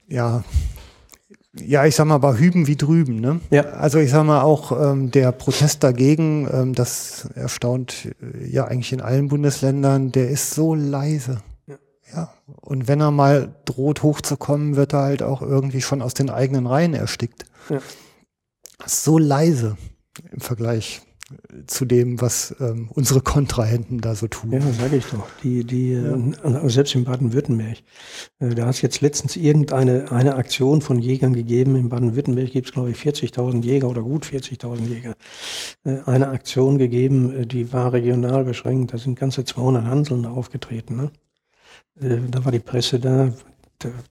Ja, 0.06 0.44
ja, 1.54 1.86
ich 1.86 1.96
sag 1.96 2.06
mal, 2.06 2.22
war 2.22 2.38
hüben 2.38 2.68
wie 2.68 2.76
drüben. 2.76 3.20
Ne? 3.20 3.40
Ja. 3.50 3.62
Also 3.62 3.98
ich 3.98 4.10
sag 4.10 4.24
mal 4.24 4.42
auch 4.42 4.70
ähm, 4.70 5.10
der 5.10 5.32
Protest 5.32 5.82
dagegen, 5.82 6.48
ähm, 6.52 6.74
das 6.74 7.28
erstaunt 7.34 8.14
äh, 8.22 8.48
ja 8.48 8.66
eigentlich 8.66 8.92
in 8.92 9.00
allen 9.00 9.28
Bundesländern, 9.28 10.12
der 10.12 10.28
ist 10.30 10.54
so 10.54 10.76
leise. 10.76 11.38
Ja. 12.12 12.32
Und 12.60 12.88
wenn 12.88 13.00
er 13.00 13.10
mal 13.10 13.54
droht 13.64 14.02
hochzukommen, 14.02 14.76
wird 14.76 14.94
er 14.94 15.02
halt 15.02 15.22
auch 15.22 15.42
irgendwie 15.42 15.82
schon 15.82 16.02
aus 16.02 16.14
den 16.14 16.30
eigenen 16.30 16.66
Reihen 16.66 16.94
erstickt. 16.94 17.44
Ja. 17.68 17.80
So 18.86 19.18
leise 19.18 19.76
im 20.32 20.40
Vergleich 20.40 21.02
zu 21.66 21.84
dem, 21.84 22.20
was 22.22 22.54
ähm, 22.58 22.88
unsere 22.94 23.20
Kontrahenten 23.20 24.00
da 24.00 24.14
so 24.14 24.28
tun. 24.28 24.52
Ja, 24.52 24.60
sage 24.60 24.96
ich 24.96 25.04
doch. 25.06 25.26
Die, 25.42 25.62
die, 25.62 25.92
ja. 25.92 26.14
äh, 26.14 26.70
selbst 26.70 26.94
in 26.94 27.04
Baden-Württemberg. 27.04 27.78
Äh, 28.38 28.54
da 28.54 28.64
hat 28.64 28.74
es 28.74 28.82
jetzt 28.82 29.02
letztens 29.02 29.36
irgendeine 29.36 30.10
eine 30.10 30.36
Aktion 30.36 30.80
von 30.80 30.98
Jägern 30.98 31.34
gegeben. 31.34 31.76
In 31.76 31.90
Baden-Württemberg 31.90 32.50
gibt 32.50 32.68
es, 32.68 32.72
glaube 32.72 32.90
ich, 32.90 32.96
40.000 32.96 33.62
Jäger 33.62 33.88
oder 33.88 34.02
gut 34.02 34.24
40.000 34.24 34.86
Jäger. 34.86 35.14
Äh, 35.84 35.98
eine 36.06 36.28
Aktion 36.28 36.78
gegeben, 36.78 37.34
äh, 37.34 37.46
die 37.46 37.74
war 37.74 37.92
regional 37.92 38.44
beschränkt. 38.44 38.94
Da 38.94 38.98
sind 38.98 39.18
ganze 39.18 39.44
200 39.44 39.84
Hanseln 39.84 40.24
aufgetreten. 40.24 40.96
Ne? 40.96 41.10
Äh, 42.00 42.18
da 42.30 42.44
war 42.44 42.52
die 42.52 42.60
Presse 42.60 42.98
da. 42.98 43.32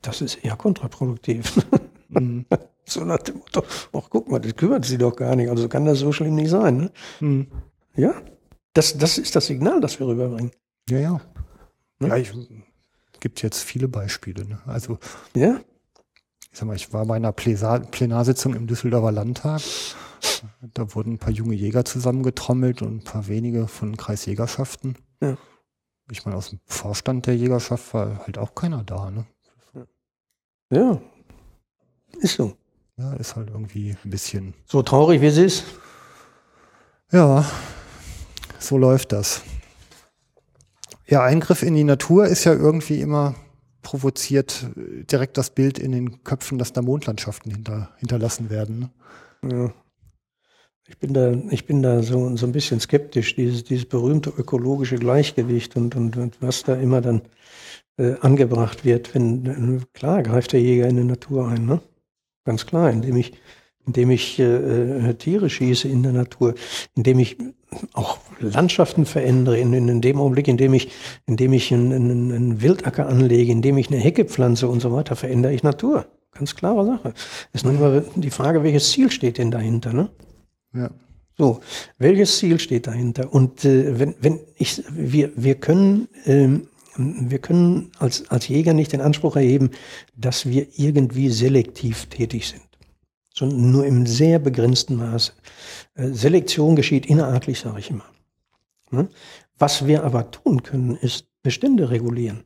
Das 0.02 0.22
ist 0.22 0.44
eher 0.44 0.56
kontraproduktiv. 0.56 1.66
Mhm. 2.10 2.46
So 2.90 3.04
nach 3.04 3.18
dem 3.18 3.40
Motto, 3.40 3.66
ach 3.92 4.08
guck 4.10 4.32
mal, 4.32 4.40
das 4.40 4.56
kümmert 4.56 4.86
sie 4.86 4.98
doch 4.98 5.14
gar 5.14 5.36
nicht. 5.36 5.50
Also 5.50 5.68
kann 5.68 5.84
das 5.84 6.00
so 6.00 6.14
schlimm 6.14 6.36
nicht 6.36 6.50
sein. 6.50 6.78
Ne? 6.78 6.92
Hm. 7.20 7.48
Ja, 7.98 8.14
das, 8.72 8.98
das 8.98 9.18
ist 9.18 9.36
das 9.36 9.48
Signal, 9.48 9.82
das 9.82 10.00
wir 10.00 10.08
rüberbringen. 10.08 10.52
Ja, 10.90 11.00
ja. 11.00 11.22
Ne? 12.00 12.08
Ja, 12.08 12.16
ich, 12.16 12.32
gibt 13.20 13.42
jetzt 13.42 13.62
viele 13.62 13.90
Beispiele. 13.90 14.46
Ne? 14.46 14.60
Also, 14.66 15.00
ja. 15.36 15.60
ich 16.50 16.58
sag 16.58 16.66
mal, 16.66 16.78
ich 16.78 16.94
war 16.94 17.06
bei 17.06 17.16
einer 17.16 17.34
Plenarsitzung 17.34 18.54
im 18.54 18.68
Düsseldorfer 18.68 19.12
Landtag. 19.12 19.62
Da 20.74 20.96
wurden 20.96 21.14
ein 21.14 21.18
paar 21.20 21.34
junge 21.34 21.56
Jäger 21.56 21.84
zusammengetrommelt 21.84 22.82
und 22.82 22.98
ein 22.98 23.04
paar 23.04 23.28
wenige 23.28 23.68
von 23.68 23.98
Kreisjägerschaften. 23.98 24.98
Ja. 25.22 25.38
Ich 26.12 26.26
meine, 26.26 26.38
aus 26.38 26.50
dem 26.50 26.60
Vorstand 26.66 27.28
der 27.28 27.36
Jägerschaft 27.36 27.94
war 27.94 28.20
halt 28.20 28.38
auch 28.38 28.56
keiner 28.56 28.84
da. 28.84 29.12
Ne? 29.12 29.26
Ja, 30.70 31.00
ist 32.20 32.36
so. 32.36 32.56
Ja, 32.98 33.14
ist 33.14 33.36
halt 33.36 33.50
irgendwie 33.50 33.96
ein 34.04 34.10
bisschen. 34.10 34.54
So 34.66 34.82
traurig 34.82 35.22
wie 35.22 35.28
es 35.28 35.38
ist. 35.38 35.64
Ja, 37.12 37.46
so 38.60 38.78
läuft 38.78 39.12
das. 39.12 39.44
Ja, 41.06 41.24
Eingriff 41.24 41.64
in 41.64 41.76
die 41.76 41.84
Natur 41.84 42.26
ist 42.26 42.44
ja 42.44 42.54
irgendwie 42.54 43.00
immer 43.02 43.36
provoziert 43.82 44.66
direkt 44.76 45.38
das 45.38 45.52
Bild 45.52 45.80
in 45.80 45.94
den 45.94 46.24
Köpfen, 46.24 46.58
dass 46.58 46.74
da 46.74 46.82
Mondlandschaften 46.82 47.52
hinter, 47.52 47.92
hinterlassen 47.98 48.50
werden. 48.50 48.92
Ne? 49.42 49.54
Ja. 49.54 49.74
Ich 50.90 50.98
bin 51.00 51.14
da, 51.14 51.34
ich 51.50 51.66
bin 51.66 51.84
da 51.84 52.02
so, 52.02 52.36
so 52.38 52.46
ein 52.46 52.54
bisschen 52.54 52.80
skeptisch, 52.80 53.36
dieses, 53.36 53.64
dieses 53.64 53.86
berühmte 53.86 54.30
ökologische 54.30 54.96
Gleichgewicht 54.96 55.76
und, 55.76 55.96
und, 55.96 56.16
und 56.16 56.42
was 56.42 56.64
da 56.64 56.76
immer 56.76 57.02
dann 57.02 57.22
äh, 57.98 58.14
angebracht 58.22 58.86
wird, 58.86 59.14
wenn, 59.14 59.84
klar 59.94 60.24
greift 60.24 60.54
der 60.54 60.62
Jäger 60.62 60.88
in 60.88 60.96
die 60.96 61.04
Natur 61.04 61.48
ein, 61.50 61.66
ne? 61.66 61.82
Ganz 62.46 62.66
klar, 62.66 62.90
indem 62.90 63.18
ich, 63.18 63.34
indem 63.86 64.12
ich 64.12 64.40
äh, 64.40 65.14
Tiere 65.16 65.50
schieße 65.50 65.90
in 65.90 66.04
der 66.04 66.14
Natur, 66.14 66.56
indem 66.96 67.20
ich 67.20 67.38
auch 67.92 68.20
Landschaften 68.40 69.06
verändere, 69.06 69.58
in, 69.60 69.74
in, 69.74 69.90
in 69.90 70.00
dem 70.00 70.20
Augenblick, 70.20 70.48
in 70.48 70.56
dem 70.56 70.74
ich, 70.74 70.92
in 71.26 71.36
dem 71.36 71.52
ich 71.52 71.74
einen, 71.74 71.92
einen, 71.92 72.32
einen 72.32 72.62
Wildacker 72.62 73.08
anlege, 73.08 73.52
indem 73.52 73.78
ich 73.78 73.92
eine 73.92 74.00
Hecke 74.00 74.24
pflanze 74.24 74.70
und 74.70 74.80
so 74.80 74.94
weiter, 74.94 75.18
verändere 75.18 75.54
ich 75.54 75.64
Natur. 75.64 76.06
Ganz 76.32 76.56
klare 76.56 76.86
Sache. 76.86 77.14
Es 77.52 77.62
ist 77.62 77.66
nur 77.66 77.74
immer 77.74 78.04
die 78.16 78.30
Frage, 78.30 78.64
welches 78.64 78.92
Ziel 78.92 79.12
steht 79.12 79.38
denn 79.38 79.52
dahinter, 79.52 79.92
ne? 79.92 80.10
Ja. 80.74 80.92
So, 81.38 81.60
welches 82.00 82.38
Ziel 82.40 82.60
steht 82.60 82.88
dahinter? 82.88 83.32
Und 83.32 83.64
äh, 83.64 84.00
wenn, 84.00 84.16
wenn 84.20 84.40
ich, 84.56 84.84
wir, 84.90 85.32
wir 85.36 85.56
können 85.56 86.08
ähm, 86.26 86.68
wir 86.98 87.40
können 87.40 87.92
als, 88.00 88.30
als 88.30 88.48
Jäger 88.48 88.74
nicht 88.74 88.92
den 88.92 89.02
Anspruch 89.02 89.36
erheben, 89.36 89.72
dass 90.16 90.48
wir 90.48 90.68
irgendwie 90.78 91.30
selektiv 91.30 92.08
tätig 92.08 92.48
sind, 92.48 92.68
sondern 93.34 93.72
nur 93.72 93.86
im 93.86 94.06
sehr 94.06 94.40
begrenzten 94.40 94.96
Maße. 94.96 95.34
Äh, 95.96 96.10
Selektion 96.10 96.76
geschieht 96.76 97.06
innerartlich, 97.06 97.60
sage 97.60 97.80
ich 97.80 97.92
immer. 97.92 98.06
Hm? 98.90 99.10
Was 99.58 99.86
wir 99.86 100.04
aber 100.04 100.32
tun 100.32 100.64
können, 100.64 100.96
ist 100.96 101.28
Bestände 101.44 101.90
regulieren. 101.90 102.44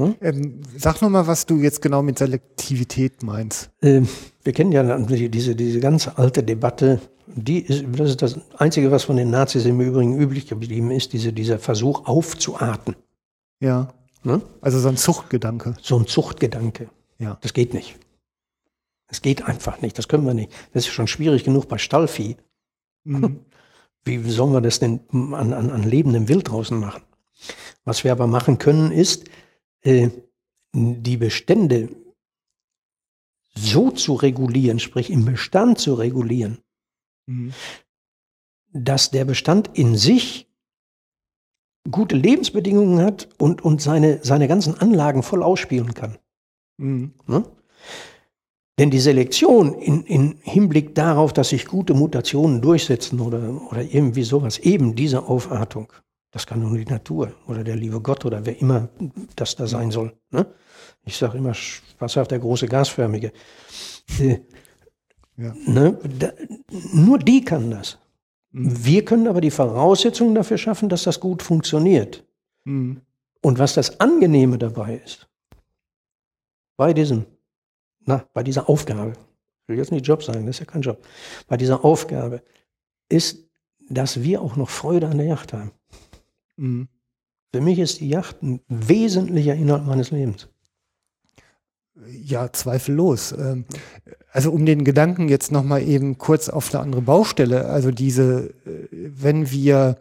Hm? 0.00 0.14
Ähm, 0.20 0.60
sag 0.76 1.02
nochmal, 1.02 1.26
was 1.26 1.46
du 1.46 1.58
jetzt 1.58 1.82
genau 1.82 2.02
mit 2.02 2.18
Selektivität 2.18 3.22
meinst. 3.22 3.70
Ähm, 3.82 4.08
wir 4.42 4.52
kennen 4.52 4.72
ja 4.72 4.98
diese, 4.98 5.54
diese 5.54 5.80
ganz 5.80 6.08
alte 6.08 6.42
Debatte, 6.42 7.00
die 7.26 7.60
ist, 7.60 7.84
das 7.96 8.10
ist 8.10 8.22
das 8.22 8.40
Einzige, 8.58 8.90
was 8.90 9.04
von 9.04 9.16
den 9.16 9.30
Nazis 9.30 9.64
im 9.64 9.80
Übrigen 9.80 10.18
üblich 10.18 10.46
geblieben 10.46 10.90
ist, 10.90 11.12
diese, 11.12 11.32
dieser 11.32 11.58
Versuch 11.58 12.06
aufzuarten. 12.06 12.96
Ja. 13.60 13.92
Ne? 14.24 14.40
Also 14.60 14.78
so 14.78 14.88
ein 14.88 14.96
Zuchtgedanke. 14.96 15.76
So 15.80 15.98
ein 15.98 16.06
Zuchtgedanke. 16.06 16.88
Ja. 17.18 17.38
Das 17.40 17.52
geht 17.52 17.74
nicht. 17.74 17.98
Das 19.08 19.22
geht 19.22 19.46
einfach 19.46 19.80
nicht. 19.82 19.98
Das 19.98 20.08
können 20.08 20.26
wir 20.26 20.34
nicht. 20.34 20.52
Das 20.72 20.86
ist 20.86 20.92
schon 20.92 21.06
schwierig 21.06 21.44
genug 21.44 21.68
bei 21.68 21.78
Stallvieh. 21.78 22.36
Mhm. 23.04 23.40
Wie 24.04 24.18
sollen 24.30 24.52
wir 24.52 24.60
das 24.60 24.80
denn 24.80 25.00
an, 25.12 25.52
an, 25.52 25.70
an 25.70 25.82
lebendem 25.84 26.28
Wild 26.28 26.50
draußen 26.50 26.78
machen? 26.78 27.02
Was 27.84 28.04
wir 28.04 28.12
aber 28.12 28.26
machen 28.26 28.58
können, 28.58 28.90
ist, 28.90 29.24
äh, 29.82 30.10
die 30.74 31.16
Bestände 31.16 31.90
so 33.54 33.90
zu 33.90 34.14
regulieren, 34.14 34.78
sprich 34.78 35.10
im 35.10 35.24
Bestand 35.24 35.78
zu 35.78 35.94
regulieren, 35.94 36.58
mhm. 37.26 37.52
dass 38.72 39.10
der 39.10 39.24
Bestand 39.24 39.70
in 39.74 39.96
sich 39.96 40.48
gute 41.90 42.16
Lebensbedingungen 42.16 43.04
hat 43.04 43.28
und, 43.38 43.62
und 43.62 43.82
seine, 43.82 44.20
seine 44.22 44.48
ganzen 44.48 44.78
Anlagen 44.78 45.22
voll 45.22 45.42
ausspielen 45.42 45.94
kann. 45.94 46.18
Mhm. 46.78 47.12
Ne? 47.26 47.44
Denn 48.78 48.90
die 48.90 49.00
Selektion 49.00 49.74
in, 49.74 50.04
in 50.04 50.38
Hinblick 50.40 50.94
darauf, 50.94 51.32
dass 51.32 51.50
sich 51.50 51.66
gute 51.66 51.92
Mutationen 51.92 52.62
durchsetzen 52.62 53.20
oder, 53.20 53.70
oder 53.70 53.82
irgendwie 53.82 54.22
sowas, 54.22 54.58
eben 54.58 54.94
diese 54.94 55.24
Aufartung, 55.24 55.92
das 56.32 56.46
kann 56.46 56.60
nur 56.60 56.76
die 56.76 56.86
Natur 56.86 57.34
oder 57.46 57.62
der 57.62 57.76
liebe 57.76 58.00
Gott 58.00 58.24
oder 58.24 58.44
wer 58.44 58.58
immer 58.60 58.88
das 59.36 59.54
da 59.54 59.66
sein 59.66 59.90
soll. 59.90 60.16
Ne? 60.30 60.46
Ich 61.04 61.16
sage 61.16 61.38
immer, 61.38 61.54
was 61.98 62.12
sagt 62.12 62.30
der 62.30 62.38
große 62.38 62.66
Gasförmige? 62.66 63.32
Äh, 64.18 64.40
ja. 65.36 65.54
ne? 65.66 65.98
da, 66.18 66.32
nur 66.92 67.18
die 67.18 67.44
kann 67.44 67.70
das. 67.70 67.98
Mhm. 68.50 68.84
Wir 68.84 69.04
können 69.04 69.28
aber 69.28 69.42
die 69.42 69.50
Voraussetzungen 69.50 70.34
dafür 70.34 70.56
schaffen, 70.56 70.88
dass 70.88 71.04
das 71.04 71.20
gut 71.20 71.42
funktioniert. 71.42 72.24
Mhm. 72.64 73.02
Und 73.42 73.58
was 73.58 73.74
das 73.74 74.00
Angenehme 74.00 74.56
dabei 74.56 75.02
ist, 75.04 75.28
bei 76.78 76.94
diesem, 76.94 77.26
na, 78.00 78.26
bei 78.32 78.42
dieser 78.42 78.70
Aufgabe, 78.70 79.12
ich 79.12 79.68
will 79.68 79.76
jetzt 79.76 79.92
nicht 79.92 80.06
Job 80.06 80.22
sagen, 80.22 80.46
das 80.46 80.56
ist 80.56 80.60
ja 80.60 80.66
kein 80.66 80.82
Job, 80.82 81.04
bei 81.46 81.58
dieser 81.58 81.84
Aufgabe 81.84 82.42
ist, 83.10 83.50
dass 83.90 84.22
wir 84.22 84.40
auch 84.40 84.56
noch 84.56 84.70
Freude 84.70 85.08
an 85.08 85.18
der 85.18 85.26
Yacht 85.26 85.52
haben. 85.52 85.72
Mhm. 86.56 86.88
Für 87.54 87.60
mich 87.60 87.78
ist 87.78 88.00
die 88.00 88.08
Yacht 88.08 88.42
ein 88.42 88.60
wesentlicher 88.68 89.54
Inhalt 89.54 89.86
meines 89.86 90.10
Lebens. 90.10 90.48
Ja, 92.06 92.50
zweifellos. 92.50 93.32
Ähm, 93.32 93.66
also 94.32 94.50
um 94.50 94.64
den 94.64 94.84
Gedanken 94.84 95.28
jetzt 95.28 95.52
nochmal 95.52 95.82
eben 95.82 96.16
kurz 96.16 96.48
auf 96.48 96.74
eine 96.74 96.82
andere 96.82 97.02
Baustelle, 97.02 97.66
also 97.66 97.90
diese, 97.90 98.54
äh, 98.64 98.88
wenn 98.90 99.50
wir 99.50 99.98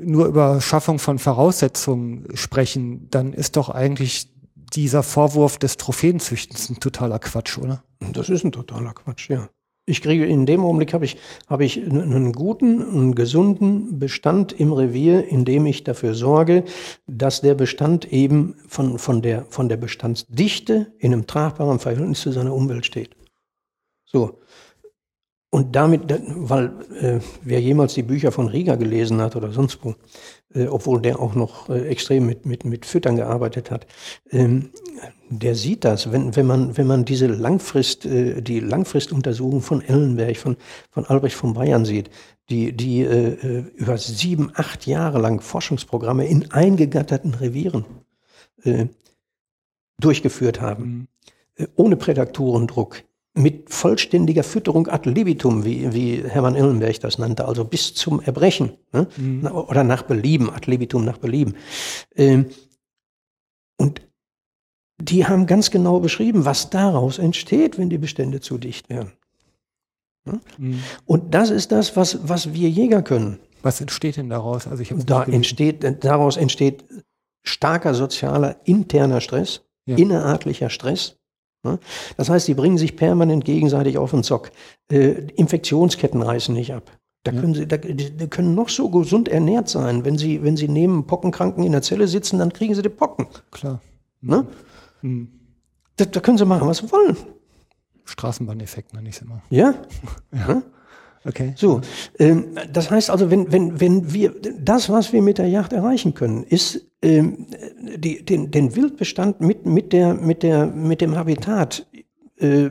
nur 0.00 0.26
über 0.26 0.60
Schaffung 0.60 0.98
von 0.98 1.18
Voraussetzungen 1.18 2.26
sprechen, 2.34 3.08
dann 3.10 3.32
ist 3.32 3.56
doch 3.56 3.68
eigentlich 3.68 4.30
dieser 4.74 5.02
Vorwurf 5.02 5.58
des 5.58 5.76
Trophäenzüchtens 5.76 6.70
ein 6.70 6.80
totaler 6.80 7.18
Quatsch, 7.18 7.58
oder? 7.58 7.82
Das 8.12 8.28
ist 8.28 8.44
ein 8.44 8.52
totaler 8.52 8.92
Quatsch, 8.92 9.30
ja. 9.30 9.48
Ich 9.88 10.02
kriege 10.02 10.26
in 10.26 10.44
dem 10.44 10.64
Augenblick 10.64 10.92
habe 10.92 11.06
ich, 11.06 11.16
habe 11.48 11.64
ich 11.64 11.82
einen 11.82 12.32
guten, 12.32 12.82
einen 12.82 13.14
gesunden 13.14 13.98
Bestand 13.98 14.52
im 14.52 14.70
Revier, 14.74 15.26
in 15.26 15.46
dem 15.46 15.64
ich 15.64 15.82
dafür 15.82 16.12
sorge, 16.12 16.64
dass 17.06 17.40
der 17.40 17.54
Bestand 17.54 18.12
eben 18.12 18.54
von, 18.68 18.98
von, 18.98 19.22
der, 19.22 19.46
von 19.48 19.70
der 19.70 19.78
Bestandsdichte 19.78 20.92
in 20.98 21.14
einem 21.14 21.26
tragbaren 21.26 21.78
Verhältnis 21.78 22.20
zu 22.20 22.32
seiner 22.32 22.52
Umwelt 22.52 22.84
steht. 22.84 23.16
So. 24.04 24.40
Und 25.50 25.74
damit, 25.74 26.02
weil 26.36 26.66
äh, 27.00 27.20
wer 27.42 27.60
jemals 27.62 27.94
die 27.94 28.02
Bücher 28.02 28.30
von 28.30 28.48
Rieger 28.48 28.76
gelesen 28.76 29.22
hat 29.22 29.36
oder 29.36 29.50
sonst 29.52 29.78
wo, 29.82 29.94
äh, 30.54 30.66
obwohl 30.66 31.00
der 31.00 31.18
auch 31.18 31.34
noch 31.34 31.70
äh, 31.70 31.88
extrem 31.88 32.26
mit, 32.26 32.44
mit, 32.44 32.66
mit 32.66 32.84
Füttern 32.84 33.16
gearbeitet 33.16 33.70
hat, 33.70 33.86
ähm, 34.30 34.68
der 35.30 35.54
sieht 35.54 35.84
das, 35.84 36.12
wenn, 36.12 36.34
wenn, 36.36 36.46
man, 36.46 36.76
wenn 36.76 36.86
man 36.86 37.04
diese 37.04 37.26
Langfrist, 37.26 38.06
äh, 38.06 38.40
die 38.40 38.60
Langfristuntersuchung 38.60 39.62
von 39.62 39.82
Ellenberg, 39.82 40.36
von, 40.36 40.56
von 40.90 41.04
Albrecht 41.06 41.36
von 41.36 41.54
Bayern 41.54 41.84
sieht, 41.84 42.10
die, 42.50 42.72
die 42.72 43.00
äh, 43.02 43.34
äh, 43.34 43.64
über 43.76 43.98
sieben, 43.98 44.50
acht 44.54 44.86
Jahre 44.86 45.18
lang 45.18 45.40
Forschungsprogramme 45.40 46.26
in 46.26 46.50
eingegatterten 46.50 47.34
Revieren 47.34 47.84
äh, 48.62 48.86
durchgeführt 50.00 50.60
haben, 50.60 50.84
mhm. 50.84 51.08
Äh, 51.56 51.66
ohne 51.74 51.96
Prädaktorendruck, 51.96 53.02
mit 53.34 53.70
vollständiger 53.70 54.42
Fütterung 54.42 54.88
ad 54.88 55.08
libitum, 55.08 55.64
wie, 55.64 55.92
wie 55.92 56.22
Hermann 56.22 56.56
Illenberg 56.56 57.00
das 57.00 57.18
nannte, 57.18 57.44
also 57.44 57.64
bis 57.64 57.94
zum 57.94 58.20
Erbrechen 58.20 58.72
ne? 58.92 59.06
Mhm. 59.16 59.46
oder 59.46 59.84
nach 59.84 60.02
Belieben, 60.02 60.50
ad 60.50 60.68
libitum 60.70 61.04
nach 61.04 61.18
Belieben. 61.18 61.54
Ähm, 62.16 62.46
und 63.76 64.00
die 65.00 65.26
haben 65.26 65.46
ganz 65.46 65.70
genau 65.70 66.00
beschrieben, 66.00 66.44
was 66.44 66.70
daraus 66.70 67.18
entsteht, 67.18 67.78
wenn 67.78 67.90
die 67.90 67.98
Bestände 67.98 68.40
zu 68.40 68.58
dicht 68.58 68.88
werden. 68.88 69.12
Ne? 70.24 70.40
Mhm. 70.58 70.82
Und 71.06 71.34
das 71.34 71.50
ist 71.50 71.72
das, 71.72 71.96
was, 71.96 72.28
was 72.28 72.52
wir 72.52 72.68
Jäger 72.68 73.02
können. 73.02 73.38
Was 73.62 73.80
entsteht 73.80 74.16
denn 74.16 74.28
daraus? 74.28 74.66
Also 74.66 74.82
ich 74.82 74.92
da 75.06 75.24
entsteht, 75.24 76.04
daraus 76.04 76.36
entsteht 76.36 76.84
starker 77.42 77.94
sozialer 77.94 78.56
interner 78.64 79.20
Stress, 79.20 79.62
ja. 79.86 79.96
innerartlicher 79.96 80.70
Stress, 80.70 81.18
Ne? 81.64 81.78
Das 82.16 82.30
heißt, 82.30 82.46
die 82.48 82.54
bringen 82.54 82.78
sich 82.78 82.96
permanent 82.96 83.44
gegenseitig 83.44 83.98
auf 83.98 84.12
den 84.12 84.22
Zock. 84.22 84.50
Äh, 84.90 85.26
Infektionsketten 85.34 86.22
reißen 86.22 86.54
nicht 86.54 86.72
ab. 86.72 86.92
Da 87.24 87.32
können 87.32 87.52
sie, 87.52 87.66
da, 87.66 87.76
die 87.76 88.28
können 88.28 88.54
noch 88.54 88.68
so 88.68 88.88
gesund 88.88 89.28
ernährt 89.28 89.68
sein. 89.68 90.04
Wenn 90.04 90.16
sie, 90.16 90.42
wenn 90.44 90.56
sie 90.56 90.68
neben 90.68 91.06
Pockenkranken 91.06 91.64
in 91.64 91.72
der 91.72 91.82
Zelle 91.82 92.08
sitzen, 92.08 92.38
dann 92.38 92.52
kriegen 92.52 92.74
sie 92.74 92.82
die 92.82 92.88
Pocken. 92.88 93.26
Klar. 93.50 93.80
Ne? 94.20 94.46
Mhm. 95.02 95.28
Da, 95.96 96.04
da, 96.04 96.20
können 96.20 96.38
sie 96.38 96.44
machen, 96.44 96.68
was 96.68 96.78
sie 96.78 96.90
wollen. 96.92 97.16
Straßenbahneffekt 98.04 98.94
nenne 98.94 99.08
ich 99.08 99.16
es 99.16 99.22
immer. 99.22 99.42
Ja. 99.50 99.74
ja. 100.32 100.62
Okay. 101.24 101.52
So, 101.56 101.80
ähm, 102.18 102.56
das 102.72 102.90
heißt 102.90 103.10
also, 103.10 103.30
wenn, 103.30 103.52
wenn, 103.52 103.80
wenn 103.80 104.12
wir 104.12 104.34
das, 104.60 104.88
was 104.88 105.12
wir 105.12 105.20
mit 105.20 105.38
der 105.38 105.48
Yacht 105.48 105.72
erreichen 105.72 106.14
können, 106.14 106.44
ist 106.44 106.86
ähm, 107.02 107.46
die, 107.96 108.24
den, 108.24 108.50
den 108.50 108.74
Wildbestand 108.76 109.40
mit, 109.40 109.66
mit, 109.66 109.92
der, 109.92 110.14
mit, 110.14 110.42
der, 110.42 110.66
mit 110.66 111.00
dem 111.00 111.16
Habitat 111.16 111.86
äh, 112.36 112.70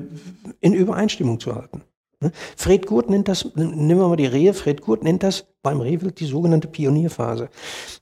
in 0.62 0.74
Übereinstimmung 0.74 1.40
zu 1.40 1.56
halten. 1.56 1.84
Ne? 2.20 2.32
Fred 2.56 2.88
Gurt 2.88 3.10
nennt 3.10 3.28
das, 3.28 3.54
nehmen 3.56 4.00
wir 4.00 4.08
mal 4.08 4.16
die 4.16 4.26
Rehe, 4.26 4.54
Fred 4.54 4.82
Gurt 4.82 5.04
nennt 5.04 5.22
das 5.22 5.46
beim 5.62 5.82
Rehwild 5.82 6.20
die 6.20 6.26
sogenannte 6.26 6.68
Pionierphase. 6.68 7.50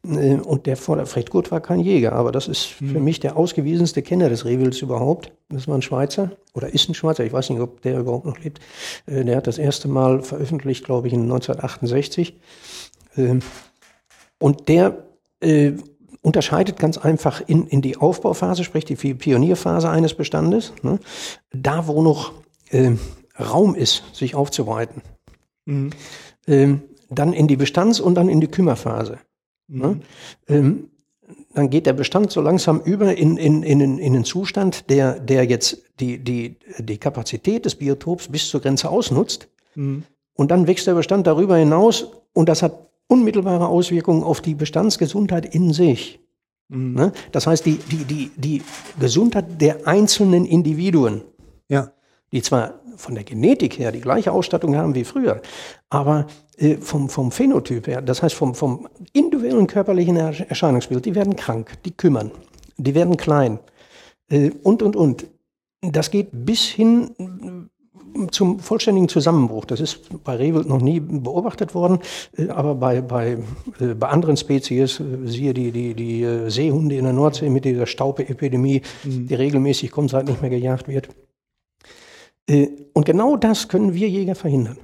Äh, 0.08 0.36
und 0.36 0.66
der 0.68 0.78
Vorder 0.78 1.06
Fred 1.06 1.30
Gurt 1.30 1.52
war 1.52 1.60
kein 1.60 1.82
Jäger, 1.82 2.14
aber 2.14 2.32
das 2.32 2.48
ist 2.48 2.64
für 2.64 2.86
mhm. 2.86 3.04
mich 3.04 3.20
der 3.20 3.36
ausgewiesenste 3.36 4.02
Kenner 4.02 4.30
des 4.30 4.46
Rehwilds 4.46 4.82
überhaupt. 4.82 5.34
Das 5.50 5.68
war 5.68 5.76
ein 5.76 5.82
Schweizer 5.82 6.32
oder 6.54 6.74
ist 6.74 6.88
ein 6.88 6.94
Schweizer, 6.94 7.26
ich 7.26 7.34
weiß 7.34 7.50
nicht, 7.50 7.60
ob 7.60 7.82
der 7.82 8.00
überhaupt 8.00 8.26
noch 8.26 8.40
lebt. 8.40 8.60
Äh, 9.06 9.26
der 9.26 9.38
hat 9.38 9.48
das 9.48 9.58
erste 9.58 9.90
Mal 9.90 10.22
veröffentlicht, 10.22 10.86
glaube 10.86 11.08
ich, 11.08 11.14
in 11.14 11.24
1968. 11.24 12.40
Ähm, 13.18 13.42
und 14.40 14.70
der 14.70 15.06
äh, 15.42 15.74
unterscheidet 16.22 16.80
ganz 16.80 16.98
einfach 16.98 17.42
in, 17.46 17.68
in 17.68 17.82
die 17.82 17.98
Aufbauphase, 17.98 18.64
sprich 18.64 18.86
die 18.86 18.96
Pionierphase 18.96 19.90
eines 19.90 20.14
Bestandes, 20.14 20.74
ne? 20.82 21.00
da 21.52 21.88
wo 21.88 22.02
noch 22.02 22.32
Raum 23.40 23.76
ist, 23.76 24.04
sich 24.14 24.36
aufzuweiten. 24.36 25.02
Mhm. 25.66 25.90
Ähm, 26.48 26.82
dann 27.10 27.34
in 27.34 27.48
die 27.48 27.58
Bestands- 27.58 28.00
und 28.00 28.16
dann 28.16 28.30
in 28.30 28.42
die 28.42 28.48
Kümmerphase. 28.48 29.20
Mhm. 29.68 29.80
Ne? 29.80 30.00
Ähm, 30.48 30.90
dann 31.54 31.70
geht 31.70 31.86
der 31.86 31.94
Bestand 31.94 32.32
so 32.32 32.42
langsam 32.42 32.82
über 32.82 33.16
in, 33.16 33.38
in, 33.38 33.64
in, 33.64 33.80
in 33.82 34.00
einen 34.00 34.26
Zustand, 34.26 34.90
der, 34.90 35.20
der 35.20 35.46
jetzt 35.46 35.82
die, 36.00 36.20
die, 36.20 36.58
die 36.78 36.98
Kapazität 36.98 37.66
des 37.66 37.76
Biotops 37.76 38.28
bis 38.28 38.50
zur 38.50 38.62
Grenze 38.62 38.90
ausnutzt. 38.90 39.48
Mhm. 39.76 40.04
Und 40.34 40.52
dann 40.52 40.68
wächst 40.68 40.86
der 40.86 40.94
Bestand 40.94 41.26
darüber 41.26 41.56
hinaus 41.58 42.08
und 42.34 42.50
das 42.50 42.62
hat 42.62 42.90
unmittelbare 43.08 43.68
Auswirkungen 43.68 44.24
auf 44.24 44.42
die 44.42 44.56
Bestandsgesundheit 44.56 45.54
in 45.56 45.72
sich. 45.72 46.20
Mhm. 46.68 46.94
Ne? 46.94 47.12
Das 47.32 47.48
heißt, 47.48 47.66
die, 47.66 47.78
die, 47.78 48.04
die, 48.04 48.32
die 48.36 48.62
Gesundheit 49.00 49.62
der 49.62 49.88
einzelnen 49.88 50.46
Individuen, 50.46 51.24
ja. 51.70 51.92
die 52.32 52.42
zwar 52.42 52.82
von 52.98 53.16
der 53.16 53.24
Genetik 53.24 53.80
her 53.80 53.92
die 53.92 54.02
gleiche 54.02 54.32
Ausstattung 54.32 54.76
haben 54.76 54.96
wie 54.96 55.04
früher, 55.04 55.42
aber 55.90 56.28
äh, 56.58 56.78
vom, 56.78 57.10
vom 57.10 57.32
Phänotyp 57.32 57.88
her, 57.88 58.02
das 58.02 58.22
heißt 58.22 58.36
vom, 58.36 58.56
vom 58.56 58.88
individuellen 59.14 59.68
körperlichen 59.68 60.18
Erscheinungsbild, 60.18 61.06
die 61.06 61.16
werden 61.16 61.36
krank, 61.36 61.74
die 61.84 61.92
kümmern, 61.92 62.32
die 62.78 62.96
werden 62.96 63.18
klein 63.18 63.60
äh, 64.30 64.52
und, 64.64 64.82
und, 64.82 64.96
und. 64.96 65.28
Das 65.82 66.10
geht 66.10 66.30
bis 66.32 66.62
hin 66.62 67.12
äh, 67.20 68.28
zum 68.32 68.60
vollständigen 68.60 69.10
Zusammenbruch. 69.10 69.66
Das 69.66 69.80
ist 69.80 70.24
bei 70.24 70.36
Rehwild 70.36 70.68
noch 70.68 70.82
nie 70.82 71.00
beobachtet 71.00 71.76
worden, 71.76 72.00
äh, 72.38 72.50
aber 72.50 72.76
bei, 72.76 73.02
bei, 73.02 73.38
äh, 73.80 73.94
bei 73.94 74.08
anderen 74.08 74.38
Spezies, 74.38 75.02
siehe 75.26 75.54
die, 75.54 75.72
die, 75.72 75.94
die 75.94 76.50
Seehunde 76.50 76.96
in 76.96 77.04
der 77.04 77.14
Nordsee 77.14 77.50
mit 77.50 77.66
dieser 77.66 77.86
Staubeepidemie, 77.86 78.82
mhm. 79.04 79.28
die 79.28 79.36
regelmäßig 79.36 79.92
kommt, 79.92 80.12
seit 80.12 80.26
nicht 80.28 80.42
mehr 80.42 80.50
gejagt 80.50 80.88
wird, 80.88 81.10
und 82.48 83.06
genau 83.06 83.38
das 83.38 83.68
können 83.68 83.94
wir 83.94 84.08
Jäger 84.08 84.36
verhindern. 84.36 84.78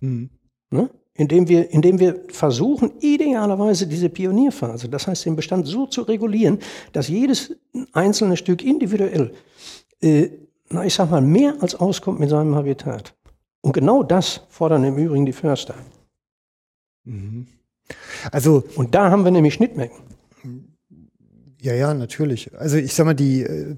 Mhm. 0.00 0.30
Ne? 0.70 0.90
Indem, 1.14 1.48
wir, 1.48 1.70
indem 1.70 1.98
wir 1.98 2.20
versuchen, 2.28 2.92
idealerweise 3.00 3.86
diese 3.86 4.08
Pionierphase, 4.08 4.88
das 4.88 5.06
heißt 5.06 5.26
den 5.26 5.36
Bestand 5.36 5.66
so 5.66 5.86
zu 5.86 6.02
regulieren, 6.02 6.60
dass 6.92 7.08
jedes 7.08 7.54
einzelne 7.92 8.36
Stück 8.36 8.64
individuell, 8.64 9.32
äh, 10.00 10.30
na 10.70 10.84
ich 10.84 10.94
sag 10.94 11.10
mal, 11.10 11.20
mehr 11.20 11.56
als 11.60 11.74
auskommt 11.74 12.20
mit 12.20 12.30
seinem 12.30 12.54
Habitat. 12.54 13.14
Und 13.60 13.72
genau 13.72 14.02
das 14.02 14.42
fordern 14.48 14.84
im 14.84 14.96
Übrigen 14.96 15.26
die 15.26 15.32
Förster. 15.32 15.74
Mhm. 17.04 17.46
Also, 18.30 18.62
und 18.76 18.94
da 18.94 19.10
haben 19.10 19.24
wir 19.24 19.32
nämlich 19.32 19.54
Schnittmengen. 19.54 19.96
Ja, 21.60 21.74
ja, 21.74 21.92
natürlich. 21.92 22.50
Also 22.56 22.76
ich 22.78 22.94
sag 22.94 23.04
mal, 23.04 23.14
die, 23.14 23.42
äh, 23.42 23.76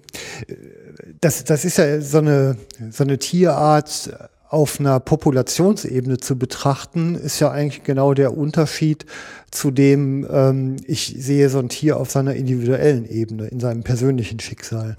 das, 1.23 1.44
das 1.44 1.65
ist 1.65 1.78
ja 1.78 2.01
so 2.01 2.18
eine, 2.18 2.57
so 2.91 3.05
eine 3.05 3.17
Tierart 3.18 4.12
auf 4.49 4.78
einer 4.78 5.01
Populationsebene 5.01 6.18
zu 6.18 6.36
betrachten, 6.36 7.15
ist 7.15 7.41
ja 7.41 7.51
eigentlich 7.51 7.84
genau 7.84 8.12
der 8.12 8.36
Unterschied 8.36 9.07
zu 9.51 9.70
dem, 9.70 10.26
ähm, 10.31 10.76
ich 10.86 11.15
sehe 11.17 11.49
so 11.49 11.59
ein 11.59 11.70
Tier 11.70 11.97
auf 11.97 12.10
seiner 12.10 12.34
individuellen 12.34 13.09
Ebene, 13.09 13.47
in 13.47 13.60
seinem 13.60 13.83
persönlichen 13.83 14.41
Schicksal. 14.41 14.99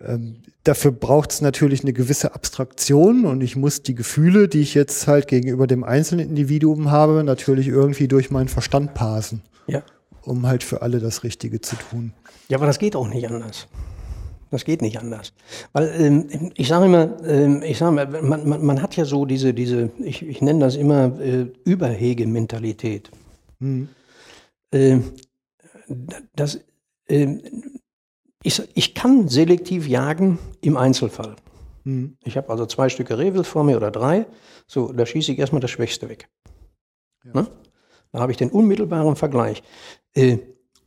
Ähm, 0.00 0.36
dafür 0.62 0.92
braucht 0.92 1.32
es 1.32 1.40
natürlich 1.40 1.82
eine 1.82 1.92
gewisse 1.92 2.34
Abstraktion 2.34 3.24
und 3.24 3.40
ich 3.40 3.56
muss 3.56 3.82
die 3.82 3.96
Gefühle, 3.96 4.46
die 4.46 4.60
ich 4.60 4.74
jetzt 4.74 5.08
halt 5.08 5.26
gegenüber 5.26 5.66
dem 5.66 5.82
einzelnen 5.82 6.28
Individuum 6.28 6.92
habe, 6.92 7.24
natürlich 7.24 7.66
irgendwie 7.66 8.06
durch 8.06 8.30
meinen 8.30 8.48
Verstand 8.48 8.94
parsen. 8.94 9.42
Ja 9.66 9.82
um 10.26 10.46
halt 10.46 10.64
für 10.64 10.82
alle 10.82 10.98
das 10.98 11.22
Richtige 11.22 11.60
zu 11.60 11.76
tun. 11.76 12.12
Ja, 12.48 12.58
aber 12.58 12.66
das 12.66 12.78
geht 12.78 12.96
auch 12.96 13.08
nicht 13.08 13.28
anders. 13.30 13.68
Das 14.50 14.64
geht 14.64 14.80
nicht 14.80 14.98
anders. 14.98 15.32
Weil 15.72 15.92
ähm, 15.98 16.52
ich 16.54 16.68
sage 16.68 16.86
immer, 16.86 17.24
ähm, 17.26 17.62
ich 17.62 17.78
sage 17.78 18.00
immer, 18.00 18.22
man, 18.22 18.48
man, 18.48 18.64
man, 18.64 18.82
hat 18.82 18.96
ja 18.96 19.04
so 19.04 19.24
diese, 19.24 19.52
diese 19.52 19.90
ich, 19.98 20.22
ich 20.22 20.40
nenne 20.40 20.60
das 20.60 20.76
immer 20.76 21.18
äh, 21.20 21.46
Überhegementalität. 21.64 23.10
Mhm. 23.58 23.88
Äh, 24.70 24.98
das, 26.34 26.60
äh, 27.08 27.38
ich, 28.42 28.62
ich 28.74 28.94
kann 28.94 29.28
selektiv 29.28 29.88
jagen 29.88 30.38
im 30.60 30.76
Einzelfall. 30.76 31.34
Mhm. 31.84 32.16
Ich 32.24 32.36
habe 32.36 32.48
also 32.50 32.66
zwei 32.66 32.88
Stücke 32.88 33.18
Rehwild 33.18 33.46
vor 33.46 33.64
mir 33.64 33.76
oder 33.76 33.90
drei. 33.90 34.26
So, 34.68 34.92
da 34.92 35.06
schieße 35.06 35.32
ich 35.32 35.38
erstmal 35.38 35.60
das 35.60 35.70
Schwächste 35.70 36.08
weg. 36.08 36.28
Ja. 37.24 37.42
Ne? 37.42 37.46
Da 38.12 38.20
habe 38.20 38.32
ich 38.32 38.38
den 38.38 38.50
unmittelbaren 38.50 39.16
Vergleich. 39.16 39.62
Äh, 40.14 40.38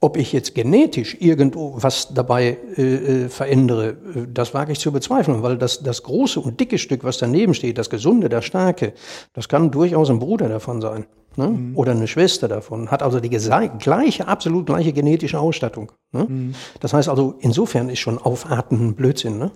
ob 0.01 0.15
ich 0.17 0.31
jetzt 0.31 0.55
genetisch 0.55 1.17
irgendwo 1.19 1.75
was 1.77 2.13
dabei 2.13 2.57
äh, 2.77 2.81
äh, 3.25 3.29
verändere, 3.29 3.89
äh, 3.89 4.27
das 4.33 4.53
wage 4.53 4.71
ich 4.71 4.79
zu 4.79 4.91
bezweifeln, 4.91 5.43
weil 5.43 5.57
das, 5.57 5.83
das 5.83 6.03
große 6.03 6.39
und 6.39 6.59
dicke 6.59 6.77
Stück, 6.77 7.03
was 7.03 7.17
daneben 7.17 7.53
steht, 7.53 7.77
das 7.77 7.89
gesunde, 7.89 8.29
das 8.29 8.45
starke, 8.45 8.93
das 9.33 9.49
kann 9.49 9.71
durchaus 9.71 10.09
ein 10.09 10.19
Bruder 10.19 10.47
davon 10.47 10.81
sein. 10.81 11.05
Ne? 11.35 11.49
Mhm. 11.49 11.77
Oder 11.77 11.91
eine 11.91 12.07
Schwester 12.07 12.47
davon, 12.47 12.91
hat 12.91 13.03
also 13.03 13.19
die 13.19 13.29
gleiche, 13.29 14.27
absolut 14.27 14.65
gleiche 14.65 14.93
genetische 14.93 15.39
Ausstattung. 15.39 15.91
Ne? 16.11 16.25
Mhm. 16.27 16.55
Das 16.79 16.93
heißt 16.93 17.09
also, 17.09 17.35
insofern 17.39 17.89
ist 17.89 17.99
schon 17.99 18.17
Aufatmen 18.17 18.95
Blödsinn, 18.95 19.37
ne? 19.37 19.51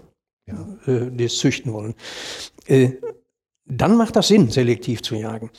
ja. 0.46 0.94
äh, 0.94 1.10
die 1.10 1.26
es 1.26 1.38
züchten 1.38 1.74
wollen. 1.74 1.96
Äh, 2.68 2.92
dann 3.66 3.96
macht 3.96 4.16
das 4.18 4.28
Sinn, 4.28 4.50
selektiv 4.50 5.02
zu 5.02 5.16
jagen. 5.16 5.50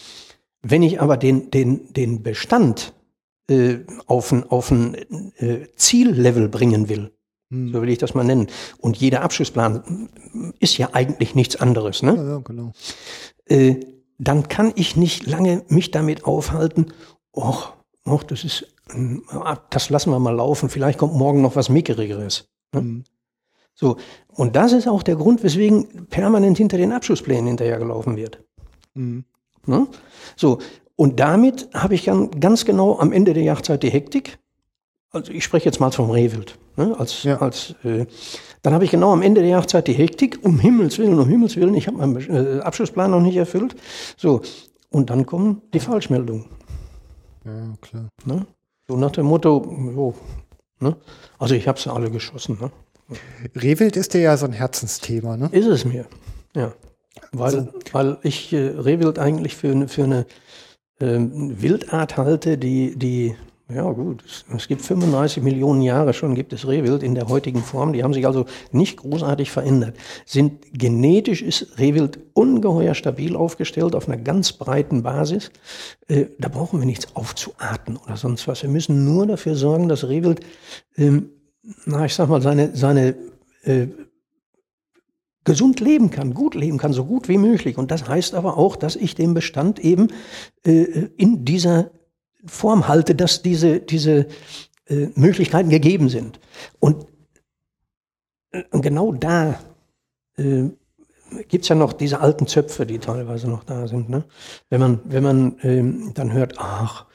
Wenn 0.62 0.82
ich 0.82 1.00
aber 1.00 1.16
den, 1.16 1.50
den, 1.50 1.92
den 1.92 2.22
Bestand 2.22 2.92
äh, 3.48 3.78
auf 4.06 4.32
ein, 4.32 4.44
auf 4.44 4.70
ein 4.70 4.94
äh, 5.36 5.68
Ziellevel 5.76 6.48
bringen 6.48 6.88
will. 6.88 7.12
Hm. 7.50 7.72
So 7.72 7.82
will 7.82 7.88
ich 7.88 7.98
das 7.98 8.14
mal 8.14 8.24
nennen. 8.24 8.48
Und 8.78 8.96
jeder 8.96 9.22
Abschussplan 9.22 10.08
ist 10.60 10.78
ja 10.78 10.90
eigentlich 10.92 11.34
nichts 11.34 11.56
anderes. 11.56 12.02
Ne? 12.02 12.14
Ja, 12.16 12.24
ja, 12.24 12.38
genau. 12.38 12.72
Äh, 13.46 13.76
dann 14.18 14.48
kann 14.48 14.72
ich 14.76 14.96
nicht 14.96 15.26
lange 15.26 15.64
mich 15.68 15.90
damit 15.90 16.24
aufhalten, 16.24 16.92
och, 17.32 17.72
och, 18.06 18.22
das 18.22 18.44
ist, 18.44 18.66
ah, 19.28 19.58
das 19.70 19.90
lassen 19.90 20.10
wir 20.10 20.18
mal 20.18 20.34
laufen, 20.34 20.68
vielleicht 20.68 20.98
kommt 20.98 21.14
morgen 21.14 21.42
noch 21.42 21.56
was 21.56 21.68
Mickerigeres. 21.68 22.48
Ne? 22.72 22.80
Hm. 22.80 23.04
So, 23.74 23.96
und 24.28 24.54
das 24.54 24.72
ist 24.72 24.86
auch 24.86 25.02
der 25.02 25.16
Grund, 25.16 25.42
weswegen 25.42 26.06
permanent 26.06 26.58
hinter 26.58 26.76
den 26.76 26.92
Abschussplänen 26.92 27.48
hinterhergelaufen 27.48 28.16
wird. 28.16 28.42
Mhm. 28.94 29.24
Ne? 29.66 29.88
So, 30.36 30.58
und 30.96 31.20
damit 31.20 31.68
habe 31.74 31.94
ich 31.94 32.04
dann 32.04 32.30
ganz 32.40 32.64
genau 32.64 32.98
am 32.98 33.12
Ende 33.12 33.34
der 33.34 33.42
Jagdzeit 33.42 33.82
die 33.82 33.90
Hektik. 33.90 34.38
Also 35.10 35.32
ich 35.32 35.44
spreche 35.44 35.66
jetzt 35.66 35.80
mal 35.80 35.90
vom 35.90 36.10
Rehwild. 36.10 36.58
Ne, 36.76 36.98
als, 36.98 37.22
ja. 37.22 37.40
als, 37.40 37.74
äh, 37.84 38.06
dann 38.62 38.74
habe 38.74 38.84
ich 38.84 38.90
genau 38.90 39.12
am 39.12 39.22
Ende 39.22 39.42
der 39.42 39.50
Jagdzeit 39.50 39.86
die 39.86 39.92
Hektik. 39.92 40.40
Um 40.42 40.58
Himmels 40.58 40.98
Willen, 40.98 41.18
um 41.18 41.28
Himmels 41.28 41.56
Willen, 41.56 41.74
ich 41.74 41.86
habe 41.86 41.98
meinen 41.98 42.16
äh, 42.28 42.60
Abschlussplan 42.60 43.12
noch 43.12 43.20
nicht 43.20 43.36
erfüllt. 43.36 43.76
So, 44.16 44.42
und 44.90 45.10
dann 45.10 45.24
kommen 45.24 45.62
die 45.72 45.78
Falschmeldungen. 45.78 46.46
Ja, 47.44 47.74
klar. 47.80 48.08
Ne? 48.24 48.46
So 48.88 48.96
nach 48.96 49.12
dem 49.12 49.26
Motto, 49.26 49.62
jo, 49.68 50.14
ne? 50.80 50.96
also 51.38 51.54
ich 51.54 51.68
habe 51.68 51.78
sie 51.78 51.92
alle 51.92 52.10
geschossen. 52.10 52.58
Ne? 52.60 52.70
Rehwild 53.54 53.96
ist 53.96 54.14
dir 54.14 54.20
ja 54.20 54.36
so 54.36 54.46
ein 54.46 54.52
Herzensthema, 54.52 55.36
ne? 55.36 55.48
Ist 55.52 55.66
es 55.66 55.84
mir, 55.84 56.06
ja. 56.56 56.72
Weil, 57.32 57.54
also, 57.54 57.68
weil 57.92 58.18
ich 58.22 58.52
äh, 58.52 58.66
Rehwild 58.68 59.18
eigentlich 59.18 59.54
für, 59.54 59.86
für 59.88 60.04
eine 60.04 60.26
ähm, 61.00 61.60
Wildart 61.60 62.16
halte, 62.16 62.58
die, 62.58 62.96
die, 62.96 63.34
ja 63.68 63.90
gut, 63.90 64.22
es 64.54 64.68
gibt 64.68 64.82
35 64.82 65.42
Millionen 65.42 65.82
Jahre 65.82 66.12
schon, 66.12 66.34
gibt 66.34 66.52
es 66.52 66.68
Rehwild 66.68 67.02
in 67.02 67.14
der 67.14 67.28
heutigen 67.28 67.62
Form. 67.62 67.92
Die 67.92 68.04
haben 68.04 68.14
sich 68.14 68.26
also 68.26 68.44
nicht 68.72 68.98
großartig 68.98 69.50
verändert. 69.50 69.96
Sind 70.26 70.64
genetisch 70.72 71.42
ist 71.42 71.78
Rehwild 71.78 72.18
ungeheuer 72.34 72.94
stabil 72.94 73.36
aufgestellt 73.36 73.94
auf 73.94 74.08
einer 74.08 74.18
ganz 74.18 74.52
breiten 74.52 75.02
Basis. 75.02 75.50
Äh, 76.08 76.26
da 76.38 76.48
brauchen 76.48 76.78
wir 76.78 76.86
nichts 76.86 77.16
aufzuarten 77.16 77.96
oder 77.96 78.16
sonst 78.16 78.46
was. 78.46 78.62
Wir 78.62 78.70
müssen 78.70 79.04
nur 79.04 79.26
dafür 79.26 79.56
sorgen, 79.56 79.88
dass 79.88 80.06
Rehwild, 80.06 80.40
ähm, 80.96 81.30
na 81.86 82.04
ich 82.04 82.14
sag 82.14 82.28
mal, 82.28 82.42
seine, 82.42 82.76
seine 82.76 83.16
äh, 83.62 83.86
gesund 85.44 85.80
leben 85.80 86.10
kann, 86.10 86.34
gut 86.34 86.54
leben 86.54 86.78
kann, 86.78 86.92
so 86.92 87.04
gut 87.04 87.28
wie 87.28 87.38
möglich. 87.38 87.78
Und 87.78 87.90
das 87.90 88.08
heißt 88.08 88.34
aber 88.34 88.56
auch, 88.56 88.76
dass 88.76 88.96
ich 88.96 89.14
den 89.14 89.34
Bestand 89.34 89.78
eben 89.78 90.08
äh, 90.64 91.08
in 91.16 91.44
dieser 91.44 91.90
Form 92.46 92.88
halte, 92.88 93.14
dass 93.14 93.42
diese, 93.42 93.80
diese 93.80 94.26
äh, 94.86 95.08
Möglichkeiten 95.14 95.70
gegeben 95.70 96.08
sind. 96.08 96.40
Und, 96.80 97.06
äh, 98.50 98.62
genau 98.72 99.12
da 99.12 99.58
äh, 100.36 100.64
gibt 101.48 101.64
es 101.64 101.68
ja 101.68 101.74
noch 101.74 101.92
diese 101.92 102.20
alten 102.20 102.46
Zöpfe, 102.46 102.86
die 102.86 102.98
teilweise 102.98 103.48
noch 103.48 103.64
da 103.64 103.86
sind. 103.86 104.08
Ne? 104.08 104.24
Wenn 104.70 104.80
man, 104.80 105.00
wenn 105.04 105.22
man 105.22 105.56
ähm, 105.62 106.12
dann 106.14 106.32
hört, 106.32 106.58
ach, 106.58 107.06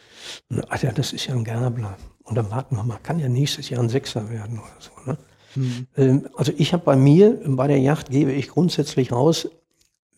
ja, 0.49 0.91
das 0.91 1.14
ist 1.14 1.27
ja 1.27 1.35
ein 1.35 1.43
Gabler. 1.43 1.98
Und 2.24 2.35
dann 2.35 2.51
warten 2.51 2.75
wir 2.75 2.83
mal, 2.83 2.99
kann 3.01 3.19
ja 3.19 3.30
nächstes 3.30 3.69
Jahr 3.69 3.82
ein 3.82 3.90
Sechser 3.90 4.30
werden 4.30 4.59
oder 4.59 4.75
so. 4.80 4.91
Ne? 5.06 5.17
Mhm. 5.56 6.28
Also 6.36 6.52
ich 6.58 6.74
habe 6.74 6.84
bei 6.84 6.95
mir, 6.95 7.40
bei 7.45 7.68
der 7.68 7.80
Yacht 7.80 8.10
gebe 8.10 8.32
ich 8.32 8.50
grundsätzlich 8.50 9.11
raus, 9.11 9.50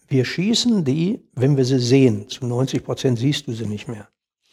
wir 0.08 0.26
schießen 0.26 0.84
die, 0.84 1.22
wenn 1.34 1.56
wir 1.56 1.66
sie 1.66 1.80
sehen. 1.80 2.28
Zu 2.28 2.46
90 2.46 2.84
Prozent 2.84 3.18
siehst 3.18 3.48
du 3.48 3.54
sie 3.54 3.66
nicht 3.66 3.88
mehr. 3.88 4.10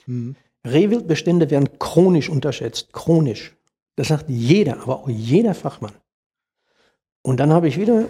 Mhm. 0.07 0.36
Rehwildbestände 0.65 1.50
werden 1.50 1.78
chronisch 1.78 2.28
unterschätzt. 2.28 2.92
Chronisch. 2.92 3.57
Das 3.97 4.08
sagt 4.08 4.26
jeder, 4.28 4.81
aber 4.82 5.00
auch 5.00 5.08
jeder 5.08 5.55
Fachmann. 5.55 5.94
Und 7.23 7.40
dann 7.40 7.52
habe 7.52 7.68
ich 7.68 7.78
wieder 7.78 8.07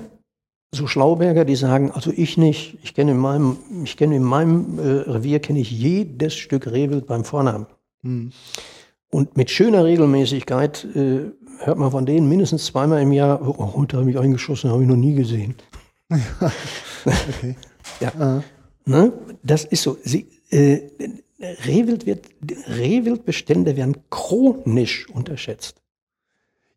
so 0.70 0.86
Schlauberger, 0.86 1.46
die 1.46 1.56
sagen, 1.56 1.90
also 1.90 2.12
ich 2.14 2.36
nicht, 2.36 2.78
ich 2.82 2.94
kenne 2.94 3.12
in 3.12 3.16
meinem, 3.16 3.56
ich 3.84 3.96
kenne 3.96 4.16
in 4.16 4.22
meinem 4.22 4.78
äh, 4.78 5.10
Revier 5.10 5.40
kenne 5.40 5.60
ich 5.60 5.70
jedes 5.70 6.34
Stück 6.34 6.66
Rehwild 6.66 7.06
beim 7.06 7.24
Vornamen. 7.24 7.66
Mhm. 8.02 8.32
Und 9.10 9.38
mit 9.38 9.50
schöner 9.50 9.84
Regelmäßigkeit 9.84 10.86
äh, 10.94 11.30
hört 11.58 11.78
man 11.78 11.90
von 11.90 12.06
denen 12.06 12.28
mindestens 12.28 12.66
zweimal 12.66 13.02
im 13.02 13.12
Jahr, 13.12 13.40
oh, 13.46 13.74
heute 13.74 13.98
habe 13.98 14.10
ich 14.10 14.18
eingeschossen, 14.18 14.70
habe 14.70 14.82
ich 14.82 14.88
noch 14.88 14.96
nie 14.96 15.14
gesehen. 15.14 15.54
okay. 16.10 17.56
ja. 18.00 18.12
Ah. 18.18 18.42
Ne? 18.84 19.12
Das 19.42 19.64
ist 19.64 19.82
so. 19.82 19.98
Sie, 20.02 20.28
äh, 20.50 20.80
Rehwild 21.66 22.06
wird, 22.06 22.26
Rehwildbestände 22.68 23.76
werden 23.76 23.96
chronisch 24.10 25.08
unterschätzt. 25.10 25.80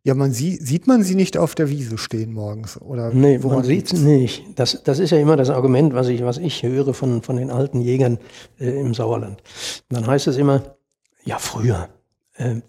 Ja, 0.04 0.16
man 0.16 0.32
sie, 0.32 0.56
sieht 0.56 0.88
man 0.88 1.04
sie 1.04 1.14
nicht 1.14 1.38
auf 1.38 1.54
der 1.54 1.70
Wiese 1.70 1.98
stehen 1.98 2.34
morgens? 2.34 2.82
Oder 2.82 3.12
nee, 3.14 3.38
man 3.38 3.64
sieht 3.64 3.88
sie 3.88 4.00
nicht. 4.00 4.44
Das, 4.56 4.82
das 4.84 4.98
ist 4.98 5.12
ja 5.12 5.20
immer 5.20 5.36
das 5.36 5.52
Argument, 5.52 5.94
was 5.94 6.08
ich, 6.08 6.24
was 6.24 6.38
ich 6.38 6.64
höre 6.64 6.94
von, 6.94 7.22
von 7.22 7.38
den 7.38 7.52
alten 7.52 7.82
Jägern 7.82 8.18
äh, 8.60 8.80
im 8.80 8.96
Sauerland. 8.96 9.42
Dann 9.90 10.08
heißt 10.08 10.28
es 10.28 10.38
immer, 10.38 10.76
ja, 11.24 11.38
früher, 11.38 11.90
äh, 12.36 12.62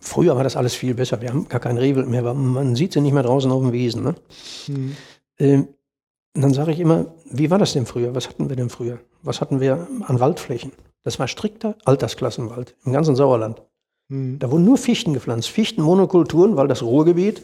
früher 0.00 0.36
war 0.36 0.44
das 0.44 0.56
alles 0.56 0.74
viel 0.74 0.94
besser. 0.94 1.20
Wir 1.20 1.30
haben 1.30 1.48
gar 1.48 1.60
kein 1.60 1.78
Rehwild 1.78 2.08
mehr. 2.08 2.22
Man 2.34 2.76
sieht 2.76 2.92
sie 2.92 3.00
nicht 3.00 3.12
mehr 3.12 3.22
draußen 3.22 3.50
auf 3.50 3.62
dem 3.62 3.72
Wiesen. 3.72 4.02
Ne? 4.02 4.14
Mhm. 4.68 4.96
Äh, 5.38 5.62
dann 6.34 6.52
sage 6.52 6.72
ich 6.72 6.80
immer, 6.80 7.06
wie 7.30 7.50
war 7.50 7.58
das 7.58 7.72
denn 7.72 7.86
früher? 7.86 8.14
Was 8.14 8.28
hatten 8.28 8.48
wir 8.48 8.56
denn 8.56 8.68
früher? 8.68 8.98
Was 9.22 9.40
hatten 9.40 9.60
wir 9.60 9.86
an 10.06 10.20
Waldflächen? 10.20 10.72
Das 11.02 11.18
war 11.18 11.28
strikter 11.28 11.76
Altersklassenwald 11.84 12.74
im 12.84 12.92
ganzen 12.92 13.16
Sauerland. 13.16 13.62
Mhm. 14.08 14.38
Da 14.38 14.50
wurden 14.50 14.64
nur 14.64 14.76
Fichten 14.76 15.14
gepflanzt. 15.14 15.48
Fichtenmonokulturen, 15.48 16.56
weil 16.56 16.68
das 16.68 16.82
Ruhrgebiet 16.82 17.42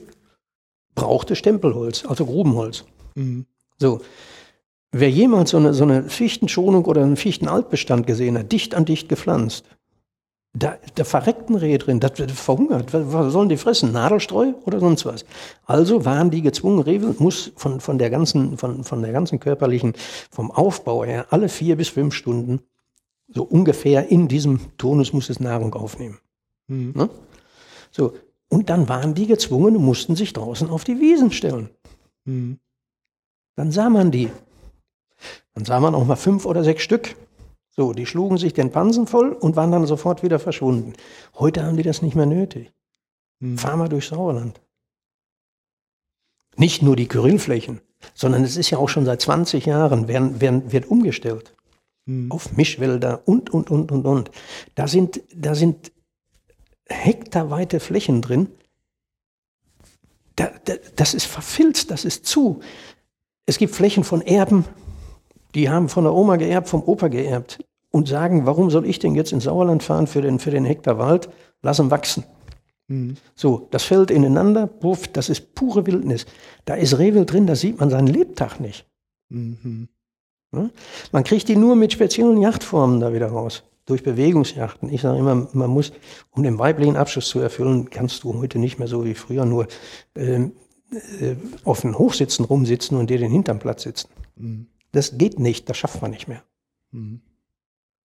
brauchte 0.95 1.37
Stempelholz, 1.37 2.05
also 2.05 2.27
Grubenholz. 2.27 2.85
Mhm. 3.15 3.47
So. 3.79 4.01
Wer 4.95 5.11
jemals 5.11 5.51
so 5.51 5.57
eine, 5.57 5.73
so 5.73 5.85
eine 5.85 6.03
Fichtenschonung 6.11 6.85
oder 6.85 7.03
einen 7.03 7.17
Fichtenaltbestand 7.17 8.07
gesehen 8.07 8.37
hat, 8.37 8.53
dicht 8.53 8.75
an 8.75 8.85
dicht 8.85 9.09
gepflanzt, 9.09 9.65
da, 10.55 10.77
da 10.95 11.05
verreckt 11.05 11.49
ein 11.49 11.55
Reh 11.55 11.79
drin, 11.79 11.99
das 11.99 12.19
wird 12.19 12.31
verhungert. 12.31 12.93
Was 12.93 13.33
sollen 13.33 13.49
die 13.49 13.57
fressen? 13.57 13.93
Nadelstreu 13.93 14.53
oder 14.67 14.81
sonst 14.81 15.07
was? 15.07 15.25
Also 15.65 16.05
waren 16.05 16.31
die 16.31 16.43
gezwungen, 16.43 16.81
Reh 16.81 16.99
muss 17.19 17.53
von, 17.57 17.81
von, 17.81 17.99
der 17.99 18.11
ganzen, 18.11 18.59
von, 18.59 18.85
von 18.85 19.03
der 19.03 19.13
ganzen 19.13 19.41
körperlichen, 19.41 19.95
vom 20.31 20.51
Aufbau 20.51 21.05
her, 21.05 21.27
alle 21.31 21.49
vier 21.49 21.77
bis 21.77 21.89
fünf 21.89 22.15
Stunden, 22.15 22.61
so 23.29 23.45
ungefähr 23.45 24.09
in 24.09 24.29
diesem 24.29 24.77
Tonus 24.77 25.15
muss 25.15 25.31
es 25.31 25.41
Nahrung 25.41 25.73
aufnehmen. 25.75 26.19
Mhm. 26.69 26.93
Ne? 26.95 27.11
So. 27.91 28.15
Und 28.51 28.69
dann 28.69 28.91
waren 28.91 29.15
die 29.15 29.27
gezwungen 29.27 29.77
und 29.77 29.85
mussten 29.85 30.15
sich 30.15 30.35
draußen 30.35 30.69
auf 30.69 30.85
die 30.85 31.01
Wiesen 31.01 31.33
stellen. 31.33 31.71
Mhm. 32.27 32.59
Dann 33.57 33.73
sah 33.73 33.89
man 33.89 34.11
die. 34.11 34.31
Dann 35.55 35.65
sah 35.65 35.81
man 35.81 35.95
auch 35.95 36.05
mal 36.05 36.17
fünf 36.17 36.45
oder 36.45 36.63
sechs 36.63 36.83
Stück. 36.83 37.17
So, 37.75 37.95
die 37.95 38.05
schlugen 38.05 38.37
sich 38.37 38.53
den 38.53 38.71
Pansen 38.71 39.07
voll 39.07 39.33
und 39.33 39.57
waren 39.57 39.73
dann 39.73 39.87
sofort 39.87 40.23
wieder 40.23 40.39
verschwunden. 40.39 40.93
Heute 41.35 41.65
haben 41.65 41.79
die 41.79 41.83
das 41.83 42.03
nicht 42.03 42.15
mehr 42.15 42.27
nötig. 42.27 42.71
Hm. 43.41 43.57
Fahr 43.57 43.77
mal 43.79 43.89
durch 43.89 44.09
Sauerland. 44.09 44.61
Nicht 46.57 46.83
nur 46.83 46.97
die 46.97 47.09
Kyrillflächen, 47.09 47.81
sondern 48.13 48.45
es 48.45 48.59
ist 48.59 48.69
ja 48.69 48.77
auch 48.77 48.91
schon 48.91 49.07
seit 49.07 49.23
20 49.23 49.65
Jahren, 49.65 50.07
werden, 50.07 50.43
werden, 50.43 50.71
wird 50.71 50.87
umgestellt. 50.87 51.55
Hm. 52.07 52.31
Auf 52.31 52.57
Mischwälder 52.59 53.23
und, 53.27 53.49
und, 53.49 53.71
und, 53.71 53.91
und, 53.91 54.05
und. 54.05 54.31
Da 54.75 54.87
sind, 54.87 55.23
da 55.35 55.55
sind 55.55 55.93
hektarweite 56.87 57.81
Flächen 57.81 58.21
drin. 58.21 58.49
Da, 60.37 60.51
da, 60.67 60.75
das 60.97 61.15
ist 61.15 61.25
verfilzt, 61.25 61.91
das 61.91 62.05
ist 62.05 62.27
zu. 62.27 62.61
Es 63.47 63.57
gibt 63.57 63.75
Flächen 63.75 64.05
von 64.05 64.21
Erben, 64.21 64.67
die 65.55 65.71
haben 65.71 65.89
von 65.89 66.05
der 66.05 66.15
Oma 66.15 66.37
geerbt, 66.37 66.69
vom 66.69 66.83
Opa 66.83 67.09
geerbt 67.09 67.65
und 67.91 68.09
sagen, 68.09 68.47
warum 68.47 68.71
soll 68.71 68.87
ich 68.87 68.99
denn 68.99 69.15
jetzt 69.15 69.33
ins 69.33 69.45
Sauerland 69.45 69.83
fahren 69.83 70.07
für 70.07 70.23
den, 70.23 70.39
für 70.39 70.51
den 70.51 70.65
Hektar 70.65 70.99
Wald? 70.99 71.29
Lass 71.63 71.79
ihn 71.79 71.91
wachsen. 71.91 72.25
Mhm. 72.89 73.17
So, 73.35 73.69
das 73.71 73.85
fällt 73.85 74.11
ineinander, 74.11 74.67
puff, 74.67 75.09
das 75.09 75.29
ist 75.29 75.55
pure 75.55 75.87
Wildnis. 75.87 76.27
Da 76.65 76.75
ist 76.75 76.99
Rehwild 76.99 77.33
drin, 77.33 77.47
da 77.47 77.55
sieht 77.55 77.81
man 77.81 77.91
seinen 77.91 78.09
Lebtag 78.09 78.61
nicht. 78.61 78.87
Mhm. 79.29 79.89
Man 81.13 81.25
kriegt 81.25 81.49
die 81.49 81.57
nur 81.57 81.77
mit 81.77 81.93
speziellen 81.93 82.39
Yachtformen 82.39 83.01
da 83.01 83.13
wieder 83.13 83.29
raus. 83.29 83.63
durch 83.85 84.03
Bewegungsjachten. 84.05 84.89
Ich 84.91 85.01
sage 85.01 85.19
immer, 85.19 85.49
man 85.53 85.71
muss, 85.71 85.93
um 86.31 86.43
den 86.45 86.59
weiblichen 86.59 86.97
Abschluss 86.97 87.29
zu 87.29 87.41
erfüllen, 87.41 87.91
kannst 87.91 88.23
du 88.23 88.35
heute 88.35 88.59
nicht 88.61 88.79
mehr 88.79 88.87
so 88.87 89.05
wie 89.05 89.15
früher 89.15 89.45
nur 89.45 89.67
ähm, 90.15 90.53
äh, 91.21 91.35
auf 91.65 91.81
den 91.81 91.99
Hochsitzen 91.99 92.45
rumsitzen 92.45 92.97
und 92.97 93.11
dir 93.11 93.19
den 93.19 93.33
Hintern 93.33 93.59
platt 93.59 93.81
sitzen. 93.81 94.09
Mhm. 94.37 94.67
Das 94.93 95.19
geht 95.19 95.39
nicht, 95.39 95.69
das 95.69 95.77
schafft 95.77 96.01
man 96.03 96.11
nicht 96.11 96.29
mehr. 96.29 96.43
Mhm. 96.93 97.21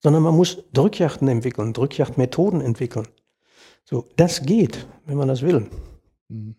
Sondern 0.02 0.22
man 0.22 0.36
muss 0.36 0.64
Drückjachten 0.72 1.28
entwickeln, 1.28 1.72
Drückjachtmethoden 1.72 2.60
entwickeln. 2.60 3.06
So, 3.84 4.08
das 4.16 4.42
geht, 4.42 4.86
wenn 5.06 5.16
man 5.16 5.28
das 5.28 5.42
will. 5.42 5.68
Mhm. 6.28 6.54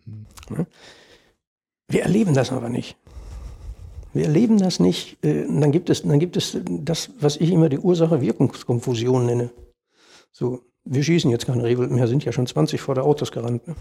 Wir 1.88 2.04
erleben 2.04 2.34
das 2.34 2.52
aber 2.52 2.70
nicht. 2.70 2.98
Wir 4.14 4.26
erleben 4.26 4.58
das 4.58 4.80
nicht. 4.80 5.24
Äh, 5.24 5.46
dann 5.48 5.72
gibt 5.72 5.90
es, 5.90 6.02
dann 6.04 6.20
gibt 6.20 6.38
es 6.38 6.58
das, 6.66 7.12
was 7.20 7.38
ich 7.38 7.52
immer 7.52 7.70
die 7.70 7.80
Ursache-Wirkungskonfusion 7.80 9.26
nenne. 9.26 9.52
So, 10.32 10.62
wir 10.84 11.04
schießen 11.04 11.30
jetzt 11.30 11.46
kein 11.46 11.60
Rehwild 11.60 11.92
mehr, 11.92 12.08
sind 12.08 12.26
ja 12.26 12.32
schon 12.32 12.48
20 12.48 12.82
vor 12.82 12.96
der 12.96 13.04
Autos 13.04 13.32
gerannt. 13.32 13.68
Ne? 13.68 13.76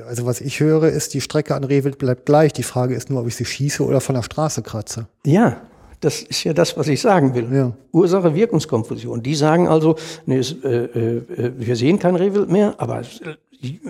Also 0.00 0.26
was 0.26 0.40
ich 0.40 0.60
höre, 0.60 0.88
ist, 0.88 1.14
die 1.14 1.20
Strecke 1.20 1.54
an 1.54 1.64
Rehwild 1.64 1.98
bleibt 1.98 2.26
gleich. 2.26 2.52
Die 2.52 2.62
Frage 2.62 2.94
ist 2.94 3.10
nur, 3.10 3.20
ob 3.20 3.26
ich 3.26 3.36
sie 3.36 3.44
schieße 3.44 3.84
oder 3.84 4.00
von 4.00 4.14
der 4.14 4.22
Straße 4.22 4.62
kratze. 4.62 5.06
Ja, 5.24 5.60
das 6.00 6.20
ist 6.22 6.44
ja 6.44 6.52
das, 6.52 6.76
was 6.76 6.88
ich 6.88 7.00
sagen 7.00 7.34
will. 7.34 7.48
Ja. 7.52 7.72
Ursache-Wirkungskonfusion. 7.92 9.22
Die 9.22 9.34
sagen 9.34 9.68
also, 9.68 9.96
nee, 10.26 10.38
es, 10.38 10.52
äh, 10.64 10.84
äh, 10.84 11.52
wir 11.56 11.76
sehen 11.76 11.98
kein 11.98 12.16
Rehwild 12.16 12.50
mehr, 12.50 12.74
aber 12.78 13.00
äh, 13.00 13.36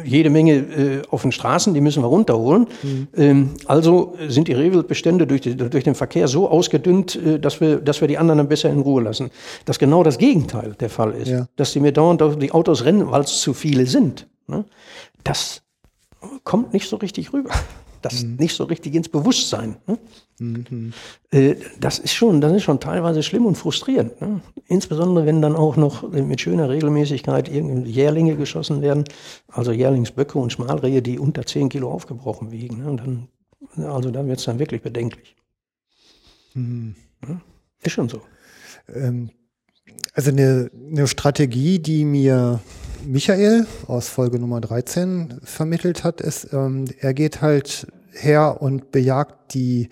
jede 0.04 0.28
Menge 0.28 0.52
äh, 0.52 1.02
auf 1.08 1.22
den 1.22 1.32
Straßen, 1.32 1.72
die 1.72 1.80
müssen 1.80 2.02
wir 2.02 2.08
runterholen. 2.08 2.66
Ähm, 3.16 3.50
also 3.66 4.14
sind 4.28 4.48
die 4.48 4.52
Rehwildbestände 4.52 5.26
durch, 5.26 5.40
die, 5.40 5.56
durch 5.56 5.84
den 5.84 5.94
Verkehr 5.94 6.28
so 6.28 6.48
ausgedünnt, 6.50 7.16
äh, 7.16 7.38
dass, 7.38 7.60
wir, 7.60 7.76
dass 7.76 8.02
wir 8.02 8.08
die 8.08 8.18
anderen 8.18 8.38
dann 8.38 8.48
besser 8.48 8.68
in 8.68 8.80
Ruhe 8.80 9.02
lassen. 9.02 9.30
Dass 9.64 9.78
genau 9.78 10.02
das 10.02 10.18
Gegenteil 10.18 10.74
der 10.78 10.90
Fall 10.90 11.12
ist. 11.12 11.28
Ja. 11.28 11.46
Dass 11.56 11.72
die 11.72 11.80
mir 11.80 11.92
dauernd 11.92 12.20
auf 12.20 12.38
die 12.38 12.52
Autos 12.52 12.84
rennen, 12.84 13.10
weil 13.10 13.22
es 13.22 13.40
zu 13.40 13.54
viele 13.54 13.86
sind. 13.86 14.28
Ne? 14.46 14.66
Das 15.24 15.62
kommt 16.44 16.72
nicht 16.72 16.88
so 16.88 16.96
richtig 16.96 17.32
rüber. 17.32 17.50
Das 18.02 18.24
nicht 18.24 18.56
so 18.56 18.64
richtig 18.64 18.94
ins 18.94 19.08
Bewusstsein. 19.08 19.76
Ne? 19.86 19.96
Äh, 21.30 21.54
das 21.78 22.00
ist 22.00 22.14
schon, 22.14 22.40
das 22.40 22.52
ist 22.52 22.64
schon 22.64 22.80
teilweise 22.80 23.22
schlimm 23.22 23.46
und 23.46 23.56
frustrierend. 23.56 24.20
Ne? 24.20 24.40
Insbesondere 24.66 25.24
wenn 25.24 25.40
dann 25.40 25.54
auch 25.54 25.76
noch 25.76 26.10
mit 26.10 26.40
schöner 26.40 26.68
Regelmäßigkeit 26.68 27.48
Jährlinge 27.48 28.36
geschossen 28.36 28.82
werden, 28.82 29.04
also 29.46 29.70
Jährlingsböcke 29.70 30.36
und 30.38 30.52
Schmalrehe, 30.52 31.00
die 31.00 31.20
unter 31.20 31.46
10 31.46 31.68
Kilo 31.68 31.92
aufgebrochen 31.92 32.50
wiegen. 32.50 32.78
Ne? 32.78 32.96
Dann, 32.96 33.28
also 33.88 34.10
da 34.10 34.26
wird 34.26 34.40
es 34.40 34.46
dann 34.46 34.58
wirklich 34.58 34.82
bedenklich. 34.82 35.36
Mhm. 36.54 36.96
Ist 37.80 37.92
schon 37.92 38.08
so. 38.08 38.20
Ähm, 38.92 39.30
also 40.14 40.30
eine, 40.30 40.70
eine 40.90 41.06
Strategie, 41.06 41.78
die 41.78 42.04
mir 42.04 42.60
Michael 43.06 43.66
aus 43.86 44.08
Folge 44.08 44.38
Nummer 44.38 44.60
13 44.60 45.40
vermittelt 45.42 46.04
hat, 46.04 46.20
ist, 46.20 46.52
ähm, 46.52 46.86
er 47.00 47.14
geht 47.14 47.42
halt 47.42 47.86
her 48.12 48.60
und 48.60 48.92
bejagt 48.92 49.54
die 49.54 49.88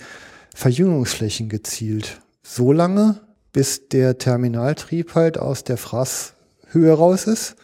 Verjüngungsflächen 0.55 1.48
gezielt. 1.48 2.20
So 2.42 2.72
lange, 2.72 3.20
bis 3.52 3.89
der 3.89 4.18
Terminaltrieb 4.18 5.14
halt 5.14 5.39
aus 5.39 5.64
der 5.64 5.76
Frasshöhe 5.76 6.92
raus 6.92 7.26
ist. 7.26 7.56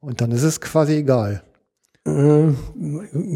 Und 0.00 0.20
dann 0.20 0.32
ist 0.32 0.42
es 0.42 0.60
quasi 0.60 0.96
egal. 0.96 1.42
Äh, 2.06 2.52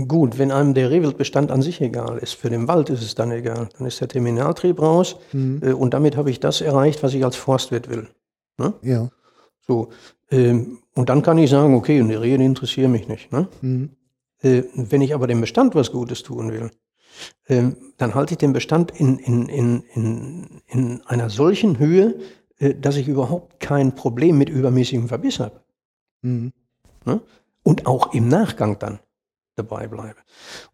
gut, 0.07 0.39
wenn 0.39 0.51
einem 0.51 0.75
der 0.75 0.91
Rehwildbestand 0.91 1.51
an 1.51 1.63
sich 1.63 1.81
egal 1.81 2.19
ist, 2.19 2.35
für 2.35 2.51
den 2.51 2.69
Wald 2.69 2.91
ist 2.91 3.03
es 3.03 3.15
dann 3.15 3.31
egal. 3.31 3.69
Dann 3.77 3.87
ist 3.87 4.01
der 4.01 4.09
Terminaltrieb 4.09 4.81
raus 4.81 5.17
äh, 5.35 5.73
und 5.73 5.95
damit 5.95 6.17
habe 6.17 6.31
ich 6.31 6.41
das 6.41 6.61
erreicht, 6.61 7.03
was 7.03 7.15
ich 7.15 7.25
als 7.25 7.37
Forstwirt 7.37 7.89
will. 7.91 8.09
Ne? 8.59 8.75
Ja. 8.83 9.11
So, 9.67 9.91
ähm, 10.33 10.79
und 10.95 11.09
dann 11.09 11.23
kann 11.23 11.39
ich 11.39 11.51
sagen, 11.51 11.75
okay, 11.75 12.01
und 12.01 12.09
die 12.09 12.19
die 12.19 12.45
interessieren 12.45 12.91
mich 12.91 13.07
nicht. 13.09 13.31
Ne? 13.33 13.49
Mhm. 13.61 13.91
Äh, 14.41 14.65
wenn 14.75 15.03
ich 15.03 15.15
aber 15.15 15.27
dem 15.27 15.41
Bestand 15.41 15.75
was 15.75 15.93
Gutes 15.93 16.23
tun 16.23 16.51
will, 16.51 16.71
ähm, 17.49 17.77
dann 17.99 18.15
halte 18.15 18.35
ich 18.35 18.39
den 18.39 18.53
Bestand 18.53 18.91
in, 18.99 19.19
in, 19.19 19.49
in, 19.49 19.83
in, 19.95 20.63
in 20.67 21.03
einer 21.03 21.31
solchen 21.31 21.79
Höhe, 21.79 22.15
äh, 22.59 22.75
dass 22.75 22.97
ich 22.97 23.09
überhaupt 23.09 23.61
kein 23.61 23.95
Problem 23.95 24.39
mit 24.39 24.49
übermäßigem 24.49 25.09
Verbiss 25.09 25.39
habe. 25.39 25.61
Mhm. 26.23 26.53
Ne? 27.05 27.21
Und 27.63 27.87
auch 27.87 28.13
im 28.13 28.29
Nachgang 28.29 28.79
dann 28.79 28.99
dabei 29.55 29.87
bleibe. 29.87 30.17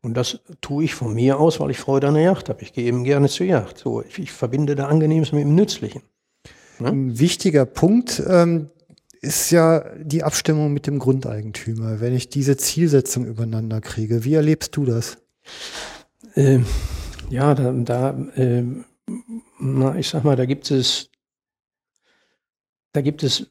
Und 0.02 0.14
das 0.16 0.40
tue 0.60 0.84
ich 0.84 0.94
von 0.94 1.14
mir 1.14 1.40
aus, 1.40 1.58
weil 1.58 1.70
ich 1.70 1.78
Freude 1.78 2.08
an 2.08 2.14
der 2.14 2.22
Yacht 2.22 2.48
habe. 2.48 2.62
Ich 2.62 2.72
gehe 2.72 2.84
eben 2.84 3.02
gerne 3.02 3.28
zur 3.28 3.46
Yacht. 3.46 3.78
So, 3.78 4.02
ich, 4.02 4.18
ich 4.18 4.32
verbinde 4.32 4.76
da 4.76 4.86
Angenehmes 4.86 5.32
mit 5.32 5.42
dem 5.42 5.54
Nützlichen. 5.54 6.02
Ein 6.80 7.18
wichtiger 7.18 7.66
Punkt 7.66 8.22
ähm, 8.24 8.70
ist 9.20 9.50
ja 9.50 9.84
die 9.96 10.22
Abstimmung 10.22 10.72
mit 10.72 10.86
dem 10.86 10.98
Grundeigentümer. 10.98 12.00
Wenn 12.00 12.14
ich 12.14 12.28
diese 12.28 12.56
Zielsetzung 12.56 13.26
übereinander 13.26 13.80
kriege, 13.80 14.24
wie 14.24 14.34
erlebst 14.34 14.76
du 14.76 14.84
das? 14.84 15.18
Ähm, 16.36 16.66
ja, 17.30 17.54
da, 17.54 17.72
da 17.72 18.16
ähm, 18.36 18.84
na, 19.58 19.96
ich 19.96 20.08
sag 20.08 20.24
mal, 20.24 20.36
da 20.36 20.46
gibt 20.46 20.70
es, 20.70 21.10
da 22.92 23.00
gibt 23.00 23.22
es, 23.22 23.46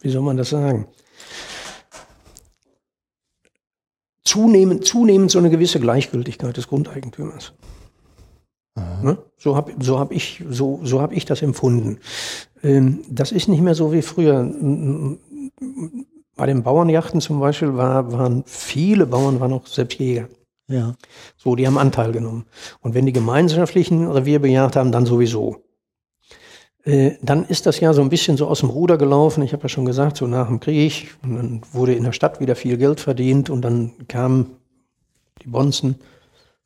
wie 0.00 0.10
soll 0.10 0.22
man 0.22 0.36
das 0.36 0.50
sagen? 0.50 0.86
Zunehmend, 4.24 4.84
zunehmend 4.84 5.30
so 5.30 5.38
eine 5.38 5.50
gewisse 5.50 5.80
Gleichgültigkeit 5.80 6.56
des 6.56 6.68
Grundeigentümers. 6.68 7.52
Ne? 9.02 9.18
So 9.36 9.56
habe 9.56 9.74
so 9.80 9.98
hab 9.98 10.12
ich, 10.12 10.44
so, 10.48 10.80
so 10.84 11.00
hab 11.00 11.12
ich 11.12 11.24
das 11.24 11.42
empfunden. 11.42 11.98
Ähm, 12.62 13.00
das 13.08 13.32
ist 13.32 13.48
nicht 13.48 13.62
mehr 13.62 13.74
so 13.74 13.92
wie 13.92 14.02
früher. 14.02 14.50
Bei 16.36 16.46
den 16.46 16.62
Bauernjachten 16.62 17.20
zum 17.20 17.40
Beispiel 17.40 17.74
war, 17.76 18.12
waren 18.12 18.44
viele 18.46 19.06
Bauern 19.06 19.40
waren 19.40 19.52
auch 19.52 19.66
selbst 19.66 19.98
Jäger. 19.98 20.28
Ja. 20.68 20.94
So, 21.36 21.56
die 21.56 21.66
haben 21.66 21.78
Anteil 21.78 22.12
genommen. 22.12 22.46
Und 22.80 22.94
wenn 22.94 23.06
die 23.06 23.12
gemeinschaftlichen 23.12 24.06
Revier 24.06 24.38
bejagt 24.40 24.76
haben, 24.76 24.92
dann 24.92 25.04
sowieso. 25.04 25.64
Äh, 26.84 27.16
dann 27.20 27.44
ist 27.44 27.66
das 27.66 27.80
ja 27.80 27.92
so 27.92 28.00
ein 28.00 28.08
bisschen 28.08 28.36
so 28.36 28.46
aus 28.46 28.60
dem 28.60 28.70
Ruder 28.70 28.96
gelaufen. 28.96 29.42
Ich 29.42 29.52
habe 29.52 29.64
ja 29.64 29.68
schon 29.68 29.84
gesagt, 29.84 30.16
so 30.16 30.26
nach 30.26 30.46
dem 30.46 30.60
Krieg. 30.60 31.16
Und 31.22 31.36
dann 31.36 31.60
wurde 31.72 31.94
in 31.94 32.04
der 32.04 32.12
Stadt 32.12 32.40
wieder 32.40 32.56
viel 32.56 32.76
Geld 32.76 33.00
verdient 33.00 33.50
und 33.50 33.62
dann 33.62 33.92
kamen 34.08 34.56
die 35.42 35.48
Bonzen, 35.48 35.96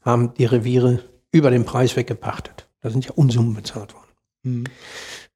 haben 0.03 0.35
die 0.35 0.45
Reviere 0.45 1.01
über 1.33 1.51
den 1.51 1.65
Preis 1.65 1.97
weggepachtet. 1.97 2.69
Da 2.83 2.91
sind 2.91 3.07
ja 3.07 3.13
Unsummen 3.15 3.55
bezahlt 3.55 3.95
worden. 3.95 4.05
Mhm. 4.43 4.65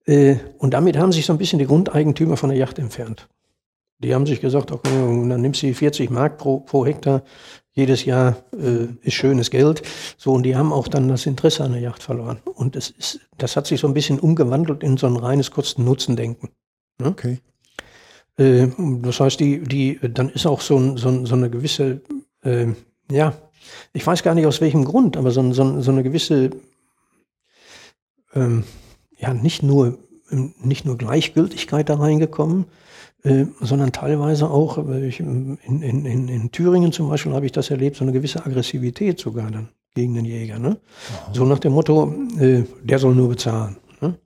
Äh, 0.09 0.37
und 0.59 0.73
damit 0.75 0.97
haben 0.97 1.13
sich 1.13 1.27
so 1.27 1.33
ein 1.35 1.39
bisschen 1.39 1.59
die 1.59 1.67
Grundeigentümer 1.67 2.37
von 2.37 2.49
der 2.49 2.59
Yacht 2.59 2.79
entfernt. 2.79 3.29
Die 3.99 4.15
haben 4.15 4.27
sich 4.27 4.41
gesagt, 4.41 4.73
okay, 4.73 4.91
dann 5.29 5.41
nimmst 5.41 5.63
du 5.63 5.75
40 5.75 6.09
Mark 6.11 6.39
pro, 6.39 6.61
pro 6.61 6.87
Hektar. 6.87 7.23
Jedes 7.73 8.05
Jahr 8.05 8.37
äh, 8.53 8.87
ist 9.03 9.15
schönes 9.15 9.51
Geld. 9.51 9.83
So, 10.17 10.33
und 10.33 10.45
die 10.45 10.57
haben 10.57 10.73
auch 10.73 10.89
dann 10.89 11.09
das 11.09 11.27
Interesse 11.27 11.65
an 11.65 11.73
der 11.73 11.81
Yacht 11.81 12.03
verloren. 12.03 12.39
Und 12.55 12.75
das 12.75 12.91
ist, 12.91 13.21
das 13.37 13.57
hat 13.57 13.67
sich 13.67 13.81
so 13.81 13.87
ein 13.87 13.95
bisschen 13.95 14.19
umgewandelt 14.19 14.83
in 14.83 14.97
so 14.97 15.07
ein 15.09 15.17
reines 15.17 15.51
Kosten-Nutzen-Denken. 15.51 16.49
Ne? 17.01 17.09
Okay. 17.09 17.41
Äh, 18.39 18.69
das 19.03 19.21
heißt, 19.21 19.39
die, 19.41 19.61
die, 19.63 19.99
dann 20.01 20.31
ist 20.31 20.47
auch 20.47 20.61
so, 20.61 20.79
ein, 20.79 20.97
so, 20.97 21.09
ein, 21.09 21.27
so 21.27 21.35
eine 21.35 21.51
gewisse, 21.51 22.01
äh, 22.43 22.69
ja, 23.11 23.35
ich 23.93 24.07
weiß 24.07 24.23
gar 24.23 24.35
nicht 24.35 24.47
aus 24.47 24.61
welchem 24.61 24.85
Grund, 24.85 25.17
aber 25.17 25.31
so, 25.33 25.41
ein- 25.41 25.53
so 25.53 25.91
eine 25.91 26.03
gewisse, 26.03 26.51
ähm, 28.35 28.65
ja, 29.19 29.35
nicht 29.35 29.63
nur, 29.63 29.99
ähm, 30.31 30.55
nicht 30.63 30.85
nur 30.85 30.97
Gleichgültigkeit 30.97 31.89
da 31.89 31.97
reingekommen, 31.97 32.67
äh, 33.25 33.47
sondern 33.61 33.93
teilweise 33.93 34.49
auch, 34.51 34.79
äh, 34.89 35.09
ich, 35.09 35.21
in, 35.21 35.59
in, 35.65 35.83
in, 35.83 36.29
in 36.29 36.51
Thüringen 36.53 36.93
zum 36.93 37.09
Beispiel 37.09 37.33
habe 37.33 37.47
ich 37.47 37.53
das 37.53 37.71
erlebt, 37.71 37.97
so 37.97 38.05
eine 38.05 38.13
gewisse 38.13 38.45
Aggressivität 38.45 39.19
sogar 39.19 39.51
dann 39.51 39.69
gegen 39.95 40.15
den 40.15 40.25
Jäger. 40.25 40.59
Ne? 40.59 40.77
So 41.33 41.45
nach 41.45 41.59
dem 41.59 41.73
Motto, 41.73 42.15
äh, 42.39 42.63
der 42.83 42.99
soll 42.99 43.15
nur 43.15 43.31
bezahlen. 43.31 43.77
Ne? 44.01 44.19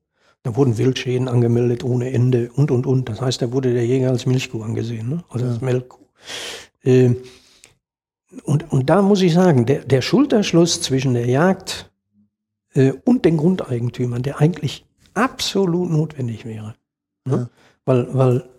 Da 0.43 0.55
wurden 0.57 0.77
Wildschäden 0.77 1.29
angemeldet 1.29 1.85
ohne 1.85 2.13
Ende 2.13 2.51
und, 2.55 2.71
und, 2.71 2.87
und. 2.87 3.09
Das 3.09 3.21
heißt, 3.21 3.41
da 3.41 3.53
wurde 3.53 3.73
der 3.73 3.87
Jäger 3.87 4.11
als 4.11 4.27
Milchkuh 4.27 4.63
angesehen, 4.63 5.09
ne? 5.09 5.25
also 5.31 5.47
als 5.47 5.61
Melkkuh. 5.63 6.05
Äh, 6.83 7.15
und, 8.45 8.71
und 8.73 8.91
da 8.91 9.03
muss 9.03 9.23
ich 9.23 9.33
sagen, 9.35 9.67
der, 9.67 9.85
der 9.85 10.03
Schulterschluss 10.03 10.81
zwischen 10.81 11.15
der 11.15 11.27
Jagd 11.27 11.92
äh, 12.75 12.93
und 13.05 13.25
den 13.25 13.37
Grundeigentümern, 13.37 14.23
der 14.23 14.41
eigentlich 14.41 14.87
absolut 15.15 15.91
notwendig 15.91 16.45
wäre. 16.45 16.75
Ne? 17.25 17.37
Ja. 17.37 17.51
Weil, 17.85 18.15
weil 18.15 18.51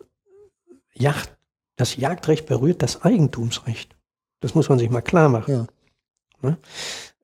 Jagd, 0.93 1.35
das 1.75 1.95
Jagdrecht 1.95 2.45
berührt 2.45 2.81
das 2.81 3.01
Eigentumsrecht. 3.01 3.95
Das 4.39 4.55
muss 4.55 4.69
man 4.69 4.79
sich 4.79 4.89
mal 4.89 5.01
klar 5.01 5.29
machen. 5.29 5.51
Ja. 5.51 5.67
Ne? 6.41 6.57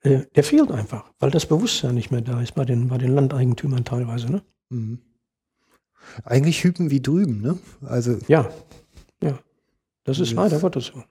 Äh, 0.02 0.26
der 0.36 0.44
fehlt 0.44 0.72
einfach, 0.72 1.12
weil 1.20 1.30
das 1.32 1.46
Bewusstsein 1.46 1.96
nicht 1.96 2.12
mehr 2.12 2.22
da 2.22 2.42
ist 2.42 2.56
bei 2.56 2.66
den, 2.66 2.88
bei 2.88 2.98
den 2.98 3.14
Landeigentümern 3.14 3.84
teilweise. 3.84 4.32
Ne? 4.32 4.42
Mhm. 4.70 5.00
Eigentlich 6.24 6.64
hüben 6.64 6.90
wie 6.90 7.02
drüben, 7.02 7.42
ne? 7.42 7.60
Also 7.82 8.18
Ja, 8.28 8.50
ja. 9.22 9.38
Das 10.06 10.20
ist 10.20 10.34
leider 10.34 10.60
Gottes 10.60 10.88
so. 10.88 11.04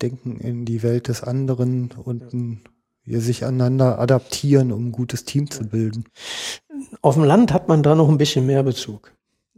denken 0.00 0.38
in 0.38 0.64
die 0.64 0.82
Welt 0.82 1.08
des 1.08 1.22
anderen 1.22 1.90
und 1.92 2.32
ein, 2.32 2.60
sich 3.16 3.44
aneinander 3.44 3.98
adaptieren, 3.98 4.72
um 4.72 4.88
ein 4.88 4.92
gutes 4.92 5.24
Team 5.24 5.50
zu 5.50 5.64
bilden. 5.64 6.04
Auf 7.02 7.14
dem 7.14 7.24
Land 7.24 7.52
hat 7.52 7.68
man 7.68 7.82
da 7.82 7.94
noch 7.94 8.08
ein 8.08 8.18
bisschen 8.18 8.46
mehr 8.46 8.62
Bezug. 8.62 9.12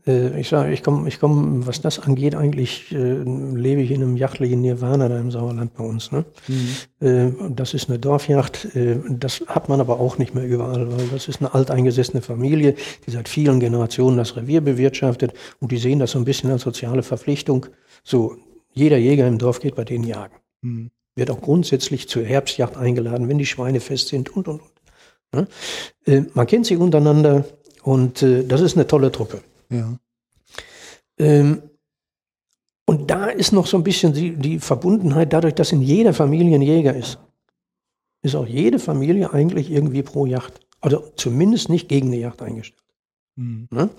Äh, 0.06 0.40
ich 0.40 0.48
sage, 0.48 0.72
ich 0.72 0.82
komme, 0.82 1.08
ich 1.08 1.20
komme, 1.20 1.66
was 1.66 1.80
das 1.80 1.98
angeht, 1.98 2.34
eigentlich 2.34 2.92
äh, 2.92 3.22
lebe 3.22 3.82
ich 3.82 3.90
in 3.90 4.02
einem 4.02 4.16
jachtlichen 4.16 4.60
Nirvana 4.60 5.08
da 5.08 5.18
im 5.18 5.30
Sauerland 5.30 5.74
bei 5.74 5.84
uns. 5.84 6.12
Ne? 6.12 6.24
Mhm. 6.48 7.06
Äh, 7.06 7.32
das 7.50 7.74
ist 7.74 7.88
eine 7.88 7.98
Dorfjacht. 7.98 8.74
Äh, 8.74 8.98
das 9.08 9.42
hat 9.46 9.68
man 9.68 9.80
aber 9.80 10.00
auch 10.00 10.18
nicht 10.18 10.34
mehr 10.34 10.46
überall, 10.46 10.90
weil 10.90 11.08
das 11.08 11.28
ist 11.28 11.40
eine 11.40 11.54
alteingesessene 11.54 12.22
Familie, 12.22 12.74
die 13.06 13.10
seit 13.10 13.28
vielen 13.28 13.60
Generationen 13.60 14.16
das 14.16 14.36
Revier 14.36 14.60
bewirtschaftet 14.60 15.32
und 15.60 15.72
die 15.72 15.78
sehen 15.78 15.98
das 15.98 16.12
so 16.12 16.18
ein 16.18 16.24
bisschen 16.24 16.50
als 16.50 16.62
soziale 16.62 17.02
Verpflichtung. 17.02 17.66
So, 18.02 18.36
jeder 18.72 18.96
Jäger 18.96 19.26
im 19.26 19.38
Dorf 19.38 19.60
geht 19.60 19.74
bei 19.74 19.84
denen 19.84 20.04
jagen. 20.04 20.36
Mhm. 20.62 20.90
Wird 21.20 21.30
auch 21.30 21.42
grundsätzlich 21.42 22.08
zur 22.08 22.24
Herbstjacht 22.24 22.78
eingeladen, 22.78 23.28
wenn 23.28 23.36
die 23.36 23.44
Schweine 23.44 23.80
fest 23.80 24.08
sind 24.08 24.34
und 24.34 24.48
und 24.48 24.62
und. 24.62 24.72
Ne? 25.34 25.46
Äh, 26.06 26.22
man 26.32 26.46
kennt 26.46 26.64
sie 26.64 26.76
untereinander 26.76 27.44
und 27.82 28.22
äh, 28.22 28.42
das 28.42 28.62
ist 28.62 28.74
eine 28.74 28.86
tolle 28.86 29.12
Truppe. 29.12 29.42
Ja. 29.68 29.98
Ähm, 31.18 31.60
und 32.86 33.10
da 33.10 33.26
ist 33.26 33.52
noch 33.52 33.66
so 33.66 33.76
ein 33.76 33.82
bisschen 33.82 34.14
die, 34.14 34.34
die 34.34 34.60
Verbundenheit, 34.60 35.34
dadurch, 35.34 35.54
dass 35.54 35.72
in 35.72 35.82
jeder 35.82 36.14
Familie 36.14 36.54
ein 36.54 36.62
Jäger 36.62 36.96
ist, 36.96 37.18
ist 38.22 38.34
auch 38.34 38.46
jede 38.46 38.78
Familie 38.78 39.30
eigentlich 39.30 39.70
irgendwie 39.70 40.02
pro 40.02 40.24
Yacht. 40.24 40.66
Also 40.80 41.12
zumindest 41.16 41.68
nicht 41.68 41.90
gegen 41.90 42.06
eine 42.06 42.16
Yacht 42.16 42.40
eingestellt. 42.40 42.82
Mhm. 43.36 43.68
Ne? 43.70 43.90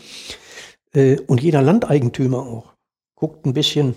Äh, 0.94 1.20
und 1.28 1.40
jeder 1.40 1.62
Landeigentümer 1.62 2.40
auch 2.40 2.74
guckt 3.14 3.46
ein 3.46 3.54
bisschen 3.54 3.94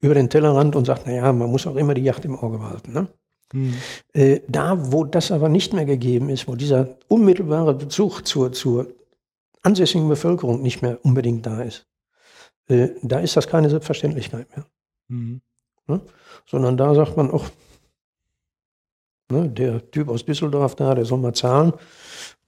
über 0.00 0.14
den 0.14 0.30
Tellerrand 0.30 0.76
und 0.76 0.84
sagt, 0.84 1.06
naja, 1.06 1.32
man 1.32 1.50
muss 1.50 1.66
auch 1.66 1.76
immer 1.76 1.94
die 1.94 2.02
Yacht 2.02 2.24
im 2.24 2.36
Auge 2.36 2.58
behalten. 2.58 2.92
Ne? 2.92 3.08
Mhm. 3.52 3.74
Äh, 4.12 4.40
da, 4.48 4.92
wo 4.92 5.04
das 5.04 5.30
aber 5.30 5.48
nicht 5.48 5.72
mehr 5.72 5.84
gegeben 5.84 6.28
ist, 6.28 6.48
wo 6.48 6.54
dieser 6.54 6.96
unmittelbare 7.08 7.74
Bezug 7.74 8.26
zur, 8.26 8.52
zur 8.52 8.88
ansässigen 9.62 10.08
Bevölkerung 10.08 10.62
nicht 10.62 10.82
mehr 10.82 11.04
unbedingt 11.04 11.46
da 11.46 11.62
ist, 11.62 11.86
äh, 12.68 12.88
da 13.02 13.20
ist 13.20 13.36
das 13.36 13.48
keine 13.48 13.70
Selbstverständlichkeit 13.70 14.48
mehr. 14.54 14.66
Mhm. 15.08 15.40
Ne? 15.86 16.00
Sondern 16.46 16.76
da 16.76 16.94
sagt 16.94 17.16
man 17.16 17.30
auch, 17.30 17.44
ne, 19.30 19.48
der 19.48 19.90
Typ 19.90 20.08
aus 20.08 20.24
Düsseldorf 20.24 20.74
da, 20.74 20.94
der 20.94 21.04
soll 21.04 21.18
mal 21.18 21.34
zahlen. 21.34 21.72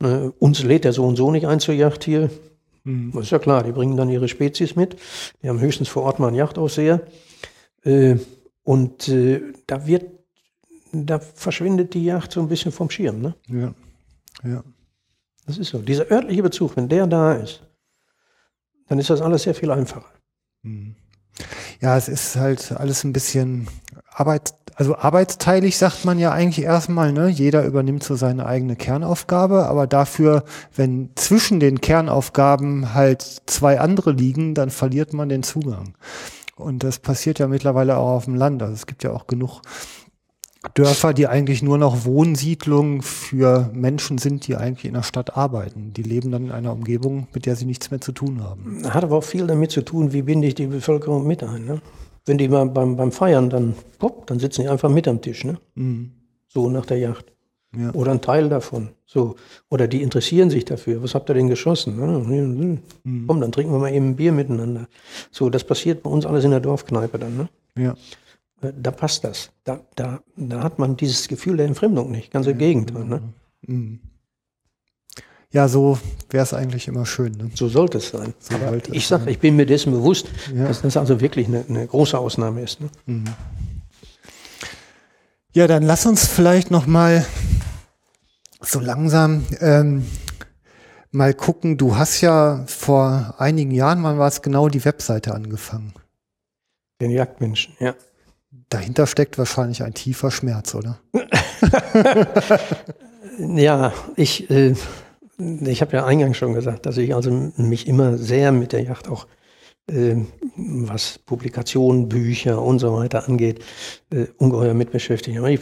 Ne, 0.01 0.33
uns 0.39 0.63
lädt 0.63 0.85
der 0.85 0.93
so 0.93 1.07
und 1.07 1.17
so 1.17 1.31
nicht 1.31 1.47
ein 1.47 1.61
zur 1.61 1.75
Yacht 1.75 2.05
hier. 2.05 2.31
Mhm. 2.89 3.13
Das 3.13 3.25
ist 3.25 3.31
ja 3.31 3.39
klar, 3.39 3.63
die 3.63 3.73
bringen 3.73 3.97
dann 3.97 4.09
ihre 4.09 4.29
Spezies 4.29 4.75
mit. 4.75 4.97
Die 5.43 5.49
haben 5.49 5.61
höchstens 5.61 5.89
vor 5.89 6.05
Ort 6.05 6.19
mal 6.19 6.29
einen 6.29 6.37
Yachtausseher. 6.37 7.03
Äh, 7.85 8.17
und 8.63 9.09
äh, 9.09 9.53
da 9.67 9.87
wird, 9.87 10.07
da 10.93 11.19
verschwindet 11.19 11.93
die 11.93 12.05
Yacht 12.05 12.33
so 12.33 12.41
ein 12.41 12.49
bisschen 12.49 12.73
vom 12.73 12.89
Schirm. 12.89 13.21
Ne? 13.21 13.35
Ja, 13.49 13.75
ja. 14.43 14.65
Das 15.47 15.59
ist 15.59 15.69
so. 15.69 15.79
Dieser 15.79 16.11
örtliche 16.11 16.43
Bezug, 16.43 16.77
wenn 16.77 16.89
der 16.89 17.07
da 17.07 17.33
ist, 17.33 17.63
dann 18.87 18.99
ist 18.99 19.11
das 19.11 19.21
alles 19.21 19.43
sehr 19.43 19.55
viel 19.55 19.71
einfacher. 19.71 20.11
Mhm. 20.63 20.97
Ja, 21.81 21.97
es 21.97 22.09
ist 22.09 22.37
halt 22.37 22.73
alles 22.73 23.05
ein 23.05 23.13
bisschen 23.13 23.69
Arbeit, 24.11 24.55
also 24.79 24.97
arbeitsteilig 24.97 25.77
sagt 25.77 26.05
man 26.05 26.21
ja 26.21 26.31
eigentlich 26.31 26.65
erstmal, 26.65 27.13
ne? 27.13 27.29
Jeder 27.29 27.65
übernimmt 27.65 28.05
so 28.05 28.15
seine 28.15 28.47
eigene 28.47 28.77
Kernaufgabe, 28.77 29.67
aber 29.67 29.89
dafür, 29.89 30.45
wenn 30.77 31.11
zwischen 31.17 31.59
den 31.59 31.81
Kernaufgaben 31.81 32.95
halt 32.95 33.43
zwei 33.47 33.81
andere 33.81 34.13
liegen, 34.13 34.55
dann 34.55 34.71
verliert 34.71 35.13
man 35.13 35.29
den 35.29 35.43
Zugang. 35.43 35.95
Und 36.55 36.85
das 36.85 37.01
passiert 37.01 37.41
ja 37.41 37.49
mittlerweile 37.49 37.97
auch 37.97 38.11
auf 38.11 38.27
dem 38.27 38.37
Land. 38.37 38.63
Also 38.63 38.75
es 38.75 38.87
gibt 38.87 39.03
ja 39.03 39.11
auch 39.11 39.27
genug 39.27 39.63
Dörfer, 40.75 41.13
die 41.13 41.27
eigentlich 41.27 41.61
nur 41.61 41.79
noch 41.79 42.05
Wohnsiedlungen 42.05 43.03
für 43.03 43.71
Menschen 43.73 44.19
sind, 44.19 44.47
die 44.47 44.55
eigentlich 44.55 44.85
in 44.85 44.95
der 44.95 45.03
Stadt 45.03 45.37
arbeiten. 45.37 45.93
Die 45.93 46.05
leben 46.05 46.31
dann 46.31 46.47
in 46.47 46.53
einer 46.53 46.73
Umgebung, 46.73 47.27
mit 47.35 47.47
der 47.47 47.57
sie 47.57 47.65
nichts 47.65 47.91
mehr 47.91 48.01
zu 48.01 48.13
tun 48.13 48.45
haben. 48.45 48.83
Hat 48.89 49.03
aber 49.03 49.17
auch 49.17 49.25
viel 49.25 49.49
damit 49.49 49.73
zu 49.73 49.83
tun, 49.83 50.13
wie 50.13 50.23
binde 50.23 50.47
ich 50.47 50.55
die 50.55 50.69
Bevölkerung 50.69 51.27
mit 51.27 51.43
ein. 51.43 51.65
Ne? 51.65 51.81
Wenn 52.29 52.39
die 52.39 52.49
mal 52.49 52.67
beim, 52.67 52.97
beim 52.97 53.11
Feiern 53.11 53.51
dann, 53.51 53.75
pop, 53.99 54.27
dann 54.27 54.39
sitzen 54.39 54.63
die 54.63 54.69
einfach 54.69 54.91
mit 54.91 55.09
am 55.09 55.21
Tisch. 55.21 55.45
Ne? 55.45 55.59
Mhm. 55.75 56.13
So 56.47 56.71
nach 56.71 56.87
der 56.87 56.99
Yacht. 56.99 57.33
Ja. 57.77 57.93
Oder 57.93 58.13
ein 58.13 58.21
Teil 58.21 58.49
davon. 58.49 58.91
So. 59.05 59.37
Oder 59.69 59.89
die 59.89 60.03
interessieren 60.03 60.51
sich 60.51 60.65
dafür. 60.65 61.03
Was 61.03 61.15
habt 61.15 61.31
ihr 61.31 61.35
denn 61.35 61.49
geschossen? 61.49 61.97
Mhm. 63.05 63.25
Komm, 63.27 63.41
dann 63.41 63.53
trinken 63.53 63.73
wir 63.73 63.79
mal 63.79 63.93
eben 63.93 64.11
ein 64.11 64.17
Bier 64.17 64.33
miteinander. 64.33 64.89
So, 65.31 65.51
das 65.51 65.65
passiert 65.65 66.03
bei 66.03 66.11
uns 66.11 66.25
alles 66.25 66.45
in 66.45 66.51
der 66.51 66.61
Dorfkneipe 66.61 67.19
dann. 67.19 67.37
Ne? 67.37 67.49
Ja. 67.77 67.95
Äh, 68.63 68.73
da 68.81 68.91
passt 68.91 69.25
das. 69.25 69.51
Da, 69.65 69.81
da, 69.97 70.21
da 70.37 70.63
hat 70.63 70.79
man 70.79 70.97
dieses 70.97 71.29
Gefühl 71.29 71.59
der 71.59 71.67
Entfremdung 71.67 72.11
nicht. 72.11 72.31
Ganz 72.31 72.47
im 72.47 72.53
ja, 72.53 72.59
Gegenteil. 72.59 73.05
Ne? 73.05 73.23
Mhm. 73.67 74.01
Ja, 75.51 75.67
so 75.67 75.99
wäre 76.29 76.43
es 76.43 76.53
eigentlich 76.53 76.89
immer 76.89 77.07
schön. 77.07 77.33
Ne? 77.33 77.51
So 77.55 77.69
sollte 77.69 77.99
es 77.99 78.11
sein. 78.11 78.35
So 78.39 78.55
Aber 78.55 78.77
ich 78.93 79.07
sage, 79.07 79.31
ich 79.31 79.39
bin 79.39 79.57
mir 79.57 79.65
dessen 79.65 79.93
bewusst, 79.93 80.27
ja. 80.55 80.69
dass 80.69 80.83
das 80.83 80.97
also 80.97 81.21
wirklich 81.21 81.47
eine, 81.47 81.65
eine 81.69 81.87
große 81.87 82.19
Ausnahme 82.19 82.63
ist. 82.63 82.81
Ne? 82.81 82.89
Mhm. 83.07 83.25
Ja, 85.53 85.67
dann 85.67 85.83
lass 85.83 86.05
uns 86.05 86.27
vielleicht 86.27 86.71
noch 86.71 86.87
mal 86.87 87.25
so 88.61 88.79
langsam 88.81 89.47
ähm, 89.61 90.05
mal 91.11 91.33
gucken. 91.33 91.79
Du 91.79 91.97
hast 91.97 92.21
ja 92.21 92.65
vor 92.67 93.35
einigen 93.39 93.71
Jahren, 93.71 94.03
wann 94.03 94.19
war 94.19 94.29
es 94.29 94.43
genau, 94.43 94.69
die 94.69 94.85
Webseite 94.85 95.35
angefangen? 95.35 95.95
Den 97.01 97.11
Jagdmenschen, 97.11 97.75
ja. 97.79 97.95
Dahinter 98.69 99.07
steckt 99.07 99.39
wahrscheinlich 99.39 99.83
ein 99.83 99.95
tiefer 99.95 100.31
Schmerz, 100.31 100.75
oder? 100.75 100.99
ja, 103.39 103.95
ich, 104.17 104.51
äh, 104.51 104.75
ich 105.39 105.81
habe 105.81 105.97
ja 105.97 106.05
eingangs 106.05 106.37
schon 106.37 106.55
gesagt, 106.55 106.87
dass 106.87 106.97
ich 106.97 107.15
also 107.15 107.31
mich 107.57 107.87
immer 107.87 108.19
sehr 108.19 108.53
mit 108.53 108.73
der 108.73 108.83
Yacht 108.83 109.09
auch, 109.09 109.27
äh, 109.87 110.17
was 110.57 111.19
Publikationen, 111.19 112.09
Bücher 112.09 112.61
und 112.61 112.81
so 112.81 112.95
weiter 112.95 113.29
angeht, 113.29 113.65
äh, 114.11 114.27
ungeheuer 114.37 114.75
mit 114.75 114.91
beschäftige. 114.91 115.39
Aber 115.39 115.51
ich 115.51 115.61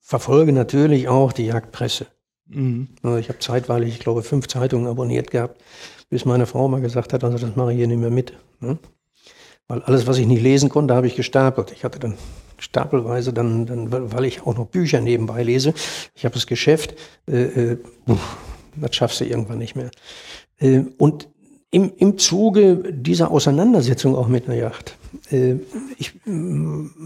verfolge 0.00 0.52
natürlich 0.52 1.08
auch 1.08 1.32
die 1.32 1.46
Jagdpresse. 1.46 2.06
Mhm. 2.46 2.88
Also 3.02 3.18
ich 3.18 3.28
habe 3.28 3.38
zeitweilig, 3.38 3.94
ich 3.94 4.00
glaube, 4.00 4.22
fünf 4.22 4.48
Zeitungen 4.48 4.88
abonniert 4.88 5.30
gehabt, 5.30 5.62
bis 6.10 6.24
meine 6.24 6.46
Frau 6.46 6.66
mal 6.68 6.80
gesagt 6.80 7.12
hat, 7.12 7.22
also 7.22 7.38
das 7.38 7.56
mache 7.56 7.72
ich 7.72 7.78
hier 7.78 7.86
nicht 7.86 8.00
mehr 8.00 8.10
mit. 8.10 8.32
Ne? 8.60 8.78
Weil 9.68 9.82
alles, 9.82 10.06
was 10.06 10.18
ich 10.18 10.26
nicht 10.26 10.42
lesen 10.42 10.70
konnte, 10.70 10.94
habe 10.94 11.06
ich 11.06 11.14
gestapelt. 11.14 11.72
Ich 11.72 11.84
hatte 11.84 11.98
dann 11.98 12.14
stapelweise, 12.58 13.32
dann, 13.32 13.66
dann, 13.66 14.12
weil 14.12 14.24
ich 14.24 14.42
auch 14.42 14.56
noch 14.56 14.66
Bücher 14.66 15.00
nebenbei 15.00 15.42
lese. 15.42 15.74
Ich 16.14 16.24
habe 16.24 16.34
das 16.34 16.46
Geschäft, 16.46 16.94
äh, 17.26 17.72
äh, 17.72 17.78
das 18.76 18.94
schaffst 18.94 19.20
du 19.20 19.24
irgendwann 19.24 19.58
nicht 19.58 19.76
mehr. 19.76 19.90
Äh, 20.58 20.82
und 20.98 21.28
im, 21.70 21.92
im 21.98 22.16
Zuge 22.16 22.92
dieser 22.92 23.30
Auseinandersetzung 23.30 24.16
auch 24.16 24.28
mit 24.28 24.46
einer 24.46 24.56
Yacht, 24.56 24.96
äh, 25.30 25.56
ich 25.98 26.14
äh, 26.26 26.30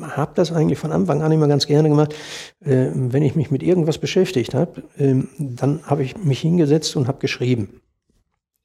habe 0.03 0.33
das 0.35 0.53
eigentlich 0.53 0.79
von 0.79 0.93
Anfang 0.93 1.23
an 1.23 1.33
immer 1.33 1.49
ganz 1.49 1.67
gerne 1.67 1.89
gemacht, 1.89 2.15
äh, 2.61 2.91
wenn 2.95 3.23
ich 3.23 3.35
mich 3.35 3.51
mit 3.51 3.63
irgendwas 3.63 3.99
beschäftigt 3.99 4.55
habe, 4.55 4.83
äh, 4.99 5.23
dann 5.39 5.85
habe 5.87 6.05
ich 6.05 6.17
mich 6.17 6.41
hingesetzt 6.41 6.97
und 6.97 7.09
habe 7.09 7.19
geschrieben. 7.19 7.81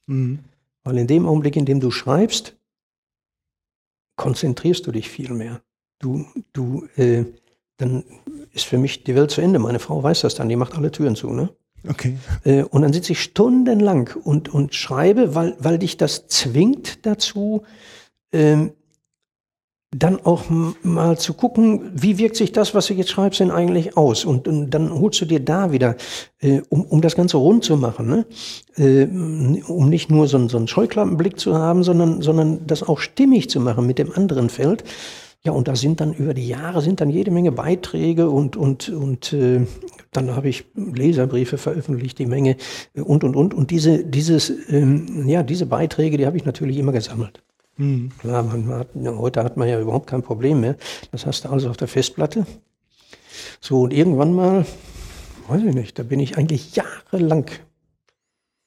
Mhm. 0.05 0.39
Weil 0.83 0.99
in 0.99 1.07
dem 1.07 1.25
Augenblick, 1.25 1.55
in 1.55 1.65
dem 1.65 1.79
du 1.79 1.91
schreibst, 1.91 2.55
konzentrierst 4.15 4.85
du 4.87 4.91
dich 4.91 5.09
viel 5.09 5.33
mehr. 5.33 5.61
Du, 5.99 6.25
du, 6.53 6.87
äh, 6.95 7.25
dann 7.77 8.03
ist 8.53 8.65
für 8.65 8.77
mich 8.77 9.03
die 9.03 9.15
Welt 9.15 9.31
zu 9.31 9.41
Ende. 9.41 9.59
Meine 9.59 9.79
Frau 9.79 10.01
weiß 10.01 10.21
das 10.21 10.35
dann, 10.35 10.49
die 10.49 10.55
macht 10.55 10.75
alle 10.75 10.91
Türen 10.91 11.15
zu, 11.15 11.31
ne? 11.31 11.49
Okay. 11.87 12.17
Äh, 12.43 12.63
und 12.63 12.81
dann 12.81 12.93
sitze 12.93 13.13
ich 13.13 13.21
stundenlang 13.21 14.09
und, 14.23 14.53
und 14.53 14.73
schreibe, 14.73 15.35
weil, 15.35 15.55
weil 15.59 15.79
dich 15.79 15.97
das 15.97 16.27
zwingt 16.27 17.05
dazu, 17.05 17.63
ähm, 18.31 18.71
dann 19.95 20.19
auch 20.25 20.43
mal 20.83 21.17
zu 21.17 21.33
gucken, 21.33 21.91
wie 21.93 22.17
wirkt 22.17 22.35
sich 22.35 22.51
das, 22.51 22.75
was 22.75 22.87
du 22.87 22.93
jetzt 22.93 23.09
schreibst, 23.09 23.39
denn 23.39 23.51
eigentlich 23.51 23.95
aus? 23.95 24.25
Und, 24.25 24.47
und 24.47 24.69
dann 24.71 24.91
holst 24.91 25.21
du 25.21 25.25
dir 25.25 25.39
da 25.39 25.71
wieder, 25.71 25.95
äh, 26.39 26.61
um, 26.69 26.83
um 26.83 27.01
das 27.01 27.15
Ganze 27.15 27.37
rund 27.37 27.63
zu 27.63 27.77
machen, 27.77 28.07
ne? 28.07 28.25
äh, 28.75 29.05
um 29.05 29.89
nicht 29.89 30.11
nur 30.11 30.27
so, 30.27 30.45
so 30.49 30.57
einen 30.57 30.67
Scheuklappenblick 30.67 31.39
zu 31.39 31.55
haben, 31.55 31.83
sondern, 31.83 32.21
sondern 32.21 32.67
das 32.67 32.83
auch 32.83 32.99
stimmig 32.99 33.49
zu 33.49 33.61
machen 33.61 33.87
mit 33.87 33.97
dem 33.97 34.11
anderen 34.11 34.49
Feld. 34.49 34.83
Ja, 35.47 35.53
und 35.53 35.69
da 35.69 35.77
sind 35.77 36.01
dann 36.01 36.13
über 36.13 36.33
die 36.33 36.45
Jahre 36.45 36.81
sind 36.81 36.99
dann 36.99 37.09
jede 37.09 37.31
Menge 37.31 37.53
Beiträge 37.53 38.29
und, 38.29 38.57
und, 38.57 38.89
und 38.89 39.31
äh, 39.31 39.65
dann 40.11 40.35
habe 40.35 40.49
ich 40.49 40.65
Leserbriefe 40.75 41.57
veröffentlicht, 41.57 42.19
die 42.19 42.25
Menge 42.25 42.57
äh, 42.95 42.99
und, 42.99 43.23
und, 43.23 43.37
und. 43.37 43.53
Und 43.53 43.71
diese, 43.71 44.03
dieses, 44.03 44.51
ähm, 44.67 45.25
ja, 45.25 45.43
diese 45.43 45.65
Beiträge, 45.65 46.17
die 46.17 46.25
habe 46.25 46.35
ich 46.35 46.43
natürlich 46.43 46.75
immer 46.75 46.91
gesammelt. 46.91 47.41
Mhm. 47.77 48.11
Klar, 48.19 48.43
man 48.43 48.67
hat, 48.67 48.89
heute 48.93 49.41
hat 49.41 49.55
man 49.55 49.69
ja 49.69 49.79
überhaupt 49.79 50.07
kein 50.07 50.21
Problem 50.21 50.59
mehr. 50.59 50.75
Das 51.13 51.25
hast 51.25 51.45
du 51.45 51.49
alles 51.49 51.65
auf 51.65 51.77
der 51.77 51.87
Festplatte. 51.87 52.45
So, 53.61 53.83
und 53.83 53.93
irgendwann 53.93 54.33
mal, 54.33 54.65
weiß 55.47 55.63
ich 55.63 55.73
nicht, 55.73 55.97
da 55.97 56.03
bin 56.03 56.19
ich 56.19 56.37
eigentlich 56.37 56.75
jahrelang 56.75 57.45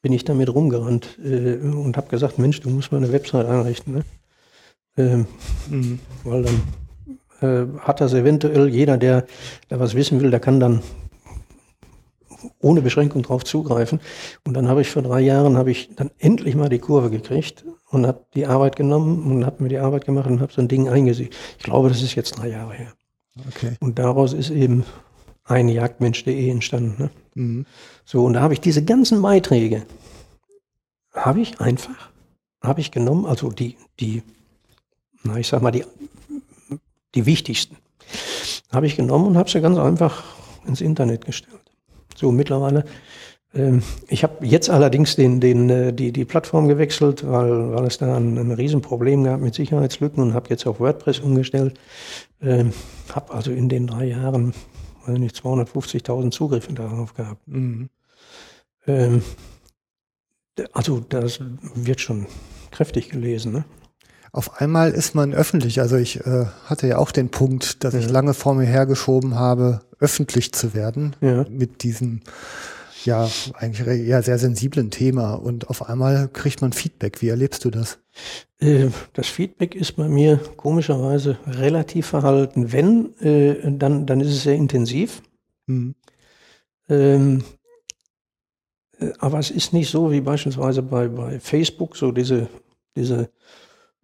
bin 0.01 0.15
ich 0.15 0.25
damit 0.25 0.49
rumgerannt 0.49 1.19
äh, 1.23 1.57
und 1.57 1.99
habe 1.99 2.09
gesagt, 2.09 2.39
Mensch, 2.39 2.61
du 2.61 2.71
musst 2.71 2.91
mal 2.91 2.97
eine 2.97 3.13
Website 3.13 3.45
einrichten. 3.45 3.97
Ne? 3.97 4.05
Ähm, 5.01 5.27
mhm. 5.69 5.99
Weil 6.25 6.43
dann 6.43 6.63
äh, 7.41 7.79
hat 7.81 8.01
das 8.01 8.13
eventuell 8.13 8.69
jeder, 8.69 8.99
der, 8.99 9.27
der 9.71 9.81
was 9.81 9.95
wissen 9.95 10.21
will, 10.21 10.31
der 10.31 10.41
kann 10.41 10.61
dann 10.61 10.83
ohne 12.61 12.83
Beschränkung 12.83 13.23
drauf 13.23 13.45
zugreifen. 13.45 14.01
Und 14.45 14.55
dann 14.55 14.69
habe 14.69 14.83
ich 14.83 14.91
vor 14.91 15.03
drei 15.03 15.21
Jahren, 15.21 15.57
habe 15.57 15.71
ich 15.71 15.95
dann 15.97 16.11
endlich 16.19 16.55
mal 16.55 16.69
die 16.69 16.79
Kurve 16.79 17.11
gekriegt 17.11 17.65
und 17.91 18.07
habe 18.07 18.25
die 18.35 18.47
Arbeit 18.47 18.77
genommen 18.77 19.31
und 19.31 19.47
habe 19.47 19.63
mir 19.63 19.69
die 19.69 19.79
Arbeit 19.79 20.05
gemacht 20.05 20.29
und 20.29 20.41
habe 20.41 20.53
so 20.53 20.61
ein 20.61 20.69
Ding 20.69 20.89
eingesehen. 20.89 21.31
Ich 21.59 21.65
glaube, 21.65 21.89
das 21.89 22.03
ist 22.03 22.15
jetzt 22.15 22.39
drei 22.39 22.49
Jahre 22.49 22.75
her. 22.75 22.93
Okay. 23.49 23.77
Und 23.81 23.99
daraus 23.99 24.33
ist 24.33 24.51
eben 24.51 24.85
ein 25.45 25.69
Jagdmensch.de 25.69 26.51
entstanden. 26.51 27.03
Ne? 27.03 27.11
Mhm. 27.35 27.67
So, 28.05 28.25
und 28.25 28.35
da 28.35 28.41
habe 28.41 28.55
ich 28.55 28.61
diese 28.61 28.85
ganzen 28.85 29.23
Beiträge, 29.23 29.83
habe 31.13 31.41
ich 31.41 31.61
einfach, 31.61 32.11
habe 32.63 32.81
ich 32.81 32.91
genommen, 32.91 33.27
also 33.27 33.51
die, 33.51 33.77
die, 33.99 34.23
na, 35.23 35.37
ich 35.37 35.49
sag 35.49 35.63
mal, 35.63 35.71
die, 35.71 35.85
die 37.15 37.27
wichtigsten, 37.27 37.77
habe 38.73 38.87
ich 38.87 38.97
genommen 38.97 39.27
und 39.27 39.37
habe 39.37 39.51
sie 39.51 39.61
ganz 39.61 39.79
einfach 39.79 40.25
ins 40.67 40.81
Internet 40.81 41.25
gestellt. 41.25 41.61
So, 42.17 42.33
mittlerweile, 42.33 42.85
ähm, 43.55 43.83
ich 44.09 44.23
habe 44.23 44.47
jetzt 44.47 44.71
allerdings 44.71 45.17
den, 45.17 45.41
den, 45.41 45.71
äh, 45.71 45.93
die, 45.93 46.13
die 46.13 46.25
Plattform 46.25 46.69
gewechselt, 46.69 47.29
weil, 47.29 47.73
weil 47.73 47.85
es 47.87 47.99
da 47.99 48.17
ein, 48.17 48.39
ein 48.39 48.53
Riesenproblem 48.53 49.25
gab 49.25 49.41
mit 49.41 49.55
Sicherheitslücken 49.55 50.23
und 50.23 50.35
habe 50.35 50.51
jetzt 50.51 50.67
auf 50.67 50.81
WordPress 50.81 51.21
umgestellt. 51.21 51.79
Ähm, 52.41 52.73
habe 53.13 53.33
also 53.33 53.51
in 53.51 53.69
den 53.69 53.87
drei 53.87 54.07
Jahren, 54.07 54.55
weiß 55.07 55.19
nicht, 55.19 55.37
250.000 55.37 56.31
Zugriffe 56.31 56.73
darauf 56.73 57.15
gehabt. 57.15 57.47
Mhm. 57.49 57.89
Ähm, 58.87 59.23
also 60.73 61.01
das 61.01 61.41
wird 61.75 62.01
schon 62.01 62.27
kräftig 62.71 63.09
gelesen. 63.09 63.53
Ne? 63.53 63.65
Auf 64.33 64.61
einmal 64.61 64.93
ist 64.93 65.15
man 65.15 65.35
öffentlich. 65.35 65.81
Also 65.81 65.97
ich 65.97 66.25
äh, 66.25 66.47
hatte 66.67 66.87
ja 66.87 66.99
auch 66.99 67.11
den 67.11 67.31
Punkt, 67.31 67.83
dass 67.85 67.95
ich 67.95 68.07
Ja. 68.07 68.11
lange 68.13 68.35
vor 68.35 68.55
mir 68.55 68.65
hergeschoben 68.67 69.35
habe, 69.35 69.81
öffentlich 69.99 70.53
zu 70.53 70.73
werden 70.75 71.17
Ja. 71.21 71.45
mit 71.49 71.83
diesem 71.83 72.21
ja 73.05 73.29
eigentlich 73.55 74.07
ja 74.07 74.23
sehr 74.23 74.39
sensiblen 74.39 74.91
Thema. 74.91 75.35
Und 75.35 75.69
auf 75.69 75.89
einmal 75.89 76.29
kriegt 76.29 76.61
man 76.61 76.73
Feedback. 76.73 77.23
Wie 77.23 77.29
erlebst 77.29 77.65
du 77.65 77.71
das? 77.71 77.99
Äh, 78.61 78.89
Das 79.15 79.27
Feedback 79.27 79.75
ist 79.75 79.97
bei 79.97 80.09
mir 80.09 80.37
komischerweise 80.57 81.39
relativ 81.47 82.07
verhalten. 82.07 82.73
Wenn, 82.73 83.15
äh, 83.21 83.57
dann, 83.73 84.07
dann 84.07 84.21
ist 84.21 84.29
es 84.29 84.43
sehr 84.43 84.55
intensiv. 84.55 85.23
Mhm. 85.67 85.95
Ähm, 86.89 87.43
äh, 89.01 89.11
aber 89.19 89.39
es 89.39 89.51
ist 89.51 89.73
nicht 89.73 89.91
so 89.91 90.13
wie 90.13 90.21
beispielsweise 90.21 90.83
bei, 90.83 91.09
bei 91.09 91.41
Facebook, 91.41 91.97
so 91.97 92.13
diese, 92.13 92.49
diese 92.97 93.31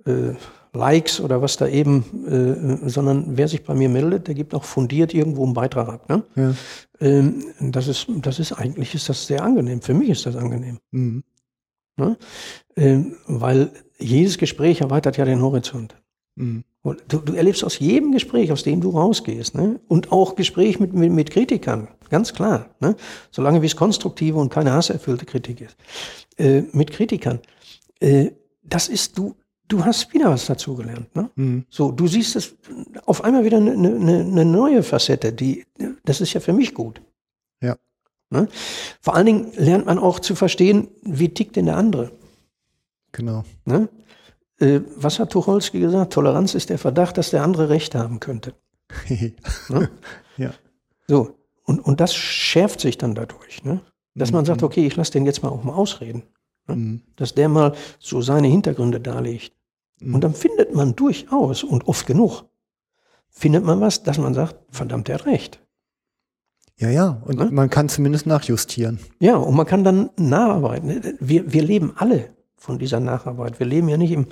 äh, 0.06 0.34
Likes 0.76 1.20
oder 1.20 1.42
was 1.42 1.56
da 1.56 1.66
eben, 1.66 2.04
äh, 2.26 2.88
sondern 2.88 3.36
wer 3.36 3.48
sich 3.48 3.64
bei 3.64 3.74
mir 3.74 3.88
meldet, 3.88 4.28
der 4.28 4.34
gibt 4.34 4.54
auch 4.54 4.64
fundiert 4.64 5.14
irgendwo 5.14 5.44
einen 5.44 5.54
Beitrag 5.54 5.88
ab. 5.88 6.08
Ne? 6.08 6.22
Ja. 6.36 6.54
Ähm, 7.00 7.44
das, 7.60 7.88
ist, 7.88 8.06
das 8.08 8.38
ist 8.38 8.52
eigentlich 8.52 8.94
ist 8.94 9.08
das 9.08 9.26
sehr 9.26 9.42
angenehm. 9.42 9.80
Für 9.80 9.94
mich 9.94 10.10
ist 10.10 10.26
das 10.26 10.36
angenehm. 10.36 10.78
Mhm. 10.90 11.24
Ne? 11.96 12.16
Ähm, 12.76 13.16
weil 13.26 13.70
jedes 13.98 14.38
Gespräch 14.38 14.82
erweitert 14.82 15.16
ja 15.16 15.24
den 15.24 15.40
Horizont. 15.40 15.96
Mhm. 16.36 16.64
Du, 17.08 17.18
du 17.18 17.32
erlebst 17.32 17.64
aus 17.64 17.80
jedem 17.80 18.12
Gespräch, 18.12 18.52
aus 18.52 18.62
dem 18.62 18.80
du 18.80 18.90
rausgehst, 18.90 19.56
ne? 19.56 19.80
und 19.88 20.12
auch 20.12 20.36
Gespräch 20.36 20.78
mit, 20.78 20.92
mit, 20.92 21.10
mit 21.10 21.30
Kritikern, 21.32 21.88
ganz 22.10 22.32
klar, 22.32 22.76
ne? 22.78 22.94
solange 23.32 23.60
wie 23.60 23.66
es 23.66 23.74
konstruktive 23.74 24.38
und 24.38 24.50
keine 24.50 24.72
hasserfüllte 24.72 25.26
Kritik 25.26 25.62
ist, 25.62 25.76
äh, 26.36 26.62
mit 26.70 26.92
Kritikern, 26.92 27.40
äh, 27.98 28.30
das 28.62 28.88
ist, 28.88 29.18
du, 29.18 29.34
du 29.68 29.84
hast 29.84 30.12
wieder 30.12 30.30
was 30.30 30.46
dazugelernt. 30.46 31.14
Ne? 31.14 31.30
Mhm. 31.34 31.66
So, 31.70 31.90
du 31.90 32.06
siehst 32.06 32.36
es 32.36 32.54
auf 33.04 33.24
einmal 33.24 33.44
wieder 33.44 33.58
eine, 33.58 33.72
eine, 33.72 34.20
eine 34.20 34.44
neue 34.44 34.82
Facette, 34.82 35.32
die, 35.32 35.64
das 36.04 36.20
ist 36.20 36.32
ja 36.32 36.40
für 36.40 36.52
mich 36.52 36.74
gut. 36.74 37.00
Ja. 37.60 37.76
Ne? 38.30 38.48
Vor 39.00 39.14
allen 39.14 39.26
Dingen 39.26 39.52
lernt 39.56 39.86
man 39.86 39.98
auch 39.98 40.20
zu 40.20 40.34
verstehen, 40.34 40.88
wie 41.02 41.28
tickt 41.28 41.56
denn 41.56 41.66
der 41.66 41.76
andere. 41.76 42.12
Genau. 43.12 43.44
Ne? 43.64 43.88
Äh, 44.58 44.80
was 44.96 45.18
hat 45.18 45.30
Tucholsky 45.30 45.80
gesagt? 45.80 46.12
Toleranz 46.12 46.54
ist 46.54 46.70
der 46.70 46.78
Verdacht, 46.78 47.18
dass 47.18 47.30
der 47.30 47.42
andere 47.42 47.68
Recht 47.68 47.94
haben 47.94 48.20
könnte. 48.20 48.54
Ne? 49.68 49.90
ja. 50.36 50.52
So, 51.08 51.36
und, 51.64 51.80
und 51.80 52.00
das 52.00 52.14
schärft 52.14 52.80
sich 52.80 52.98
dann 52.98 53.14
dadurch. 53.14 53.64
Ne? 53.64 53.80
Dass 54.14 54.32
man 54.32 54.44
sagt, 54.44 54.62
okay, 54.62 54.86
ich 54.86 54.96
lasse 54.96 55.12
den 55.12 55.26
jetzt 55.26 55.42
mal 55.42 55.50
auch 55.50 55.64
mal 55.64 55.74
ausreden. 55.74 56.22
Mhm. 56.68 57.02
Dass 57.16 57.34
der 57.34 57.48
mal 57.48 57.74
so 57.98 58.20
seine 58.22 58.48
Hintergründe 58.48 59.00
darlegt. 59.00 59.52
Und 60.02 60.22
dann 60.22 60.34
findet 60.34 60.74
man 60.74 60.94
durchaus 60.94 61.64
und 61.64 61.88
oft 61.88 62.06
genug, 62.06 62.44
findet 63.30 63.64
man 63.64 63.80
was, 63.80 64.02
dass 64.02 64.18
man 64.18 64.34
sagt, 64.34 64.56
verdammt, 64.70 65.08
der 65.08 65.14
hat 65.16 65.26
recht. 65.26 65.60
Ja, 66.78 66.90
ja. 66.90 67.22
Und 67.24 67.38
Ne? 67.38 67.48
man 67.50 67.70
kann 67.70 67.88
zumindest 67.88 68.26
nachjustieren. 68.26 68.98
Ja, 69.20 69.36
und 69.36 69.54
man 69.54 69.64
kann 69.64 69.84
dann 69.84 70.10
nacharbeiten. 70.18 71.16
Wir, 71.20 71.50
wir 71.50 71.62
leben 71.62 71.92
alle 71.96 72.28
von 72.56 72.78
dieser 72.78 73.00
Nacharbeit. 73.00 73.58
Wir 73.58 73.66
leben 73.66 73.88
ja 73.88 73.96
nicht 73.96 74.10
im 74.12 74.26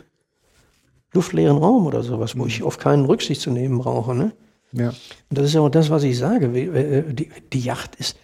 luftleeren 1.15 1.57
Raum 1.57 1.87
oder 1.87 2.03
sowas, 2.03 2.37
wo 2.37 2.45
ich 2.45 2.63
auf 2.63 2.79
keinen 2.79 3.07
Rücksicht 3.07 3.41
zu 3.41 3.51
nehmen 3.51 3.79
brauche. 3.79 4.15
Ne? 4.15 4.33
Ja. 4.73 4.89
Und 4.89 5.39
das 5.39 5.47
ist 5.47 5.55
ja 5.55 5.63
auch 5.63 5.71
das, 5.71 5.89
was 5.89 6.03
ich 6.03 6.19
sage. 6.19 6.53
Wir, 6.53 6.75
äh, 6.75 7.15
Die, 7.15 7.31
die 7.53 7.61
Yacht 7.61 7.97
ist, 7.97 8.19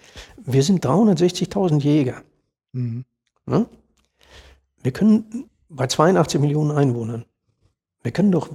wir 0.45 0.63
sind 0.63 0.85
360.000 0.85 1.81
Jäger. 1.81 2.23
Mhm. 2.73 3.05
Ne? 3.47 3.67
Wir 4.83 4.93
können 4.93 5.51
bei 5.69 5.87
82 5.87 6.41
Millionen 6.41 6.71
Einwohnern, 6.71 7.25
wir 8.03 8.13
können 8.13 8.33
doch 8.33 8.49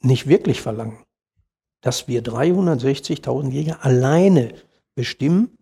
nicht 0.00 0.26
wirklich 0.28 0.60
verlangen, 0.60 0.98
dass 1.80 2.08
wir 2.08 2.22
360.000 2.22 3.50
Jäger 3.50 3.84
alleine 3.84 4.54
bestimmen, 4.94 5.56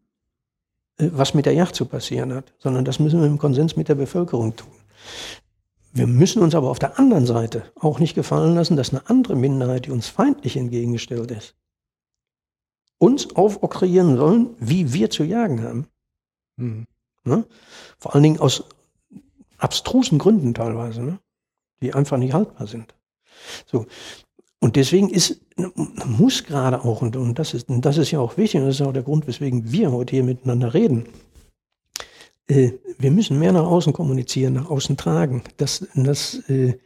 äh, 0.99 1.08
was 1.12 1.34
mit 1.34 1.47
der 1.47 1.55
Yacht 1.55 1.74
zu 1.74 1.86
passieren 1.86 2.33
hat, 2.34 2.52
sondern 2.58 2.84
das 2.84 2.99
müssen 2.99 3.20
wir 3.20 3.26
im 3.26 3.39
Konsens 3.39 3.76
mit 3.76 3.89
der 3.89 3.94
Bevölkerung 3.94 4.57
tun. 4.57 4.73
Wir 5.92 6.08
müssen 6.08 6.42
uns 6.42 6.57
aber 6.57 6.70
auf 6.70 6.81
der 6.81 6.99
anderen 6.99 7.24
Seite 7.24 7.70
auch 7.76 8.00
nicht 8.00 8.15
gefallen 8.15 8.57
lassen, 8.57 8.76
dass 8.76 8.91
eine 8.91 9.08
andere 9.08 9.36
Minderheit, 9.36 9.86
die 9.86 9.92
uns 9.92 10.08
feindlich 10.08 10.57
entgegengestellt 10.57 11.31
ist, 11.31 11.55
uns 12.99 13.36
aufoktroyieren 13.36 14.16
sollen, 14.16 14.57
wie 14.58 14.92
wir 14.92 15.10
zu 15.10 15.23
jagen 15.23 15.62
haben. 15.62 15.86
Mhm. 16.57 16.86
Ne? 17.24 17.44
Vor 17.99 18.15
allen 18.15 18.24
Dingen 18.24 18.41
aus 18.41 18.65
abstrusen 19.65 20.18
Gründen 20.18 20.55
teilweise, 20.55 21.02
ne? 21.02 21.18
die 21.83 21.94
einfach 21.94 22.18
nicht 22.18 22.33
haltbar 22.33 22.67
sind. 22.67 22.94
So. 23.67 23.86
Und 24.60 24.76
deswegen 24.76 25.10
ist, 25.10 25.41
muss 26.07 26.44
gerade 26.44 26.84
auch, 26.84 27.02
und, 27.02 27.17
und 27.17 27.39
das 27.39 27.52
ist, 27.52 27.68
und 27.68 27.84
das 27.84 27.99
ist 27.99 28.10
ja 28.10 28.20
auch 28.20 28.36
wichtig, 28.36 28.60
und 28.60 28.67
das 28.67 28.81
ist 28.81 28.86
auch 28.86 28.93
der 28.93 29.02
Grund, 29.02 29.26
weswegen 29.26 29.73
wir 29.73 29.93
heute 29.93 30.17
hier 30.17 30.25
miteinander 30.25 30.73
reden. 30.73 31.07
Äh, 32.47 32.73
wir 32.99 33.10
müssen 33.10 33.39
mehr 33.39 33.52
nach 33.52 33.67
außen 33.67 33.93
kommunizieren, 33.93 34.55
nach 34.55 34.70
außen 34.70 34.97
tragen. 34.97 35.43
Das, 35.57 35.86
das, 35.94 36.49
äh, 36.49 36.78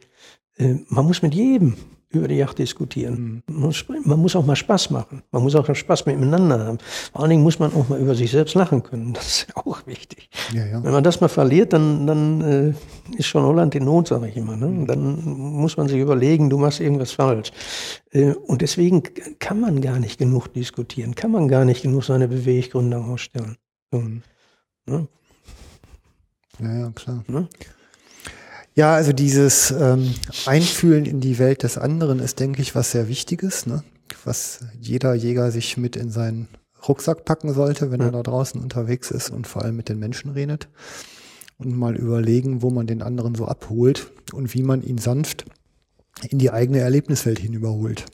äh, 0.57 0.75
man 0.89 1.05
muss 1.05 1.21
mit 1.21 1.33
jedem 1.33 1.75
über 2.11 2.27
die 2.27 2.35
Yacht 2.35 2.57
diskutieren. 2.57 3.43
Man 3.47 3.59
muss, 3.61 3.85
man 3.87 4.19
muss 4.19 4.35
auch 4.35 4.45
mal 4.45 4.55
Spaß 4.55 4.89
machen. 4.89 5.21
Man 5.31 5.43
muss 5.43 5.53
auch 5.55 5.73
Spaß 5.73 6.07
miteinander 6.07 6.59
haben. 6.59 6.79
Vor 7.11 7.21
allen 7.21 7.29
Dingen 7.29 7.43
muss 7.43 7.59
man 7.59 7.71
auch 7.73 7.87
mal 7.87 7.99
über 7.99 8.15
sich 8.15 8.31
selbst 8.31 8.55
lachen 8.55 8.81
können. 8.83 9.13
Das 9.19 9.27
ist 9.27 9.57
auch 9.57 9.85
wichtig. 9.85 10.29
Ja, 10.53 10.65
ja. 10.65 10.83
Wenn 10.83 10.91
man 10.91 11.03
das 11.03 11.21
mal 11.21 11.27
verliert, 11.27 11.73
dann, 11.73 12.07
dann 12.07 12.41
äh, 12.41 12.73
ist 13.17 13.27
schon 13.27 13.43
Holland 13.43 13.75
in 13.75 13.85
Not, 13.85 14.07
sage 14.07 14.27
ich 14.27 14.37
immer. 14.37 14.55
Ne? 14.55 14.65
Und 14.65 14.87
Dann 14.87 15.23
muss 15.23 15.77
man 15.77 15.87
sich 15.87 15.99
überlegen, 15.99 16.49
du 16.49 16.57
machst 16.57 16.79
irgendwas 16.79 17.11
falsch. 17.11 17.51
Äh, 18.11 18.33
und 18.33 18.61
deswegen 18.61 19.03
kann 19.37 19.59
man 19.59 19.81
gar 19.81 19.99
nicht 19.99 20.17
genug 20.17 20.53
diskutieren, 20.53 21.15
kann 21.15 21.31
man 21.31 21.47
gar 21.47 21.65
nicht 21.65 21.83
genug 21.83 22.03
seine 22.05 22.27
Beweggründe 22.27 22.97
ausstellen. 22.97 23.57
So, 23.91 24.01
ne? 24.85 25.07
Ja, 26.59 26.73
ja, 26.73 26.91
klar. 26.91 27.23
Ne? 27.27 27.47
Ja, 28.79 28.93
also 28.93 29.11
dieses 29.11 29.71
ähm, 29.71 30.15
Einfühlen 30.45 31.03
in 31.03 31.19
die 31.19 31.37
Welt 31.37 31.63
des 31.63 31.77
anderen 31.77 32.19
ist, 32.19 32.39
denke 32.39 32.61
ich, 32.61 32.75
was 32.75 32.91
sehr 32.91 33.09
Wichtiges, 33.09 33.65
ne? 33.65 33.83
was 34.23 34.61
jeder 34.79 35.13
Jäger 35.15 35.51
sich 35.51 35.75
mit 35.75 35.97
in 35.97 36.09
seinen 36.09 36.47
Rucksack 36.87 37.25
packen 37.25 37.53
sollte, 37.53 37.91
wenn 37.91 37.99
er 37.99 38.13
da 38.13 38.23
draußen 38.23 38.61
unterwegs 38.61 39.11
ist 39.11 39.31
und 39.31 39.47
vor 39.47 39.63
allem 39.63 39.75
mit 39.75 39.89
den 39.89 39.99
Menschen 39.99 40.31
redet 40.31 40.69
und 41.57 41.75
mal 41.75 41.97
überlegen, 41.97 42.61
wo 42.61 42.69
man 42.69 42.87
den 42.87 43.01
anderen 43.01 43.35
so 43.35 43.47
abholt 43.47 44.13
und 44.31 44.53
wie 44.53 44.63
man 44.63 44.81
ihn 44.81 44.97
sanft 44.97 45.43
in 46.29 46.39
die 46.39 46.51
eigene 46.51 46.79
Erlebniswelt 46.79 47.39
hinüberholt. 47.39 48.05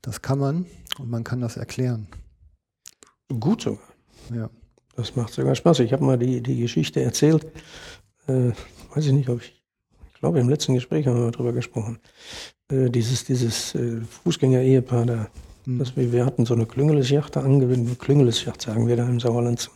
Das 0.00 0.22
kann 0.22 0.38
man 0.38 0.64
und 0.98 1.10
man 1.10 1.24
kann 1.24 1.42
das 1.42 1.58
erklären. 1.58 2.06
Gut 3.38 3.60
sogar. 3.60 3.84
Ja. 4.34 4.48
Das 4.96 5.14
macht 5.14 5.34
sogar 5.34 5.54
Spaß. 5.54 5.80
Ich 5.80 5.92
habe 5.92 6.06
mal 6.06 6.18
die, 6.18 6.42
die 6.42 6.58
Geschichte 6.58 7.02
erzählt. 7.02 7.46
Äh, 8.28 8.52
weiß 8.94 9.04
ich 9.04 9.12
nicht, 9.12 9.28
ob 9.28 9.42
ich 9.42 9.57
glaube, 10.20 10.40
im 10.40 10.48
letzten 10.48 10.74
Gespräch 10.74 11.06
haben 11.06 11.22
wir 11.22 11.30
darüber 11.30 11.52
gesprochen. 11.52 11.98
Äh, 12.70 12.90
dieses 12.90 13.24
dieses 13.24 13.74
äh, 13.74 14.00
Fußgänger-Ehepaar 14.24 15.06
da. 15.06 15.28
Das 15.66 15.96
wir, 15.96 16.12
wir 16.12 16.24
hatten 16.24 16.46
so 16.46 16.54
eine 16.54 16.64
Klüngelesjacht 16.64 17.36
da 17.36 17.42
angewendet. 17.42 17.98
Klüngelesjacht 17.98 18.62
sagen 18.62 18.86
wir 18.88 18.96
da 18.96 19.06
im 19.06 19.20
Sauerland. 19.20 19.60
zu. 19.60 19.70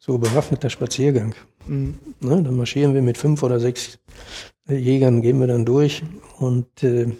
So 0.00 0.18
bewaffneter 0.18 0.70
Spaziergang. 0.70 1.36
Mhm. 1.66 1.98
Ne, 2.20 2.42
dann 2.42 2.56
marschieren 2.56 2.94
wir 2.94 3.02
mit 3.02 3.16
fünf 3.16 3.42
oder 3.44 3.60
sechs 3.60 3.98
äh, 4.68 4.74
Jägern, 4.74 5.22
gehen 5.22 5.38
wir 5.38 5.46
dann 5.46 5.64
durch 5.64 6.02
und 6.38 6.82
äh, 6.82 7.12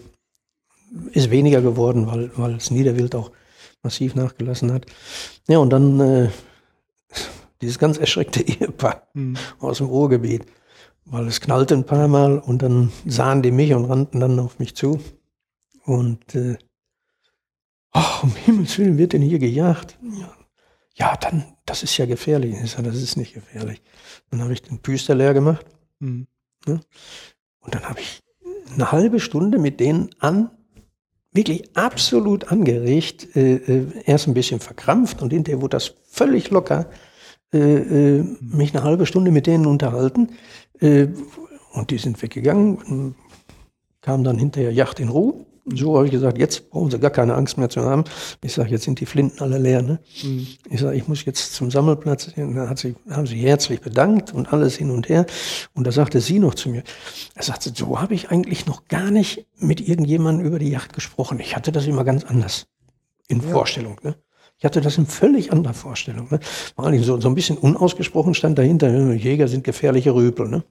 ist 1.13 1.31
weniger 1.31 1.61
geworden, 1.61 2.05
weil, 2.07 2.31
weil 2.35 2.55
das 2.55 2.69
Niederwild 2.69 3.15
auch 3.15 3.31
massiv 3.81 4.13
nachgelassen 4.15 4.73
hat. 4.73 4.85
Ja, 5.47 5.59
und 5.59 5.69
dann 5.69 5.99
äh, 6.01 6.29
dieses 7.61 7.79
ganz 7.79 7.97
erschreckte 7.97 8.41
Ehepaar 8.41 9.07
Mhm. 9.13 9.37
aus 9.59 9.77
dem 9.77 9.87
Ruhrgebiet, 9.87 10.43
weil 11.05 11.27
es 11.27 11.41
knallte 11.41 11.73
ein 11.75 11.85
paar 11.85 12.07
Mal 12.07 12.39
und 12.39 12.61
dann 12.61 12.91
sahen 13.05 13.41
die 13.41 13.51
mich 13.51 13.73
und 13.73 13.85
rannten 13.85 14.19
dann 14.19 14.39
auf 14.39 14.59
mich 14.59 14.75
zu. 14.75 14.99
Und 15.83 16.35
äh, 16.35 16.57
ach, 17.91 18.23
um 18.23 18.35
Himmels 18.35 18.77
Willen 18.77 18.97
wird 18.97 19.13
denn 19.13 19.21
hier 19.21 19.39
gejagt? 19.39 19.97
Ja, 20.19 20.31
ja 20.95 21.17
dann, 21.17 21.55
das 21.65 21.83
ist 21.83 21.97
ja 21.97 22.05
gefährlich. 22.05 22.55
Ich 22.63 22.71
sage, 22.71 22.89
das 22.89 23.01
ist 23.01 23.17
nicht 23.17 23.33
gefährlich. 23.33 23.81
Dann 24.29 24.41
habe 24.41 24.53
ich 24.53 24.61
den 24.61 24.79
Püster 24.79 25.15
leer 25.15 25.33
gemacht 25.33 25.65
Mhm. 25.99 26.25
und 26.65 27.75
dann 27.75 27.83
habe 27.87 27.99
ich 27.99 28.21
eine 28.73 28.91
halbe 28.91 29.19
Stunde 29.19 29.59
mit 29.59 29.79
denen 29.79 30.09
an, 30.19 30.49
wirklich 31.31 31.75
absolut 31.77 32.51
angeregt, 32.51 33.35
äh, 33.35 33.55
äh, 33.55 34.03
erst 34.05 34.27
ein 34.27 34.33
bisschen 34.33 34.59
verkrampft 34.59 35.21
und 35.21 35.31
hinterher 35.31 35.61
wurde 35.61 35.75
das 35.75 35.93
völlig 36.07 36.49
locker, 36.49 36.89
äh, 37.53 38.17
äh, 38.19 38.23
mich 38.39 38.73
eine 38.73 38.83
halbe 38.83 39.05
Stunde 39.05 39.31
mit 39.31 39.47
denen 39.47 39.65
unterhalten. 39.65 40.29
Äh, 40.79 41.07
und 41.73 41.91
die 41.91 41.97
sind 41.97 42.21
weggegangen, 42.21 43.15
kam 44.01 44.23
dann 44.23 44.37
hinterher 44.37 44.73
Yacht 44.73 44.99
in 44.99 45.09
Ruhe. 45.09 45.45
So 45.65 45.95
habe 45.95 46.07
ich 46.07 46.11
gesagt, 46.11 46.37
jetzt 46.39 46.69
brauchen 46.69 46.89
Sie 46.89 46.99
gar 46.99 47.11
keine 47.11 47.35
Angst 47.35 47.57
mehr 47.57 47.69
zu 47.69 47.81
haben. 47.81 48.03
Ich 48.43 48.53
sage, 48.53 48.71
jetzt 48.71 48.83
sind 48.83 48.99
die 48.99 49.05
Flinten 49.05 49.41
alle 49.41 49.59
leer. 49.59 49.81
Ne? 49.81 49.99
Mhm. 50.23 50.47
Ich 50.69 50.79
sage, 50.79 50.97
ich 50.97 51.07
muss 51.07 51.23
jetzt 51.23 51.53
zum 51.53 51.69
Sammelplatz. 51.69 52.33
Dann 52.35 52.57
hat 52.67 52.79
sie, 52.79 52.95
haben 53.09 53.27
sie 53.27 53.37
herzlich 53.37 53.79
bedankt 53.79 54.33
und 54.33 54.51
alles 54.51 54.75
hin 54.75 54.89
und 54.89 55.07
her. 55.07 55.25
Und 55.73 55.85
da 55.85 55.91
sagte 55.91 56.19
sie 56.19 56.39
noch 56.39 56.55
zu 56.55 56.69
mir, 56.69 56.83
er 57.35 57.43
sagte, 57.43 57.71
so 57.75 58.01
habe 58.01 58.15
ich 58.15 58.31
eigentlich 58.31 58.65
noch 58.65 58.87
gar 58.87 59.11
nicht 59.11 59.45
mit 59.57 59.87
irgendjemandem 59.87 60.47
über 60.47 60.57
die 60.57 60.69
Yacht 60.69 60.93
gesprochen. 60.93 61.39
Ich 61.39 61.55
hatte 61.55 61.71
das 61.71 61.85
immer 61.85 62.03
ganz 62.03 62.23
anders 62.23 62.67
in 63.27 63.41
Vorstellung. 63.41 63.97
Ne? 64.03 64.15
Ich 64.61 64.65
hatte 64.65 64.79
das 64.79 64.95
in 64.99 65.07
völlig 65.07 65.51
anderer 65.51 65.73
Vorstellung. 65.73 66.27
Ne? 66.29 66.39
Vor 66.75 66.85
allem 66.85 67.03
so, 67.03 67.19
so 67.19 67.27
ein 67.27 67.33
bisschen 67.33 67.57
unausgesprochen 67.57 68.35
stand 68.35 68.59
dahinter, 68.59 68.89
äh, 68.89 69.13
Jäger 69.15 69.47
sind 69.47 69.63
gefährliche 69.63 70.13
Rüpel. 70.13 70.47
Ne? 70.49 70.63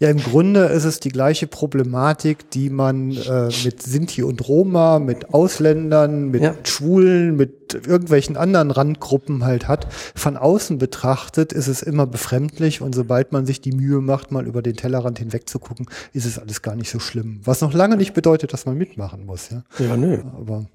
Ja, 0.00 0.10
im 0.10 0.18
Grunde 0.18 0.64
ist 0.64 0.82
es 0.82 0.98
die 0.98 1.10
gleiche 1.10 1.46
Problematik, 1.46 2.50
die 2.50 2.68
man 2.68 3.12
äh, 3.12 3.50
mit 3.62 3.80
Sinti 3.80 4.24
und 4.24 4.48
Roma, 4.48 4.98
mit 4.98 5.32
Ausländern, 5.32 6.30
mit 6.32 6.42
Ja. 6.42 6.56
Schwulen, 6.64 7.36
mit 7.36 7.74
irgendwelchen 7.86 8.36
anderen 8.36 8.72
Randgruppen 8.72 9.44
halt 9.44 9.68
hat. 9.68 9.86
Von 10.16 10.36
außen 10.36 10.78
betrachtet 10.78 11.52
ist 11.52 11.68
es 11.68 11.82
immer 11.82 12.04
befremdlich 12.08 12.80
und 12.80 12.96
sobald 12.96 13.30
man 13.30 13.46
sich 13.46 13.60
die 13.60 13.70
Mühe 13.70 14.00
macht, 14.00 14.32
mal 14.32 14.44
über 14.44 14.60
den 14.60 14.74
Tellerrand 14.74 15.20
hinweg 15.20 15.48
zu 15.48 15.60
gucken, 15.60 15.86
ist 16.14 16.24
es 16.24 16.36
alles 16.36 16.62
gar 16.62 16.74
nicht 16.74 16.90
so 16.90 16.98
schlimm. 16.98 17.42
Was 17.44 17.60
noch 17.60 17.72
lange 17.72 17.96
nicht 17.96 18.12
bedeutet, 18.12 18.52
dass 18.52 18.66
man 18.66 18.76
mitmachen 18.76 19.24
muss, 19.24 19.50
ja. 19.50 19.62
Ja, 19.78 19.96
nö. 19.96 20.18
Aber 20.36 20.66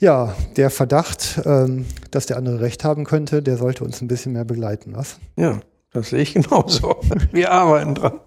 ja, 0.00 0.34
der 0.56 0.70
Verdacht, 0.70 1.42
ähm, 1.44 1.86
dass 2.10 2.26
der 2.26 2.38
andere 2.38 2.60
recht 2.60 2.84
haben 2.84 3.04
könnte, 3.04 3.42
der 3.42 3.58
sollte 3.58 3.84
uns 3.84 4.00
ein 4.00 4.08
bisschen 4.08 4.32
mehr 4.32 4.44
begleiten, 4.44 4.92
was? 4.94 5.18
Ja, 5.36 5.60
das 5.92 6.10
sehe 6.10 6.22
ich 6.22 6.34
genauso. 6.34 6.96
Wir 7.32 7.52
arbeiten 7.52 7.94
dran. 7.94 8.20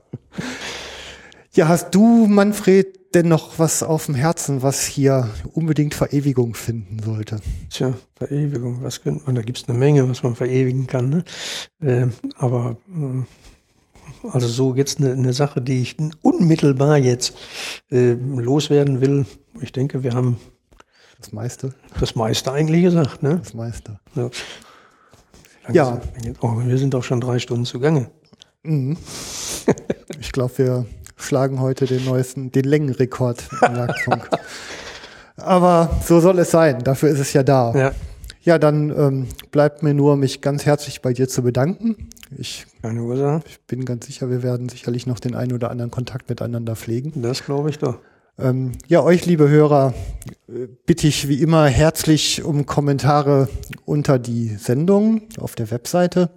Ja, 1.54 1.68
hast 1.68 1.94
du, 1.94 2.28
Manfred, 2.28 3.16
denn 3.16 3.28
noch 3.28 3.60
was 3.60 3.84
auf 3.84 4.06
dem 4.06 4.16
Herzen, 4.16 4.62
was 4.62 4.86
hier 4.86 5.30
unbedingt 5.54 5.94
Verewigung 5.94 6.56
finden 6.56 7.00
sollte? 7.04 7.40
Tja, 7.70 7.94
Verewigung, 8.16 8.84
was 8.84 9.02
könnte 9.02 9.24
man, 9.26 9.36
da 9.36 9.42
gibt 9.42 9.58
es 9.60 9.68
eine 9.68 9.78
Menge, 9.78 10.08
was 10.10 10.24
man 10.24 10.36
verewigen 10.36 10.88
kann. 10.88 11.10
Ne? 11.10 11.24
Ähm, 11.82 12.14
aber 12.38 12.78
äh, 12.90 14.28
also 14.30 14.48
so 14.48 14.76
jetzt 14.76 15.00
eine, 15.00 15.14
eine 15.14 15.34
Sache, 15.34 15.62
die 15.62 15.82
ich 15.82 15.98
unmittelbar 16.22 16.98
jetzt 16.98 17.36
äh, 17.92 18.14
loswerden 18.14 19.02
will. 19.02 19.26
Ich 19.62 19.72
denke, 19.72 20.04
wir 20.04 20.14
haben 20.14 20.38
Das 21.24 21.32
meiste, 21.32 21.74
das 22.00 22.16
meiste 22.16 22.52
eigentlich 22.52 22.84
gesagt. 22.84 23.24
Ne? 23.24 23.40
das 23.42 23.54
meiste. 23.54 24.00
Ja. 24.16 24.30
Ja. 25.72 26.02
Oh, 26.42 26.58
wir 26.58 26.78
sind 26.78 26.94
auch 26.94 27.04
schon 27.04 27.22
drei 27.22 27.40
Stunden 27.40 27.66
zugange. 27.66 28.10
Mhm. 28.64 28.98
Ich 30.20 30.34
glaube, 30.34 30.58
wir 30.58 30.86
schlagen 31.16 31.62
heute 31.62 31.86
den 31.86 32.04
neuesten, 32.04 32.52
den 32.52 32.66
Längenrekord 32.66 33.48
im 33.62 33.76
Jagdfunk. 33.78 34.30
Aber 35.38 35.90
so 36.06 36.20
soll 36.20 36.40
es 36.40 36.52
sein. 36.52 36.84
Dafür 36.84 37.10
ist 37.10 37.20
es 37.20 37.32
ja 37.32 37.44
da. 37.44 37.74
Ja, 37.74 37.92
Ja, 38.42 38.60
dann 38.60 38.90
ähm, 38.90 39.28
bleibt 39.52 39.82
mir 39.84 39.94
nur, 39.94 40.18
mich 40.18 40.42
ganz 40.42 40.66
herzlich 40.66 41.02
bei 41.02 41.14
dir 41.14 41.30
zu 41.30 41.42
bedanken. 41.42 42.10
Ich 42.38 42.66
keine 42.82 43.02
Ursache. 43.02 43.42
bin 43.68 43.86
ganz 43.86 44.08
sicher, 44.08 44.30
wir 44.30 44.44
werden 44.44 44.68
sicherlich 44.68 45.08
noch 45.08 45.20
den 45.20 45.36
einen 45.36 45.54
oder 45.54 45.72
anderen 45.72 45.92
Kontakt 45.92 46.30
miteinander 46.30 46.76
pflegen. 46.76 47.22
Das 47.22 47.46
glaube 47.46 47.70
ich 47.70 47.80
doch. 47.80 48.00
Ähm, 48.40 48.72
ja, 48.88 49.04
euch, 49.04 49.26
liebe 49.26 49.48
Hörer, 49.48 49.94
äh, 50.48 50.68
bitte 50.86 51.08
ich 51.08 51.28
wie 51.28 51.42
immer 51.42 51.68
herzlich 51.68 52.44
um 52.44 52.66
Kommentare 52.66 53.48
unter 53.86 54.18
die 54.18 54.48
Sendung 54.56 55.22
auf 55.40 55.54
der 55.56 55.70
Webseite. 55.70 56.32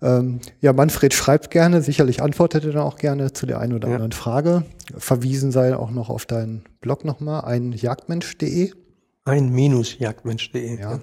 Ähm, 0.00 0.40
ja, 0.60 0.72
Manfred 0.72 1.14
schreibt 1.14 1.52
gerne, 1.52 1.80
sicherlich 1.80 2.22
antwortet 2.22 2.64
er 2.64 2.72
dann 2.72 2.82
auch 2.82 2.96
gerne 2.96 3.32
zu 3.32 3.46
der 3.46 3.60
einen 3.60 3.72
oder 3.74 3.86
Ja. 3.88 3.94
anderen 3.94 4.10
Frage. 4.12 4.64
Verwiesen 4.98 5.52
sei 5.52 5.76
auch 5.76 5.92
noch 5.92 6.08
auf 6.10 6.26
deinen 6.26 6.64
Blog 6.80 7.04
nochmal, 7.04 7.44
einjagdmensch.de. 7.44 8.72
Ein 9.24 9.50
Minus-Jagdmensch.de. 9.52 10.80
Ja. 10.80 10.98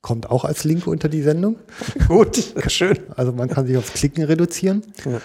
Kommt 0.00 0.30
auch 0.30 0.44
als 0.44 0.62
Link 0.62 0.86
unter 0.86 1.08
die 1.08 1.22
Sendung. 1.22 1.56
Gut, 2.06 2.54
schön. 2.68 2.96
Also 3.16 3.32
man 3.32 3.48
kann 3.48 3.66
sich 3.66 3.76
aufs 3.76 3.94
Klicken 3.94 4.22
reduzieren. 4.22 4.82
Ja. 5.04 5.20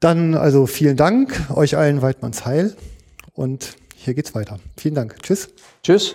Dann 0.00 0.34
also 0.34 0.66
vielen 0.66 0.98
Dank, 0.98 1.46
euch 1.54 1.78
allen 1.78 2.02
Weidmanns 2.02 2.44
Heil 2.44 2.76
und 3.34 3.76
hier 3.94 4.14
geht's 4.14 4.34
weiter. 4.34 4.58
Vielen 4.76 4.94
Dank. 4.94 5.22
Tschüss. 5.22 5.48
Tschüss. 5.82 6.14